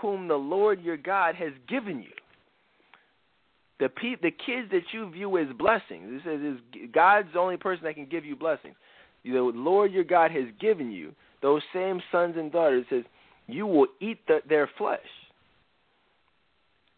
whom 0.00 0.28
the 0.28 0.34
Lord 0.34 0.82
your 0.82 0.96
God 0.96 1.34
has 1.34 1.52
given 1.68 2.02
you 2.02 2.10
the 3.80 3.88
pe- 3.88 4.16
the 4.22 4.30
kids 4.30 4.70
that 4.70 4.82
you 4.92 5.10
view 5.10 5.36
as 5.38 5.48
blessings. 5.58 5.82
It 6.08 6.22
says 6.24 6.40
is 6.40 6.90
God's 6.92 7.28
the 7.32 7.38
only 7.38 7.56
person 7.56 7.84
that 7.84 7.94
can 7.94 8.06
give 8.06 8.24
you 8.24 8.36
blessings. 8.36 8.74
The 9.24 9.30
Lord 9.30 9.92
your 9.92 10.04
God 10.04 10.30
has 10.30 10.44
given 10.60 10.90
you 10.90 11.12
those 11.42 11.62
same 11.72 12.00
sons 12.12 12.36
and 12.38 12.52
daughters. 12.52 12.84
It 12.90 12.94
says 12.94 13.04
you 13.46 13.66
will 13.66 13.88
eat 14.00 14.18
the, 14.26 14.40
their 14.48 14.70
flesh 14.78 15.00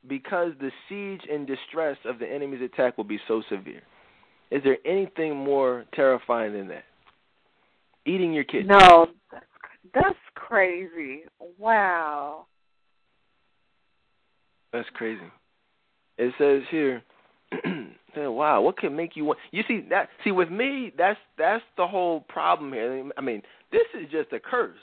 because 0.09 0.53
the 0.61 0.71
siege 0.89 1.23
and 1.31 1.47
distress 1.47 1.97
of 2.05 2.19
the 2.19 2.27
enemy's 2.31 2.63
attack 2.63 2.97
will 2.97 3.05
be 3.05 3.19
so 3.27 3.43
severe. 3.49 3.83
Is 4.51 4.63
there 4.65 4.79
anything 4.85 5.37
more 5.37 5.85
terrifying 5.95 6.53
than 6.53 6.69
that? 6.69 6.85
Eating 8.07 8.33
your 8.33 8.45
kids. 8.45 8.69
No, 8.69 9.07
that's, 9.33 9.45
that's 9.93 10.19
crazy. 10.35 11.23
Wow. 11.59 12.47
That's 14.73 14.89
crazy 14.95 15.31
it 16.19 16.33
says 16.39 16.63
here, 16.71 17.03
wow, 18.17 18.61
what 18.61 18.79
can 18.79 18.97
make 18.97 19.17
you 19.17 19.25
want? 19.25 19.39
You 19.51 19.63
see 19.69 19.85
that? 19.91 20.09
See, 20.25 20.31
with 20.31 20.51
me, 20.51 20.93
that's 20.97 21.19
that's 21.39 21.63
the 21.77 21.87
whole 21.87 22.21
problem 22.21 22.73
here. 22.73 23.11
I 23.17 23.21
mean, 23.21 23.43
this 23.73 23.87
is 23.95 24.11
just 24.11 24.33
a 24.33 24.41
curse. 24.41 24.77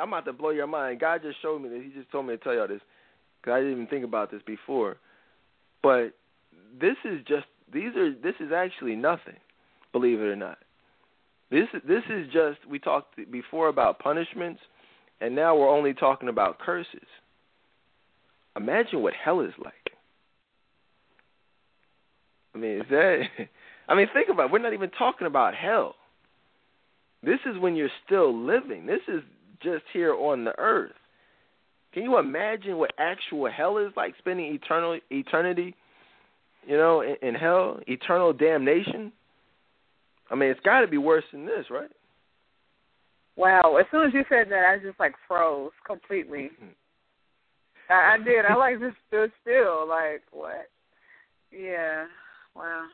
I'm 0.00 0.08
about 0.08 0.26
to 0.26 0.32
blow 0.32 0.50
your 0.50 0.66
mind. 0.66 1.00
God 1.00 1.22
just 1.22 1.40
showed 1.40 1.62
me 1.62 1.68
this. 1.68 1.82
He 1.82 1.98
just 1.98 2.10
told 2.10 2.26
me 2.26 2.36
to 2.36 2.42
tell 2.42 2.54
y'all 2.54 2.68
this 2.68 2.80
because 3.40 3.52
I 3.52 3.58
didn't 3.60 3.72
even 3.72 3.86
think 3.86 4.04
about 4.04 4.30
this 4.30 4.42
before. 4.46 4.96
But 5.82 6.10
this 6.78 6.96
is 7.04 7.20
just 7.26 7.46
these 7.72 7.94
are 7.96 8.12
this 8.12 8.34
is 8.40 8.52
actually 8.52 8.96
nothing, 8.96 9.36
believe 9.92 10.20
it 10.20 10.24
or 10.24 10.36
not. 10.36 10.58
This 11.50 11.66
this 11.86 12.02
is 12.10 12.26
just 12.32 12.58
we 12.68 12.78
talked 12.78 13.16
before 13.30 13.68
about 13.68 13.98
punishments, 13.98 14.60
and 15.20 15.34
now 15.34 15.56
we're 15.56 15.70
only 15.70 15.94
talking 15.94 16.28
about 16.28 16.58
curses. 16.58 17.08
Imagine 18.56 19.02
what 19.02 19.14
hell 19.14 19.40
is 19.40 19.52
like. 19.64 19.74
I 22.54 22.58
mean, 22.58 22.78
is 22.78 22.86
that? 22.90 23.22
I 23.88 23.94
mean, 23.94 24.08
think 24.12 24.28
about. 24.28 24.46
it. 24.46 24.52
We're 24.52 24.58
not 24.58 24.74
even 24.74 24.90
talking 24.90 25.26
about 25.26 25.54
hell. 25.54 25.94
This 27.22 27.38
is 27.46 27.58
when 27.58 27.76
you're 27.76 27.88
still 28.04 28.36
living. 28.36 28.86
This 28.86 29.00
is 29.08 29.22
just 29.62 29.84
here 29.92 30.14
on 30.14 30.44
the 30.44 30.56
earth. 30.58 30.92
Can 31.92 32.02
you 32.02 32.18
imagine 32.18 32.76
what 32.76 32.92
actual 32.98 33.50
hell 33.50 33.78
is 33.78 33.92
like? 33.96 34.14
Spending 34.18 34.54
eternal 34.54 34.98
eternity, 35.10 35.74
you 36.66 36.76
know, 36.76 37.02
in, 37.02 37.16
in 37.22 37.34
hell, 37.34 37.80
eternal 37.86 38.32
damnation. 38.32 39.12
I 40.30 40.34
mean, 40.34 40.50
it's 40.50 40.60
got 40.60 40.80
to 40.80 40.86
be 40.86 40.98
worse 40.98 41.24
than 41.32 41.46
this, 41.46 41.66
right? 41.70 41.90
Wow! 43.36 43.76
As 43.78 43.86
soon 43.90 44.06
as 44.06 44.12
you 44.12 44.24
said 44.28 44.50
that, 44.50 44.64
I 44.68 44.78
just 44.84 44.98
like 44.98 45.14
froze 45.26 45.70
completely. 45.86 46.50
Mm-hmm. 46.54 47.92
I, 47.92 48.14
I 48.14 48.24
did. 48.24 48.44
I 48.44 48.54
like 48.56 48.80
just 48.80 48.96
stood 49.06 49.30
still. 49.42 49.88
Like 49.88 50.22
what? 50.32 50.68
Yeah. 51.52 52.06
Wow. 52.54 52.86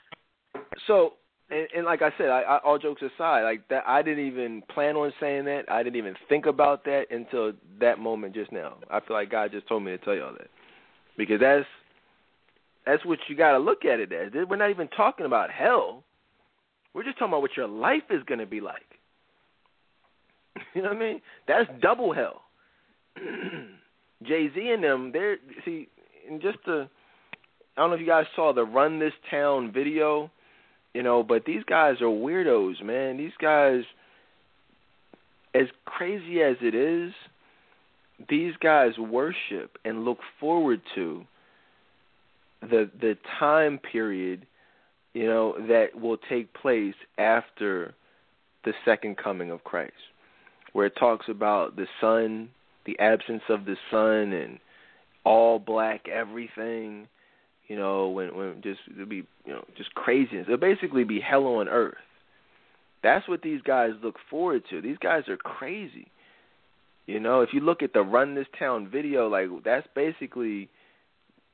So, 0.86 1.14
and, 1.50 1.66
and 1.74 1.84
like 1.84 2.02
I 2.02 2.10
said, 2.18 2.28
I, 2.28 2.42
I, 2.42 2.58
all 2.58 2.78
jokes 2.78 3.02
aside, 3.02 3.42
like 3.42 3.66
that, 3.68 3.84
I 3.86 4.02
didn't 4.02 4.26
even 4.26 4.62
plan 4.72 4.96
on 4.96 5.12
saying 5.18 5.46
that. 5.46 5.64
I 5.68 5.82
didn't 5.82 5.96
even 5.96 6.14
think 6.28 6.46
about 6.46 6.84
that 6.84 7.06
until 7.10 7.52
that 7.80 7.98
moment 7.98 8.34
just 8.34 8.52
now. 8.52 8.76
I 8.90 9.00
feel 9.00 9.16
like 9.16 9.30
God 9.30 9.50
just 9.50 9.66
told 9.66 9.82
me 9.82 9.92
to 9.92 9.98
tell 9.98 10.14
y'all 10.14 10.32
that 10.32 10.48
because 11.16 11.40
that's 11.40 11.66
that's 12.86 13.04
what 13.04 13.18
you 13.28 13.36
got 13.36 13.52
to 13.52 13.58
look 13.58 13.84
at 13.84 14.00
it 14.00 14.12
as. 14.12 14.32
We're 14.48 14.56
not 14.56 14.70
even 14.70 14.88
talking 14.88 15.26
about 15.26 15.50
hell. 15.50 16.04
We're 16.92 17.04
just 17.04 17.18
talking 17.18 17.32
about 17.32 17.42
what 17.42 17.56
your 17.56 17.68
life 17.68 18.02
is 18.10 18.22
going 18.24 18.40
to 18.40 18.46
be 18.46 18.60
like. 18.60 18.82
you 20.74 20.82
know 20.82 20.88
what 20.88 20.96
I 20.96 21.00
mean? 21.00 21.20
That's 21.48 21.68
double 21.80 22.12
hell. 22.12 22.42
Jay 24.22 24.48
Z 24.54 24.70
and 24.70 24.82
them, 24.82 25.10
they're 25.12 25.36
see, 25.64 25.88
and 26.28 26.40
just 26.40 26.58
to 26.66 26.88
I 27.76 27.80
don't 27.80 27.90
know 27.90 27.94
if 27.94 28.00
you 28.00 28.06
guys 28.06 28.24
saw 28.36 28.52
the 28.52 28.64
Run 28.64 28.98
This 28.98 29.12
Town 29.30 29.72
video 29.72 30.30
You 30.94 31.02
know, 31.02 31.22
but 31.22 31.44
these 31.44 31.64
guys 31.64 32.00
are 32.00 32.06
weirdos, 32.06 32.82
man. 32.82 33.16
These 33.16 33.32
guys 33.40 33.82
as 35.54 35.66
crazy 35.84 36.42
as 36.42 36.56
it 36.60 36.74
is, 36.74 37.12
these 38.28 38.54
guys 38.60 38.98
worship 38.98 39.78
and 39.84 40.04
look 40.04 40.18
forward 40.40 40.80
to 40.94 41.24
the 42.70 42.90
the 43.00 43.16
time 43.38 43.78
period, 43.78 44.46
you 45.12 45.26
know, 45.26 45.54
that 45.68 46.00
will 46.00 46.18
take 46.28 46.52
place 46.54 46.94
after 47.18 47.94
the 48.64 48.72
second 48.84 49.16
coming 49.16 49.50
of 49.50 49.64
Christ, 49.64 49.92
where 50.72 50.86
it 50.86 50.94
talks 50.98 51.26
about 51.28 51.76
the 51.76 51.86
sun, 52.00 52.50
the 52.86 52.98
absence 52.98 53.42
of 53.48 53.64
the 53.64 53.76
sun, 53.90 54.32
and 54.32 54.58
all 55.24 55.58
black 55.58 56.08
everything. 56.08 57.08
You 57.68 57.76
know, 57.76 58.08
when 58.08 58.36
when 58.36 58.60
just 58.62 58.80
it'll 58.92 59.06
be 59.06 59.26
you 59.44 59.52
know 59.52 59.64
just 59.76 59.94
craziness. 59.94 60.46
It'll 60.46 60.58
basically 60.58 61.04
be 61.04 61.20
hell 61.20 61.46
on 61.46 61.68
earth. 61.68 61.94
That's 63.02 63.28
what 63.28 63.42
these 63.42 63.60
guys 63.62 63.90
look 64.02 64.16
forward 64.30 64.62
to. 64.70 64.80
These 64.80 64.98
guys 64.98 65.28
are 65.28 65.36
crazy. 65.36 66.08
You 67.06 67.20
know, 67.20 67.42
if 67.42 67.50
you 67.52 67.60
look 67.60 67.82
at 67.82 67.92
the 67.92 68.00
Run 68.00 68.34
This 68.34 68.46
Town 68.58 68.88
video, 68.90 69.28
like 69.28 69.48
that's 69.62 69.86
basically, 69.94 70.70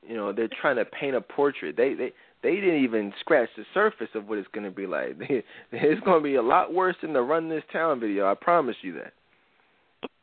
you 0.07 0.15
know, 0.15 0.33
they're 0.33 0.49
trying 0.61 0.77
to 0.77 0.85
paint 0.85 1.15
a 1.15 1.21
portrait. 1.21 1.77
They 1.77 1.93
they 1.93 2.11
they 2.43 2.55
didn't 2.55 2.83
even 2.83 3.13
scratch 3.19 3.49
the 3.55 3.65
surface 3.73 4.09
of 4.15 4.27
what 4.27 4.37
it's 4.37 4.47
going 4.53 4.63
to 4.63 4.71
be 4.71 4.87
like. 4.87 5.15
it's 5.71 6.01
going 6.01 6.19
to 6.19 6.23
be 6.23 6.35
a 6.35 6.41
lot 6.41 6.73
worse 6.73 6.95
than 7.01 7.13
the 7.13 7.21
Run 7.21 7.49
This 7.49 7.63
Town 7.71 7.99
video. 7.99 8.29
I 8.29 8.35
promise 8.35 8.75
you 8.81 8.93
that. 8.93 9.13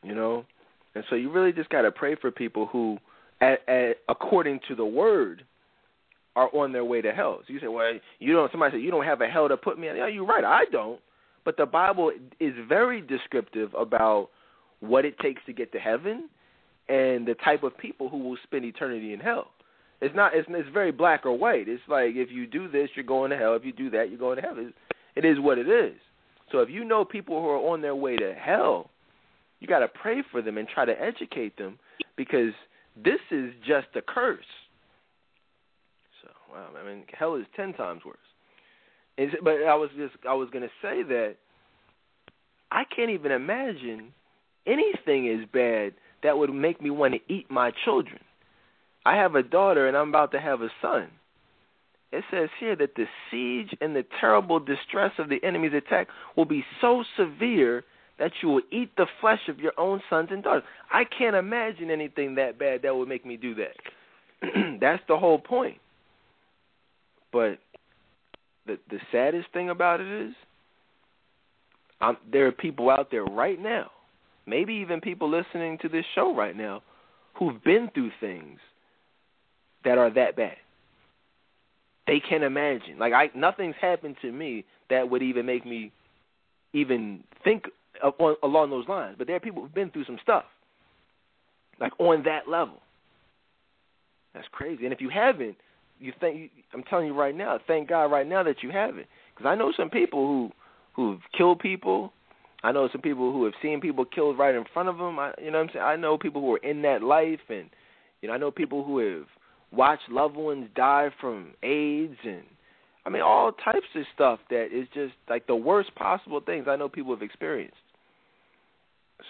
You 0.02 0.14
know, 0.14 0.44
and 0.94 1.04
so 1.08 1.16
you 1.16 1.30
really 1.30 1.52
just 1.52 1.70
got 1.70 1.82
to 1.82 1.92
pray 1.92 2.16
for 2.16 2.30
people 2.30 2.66
who, 2.66 2.98
at, 3.40 3.68
at, 3.68 3.98
according 4.08 4.60
to 4.68 4.74
the 4.74 4.84
word, 4.84 5.44
are 6.34 6.48
on 6.54 6.72
their 6.72 6.84
way 6.84 7.00
to 7.00 7.12
hell. 7.12 7.40
So 7.46 7.52
you 7.52 7.60
say, 7.60 7.68
well, 7.68 7.92
you 8.18 8.32
don't. 8.32 8.50
Somebody 8.50 8.76
said 8.76 8.82
you 8.82 8.90
don't 8.90 9.04
have 9.04 9.20
a 9.20 9.26
hell 9.26 9.48
to 9.48 9.56
put 9.56 9.78
me 9.78 9.88
in. 9.88 9.96
Yeah, 9.96 10.08
you're 10.08 10.26
right. 10.26 10.44
I 10.44 10.64
don't. 10.70 11.00
But 11.44 11.56
the 11.56 11.66
Bible 11.66 12.12
is 12.40 12.52
very 12.68 13.00
descriptive 13.00 13.72
about 13.74 14.28
what 14.80 15.04
it 15.04 15.18
takes 15.18 15.40
to 15.46 15.52
get 15.52 15.72
to 15.72 15.78
heaven 15.78 16.28
and 16.88 17.26
the 17.26 17.34
type 17.44 17.62
of 17.62 17.76
people 17.76 18.08
who 18.08 18.18
will 18.18 18.36
spend 18.44 18.64
eternity 18.64 19.12
in 19.12 19.20
hell. 19.20 19.48
It's 20.00 20.14
not. 20.14 20.34
It's, 20.34 20.48
it's 20.50 20.68
very 20.72 20.92
black 20.92 21.26
or 21.26 21.36
white. 21.36 21.68
It's 21.68 21.82
like 21.88 22.10
if 22.14 22.30
you 22.30 22.46
do 22.46 22.68
this, 22.68 22.88
you're 22.94 23.04
going 23.04 23.30
to 23.30 23.36
hell. 23.36 23.54
If 23.54 23.64
you 23.64 23.72
do 23.72 23.90
that, 23.90 24.10
you're 24.10 24.18
going 24.18 24.36
to 24.36 24.42
heaven. 24.42 24.72
It 25.16 25.24
is 25.24 25.38
what 25.40 25.58
it 25.58 25.68
is. 25.68 25.94
So 26.52 26.58
if 26.60 26.70
you 26.70 26.84
know 26.84 27.04
people 27.04 27.40
who 27.40 27.48
are 27.48 27.72
on 27.72 27.82
their 27.82 27.96
way 27.96 28.16
to 28.16 28.34
hell, 28.34 28.90
you 29.60 29.66
got 29.66 29.80
to 29.80 29.88
pray 29.88 30.22
for 30.30 30.40
them 30.40 30.56
and 30.56 30.68
try 30.68 30.84
to 30.84 30.92
educate 31.00 31.56
them 31.58 31.78
because 32.16 32.52
this 32.96 33.20
is 33.30 33.52
just 33.66 33.88
a 33.96 34.02
curse. 34.02 34.38
So 36.22 36.28
wow, 36.52 36.68
I 36.80 36.86
mean, 36.86 37.04
hell 37.18 37.34
is 37.34 37.46
ten 37.56 37.72
times 37.74 38.02
worse. 38.04 38.16
It's, 39.16 39.34
but 39.42 39.64
I 39.68 39.74
was 39.74 39.90
just 39.96 40.14
I 40.28 40.34
was 40.34 40.48
gonna 40.52 40.68
say 40.80 41.02
that 41.02 41.36
I 42.70 42.84
can't 42.94 43.10
even 43.10 43.32
imagine 43.32 44.12
anything 44.66 45.28
as 45.28 45.48
bad 45.52 45.94
that 46.22 46.36
would 46.36 46.52
make 46.52 46.80
me 46.80 46.90
want 46.90 47.14
to 47.14 47.32
eat 47.32 47.50
my 47.50 47.72
children. 47.84 48.20
I 49.04 49.16
have 49.16 49.34
a 49.34 49.42
daughter 49.42 49.88
and 49.88 49.96
I'm 49.96 50.08
about 50.08 50.32
to 50.32 50.40
have 50.40 50.60
a 50.62 50.68
son. 50.82 51.08
It 52.10 52.24
says 52.30 52.48
here 52.58 52.74
that 52.76 52.94
the 52.94 53.06
siege 53.30 53.76
and 53.80 53.94
the 53.94 54.04
terrible 54.20 54.58
distress 54.60 55.12
of 55.18 55.28
the 55.28 55.42
enemy's 55.44 55.74
attack 55.74 56.08
will 56.36 56.46
be 56.46 56.64
so 56.80 57.04
severe 57.16 57.84
that 58.18 58.32
you 58.42 58.48
will 58.48 58.62
eat 58.72 58.90
the 58.96 59.06
flesh 59.20 59.40
of 59.48 59.60
your 59.60 59.72
own 59.78 60.00
sons 60.08 60.28
and 60.30 60.42
daughters. 60.42 60.64
I 60.90 61.04
can't 61.04 61.36
imagine 61.36 61.90
anything 61.90 62.34
that 62.36 62.58
bad 62.58 62.82
that 62.82 62.96
would 62.96 63.08
make 63.08 63.26
me 63.26 63.36
do 63.36 63.54
that. 63.56 64.78
That's 64.80 65.02
the 65.06 65.16
whole 65.18 65.38
point. 65.38 65.78
But 67.32 67.58
the 68.66 68.78
the 68.90 68.98
saddest 69.12 69.48
thing 69.52 69.70
about 69.70 70.00
it 70.00 70.26
is, 70.28 70.34
I'm, 72.00 72.16
there 72.30 72.46
are 72.46 72.52
people 72.52 72.90
out 72.90 73.10
there 73.10 73.24
right 73.24 73.60
now, 73.60 73.90
maybe 74.46 74.74
even 74.74 75.00
people 75.00 75.30
listening 75.30 75.78
to 75.82 75.88
this 75.88 76.04
show 76.14 76.34
right 76.34 76.56
now, 76.56 76.82
who've 77.34 77.62
been 77.62 77.90
through 77.94 78.12
things 78.18 78.58
that 79.84 79.98
are 79.98 80.10
that 80.10 80.36
bad. 80.36 80.56
They 82.06 82.20
can't 82.20 82.42
imagine. 82.42 82.98
Like 82.98 83.12
I, 83.12 83.30
nothing's 83.34 83.76
happened 83.80 84.16
to 84.22 84.32
me 84.32 84.64
that 84.90 85.10
would 85.10 85.22
even 85.22 85.46
make 85.46 85.66
me 85.66 85.92
even 86.72 87.22
think 87.44 87.64
of, 88.02 88.14
on, 88.18 88.36
along 88.42 88.70
those 88.70 88.88
lines. 88.88 89.16
But 89.18 89.26
there 89.26 89.36
are 89.36 89.40
people 89.40 89.62
who've 89.62 89.74
been 89.74 89.90
through 89.90 90.04
some 90.06 90.18
stuff, 90.22 90.44
like 91.80 91.92
on 91.98 92.22
that 92.24 92.48
level. 92.48 92.80
That's 94.34 94.48
crazy. 94.52 94.84
And 94.84 94.92
if 94.92 95.00
you 95.00 95.10
haven't, 95.10 95.56
you 96.00 96.12
think 96.20 96.50
I'm 96.72 96.82
telling 96.84 97.06
you 97.06 97.14
right 97.14 97.36
now, 97.36 97.58
thank 97.66 97.88
God 97.88 98.04
right 98.04 98.26
now 98.26 98.42
that 98.42 98.62
you 98.62 98.70
have 98.70 98.96
it, 98.98 99.06
because 99.34 99.48
I 99.48 99.54
know 99.54 99.72
some 99.76 99.90
people 99.90 100.26
who 100.26 100.50
who've 100.94 101.20
killed 101.36 101.60
people. 101.60 102.12
I 102.64 102.72
know 102.72 102.88
some 102.90 103.02
people 103.02 103.32
who 103.32 103.44
have 103.44 103.54
seen 103.62 103.80
people 103.80 104.04
killed 104.04 104.36
right 104.36 104.54
in 104.54 104.64
front 104.72 104.88
of 104.88 104.98
them. 104.98 105.18
I, 105.18 105.32
you 105.40 105.52
know 105.52 105.58
what 105.58 105.68
I'm 105.68 105.74
saying? 105.74 105.84
I 105.84 105.96
know 105.96 106.18
people 106.18 106.40
who 106.40 106.54
are 106.54 106.58
in 106.58 106.82
that 106.82 107.02
life, 107.02 107.38
and 107.48 107.70
you 108.20 108.28
know 108.28 108.34
I 108.34 108.38
know 108.38 108.50
people 108.50 108.82
who 108.82 108.98
have 108.98 109.26
watched 109.72 110.08
loved 110.10 110.36
ones 110.36 110.68
die 110.74 111.10
from 111.20 111.54
AIDS, 111.62 112.16
and 112.24 112.42
I 113.04 113.10
mean 113.10 113.22
all 113.22 113.52
types 113.52 113.86
of 113.94 114.02
stuff 114.14 114.40
that 114.50 114.68
is 114.72 114.86
just 114.94 115.14
like 115.28 115.46
the 115.46 115.56
worst 115.56 115.94
possible 115.94 116.40
things 116.40 116.66
I 116.68 116.76
know 116.76 116.88
people 116.88 117.14
have 117.14 117.22
experienced. 117.22 117.76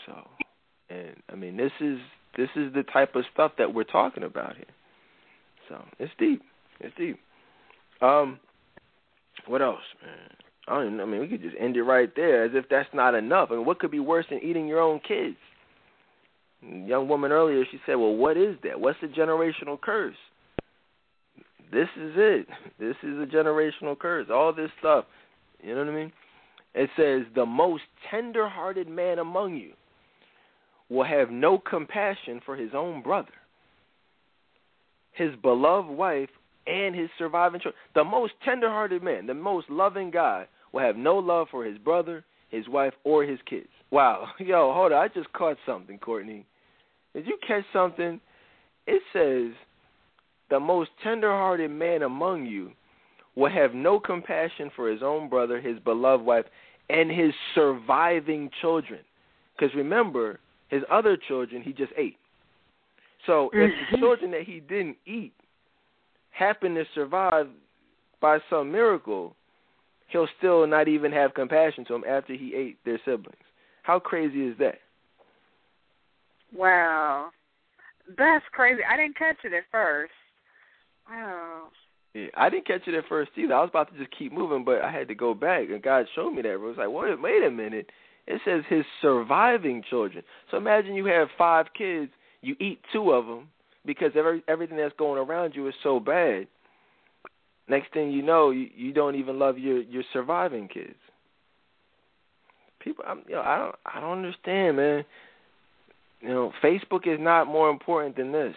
So, 0.06 0.28
and 0.90 1.16
I 1.31 1.35
mean 1.35 1.56
this 1.56 1.73
is 1.81 1.98
this 2.36 2.48
is 2.56 2.73
the 2.73 2.85
type 2.93 3.15
of 3.15 3.24
stuff 3.32 3.52
that 3.59 3.74
we're 3.74 3.85
talking 3.85 4.23
about 4.23 4.56
here. 4.56 4.65
So 5.69 5.82
it's 5.98 6.12
deep. 6.19 6.43
It's 6.81 6.94
deep. 6.97 7.19
Um, 8.01 8.39
what 9.47 9.60
else, 9.60 9.81
man? 10.02 10.31
I 10.69 10.74
don't 10.74 10.86
even, 10.86 11.01
I 11.01 11.06
mean, 11.06 11.20
we 11.20 11.28
could 11.28 11.43
just 11.43 11.56
end 11.59 11.77
it 11.77 11.82
right 11.82 12.10
there, 12.15 12.44
as 12.44 12.51
if 12.55 12.66
that's 12.69 12.89
not 12.93 13.15
enough. 13.15 13.48
I 13.51 13.55
mean, 13.55 13.65
what 13.65 13.78
could 13.78 13.90
be 13.90 14.01
worse 14.01 14.27
than 14.28 14.40
eating 14.43 14.69
your 14.69 14.81
own 14.81 15.01
kids? 15.01 15.36
young 16.62 17.09
woman 17.09 17.32
earlier, 17.32 17.65
she 17.70 17.81
said, 17.86 17.94
"Well, 17.94 18.15
what 18.15 18.36
is 18.36 18.56
that? 18.62 18.81
What's 18.81 19.01
the 19.01 19.09
generational 19.09 19.81
curse?" 19.81 20.16
This 21.73 21.89
is 21.97 22.12
it. 22.16 22.47
This 22.78 22.97
is 23.03 23.19
a 23.19 23.27
generational 23.27 23.99
curse. 23.99 24.28
All 24.32 24.53
this 24.53 24.70
stuff. 24.78 25.05
You 25.62 25.74
know 25.74 25.85
what 25.85 25.90
I 25.90 25.95
mean? 25.95 26.12
It 26.74 26.90
says, 26.97 27.27
"The 27.35 27.47
most 27.47 27.85
tender-hearted 28.11 28.89
man 28.89 29.19
among 29.19 29.57
you 29.57 29.73
will 30.89 31.05
have 31.05 31.31
no 31.31 31.59
compassion 31.59 32.40
for 32.45 32.57
his 32.57 32.74
own 32.74 33.03
brother. 33.03 33.32
His 35.12 35.35
beloved 35.36 35.90
wife 35.90 36.31
and 36.66 36.95
his 36.95 37.11
surviving 37.19 37.61
children. 37.61 37.81
The 37.95 38.05
most 38.05 38.35
tender-hearted 38.45 39.03
man, 39.03 39.27
the 39.27 39.35
most 39.35 39.69
loving 39.70 40.11
guy, 40.11 40.47
will 40.73 40.81
have 40.81 40.97
no 40.97 41.16
love 41.16 41.49
for 41.51 41.65
his 41.65 41.78
brother, 41.78 42.24
his 42.51 42.69
wife, 42.69 42.95
or 43.05 43.24
his 43.24 43.39
kids. 43.49 43.69
Wow, 43.90 44.28
yo, 44.39 44.73
hold 44.73 44.93
on, 44.93 45.03
I 45.03 45.09
just 45.09 45.32
caught 45.32 45.57
something, 45.66 45.99
Courtney. 45.99 46.47
Did 47.15 47.27
you 47.27 47.39
catch 47.47 47.65
something? 47.73 48.20
It 48.86 49.03
says, 49.12 49.55
the 50.51 50.61
most 50.61 50.91
tender-hearted 51.03 51.70
man 51.70 52.03
among 52.03 52.47
you 52.47 52.73
will 53.37 53.51
have 53.51 53.75
no 53.75 54.01
compassion 54.01 54.70
for 54.75 54.91
his 54.91 55.03
own 55.03 55.29
brother, 55.29 55.61
his 55.61 55.79
beloved 55.81 56.25
wife, 56.25 56.45
and 56.91 57.11
his 57.11 57.33
surviving 57.55 58.51
children. 58.61 59.01
Because 59.57 59.75
remember, 59.75 60.41
his 60.69 60.83
other 60.91 61.16
children 61.16 61.62
he 61.62 61.73
just 61.73 61.93
ate. 61.97 62.16
So 63.27 63.51
if 63.53 63.70
the 63.70 63.97
mm-hmm. 63.97 64.01
children 64.01 64.31
that 64.33 64.43
he 64.43 64.61
didn't 64.61 64.97
eat 65.07 65.33
happen 66.31 66.75
to 66.75 66.85
survive 66.95 67.49
by 68.20 68.39
some 68.49 68.73
miracle, 68.73 69.35
he'll 70.09 70.29
still 70.39 70.66
not 70.66 70.89
even 70.89 71.12
have 71.12 71.35
compassion 71.35 71.85
to 71.87 71.93
them 71.93 72.05
after 72.09 72.35
he 72.35 72.55
ate 72.55 72.79
their 72.85 73.01
siblings. 73.05 73.37
How 73.83 73.99
crazy 73.99 74.47
is 74.47 74.57
that? 74.59 74.79
Wow. 76.55 77.31
That's 78.16 78.45
crazy. 78.53 78.81
I 78.91 78.97
didn't 78.97 79.19
catch 79.19 79.37
it 79.45 79.53
at 79.53 79.65
first. 79.70 80.12
Wow. 81.09 81.69
Yeah, 82.15 82.27
I 82.37 82.49
didn't 82.51 82.67
catch 82.67 82.87
it 82.87 82.95
at 82.95 83.05
first 83.09 83.31
either. 83.37 83.55
I 83.55 83.61
was 83.61 83.71
about 83.71 83.93
to 83.93 83.99
just 83.99 84.17
keep 84.19 84.33
moving, 84.33 84.65
but 84.65 84.83
I 84.83 84.91
had 84.91 85.09
to 85.09 85.15
go 85.15 85.35
back, 85.35 85.69
and 85.71 85.83
God 85.83 86.07
showed 86.15 86.31
me 86.33 86.43
that. 86.43 86.55
It 86.55 86.61
was 86.61 86.77
like, 86.79 86.91
wait, 86.91 87.21
wait 87.21 87.45
a 87.45 87.51
minute. 87.51 87.91
It 88.27 88.41
says 88.45 88.63
his 88.69 88.85
surviving 89.01 89.83
children. 89.89 90.23
So 90.51 90.57
imagine 90.57 90.95
you 90.95 91.07
have 91.07 91.29
five 91.37 91.67
kids, 91.77 92.11
you 92.43 92.57
eat 92.61 92.81
two 92.93 93.13
of 93.13 93.27
them, 93.27 93.49
because 93.87 94.13
every, 94.17 94.43
everything 94.49 94.77
that's 94.77 94.95
going 94.99 95.19
around 95.19 95.55
you 95.55 95.67
is 95.69 95.75
so 95.83 96.01
bad. 96.01 96.47
Next 97.69 97.93
thing 97.93 98.11
you 98.11 98.23
know, 98.23 98.51
you, 98.51 98.69
you 98.75 98.93
don't 98.93 99.15
even 99.15 99.39
love 99.39 99.59
your 99.59 99.83
your 99.83 100.03
surviving 100.13 100.69
kids. 100.69 100.97
People, 102.81 103.05
I'm, 103.07 103.23
you 103.29 103.35
know, 103.35 103.43
I 103.43 103.59
don't, 103.59 103.75
I 103.85 104.01
don't 104.01 104.19
understand, 104.19 104.77
man. 104.79 105.05
You 106.23 106.29
know, 106.29 106.53
Facebook 106.63 107.07
is 107.07 107.19
not 107.21 107.47
more 107.47 107.71
important 107.71 108.17
than 108.17 108.33
this. 108.33 108.55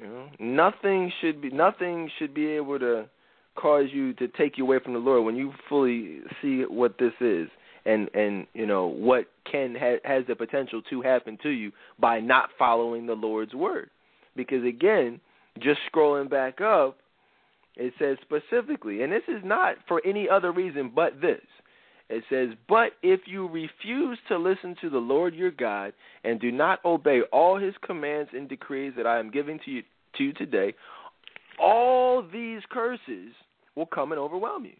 You 0.00 0.06
know, 0.06 0.28
nothing 0.38 1.12
should 1.20 1.40
be 1.40 1.50
nothing 1.50 2.10
should 2.18 2.34
be 2.34 2.46
able 2.48 2.78
to 2.78 3.08
cause 3.54 3.86
you 3.92 4.12
to 4.14 4.28
take 4.28 4.58
you 4.58 4.64
away 4.64 4.78
from 4.82 4.92
the 4.92 4.98
Lord 4.98 5.24
when 5.24 5.36
you 5.36 5.52
fully 5.68 6.20
see 6.42 6.62
what 6.68 6.98
this 6.98 7.14
is 7.20 7.48
and 7.86 8.10
and 8.14 8.46
you 8.52 8.66
know 8.66 8.86
what 8.86 9.26
can 9.50 9.74
ha- 9.74 10.00
has 10.04 10.24
the 10.26 10.36
potential 10.36 10.82
to 10.90 11.00
happen 11.00 11.38
to 11.42 11.48
you 11.48 11.72
by 11.98 12.20
not 12.20 12.50
following 12.58 13.06
the 13.06 13.14
Lord's 13.14 13.54
word. 13.54 13.88
Because 14.34 14.64
again, 14.64 15.20
just 15.58 15.80
scrolling 15.90 16.28
back 16.28 16.60
up, 16.60 16.98
It 17.76 17.94
says 17.98 18.18
specifically, 18.22 19.02
and 19.02 19.12
this 19.12 19.22
is 19.28 19.42
not 19.44 19.76
for 19.88 20.02
any 20.04 20.28
other 20.28 20.52
reason 20.52 20.92
but 20.94 21.20
this. 21.22 21.40
It 22.08 22.22
says, 22.30 22.50
But 22.68 22.92
if 23.02 23.20
you 23.26 23.48
refuse 23.48 24.18
to 24.28 24.38
listen 24.38 24.76
to 24.80 24.90
the 24.90 24.98
Lord 24.98 25.34
your 25.34 25.50
God 25.50 25.92
and 26.24 26.40
do 26.40 26.52
not 26.52 26.84
obey 26.84 27.22
all 27.32 27.58
his 27.58 27.74
commands 27.84 28.30
and 28.32 28.48
decrees 28.48 28.92
that 28.96 29.06
I 29.06 29.18
am 29.18 29.30
giving 29.30 29.58
to 29.64 29.70
you, 29.70 29.82
to 30.16 30.24
you 30.24 30.32
today, 30.32 30.74
all 31.58 32.22
these 32.22 32.60
curses 32.70 33.32
will 33.74 33.86
come 33.86 34.12
and 34.12 34.20
overwhelm 34.20 34.64
you. 34.64 34.76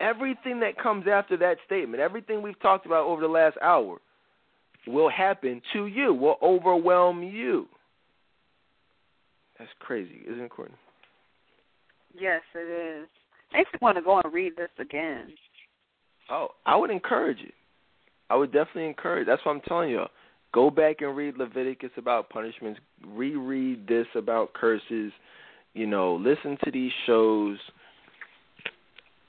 Everything 0.00 0.60
that 0.60 0.78
comes 0.78 1.06
after 1.10 1.36
that 1.38 1.58
statement, 1.66 2.00
everything 2.00 2.42
we've 2.42 2.60
talked 2.60 2.86
about 2.86 3.06
over 3.06 3.20
the 3.20 3.28
last 3.28 3.56
hour, 3.62 3.98
will 4.86 5.10
happen 5.10 5.60
to 5.72 5.86
you, 5.86 6.12
will 6.14 6.36
overwhelm 6.42 7.22
you. 7.22 7.68
That's 9.58 9.70
crazy, 9.78 10.22
isn't 10.26 10.40
it, 10.40 10.50
Courtney? 10.50 10.76
Yes, 12.18 12.40
it 12.54 13.02
is. 13.02 13.08
Makes 13.52 13.72
me 13.72 13.78
want 13.82 13.96
to 13.98 14.02
go 14.02 14.20
and 14.20 14.32
read 14.32 14.56
this 14.56 14.70
again. 14.78 15.32
Oh, 16.30 16.48
I 16.64 16.76
would 16.76 16.90
encourage 16.90 17.40
it. 17.40 17.54
I 18.30 18.36
would 18.36 18.52
definitely 18.52 18.86
encourage. 18.86 19.26
That's 19.26 19.44
what 19.44 19.52
I'm 19.52 19.60
telling 19.62 19.90
you. 19.90 20.04
Go 20.52 20.70
back 20.70 21.00
and 21.00 21.16
read 21.16 21.36
Leviticus 21.36 21.90
about 21.96 22.30
punishments. 22.30 22.80
Reread 23.06 23.86
this 23.86 24.06
about 24.14 24.52
curses. 24.52 25.12
You 25.74 25.86
know, 25.86 26.14
listen 26.14 26.56
to 26.64 26.70
these 26.70 26.92
shows. 27.06 27.58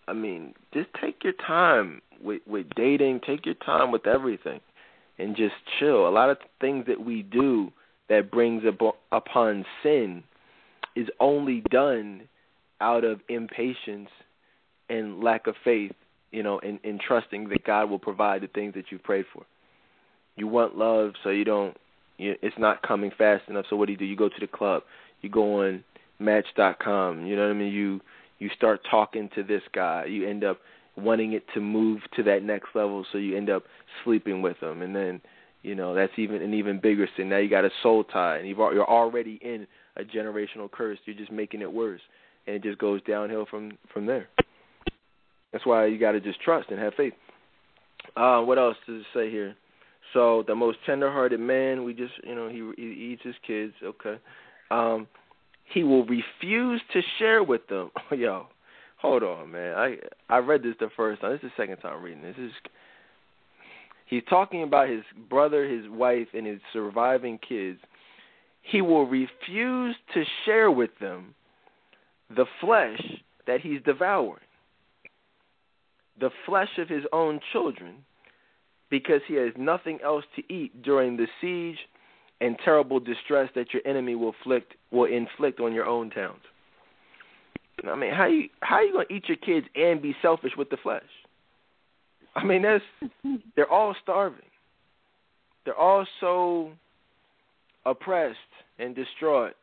I 0.07 0.13
mean, 0.13 0.53
just 0.73 0.89
take 0.99 1.23
your 1.23 1.33
time 1.45 2.01
with 2.23 2.41
with 2.47 2.67
dating. 2.75 3.21
Take 3.25 3.45
your 3.45 3.55
time 3.55 3.91
with 3.91 4.05
everything, 4.07 4.59
and 5.17 5.35
just 5.35 5.53
chill. 5.79 6.07
A 6.07 6.09
lot 6.09 6.29
of 6.29 6.37
things 6.59 6.85
that 6.87 7.03
we 7.03 7.23
do 7.23 7.71
that 8.09 8.31
brings 8.31 8.63
up, 8.67 8.95
upon 9.11 9.65
sin 9.83 10.23
is 10.95 11.07
only 11.19 11.61
done 11.69 12.27
out 12.81 13.03
of 13.03 13.21
impatience 13.29 14.09
and 14.89 15.23
lack 15.23 15.47
of 15.47 15.55
faith 15.63 15.93
you 16.31 16.43
know, 16.43 16.59
in, 16.59 16.79
in 16.83 16.99
trusting 17.05 17.49
that 17.49 17.63
God 17.63 17.89
will 17.89 17.99
provide 17.99 18.41
the 18.41 18.47
things 18.47 18.73
that 18.75 18.85
you've 18.89 19.03
prayed 19.03 19.25
for. 19.33 19.43
You 20.35 20.47
want 20.47 20.77
love, 20.77 21.13
so 21.23 21.29
you 21.29 21.43
don't. 21.43 21.75
You, 22.17 22.35
it's 22.41 22.57
not 22.57 22.81
coming 22.83 23.11
fast 23.17 23.43
enough. 23.49 23.65
So 23.69 23.75
what 23.75 23.87
do 23.87 23.91
you 23.91 23.97
do? 23.97 24.05
You 24.05 24.15
go 24.15 24.29
to 24.29 24.39
the 24.39 24.47
club. 24.47 24.83
You 25.21 25.29
go 25.29 25.61
on 25.61 25.83
Match.com. 26.19 27.25
You 27.25 27.35
know 27.35 27.43
what 27.43 27.51
I 27.51 27.53
mean? 27.53 27.73
You 27.73 27.99
you 28.39 28.49
start 28.55 28.81
talking 28.89 29.29
to 29.35 29.43
this 29.43 29.61
guy. 29.73 30.05
You 30.05 30.27
end 30.27 30.43
up 30.43 30.59
wanting 30.95 31.33
it 31.33 31.43
to 31.53 31.59
move 31.59 32.01
to 32.15 32.23
that 32.23 32.43
next 32.43 32.69
level. 32.73 33.05
So 33.11 33.17
you 33.17 33.37
end 33.37 33.49
up 33.49 33.63
sleeping 34.03 34.41
with 34.41 34.57
him, 34.57 34.81
and 34.81 34.95
then 34.95 35.21
you 35.63 35.75
know 35.75 35.93
that's 35.93 36.13
even 36.17 36.41
an 36.41 36.53
even 36.53 36.79
bigger 36.79 37.07
sin. 37.17 37.29
Now 37.29 37.37
you 37.37 37.49
got 37.49 37.65
a 37.65 37.71
soul 37.83 38.03
tie, 38.03 38.37
and 38.37 38.47
you've 38.47 38.57
you're 38.57 38.89
already 38.89 39.39
in 39.41 39.67
a 39.97 40.03
generational 40.03 40.71
curse. 40.71 40.99
You're 41.05 41.17
just 41.17 41.31
making 41.31 41.61
it 41.61 41.71
worse, 41.71 42.01
and 42.47 42.55
it 42.55 42.63
just 42.63 42.77
goes 42.77 43.01
downhill 43.03 43.45
from 43.49 43.77
from 43.93 44.05
there. 44.05 44.27
That's 45.51 45.65
why 45.65 45.85
you 45.85 45.97
got 45.97 46.13
to 46.13 46.21
just 46.21 46.41
trust 46.41 46.69
and 46.69 46.79
have 46.79 46.93
faith. 46.95 47.13
Uh, 48.15 48.41
what 48.41 48.57
else 48.57 48.77
does 48.87 49.01
it 49.01 49.07
say 49.13 49.29
here? 49.29 49.55
So 50.13 50.43
the 50.47 50.55
most 50.55 50.77
tender-hearted 50.85 51.39
man, 51.39 51.83
we 51.83 51.93
just, 51.93 52.13
you 52.23 52.35
know, 52.35 52.49
he, 52.49 52.71
he 52.81 53.13
eats 53.13 53.21
his 53.23 53.35
kids. 53.45 53.73
Okay. 53.83 54.17
Um, 54.69 55.07
he 55.73 55.83
will 55.83 56.05
refuse 56.05 56.81
to 56.93 57.01
share 57.17 57.43
with 57.43 57.67
them. 57.67 57.91
Yo, 58.17 58.47
hold 58.97 59.23
on, 59.23 59.51
man. 59.51 59.75
I 59.77 59.97
I 60.29 60.37
read 60.39 60.63
this 60.63 60.75
the 60.79 60.89
first 60.95 61.21
time. 61.21 61.31
This 61.31 61.43
is 61.43 61.51
the 61.55 61.63
second 61.63 61.77
time 61.77 62.01
reading 62.01 62.21
this. 62.21 62.35
this 62.37 62.45
is 62.47 62.51
he's 64.05 64.23
talking 64.29 64.63
about 64.63 64.89
his 64.89 65.03
brother, 65.29 65.67
his 65.67 65.89
wife, 65.89 66.27
and 66.33 66.45
his 66.45 66.59
surviving 66.73 67.39
kids. 67.47 67.79
He 68.63 68.81
will 68.81 69.07
refuse 69.07 69.95
to 70.13 70.23
share 70.45 70.69
with 70.69 70.91
them 70.99 71.33
the 72.35 72.45
flesh 72.59 73.01
that 73.47 73.61
he's 73.61 73.81
devouring 73.83 74.39
the 76.19 76.29
flesh 76.45 76.77
of 76.77 76.89
his 76.89 77.03
own 77.11 77.39
children 77.51 77.95
because 78.89 79.21
he 79.27 79.35
has 79.35 79.53
nothing 79.57 79.99
else 80.03 80.25
to 80.35 80.53
eat 80.53 80.83
during 80.83 81.17
the 81.17 81.27
siege 81.39 81.77
and 82.41 82.57
terrible 82.63 82.99
distress 82.99 83.49
that 83.55 83.73
your 83.73 83.81
enemy 83.85 84.15
will 84.15 84.33
inflict 84.39 84.73
will 84.91 85.05
inflict 85.05 85.59
on 85.59 85.73
your 85.73 85.85
own 85.85 86.09
towns. 86.09 86.41
I 87.89 87.95
mean, 87.95 88.13
how 88.13 88.27
you 88.27 88.49
how 88.61 88.77
are 88.77 88.83
you 88.83 88.93
gonna 88.93 89.05
eat 89.09 89.27
your 89.27 89.37
kids 89.37 89.67
and 89.75 90.01
be 90.01 90.15
selfish 90.21 90.51
with 90.57 90.69
the 90.69 90.77
flesh? 90.77 91.03
I 92.35 92.43
mean, 92.43 92.63
that's 92.63 92.83
they're 93.55 93.71
all 93.71 93.95
starving. 94.01 94.39
They're 95.65 95.77
all 95.77 96.05
so 96.19 96.71
oppressed 97.85 98.37
and 98.79 98.95
distraught 98.95 99.53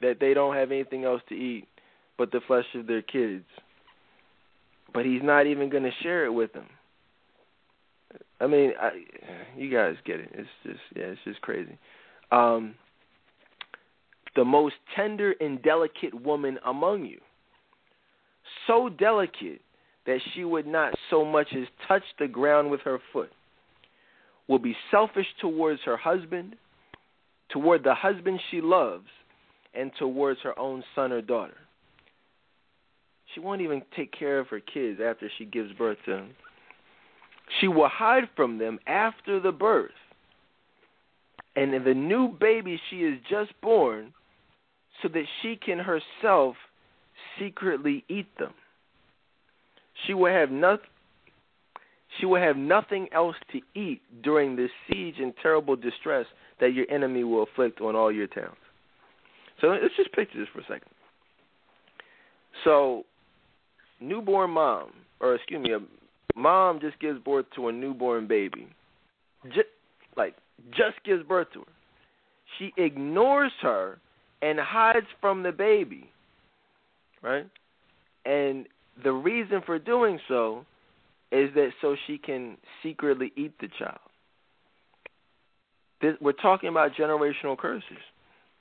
that 0.00 0.18
they 0.20 0.34
don't 0.34 0.54
have 0.54 0.72
anything 0.72 1.04
else 1.04 1.22
to 1.28 1.34
eat 1.34 1.66
but 2.16 2.32
the 2.32 2.40
flesh 2.46 2.64
of 2.74 2.86
their 2.86 3.02
kids 3.02 3.44
but 4.92 5.04
he's 5.04 5.22
not 5.22 5.46
even 5.46 5.68
going 5.70 5.82
to 5.82 5.92
share 6.02 6.24
it 6.24 6.32
with 6.32 6.52
them. 6.52 6.66
I 8.40 8.46
mean, 8.46 8.72
I, 8.80 8.90
you 9.56 9.70
guys 9.70 9.94
get 10.04 10.20
it. 10.20 10.30
It's 10.32 10.48
just 10.64 10.80
yeah, 10.96 11.04
it's 11.04 11.20
just 11.24 11.40
crazy. 11.42 11.78
Um, 12.32 12.74
the 14.36 14.44
most 14.44 14.74
tender 14.96 15.34
and 15.40 15.62
delicate 15.62 16.14
woman 16.14 16.58
among 16.64 17.04
you, 17.04 17.20
so 18.66 18.88
delicate 18.88 19.60
that 20.06 20.18
she 20.34 20.44
would 20.44 20.66
not 20.66 20.94
so 21.10 21.24
much 21.24 21.48
as 21.54 21.66
touch 21.86 22.02
the 22.18 22.26
ground 22.26 22.70
with 22.70 22.80
her 22.80 22.98
foot, 23.12 23.30
will 24.48 24.58
be 24.58 24.74
selfish 24.90 25.26
towards 25.40 25.80
her 25.84 25.96
husband, 25.96 26.56
toward 27.50 27.84
the 27.84 27.94
husband 27.94 28.40
she 28.50 28.60
loves, 28.60 29.06
and 29.74 29.92
towards 29.98 30.40
her 30.42 30.58
own 30.58 30.82
son 30.94 31.12
or 31.12 31.20
daughter. 31.20 31.56
She 33.34 33.40
won't 33.40 33.60
even 33.60 33.82
take 33.96 34.12
care 34.16 34.38
of 34.38 34.48
her 34.48 34.60
kids 34.60 35.00
after 35.04 35.30
she 35.38 35.44
gives 35.44 35.72
birth 35.72 35.98
to 36.06 36.12
them. 36.12 36.30
She 37.60 37.68
will 37.68 37.88
hide 37.88 38.28
from 38.36 38.58
them 38.58 38.78
after 38.86 39.40
the 39.40 39.52
birth. 39.52 39.90
And 41.56 41.84
the 41.84 41.94
new 41.94 42.28
baby 42.28 42.80
she 42.88 42.98
is 42.98 43.18
just 43.28 43.52
born 43.60 44.12
so 45.02 45.08
that 45.08 45.24
she 45.42 45.56
can 45.56 45.78
herself 45.78 46.56
secretly 47.38 48.04
eat 48.08 48.26
them. 48.38 48.52
She 50.06 50.14
will 50.14 50.32
have 50.32 50.50
nothing 50.50 50.86
she 52.18 52.26
will 52.26 52.40
have 52.40 52.56
nothing 52.56 53.08
else 53.12 53.36
to 53.52 53.60
eat 53.78 54.02
during 54.22 54.56
this 54.56 54.70
siege 54.88 55.14
and 55.18 55.32
terrible 55.42 55.76
distress 55.76 56.26
that 56.58 56.74
your 56.74 56.90
enemy 56.90 57.22
will 57.22 57.44
afflict 57.44 57.80
on 57.80 57.94
all 57.94 58.10
your 58.10 58.26
towns. 58.26 58.56
So 59.60 59.68
let's 59.68 59.94
just 59.96 60.12
picture 60.12 60.38
this 60.38 60.48
for 60.52 60.60
a 60.60 60.64
second. 60.64 60.90
So 62.64 63.04
newborn 64.00 64.50
mom, 64.50 64.90
or 65.20 65.34
excuse 65.34 65.62
me, 65.62 65.72
a 65.72 66.38
mom 66.38 66.80
just 66.80 66.98
gives 67.00 67.18
birth 67.20 67.46
to 67.56 67.68
a 67.68 67.72
newborn 67.72 68.26
baby, 68.26 68.68
just, 69.46 69.68
like 70.16 70.34
just 70.70 71.02
gives 71.04 71.22
birth 71.24 71.48
to 71.52 71.60
her. 71.60 71.72
She 72.58 72.72
ignores 72.76 73.52
her 73.62 73.98
and 74.42 74.58
hides 74.58 75.06
from 75.20 75.42
the 75.42 75.52
baby, 75.52 76.10
right? 77.22 77.46
And 78.24 78.66
the 79.02 79.12
reason 79.12 79.62
for 79.64 79.78
doing 79.78 80.18
so 80.28 80.64
is 81.32 81.50
that 81.54 81.70
so 81.80 81.96
she 82.06 82.18
can 82.18 82.56
secretly 82.82 83.32
eat 83.36 83.52
the 83.60 83.68
child. 83.78 83.98
This, 86.02 86.14
we're 86.20 86.32
talking 86.32 86.68
about 86.68 86.92
generational 86.98 87.56
curses. 87.56 87.84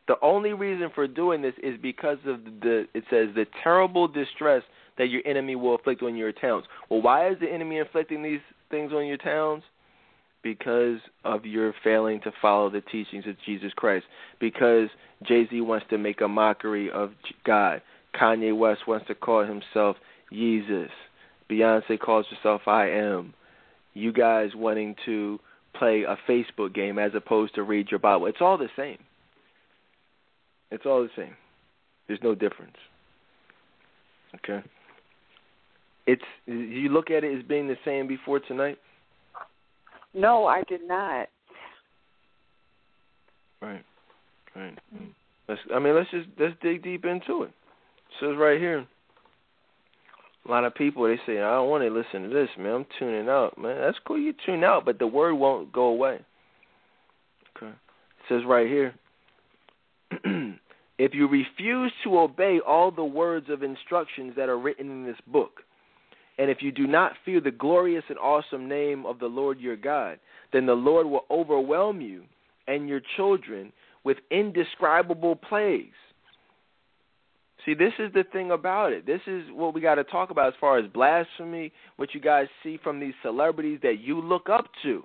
The 0.09 0.17
only 0.23 0.53
reason 0.53 0.89
for 0.95 1.07
doing 1.07 1.43
this 1.43 1.53
is 1.61 1.79
because 1.79 2.17
of 2.25 2.43
the 2.43 2.88
it 2.95 3.03
says 3.11 3.29
the 3.35 3.45
terrible 3.61 4.07
distress 4.07 4.63
that 4.97 5.09
your 5.09 5.21
enemy 5.23 5.55
will 5.55 5.77
inflict 5.77 6.01
on 6.01 6.15
your 6.15 6.31
towns. 6.31 6.65
Well, 6.89 7.03
why 7.03 7.29
is 7.29 7.38
the 7.39 7.47
enemy 7.47 7.77
inflicting 7.77 8.23
these 8.23 8.39
things 8.71 8.91
on 8.91 9.05
your 9.05 9.17
towns? 9.17 9.61
Because 10.41 10.97
of 11.23 11.45
your 11.45 11.75
failing 11.83 12.21
to 12.21 12.31
follow 12.41 12.71
the 12.71 12.81
teachings 12.81 13.25
of 13.27 13.35
Jesus 13.45 13.71
Christ. 13.75 14.07
Because 14.39 14.89
Jay 15.27 15.47
Z 15.47 15.61
wants 15.61 15.85
to 15.91 15.99
make 15.99 16.21
a 16.21 16.27
mockery 16.27 16.89
of 16.89 17.11
God. 17.45 17.83
Kanye 18.19 18.57
West 18.57 18.88
wants 18.88 19.05
to 19.09 19.15
call 19.15 19.45
himself 19.45 19.95
Jesus. 20.33 20.89
Beyonce 21.51 21.99
calls 21.99 22.25
herself 22.35 22.61
I 22.65 22.89
am. 22.89 23.35
You 23.93 24.11
guys 24.11 24.55
wanting 24.55 24.95
to 25.05 25.39
play 25.75 26.01
a 26.01 26.17
Facebook 26.27 26.73
game 26.73 26.97
as 26.97 27.11
opposed 27.13 27.53
to 27.55 27.61
read 27.61 27.91
your 27.91 27.99
Bible. 27.99 28.25
It's 28.25 28.41
all 28.41 28.57
the 28.57 28.69
same. 28.75 28.97
It's 30.72 30.85
all 30.85 31.01
the 31.01 31.09
same. 31.15 31.35
There's 32.07 32.19
no 32.23 32.35
difference. 32.35 32.75
Okay. 34.35 34.64
It's 36.07 36.23
you 36.45 36.89
look 36.89 37.11
at 37.11 37.23
it 37.23 37.38
as 37.38 37.43
being 37.43 37.67
the 37.67 37.77
same 37.85 38.07
before 38.07 38.39
tonight. 38.39 38.77
No, 40.14 40.48
I 40.48 40.64
did 40.67 40.81
not. 40.88 41.27
Right, 43.61 43.83
right. 44.56 44.77
Let's. 45.48 45.61
I 45.73 45.80
mean, 45.80 45.95
let's 45.95 46.09
just 46.11 46.27
let's 46.39 46.56
dig 46.61 46.83
deep 46.83 47.06
into 47.06 47.43
it. 47.43 47.49
It 47.49 48.19
says 48.19 48.35
right 48.38 48.59
here. 48.59 48.88
A 50.48 50.49
lot 50.49 50.64
of 50.64 50.73
people 50.73 51.03
they 51.03 51.19
say 51.27 51.39
I 51.39 51.51
don't 51.51 51.69
want 51.69 51.83
to 51.83 51.89
listen 51.89 52.27
to 52.27 52.33
this, 52.33 52.49
man. 52.57 52.73
I'm 52.73 52.85
tuning 52.98 53.30
out, 53.30 53.57
man. 53.57 53.80
That's 53.80 53.98
cool. 54.07 54.17
You 54.17 54.33
tune 54.45 54.64
out, 54.64 54.85
but 54.85 54.98
the 54.98 55.06
word 55.06 55.35
won't 55.35 55.72
go 55.72 55.83
away. 55.83 56.19
Okay. 57.56 57.72
It 57.72 58.27
says 58.30 58.41
right 58.48 58.67
here. 58.67 58.95
If 60.99 61.15
you 61.15 61.27
refuse 61.27 61.93
to 62.03 62.19
obey 62.19 62.59
all 62.59 62.91
the 62.91 63.03
words 63.03 63.47
of 63.49 63.63
instructions 63.63 64.33
that 64.35 64.49
are 64.49 64.59
written 64.59 64.91
in 64.91 65.05
this 65.05 65.17
book, 65.25 65.61
and 66.37 66.51
if 66.51 66.57
you 66.61 66.71
do 66.71 66.85
not 66.85 67.13
fear 67.23 67.39
the 67.39 67.51
glorious 67.51 68.03
and 68.09 68.19
awesome 68.19 68.67
name 68.67 69.05
of 69.05 69.17
the 69.17 69.25
Lord 69.25 69.59
your 69.59 69.77
God, 69.77 70.19
then 70.51 70.65
the 70.65 70.73
Lord 70.73 71.07
will 71.07 71.25
overwhelm 71.31 72.01
you 72.01 72.23
and 72.67 72.89
your 72.89 73.01
children 73.15 73.71
with 74.03 74.17
indescribable 74.29 75.37
plagues. 75.37 75.95
See, 77.65 77.73
this 77.73 77.93
is 77.97 78.11
the 78.13 78.23
thing 78.31 78.51
about 78.51 78.91
it. 78.91 79.05
This 79.05 79.21
is 79.25 79.43
what 79.51 79.73
we 79.73 79.81
got 79.81 79.95
to 79.95 80.03
talk 80.03 80.31
about 80.31 80.47
as 80.47 80.53
far 80.59 80.79
as 80.79 80.89
blasphemy, 80.91 81.71
what 81.95 82.13
you 82.13 82.19
guys 82.19 82.47
see 82.61 82.77
from 82.81 82.99
these 82.99 83.13
celebrities 83.21 83.79
that 83.83 83.99
you 83.99 84.21
look 84.21 84.49
up 84.49 84.65
to. 84.83 85.03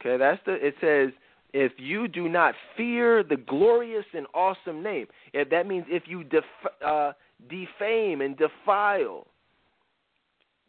Okay, 0.00 0.16
that's 0.18 0.40
the 0.46 0.54
it 0.54 0.74
says 0.80 1.12
if 1.52 1.72
you 1.76 2.08
do 2.08 2.28
not 2.28 2.54
fear 2.76 3.22
the 3.22 3.36
glorious 3.36 4.04
and 4.14 4.26
awesome 4.34 4.82
name, 4.82 5.06
if 5.32 5.50
that 5.50 5.66
means 5.66 5.84
if 5.88 6.04
you 6.06 6.24
def, 6.24 6.44
uh, 6.84 7.12
defame 7.48 8.20
and 8.20 8.36
defile 8.36 9.26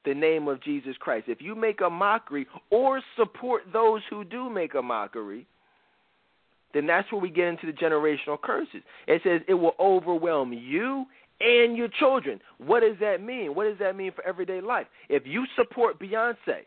the 0.05 0.13
name 0.13 0.47
of 0.47 0.61
Jesus 0.61 0.95
Christ. 0.99 1.25
If 1.27 1.41
you 1.41 1.55
make 1.55 1.81
a 1.81 1.89
mockery 1.89 2.47
or 2.69 3.01
support 3.17 3.63
those 3.71 4.01
who 4.09 4.23
do 4.23 4.49
make 4.49 4.73
a 4.73 4.81
mockery, 4.81 5.47
then 6.73 6.87
that's 6.87 7.09
where 7.11 7.21
we 7.21 7.29
get 7.29 7.47
into 7.47 7.67
the 7.67 7.71
generational 7.71 8.39
curses. 8.41 8.81
It 9.07 9.21
says 9.23 9.41
it 9.47 9.53
will 9.53 9.75
overwhelm 9.79 10.51
you 10.51 11.05
and 11.39 11.77
your 11.77 11.87
children. 11.99 12.39
What 12.57 12.81
does 12.81 12.97
that 12.99 13.21
mean? 13.21 13.55
What 13.55 13.65
does 13.65 13.77
that 13.79 13.95
mean 13.95 14.11
for 14.13 14.25
everyday 14.25 14.59
life? 14.59 14.87
If 15.09 15.23
you 15.25 15.45
support 15.55 15.99
Beyonce, 15.99 16.63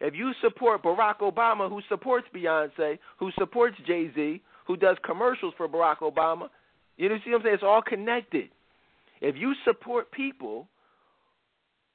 if 0.00 0.14
you 0.14 0.32
support 0.40 0.82
Barack 0.82 1.18
Obama, 1.20 1.68
who 1.68 1.80
supports 1.88 2.26
Beyonce, 2.34 2.98
who 3.18 3.30
supports 3.38 3.76
Jay 3.86 4.10
Z, 4.14 4.40
who 4.66 4.76
does 4.76 4.96
commercials 5.04 5.54
for 5.56 5.68
Barack 5.68 5.98
Obama, 5.98 6.48
you 6.96 7.08
know 7.08 7.16
see 7.24 7.30
what 7.30 7.38
I'm 7.38 7.42
saying? 7.44 7.54
It's 7.54 7.62
all 7.62 7.82
connected. 7.82 8.50
If 9.20 9.36
you 9.36 9.54
support 9.64 10.10
people 10.12 10.68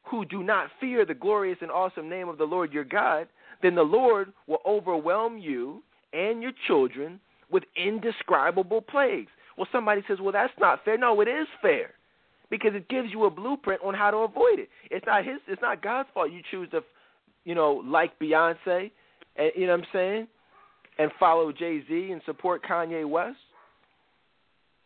who 0.04 0.26
do 0.26 0.44
not 0.44 0.68
fear 0.80 1.06
the 1.06 1.14
glorious 1.14 1.58
and 1.62 1.72
awesome 1.72 2.10
name 2.10 2.28
of 2.28 2.38
the 2.38 2.44
Lord 2.44 2.74
your 2.74 2.84
God, 2.84 3.28
then 3.62 3.76
the 3.76 3.84
Lord 3.84 4.34
will 4.48 4.60
overwhelm 4.66 5.38
you 5.38 5.82
and 6.12 6.42
your 6.42 6.52
children 6.68 7.20
with 7.50 7.64
indescribable 7.78 8.82
plagues. 8.82 9.32
Well, 9.58 9.68
somebody 9.72 10.02
says, 10.08 10.18
well, 10.22 10.32
that's 10.32 10.54
not 10.60 10.84
fair. 10.84 10.98
No, 10.98 11.22
it 11.22 11.28
is 11.28 11.48
fair 11.62 11.92
because 12.50 12.72
it 12.76 12.90
gives 12.90 13.10
you 13.12 13.26
a 13.26 13.30
blueprint 13.30 13.82
on 13.84 13.94
how 13.94 14.12
to 14.12 14.18
avoid 14.18 14.60
it. 14.60 14.70
It's 14.92 15.06
not 15.06 15.26
his. 15.26 15.40
It's 15.48 15.62
not 15.62 15.82
God's 15.82 16.10
fault. 16.14 16.32
You 16.32 16.42
choose 16.52 16.70
to, 16.72 16.82
you 17.46 17.56
know, 17.56 17.84
like 17.86 18.18
Beyonce, 18.20 18.92
and 19.36 19.52
you 19.56 19.68
know 19.68 19.74
what 19.74 19.80
I'm 19.82 19.86
saying, 19.94 20.28
and 20.98 21.12
follow 21.20 21.52
Jay 21.52 21.84
Z 21.88 22.12
and 22.12 22.22
support 22.26 22.64
Kanye 22.64 23.08
West. 23.08 23.38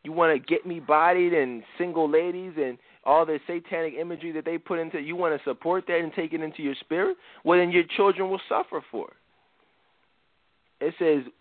You 0.03 0.13
want 0.13 0.33
to 0.33 0.47
get 0.47 0.65
me 0.65 0.79
bodied 0.79 1.33
and 1.33 1.63
single 1.77 2.09
ladies 2.09 2.53
and 2.57 2.77
all 3.03 3.25
the 3.25 3.39
satanic 3.47 3.93
imagery 3.93 4.31
that 4.33 4.45
they 4.45 4.57
put 4.57 4.79
into 4.79 4.99
you 4.99 5.15
want 5.15 5.37
to 5.37 5.49
support 5.49 5.85
that 5.87 5.99
and 5.99 6.13
take 6.13 6.33
it 6.33 6.41
into 6.41 6.61
your 6.61 6.75
spirit, 6.79 7.17
well 7.43 7.59
then 7.59 7.71
your 7.71 7.83
children 7.95 8.29
will 8.29 8.41
suffer 8.47 8.81
for 8.91 9.09
it. 9.09 10.85
It 10.85 10.93
says 10.99 11.31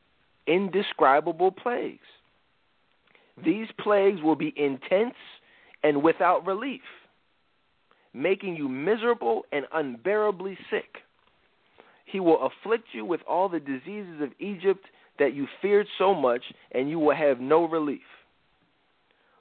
indescribable 0.47 1.51
plagues. 1.51 2.07
These 3.45 3.69
plagues 3.79 4.23
will 4.23 4.37
be 4.37 4.55
intense 4.57 5.15
and 5.83 6.03
without 6.03 6.47
relief, 6.47 6.81
making 8.15 8.57
you 8.57 8.69
miserable 8.69 9.43
and 9.53 9.67
unbearably 9.75 10.57
sick. 10.71 11.03
He 12.07 12.21
will 12.21 12.47
afflict 12.47 12.87
you 12.93 13.05
with 13.05 13.21
all 13.29 13.49
the 13.49 13.61
diseases 13.61 14.23
of 14.23 14.31
Egypt 14.39 14.87
that 15.19 15.35
you 15.35 15.47
feared 15.61 15.87
so 15.99 16.15
much, 16.15 16.43
and 16.73 16.89
you 16.89 16.99
will 16.99 17.15
have 17.15 17.41
no 17.41 17.67
relief. 17.67 18.01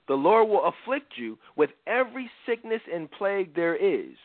The 0.07 0.15
Lord 0.15 0.49
will 0.49 0.65
afflict 0.65 1.13
you 1.15 1.37
with 1.55 1.69
every 1.87 2.29
sickness 2.45 2.81
and 2.91 3.09
plague 3.11 3.55
there 3.55 3.75
is. 3.75 4.15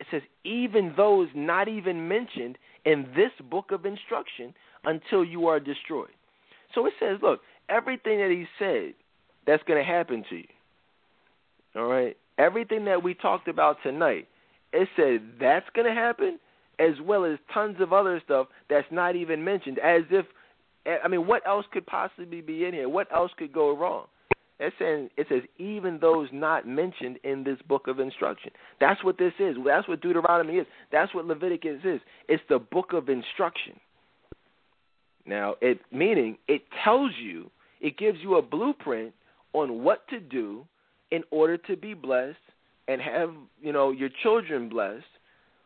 It 0.00 0.06
says, 0.10 0.22
even 0.44 0.94
those 0.96 1.28
not 1.34 1.68
even 1.68 2.08
mentioned 2.08 2.58
in 2.84 3.06
this 3.14 3.30
book 3.50 3.70
of 3.70 3.86
instruction 3.86 4.54
until 4.84 5.24
you 5.24 5.46
are 5.46 5.60
destroyed. 5.60 6.08
So 6.74 6.86
it 6.86 6.94
says, 6.98 7.18
look, 7.22 7.40
everything 7.68 8.18
that 8.18 8.30
he 8.30 8.46
said 8.58 8.94
that's 9.46 9.62
going 9.64 9.78
to 9.78 9.88
happen 9.88 10.24
to 10.30 10.36
you. 10.36 10.48
All 11.76 11.86
right? 11.86 12.16
Everything 12.38 12.84
that 12.86 13.02
we 13.02 13.14
talked 13.14 13.46
about 13.46 13.76
tonight, 13.82 14.26
it 14.72 14.88
said 14.96 15.22
that's 15.40 15.66
going 15.74 15.86
to 15.86 15.94
happen 15.94 16.38
as 16.78 16.94
well 17.02 17.24
as 17.24 17.38
tons 17.52 17.76
of 17.80 17.92
other 17.92 18.20
stuff 18.24 18.48
that's 18.68 18.86
not 18.90 19.16
even 19.16 19.44
mentioned 19.44 19.78
as 19.78 20.02
if 20.10 20.26
I 20.84 21.06
mean, 21.06 21.26
what 21.28 21.46
else 21.46 21.64
could 21.72 21.86
possibly 21.86 22.40
be 22.40 22.64
in 22.64 22.74
here? 22.74 22.88
What 22.88 23.06
else 23.14 23.30
could 23.38 23.52
go 23.52 23.76
wrong? 23.76 24.06
It's 24.58 24.74
saying 24.78 25.10
it 25.16 25.26
says 25.28 25.42
even 25.58 25.98
those 26.00 26.28
not 26.32 26.66
mentioned 26.66 27.18
in 27.24 27.44
this 27.44 27.58
book 27.68 27.88
of 27.88 27.98
instruction. 27.98 28.50
That's 28.80 29.02
what 29.02 29.18
this 29.18 29.32
is. 29.38 29.56
That's 29.64 29.88
what 29.88 30.00
Deuteronomy 30.00 30.54
is. 30.54 30.66
That's 30.90 31.14
what 31.14 31.24
Leviticus 31.24 31.80
is. 31.84 32.00
It's 32.28 32.42
the 32.48 32.58
book 32.58 32.92
of 32.92 33.08
instruction. 33.08 33.78
Now, 35.26 35.54
it 35.60 35.80
meaning 35.90 36.38
it 36.48 36.62
tells 36.84 37.12
you, 37.20 37.50
it 37.80 37.98
gives 37.98 38.18
you 38.22 38.36
a 38.36 38.42
blueprint 38.42 39.12
on 39.52 39.82
what 39.82 40.06
to 40.08 40.20
do 40.20 40.64
in 41.10 41.22
order 41.30 41.56
to 41.56 41.76
be 41.76 41.94
blessed 41.94 42.36
and 42.88 43.00
have, 43.00 43.30
you 43.60 43.72
know, 43.72 43.90
your 43.90 44.08
children 44.22 44.68
blessed, 44.68 45.04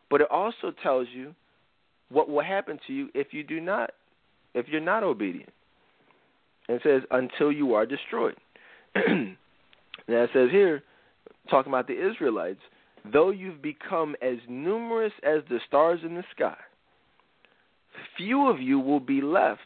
but 0.09 0.21
it 0.21 0.27
also 0.31 0.71
tells 0.83 1.07
you 1.13 1.33
what 2.09 2.29
will 2.29 2.43
happen 2.43 2.79
to 2.87 2.93
you 2.93 3.09
if 3.13 3.27
you 3.31 3.43
do 3.43 3.59
not 3.59 3.91
if 4.53 4.67
you're 4.69 4.81
not 4.81 5.03
obedient. 5.03 5.51
And 6.67 6.77
it 6.77 6.83
says 6.83 7.01
until 7.11 7.51
you 7.51 7.73
are 7.73 7.85
destroyed. 7.85 8.35
now 8.95 9.35
it 10.07 10.29
says 10.33 10.49
here, 10.51 10.83
talking 11.49 11.71
about 11.71 11.87
the 11.87 12.09
Israelites, 12.09 12.59
though 13.13 13.29
you've 13.29 13.61
become 13.61 14.15
as 14.21 14.37
numerous 14.49 15.13
as 15.23 15.41
the 15.49 15.59
stars 15.67 15.99
in 16.03 16.15
the 16.15 16.23
sky, 16.35 16.57
few 18.17 18.47
of 18.47 18.59
you 18.59 18.79
will 18.79 18.99
be 18.99 19.21
left 19.21 19.61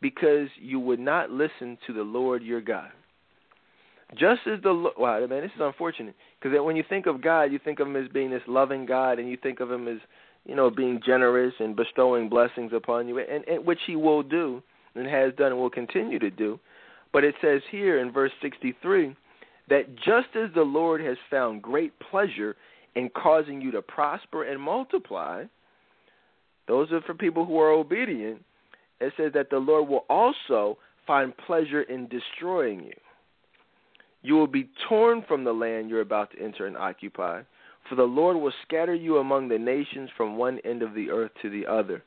because 0.00 0.48
you 0.60 0.80
would 0.80 1.00
not 1.00 1.30
listen 1.30 1.78
to 1.86 1.92
the 1.92 2.02
Lord 2.02 2.42
your 2.42 2.60
God. 2.60 2.90
Just 4.14 4.40
as 4.46 4.62
the 4.62 4.92
wow, 4.96 5.18
man, 5.26 5.42
this 5.42 5.50
is 5.56 5.60
unfortunate 5.60 6.14
because 6.40 6.56
when 6.62 6.76
you 6.76 6.84
think 6.88 7.06
of 7.06 7.20
God, 7.20 7.44
you 7.44 7.58
think 7.58 7.80
of 7.80 7.88
him 7.88 7.96
as 7.96 8.08
being 8.08 8.30
this 8.30 8.42
loving 8.46 8.86
God, 8.86 9.18
and 9.18 9.28
you 9.28 9.36
think 9.36 9.60
of 9.60 9.70
him 9.70 9.88
as 9.88 9.98
you 10.44 10.54
know 10.54 10.70
being 10.70 11.00
generous 11.04 11.52
and 11.58 11.74
bestowing 11.74 12.28
blessings 12.28 12.72
upon 12.72 13.08
you, 13.08 13.18
and, 13.18 13.46
and 13.48 13.66
which 13.66 13.80
he 13.86 13.96
will 13.96 14.22
do 14.22 14.62
and 14.94 15.06
has 15.06 15.34
done 15.34 15.52
and 15.52 15.60
will 15.60 15.70
continue 15.70 16.18
to 16.20 16.30
do. 16.30 16.58
But 17.12 17.24
it 17.24 17.34
says 17.42 17.62
here 17.70 17.98
in 17.98 18.12
verse 18.12 18.32
63 18.42 19.16
that 19.68 19.96
just 19.96 20.28
as 20.36 20.50
the 20.54 20.62
Lord 20.62 21.00
has 21.00 21.16
found 21.30 21.62
great 21.62 21.92
pleasure 22.10 22.56
in 22.94 23.10
causing 23.10 23.60
you 23.60 23.70
to 23.72 23.82
prosper 23.82 24.44
and 24.44 24.60
multiply, 24.60 25.44
those 26.68 26.92
are 26.92 27.00
for 27.02 27.14
people 27.14 27.44
who 27.44 27.58
are 27.58 27.70
obedient. 27.70 28.42
It 29.00 29.12
says 29.16 29.32
that 29.34 29.50
the 29.50 29.58
Lord 29.58 29.88
will 29.88 30.04
also 30.08 30.78
find 31.06 31.36
pleasure 31.36 31.82
in 31.82 32.08
destroying 32.08 32.84
you. 32.84 32.92
You 34.26 34.34
will 34.34 34.48
be 34.48 34.68
torn 34.88 35.22
from 35.28 35.44
the 35.44 35.52
land 35.52 35.88
you're 35.88 36.00
about 36.00 36.32
to 36.32 36.42
enter 36.42 36.66
and 36.66 36.76
occupy, 36.76 37.42
for 37.88 37.94
the 37.94 38.02
Lord 38.02 38.36
will 38.36 38.52
scatter 38.66 38.92
you 38.92 39.18
among 39.18 39.48
the 39.48 39.56
nations 39.56 40.10
from 40.16 40.36
one 40.36 40.58
end 40.64 40.82
of 40.82 40.94
the 40.94 41.10
earth 41.10 41.30
to 41.42 41.48
the 41.48 41.64
other. 41.64 42.02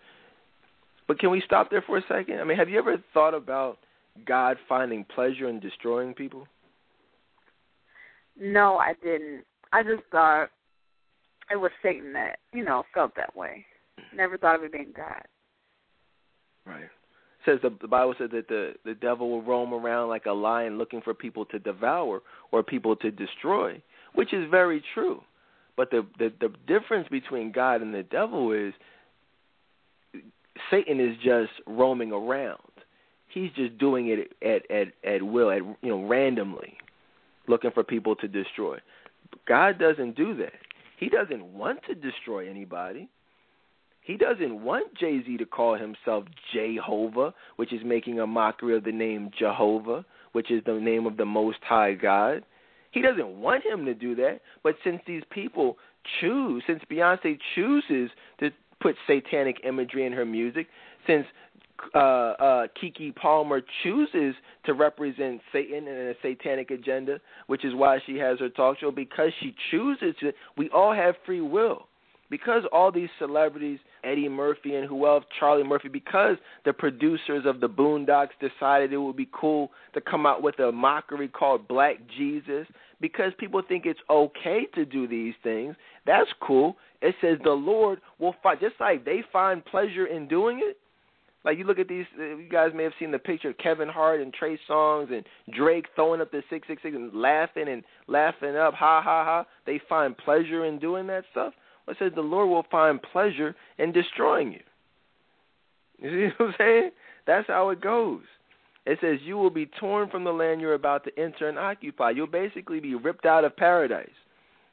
But 1.08 1.18
can 1.18 1.32
we 1.32 1.42
stop 1.46 1.72
there 1.72 1.82
for 1.82 1.98
a 1.98 2.04
second? 2.10 2.42
I 2.42 2.44
mean, 2.44 2.58
have 2.58 2.68
you 2.68 2.78
ever 2.78 2.98
thought 3.14 3.34
about 3.34 3.78
God 4.26 4.58
finding 4.68 5.06
pleasure 5.06 5.48
in 5.48 5.62
destroying 5.62 6.14
people? 6.14 6.46
No, 8.38 8.76
I 8.76 8.96
didn't. 9.02 9.46
I 9.72 9.82
just 9.82 10.04
thought 10.12 10.50
it 11.50 11.56
was 11.56 11.72
Satan 11.82 12.12
that, 12.12 12.40
you 12.52 12.66
know, 12.66 12.84
felt 12.94 13.16
that 13.16 13.34
way. 13.34 13.66
Never 14.14 14.38
thought 14.38 14.58
of 14.58 14.64
it 14.64 14.74
being 14.74 14.92
God. 14.94 15.22
Right. 16.66 16.90
Says 17.50 17.60
the, 17.62 17.76
the 17.82 17.88
Bible 17.88 18.14
says 18.18 18.30
that 18.32 18.48
the 18.48 18.74
the 18.86 18.94
devil 18.94 19.30
will 19.30 19.42
roam 19.42 19.74
around 19.74 20.10
like 20.10 20.26
a 20.26 20.32
lion 20.32 20.78
looking 20.78 21.02
for 21.02 21.14
people 21.14 21.46
to 21.46 21.60
devour 21.60 22.22
or 22.52 22.64
people 22.64 22.96
to 22.98 23.12
destroy, 23.12 23.82
which 24.14 24.34
is 24.34 24.50
very 24.50 24.84
true. 24.94 25.22
But 25.76 25.92
the 25.92 26.06
the, 26.18 26.32
the 26.40 26.54
difference 26.68 27.08
between 27.10 27.52
God 27.52 27.82
and 27.82 27.94
the 27.94 28.04
devil 28.04 28.52
is 28.52 28.74
Satan 30.70 31.00
is 31.00 31.16
just 31.24 31.52
roaming 31.66 32.12
around 32.12 32.60
he's 33.30 33.52
just 33.56 33.78
doing 33.78 34.08
it 34.08 34.32
at 34.42 34.70
at 34.70 34.88
at 35.04 35.24
will, 35.24 35.52
at 35.52 35.62
you 35.82 35.90
know, 35.90 36.06
randomly, 36.06 36.78
looking 37.48 37.72
for 37.72 37.84
people 37.84 38.16
to 38.18 38.28
destroy. 38.28 38.78
God 39.48 39.80
doesn't 39.80 40.16
do 40.16 40.36
that. 40.38 40.54
He 40.98 41.08
doesn't 41.08 41.44
want 41.54 41.80
to 41.88 41.96
destroy 41.96 42.50
anybody. 42.50 43.08
He 44.10 44.18
doesn't 44.18 44.64
want 44.64 44.96
Jay 44.96 45.22
Z 45.24 45.38
to 45.38 45.46
call 45.46 45.76
himself 45.76 46.24
Jehovah, 46.52 47.32
which 47.58 47.72
is 47.72 47.82
making 47.86 48.20
a 48.20 48.26
mockery 48.26 48.76
of 48.76 48.84
the 48.84 48.92
name 48.92 49.30
Jehovah, 49.38 50.04
which 50.32 50.50
is 50.50 50.64
the 50.66 50.80
name 50.80 51.06
of 51.06 51.16
the 51.16 51.26
Most 51.26 51.60
High 51.62 51.94
God. 51.94 52.44
He 52.90 53.04
doesn't 53.04 53.40
want 53.40 53.64
him 53.64 53.86
to 53.86 53.94
do 53.94 54.16
that. 54.16 54.40
But 54.64 54.78
since 54.84 55.00
these 55.06 55.22
people 55.30 55.78
choose, 56.20 56.64
since 56.66 56.82
Beyonce 56.90 57.38
chooses 57.54 58.10
to 58.40 58.50
put 58.82 58.96
satanic 59.06 59.58
imagery 59.64 60.08
in 60.08 60.14
her 60.14 60.26
music, 60.26 60.66
since 61.06 61.28
uh, 61.94 62.00
uh, 62.00 62.68
Keke 62.82 63.16
Palmer 63.16 63.62
chooses 63.84 64.34
to 64.66 64.74
represent 64.74 65.40
Satan 65.54 65.88
and 65.88 66.10
a 66.10 66.16
satanic 66.24 66.72
agenda, 66.72 67.20
which 67.46 67.64
is 67.64 67.76
why 67.76 68.00
she 68.08 68.18
has 68.18 68.40
her 68.40 68.50
talk 68.50 68.80
show 68.80 68.90
because 68.90 69.30
she 69.40 69.54
chooses 69.70 70.16
to. 70.22 70.32
We 70.58 70.68
all 70.72 70.96
have 70.96 71.14
free 71.28 71.42
will. 71.42 71.89
Because 72.30 72.64
all 72.72 72.92
these 72.92 73.10
celebrities, 73.18 73.80
Eddie 74.04 74.30
Murphy 74.30 74.76
and 74.76 74.88
who 74.88 75.08
else, 75.08 75.24
Charlie 75.40 75.64
Murphy, 75.64 75.88
because 75.88 76.38
the 76.64 76.74
producers 76.74 77.46
of 77.46 77.60
the 77.60 77.68
Boondocks 77.68 78.30
decided 78.40 78.94
it 78.94 78.98
would 78.98 79.18
be 79.18 79.30
cool 79.32 79.72
to 79.94 80.02
come 80.02 80.26
out 80.26 80.44
with 80.44 80.60
a 80.60 80.72
mockery 80.72 81.28
called 81.28 81.68
Black 81.68 81.96
Jesus, 82.18 82.68
because 83.02 83.32
people 83.40 83.62
think 83.68 83.86
it's 83.86 84.00
okay 84.10 84.68
to 84.76 84.86
do 84.86 85.08
these 85.08 85.34
things, 85.42 85.76
that's 86.06 86.30
cool. 86.42 86.76
It 87.02 87.16
says 87.22 87.38
the 87.44 87.52
Lord 87.52 88.00
will 88.20 88.36
find, 88.44 88.60
just 88.60 88.76
like 88.80 89.06
they 89.06 89.24
find 89.32 89.66
pleasure 89.66 90.06
in 90.06 90.28
doing 90.28 90.60
it, 90.62 90.78
like 91.46 91.58
you 91.58 91.64
look 91.64 91.80
at 91.80 91.88
these, 91.88 92.06
uh, 92.20 92.36
you 92.36 92.50
guys 92.50 92.72
may 92.76 92.84
have 92.84 92.92
seen 93.00 93.12
the 93.12 93.20
picture 93.20 93.50
of 93.50 93.58
Kevin 93.58 93.88
Hart 93.88 94.20
and 94.20 94.34
Trey 94.34 94.60
Songz 94.70 95.12
and 95.14 95.24
Drake 95.56 95.86
throwing 95.96 96.20
up 96.20 96.32
the 96.32 96.44
six 96.50 96.68
six 96.68 96.82
six 96.82 96.94
and 96.94 97.14
laughing 97.14 97.70
and 97.70 97.84
laughing 98.08 98.58
up, 98.58 98.74
ha 98.74 99.02
ha 99.02 99.24
ha. 99.24 99.46
They 99.66 99.80
find 99.88 100.18
pleasure 100.18 100.66
in 100.66 100.80
doing 100.80 101.08
that 101.08 101.24
stuff. 101.32 101.54
It 101.90 101.98
says 102.00 102.12
the 102.16 102.22
Lord 102.22 102.50
will 102.50 102.66
find 102.72 103.02
pleasure 103.02 103.56
in 103.78 103.92
destroying 103.92 104.54
you. 104.54 104.60
You 106.02 106.10
see 106.10 106.34
what 106.38 106.50
I'm 106.50 106.56
saying? 106.58 106.92
That's 107.28 107.48
how 107.48 107.70
it 107.72 107.82
goes. 107.82 108.22
It 108.86 109.00
says 109.02 109.20
you 109.24 109.38
will 109.38 109.50
be 109.50 109.66
torn 109.80 110.10
from 110.10 110.24
the 110.24 110.32
land 110.32 110.62
you're 110.62 110.74
about 110.74 111.04
to 111.04 111.20
enter 111.20 111.50
and 111.50 111.60
occupy. 111.60 112.12
You'll 112.12 112.28
basically 112.28 112.80
be 112.80 112.96
ripped 112.96 113.26
out 113.26 113.44
of 113.44 113.58
paradise. 113.58 114.08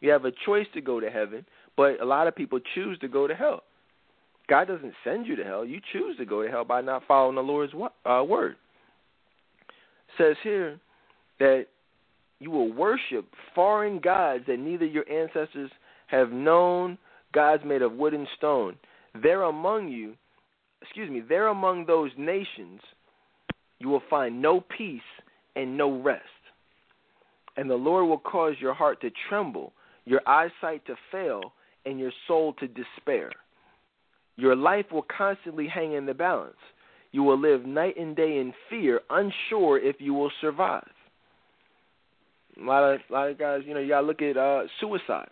You 0.01 0.11
have 0.11 0.25
a 0.25 0.33
choice 0.45 0.67
to 0.75 0.81
go 0.81 1.01
to 1.01 1.11
heaven, 1.11 1.45
but 1.77 2.01
a 2.01 2.05
lot 2.05 2.29
of 2.29 2.37
people 2.37 2.61
choose 2.75 2.99
to 3.01 3.09
go 3.09 3.27
to 3.27 3.35
hell. 3.35 3.65
God 4.49 4.69
doesn't 4.69 4.95
send 5.03 5.27
you 5.27 5.35
to 5.37 5.45
hell. 5.45 5.65
You 5.65 5.81
choose 5.93 6.17
to 6.19 6.25
go 6.25 6.43
to 6.43 6.49
hell 6.49 6.65
by 6.65 6.81
not 6.81 7.03
following 7.09 7.35
the 7.35 7.43
Lord's 7.43 7.73
uh, 8.05 8.23
word. 8.27 8.57
It 9.63 10.23
says 10.23 10.37
here 10.43 10.79
that 11.41 11.67
you 12.39 12.51
will 12.51 12.73
worship 12.73 13.27
foreign 13.55 13.99
gods 13.99 14.45
that 14.47 14.59
neither 14.59 14.87
your 14.87 15.09
ancestors 15.11 15.71
have 16.07 16.31
known, 16.31 16.97
gods 17.37 17.63
made 17.67 17.83
of 17.83 17.93
wood 17.93 18.15
and 18.15 18.27
stone. 18.39 18.77
They're 19.23 19.43
among 19.43 19.89
you, 19.89 20.15
excuse 20.81 21.11
me, 21.11 21.21
they're 21.21 21.49
among 21.49 21.85
those 21.85 22.11
nations. 22.17 22.81
You 23.79 23.91
will 23.91 24.03
find 24.09 24.41
no 24.41 24.65
peace 24.77 25.01
and 25.55 25.77
no 25.77 26.01
rest. 26.01 26.23
And 27.59 27.69
the 27.69 27.75
Lord 27.75 28.09
will 28.09 28.19
cause 28.19 28.55
your 28.59 28.73
heart 28.73 29.03
to 29.03 29.11
tremble, 29.29 29.75
your 30.07 30.23
eyesight 30.27 30.87
to 30.87 30.95
fail, 31.13 31.53
and 31.85 32.01
your 32.01 32.11
soul 32.27 32.55
to 32.55 32.67
despair. 32.67 33.31
Your 34.37 34.57
life 34.57 34.87
will 34.91 35.05
constantly 35.17 35.69
hang 35.69 35.93
in 35.93 36.07
the 36.07 36.15
balance. 36.15 36.57
You 37.13 37.23
will 37.23 37.39
live 37.39 37.67
night 37.67 37.99
and 37.99 38.17
day 38.17 38.39
in 38.39 38.55
fear, 38.71 39.03
unsure 39.11 39.79
if 39.79 39.97
you 39.99 40.15
will 40.15 40.33
survive. 40.41 40.89
A 42.59 42.65
lot 42.65 42.95
of 42.95 43.01
a 43.11 43.13
lot 43.13 43.29
of 43.29 43.39
guys, 43.39 43.61
you 43.67 43.75
know, 43.75 43.81
you 43.81 43.89
gotta 43.89 44.07
look 44.07 44.23
at 44.23 44.39
uh, 44.39 44.63
suicide. 44.81 45.29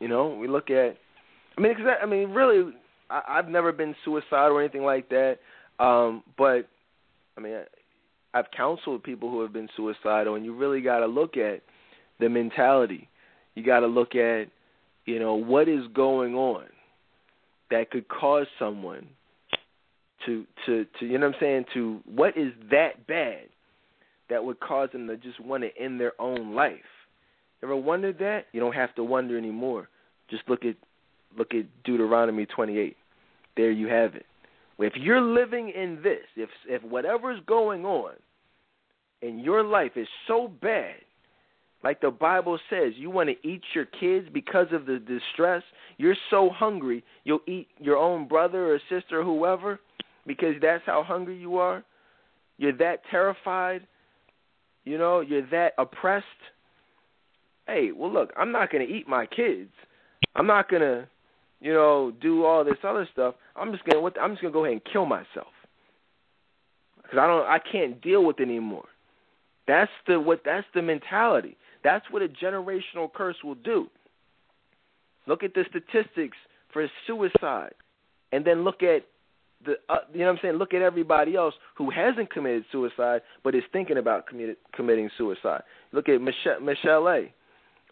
You 0.00 0.08
know, 0.08 0.28
we 0.28 0.48
look 0.48 0.70
at. 0.70 0.96
I 1.56 1.60
mean, 1.60 1.74
cause 1.74 1.86
I, 1.86 2.02
I 2.02 2.06
mean, 2.06 2.30
really, 2.30 2.72
I, 3.10 3.22
I've 3.28 3.48
never 3.48 3.72
been 3.72 3.94
suicidal 4.04 4.56
or 4.56 4.60
anything 4.60 4.82
like 4.82 5.08
that. 5.10 5.36
Um, 5.78 6.22
but 6.36 6.68
I 7.36 7.40
mean, 7.40 7.54
I, 7.54 8.38
I've 8.38 8.50
counseled 8.56 9.02
people 9.02 9.30
who 9.30 9.42
have 9.42 9.52
been 9.52 9.68
suicidal, 9.76 10.34
and 10.34 10.44
you 10.44 10.54
really 10.54 10.80
got 10.80 11.00
to 11.00 11.06
look 11.06 11.36
at 11.36 11.62
the 12.20 12.28
mentality. 12.28 13.08
You 13.54 13.64
got 13.64 13.80
to 13.80 13.86
look 13.86 14.14
at, 14.14 14.46
you 15.04 15.20
know, 15.20 15.34
what 15.34 15.68
is 15.68 15.86
going 15.94 16.34
on 16.34 16.64
that 17.70 17.90
could 17.90 18.08
cause 18.08 18.46
someone 18.58 19.06
to 20.26 20.44
to 20.66 20.86
to 20.98 21.06
you 21.06 21.18
know 21.18 21.26
what 21.26 21.36
I'm 21.36 21.40
saying 21.40 21.64
to 21.74 22.00
what 22.06 22.36
is 22.36 22.52
that 22.70 23.06
bad 23.06 23.48
that 24.30 24.44
would 24.44 24.58
cause 24.60 24.88
them 24.92 25.06
to 25.06 25.16
just 25.16 25.40
want 25.40 25.62
to 25.62 25.70
end 25.78 26.00
their 26.00 26.18
own 26.20 26.54
life. 26.54 26.78
Ever 27.64 27.76
wondered 27.76 28.18
that? 28.20 28.44
You 28.52 28.60
don't 28.60 28.74
have 28.74 28.94
to 28.94 29.02
wonder 29.02 29.36
anymore. 29.36 29.88
Just 30.30 30.42
look 30.48 30.64
at 30.64 30.76
look 31.36 31.52
at 31.52 31.64
Deuteronomy 31.82 32.46
28. 32.46 32.96
There 33.56 33.72
you 33.72 33.88
have 33.88 34.14
it. 34.14 34.26
If 34.78 34.92
you're 34.96 35.20
living 35.20 35.72
in 35.74 36.00
this, 36.02 36.24
if 36.36 36.50
if 36.68 36.82
whatever's 36.84 37.40
going 37.46 37.84
on 37.84 38.12
in 39.22 39.40
your 39.40 39.64
life 39.64 39.92
is 39.96 40.06
so 40.28 40.48
bad 40.60 40.96
like 41.84 42.00
the 42.00 42.10
Bible 42.10 42.58
says, 42.70 42.94
you 42.96 43.10
want 43.10 43.28
to 43.28 43.48
eat 43.48 43.62
your 43.74 43.84
kids 43.84 44.26
because 44.32 44.68
of 44.72 44.86
the 44.86 44.98
distress. 44.98 45.62
You're 45.98 46.16
so 46.30 46.48
hungry, 46.48 47.04
you'll 47.24 47.42
eat 47.46 47.68
your 47.78 47.98
own 47.98 48.26
brother 48.26 48.72
or 48.72 48.80
sister 48.88 49.20
or 49.20 49.22
whoever 49.22 49.78
because 50.26 50.54
that's 50.62 50.82
how 50.86 51.02
hungry 51.02 51.36
you 51.36 51.58
are. 51.58 51.84
You're 52.56 52.76
that 52.78 53.02
terrified. 53.10 53.86
You 54.84 54.96
know, 54.96 55.20
you're 55.20 55.46
that 55.50 55.72
oppressed. 55.76 56.24
Hey, 57.66 57.90
well, 57.92 58.12
look, 58.12 58.30
I'm 58.36 58.52
not 58.52 58.70
going 58.70 58.86
to 58.86 58.92
eat 58.92 59.08
my 59.08 59.26
kids. 59.26 59.70
I'm 60.34 60.46
not 60.46 60.68
going 60.68 60.82
to, 60.82 61.08
you 61.60 61.72
know, 61.72 62.12
do 62.20 62.44
all 62.44 62.64
this 62.64 62.74
other 62.82 63.08
stuff. 63.12 63.34
I'm 63.56 63.72
just 63.72 63.84
going 63.84 64.12
to 64.12 64.20
I'm 64.20 64.32
just 64.32 64.42
going 64.42 64.52
to 64.52 64.56
go 64.56 64.64
ahead 64.64 64.72
and 64.72 64.92
kill 64.92 65.06
myself. 65.06 65.52
Cuz 67.10 67.18
I 67.18 67.26
don't 67.26 67.46
I 67.46 67.58
can't 67.58 68.00
deal 68.02 68.24
with 68.24 68.40
it 68.40 68.44
anymore. 68.44 68.88
That's 69.66 69.90
the 70.06 70.20
what 70.20 70.42
that's 70.44 70.66
the 70.74 70.82
mentality. 70.82 71.56
That's 71.82 72.04
what 72.10 72.22
a 72.22 72.28
generational 72.28 73.12
curse 73.12 73.36
will 73.44 73.54
do. 73.56 73.88
Look 75.26 75.42
at 75.42 75.54
the 75.54 75.64
statistics 75.68 76.36
for 76.72 76.86
suicide, 77.06 77.74
and 78.32 78.44
then 78.44 78.64
look 78.64 78.82
at 78.82 79.04
the 79.64 79.74
uh, 79.88 79.98
you 80.12 80.20
know 80.20 80.26
what 80.26 80.32
I'm 80.32 80.38
saying. 80.42 80.54
Look 80.54 80.74
at 80.74 80.82
everybody 80.82 81.36
else 81.36 81.54
who 81.76 81.90
hasn't 81.90 82.30
committed 82.30 82.64
suicide 82.72 83.22
but 83.42 83.54
is 83.54 83.62
thinking 83.72 83.98
about 83.98 84.26
committed, 84.26 84.56
committing 84.74 85.08
suicide. 85.16 85.62
Look 85.92 86.08
at 86.08 86.20
Michel'le, 86.20 86.60
Michel'le 86.60 87.24
A. 87.24 87.34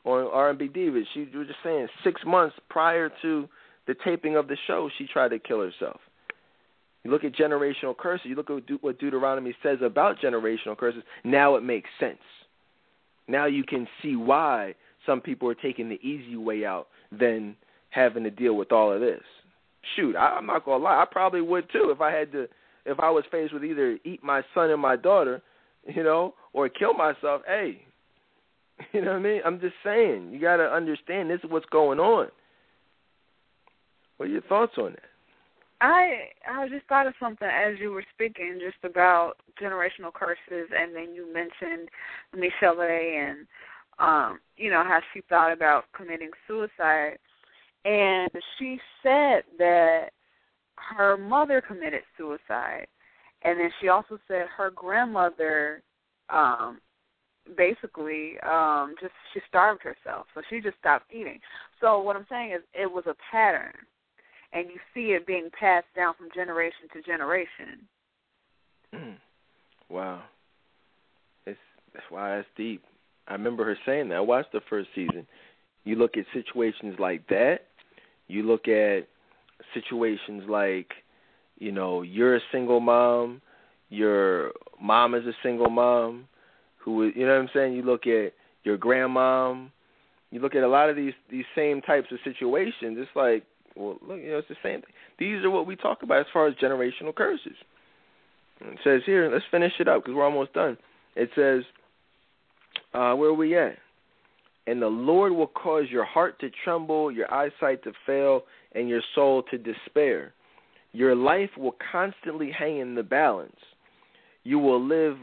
on 0.04 0.28
R&B 0.32 0.68
Divas. 0.68 1.04
She 1.14 1.28
was 1.34 1.46
just 1.46 1.58
saying 1.62 1.88
six 2.04 2.20
months 2.26 2.56
prior 2.68 3.10
to 3.22 3.48
the 3.86 3.94
taping 4.04 4.36
of 4.36 4.48
the 4.48 4.56
show, 4.66 4.88
she 4.98 5.06
tried 5.06 5.30
to 5.30 5.38
kill 5.38 5.60
herself. 5.60 6.00
You 7.04 7.10
look 7.10 7.24
at 7.24 7.34
generational 7.34 7.96
curses. 7.96 8.26
You 8.26 8.36
look 8.36 8.50
at 8.50 8.62
what 8.80 8.98
Deuteronomy 8.98 9.54
says 9.62 9.78
about 9.82 10.18
generational 10.20 10.76
curses. 10.76 11.02
Now 11.24 11.56
it 11.56 11.62
makes 11.62 11.90
sense. 11.98 12.18
Now 13.26 13.46
you 13.46 13.64
can 13.64 13.88
see 14.02 14.14
why 14.14 14.74
some 15.04 15.20
people 15.20 15.48
are 15.48 15.54
taking 15.54 15.88
the 15.88 16.00
easy 16.06 16.36
way 16.36 16.64
out 16.64 16.88
than 17.10 17.56
having 17.90 18.24
to 18.24 18.30
deal 18.30 18.54
with 18.54 18.72
all 18.72 18.92
of 18.92 19.00
this. 19.00 19.22
Shoot, 19.96 20.14
I, 20.14 20.36
I'm 20.36 20.46
not 20.46 20.64
gonna 20.64 20.82
lie, 20.82 21.02
I 21.02 21.04
probably 21.10 21.40
would 21.40 21.70
too 21.72 21.90
if 21.90 22.00
I 22.00 22.12
had 22.12 22.30
to 22.32 22.46
if 22.84 22.98
I 23.00 23.10
was 23.10 23.24
faced 23.30 23.52
with 23.52 23.64
either 23.64 23.98
eat 24.04 24.22
my 24.22 24.42
son 24.54 24.70
and 24.70 24.80
my 24.80 24.96
daughter, 24.96 25.40
you 25.86 26.02
know, 26.02 26.34
or 26.52 26.68
kill 26.68 26.94
myself, 26.94 27.42
hey. 27.46 27.84
You 28.92 29.00
know 29.02 29.12
what 29.12 29.20
I 29.20 29.22
mean? 29.22 29.40
I'm 29.44 29.60
just 29.60 29.74
saying, 29.84 30.30
you 30.32 30.40
gotta 30.40 30.64
understand 30.64 31.30
this 31.30 31.40
is 31.42 31.50
what's 31.50 31.66
going 31.66 31.98
on. 31.98 32.28
What 34.16 34.28
are 34.28 34.32
your 34.32 34.42
thoughts 34.42 34.72
on 34.76 34.92
that? 34.92 35.02
I 35.80 36.28
I 36.48 36.68
just 36.68 36.86
thought 36.86 37.06
of 37.06 37.14
something 37.18 37.48
as 37.48 37.78
you 37.80 37.90
were 37.90 38.04
speaking, 38.14 38.60
just 38.60 38.82
about 38.84 39.34
generational 39.60 40.12
curses, 40.12 40.70
and 40.78 40.94
then 40.94 41.14
you 41.14 41.32
mentioned 41.32 41.88
Michel'le 42.34 43.30
and 43.30 43.46
um, 43.98 44.38
you 44.56 44.70
know 44.70 44.84
how 44.84 45.00
she 45.12 45.22
thought 45.28 45.52
about 45.52 45.84
committing 45.94 46.30
suicide, 46.46 47.18
and 47.84 48.30
she 48.58 48.78
said 49.02 49.42
that 49.58 50.10
her 50.76 51.16
mother 51.16 51.60
committed 51.60 52.02
suicide, 52.16 52.86
and 53.42 53.58
then 53.58 53.70
she 53.80 53.88
also 53.88 54.18
said 54.28 54.46
her 54.56 54.70
grandmother 54.70 55.82
um 56.30 56.78
basically 57.56 58.34
um 58.40 58.94
just 59.00 59.12
she 59.34 59.40
starved 59.48 59.82
herself 59.82 60.26
so 60.34 60.42
she 60.48 60.60
just 60.60 60.78
stopped 60.78 61.06
eating 61.12 61.40
so 61.80 62.00
what 62.00 62.14
i'm 62.16 62.26
saying 62.28 62.52
is 62.52 62.62
it 62.72 62.90
was 62.90 63.04
a 63.06 63.14
pattern 63.30 63.72
and 64.52 64.66
you 64.68 64.78
see 64.94 65.12
it 65.12 65.26
being 65.26 65.48
passed 65.58 65.86
down 65.96 66.14
from 66.16 66.28
generation 66.34 66.88
to 66.92 67.02
generation. 67.02 67.86
Mm. 68.94 69.16
Wow, 69.88 70.22
it's 71.46 71.58
that's 71.94 72.06
why 72.10 72.38
it's 72.38 72.48
deep. 72.56 72.82
I 73.28 73.32
remember 73.32 73.64
her 73.64 73.76
saying 73.86 74.08
that. 74.10 74.16
I 74.16 74.20
watched 74.20 74.52
the 74.52 74.60
first 74.68 74.88
season. 74.94 75.26
You 75.84 75.96
look 75.96 76.16
at 76.16 76.24
situations 76.32 76.96
like 76.98 77.26
that. 77.28 77.60
You 78.28 78.42
look 78.44 78.68
at 78.68 79.08
situations 79.74 80.44
like, 80.48 80.90
you 81.58 81.72
know, 81.72 82.02
you're 82.02 82.36
a 82.36 82.40
single 82.50 82.80
mom, 82.80 83.40
your 83.88 84.52
mom 84.80 85.14
is 85.14 85.26
a 85.26 85.32
single 85.42 85.70
mom, 85.70 86.26
who 86.84 87.04
you 87.04 87.26
know 87.26 87.34
what 87.34 87.42
I'm 87.42 87.50
saying. 87.54 87.74
You 87.74 87.82
look 87.82 88.06
at 88.06 88.32
your 88.64 88.78
grandmom. 88.78 89.70
You 90.30 90.40
look 90.40 90.54
at 90.54 90.62
a 90.62 90.68
lot 90.68 90.90
of 90.90 90.96
these 90.96 91.12
these 91.30 91.44
same 91.54 91.80
types 91.82 92.08
of 92.10 92.18
situations. 92.24 92.96
It's 92.98 93.10
like 93.14 93.44
well, 93.76 93.98
look, 94.06 94.18
you 94.18 94.30
know, 94.30 94.38
it's 94.38 94.48
the 94.48 94.56
same 94.62 94.80
thing. 94.82 94.92
These 95.18 95.44
are 95.44 95.50
what 95.50 95.66
we 95.66 95.76
talk 95.76 96.02
about 96.02 96.20
as 96.20 96.26
far 96.32 96.46
as 96.46 96.54
generational 96.54 97.14
curses. 97.14 97.56
It 98.60 98.78
says 98.84 99.02
here, 99.06 99.30
let's 99.32 99.44
finish 99.50 99.72
it 99.80 99.88
up 99.88 100.02
because 100.02 100.14
we're 100.14 100.24
almost 100.24 100.52
done. 100.52 100.76
It 101.16 101.30
says, 101.34 101.62
uh, 102.94 103.14
where 103.14 103.30
are 103.30 103.34
we 103.34 103.56
at? 103.56 103.78
And 104.66 104.80
the 104.80 104.86
Lord 104.86 105.32
will 105.32 105.48
cause 105.48 105.86
your 105.90 106.04
heart 106.04 106.38
to 106.40 106.50
tremble, 106.64 107.10
your 107.10 107.32
eyesight 107.32 107.82
to 107.84 107.92
fail, 108.06 108.42
and 108.74 108.88
your 108.88 109.02
soul 109.14 109.42
to 109.50 109.58
despair. 109.58 110.32
Your 110.92 111.14
life 111.14 111.50
will 111.56 111.74
constantly 111.90 112.50
hang 112.56 112.78
in 112.78 112.94
the 112.94 113.02
balance. 113.02 113.56
You 114.44 114.58
will 114.58 114.80
live 114.80 115.16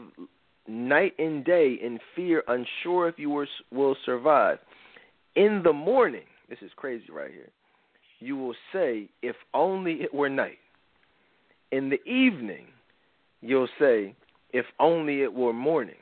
night 0.70 1.14
and 1.18 1.44
day 1.44 1.76
in 1.82 1.98
fear, 2.14 2.42
unsure 2.48 3.08
if 3.08 3.18
you 3.18 3.44
will 3.70 3.96
survive. 4.06 4.58
In 5.36 5.62
the 5.64 5.72
morning, 5.72 6.24
this 6.48 6.58
is 6.62 6.70
crazy 6.76 7.06
right 7.12 7.30
here, 7.30 7.50
you 8.20 8.36
will 8.36 8.54
say, 8.72 9.08
If 9.22 9.36
only 9.54 9.94
it 10.02 10.14
were 10.14 10.28
night. 10.28 10.58
In 11.72 11.88
the 11.90 12.02
evening, 12.08 12.66
you'll 13.40 13.68
say, 13.78 14.14
If 14.52 14.66
only 14.78 15.22
it 15.22 15.32
were 15.32 15.52
morning. 15.52 15.94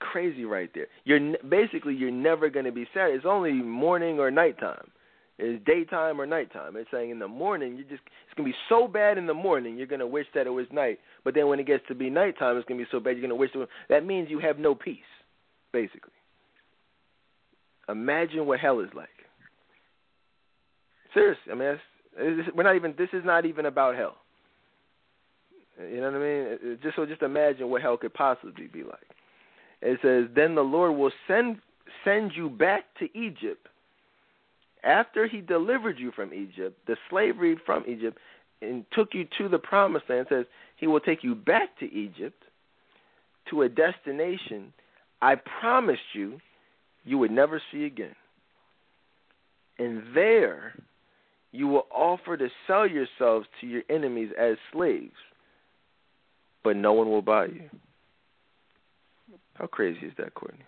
Crazy 0.00 0.44
right 0.44 0.70
there. 0.74 0.86
You're 1.04 1.36
basically 1.48 1.94
you're 1.94 2.10
never 2.10 2.48
going 2.48 2.64
to 2.64 2.72
be 2.72 2.86
sad. 2.94 3.10
It's 3.10 3.26
only 3.26 3.52
morning 3.52 4.18
or 4.18 4.30
nighttime. 4.30 4.90
It's 5.42 5.64
daytime 5.64 6.20
or 6.20 6.26
nighttime. 6.26 6.76
It's 6.76 6.90
saying 6.90 7.08
in 7.08 7.18
the 7.18 7.26
morning 7.26 7.76
you 7.78 7.84
just 7.84 8.02
it's 8.26 8.34
gonna 8.36 8.48
be 8.48 8.54
so 8.68 8.86
bad 8.86 9.16
in 9.16 9.26
the 9.26 9.34
morning 9.34 9.78
you're 9.78 9.86
gonna 9.86 10.06
wish 10.06 10.26
that 10.34 10.46
it 10.46 10.50
was 10.50 10.66
night. 10.70 10.98
But 11.24 11.34
then 11.34 11.48
when 11.48 11.58
it 11.58 11.66
gets 11.66 11.82
to 11.88 11.94
be 11.94 12.10
nighttime, 12.10 12.58
it's 12.58 12.68
gonna 12.68 12.78
be 12.78 12.86
so 12.90 13.00
bad 13.00 13.12
you're 13.12 13.22
gonna 13.22 13.34
wish 13.34 13.50
it. 13.54 13.58
Was, 13.58 13.68
that 13.88 14.04
means 14.04 14.28
you 14.28 14.38
have 14.40 14.58
no 14.58 14.74
peace, 14.74 14.98
basically. 15.72 16.12
Imagine 17.88 18.44
what 18.44 18.60
hell 18.60 18.80
is 18.80 18.90
like. 18.94 19.08
Seriously, 21.14 21.50
I 21.50 21.54
mean, 21.54 21.78
it's, 22.18 22.54
we're 22.54 22.62
not 22.62 22.76
even. 22.76 22.94
This 22.98 23.08
is 23.14 23.24
not 23.24 23.46
even 23.46 23.64
about 23.64 23.96
hell. 23.96 24.16
You 25.90 26.02
know 26.02 26.10
what 26.10 26.20
I 26.20 26.64
mean? 26.64 26.78
Just 26.82 26.96
so, 26.96 27.06
just 27.06 27.22
imagine 27.22 27.70
what 27.70 27.80
hell 27.80 27.96
could 27.96 28.12
possibly 28.12 28.66
be 28.66 28.82
like. 28.82 29.08
It 29.80 29.98
says, 30.02 30.26
"Then 30.36 30.54
the 30.54 30.60
Lord 30.60 30.96
will 30.96 31.12
send 31.26 31.56
send 32.04 32.32
you 32.36 32.50
back 32.50 32.84
to 32.98 33.06
Egypt." 33.18 33.66
After 34.82 35.26
he 35.26 35.40
delivered 35.40 35.98
you 35.98 36.12
from 36.12 36.32
Egypt, 36.32 36.78
the 36.86 36.96
slavery 37.08 37.56
from 37.66 37.84
Egypt, 37.86 38.18
and 38.62 38.84
took 38.92 39.08
you 39.12 39.26
to 39.38 39.48
the 39.48 39.58
promised 39.58 40.08
land, 40.08 40.26
says 40.28 40.46
he 40.76 40.86
will 40.86 41.00
take 41.00 41.22
you 41.24 41.34
back 41.34 41.78
to 41.78 41.92
Egypt 41.92 42.42
to 43.48 43.62
a 43.62 43.68
destination 43.68 44.72
I 45.22 45.34
promised 45.60 46.00
you 46.14 46.40
you 47.04 47.18
would 47.18 47.30
never 47.30 47.60
see 47.72 47.84
again. 47.84 48.14
And 49.78 50.02
there 50.14 50.74
you 51.52 51.66
will 51.66 51.86
offer 51.90 52.36
to 52.36 52.48
sell 52.66 52.86
yourselves 52.86 53.46
to 53.60 53.66
your 53.66 53.82
enemies 53.90 54.30
as 54.38 54.56
slaves, 54.72 55.16
but 56.62 56.76
no 56.76 56.92
one 56.92 57.10
will 57.10 57.22
buy 57.22 57.46
you. 57.46 57.70
How 59.54 59.66
crazy 59.66 60.06
is 60.06 60.12
that, 60.16 60.34
Courtney? 60.34 60.64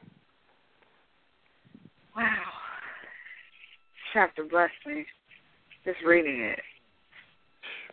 Wow 2.17 2.62
chapter 4.13 4.45
blessed 4.45 4.73
me. 4.87 5.05
Just 5.85 5.99
reading 6.07 6.41
it. 6.41 6.61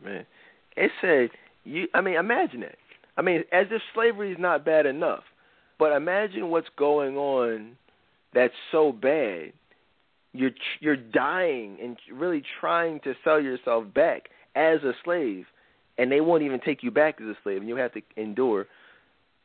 Man, 0.03 0.25
it 0.77 0.91
said 1.01 1.29
you. 1.63 1.87
I 1.93 2.01
mean, 2.01 2.15
imagine 2.15 2.63
it. 2.63 2.77
I 3.17 3.21
mean, 3.21 3.43
as 3.51 3.67
if 3.71 3.81
slavery 3.93 4.31
is 4.31 4.37
not 4.39 4.63
bad 4.63 4.85
enough, 4.85 5.23
but 5.77 5.91
imagine 5.91 6.49
what's 6.49 6.69
going 6.77 7.17
on 7.17 7.75
that's 8.33 8.53
so 8.71 8.91
bad. 8.91 9.53
You're 10.33 10.51
you're 10.79 10.95
dying 10.95 11.77
and 11.81 11.97
really 12.13 12.43
trying 12.59 12.99
to 13.01 13.13
sell 13.23 13.41
yourself 13.41 13.85
back 13.93 14.29
as 14.55 14.83
a 14.83 14.93
slave, 15.03 15.45
and 15.97 16.11
they 16.11 16.21
won't 16.21 16.43
even 16.43 16.59
take 16.59 16.83
you 16.83 16.91
back 16.91 17.19
as 17.19 17.27
a 17.27 17.37
slave, 17.43 17.57
and 17.57 17.67
you 17.67 17.75
have 17.77 17.93
to 17.93 18.01
endure. 18.15 18.67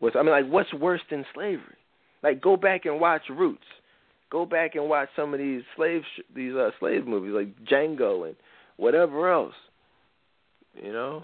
What's 0.00 0.16
I 0.16 0.22
mean, 0.22 0.30
like, 0.30 0.48
what's 0.48 0.72
worse 0.74 1.00
than 1.10 1.24
slavery? 1.34 1.76
Like, 2.22 2.40
go 2.42 2.56
back 2.56 2.84
and 2.84 3.00
watch 3.00 3.22
Roots 3.30 3.64
go 4.30 4.46
back 4.46 4.74
and 4.74 4.88
watch 4.88 5.08
some 5.16 5.32
of 5.32 5.38
these 5.38 5.62
slave 5.76 6.02
sh- 6.16 6.22
these 6.34 6.54
uh, 6.54 6.70
slave 6.78 7.06
movies 7.06 7.32
like 7.34 7.64
Django 7.64 8.26
and 8.26 8.36
whatever 8.76 9.30
else. 9.32 9.54
You 10.82 10.92
know, 10.92 11.22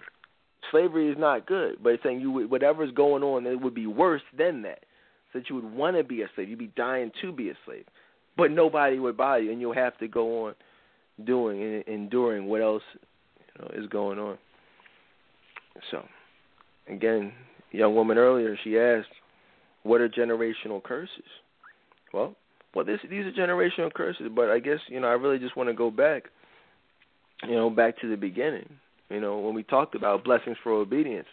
slavery 0.70 1.10
is 1.10 1.18
not 1.18 1.46
good, 1.46 1.82
but 1.82 1.90
it's 1.90 2.02
saying 2.02 2.20
you 2.20 2.30
whatever's 2.48 2.92
going 2.92 3.22
on, 3.22 3.46
it 3.46 3.60
would 3.60 3.74
be 3.74 3.86
worse 3.86 4.22
than 4.36 4.62
that. 4.62 4.84
That 5.34 5.48
you 5.48 5.56
would 5.56 5.72
want 5.72 5.96
to 5.96 6.02
be 6.02 6.22
a 6.22 6.26
slave, 6.34 6.48
you'd 6.48 6.58
be 6.58 6.72
dying 6.76 7.12
to 7.22 7.32
be 7.32 7.50
a 7.50 7.54
slave, 7.64 7.84
but 8.36 8.50
nobody 8.50 8.98
would 8.98 9.16
buy 9.16 9.38
you, 9.38 9.52
and 9.52 9.60
you'll 9.60 9.74
have 9.74 9.96
to 9.98 10.08
go 10.08 10.46
on 10.46 10.54
doing 11.24 11.62
and 11.62 11.84
enduring 11.86 12.46
what 12.46 12.62
else 12.62 12.82
you 12.94 13.62
know 13.62 13.70
is 13.74 13.86
going 13.88 14.18
on. 14.18 14.38
So, 15.90 16.04
again, 16.88 17.32
young 17.70 17.94
woman 17.94 18.18
earlier, 18.18 18.56
she 18.64 18.78
asked, 18.78 19.12
"What 19.84 20.00
are 20.00 20.08
generational 20.08 20.82
curses?" 20.82 21.30
Well, 22.12 22.34
well, 22.74 22.84
this 22.84 23.00
these 23.08 23.26
are 23.26 23.32
generational 23.32 23.92
curses, 23.92 24.31
but 24.34 24.50
I 24.50 24.58
guess 24.58 24.78
you 24.89 25.00
know 25.00 25.08
I 25.08 25.12
really 25.12 25.39
just 25.39 25.57
want 25.57 25.68
to 25.68 25.74
go 25.74 25.90
back, 25.90 26.24
you 27.42 27.55
know, 27.55 27.70
back 27.70 28.00
to 28.00 28.08
the 28.08 28.16
beginning. 28.16 28.68
You 29.08 29.20
know, 29.20 29.39
when 29.40 29.55
we 29.55 29.65
talked 29.65 29.94
about 29.94 30.24
blessings 30.24 30.57
for 30.62 30.73
obedience. 30.73 31.26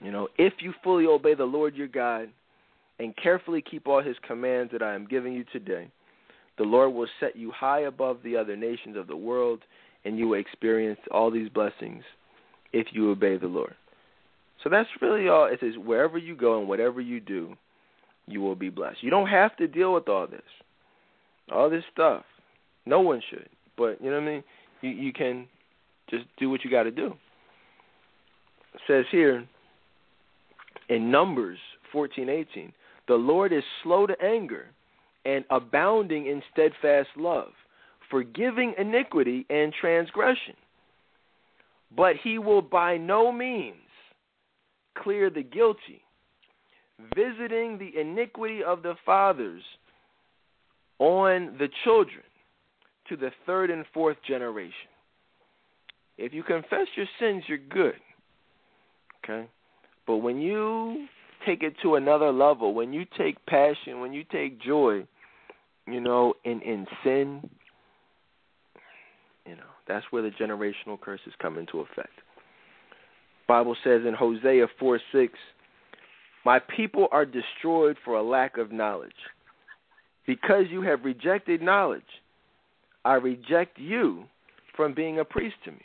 You 0.00 0.12
know, 0.12 0.28
if 0.38 0.52
you 0.60 0.72
fully 0.84 1.06
obey 1.06 1.34
the 1.34 1.44
Lord 1.44 1.74
your 1.74 1.88
God 1.88 2.28
and 3.00 3.16
carefully 3.16 3.62
keep 3.68 3.88
all 3.88 4.02
His 4.02 4.16
commands 4.26 4.70
that 4.72 4.82
I 4.82 4.94
am 4.94 5.06
giving 5.06 5.32
you 5.32 5.44
today, 5.52 5.90
the 6.56 6.64
Lord 6.64 6.92
will 6.92 7.08
set 7.18 7.34
you 7.34 7.50
high 7.50 7.80
above 7.80 8.18
the 8.22 8.36
other 8.36 8.56
nations 8.56 8.96
of 8.96 9.06
the 9.06 9.16
world, 9.16 9.60
and 10.04 10.18
you 10.18 10.28
will 10.28 10.38
experience 10.38 11.00
all 11.10 11.30
these 11.30 11.48
blessings 11.48 12.02
if 12.72 12.88
you 12.92 13.10
obey 13.10 13.36
the 13.38 13.46
Lord. 13.46 13.74
So 14.62 14.70
that's 14.70 14.88
really 15.00 15.28
all. 15.28 15.46
It 15.46 15.60
says 15.60 15.74
wherever 15.78 16.18
you 16.18 16.36
go 16.36 16.58
and 16.58 16.68
whatever 16.68 17.00
you 17.00 17.20
do, 17.20 17.56
you 18.28 18.40
will 18.40 18.54
be 18.54 18.70
blessed. 18.70 19.02
You 19.02 19.10
don't 19.10 19.28
have 19.28 19.56
to 19.56 19.66
deal 19.66 19.94
with 19.94 20.08
all 20.08 20.26
this, 20.26 20.40
all 21.50 21.70
this 21.70 21.84
stuff. 21.92 22.24
No 22.86 23.00
one 23.00 23.22
should, 23.28 23.48
but 23.76 24.02
you 24.02 24.10
know 24.10 24.20
what 24.20 24.28
I 24.28 24.32
mean. 24.32 24.44
You 24.80 24.90
you 24.90 25.12
can 25.12 25.46
just 26.10 26.24
do 26.38 26.48
what 26.50 26.64
you 26.64 26.70
got 26.70 26.84
to 26.84 26.90
do. 26.90 27.14
It 28.74 28.80
says 28.86 29.04
here 29.10 29.46
in 30.88 31.10
Numbers 31.10 31.58
fourteen 31.92 32.28
eighteen, 32.28 32.72
the 33.08 33.14
Lord 33.14 33.52
is 33.52 33.64
slow 33.82 34.06
to 34.06 34.14
anger 34.22 34.66
and 35.24 35.44
abounding 35.50 36.26
in 36.26 36.42
steadfast 36.52 37.08
love, 37.16 37.52
forgiving 38.10 38.74
iniquity 38.78 39.44
and 39.50 39.72
transgression. 39.78 40.54
But 41.94 42.16
he 42.22 42.38
will 42.38 42.62
by 42.62 42.96
no 42.96 43.32
means 43.32 43.76
clear 44.96 45.30
the 45.30 45.42
guilty 45.42 46.02
visiting 47.14 47.78
the 47.78 48.00
iniquity 48.00 48.62
of 48.62 48.82
the 48.82 48.94
fathers 49.06 49.62
on 50.98 51.56
the 51.58 51.68
children 51.84 52.22
to 53.08 53.16
the 53.16 53.30
third 53.46 53.70
and 53.70 53.84
fourth 53.94 54.16
generation. 54.26 54.72
If 56.16 56.34
you 56.34 56.42
confess 56.42 56.86
your 56.96 57.06
sins, 57.20 57.44
you're 57.46 57.58
good. 57.58 57.94
Okay? 59.24 59.48
But 60.06 60.18
when 60.18 60.40
you 60.40 61.06
take 61.46 61.62
it 61.62 61.74
to 61.82 61.94
another 61.94 62.32
level, 62.32 62.74
when 62.74 62.92
you 62.92 63.04
take 63.16 63.44
passion, 63.46 64.00
when 64.00 64.12
you 64.12 64.24
take 64.24 64.60
joy, 64.60 65.06
you 65.86 66.00
know, 66.00 66.34
in 66.44 66.60
in 66.62 66.86
sin, 67.04 67.48
you 69.46 69.56
know, 69.56 69.62
that's 69.86 70.04
where 70.10 70.22
the 70.22 70.30
generational 70.30 71.00
curses 71.00 71.32
come 71.40 71.56
into 71.56 71.80
effect. 71.80 72.12
Bible 73.46 73.76
says 73.82 74.02
in 74.06 74.12
Hosea 74.12 74.66
4 74.78 75.00
6, 75.12 75.32
my 76.48 76.58
people 76.60 77.08
are 77.12 77.26
destroyed 77.26 77.98
for 78.06 78.14
a 78.14 78.22
lack 78.22 78.56
of 78.56 78.72
knowledge. 78.72 79.20
Because 80.26 80.64
you 80.70 80.80
have 80.80 81.04
rejected 81.04 81.60
knowledge, 81.60 82.00
I 83.04 83.16
reject 83.16 83.78
you 83.78 84.24
from 84.74 84.94
being 84.94 85.18
a 85.18 85.26
priest 85.26 85.56
to 85.66 85.72
me. 85.72 85.82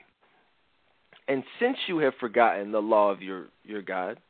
And 1.27 1.43
since 1.59 1.75
you 1.89 1.97
have 1.97 2.13
forgotten 2.17 2.71
the 2.71 2.79
law 2.79 3.11
of 3.11 3.21
your, 3.21 3.47
your 3.65 3.81
God, 3.81 4.21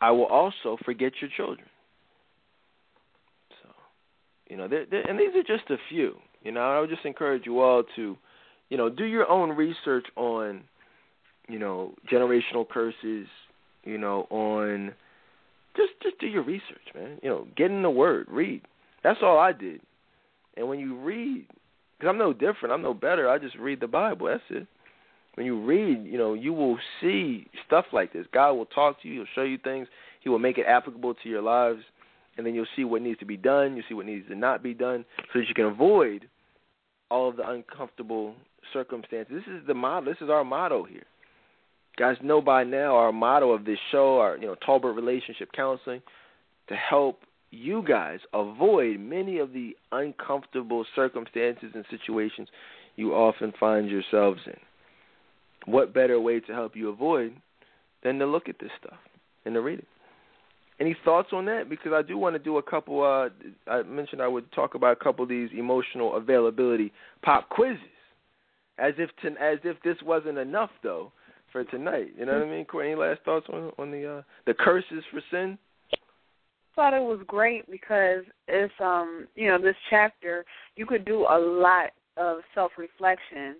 I 0.00 0.12
will 0.12 0.24
also 0.24 0.78
forget 0.82 1.12
your 1.20 1.28
children. 1.36 1.68
So, 3.62 3.68
you 4.48 4.56
know, 4.56 4.66
they're, 4.66 4.86
they're, 4.90 5.02
and 5.02 5.20
these 5.20 5.34
are 5.36 5.42
just 5.42 5.68
a 5.68 5.76
few. 5.90 6.14
You 6.42 6.52
know, 6.52 6.60
I 6.62 6.80
would 6.80 6.88
just 6.88 7.04
encourage 7.04 7.44
you 7.44 7.60
all 7.60 7.82
to, 7.96 8.16
you 8.70 8.78
know, 8.78 8.88
do 8.88 9.04
your 9.04 9.30
own 9.30 9.50
research 9.50 10.06
on, 10.16 10.62
you 11.50 11.58
know, 11.58 11.92
generational 12.10 12.66
curses, 12.66 13.26
you 13.84 13.98
know, 13.98 14.26
on 14.30 14.94
just 15.76 15.92
just 16.02 16.18
do 16.18 16.26
your 16.26 16.42
research, 16.42 16.94
man. 16.94 17.18
You 17.22 17.28
know, 17.28 17.46
get 17.56 17.70
in 17.70 17.82
the 17.82 17.90
Word, 17.90 18.26
read. 18.30 18.62
That's 19.02 19.20
all 19.22 19.38
I 19.38 19.52
did. 19.52 19.80
And 20.56 20.68
when 20.68 20.78
you 20.78 20.96
read, 20.96 21.46
because 21.98 22.10
I'm 22.10 22.18
no 22.18 22.32
different, 22.32 22.72
I'm 22.72 22.82
no 22.82 22.94
better. 22.94 23.28
I 23.28 23.38
just 23.38 23.56
read 23.56 23.80
the 23.80 23.88
Bible. 23.88 24.26
That's 24.26 24.42
it. 24.50 24.66
When 25.34 25.46
you 25.46 25.64
read, 25.64 26.04
you 26.04 26.16
know, 26.16 26.34
you 26.34 26.52
will 26.52 26.78
see 27.00 27.48
stuff 27.66 27.86
like 27.92 28.12
this. 28.12 28.26
God 28.32 28.52
will 28.52 28.66
talk 28.66 29.02
to 29.02 29.08
you. 29.08 29.14
He'll 29.14 29.26
show 29.34 29.42
you 29.42 29.58
things. 29.58 29.88
He 30.20 30.28
will 30.28 30.38
make 30.38 30.58
it 30.58 30.66
applicable 30.66 31.14
to 31.14 31.28
your 31.28 31.42
lives, 31.42 31.80
and 32.36 32.46
then 32.46 32.54
you'll 32.54 32.66
see 32.76 32.84
what 32.84 33.02
needs 33.02 33.18
to 33.18 33.26
be 33.26 33.36
done. 33.36 33.74
You'll 33.74 33.84
see 33.88 33.94
what 33.94 34.06
needs 34.06 34.28
to 34.28 34.36
not 34.36 34.62
be 34.62 34.74
done, 34.74 35.04
so 35.32 35.40
that 35.40 35.48
you 35.48 35.54
can 35.54 35.66
avoid 35.66 36.28
all 37.10 37.28
of 37.28 37.36
the 37.36 37.48
uncomfortable 37.48 38.34
circumstances. 38.72 39.42
This 39.44 39.54
is 39.54 39.66
the 39.66 39.74
motto. 39.74 40.06
This 40.06 40.20
is 40.20 40.30
our 40.30 40.44
motto 40.44 40.84
here 40.84 41.04
guys 41.96 42.16
know 42.22 42.40
by 42.40 42.64
now 42.64 42.96
our 42.96 43.12
motto 43.12 43.52
of 43.52 43.64
this 43.64 43.78
show, 43.90 44.18
our 44.18 44.36
you 44.36 44.46
know 44.46 44.56
Tolbert 44.66 44.96
Relationship 44.96 45.50
Counseling, 45.52 46.02
to 46.68 46.74
help 46.74 47.20
you 47.50 47.84
guys 47.86 48.20
avoid 48.32 48.98
many 48.98 49.38
of 49.38 49.52
the 49.52 49.76
uncomfortable 49.92 50.84
circumstances 50.94 51.70
and 51.74 51.84
situations 51.90 52.48
you 52.96 53.14
often 53.14 53.52
find 53.58 53.88
yourselves 53.88 54.40
in. 54.46 55.72
what 55.72 55.94
better 55.94 56.20
way 56.20 56.40
to 56.40 56.52
help 56.52 56.76
you 56.76 56.88
avoid 56.88 57.34
than 58.02 58.18
to 58.18 58.26
look 58.26 58.48
at 58.48 58.58
this 58.58 58.70
stuff 58.80 58.98
and 59.44 59.54
to 59.54 59.60
read 59.60 59.78
it? 59.80 59.88
Any 60.80 60.96
thoughts 61.04 61.28
on 61.32 61.44
that? 61.46 61.70
Because 61.70 61.92
I 61.92 62.02
do 62.02 62.18
want 62.18 62.34
to 62.34 62.40
do 62.40 62.58
a 62.58 62.62
couple. 62.62 63.02
Uh, 63.04 63.28
I 63.70 63.82
mentioned 63.84 64.20
I 64.20 64.26
would 64.26 64.50
talk 64.50 64.74
about 64.74 64.92
a 65.00 65.04
couple 65.04 65.22
of 65.22 65.28
these 65.28 65.50
emotional 65.56 66.16
availability 66.16 66.92
pop 67.22 67.48
quizzes, 67.48 67.78
as 68.78 68.94
if 68.98 69.10
to, 69.22 69.28
as 69.40 69.60
if 69.62 69.76
this 69.84 69.96
wasn't 70.04 70.38
enough 70.38 70.70
though 70.82 71.12
for 71.54 71.62
tonight. 71.64 72.08
You 72.18 72.26
know 72.26 72.32
what 72.34 72.48
I 72.48 72.50
mean? 72.50 72.64
Courtney, 72.64 72.90
any 72.90 73.00
last 73.00 73.20
thoughts 73.24 73.46
on 73.50 73.70
on 73.78 73.92
the 73.92 74.18
uh, 74.18 74.22
the 74.44 74.52
curses 74.52 75.04
for 75.10 75.22
sin? 75.30 75.56
thought 76.74 76.92
it 76.94 77.00
was 77.00 77.20
great 77.26 77.70
because 77.70 78.24
it's 78.48 78.72
um 78.80 79.26
you 79.34 79.48
know 79.48 79.58
this 79.58 79.76
chapter 79.90 80.44
you 80.76 80.84
could 80.84 81.04
do 81.04 81.20
a 81.20 81.38
lot 81.38 81.90
of 82.16 82.38
self 82.54 82.72
reflection 82.76 83.56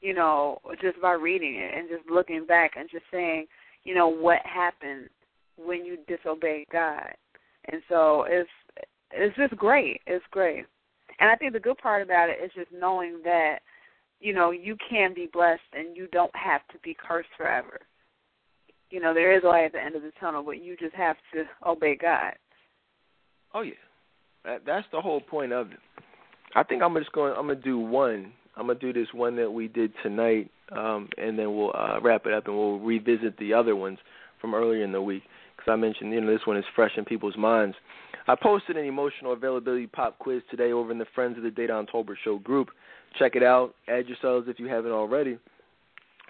you 0.00 0.14
know 0.14 0.58
just 0.80 1.00
by 1.00 1.12
reading 1.12 1.54
it 1.56 1.72
and 1.76 1.88
just 1.88 2.08
looking 2.10 2.44
back 2.46 2.72
and 2.76 2.88
just 2.90 3.04
saying 3.10 3.46
you 3.84 3.94
know 3.94 4.08
what 4.08 4.40
happened 4.44 5.08
when 5.56 5.84
you 5.84 5.96
disobeyed 6.06 6.66
God 6.70 7.14
and 7.70 7.80
so 7.88 8.26
it's 8.28 8.50
it's 9.10 9.36
just 9.36 9.56
great 9.56 10.00
it's 10.06 10.24
great 10.30 10.66
and 11.20 11.30
I 11.30 11.36
think 11.36 11.52
the 11.52 11.60
good 11.60 11.78
part 11.78 12.02
about 12.02 12.28
it 12.28 12.44
is 12.44 12.50
just 12.54 12.70
knowing 12.72 13.20
that 13.24 13.60
you 14.24 14.32
know 14.32 14.50
you 14.50 14.76
can 14.90 15.14
be 15.14 15.28
blessed 15.32 15.60
and 15.72 15.96
you 15.96 16.08
don't 16.12 16.34
have 16.34 16.66
to 16.72 16.78
be 16.82 16.96
cursed 17.06 17.28
forever 17.36 17.80
you 18.94 19.00
know, 19.00 19.12
there 19.12 19.36
is 19.36 19.42
light 19.42 19.64
at 19.64 19.72
the 19.72 19.82
end 19.82 19.96
of 19.96 20.02
the 20.02 20.12
tunnel, 20.20 20.44
but 20.44 20.62
you 20.62 20.76
just 20.76 20.94
have 20.94 21.16
to 21.32 21.42
obey 21.68 21.96
God. 22.00 22.34
Oh 23.52 23.62
yeah, 23.62 23.72
that, 24.44 24.62
that's 24.64 24.86
the 24.92 25.00
whole 25.00 25.20
point 25.20 25.52
of 25.52 25.72
it. 25.72 25.78
I 26.54 26.62
think 26.62 26.80
I'm 26.80 26.94
just 26.94 27.10
going. 27.10 27.34
I'm 27.36 27.48
gonna 27.48 27.56
do 27.56 27.76
one. 27.76 28.32
I'm 28.56 28.68
gonna 28.68 28.78
do 28.78 28.92
this 28.92 29.08
one 29.12 29.34
that 29.34 29.50
we 29.50 29.66
did 29.66 29.92
tonight, 30.04 30.48
um, 30.70 31.08
and 31.18 31.36
then 31.36 31.56
we'll 31.56 31.72
uh, 31.74 31.98
wrap 32.00 32.26
it 32.26 32.32
up, 32.32 32.46
and 32.46 32.56
we'll 32.56 32.78
revisit 32.78 33.36
the 33.38 33.52
other 33.52 33.74
ones 33.74 33.98
from 34.40 34.54
earlier 34.54 34.84
in 34.84 34.92
the 34.92 35.02
week 35.02 35.24
because 35.56 35.72
I 35.72 35.76
mentioned 35.76 36.12
you 36.12 36.20
know 36.20 36.32
this 36.32 36.46
one 36.46 36.56
is 36.56 36.64
fresh 36.76 36.92
in 36.96 37.04
people's 37.04 37.36
minds. 37.36 37.76
I 38.28 38.36
posted 38.40 38.76
an 38.76 38.84
emotional 38.84 39.32
availability 39.32 39.88
pop 39.88 40.20
quiz 40.20 40.42
today 40.52 40.70
over 40.70 40.92
in 40.92 40.98
the 40.98 41.06
Friends 41.16 41.36
of 41.36 41.42
the 41.42 41.50
Dedan 41.50 41.88
Tolbert 41.90 42.16
Show 42.22 42.38
group. 42.38 42.68
Check 43.18 43.36
it 43.36 43.42
out. 43.42 43.74
Add 43.88 44.08
yourselves 44.08 44.46
if 44.48 44.58
you 44.58 44.66
haven't 44.66 44.92
already. 44.92 45.38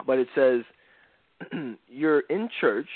But 0.06 0.18
it 0.18 0.28
says 0.34 0.62
you're 1.88 2.20
in 2.20 2.48
church 2.60 2.88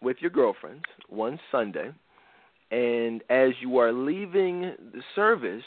with 0.00 0.16
your 0.20 0.30
girlfriends 0.30 0.84
one 1.08 1.38
Sunday, 1.50 1.90
and 2.70 3.22
as 3.30 3.50
you 3.60 3.78
are 3.78 3.92
leaving 3.92 4.60
the 4.92 5.02
service, 5.14 5.64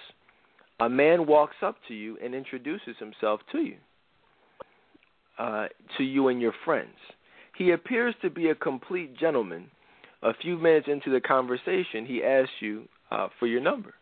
a 0.79 0.89
man 0.89 1.27
walks 1.27 1.57
up 1.61 1.75
to 1.87 1.93
you 1.93 2.17
and 2.23 2.33
introduces 2.33 2.95
himself 2.99 3.41
to 3.51 3.59
you, 3.59 3.75
uh, 5.37 5.67
to 5.97 6.03
you 6.03 6.29
and 6.29 6.41
your 6.41 6.53
friends. 6.65 6.95
He 7.57 7.71
appears 7.71 8.15
to 8.21 8.29
be 8.29 8.49
a 8.49 8.55
complete 8.55 9.17
gentleman. 9.17 9.67
A 10.23 10.33
few 10.33 10.57
minutes 10.57 10.87
into 10.89 11.11
the 11.11 11.19
conversation, 11.19 12.05
he 12.05 12.23
asks 12.23 12.51
you 12.59 12.87
uh, 13.09 13.27
for 13.39 13.47
your 13.47 13.61
number. 13.61 13.93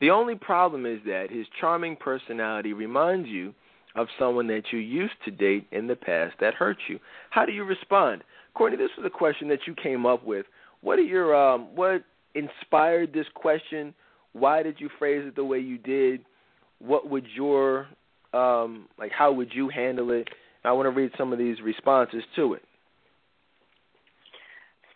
The 0.00 0.10
only 0.10 0.34
problem 0.34 0.84
is 0.84 1.00
that 1.06 1.30
his 1.30 1.46
charming 1.60 1.96
personality 1.96 2.72
reminds 2.72 3.28
you 3.28 3.54
of 3.94 4.08
someone 4.18 4.46
that 4.48 4.64
you 4.70 4.78
used 4.78 5.14
to 5.24 5.30
date 5.30 5.66
in 5.72 5.86
the 5.86 5.96
past 5.96 6.34
that 6.40 6.54
hurt 6.54 6.76
you. 6.88 6.98
How 7.30 7.46
do 7.46 7.52
you 7.52 7.64
respond? 7.64 8.22
Courtney, 8.54 8.76
this 8.76 8.90
was 8.96 9.06
a 9.06 9.10
question 9.10 9.48
that 9.48 9.60
you 9.66 9.74
came 9.74 10.04
up 10.04 10.24
with. 10.24 10.46
What 10.82 10.98
are 10.98 11.02
your 11.02 11.34
um 11.34 11.74
what 11.74 12.04
inspired 12.34 13.12
this 13.12 13.26
question? 13.34 13.94
Why 14.32 14.62
did 14.62 14.76
you 14.78 14.90
phrase 14.98 15.24
it 15.26 15.34
the 15.34 15.44
way 15.44 15.58
you 15.58 15.78
did? 15.78 16.20
What 16.78 17.08
would 17.08 17.26
your 17.34 17.88
um 18.34 18.88
like 18.98 19.12
how 19.12 19.32
would 19.32 19.52
you 19.54 19.68
handle 19.70 20.10
it? 20.10 20.28
I 20.64 20.72
want 20.72 20.86
to 20.86 20.90
read 20.90 21.12
some 21.16 21.32
of 21.32 21.38
these 21.38 21.60
responses 21.62 22.22
to 22.36 22.54
it. 22.54 22.62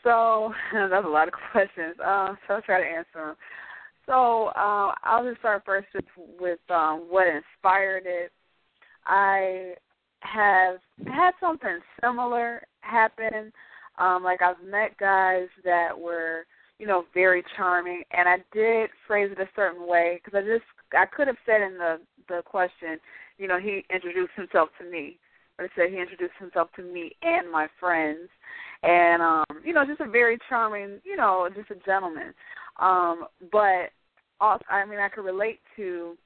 So 0.03 0.53
that's 0.73 1.07
a 1.07 1.09
lot 1.09 1.29
of 1.29 1.35
questions. 1.53 1.97
Uh, 2.05 2.35
so 2.47 2.55
I'll 2.55 2.63
try 2.63 2.81
to 2.81 2.87
answer 2.87 3.09
them. 3.15 3.37
So 4.11 4.47
uh, 4.57 4.93
I'll 5.05 5.25
just 5.25 5.39
start 5.39 5.63
first 5.65 5.87
with, 5.95 6.05
with 6.41 6.59
um, 6.69 7.07
what 7.09 7.29
inspired 7.29 8.03
it. 8.07 8.33
I 9.07 9.75
have 10.23 10.79
had 11.07 11.31
something 11.39 11.79
similar 12.03 12.63
happen. 12.81 13.53
Um, 14.01 14.25
like 14.25 14.43
I've 14.43 14.61
met 14.69 14.99
guys 14.99 15.47
that 15.65 15.97
were, 15.97 16.45
you 16.81 16.89
know, 16.89 17.05
very 17.15 17.45
charming, 17.57 18.03
and 18.11 18.29
I 18.29 18.39
did 18.53 18.91
phrase 19.07 19.31
it 19.31 19.41
a 19.41 19.49
certain 19.55 19.87
way 19.87 20.21
because 20.25 20.37
I 20.37 20.45
just 20.45 20.65
I 20.93 21.07
could 21.07 21.29
have 21.29 21.37
said 21.47 21.61
in 21.63 21.79
the 21.79 22.01
the 22.29 22.43
question, 22.45 22.99
you 23.39 23.47
know, 23.47 23.61
he 23.61 23.85
introduced 23.95 24.33
himself 24.35 24.71
to 24.81 24.91
me, 24.91 25.19
but 25.57 25.67
it 25.67 25.71
said 25.77 25.91
he 25.91 26.01
introduced 26.01 26.35
himself 26.41 26.69
to 26.75 26.83
me 26.83 27.13
and 27.23 27.49
my 27.51 27.69
friends, 27.79 28.29
and 28.83 29.23
um, 29.23 29.45
you 29.65 29.73
know, 29.73 29.87
just 29.87 30.01
a 30.01 30.11
very 30.11 30.37
charming, 30.49 30.99
you 31.05 31.15
know, 31.15 31.49
just 31.55 31.71
a 31.71 31.77
gentleman. 31.87 32.35
Um, 32.81 33.27
but 33.53 33.91
also, 34.41 34.65
I 34.71 34.85
mean, 34.85 34.99
I 34.99 35.09
could 35.09 35.25
relate 35.25 35.61
to 35.77 36.17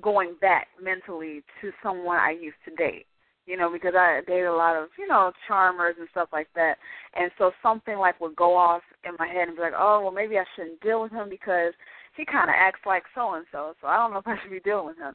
going 0.00 0.34
back 0.40 0.68
mentally 0.82 1.42
to 1.60 1.70
someone 1.82 2.16
I 2.16 2.30
used 2.30 2.56
to 2.66 2.74
date. 2.74 3.06
You 3.44 3.56
know, 3.56 3.72
because 3.72 3.94
I 3.96 4.20
dated 4.24 4.46
a 4.46 4.54
lot 4.54 4.76
of, 4.76 4.88
you 4.96 5.08
know, 5.08 5.32
charmers 5.48 5.96
and 5.98 6.06
stuff 6.12 6.28
like 6.32 6.46
that. 6.54 6.76
And 7.14 7.28
so 7.38 7.50
something 7.60 7.98
like 7.98 8.20
would 8.20 8.36
go 8.36 8.56
off 8.56 8.82
in 9.04 9.16
my 9.18 9.26
head 9.26 9.48
and 9.48 9.56
be 9.56 9.62
like, 9.62 9.72
Oh, 9.76 10.00
well 10.00 10.12
maybe 10.12 10.38
I 10.38 10.44
shouldn't 10.54 10.80
deal 10.80 11.02
with 11.02 11.10
him 11.10 11.28
because 11.28 11.72
he 12.16 12.24
kinda 12.24 12.52
acts 12.54 12.86
like 12.86 13.02
so 13.16 13.34
and 13.34 13.44
so, 13.50 13.74
so 13.80 13.88
I 13.88 13.96
don't 13.96 14.12
know 14.12 14.18
if 14.18 14.28
I 14.28 14.36
should 14.40 14.52
be 14.52 14.60
dealing 14.60 14.86
with 14.86 14.96
him. 14.98 15.14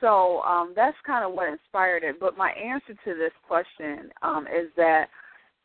So 0.00 0.40
um 0.40 0.72
that's 0.74 0.96
kind 1.06 1.22
of 1.22 1.34
what 1.34 1.52
inspired 1.52 2.02
it. 2.02 2.18
But 2.18 2.38
my 2.38 2.50
answer 2.52 2.94
to 2.94 3.14
this 3.14 3.32
question 3.46 4.10
um 4.22 4.46
is 4.46 4.70
that 4.78 5.08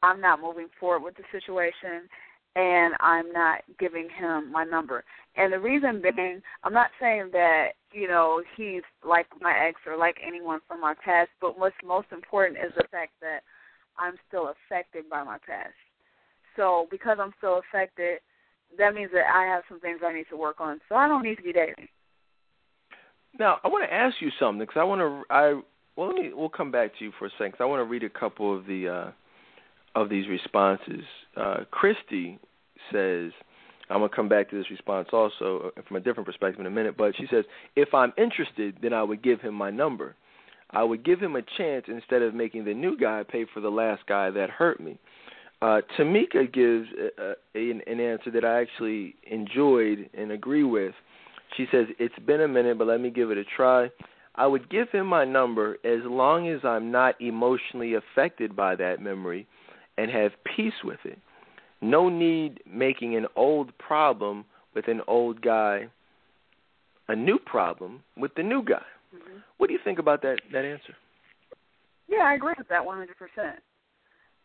I'm 0.03 0.19
not 0.19 0.41
moving 0.41 0.67
forward 0.81 1.03
with 1.03 1.15
the 1.15 1.23
situation 1.31 2.09
and 2.55 2.93
I'm 2.99 3.31
not 3.31 3.61
giving 3.79 4.07
him 4.09 4.51
my 4.51 4.63
number. 4.63 5.03
And 5.35 5.53
the 5.53 5.59
reason 5.59 6.01
being, 6.01 6.41
I'm 6.63 6.73
not 6.73 6.89
saying 6.99 7.29
that, 7.31 7.69
you 7.93 8.07
know, 8.07 8.41
he's 8.57 8.81
like 9.07 9.27
my 9.39 9.53
ex 9.67 9.79
or 9.87 9.97
like 9.97 10.17
anyone 10.25 10.59
from 10.67 10.81
my 10.81 10.93
past, 11.03 11.29
but 11.39 11.57
what's 11.57 11.75
most 11.85 12.07
important 12.11 12.57
is 12.57 12.73
the 12.75 12.85
fact 12.91 13.13
that 13.21 13.39
I'm 13.97 14.15
still 14.27 14.51
affected 14.51 15.09
by 15.09 15.23
my 15.23 15.37
past. 15.45 15.73
So 16.55 16.87
because 16.91 17.17
I'm 17.21 17.33
still 17.37 17.61
affected, 17.69 18.19
that 18.77 18.93
means 18.93 19.11
that 19.13 19.25
I 19.33 19.45
have 19.45 19.63
some 19.69 19.79
things 19.79 19.99
I 20.05 20.13
need 20.13 20.25
to 20.29 20.37
work 20.37 20.59
on. 20.59 20.79
So 20.89 20.95
I 20.95 21.07
don't 21.07 21.23
need 21.23 21.35
to 21.35 21.43
be 21.43 21.53
dating. 21.53 21.87
Now, 23.39 23.59
I 23.63 23.69
want 23.69 23.87
to 23.89 23.93
ask 23.93 24.15
you 24.19 24.29
something 24.39 24.59
because 24.59 24.79
I 24.79 24.83
want 24.83 24.99
to 24.99 25.23
I 25.33 25.61
well, 25.95 26.07
let 26.07 26.15
me 26.15 26.31
we'll 26.33 26.49
come 26.49 26.71
back 26.71 26.97
to 26.97 27.05
you 27.05 27.11
for 27.17 27.27
a 27.27 27.29
second. 27.31 27.51
Cause 27.53 27.61
I 27.61 27.65
want 27.65 27.79
to 27.79 27.89
read 27.89 28.03
a 28.03 28.09
couple 28.09 28.57
of 28.57 28.65
the 28.65 28.87
uh 28.87 29.11
of 29.95 30.09
these 30.09 30.27
responses. 30.27 31.03
Uh, 31.35 31.57
Christy 31.69 32.39
says, 32.91 33.31
I'm 33.89 33.99
going 33.99 34.09
to 34.09 34.15
come 34.15 34.29
back 34.29 34.49
to 34.49 34.57
this 34.57 34.69
response 34.69 35.09
also 35.11 35.71
uh, 35.77 35.81
from 35.87 35.97
a 35.97 35.99
different 35.99 36.25
perspective 36.25 36.59
in 36.59 36.65
a 36.65 36.71
minute, 36.71 36.95
but 36.97 37.15
she 37.17 37.27
says, 37.29 37.45
if 37.75 37.93
I'm 37.93 38.13
interested, 38.17 38.77
then 38.81 38.93
I 38.93 39.03
would 39.03 39.21
give 39.21 39.41
him 39.41 39.53
my 39.53 39.69
number. 39.69 40.15
I 40.71 40.83
would 40.83 41.03
give 41.03 41.19
him 41.19 41.35
a 41.35 41.41
chance 41.57 41.85
instead 41.87 42.21
of 42.21 42.33
making 42.33 42.63
the 42.65 42.73
new 42.73 42.97
guy 42.97 43.23
pay 43.29 43.45
for 43.53 43.59
the 43.59 43.69
last 43.69 44.03
guy 44.07 44.29
that 44.31 44.49
hurt 44.49 44.79
me. 44.79 44.97
Uh, 45.61 45.81
Tamika 45.97 46.51
gives 46.51 46.87
a, 47.19 47.21
a, 47.21 47.71
an, 47.71 47.81
an 47.85 47.99
answer 47.99 48.31
that 48.31 48.45
I 48.45 48.61
actually 48.61 49.15
enjoyed 49.29 50.09
and 50.17 50.31
agree 50.31 50.63
with. 50.63 50.93
She 51.57 51.67
says, 51.71 51.87
It's 51.99 52.17
been 52.25 52.41
a 52.41 52.47
minute, 52.47 52.77
but 52.77 52.87
let 52.87 53.01
me 53.01 53.09
give 53.09 53.29
it 53.29 53.37
a 53.37 53.43
try. 53.43 53.89
I 54.35 54.47
would 54.47 54.69
give 54.69 54.89
him 54.89 55.05
my 55.07 55.25
number 55.25 55.77
as 55.83 55.99
long 56.05 56.47
as 56.47 56.61
I'm 56.63 56.89
not 56.89 57.19
emotionally 57.19 57.95
affected 57.95 58.55
by 58.55 58.75
that 58.77 59.01
memory 59.01 59.45
and 59.97 60.09
have 60.11 60.31
peace 60.55 60.73
with 60.83 60.99
it. 61.03 61.19
No 61.81 62.09
need 62.09 62.61
making 62.65 63.15
an 63.15 63.25
old 63.35 63.77
problem 63.77 64.45
with 64.75 64.87
an 64.87 65.01
old 65.07 65.41
guy 65.41 65.89
a 67.07 67.15
new 67.15 67.37
problem 67.37 68.01
with 68.15 68.33
the 68.35 68.43
new 68.43 68.63
guy. 68.63 68.85
Mm-hmm. 69.13 69.39
What 69.57 69.67
do 69.67 69.73
you 69.73 69.79
think 69.83 69.99
about 69.99 70.21
that 70.21 70.37
that 70.53 70.63
answer? 70.65 70.95
Yeah, 72.07 72.23
I 72.23 72.35
agree 72.35 72.53
with 72.57 72.67
that 72.69 72.81
100%. 72.85 73.07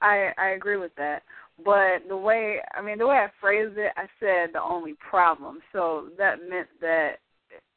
I 0.03 0.31
I 0.37 0.49
agree 0.51 0.77
with 0.77 0.93
that. 0.97 1.23
But 1.65 2.09
the 2.09 2.17
way 2.17 2.59
I 2.75 2.83
mean 2.83 2.99
the 2.99 3.07
way 3.07 3.17
I 3.17 3.29
phrased 3.41 3.79
it, 3.79 3.93
I 3.97 4.07
said 4.21 4.51
the 4.53 4.63
only 4.63 4.95
problem. 4.95 5.61
So 5.73 6.09
that 6.19 6.37
meant 6.49 6.69
that 6.81 7.17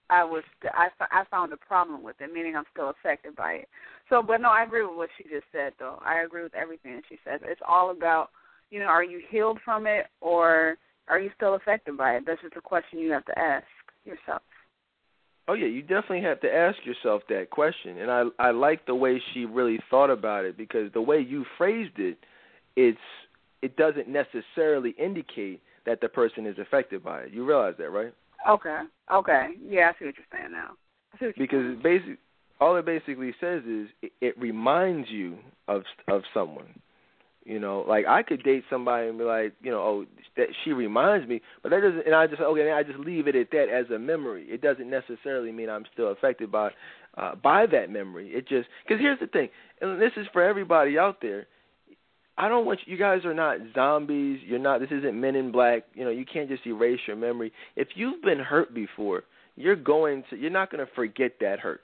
I 0.09 0.23
was 0.23 0.43
I 0.73 0.87
I 1.11 1.23
found 1.29 1.53
a 1.53 1.57
problem 1.57 2.03
with 2.03 2.15
it, 2.19 2.33
meaning 2.33 2.55
I'm 2.55 2.65
still 2.73 2.89
affected 2.89 3.35
by 3.35 3.53
it. 3.53 3.69
So, 4.09 4.23
but 4.23 4.41
no, 4.41 4.49
I 4.49 4.63
agree 4.63 4.85
with 4.85 4.97
what 4.97 5.09
she 5.17 5.23
just 5.23 5.45
said, 5.51 5.73
though. 5.79 6.01
I 6.03 6.21
agree 6.21 6.43
with 6.43 6.55
everything 6.55 6.95
that 6.95 7.03
she 7.07 7.17
said. 7.23 7.41
It's 7.43 7.61
all 7.67 7.91
about, 7.91 8.29
you 8.71 8.79
know, 8.79 8.85
are 8.85 9.03
you 9.03 9.21
healed 9.29 9.59
from 9.63 9.85
it 9.85 10.07
or 10.19 10.77
are 11.07 11.19
you 11.19 11.29
still 11.35 11.55
affected 11.55 11.97
by 11.97 12.15
it? 12.15 12.23
That's 12.25 12.41
just 12.41 12.55
a 12.55 12.61
question 12.61 12.99
you 12.99 13.11
have 13.11 13.25
to 13.25 13.37
ask 13.37 13.65
yourself. 14.05 14.41
Oh 15.47 15.53
yeah, 15.53 15.65
you 15.65 15.81
definitely 15.81 16.21
have 16.21 16.39
to 16.41 16.53
ask 16.53 16.77
yourself 16.85 17.23
that 17.29 17.49
question, 17.49 17.97
and 17.97 18.11
I 18.11 18.25
I 18.37 18.51
like 18.51 18.85
the 18.85 18.93
way 18.93 19.19
she 19.33 19.45
really 19.45 19.79
thought 19.89 20.11
about 20.11 20.45
it 20.45 20.55
because 20.55 20.93
the 20.93 21.01
way 21.01 21.19
you 21.21 21.43
phrased 21.57 21.97
it, 21.97 22.19
it's 22.75 22.99
it 23.63 23.75
doesn't 23.75 24.07
necessarily 24.07 24.91
indicate 24.99 25.63
that 25.87 26.01
the 26.01 26.07
person 26.07 26.45
is 26.45 26.59
affected 26.59 27.03
by 27.03 27.21
it. 27.21 27.33
You 27.33 27.45
realize 27.45 27.73
that, 27.79 27.89
right? 27.89 28.13
Okay. 28.47 28.81
Okay. 29.11 29.47
Yeah, 29.67 29.89
I 29.89 29.99
see 29.99 30.05
what 30.05 30.15
you're 30.17 30.39
saying 30.39 30.51
now. 30.51 30.73
because 31.35 31.75
basically 31.81 32.17
all 32.59 32.75
it 32.75 32.85
basically 32.85 33.33
says 33.39 33.63
is 33.63 33.87
it, 34.01 34.11
it 34.21 34.39
reminds 34.39 35.09
you 35.09 35.37
of 35.67 35.83
of 36.07 36.23
someone. 36.33 36.79
You 37.45 37.59
know, 37.59 37.83
like 37.87 38.05
I 38.05 38.21
could 38.21 38.43
date 38.43 38.63
somebody 38.69 39.07
and 39.07 39.17
be 39.17 39.23
like, 39.23 39.53
you 39.63 39.71
know, 39.71 39.79
oh, 39.79 40.05
that 40.37 40.49
she 40.63 40.71
reminds 40.71 41.27
me, 41.27 41.41
but 41.63 41.69
that 41.69 41.81
doesn't. 41.81 42.05
And 42.05 42.13
I 42.13 42.27
just 42.27 42.41
okay, 42.41 42.71
I 42.71 42.83
just 42.83 42.99
leave 42.99 43.27
it 43.27 43.35
at 43.35 43.49
that 43.51 43.69
as 43.69 43.89
a 43.89 43.97
memory. 43.97 44.45
It 44.47 44.61
doesn't 44.61 44.89
necessarily 44.89 45.51
mean 45.51 45.69
I'm 45.69 45.85
still 45.91 46.11
affected 46.11 46.51
by 46.51 46.69
uh, 47.17 47.35
by 47.35 47.65
that 47.67 47.89
memory. 47.89 48.29
It 48.29 48.47
just 48.47 48.67
because 48.85 49.01
here's 49.01 49.19
the 49.19 49.27
thing, 49.27 49.49
and 49.81 49.99
this 50.01 50.11
is 50.17 50.27
for 50.31 50.43
everybody 50.43 50.99
out 50.99 51.17
there. 51.21 51.47
I 52.37 52.47
don't 52.47 52.65
want 52.65 52.79
you, 52.85 52.93
you 52.93 52.99
guys 52.99 53.25
are 53.25 53.33
not 53.33 53.57
zombies. 53.73 54.39
You're 54.45 54.59
not. 54.59 54.79
This 54.79 54.91
isn't 54.91 55.19
Men 55.19 55.35
in 55.35 55.51
Black. 55.51 55.83
You 55.93 56.05
know, 56.05 56.11
you 56.11 56.25
can't 56.25 56.49
just 56.49 56.65
erase 56.67 56.99
your 57.07 57.17
memory. 57.17 57.51
If 57.75 57.89
you've 57.95 58.21
been 58.21 58.39
hurt 58.39 58.73
before, 58.73 59.23
you're 59.55 59.75
going 59.75 60.23
to. 60.29 60.37
You're 60.37 60.49
not 60.51 60.71
going 60.71 60.85
to 60.85 60.91
forget 60.93 61.33
that 61.41 61.59
hurt. 61.59 61.81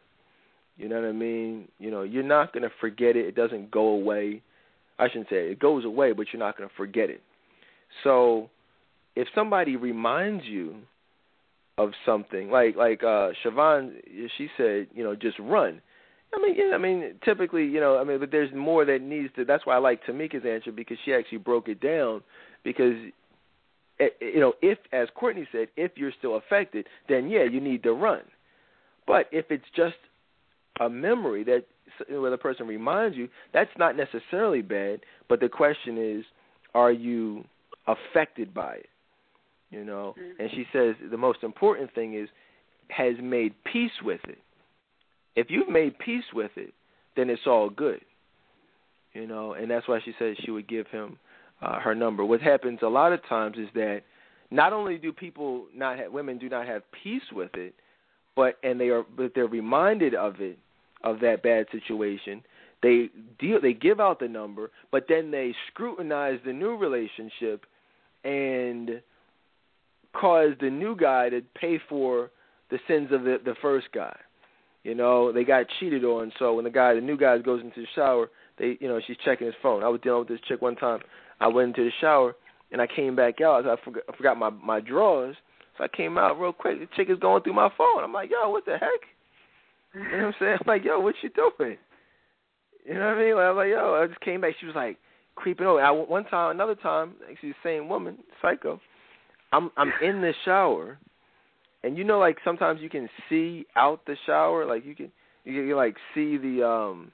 You 0.77 0.89
know 0.89 0.99
what 0.99 1.07
I 1.07 1.13
mean? 1.13 1.67
You 1.79 1.91
know, 1.91 2.03
you're 2.03 2.23
not 2.23 2.53
going 2.53 2.63
to 2.63 2.71
forget 2.81 3.15
it. 3.15 3.25
It 3.25 3.35
doesn't 3.35 3.71
go 3.71 3.87
away. 3.87 4.41
I 4.99 5.07
shouldn't 5.07 5.29
say 5.29 5.37
it, 5.37 5.51
it 5.51 5.59
goes 5.59 5.85
away, 5.85 6.11
but 6.11 6.27
you're 6.31 6.39
not 6.39 6.57
going 6.57 6.69
to 6.69 6.75
forget 6.75 7.09
it. 7.09 7.21
So, 8.03 8.49
if 9.15 9.27
somebody 9.33 9.75
reminds 9.77 10.45
you 10.45 10.75
of 11.77 11.91
something, 12.05 12.49
like 12.49 12.75
like 12.75 13.03
uh 13.03 13.31
Siobhan, 13.43 13.93
she 14.37 14.49
said, 14.57 14.87
you 14.93 15.03
know, 15.03 15.15
just 15.15 15.39
run. 15.39 15.81
I 16.33 16.41
mean, 16.41 16.55
yeah, 16.57 16.75
I 16.75 16.77
mean, 16.77 17.15
typically, 17.23 17.65
you 17.65 17.79
know, 17.79 17.97
I 17.97 18.03
mean, 18.03 18.19
but 18.19 18.31
there's 18.31 18.53
more 18.53 18.83
that 18.85 19.01
needs 19.01 19.33
to. 19.35 19.45
That's 19.45 19.65
why 19.65 19.75
I 19.75 19.77
like 19.77 20.03
Tamika's 20.05 20.45
answer 20.45 20.71
because 20.71 20.97
she 21.05 21.13
actually 21.13 21.37
broke 21.37 21.69
it 21.69 21.79
down. 21.79 22.21
Because, 22.63 22.95
eh, 23.99 24.07
eh, 24.21 24.25
you 24.33 24.39
know, 24.39 24.53
if 24.61 24.77
as 24.91 25.07
Courtney 25.15 25.47
said, 25.51 25.67
if 25.77 25.91
you're 25.95 26.11
still 26.17 26.35
affected, 26.35 26.87
then 27.07 27.29
yeah, 27.29 27.43
you 27.43 27.61
need 27.61 27.83
to 27.83 27.93
run. 27.93 28.21
But 29.07 29.27
if 29.31 29.45
it's 29.49 29.65
just 29.75 29.95
a 30.79 30.89
memory 30.89 31.43
that 31.43 31.65
where 32.09 32.31
the 32.31 32.37
person 32.37 32.67
reminds 32.67 33.15
you, 33.15 33.29
that's 33.53 33.69
not 33.77 33.95
necessarily 33.95 34.61
bad. 34.61 35.01
But 35.29 35.39
the 35.39 35.49
question 35.49 35.97
is, 35.97 36.25
are 36.73 36.91
you 36.91 37.45
affected 37.87 38.53
by 38.53 38.75
it? 38.75 38.89
You 39.71 39.83
know, 39.83 40.15
mm-hmm. 40.19 40.41
and 40.41 40.49
she 40.51 40.65
says 40.71 40.95
the 41.09 41.17
most 41.17 41.43
important 41.43 41.93
thing 41.93 42.13
is 42.13 42.29
has 42.89 43.15
made 43.21 43.53
peace 43.71 43.91
with 44.03 44.21
it. 44.25 44.37
If 45.35 45.47
you've 45.49 45.69
made 45.69 45.97
peace 45.99 46.23
with 46.33 46.51
it, 46.55 46.73
then 47.15 47.29
it's 47.29 47.47
all 47.47 47.69
good. 47.69 48.01
You 49.13 49.27
know, 49.27 49.53
and 49.53 49.69
that's 49.71 49.87
why 49.87 49.99
she 50.03 50.13
said 50.19 50.35
she 50.43 50.51
would 50.51 50.67
give 50.67 50.87
him 50.87 51.17
uh, 51.61 51.79
her 51.79 51.95
number. 51.95 52.23
What 52.23 52.41
happens 52.41 52.79
a 52.83 52.87
lot 52.87 53.11
of 53.11 53.25
times 53.27 53.57
is 53.57 53.69
that 53.73 54.01
not 54.51 54.71
only 54.71 54.97
do 54.97 55.11
people 55.11 55.65
not 55.73 55.97
have 55.97 56.11
women 56.11 56.37
do 56.37 56.49
not 56.49 56.67
have 56.67 56.83
peace 57.03 57.23
with 57.33 57.53
it, 57.55 57.73
but 58.35 58.57
and 58.63 58.79
they 58.79 58.89
are 58.89 59.03
but 59.17 59.31
they're 59.33 59.47
reminded 59.47 60.13
of 60.13 60.41
it 60.41 60.59
of 61.05 61.19
that 61.21 61.43
bad 61.43 61.67
situation. 61.71 62.43
They 62.83 63.09
deal 63.39 63.61
they 63.61 63.73
give 63.73 63.99
out 63.99 64.19
the 64.19 64.27
number, 64.27 64.71
but 64.91 65.05
then 65.07 65.31
they 65.31 65.55
scrutinize 65.71 66.39
the 66.45 66.51
new 66.51 66.75
relationship 66.75 67.65
and 68.23 69.01
cause 70.13 70.51
the 70.59 70.69
new 70.69 70.95
guy 70.95 71.29
to 71.29 71.41
pay 71.59 71.79
for 71.87 72.31
the 72.69 72.79
sins 72.87 73.09
of 73.11 73.23
the 73.23 73.37
the 73.43 73.55
first 73.61 73.87
guy. 73.93 74.15
You 74.83 74.93
know, 74.93 75.31
they 75.31 75.43
got 75.43 75.65
cheated 75.79 76.03
on, 76.03 76.31
so 76.37 76.55
when 76.55 76.65
the 76.65 76.69
guy 76.69 76.93
the 76.93 77.01
new 77.01 77.17
guy 77.17 77.37
goes 77.39 77.61
into 77.61 77.81
the 77.81 77.87
shower, 77.95 78.29
they 78.57 78.77
you 78.79 78.87
know, 78.87 78.99
she's 79.05 79.17
checking 79.23 79.47
his 79.47 79.55
phone. 79.61 79.83
I 79.83 79.87
was 79.87 80.01
dealing 80.01 80.19
with 80.19 80.27
this 80.27 80.41
chick 80.47 80.61
one 80.61 80.75
time. 80.75 80.99
I 81.39 81.47
went 81.47 81.69
into 81.69 81.85
the 81.85 81.91
shower 82.01 82.35
and 82.71 82.81
I 82.81 82.87
came 82.87 83.15
back 83.15 83.41
out. 83.41 83.65
I 83.65 83.77
forgot 83.83 84.03
I 84.09 84.17
forgot 84.17 84.37
my 84.37 84.49
my 84.49 84.79
drawers. 84.79 85.35
So 85.77 85.83
I 85.83 85.87
came 85.87 86.17
out 86.17 86.39
real 86.39 86.53
quick. 86.53 86.79
The 86.79 86.87
chick 86.95 87.09
is 87.09 87.19
going 87.19 87.43
through 87.43 87.53
my 87.53 87.69
phone. 87.77 88.03
I'm 88.03 88.13
like, 88.13 88.29
yo, 88.29 88.49
what 88.49 88.65
the 88.65 88.77
heck? 88.77 89.14
You 89.95 90.01
know 90.01 90.17
what 90.17 90.25
I'm 90.25 90.33
saying? 90.39 90.57
I'm 90.61 90.67
like, 90.67 90.83
yo, 90.83 90.99
what 90.99 91.15
you 91.21 91.29
doing? 91.29 91.77
You 92.85 92.93
know 92.93 92.99
what 92.99 93.17
I 93.17 93.23
mean? 93.23 93.35
Like, 93.35 93.45
I'm 93.45 93.55
like, 93.55 93.69
yo, 93.69 94.01
I 94.01 94.07
just 94.07 94.19
came 94.21 94.41
back. 94.41 94.53
She 94.59 94.65
was 94.65 94.75
like 94.75 94.97
creeping 95.35 95.65
over. 95.65 95.81
I 95.81 95.91
one 95.91 96.25
time, 96.25 96.51
another 96.51 96.75
time, 96.75 97.13
actually 97.29 97.49
the 97.49 97.55
same 97.63 97.89
woman, 97.89 98.17
psycho. 98.41 98.79
I'm 99.51 99.71
I'm 99.77 99.91
in 100.03 100.21
the 100.21 100.33
shower, 100.43 100.97
and 101.83 101.97
you 101.97 102.03
know, 102.03 102.19
like 102.19 102.37
sometimes 102.43 102.81
you 102.81 102.89
can 102.89 103.09
see 103.29 103.65
out 103.75 104.05
the 104.05 104.15
shower, 104.25 104.65
like 104.65 104.85
you 104.85 104.95
can 104.95 105.11
you 105.45 105.67
can 105.67 105.75
like 105.75 105.95
see 106.13 106.37
the 106.37 106.67
um. 106.67 107.11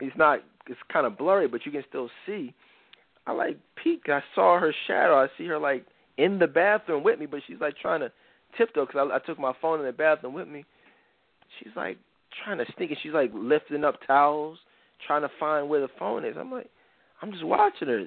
It's 0.00 0.16
not. 0.16 0.40
It's 0.68 0.80
kind 0.92 1.06
of 1.06 1.18
blurry, 1.18 1.48
but 1.48 1.66
you 1.66 1.72
can 1.72 1.84
still 1.88 2.08
see. 2.24 2.54
I 3.26 3.32
like 3.32 3.58
peek. 3.82 4.02
I 4.08 4.20
saw 4.34 4.58
her 4.58 4.72
shadow. 4.86 5.16
I 5.16 5.26
see 5.36 5.46
her 5.46 5.58
like 5.58 5.84
in 6.18 6.38
the 6.38 6.46
bathroom 6.46 7.02
with 7.02 7.18
me, 7.18 7.26
but 7.26 7.40
she's 7.46 7.60
like 7.60 7.76
trying 7.76 8.00
to 8.00 8.12
tiptoe 8.56 8.86
because 8.86 9.08
I, 9.10 9.16
I 9.16 9.18
took 9.18 9.38
my 9.38 9.52
phone 9.60 9.80
in 9.80 9.86
the 9.86 9.92
bathroom 9.92 10.34
with 10.34 10.48
me 10.48 10.64
she's 11.58 11.72
like 11.76 11.98
trying 12.44 12.58
to 12.58 12.64
sneak 12.76 12.90
it. 12.90 12.98
She's 13.02 13.12
like 13.12 13.30
lifting 13.34 13.84
up 13.84 13.96
towels, 14.06 14.58
trying 15.06 15.22
to 15.22 15.30
find 15.38 15.68
where 15.68 15.80
the 15.80 15.88
phone 15.98 16.24
is. 16.24 16.36
I'm 16.38 16.50
like, 16.50 16.68
I'm 17.20 17.32
just 17.32 17.44
watching 17.44 17.88
her, 17.88 18.06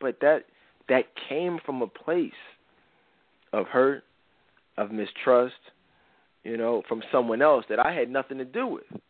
but 0.00 0.18
that 0.20 0.44
that 0.88 1.04
came 1.28 1.58
from 1.64 1.82
a 1.82 1.86
place 1.86 2.32
of 3.52 3.66
hurt, 3.66 4.04
of 4.76 4.90
mistrust, 4.90 5.54
you 6.44 6.56
know, 6.56 6.82
from 6.88 7.02
someone 7.12 7.42
else 7.42 7.64
that 7.68 7.78
I 7.78 7.92
had 7.92 8.10
nothing 8.10 8.38
to 8.38 8.44
do 8.44 8.66
with. 8.66 9.00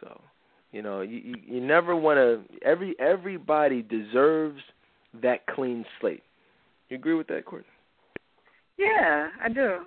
So, 0.00 0.20
you 0.72 0.82
know, 0.82 1.00
you 1.00 1.18
you, 1.18 1.34
you 1.46 1.60
never 1.60 1.96
want 1.96 2.18
to. 2.18 2.42
Every 2.66 2.94
everybody 2.98 3.82
deserves 3.82 4.60
that 5.22 5.46
clean 5.46 5.84
slate. 6.00 6.22
You 6.88 6.96
agree 6.96 7.14
with 7.14 7.28
that, 7.28 7.44
Courtney? 7.46 7.68
Yeah, 8.76 9.28
I 9.42 9.48
do. 9.48 9.78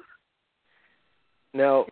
Now, 1.54 1.86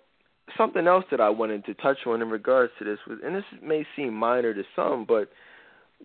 something 0.57 0.88
else 0.88 1.06
that 1.11 1.19
I 1.19 1.30
wanted 1.30 1.65
to 1.65 1.74
touch 1.75 1.98
on 2.06 2.22
in 2.22 2.30
regards 2.30 2.72
to 2.80 2.85
this 2.85 2.99
was, 3.07 3.19
and 3.24 3.35
this 3.35 3.43
may 3.64 3.85
seem 3.95 4.14
minor 4.14 4.53
to 4.53 4.64
some, 4.75 5.06
but 5.07 5.30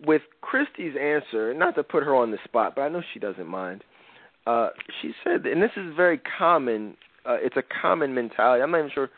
with 0.05 0.21
Christy's 0.41 0.95
answer, 0.99 1.53
not 1.53 1.75
to 1.75 1.83
put 1.83 2.03
her 2.03 2.15
on 2.15 2.31
the 2.31 2.37
spot, 2.43 2.73
but 2.75 2.81
I 2.81 2.89
know 2.89 3.01
she 3.13 3.19
doesn't 3.19 3.47
mind. 3.47 3.83
Uh, 4.47 4.69
she 5.01 5.11
said, 5.23 5.45
and 5.45 5.61
this 5.61 5.71
is 5.77 5.93
very 5.95 6.19
common. 6.37 6.95
Uh, 7.25 7.37
it's 7.39 7.57
a 7.57 7.63
common 7.81 8.13
mentality. 8.13 8.63
I'm 8.63 8.71
not 8.71 8.79
even 8.79 8.91
sure 8.93 9.09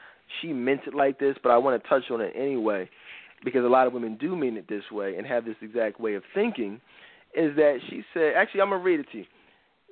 she 0.42 0.52
meant 0.52 0.82
it 0.88 0.94
like 0.94 1.20
this, 1.20 1.38
but 1.42 1.52
I 1.52 1.58
want 1.58 1.82
to 1.82 1.90
touch 1.90 2.04
on 2.12 2.20
it 2.20 2.34
anyway, 2.36 2.90
because 3.46 3.64
a 3.64 3.70
lot 3.70 3.88
of 3.88 3.94
women 3.94 4.18
do 4.20 4.36
mean 4.36 4.58
it 4.58 4.68
this 4.68 4.84
way 4.92 5.16
and 5.16 5.26
have 5.26 5.46
this 5.46 5.56
exact 5.62 6.00
way 6.00 6.16
of 6.16 6.24
thinking. 6.34 6.82
Is 7.36 7.56
that 7.56 7.80
she 7.90 8.04
said? 8.14 8.34
Actually, 8.36 8.62
I'm 8.62 8.70
gonna 8.70 8.84
read 8.84 9.00
it 9.00 9.08
to 9.14 9.20
you. 9.20 9.26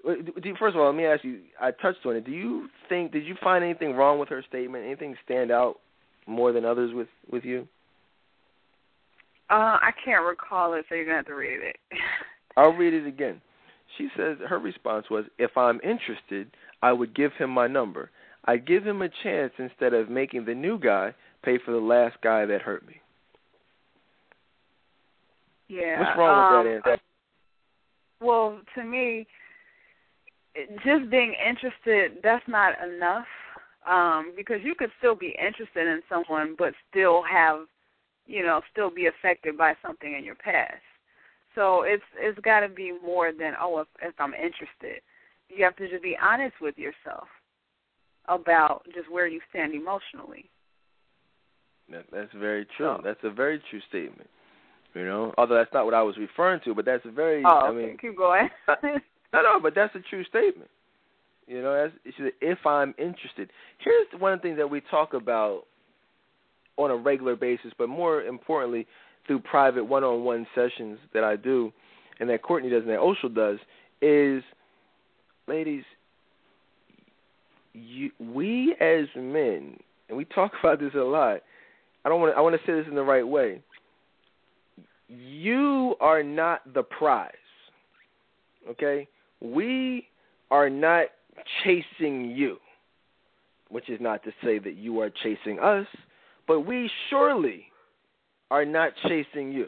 First 0.03 0.75
of 0.75 0.81
all, 0.81 0.87
let 0.87 0.95
me 0.95 1.05
ask 1.05 1.23
you. 1.23 1.39
I 1.59 1.71
touched 1.71 2.05
on 2.05 2.15
it. 2.15 2.25
Do 2.25 2.31
you 2.31 2.67
think? 2.89 3.11
Did 3.11 3.25
you 3.25 3.35
find 3.43 3.63
anything 3.63 3.93
wrong 3.93 4.19
with 4.19 4.29
her 4.29 4.43
statement? 4.47 4.85
Anything 4.85 5.15
stand 5.25 5.51
out 5.51 5.75
more 6.27 6.51
than 6.51 6.65
others 6.65 6.91
with 6.93 7.07
with 7.31 7.43
you? 7.43 7.67
Uh, 9.49 9.77
I 9.81 9.91
can't 10.03 10.23
recall 10.25 10.73
it, 10.73 10.85
so 10.87 10.95
you're 10.95 11.05
gonna 11.05 11.17
have 11.17 11.25
to 11.27 11.35
read 11.35 11.59
it. 11.61 11.75
I'll 12.57 12.73
read 12.73 12.93
it 12.93 13.05
again. 13.05 13.41
She 13.97 14.07
says 14.17 14.37
her 14.47 14.59
response 14.59 15.09
was, 15.09 15.25
"If 15.37 15.57
I'm 15.57 15.79
interested, 15.83 16.49
I 16.81 16.93
would 16.93 17.13
give 17.15 17.31
him 17.33 17.49
my 17.49 17.67
number. 17.67 18.09
I'd 18.45 18.65
give 18.65 18.83
him 18.83 19.01
a 19.01 19.09
chance 19.23 19.53
instead 19.59 19.93
of 19.93 20.09
making 20.09 20.45
the 20.45 20.55
new 20.55 20.79
guy 20.79 21.13
pay 21.43 21.59
for 21.63 21.71
the 21.71 21.77
last 21.77 22.15
guy 22.23 22.45
that 22.45 22.61
hurt 22.61 22.87
me." 22.87 23.01
Yeah. 25.67 25.99
What's 25.99 26.17
wrong 26.17 26.53
um, 26.53 26.65
with 26.65 26.83
that 26.83 26.89
answer? 26.91 27.01
Well, 28.21 28.59
to 28.75 28.83
me, 28.83 29.27
just 30.83 31.09
being 31.09 31.33
interested 31.33 32.19
that's 32.23 32.47
not 32.47 32.73
enough 32.83 33.25
um 33.87 34.33
because 34.35 34.59
you 34.63 34.75
could 34.75 34.91
still 34.97 35.15
be 35.15 35.35
interested 35.39 35.87
in 35.87 36.01
someone 36.09 36.55
but 36.57 36.73
still 36.89 37.23
have 37.23 37.61
you 38.25 38.43
know 38.43 38.61
still 38.71 38.89
be 38.89 39.07
affected 39.07 39.57
by 39.57 39.73
something 39.81 40.13
in 40.13 40.23
your 40.23 40.35
past. 40.35 40.81
So 41.55 41.83
it's 41.83 42.03
it's 42.17 42.39
got 42.39 42.61
to 42.61 42.69
be 42.69 42.93
more 43.03 43.31
than 43.31 43.53
oh 43.61 43.79
if, 43.79 43.87
if 44.01 44.13
i'm 44.19 44.33
interested. 44.33 45.01
You 45.49 45.65
have 45.65 45.75
to 45.77 45.89
just 45.89 46.01
be 46.01 46.17
honest 46.21 46.55
with 46.61 46.77
yourself 46.77 47.27
about 48.27 48.83
just 48.93 49.11
where 49.11 49.27
you 49.27 49.41
stand 49.49 49.73
emotionally. 49.73 50.49
That, 51.89 52.05
that's 52.11 52.31
very 52.37 52.65
true. 52.77 52.95
So. 52.97 53.01
that's 53.03 53.19
a 53.23 53.31
very 53.31 53.61
true 53.69 53.81
statement 53.89 54.29
you 54.93 55.05
know? 55.05 55.33
Although 55.37 55.55
that's 55.55 55.73
not 55.73 55.85
what 55.85 55.93
i 55.93 56.01
was 56.01 56.17
referring 56.17 56.59
to 56.65 56.75
but 56.75 56.85
that's 56.85 57.05
a 57.05 57.11
very 57.11 57.43
oh, 57.45 57.59
i 57.61 57.71
mean 57.71 57.97
keep 57.97 58.17
going 58.17 58.49
No, 59.33 59.41
no, 59.41 59.59
but 59.61 59.73
that's 59.75 59.95
a 59.95 59.99
true 60.09 60.23
statement. 60.25 60.69
You 61.47 61.61
know, 61.61 61.89
if 62.05 62.65
I'm 62.65 62.93
interested. 62.97 63.49
Here's 63.79 64.07
one 64.19 64.33
of 64.33 64.39
the 64.39 64.43
things 64.43 64.57
that 64.57 64.69
we 64.69 64.81
talk 64.89 65.13
about 65.13 65.63
on 66.77 66.91
a 66.91 66.95
regular 66.95 67.35
basis, 67.35 67.71
but 67.77 67.89
more 67.89 68.23
importantly, 68.23 68.87
through 69.27 69.39
private 69.39 69.83
one-on-one 69.83 70.47
sessions 70.55 70.97
that 71.13 71.23
I 71.23 71.35
do, 71.35 71.71
and 72.19 72.29
that 72.29 72.41
Courtney 72.41 72.69
does, 72.69 72.83
and 72.83 72.89
that 72.91 72.99
Oshel 72.99 73.33
does, 73.33 73.59
is, 74.01 74.43
ladies, 75.47 75.83
you, 77.73 78.11
we 78.19 78.75
as 78.79 79.07
men, 79.15 79.77
and 80.09 80.17
we 80.17 80.25
talk 80.25 80.51
about 80.59 80.79
this 80.79 80.93
a 80.95 80.99
lot. 80.99 81.41
I 82.03 82.09
don't 82.09 82.19
want. 82.19 82.35
I 82.35 82.41
want 82.41 82.55
to 82.55 82.65
say 82.65 82.73
this 82.73 82.87
in 82.87 82.95
the 82.95 83.03
right 83.03 83.27
way. 83.27 83.61
You 85.07 85.95
are 85.99 86.23
not 86.23 86.73
the 86.73 86.81
prize. 86.81 87.31
Okay, 88.69 89.07
we 89.41 90.07
are 90.49 90.69
not 90.69 91.07
chasing 91.63 92.31
you, 92.31 92.57
which 93.69 93.89
is 93.89 93.99
not 93.99 94.23
to 94.23 94.31
say 94.43 94.59
that 94.59 94.75
you 94.75 94.99
are 94.99 95.09
chasing 95.23 95.59
us, 95.59 95.87
but 96.47 96.61
we 96.61 96.89
surely 97.09 97.65
are 98.49 98.65
not 98.65 98.91
chasing 99.07 99.51
you. 99.51 99.67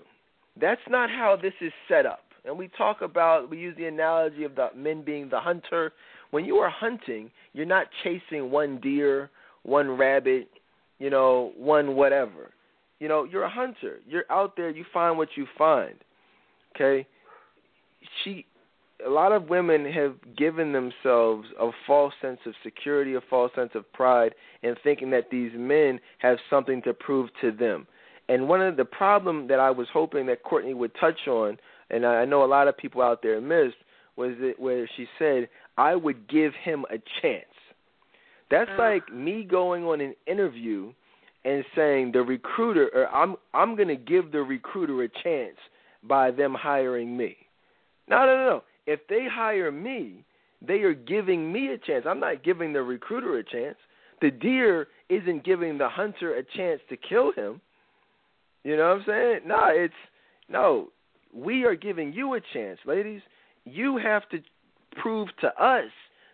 That's 0.59 0.81
not 0.89 1.09
how 1.09 1.37
this 1.41 1.53
is 1.61 1.71
set 1.87 2.05
up. 2.05 2.19
And 2.45 2.57
we 2.57 2.67
talk 2.77 3.01
about, 3.01 3.49
we 3.49 3.57
use 3.57 3.75
the 3.77 3.85
analogy 3.85 4.43
of 4.43 4.55
the 4.55 4.69
men 4.75 5.01
being 5.01 5.29
the 5.29 5.39
hunter. 5.39 5.93
When 6.31 6.43
you 6.43 6.57
are 6.57 6.69
hunting, 6.69 7.31
you're 7.53 7.65
not 7.65 7.87
chasing 8.03 8.51
one 8.51 8.79
deer, 8.81 9.29
one 9.63 9.89
rabbit, 9.89 10.49
you 10.99 11.09
know, 11.09 11.53
one 11.57 11.95
whatever. 11.95 12.51
You 12.99 13.07
know, 13.07 13.23
you're 13.23 13.43
a 13.43 13.49
hunter. 13.49 13.99
You're 14.07 14.25
out 14.29 14.55
there, 14.57 14.69
you 14.69 14.85
find 14.93 15.17
what 15.17 15.29
you 15.35 15.47
find. 15.57 15.95
Okay? 16.75 17.07
She 18.23 18.45
a 19.05 19.09
lot 19.09 19.31
of 19.31 19.49
women 19.49 19.85
have 19.91 20.15
given 20.37 20.71
themselves 20.71 21.47
a 21.59 21.69
false 21.85 22.13
sense 22.21 22.39
of 22.45 22.53
security, 22.63 23.15
a 23.15 23.21
false 23.29 23.51
sense 23.55 23.71
of 23.75 23.91
pride, 23.93 24.33
in 24.61 24.75
thinking 24.83 25.09
that 25.11 25.29
these 25.29 25.51
men 25.55 25.99
have 26.19 26.37
something 26.49 26.81
to 26.83 26.93
prove 26.93 27.29
to 27.41 27.51
them. 27.51 27.87
And 28.29 28.47
one 28.47 28.61
of 28.61 28.77
the 28.77 28.85
problem 28.85 29.47
that 29.47 29.59
I 29.59 29.71
was 29.71 29.87
hoping 29.91 30.25
that 30.27 30.43
Courtney 30.43 30.73
would 30.73 30.91
touch 30.99 31.27
on, 31.27 31.57
and 31.89 32.05
I 32.05 32.25
know 32.25 32.43
a 32.43 32.47
lot 32.47 32.67
of 32.67 32.77
people 32.77 33.01
out 33.01 33.21
there 33.21 33.39
missed, 33.41 33.77
was 34.15 34.35
it 34.39 34.59
where 34.59 34.89
she 34.95 35.07
said, 35.19 35.49
"I 35.77 35.95
would 35.95 36.27
give 36.27 36.53
him 36.55 36.85
a 36.89 36.97
chance." 37.21 37.45
That's 38.49 38.69
uh. 38.71 38.81
like 38.81 39.11
me 39.11 39.43
going 39.43 39.83
on 39.83 39.99
an 39.99 40.15
interview 40.27 40.93
and 41.45 41.65
saying 41.75 42.11
the 42.13 42.21
recruiter, 42.21 42.89
or 42.93 43.07
I'm 43.13 43.35
I'm 43.53 43.75
going 43.75 43.89
to 43.89 43.95
give 43.95 44.31
the 44.31 44.43
recruiter 44.43 45.03
a 45.03 45.09
chance 45.09 45.57
by 46.03 46.31
them 46.31 46.53
hiring 46.53 47.17
me. 47.17 47.35
No, 48.07 48.19
no, 48.19 48.35
no, 48.37 48.45
no. 48.45 48.63
If 48.85 48.99
they 49.07 49.27
hire 49.31 49.71
me, 49.71 50.25
they 50.61 50.81
are 50.81 50.93
giving 50.93 51.51
me 51.51 51.69
a 51.69 51.77
chance. 51.77 52.05
I'm 52.07 52.19
not 52.19 52.43
giving 52.43 52.73
the 52.73 52.83
recruiter 52.83 53.37
a 53.37 53.43
chance. 53.43 53.77
The 54.21 54.31
deer 54.31 54.87
isn't 55.09 55.43
giving 55.43 55.77
the 55.77 55.89
hunter 55.89 56.35
a 56.35 56.43
chance 56.43 56.81
to 56.89 56.97
kill 56.97 57.31
him. 57.33 57.61
You 58.63 58.77
know 58.77 58.89
what 58.89 58.99
I'm 58.99 59.05
saying? 59.05 59.39
No, 59.45 59.67
it's 59.67 59.93
no. 60.47 60.89
We 61.33 61.65
are 61.65 61.75
giving 61.75 62.13
you 62.13 62.35
a 62.35 62.41
chance, 62.53 62.79
ladies. 62.85 63.21
You 63.65 63.97
have 63.97 64.29
to 64.29 64.41
prove 64.95 65.27
to 65.41 65.47
us 65.61 65.89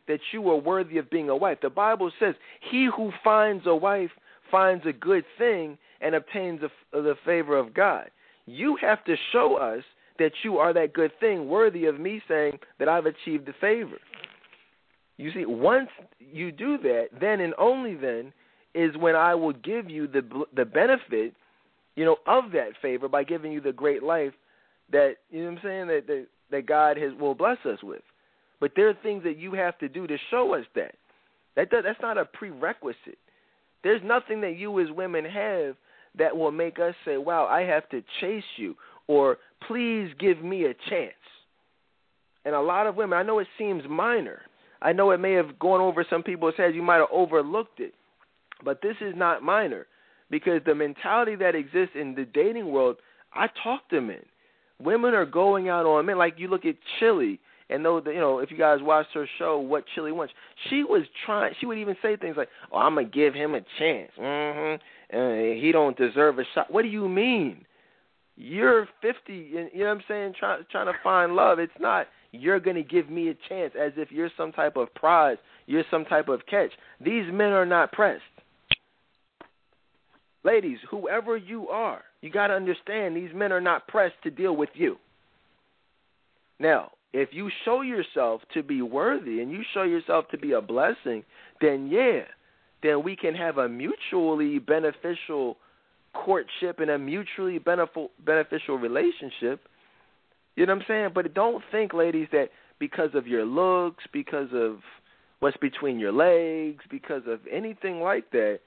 that 0.08 0.20
you 0.32 0.48
are 0.50 0.56
worthy 0.56 0.98
of 0.98 1.10
being 1.10 1.30
a 1.30 1.36
wife. 1.36 1.60
The 1.62 1.70
Bible 1.70 2.12
says, 2.20 2.36
"He 2.60 2.86
who 2.86 3.12
finds 3.24 3.66
a 3.66 3.76
wife 3.76 4.12
finds 4.52 4.86
a 4.86 4.94
good 4.94 5.26
thing 5.38 5.78
and 6.02 6.16
obtains 6.16 6.62
the 6.92 7.16
favor 7.26 7.58
of 7.58 7.74
God." 7.74 8.12
You 8.46 8.76
have 8.78 9.04
to 9.06 9.16
show 9.32 9.56
us 9.56 9.84
that 10.20 10.32
you 10.44 10.58
are 10.58 10.74
that 10.74 10.94
good 10.94 11.12
thing 11.20 11.48
worthy 11.48 11.86
of 11.86 12.00
me 12.00 12.22
saying 12.28 12.60
that 12.78 12.88
I've 12.88 13.06
achieved 13.06 13.48
the 13.48 13.54
favor. 13.60 13.98
You 15.18 15.32
see, 15.34 15.46
once 15.46 15.90
you 16.20 16.52
do 16.52 16.78
that, 16.78 17.08
then 17.20 17.42
and 17.42 17.54
only 17.58 17.96
then 17.96 18.32
is 18.74 18.96
when 18.98 19.16
I 19.16 19.36
will 19.36 19.54
give 19.54 19.90
you 19.90 20.08
the 20.08 20.22
the 20.56 20.66
benefit, 20.66 21.34
you 21.96 22.06
know, 22.06 22.18
of 22.28 22.52
that 22.52 22.72
favor 22.82 23.08
by 23.08 23.24
giving 23.24 23.52
you 23.52 23.60
the 23.60 23.74
great 23.74 24.04
life 24.04 24.34
that 24.92 25.16
you 25.30 25.40
know 25.44 25.52
what 25.52 25.58
I'm 25.58 25.64
saying 25.64 25.88
that 25.88 26.08
that, 26.08 26.28
that 26.52 26.66
God 26.66 26.98
has 26.98 27.12
will 27.20 27.36
bless 27.36 27.58
us 27.66 27.80
with. 27.84 28.02
But 28.60 28.72
there 28.76 28.90
are 28.90 28.98
things 29.02 29.24
that 29.24 29.38
you 29.38 29.54
have 29.54 29.78
to 29.80 29.90
do 29.90 30.06
to 30.08 30.18
show 30.30 30.54
us 30.54 30.66
that. 30.76 30.96
That 31.56 31.70
does, 31.70 31.84
that's 31.86 32.02
not 32.02 32.18
a 32.18 32.26
prerequisite. 32.26 33.18
There's 33.84 34.02
nothing 34.04 34.42
that 34.42 34.58
you 34.58 34.80
as 34.82 34.92
women 34.92 35.26
have 35.26 35.76
that 36.18 36.36
will 36.36 36.52
make 36.52 36.80
us 36.80 36.96
say, 37.06 37.18
"Wow, 37.18 37.46
I 37.48 37.62
have 37.64 37.88
to 37.90 38.04
chase 38.20 38.44
you," 38.58 38.76
or 39.10 39.40
please 39.68 40.10
give 40.20 40.42
me 40.44 40.66
a 40.66 40.74
chance. 40.88 41.14
And 42.46 42.56
a 42.56 42.62
lot 42.62 42.86
of 42.88 42.96
women, 42.96 43.18
I 43.18 43.24
know 43.24 43.40
it 43.40 43.48
seems 43.58 43.84
minor. 43.90 44.42
I 44.82 44.94
know 44.94 45.12
it 45.12 45.20
may 45.20 45.34
have 45.34 45.58
gone 45.60 45.82
over 45.82 46.06
some 46.10 46.24
people's 46.24 46.54
heads. 46.56 46.76
You 46.76 46.84
might 46.84 46.98
have 46.98 47.10
overlooked 47.12 47.80
it. 47.80 47.94
But 48.64 48.82
this 48.82 48.96
is 49.02 49.14
not 49.18 49.42
minor 49.42 49.88
because 50.30 50.62
the 50.66 50.76
mentality 50.76 51.36
that 51.38 51.56
exists 51.56 51.96
in 52.00 52.14
the 52.14 52.24
dating 52.24 52.72
world, 52.72 52.98
I 53.34 53.48
talk 53.64 53.90
to 53.90 54.00
men. 54.00 54.24
Women 54.80 55.14
are 55.16 55.26
going 55.26 55.70
out 55.70 55.86
on 55.86 56.06
men. 56.06 56.18
Like 56.18 56.36
you 56.38 56.48
look 56.48 56.66
at 56.66 56.76
Chilli 57.02 57.40
and 57.72 57.84
that 57.84 58.04
you 58.06 58.20
know 58.20 58.40
if 58.40 58.52
you 58.52 58.58
guys 58.58 58.78
watched 58.82 59.14
her 59.16 59.28
show, 59.40 59.60
what 59.60 59.86
Chilli 59.96 60.16
wants. 60.16 60.34
She 60.70 60.84
was 60.84 61.04
trying. 61.26 61.54
She 61.60 61.66
would 61.66 61.78
even 61.78 61.96
say 62.02 62.16
things 62.16 62.38
like, 62.38 62.50
"Oh, 62.72 62.78
I'm 62.78 62.96
gonna 62.96 63.08
give 63.08 63.34
him 63.34 63.54
a 63.56 63.62
chance. 63.78 64.12
Mm-hmm. 64.18 65.18
Uh, 65.18 65.62
he 65.62 65.72
don't 65.72 65.98
deserve 65.98 66.40
a 66.40 66.44
shot." 66.56 66.72
What 66.72 66.84
do 66.84 66.88
you 66.88 67.10
mean? 67.10 67.66
You're 68.42 68.88
50, 69.02 69.34
you 69.34 69.54
know 69.54 69.70
what 69.74 69.88
I'm 69.88 70.04
saying, 70.08 70.34
trying 70.40 70.64
trying 70.72 70.86
to 70.86 70.98
find 71.04 71.36
love. 71.36 71.60
It's 71.60 71.74
not 71.78 72.08
you're 72.32 72.62
going 72.62 72.78
to 72.78 72.84
give 72.84 73.10
me 73.10 73.28
a 73.28 73.34
chance 73.50 73.74
as 73.78 73.92
if 73.98 74.14
you're 74.14 74.32
some 74.38 74.54
type 74.54 74.78
of 74.78 74.94
prize, 74.96 75.36
you're 75.66 75.84
some 75.92 76.06
type 76.06 76.30
of 76.30 76.46
catch. 76.50 76.72
These 77.02 77.26
men 77.34 77.52
are 77.52 77.66
not 77.66 77.92
pressed. 77.92 78.24
Ladies, 80.46 80.78
whoever 80.90 81.36
you 81.36 81.68
are, 81.68 82.02
you 82.22 82.32
got 82.32 82.48
to 82.48 82.54
understand 82.54 83.14
these 83.14 83.34
men 83.36 83.52
are 83.52 83.60
not 83.60 83.90
pressed 83.90 84.16
to 84.24 84.32
deal 84.32 84.56
with 84.56 84.70
you. 84.74 84.96
Now, 86.60 86.92
if 87.12 87.30
you 87.34 87.50
show 87.66 87.82
yourself 87.82 88.42
to 88.54 88.64
be 88.64 88.82
worthy 88.82 89.42
and 89.42 89.52
you 89.52 89.64
show 89.74 89.84
yourself 89.84 90.30
to 90.32 90.38
be 90.38 90.54
a 90.54 90.62
blessing, 90.62 91.26
then 91.60 91.90
yeah, 91.92 92.22
then 92.84 93.04
we 93.04 93.18
can 93.18 93.36
have 93.36 93.58
a 93.58 93.68
mutually 93.68 94.60
beneficial 94.60 95.58
courtship 96.26 96.80
and 96.80 96.90
a 96.90 96.98
mutually 96.98 97.60
beneficial 97.60 98.78
relationship. 98.78 99.62
You 100.56 100.66
know 100.66 100.74
what 100.74 100.82
I'm 100.82 100.86
saying? 100.88 101.10
But 101.16 101.34
don't 101.34 101.64
think, 101.72 101.94
ladies, 101.94 102.28
that 102.32 102.50
because 102.80 103.12
of 103.14 103.28
your 103.28 103.46
looks, 103.46 104.04
because 104.12 104.50
of 104.54 104.80
what's 105.40 105.58
between 105.58 106.00
your 106.00 106.12
legs, 106.12 106.84
because 106.90 107.24
of 107.28 107.40
anything 107.50 108.02
like 108.02 108.32
that, 108.32 108.60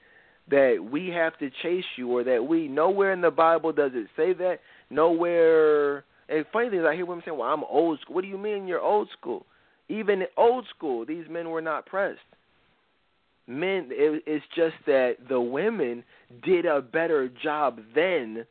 that 0.49 0.87
we 0.91 1.09
have 1.09 1.37
to 1.39 1.49
chase 1.61 1.85
you 1.95 2.09
or 2.09 2.23
that 2.23 2.45
we 2.45 2.67
nowhere 2.67 3.13
in 3.13 3.21
the 3.21 3.31
Bible 3.31 3.71
does 3.71 3.91
it 3.93 4.07
say 4.17 4.33
that. 4.33 4.59
Nowhere. 4.89 6.03
And 6.27 6.45
funny 6.51 6.69
thing 6.69 6.79
is, 6.79 6.85
I 6.85 6.95
hear 6.95 7.05
women 7.05 7.23
saying, 7.25 7.37
"Well, 7.37 7.47
I'm 7.47 7.63
old 7.63 7.99
school." 8.01 8.15
What 8.15 8.23
do 8.23 8.27
you 8.27 8.37
mean 8.37 8.67
you're 8.67 8.81
old 8.81 9.09
school? 9.11 9.45
Even 9.89 10.23
old 10.35 10.65
school, 10.67 11.05
these 11.05 11.25
men 11.29 11.49
were 11.49 11.61
not 11.61 11.85
pressed 11.85 12.19
men 13.47 13.89
it, 13.91 14.23
it's 14.25 14.45
just 14.55 14.75
that 14.85 15.15
the 15.27 15.39
women 15.39 16.03
did 16.43 16.65
a 16.65 16.81
better 16.81 17.29
job 17.41 17.79
then 17.93 18.45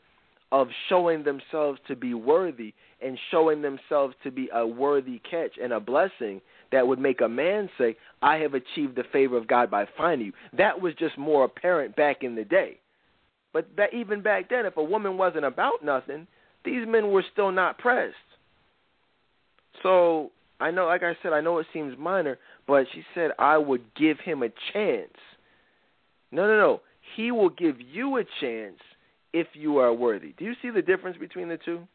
of 0.50 0.68
showing 0.88 1.24
themselves 1.24 1.78
to 1.88 1.96
be 1.96 2.12
worthy 2.14 2.74
and 3.00 3.18
showing 3.30 3.62
themselves 3.62 4.14
to 4.22 4.30
be 4.30 4.48
a 4.54 4.66
worthy 4.66 5.20
catch 5.28 5.52
and 5.60 5.72
a 5.72 5.80
blessing 5.80 6.40
that 6.70 6.86
would 6.86 6.98
make 6.98 7.20
a 7.20 7.28
man 7.28 7.68
say, 7.78 7.96
I 8.20 8.36
have 8.36 8.54
achieved 8.54 8.96
the 8.96 9.04
favor 9.12 9.36
of 9.36 9.48
God 9.48 9.70
by 9.70 9.86
finding 9.96 10.28
you. 10.28 10.32
That 10.56 10.80
was 10.80 10.94
just 10.98 11.18
more 11.18 11.44
apparent 11.44 11.96
back 11.96 12.22
in 12.22 12.34
the 12.34 12.44
day. 12.44 12.78
But 13.52 13.68
that, 13.76 13.92
even 13.92 14.22
back 14.22 14.48
then, 14.48 14.66
if 14.66 14.76
a 14.76 14.82
woman 14.82 15.18
wasn't 15.18 15.44
about 15.44 15.84
nothing, 15.84 16.26
these 16.64 16.86
men 16.86 17.10
were 17.10 17.24
still 17.32 17.50
not 17.50 17.78
pressed. 17.78 18.14
So 19.82 20.30
I 20.60 20.70
know, 20.70 20.86
like 20.86 21.02
I 21.02 21.16
said, 21.22 21.32
I 21.32 21.40
know 21.40 21.58
it 21.58 21.66
seems 21.72 21.98
minor, 21.98 22.38
but 22.66 22.86
she 22.94 23.02
said 23.14 23.30
I 23.38 23.58
would 23.58 23.82
give 23.94 24.18
him 24.20 24.42
a 24.42 24.48
chance. 24.72 25.16
No, 26.30 26.46
no, 26.46 26.56
no. 26.56 26.80
He 27.16 27.30
will 27.30 27.50
give 27.50 27.80
you 27.80 28.18
a 28.18 28.24
chance 28.40 28.78
if 29.32 29.48
you 29.54 29.78
are 29.78 29.92
worthy. 29.92 30.34
Do 30.38 30.44
you 30.44 30.54
see 30.62 30.70
the 30.70 30.82
difference 30.82 31.16
between 31.18 31.48
the 31.48 31.58
two? 31.58 31.86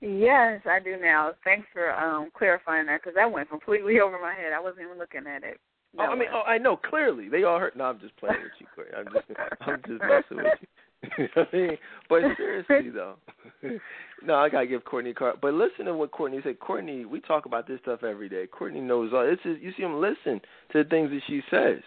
Yes, 0.00 0.62
I 0.64 0.80
do 0.82 0.96
now. 1.00 1.32
Thanks 1.44 1.66
for 1.72 1.92
um 1.92 2.30
clarifying 2.36 2.86
that 2.86 3.00
because 3.02 3.14
that 3.16 3.30
went 3.30 3.50
completely 3.50 4.00
over 4.04 4.18
my 4.20 4.34
head. 4.34 4.52
I 4.52 4.60
wasn't 4.60 4.82
even 4.86 4.98
looking 4.98 5.26
at 5.26 5.42
it. 5.42 5.58
Oh, 5.98 6.04
I 6.04 6.14
mean, 6.14 6.28
oh, 6.32 6.42
I 6.46 6.56
know 6.56 6.76
clearly 6.76 7.28
they 7.28 7.42
all 7.42 7.58
hurt. 7.58 7.76
No, 7.76 7.84
I'm 7.84 7.98
just 7.98 8.16
playing 8.16 8.40
with 8.40 8.52
you, 8.60 8.66
Corey. 8.74 8.90
I'm 8.96 9.06
just, 9.12 9.26
I'm 9.60 9.80
just 9.82 10.00
messing 10.00 10.36
with 10.36 10.54
you. 10.60 10.68
I 11.36 11.46
mean, 11.52 11.78
but 12.08 12.20
seriously 12.36 12.90
though, 12.90 13.14
no, 14.22 14.34
I 14.34 14.48
gotta 14.50 14.66
give 14.66 14.84
Courtney 14.84 15.14
card. 15.14 15.36
But 15.40 15.54
listen 15.54 15.86
to 15.86 15.94
what 15.94 16.10
Courtney 16.10 16.40
said. 16.44 16.60
Courtney, 16.60 17.04
we 17.04 17.20
talk 17.20 17.46
about 17.46 17.66
this 17.66 17.80
stuff 17.82 18.02
every 18.04 18.28
day. 18.28 18.46
Courtney 18.46 18.80
knows 18.80 19.12
all. 19.14 19.26
It's 19.26 19.42
just, 19.42 19.60
you 19.62 19.72
see 19.76 19.82
him 19.82 20.00
listen 20.00 20.40
to 20.72 20.82
the 20.82 20.88
things 20.88 21.10
that 21.10 21.20
she 21.26 21.40
says. 21.50 21.80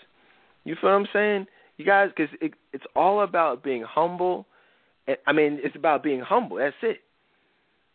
You 0.64 0.76
feel 0.80 0.90
what 0.90 0.96
I'm 0.96 1.08
saying? 1.14 1.46
You 1.78 1.86
guys, 1.86 2.10
because 2.16 2.34
it, 2.42 2.54
it's 2.72 2.86
all 2.96 3.24
about 3.24 3.64
being 3.64 3.84
humble. 3.84 4.48
And, 5.08 5.18
I 5.28 5.34
mean, 5.34 5.60
it's 5.64 5.76
about 5.76 6.04
being 6.04 6.22
humble. 6.22 6.58
That's 6.58 6.76
it. 6.82 7.02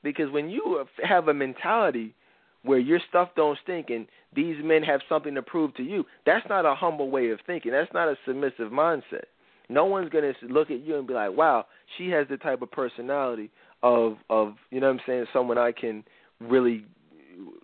Because 0.02 0.30
when 0.30 0.48
you 0.48 0.84
have 1.02 1.28
a 1.28 1.34
mentality 1.34 2.14
where 2.62 2.78
your 2.78 3.00
stuff 3.08 3.30
don't 3.36 3.58
stink 3.62 3.90
and 3.90 4.06
these 4.34 4.56
men 4.62 4.82
have 4.82 5.00
something 5.08 5.34
to 5.34 5.42
prove 5.42 5.74
to 5.76 5.82
you, 5.82 6.04
that's 6.26 6.46
not 6.48 6.66
a 6.66 6.74
humble 6.74 7.10
way 7.10 7.30
of 7.30 7.40
thinking. 7.46 7.72
That's 7.72 7.92
not 7.92 8.08
a 8.08 8.16
submissive 8.26 8.70
mindset. 8.70 9.24
No 9.68 9.84
one's 9.84 10.10
gonna 10.10 10.34
look 10.42 10.70
at 10.70 10.80
you 10.80 10.96
and 10.96 11.06
be 11.06 11.14
like, 11.14 11.36
"Wow, 11.36 11.66
she 11.96 12.10
has 12.10 12.26
the 12.28 12.36
type 12.36 12.62
of 12.62 12.70
personality 12.70 13.50
of 13.82 14.18
of 14.30 14.54
you 14.70 14.80
know 14.80 14.88
what 14.88 15.00
I'm 15.00 15.06
saying, 15.06 15.26
someone 15.32 15.58
I 15.58 15.72
can 15.72 16.04
really 16.40 16.84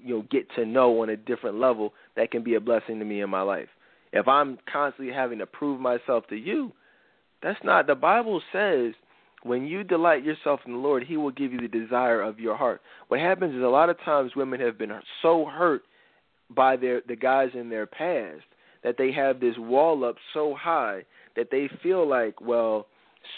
you 0.02 0.16
know 0.16 0.22
get 0.30 0.48
to 0.56 0.66
know 0.66 1.00
on 1.02 1.10
a 1.10 1.16
different 1.16 1.58
level 1.58 1.94
that 2.16 2.30
can 2.30 2.42
be 2.42 2.54
a 2.54 2.60
blessing 2.60 2.98
to 2.98 3.04
me 3.04 3.20
in 3.20 3.30
my 3.30 3.42
life." 3.42 3.68
If 4.12 4.28
I'm 4.28 4.58
constantly 4.70 5.12
having 5.12 5.38
to 5.38 5.46
prove 5.46 5.80
myself 5.80 6.26
to 6.28 6.36
you, 6.36 6.72
that's 7.42 7.62
not 7.64 7.86
the 7.86 7.96
Bible 7.96 8.40
says 8.52 8.94
when 9.42 9.66
you 9.66 9.84
delight 9.84 10.24
yourself 10.24 10.60
in 10.64 10.72
the 10.72 10.78
Lord, 10.78 11.04
He 11.04 11.16
will 11.16 11.30
give 11.30 11.52
you 11.52 11.60
the 11.60 11.68
desire 11.68 12.22
of 12.22 12.40
your 12.40 12.56
heart. 12.56 12.80
What 13.08 13.20
happens 13.20 13.54
is 13.54 13.62
a 13.62 13.68
lot 13.68 13.90
of 13.90 14.00
times 14.00 14.34
women 14.34 14.60
have 14.60 14.78
been 14.78 14.92
so 15.20 15.44
hurt 15.44 15.82
by 16.50 16.76
their 16.76 17.02
the 17.06 17.16
guys 17.16 17.50
in 17.54 17.68
their 17.68 17.86
past 17.86 18.44
that 18.82 18.96
they 18.98 19.12
have 19.12 19.40
this 19.40 19.56
wall 19.58 20.04
up 20.04 20.16
so 20.32 20.54
high 20.54 21.04
that 21.36 21.50
they 21.50 21.68
feel 21.82 22.08
like, 22.08 22.40
well, 22.40 22.86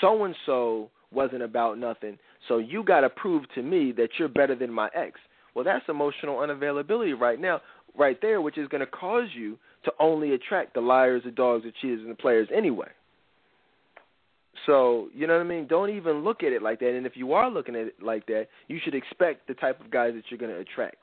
so 0.00 0.25
and 0.25 0.34
so 0.44 0.91
wasn't 1.12 1.42
about 1.42 1.78
nothing, 1.78 2.18
so 2.49 2.58
you 2.58 2.83
got 2.83 3.00
to 3.00 3.08
prove 3.08 3.44
to 3.55 3.62
me 3.62 3.92
that 3.92 4.08
you're 4.18 4.28
better 4.28 4.55
than 4.55 4.73
my 4.73 4.89
ex. 4.94 5.18
Well, 5.55 5.65
that's 5.65 5.84
emotional 5.89 6.36
unavailability 6.36 7.18
right 7.18 7.41
now, 7.41 7.60
right 7.97 8.18
there, 8.20 8.41
which 8.41 8.58
is 8.58 8.68
going 8.68 8.81
to 8.81 8.86
cause 8.86 9.28
you 9.34 9.58
to 9.84 9.92
only 9.99 10.34
attract 10.34 10.75
the 10.75 10.81
liars, 10.81 11.23
the 11.25 11.31
dogs, 11.31 11.65
the 11.65 11.73
cheaters, 11.81 12.00
and 12.00 12.10
the 12.10 12.15
players 12.15 12.49
anyway. 12.55 12.89
So, 14.66 15.08
you 15.15 15.26
know 15.26 15.34
what 15.34 15.44
I 15.44 15.49
mean? 15.49 15.66
Don't 15.66 15.91
even 15.91 16.25
look 16.25 16.42
at 16.42 16.52
it 16.52 16.62
like 16.62 16.81
that. 16.81 16.97
And 16.97 17.07
if 17.07 17.16
you 17.16 17.33
are 17.33 17.50
looking 17.50 17.76
at 17.76 17.86
it 17.86 18.02
like 18.02 18.26
that, 18.26 18.49
you 18.68 18.78
should 18.84 18.94
expect 18.94 19.47
the 19.47 19.55
type 19.55 19.81
of 19.81 19.91
guys 19.91 20.15
that 20.15 20.25
you're 20.28 20.39
going 20.39 20.52
to 20.52 20.60
attract. 20.60 20.97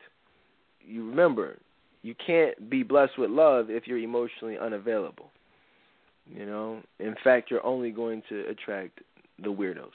You 0.81 1.07
remember, 1.07 1.59
you 2.01 2.13
can't 2.25 2.69
be 2.69 2.83
blessed 2.83 3.17
with 3.17 3.29
love 3.31 3.69
if 3.69 3.87
you're 3.87 3.99
emotionally 3.99 4.57
unavailable. 4.57 5.31
You 6.29 6.45
know, 6.45 6.81
in 6.99 7.15
fact, 7.23 7.51
you're 7.51 7.65
only 7.65 7.91
going 7.91 8.23
to 8.29 8.45
attract 8.47 8.99
the 9.41 9.49
weirdos. 9.49 9.91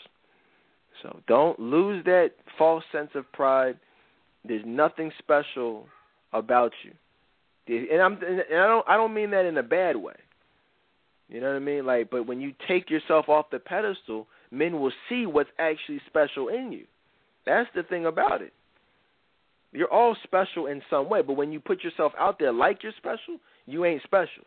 So 1.03 1.21
don't 1.27 1.59
lose 1.59 2.05
that 2.05 2.33
false 2.59 2.85
sense 2.93 3.11
of 3.15 3.31
pride. 3.33 3.79
There's 4.45 4.65
nothing 4.67 5.11
special 5.19 5.87
about 6.33 6.73
you, 6.85 7.89
and 7.91 8.03
I'm 8.03 8.13
and 8.15 8.43
I 8.51 8.67
don't 8.67 8.89
I 8.89 8.97
don't 8.97 9.15
mean 9.15 9.31
that 9.31 9.45
in 9.45 9.57
a 9.57 9.63
bad 9.63 9.97
way. 9.97 10.15
You 11.29 11.41
know 11.41 11.49
what 11.49 11.57
I 11.57 11.61
mean? 11.61 11.85
Like, 11.85 12.11
but 12.11 12.27
when 12.27 12.41
you 12.41 12.53
take 12.67 12.91
yourself 12.91 13.29
off 13.29 13.51
the 13.51 13.59
pedestal, 13.59 14.27
men 14.51 14.81
will 14.81 14.93
see 15.09 15.27
what's 15.27 15.51
actually 15.59 16.01
special 16.07 16.49
in 16.49 16.73
you. 16.73 16.85
That's 17.45 17.69
the 17.75 17.83
thing 17.83 18.07
about 18.07 18.41
it. 18.41 18.53
You're 19.73 19.93
all 19.93 20.17
special 20.25 20.67
in 20.67 20.81
some 20.89 21.11
way, 21.11 21.21
but 21.21 21.35
when 21.35 21.53
you 21.53 21.61
put 21.61 21.85
yourself 21.85 22.13
out 22.19 22.39
there 22.39 22.53
like 22.53 22.83
you're 22.83 22.93
special, 22.97 23.39
you 23.67 23.85
ain't 23.85 24.03
special. 24.03 24.45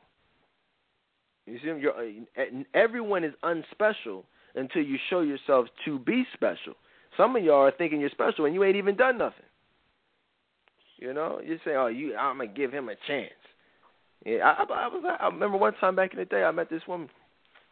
You 1.51 1.59
see, 1.59 1.81
you're, 1.81 1.93
uh, 1.93 2.63
everyone 2.73 3.23
is 3.23 3.33
unspecial 3.43 4.23
until 4.55 4.81
you 4.81 4.97
show 5.09 5.19
yourself 5.19 5.67
to 5.85 5.99
be 5.99 6.25
special. 6.33 6.75
Some 7.17 7.35
of 7.35 7.43
y'all 7.43 7.65
are 7.65 7.71
thinking 7.71 7.99
you're 7.99 8.09
special 8.09 8.45
and 8.45 8.53
you 8.53 8.63
ain't 8.63 8.77
even 8.77 8.95
done 8.95 9.17
nothing. 9.17 9.45
You 10.97 11.13
know, 11.13 11.41
you 11.43 11.57
say, 11.65 11.71
"Oh, 11.75 11.87
you, 11.87 12.15
I'm 12.15 12.37
gonna 12.37 12.47
give 12.47 12.71
him 12.71 12.87
a 12.87 12.95
chance." 13.07 13.33
Yeah, 14.25 14.37
I, 14.45 14.63
I, 14.63 14.85
I 14.85 14.87
was. 14.87 15.17
I 15.19 15.25
remember 15.25 15.57
one 15.57 15.73
time 15.73 15.95
back 15.95 16.13
in 16.13 16.19
the 16.19 16.25
day, 16.25 16.43
I 16.43 16.51
met 16.51 16.69
this 16.69 16.83
woman. 16.87 17.09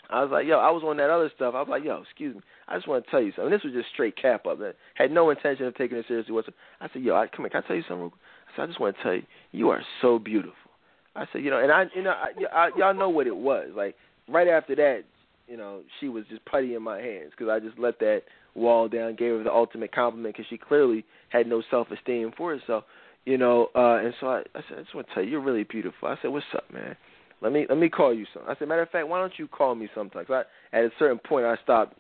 I 0.09 0.23
was 0.23 0.31
like, 0.31 0.47
"Yo," 0.47 0.57
I 0.57 0.71
was 0.71 0.83
on 0.83 0.97
that 0.97 1.11
other 1.11 1.31
stuff. 1.35 1.53
I 1.55 1.59
was 1.59 1.69
like, 1.69 1.85
"Yo, 1.85 2.01
excuse 2.01 2.35
me, 2.35 2.41
I 2.67 2.75
just 2.75 2.87
want 2.87 3.05
to 3.05 3.11
tell 3.11 3.21
you 3.21 3.31
something." 3.35 3.51
This 3.51 3.63
was 3.63 3.73
just 3.73 3.89
straight 3.93 4.17
cap 4.19 4.47
up. 4.47 4.59
I 4.61 4.73
had 4.95 5.11
no 5.11 5.29
intention 5.29 5.67
of 5.67 5.75
taking 5.75 5.99
it 5.99 6.05
seriously 6.07 6.33
whatsoever. 6.33 6.57
I 6.81 6.89
said, 6.91 7.03
"Yo, 7.03 7.15
I, 7.15 7.27
come 7.27 7.45
here, 7.45 7.49
can 7.49 7.63
I 7.63 7.67
tell 7.67 7.75
you 7.75 7.83
something?" 7.83 8.01
Real 8.01 8.09
quick? 8.09 8.21
I 8.51 8.55
said, 8.55 8.63
"I 8.63 8.67
just 8.67 8.79
want 8.79 8.97
to 8.97 9.03
tell 9.03 9.13
you, 9.13 9.23
you 9.51 9.69
are 9.69 9.83
so 10.01 10.17
beautiful." 10.17 10.68
I 11.15 11.25
said, 11.31 11.43
you 11.43 11.49
know, 11.49 11.59
and 11.59 11.71
I, 11.71 11.85
you 11.95 12.03
know, 12.03 12.11
I, 12.11 12.31
I, 12.53 12.69
y'all 12.77 12.93
know 12.93 13.09
what 13.09 13.27
it 13.27 13.35
was. 13.35 13.69
Like 13.75 13.95
right 14.27 14.47
after 14.47 14.75
that, 14.75 15.03
you 15.47 15.57
know, 15.57 15.81
she 15.99 16.09
was 16.09 16.25
just 16.29 16.45
putty 16.45 16.75
in 16.75 16.83
my 16.83 16.99
hands 16.99 17.31
because 17.31 17.49
I 17.49 17.59
just 17.59 17.79
let 17.79 17.99
that 17.99 18.21
wall 18.55 18.87
down, 18.87 19.15
gave 19.15 19.31
her 19.31 19.43
the 19.43 19.51
ultimate 19.51 19.93
compliment 19.93 20.35
because 20.35 20.47
she 20.49 20.57
clearly 20.57 21.05
had 21.29 21.47
no 21.47 21.63
self-esteem 21.69 22.33
for 22.37 22.57
herself, 22.57 22.83
you 23.25 23.37
know. 23.37 23.69
Uh, 23.75 23.97
and 23.97 24.13
so 24.19 24.27
I, 24.27 24.39
I 24.55 24.61
said, 24.67 24.77
I 24.77 24.81
just 24.81 24.93
want 24.93 25.07
to 25.07 25.13
tell 25.13 25.23
you, 25.23 25.31
you're 25.31 25.41
really 25.41 25.63
beautiful. 25.63 26.07
I 26.07 26.15
said, 26.21 26.29
what's 26.29 26.45
up, 26.55 26.71
man? 26.71 26.95
Let 27.41 27.53
me 27.53 27.65
let 27.69 27.77
me 27.77 27.89
call 27.89 28.13
you 28.13 28.25
some. 28.33 28.43
I 28.47 28.55
said, 28.57 28.67
matter 28.67 28.81
of 28.81 28.89
fact, 28.89 29.07
why 29.07 29.19
don't 29.19 29.37
you 29.37 29.47
call 29.47 29.73
me 29.73 29.87
sometimes? 29.95 30.27
I, 30.29 30.43
at 30.73 30.83
a 30.83 30.89
certain 30.99 31.19
point, 31.19 31.45
I 31.45 31.55
stopped 31.63 31.97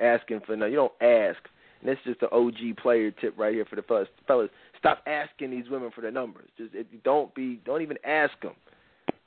asking 0.00 0.40
for 0.46 0.56
no. 0.56 0.66
You 0.66 0.76
don't 0.76 0.92
ask. 1.02 1.38
And 1.80 1.88
this 1.88 1.98
is 2.04 2.16
just 2.16 2.20
the 2.20 2.30
OG 2.30 2.76
player 2.80 3.10
tip 3.10 3.34
right 3.36 3.52
here 3.52 3.64
for 3.64 3.76
the 3.76 3.82
fellas. 3.82 4.08
fellas 4.26 4.50
stop 4.78 5.02
asking 5.06 5.50
these 5.50 5.68
women 5.70 5.90
for 5.94 6.00
their 6.00 6.10
numbers. 6.10 6.48
Just 6.56 6.74
you 6.74 6.84
don't 7.04 7.34
be, 7.34 7.60
don't 7.64 7.82
even 7.82 7.98
ask 8.04 8.32
them. 8.42 8.54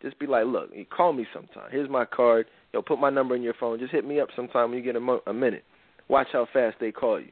Just 0.01 0.17
be 0.17 0.25
like, 0.25 0.45
look, 0.45 0.69
you 0.73 0.85
call 0.85 1.13
me 1.13 1.27
sometime. 1.33 1.69
Here's 1.71 1.89
my 1.89 2.05
card. 2.05 2.47
Yo, 2.73 2.81
put 2.81 2.99
my 2.99 3.09
number 3.09 3.35
in 3.35 3.41
your 3.41 3.53
phone. 3.59 3.77
Just 3.79 3.91
hit 3.91 4.05
me 4.05 4.19
up 4.19 4.29
sometime 4.35 4.69
when 4.69 4.79
you 4.79 4.83
get 4.83 4.95
a, 4.95 4.99
mo- 4.99 5.21
a 5.27 5.33
minute. 5.33 5.63
Watch 6.07 6.27
how 6.33 6.47
fast 6.51 6.77
they 6.79 6.91
call 6.91 7.19
you, 7.19 7.31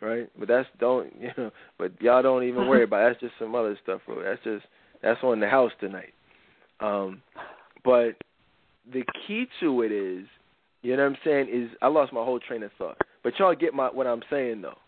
right? 0.00 0.30
But 0.38 0.48
that's 0.48 0.68
don't 0.78 1.12
you 1.20 1.30
know. 1.36 1.50
But 1.78 2.00
y'all 2.00 2.22
don't 2.22 2.44
even 2.44 2.68
worry 2.68 2.84
about. 2.84 3.02
It. 3.02 3.08
That's 3.10 3.20
just 3.20 3.34
some 3.38 3.54
other 3.54 3.76
stuff, 3.82 4.00
bro. 4.06 4.22
That's 4.22 4.42
just 4.44 4.64
that's 5.02 5.22
on 5.22 5.40
the 5.40 5.48
house 5.48 5.72
tonight. 5.80 6.14
Um, 6.80 7.22
but 7.84 8.12
the 8.92 9.02
key 9.26 9.46
to 9.60 9.82
it 9.82 9.92
is, 9.92 10.26
you 10.82 10.96
know 10.96 11.02
what 11.02 11.10
I'm 11.10 11.18
saying? 11.24 11.48
Is 11.52 11.70
I 11.82 11.88
lost 11.88 12.12
my 12.12 12.24
whole 12.24 12.40
train 12.40 12.62
of 12.62 12.70
thought. 12.78 12.98
But 13.22 13.38
y'all 13.38 13.54
get 13.54 13.74
my 13.74 13.88
what 13.88 14.06
I'm 14.06 14.22
saying 14.30 14.62
though. 14.62 14.78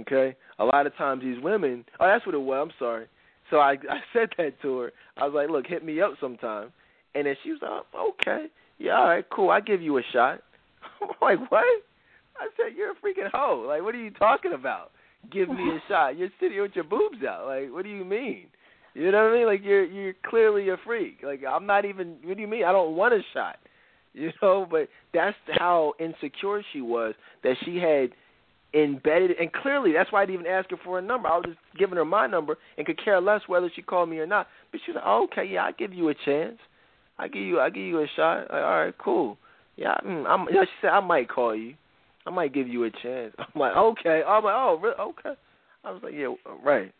Okay, 0.00 0.36
a 0.58 0.64
lot 0.64 0.86
of 0.86 0.96
times 0.96 1.22
these 1.22 1.42
women. 1.42 1.84
Oh, 1.98 2.06
that's 2.06 2.26
what 2.26 2.34
it 2.34 2.40
was. 2.40 2.68
I'm 2.68 2.74
sorry. 2.78 3.06
So 3.50 3.58
I 3.58 3.72
I 3.90 4.00
said 4.12 4.30
that 4.38 4.60
to 4.62 4.78
her. 4.78 4.92
I 5.16 5.24
was 5.24 5.34
like, 5.34 5.50
look, 5.50 5.66
hit 5.66 5.84
me 5.84 6.00
up 6.00 6.12
sometime. 6.20 6.72
And 7.14 7.26
then 7.26 7.34
she 7.42 7.50
was 7.50 7.60
like, 7.62 7.82
oh, 7.94 8.12
okay, 8.20 8.46
yeah, 8.78 8.98
all 8.98 9.08
right, 9.08 9.24
cool. 9.30 9.50
I 9.50 9.60
give 9.60 9.82
you 9.82 9.98
a 9.98 10.02
shot. 10.12 10.40
I'm 11.00 11.08
like, 11.20 11.50
what? 11.50 11.64
I 12.40 12.48
said, 12.56 12.76
you're 12.76 12.92
a 12.92 12.94
freaking 12.94 13.30
hoe. 13.32 13.64
Like, 13.66 13.82
what 13.82 13.94
are 13.94 14.02
you 14.02 14.10
talking 14.10 14.52
about? 14.52 14.92
Give 15.32 15.48
me 15.48 15.70
a 15.70 15.82
shot. 15.88 16.16
You're 16.16 16.28
sitting 16.38 16.60
with 16.60 16.72
your 16.74 16.84
boobs 16.84 17.24
out. 17.28 17.46
Like, 17.46 17.72
what 17.72 17.82
do 17.82 17.90
you 17.90 18.04
mean? 18.04 18.46
You 18.94 19.10
know 19.10 19.24
what 19.24 19.32
I 19.32 19.38
mean? 19.38 19.46
Like, 19.46 19.60
you're 19.64 19.84
you're 19.84 20.14
clearly 20.26 20.68
a 20.68 20.76
freak. 20.84 21.18
Like, 21.22 21.42
I'm 21.48 21.66
not 21.66 21.84
even. 21.84 22.16
What 22.24 22.36
do 22.36 22.40
you 22.42 22.48
mean? 22.48 22.64
I 22.64 22.72
don't 22.72 22.96
want 22.96 23.14
a 23.14 23.20
shot. 23.32 23.56
You 24.14 24.30
know, 24.42 24.66
but 24.68 24.88
that's 25.14 25.36
how 25.52 25.92
insecure 26.00 26.62
she 26.72 26.80
was 26.80 27.14
that 27.44 27.54
she 27.64 27.76
had 27.76 28.10
embedded, 28.74 29.32
and 29.38 29.52
clearly 29.52 29.92
that's 29.92 30.12
why 30.12 30.22
I 30.22 30.26
didn't 30.26 30.40
even 30.40 30.52
ask 30.52 30.70
her 30.70 30.76
for 30.84 30.98
a 30.98 31.02
number. 31.02 31.28
I 31.28 31.36
was 31.36 31.44
just 31.46 31.58
giving 31.78 31.96
her 31.96 32.04
my 32.04 32.26
number 32.26 32.58
and 32.76 32.86
could 32.86 33.02
care 33.02 33.20
less 33.20 33.42
whether 33.46 33.70
she 33.74 33.82
called 33.82 34.08
me 34.08 34.18
or 34.18 34.26
not. 34.26 34.46
But 34.70 34.80
she 34.84 34.92
was 34.92 34.96
like, 34.96 35.04
oh, 35.06 35.28
okay, 35.32 35.50
yeah, 35.50 35.64
I 35.64 35.72
give 35.72 35.92
you 35.92 36.08
a 36.08 36.14
chance. 36.24 36.58
I 37.18 37.28
give 37.28 37.42
you, 37.42 37.60
I 37.60 37.70
give 37.70 37.84
you 37.84 38.00
a 38.00 38.06
shot. 38.14 38.42
Like, 38.42 38.50
all 38.50 38.84
right, 38.84 38.94
cool. 38.98 39.38
Yeah, 39.76 39.96
mm, 40.04 40.26
I'm. 40.26 40.46
You 40.52 40.62
she 40.64 40.70
said 40.82 40.90
I 40.90 41.00
might 41.00 41.28
call 41.28 41.54
you. 41.54 41.74
I 42.26 42.30
might 42.30 42.52
give 42.52 42.68
you 42.68 42.84
a 42.84 42.90
chance. 42.90 43.34
I'm 43.38 43.60
like, 43.60 43.76
okay. 43.76 44.22
I'm 44.26 44.44
like, 44.44 44.54
oh, 44.54 44.78
really? 44.82 44.96
okay. 44.98 45.38
I 45.84 45.90
was 45.90 46.02
like, 46.02 46.14
yeah, 46.14 46.34
right. 46.64 46.92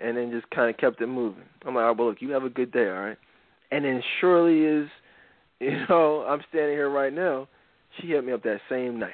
And 0.00 0.16
then 0.16 0.30
just 0.30 0.48
kind 0.50 0.70
of 0.70 0.76
kept 0.78 1.00
it 1.00 1.06
moving. 1.06 1.44
I'm 1.66 1.74
like, 1.74 1.82
all 1.82 1.88
right, 1.88 1.98
well, 1.98 2.08
look, 2.08 2.22
you 2.22 2.30
have 2.30 2.44
a 2.44 2.48
good 2.48 2.72
day, 2.72 2.88
all 2.88 3.00
right. 3.00 3.18
And 3.70 3.84
then 3.84 4.02
surely 4.20 4.60
is, 4.62 4.88
you 5.60 5.84
know, 5.88 6.24
I'm 6.26 6.40
standing 6.48 6.72
here 6.72 6.90
right 6.90 7.12
now. 7.12 7.48
She 8.00 8.08
hit 8.08 8.24
me 8.24 8.32
up 8.32 8.42
that 8.44 8.60
same 8.68 8.98
night. 8.98 9.12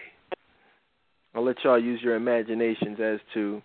I'll 1.34 1.44
let 1.44 1.56
y'all 1.64 1.78
use 1.78 2.00
your 2.02 2.16
imaginations 2.16 2.98
as 3.02 3.18
to 3.34 3.60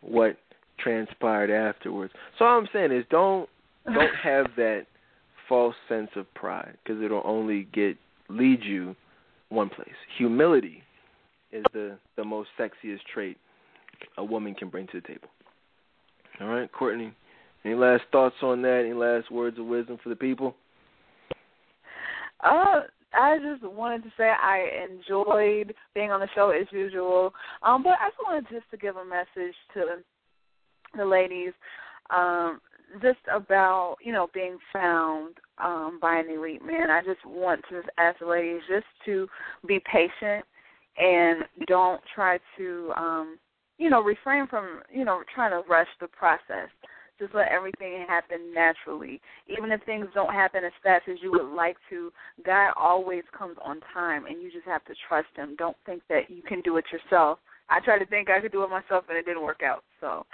what 0.00 0.36
transpired 0.78 1.50
afterwards. 1.50 2.12
So 2.38 2.44
all 2.44 2.58
I'm 2.58 2.68
saying 2.72 2.92
is 2.92 3.04
don't 3.10 3.48
don't 3.86 4.14
have 4.22 4.46
that 4.56 4.86
false 5.48 5.74
sense 5.88 6.10
of 6.16 6.32
pride 6.34 6.76
because 6.82 7.02
it'll 7.02 7.22
only 7.24 7.68
get 7.72 7.96
lead 8.28 8.62
you 8.62 8.96
one 9.48 9.68
place. 9.68 9.88
Humility 10.18 10.82
is 11.52 11.64
the 11.72 11.98
the 12.16 12.24
most 12.24 12.48
sexiest 12.58 13.00
trait 13.12 13.36
a 14.18 14.24
woman 14.24 14.54
can 14.54 14.68
bring 14.68 14.86
to 14.88 15.00
the 15.00 15.06
table. 15.06 15.28
All 16.40 16.48
right, 16.48 16.70
Courtney. 16.72 17.12
Any 17.64 17.74
last 17.74 18.02
thoughts 18.12 18.34
on 18.42 18.60
that? 18.62 18.82
Any 18.84 18.92
last 18.92 19.30
words 19.30 19.58
of 19.58 19.66
wisdom 19.66 19.98
for 20.02 20.08
the 20.08 20.16
people? 20.16 20.54
Uh, 22.40 22.82
I 23.16 23.38
just 23.38 23.62
wanted 23.62 24.02
to 24.04 24.12
say 24.16 24.24
I 24.24 24.66
enjoyed 24.90 25.74
being 25.94 26.10
on 26.10 26.20
the 26.20 26.28
show 26.34 26.50
as 26.50 26.66
usual. 26.70 27.32
Um, 27.62 27.82
but 27.82 27.94
I 28.00 28.08
just 28.08 28.22
wanted 28.24 28.46
just 28.50 28.70
to 28.70 28.76
give 28.76 28.96
a 28.96 29.04
message 29.04 29.54
to 29.74 29.84
the 30.96 31.04
ladies, 31.04 31.52
um, 32.10 32.60
just 33.02 33.18
about, 33.32 33.96
you 34.02 34.12
know, 34.12 34.28
being 34.34 34.58
found 34.72 35.34
um 35.62 35.98
by 36.02 36.16
an 36.16 36.28
elite 36.28 36.64
man. 36.64 36.90
I 36.90 37.00
just 37.02 37.24
want 37.24 37.62
to 37.70 37.82
ask 37.98 38.18
the 38.18 38.26
ladies 38.26 38.60
just 38.68 38.86
to 39.04 39.28
be 39.66 39.80
patient 39.90 40.44
and 40.98 41.44
don't 41.68 42.00
try 42.14 42.38
to 42.58 42.92
um 42.96 43.38
you 43.78 43.90
know, 43.90 44.02
refrain 44.02 44.46
from, 44.46 44.82
you 44.92 45.04
know, 45.04 45.22
trying 45.34 45.50
to 45.50 45.68
rush 45.68 45.88
the 46.00 46.06
process 46.06 46.68
just 47.18 47.34
let 47.34 47.48
everything 47.48 48.04
happen 48.08 48.52
naturally. 48.52 49.20
Even 49.48 49.70
if 49.70 49.82
things 49.84 50.06
don't 50.14 50.32
happen 50.32 50.64
as 50.64 50.72
fast 50.82 51.08
as 51.08 51.18
you 51.22 51.30
would 51.32 51.54
like 51.54 51.76
to, 51.90 52.12
God 52.44 52.72
always 52.76 53.22
comes 53.36 53.56
on 53.64 53.80
time, 53.92 54.26
and 54.26 54.42
you 54.42 54.50
just 54.50 54.66
have 54.66 54.84
to 54.86 54.94
trust 55.08 55.28
Him. 55.36 55.54
Don't 55.56 55.76
think 55.86 56.02
that 56.08 56.28
you 56.28 56.42
can 56.42 56.60
do 56.62 56.76
it 56.76 56.84
yourself. 56.92 57.38
I 57.70 57.80
tried 57.80 58.00
to 58.00 58.06
think 58.06 58.28
I 58.30 58.40
could 58.40 58.52
do 58.52 58.62
it 58.64 58.70
myself, 58.70 59.04
and 59.08 59.16
it 59.16 59.24
didn't 59.24 59.42
work 59.42 59.62
out. 59.62 59.84
So 60.00 60.26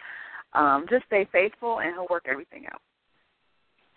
um, 0.54 0.86
just 0.90 1.06
stay 1.06 1.28
faithful, 1.30 1.80
and 1.80 1.94
He'll 1.94 2.08
work 2.10 2.26
everything 2.28 2.64
out. 2.72 2.80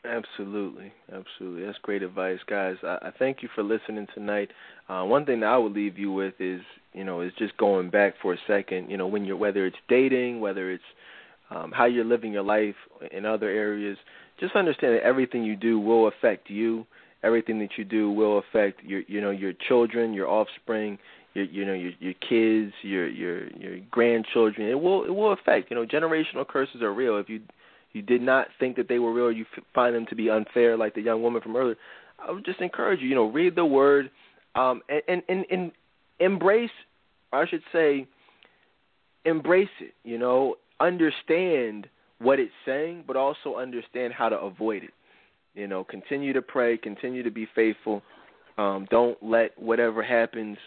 Absolutely, 0.05 0.91
absolutely. 1.13 1.65
That's 1.65 1.77
great 1.81 2.03
advice, 2.03 2.39
guys. 2.47 2.75
I, 2.83 2.97
I 3.03 3.11
thank 3.17 3.41
you 3.41 3.47
for 3.55 3.63
listening 3.63 4.05
tonight. 4.13 4.51
Uh, 4.89 5.03
one 5.03 5.25
thing 5.25 5.39
that 5.39 5.45
I 5.45 5.57
would 5.57 5.71
leave 5.71 5.97
you 5.97 6.11
with 6.11 6.33
is, 6.39 6.59
you 6.91 7.05
know, 7.05 7.21
is 7.21 7.31
just 7.39 7.55
going 7.55 7.89
back 7.89 8.15
for 8.21 8.33
a 8.33 8.37
second. 8.45 8.91
You 8.91 8.97
know, 8.97 9.07
when 9.07 9.23
you're 9.23 9.37
whether 9.37 9.65
it's 9.65 9.77
dating, 9.87 10.41
whether 10.41 10.71
it's 10.71 10.83
um, 11.53 11.71
how 11.71 11.85
you're 11.85 12.05
living 12.05 12.33
your 12.33 12.43
life 12.43 12.75
in 13.11 13.25
other 13.25 13.49
areas, 13.49 13.97
just 14.39 14.55
understand 14.55 14.95
that 14.95 15.03
everything 15.03 15.43
you 15.43 15.55
do 15.55 15.79
will 15.79 16.07
affect 16.07 16.49
you. 16.49 16.85
Everything 17.23 17.59
that 17.59 17.77
you 17.77 17.85
do 17.85 18.11
will 18.11 18.39
affect 18.39 18.83
your, 18.83 19.01
you 19.07 19.21
know, 19.21 19.29
your 19.29 19.53
children, 19.67 20.13
your 20.13 20.27
offspring, 20.27 20.97
your, 21.33 21.45
you 21.45 21.65
know, 21.65 21.73
your, 21.73 21.91
your 21.99 22.13
kids, 22.13 22.73
your, 22.81 23.07
your, 23.07 23.47
your 23.51 23.79
grandchildren. 23.89 24.67
It 24.67 24.79
will, 24.79 25.05
it 25.05 25.11
will 25.11 25.31
affect. 25.31 25.71
You 25.71 25.77
know, 25.77 25.85
generational 25.85 26.45
curses 26.45 26.81
are 26.81 26.93
real. 26.93 27.17
If 27.17 27.29
you, 27.29 27.39
you 27.93 28.01
did 28.01 28.21
not 28.21 28.47
think 28.59 28.75
that 28.75 28.89
they 28.89 28.99
were 28.99 29.13
real, 29.13 29.31
you 29.31 29.45
find 29.73 29.95
them 29.95 30.05
to 30.07 30.15
be 30.15 30.29
unfair, 30.29 30.75
like 30.75 30.95
the 30.95 31.01
young 31.01 31.21
woman 31.21 31.41
from 31.41 31.55
earlier. 31.55 31.77
I 32.19 32.31
would 32.31 32.43
just 32.43 32.59
encourage 32.59 32.99
you, 32.99 33.07
you 33.07 33.15
know, 33.15 33.29
read 33.29 33.55
the 33.55 33.65
word, 33.65 34.09
um, 34.55 34.81
and 35.07 35.23
and 35.27 35.45
and 35.49 35.71
embrace, 36.19 36.69
I 37.31 37.45
should 37.47 37.63
say, 37.71 38.07
embrace 39.25 39.69
it. 39.79 39.93
You 40.03 40.17
know, 40.17 40.55
understand 40.83 41.87
what 42.19 42.39
it's 42.39 42.51
saying, 42.65 43.03
but 43.05 43.15
also 43.15 43.55
understand 43.57 44.13
how 44.13 44.29
to 44.29 44.37
avoid 44.37 44.83
it. 44.83 44.93
You 45.55 45.67
know, 45.67 45.83
continue 45.83 46.33
to 46.33 46.41
pray, 46.41 46.77
continue 46.77 47.23
to 47.23 47.31
be 47.31 47.47
faithful. 47.53 48.01
Um, 48.57 48.87
don't 48.89 49.21
let 49.21 49.59
whatever 49.61 50.03
happens 50.03 50.57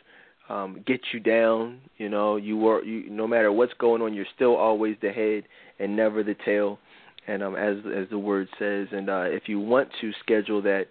um, 0.48 0.82
get 0.86 1.00
you 1.12 1.20
down. 1.20 1.80
You 1.98 2.08
know, 2.08 2.36
you 2.36 2.56
were 2.56 2.84
you 2.84 3.10
no 3.10 3.26
matter 3.26 3.50
what's 3.50 3.74
going 3.74 4.02
on, 4.02 4.14
you're 4.14 4.26
still 4.34 4.56
always 4.56 4.96
the 5.02 5.10
head 5.10 5.44
and 5.78 5.96
never 5.96 6.22
the 6.22 6.36
tail. 6.44 6.78
And 7.26 7.42
um, 7.42 7.56
as 7.56 7.78
as 7.78 8.08
the 8.10 8.18
word 8.18 8.48
says, 8.58 8.86
and 8.92 9.10
uh, 9.10 9.24
if 9.26 9.44
you 9.46 9.58
want 9.58 9.88
to 10.00 10.12
schedule 10.20 10.62
that 10.62 10.86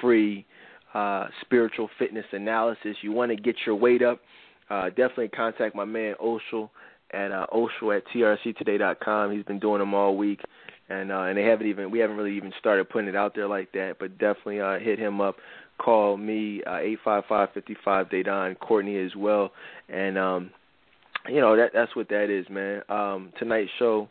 free 0.00 0.44
uh, 0.92 1.28
spiritual 1.40 1.88
fitness 1.98 2.26
analysis, 2.32 2.96
you 3.02 3.12
want 3.12 3.30
to 3.30 3.36
get 3.36 3.56
your 3.64 3.74
weight 3.74 4.02
up, 4.02 4.20
uh, 4.68 4.88
definitely 4.90 5.28
contact 5.28 5.74
my 5.74 5.84
man 5.84 6.14
Oshel 6.22 6.68
at 7.12 7.32
uh, 7.32 7.46
Oshel 7.52 7.96
at 7.96 8.04
trctoday.com. 8.14 9.32
He's 9.32 9.44
been 9.44 9.58
doing 9.58 9.80
them 9.80 9.94
all 9.94 10.16
week, 10.16 10.40
and 10.88 11.10
uh, 11.12 11.22
and 11.22 11.38
they 11.38 11.44
haven't 11.44 11.66
even 11.66 11.90
we 11.90 11.98
haven't 11.98 12.16
really 12.16 12.36
even 12.36 12.52
started 12.58 12.88
putting 12.88 13.08
it 13.08 13.16
out 13.16 13.34
there 13.34 13.48
like 13.48 13.72
that, 13.72 13.96
but 13.98 14.18
definitely 14.18 14.60
uh, 14.60 14.78
hit 14.78 14.98
him 14.98 15.20
up. 15.20 15.36
Call 15.78 16.16
me 16.16 16.62
uh, 16.66 16.76
eight 16.76 16.98
five 17.04 17.24
five 17.28 17.48
fifty 17.54 17.76
five 17.84 18.08
Dedan 18.08 18.58
Courtney 18.58 18.98
as 18.98 19.14
well, 19.16 19.52
and 19.88 20.18
um, 20.18 20.50
you 21.28 21.40
know 21.40 21.56
that 21.56 21.70
that's 21.72 21.94
what 21.94 22.08
that 22.08 22.30
is, 22.30 22.46
man. 22.50 22.82
Um, 22.88 23.32
tonight's 23.38 23.70
show 23.78 24.08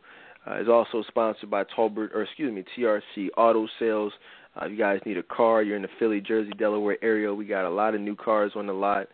uh, 0.49 0.61
is 0.61 0.67
also 0.69 1.03
sponsored 1.07 1.49
by 1.49 1.63
Tolbert 1.63 2.13
or 2.13 2.23
excuse 2.23 2.53
me, 2.53 2.63
TRC 2.77 3.29
Auto 3.37 3.67
Sales. 3.79 4.13
Uh, 4.55 4.65
if 4.65 4.71
you 4.71 4.77
guys 4.77 4.99
need 5.05 5.17
a 5.17 5.23
car, 5.23 5.61
you're 5.61 5.75
in 5.75 5.81
the 5.81 5.89
Philly, 5.99 6.21
Jersey, 6.21 6.51
Delaware 6.57 6.97
area. 7.03 7.33
We 7.33 7.45
got 7.45 7.65
a 7.65 7.69
lot 7.69 7.95
of 7.95 8.01
new 8.01 8.15
cars 8.15 8.53
on 8.55 8.65
the 8.67 8.73
lot. 8.73 9.07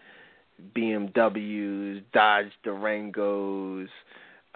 BMWs, 0.75 2.03
Dodge 2.13 2.51
Durangos, 2.65 3.87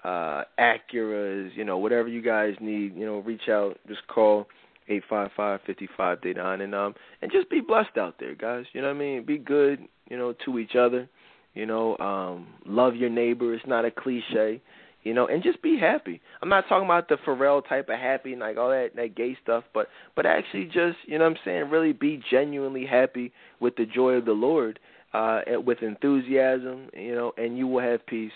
uh, 0.04 0.44
Acuras, 0.58 1.50
you 1.54 1.64
know, 1.64 1.78
whatever 1.78 2.08
you 2.08 2.22
guys 2.22 2.54
need, 2.60 2.96
you 2.96 3.04
know, 3.04 3.18
reach 3.18 3.48
out, 3.48 3.78
just 3.88 4.06
call 4.08 4.46
eight 4.88 5.02
five 5.08 5.30
five 5.36 5.60
fifty 5.66 5.88
five 5.96 6.20
Dedan 6.20 6.62
and 6.62 6.74
um 6.74 6.94
and 7.20 7.30
just 7.30 7.50
be 7.50 7.60
blessed 7.60 7.96
out 7.98 8.16
there, 8.18 8.34
guys. 8.34 8.64
You 8.72 8.80
know 8.80 8.88
what 8.88 8.96
I 8.96 8.98
mean? 8.98 9.24
Be 9.24 9.38
good, 9.38 9.80
you 10.08 10.16
know, 10.16 10.34
to 10.44 10.58
each 10.58 10.76
other. 10.76 11.08
You 11.54 11.66
know, 11.66 11.96
um, 11.98 12.46
love 12.66 12.94
your 12.94 13.10
neighbor. 13.10 13.54
It's 13.54 13.66
not 13.66 13.84
a 13.84 13.90
cliche. 13.90 14.60
You 15.04 15.14
know, 15.14 15.26
and 15.26 15.42
just 15.42 15.62
be 15.62 15.78
happy. 15.78 16.20
I'm 16.42 16.48
not 16.48 16.68
talking 16.68 16.84
about 16.84 17.08
the 17.08 17.16
Pharrell 17.26 17.66
type 17.66 17.88
of 17.88 17.98
happy 17.98 18.32
and 18.32 18.40
like 18.40 18.56
all 18.56 18.68
that 18.70 18.90
that 18.96 19.14
gay 19.14 19.36
stuff, 19.42 19.64
but 19.72 19.88
but 20.14 20.26
actually 20.26 20.66
just 20.66 20.98
you 21.06 21.18
know 21.18 21.24
what 21.24 21.32
I'm 21.32 21.38
saying, 21.44 21.70
really 21.70 21.92
be 21.92 22.22
genuinely 22.30 22.84
happy 22.84 23.32
with 23.60 23.76
the 23.76 23.86
joy 23.86 24.12
of 24.12 24.24
the 24.24 24.32
Lord 24.32 24.78
uh, 25.14 25.40
with 25.64 25.82
enthusiasm, 25.82 26.88
you 26.94 27.14
know, 27.14 27.32
and 27.36 27.56
you 27.56 27.66
will 27.66 27.82
have 27.82 28.04
peace 28.06 28.32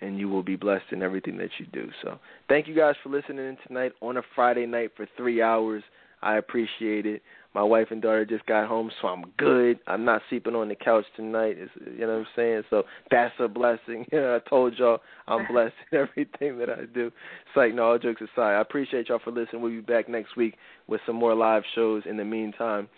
and 0.00 0.18
you 0.18 0.28
will 0.28 0.42
be 0.42 0.56
blessed 0.56 0.86
in 0.90 1.02
everything 1.02 1.36
that 1.38 1.50
you 1.58 1.66
do. 1.72 1.88
So, 2.02 2.18
thank 2.48 2.66
you 2.66 2.74
guys 2.74 2.94
for 3.02 3.08
listening 3.08 3.56
tonight 3.66 3.92
on 4.02 4.16
a 4.16 4.22
Friday 4.34 4.66
night 4.66 4.90
for 4.96 5.06
three 5.16 5.40
hours. 5.40 5.82
I 6.22 6.36
appreciate 6.36 7.06
it. 7.06 7.22
My 7.54 7.62
wife 7.62 7.88
and 7.90 8.00
daughter 8.00 8.24
just 8.24 8.46
got 8.46 8.66
home, 8.66 8.90
so 9.00 9.08
I'm 9.08 9.24
good. 9.36 9.78
I'm 9.86 10.04
not 10.06 10.22
sleeping 10.30 10.54
on 10.54 10.68
the 10.68 10.74
couch 10.74 11.04
tonight. 11.16 11.56
It's, 11.58 11.70
you 11.84 12.06
know 12.06 12.18
what 12.18 12.18
I'm 12.20 12.26
saying? 12.34 12.62
So 12.70 12.84
that's 13.10 13.34
a 13.38 13.48
blessing. 13.48 14.06
You 14.12 14.20
know, 14.20 14.36
I 14.36 14.48
told 14.48 14.78
y'all 14.78 15.00
I'm 15.26 15.46
blessed 15.50 15.74
in 15.90 15.98
everything 15.98 16.58
that 16.58 16.70
I 16.70 16.86
do. 16.92 17.06
It's 17.08 17.56
like, 17.56 17.74
no, 17.74 17.84
all 17.84 17.98
jokes 17.98 18.22
aside, 18.22 18.54
I 18.54 18.60
appreciate 18.60 19.08
y'all 19.08 19.20
for 19.22 19.32
listening. 19.32 19.62
We'll 19.62 19.72
be 19.72 19.80
back 19.80 20.08
next 20.08 20.36
week 20.36 20.54
with 20.86 21.00
some 21.06 21.16
more 21.16 21.34
live 21.34 21.62
shows. 21.74 22.04
In 22.08 22.16
the 22.16 22.24
meantime, 22.24 22.88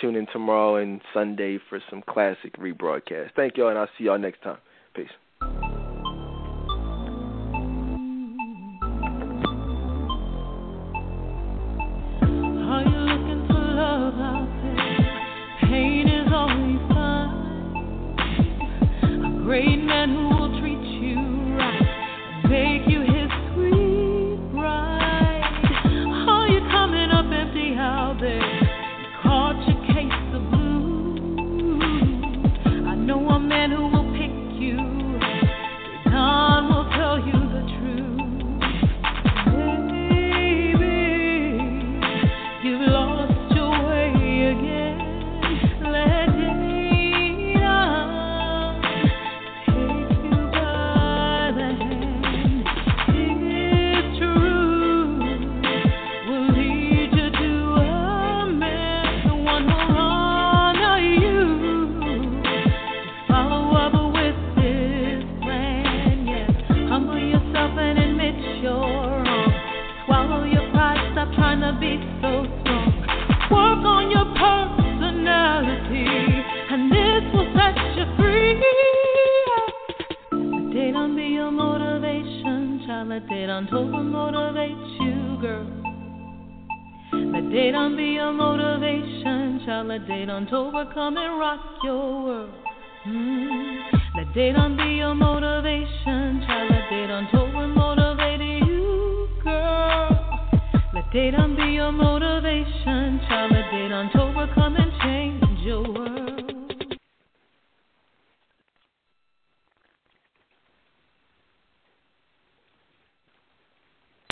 Tune 0.00 0.16
in 0.16 0.26
tomorrow 0.32 0.76
and 0.76 1.00
Sunday 1.12 1.58
for 1.68 1.80
some 1.90 2.02
classic 2.02 2.56
rebroadcast. 2.58 3.30
Thank 3.34 3.56
y'all, 3.56 3.68
and 3.68 3.78
I'll 3.78 3.88
see 3.98 4.04
y'all 4.04 4.18
next 4.18 4.42
time. 4.42 4.58
Peace. 4.94 5.08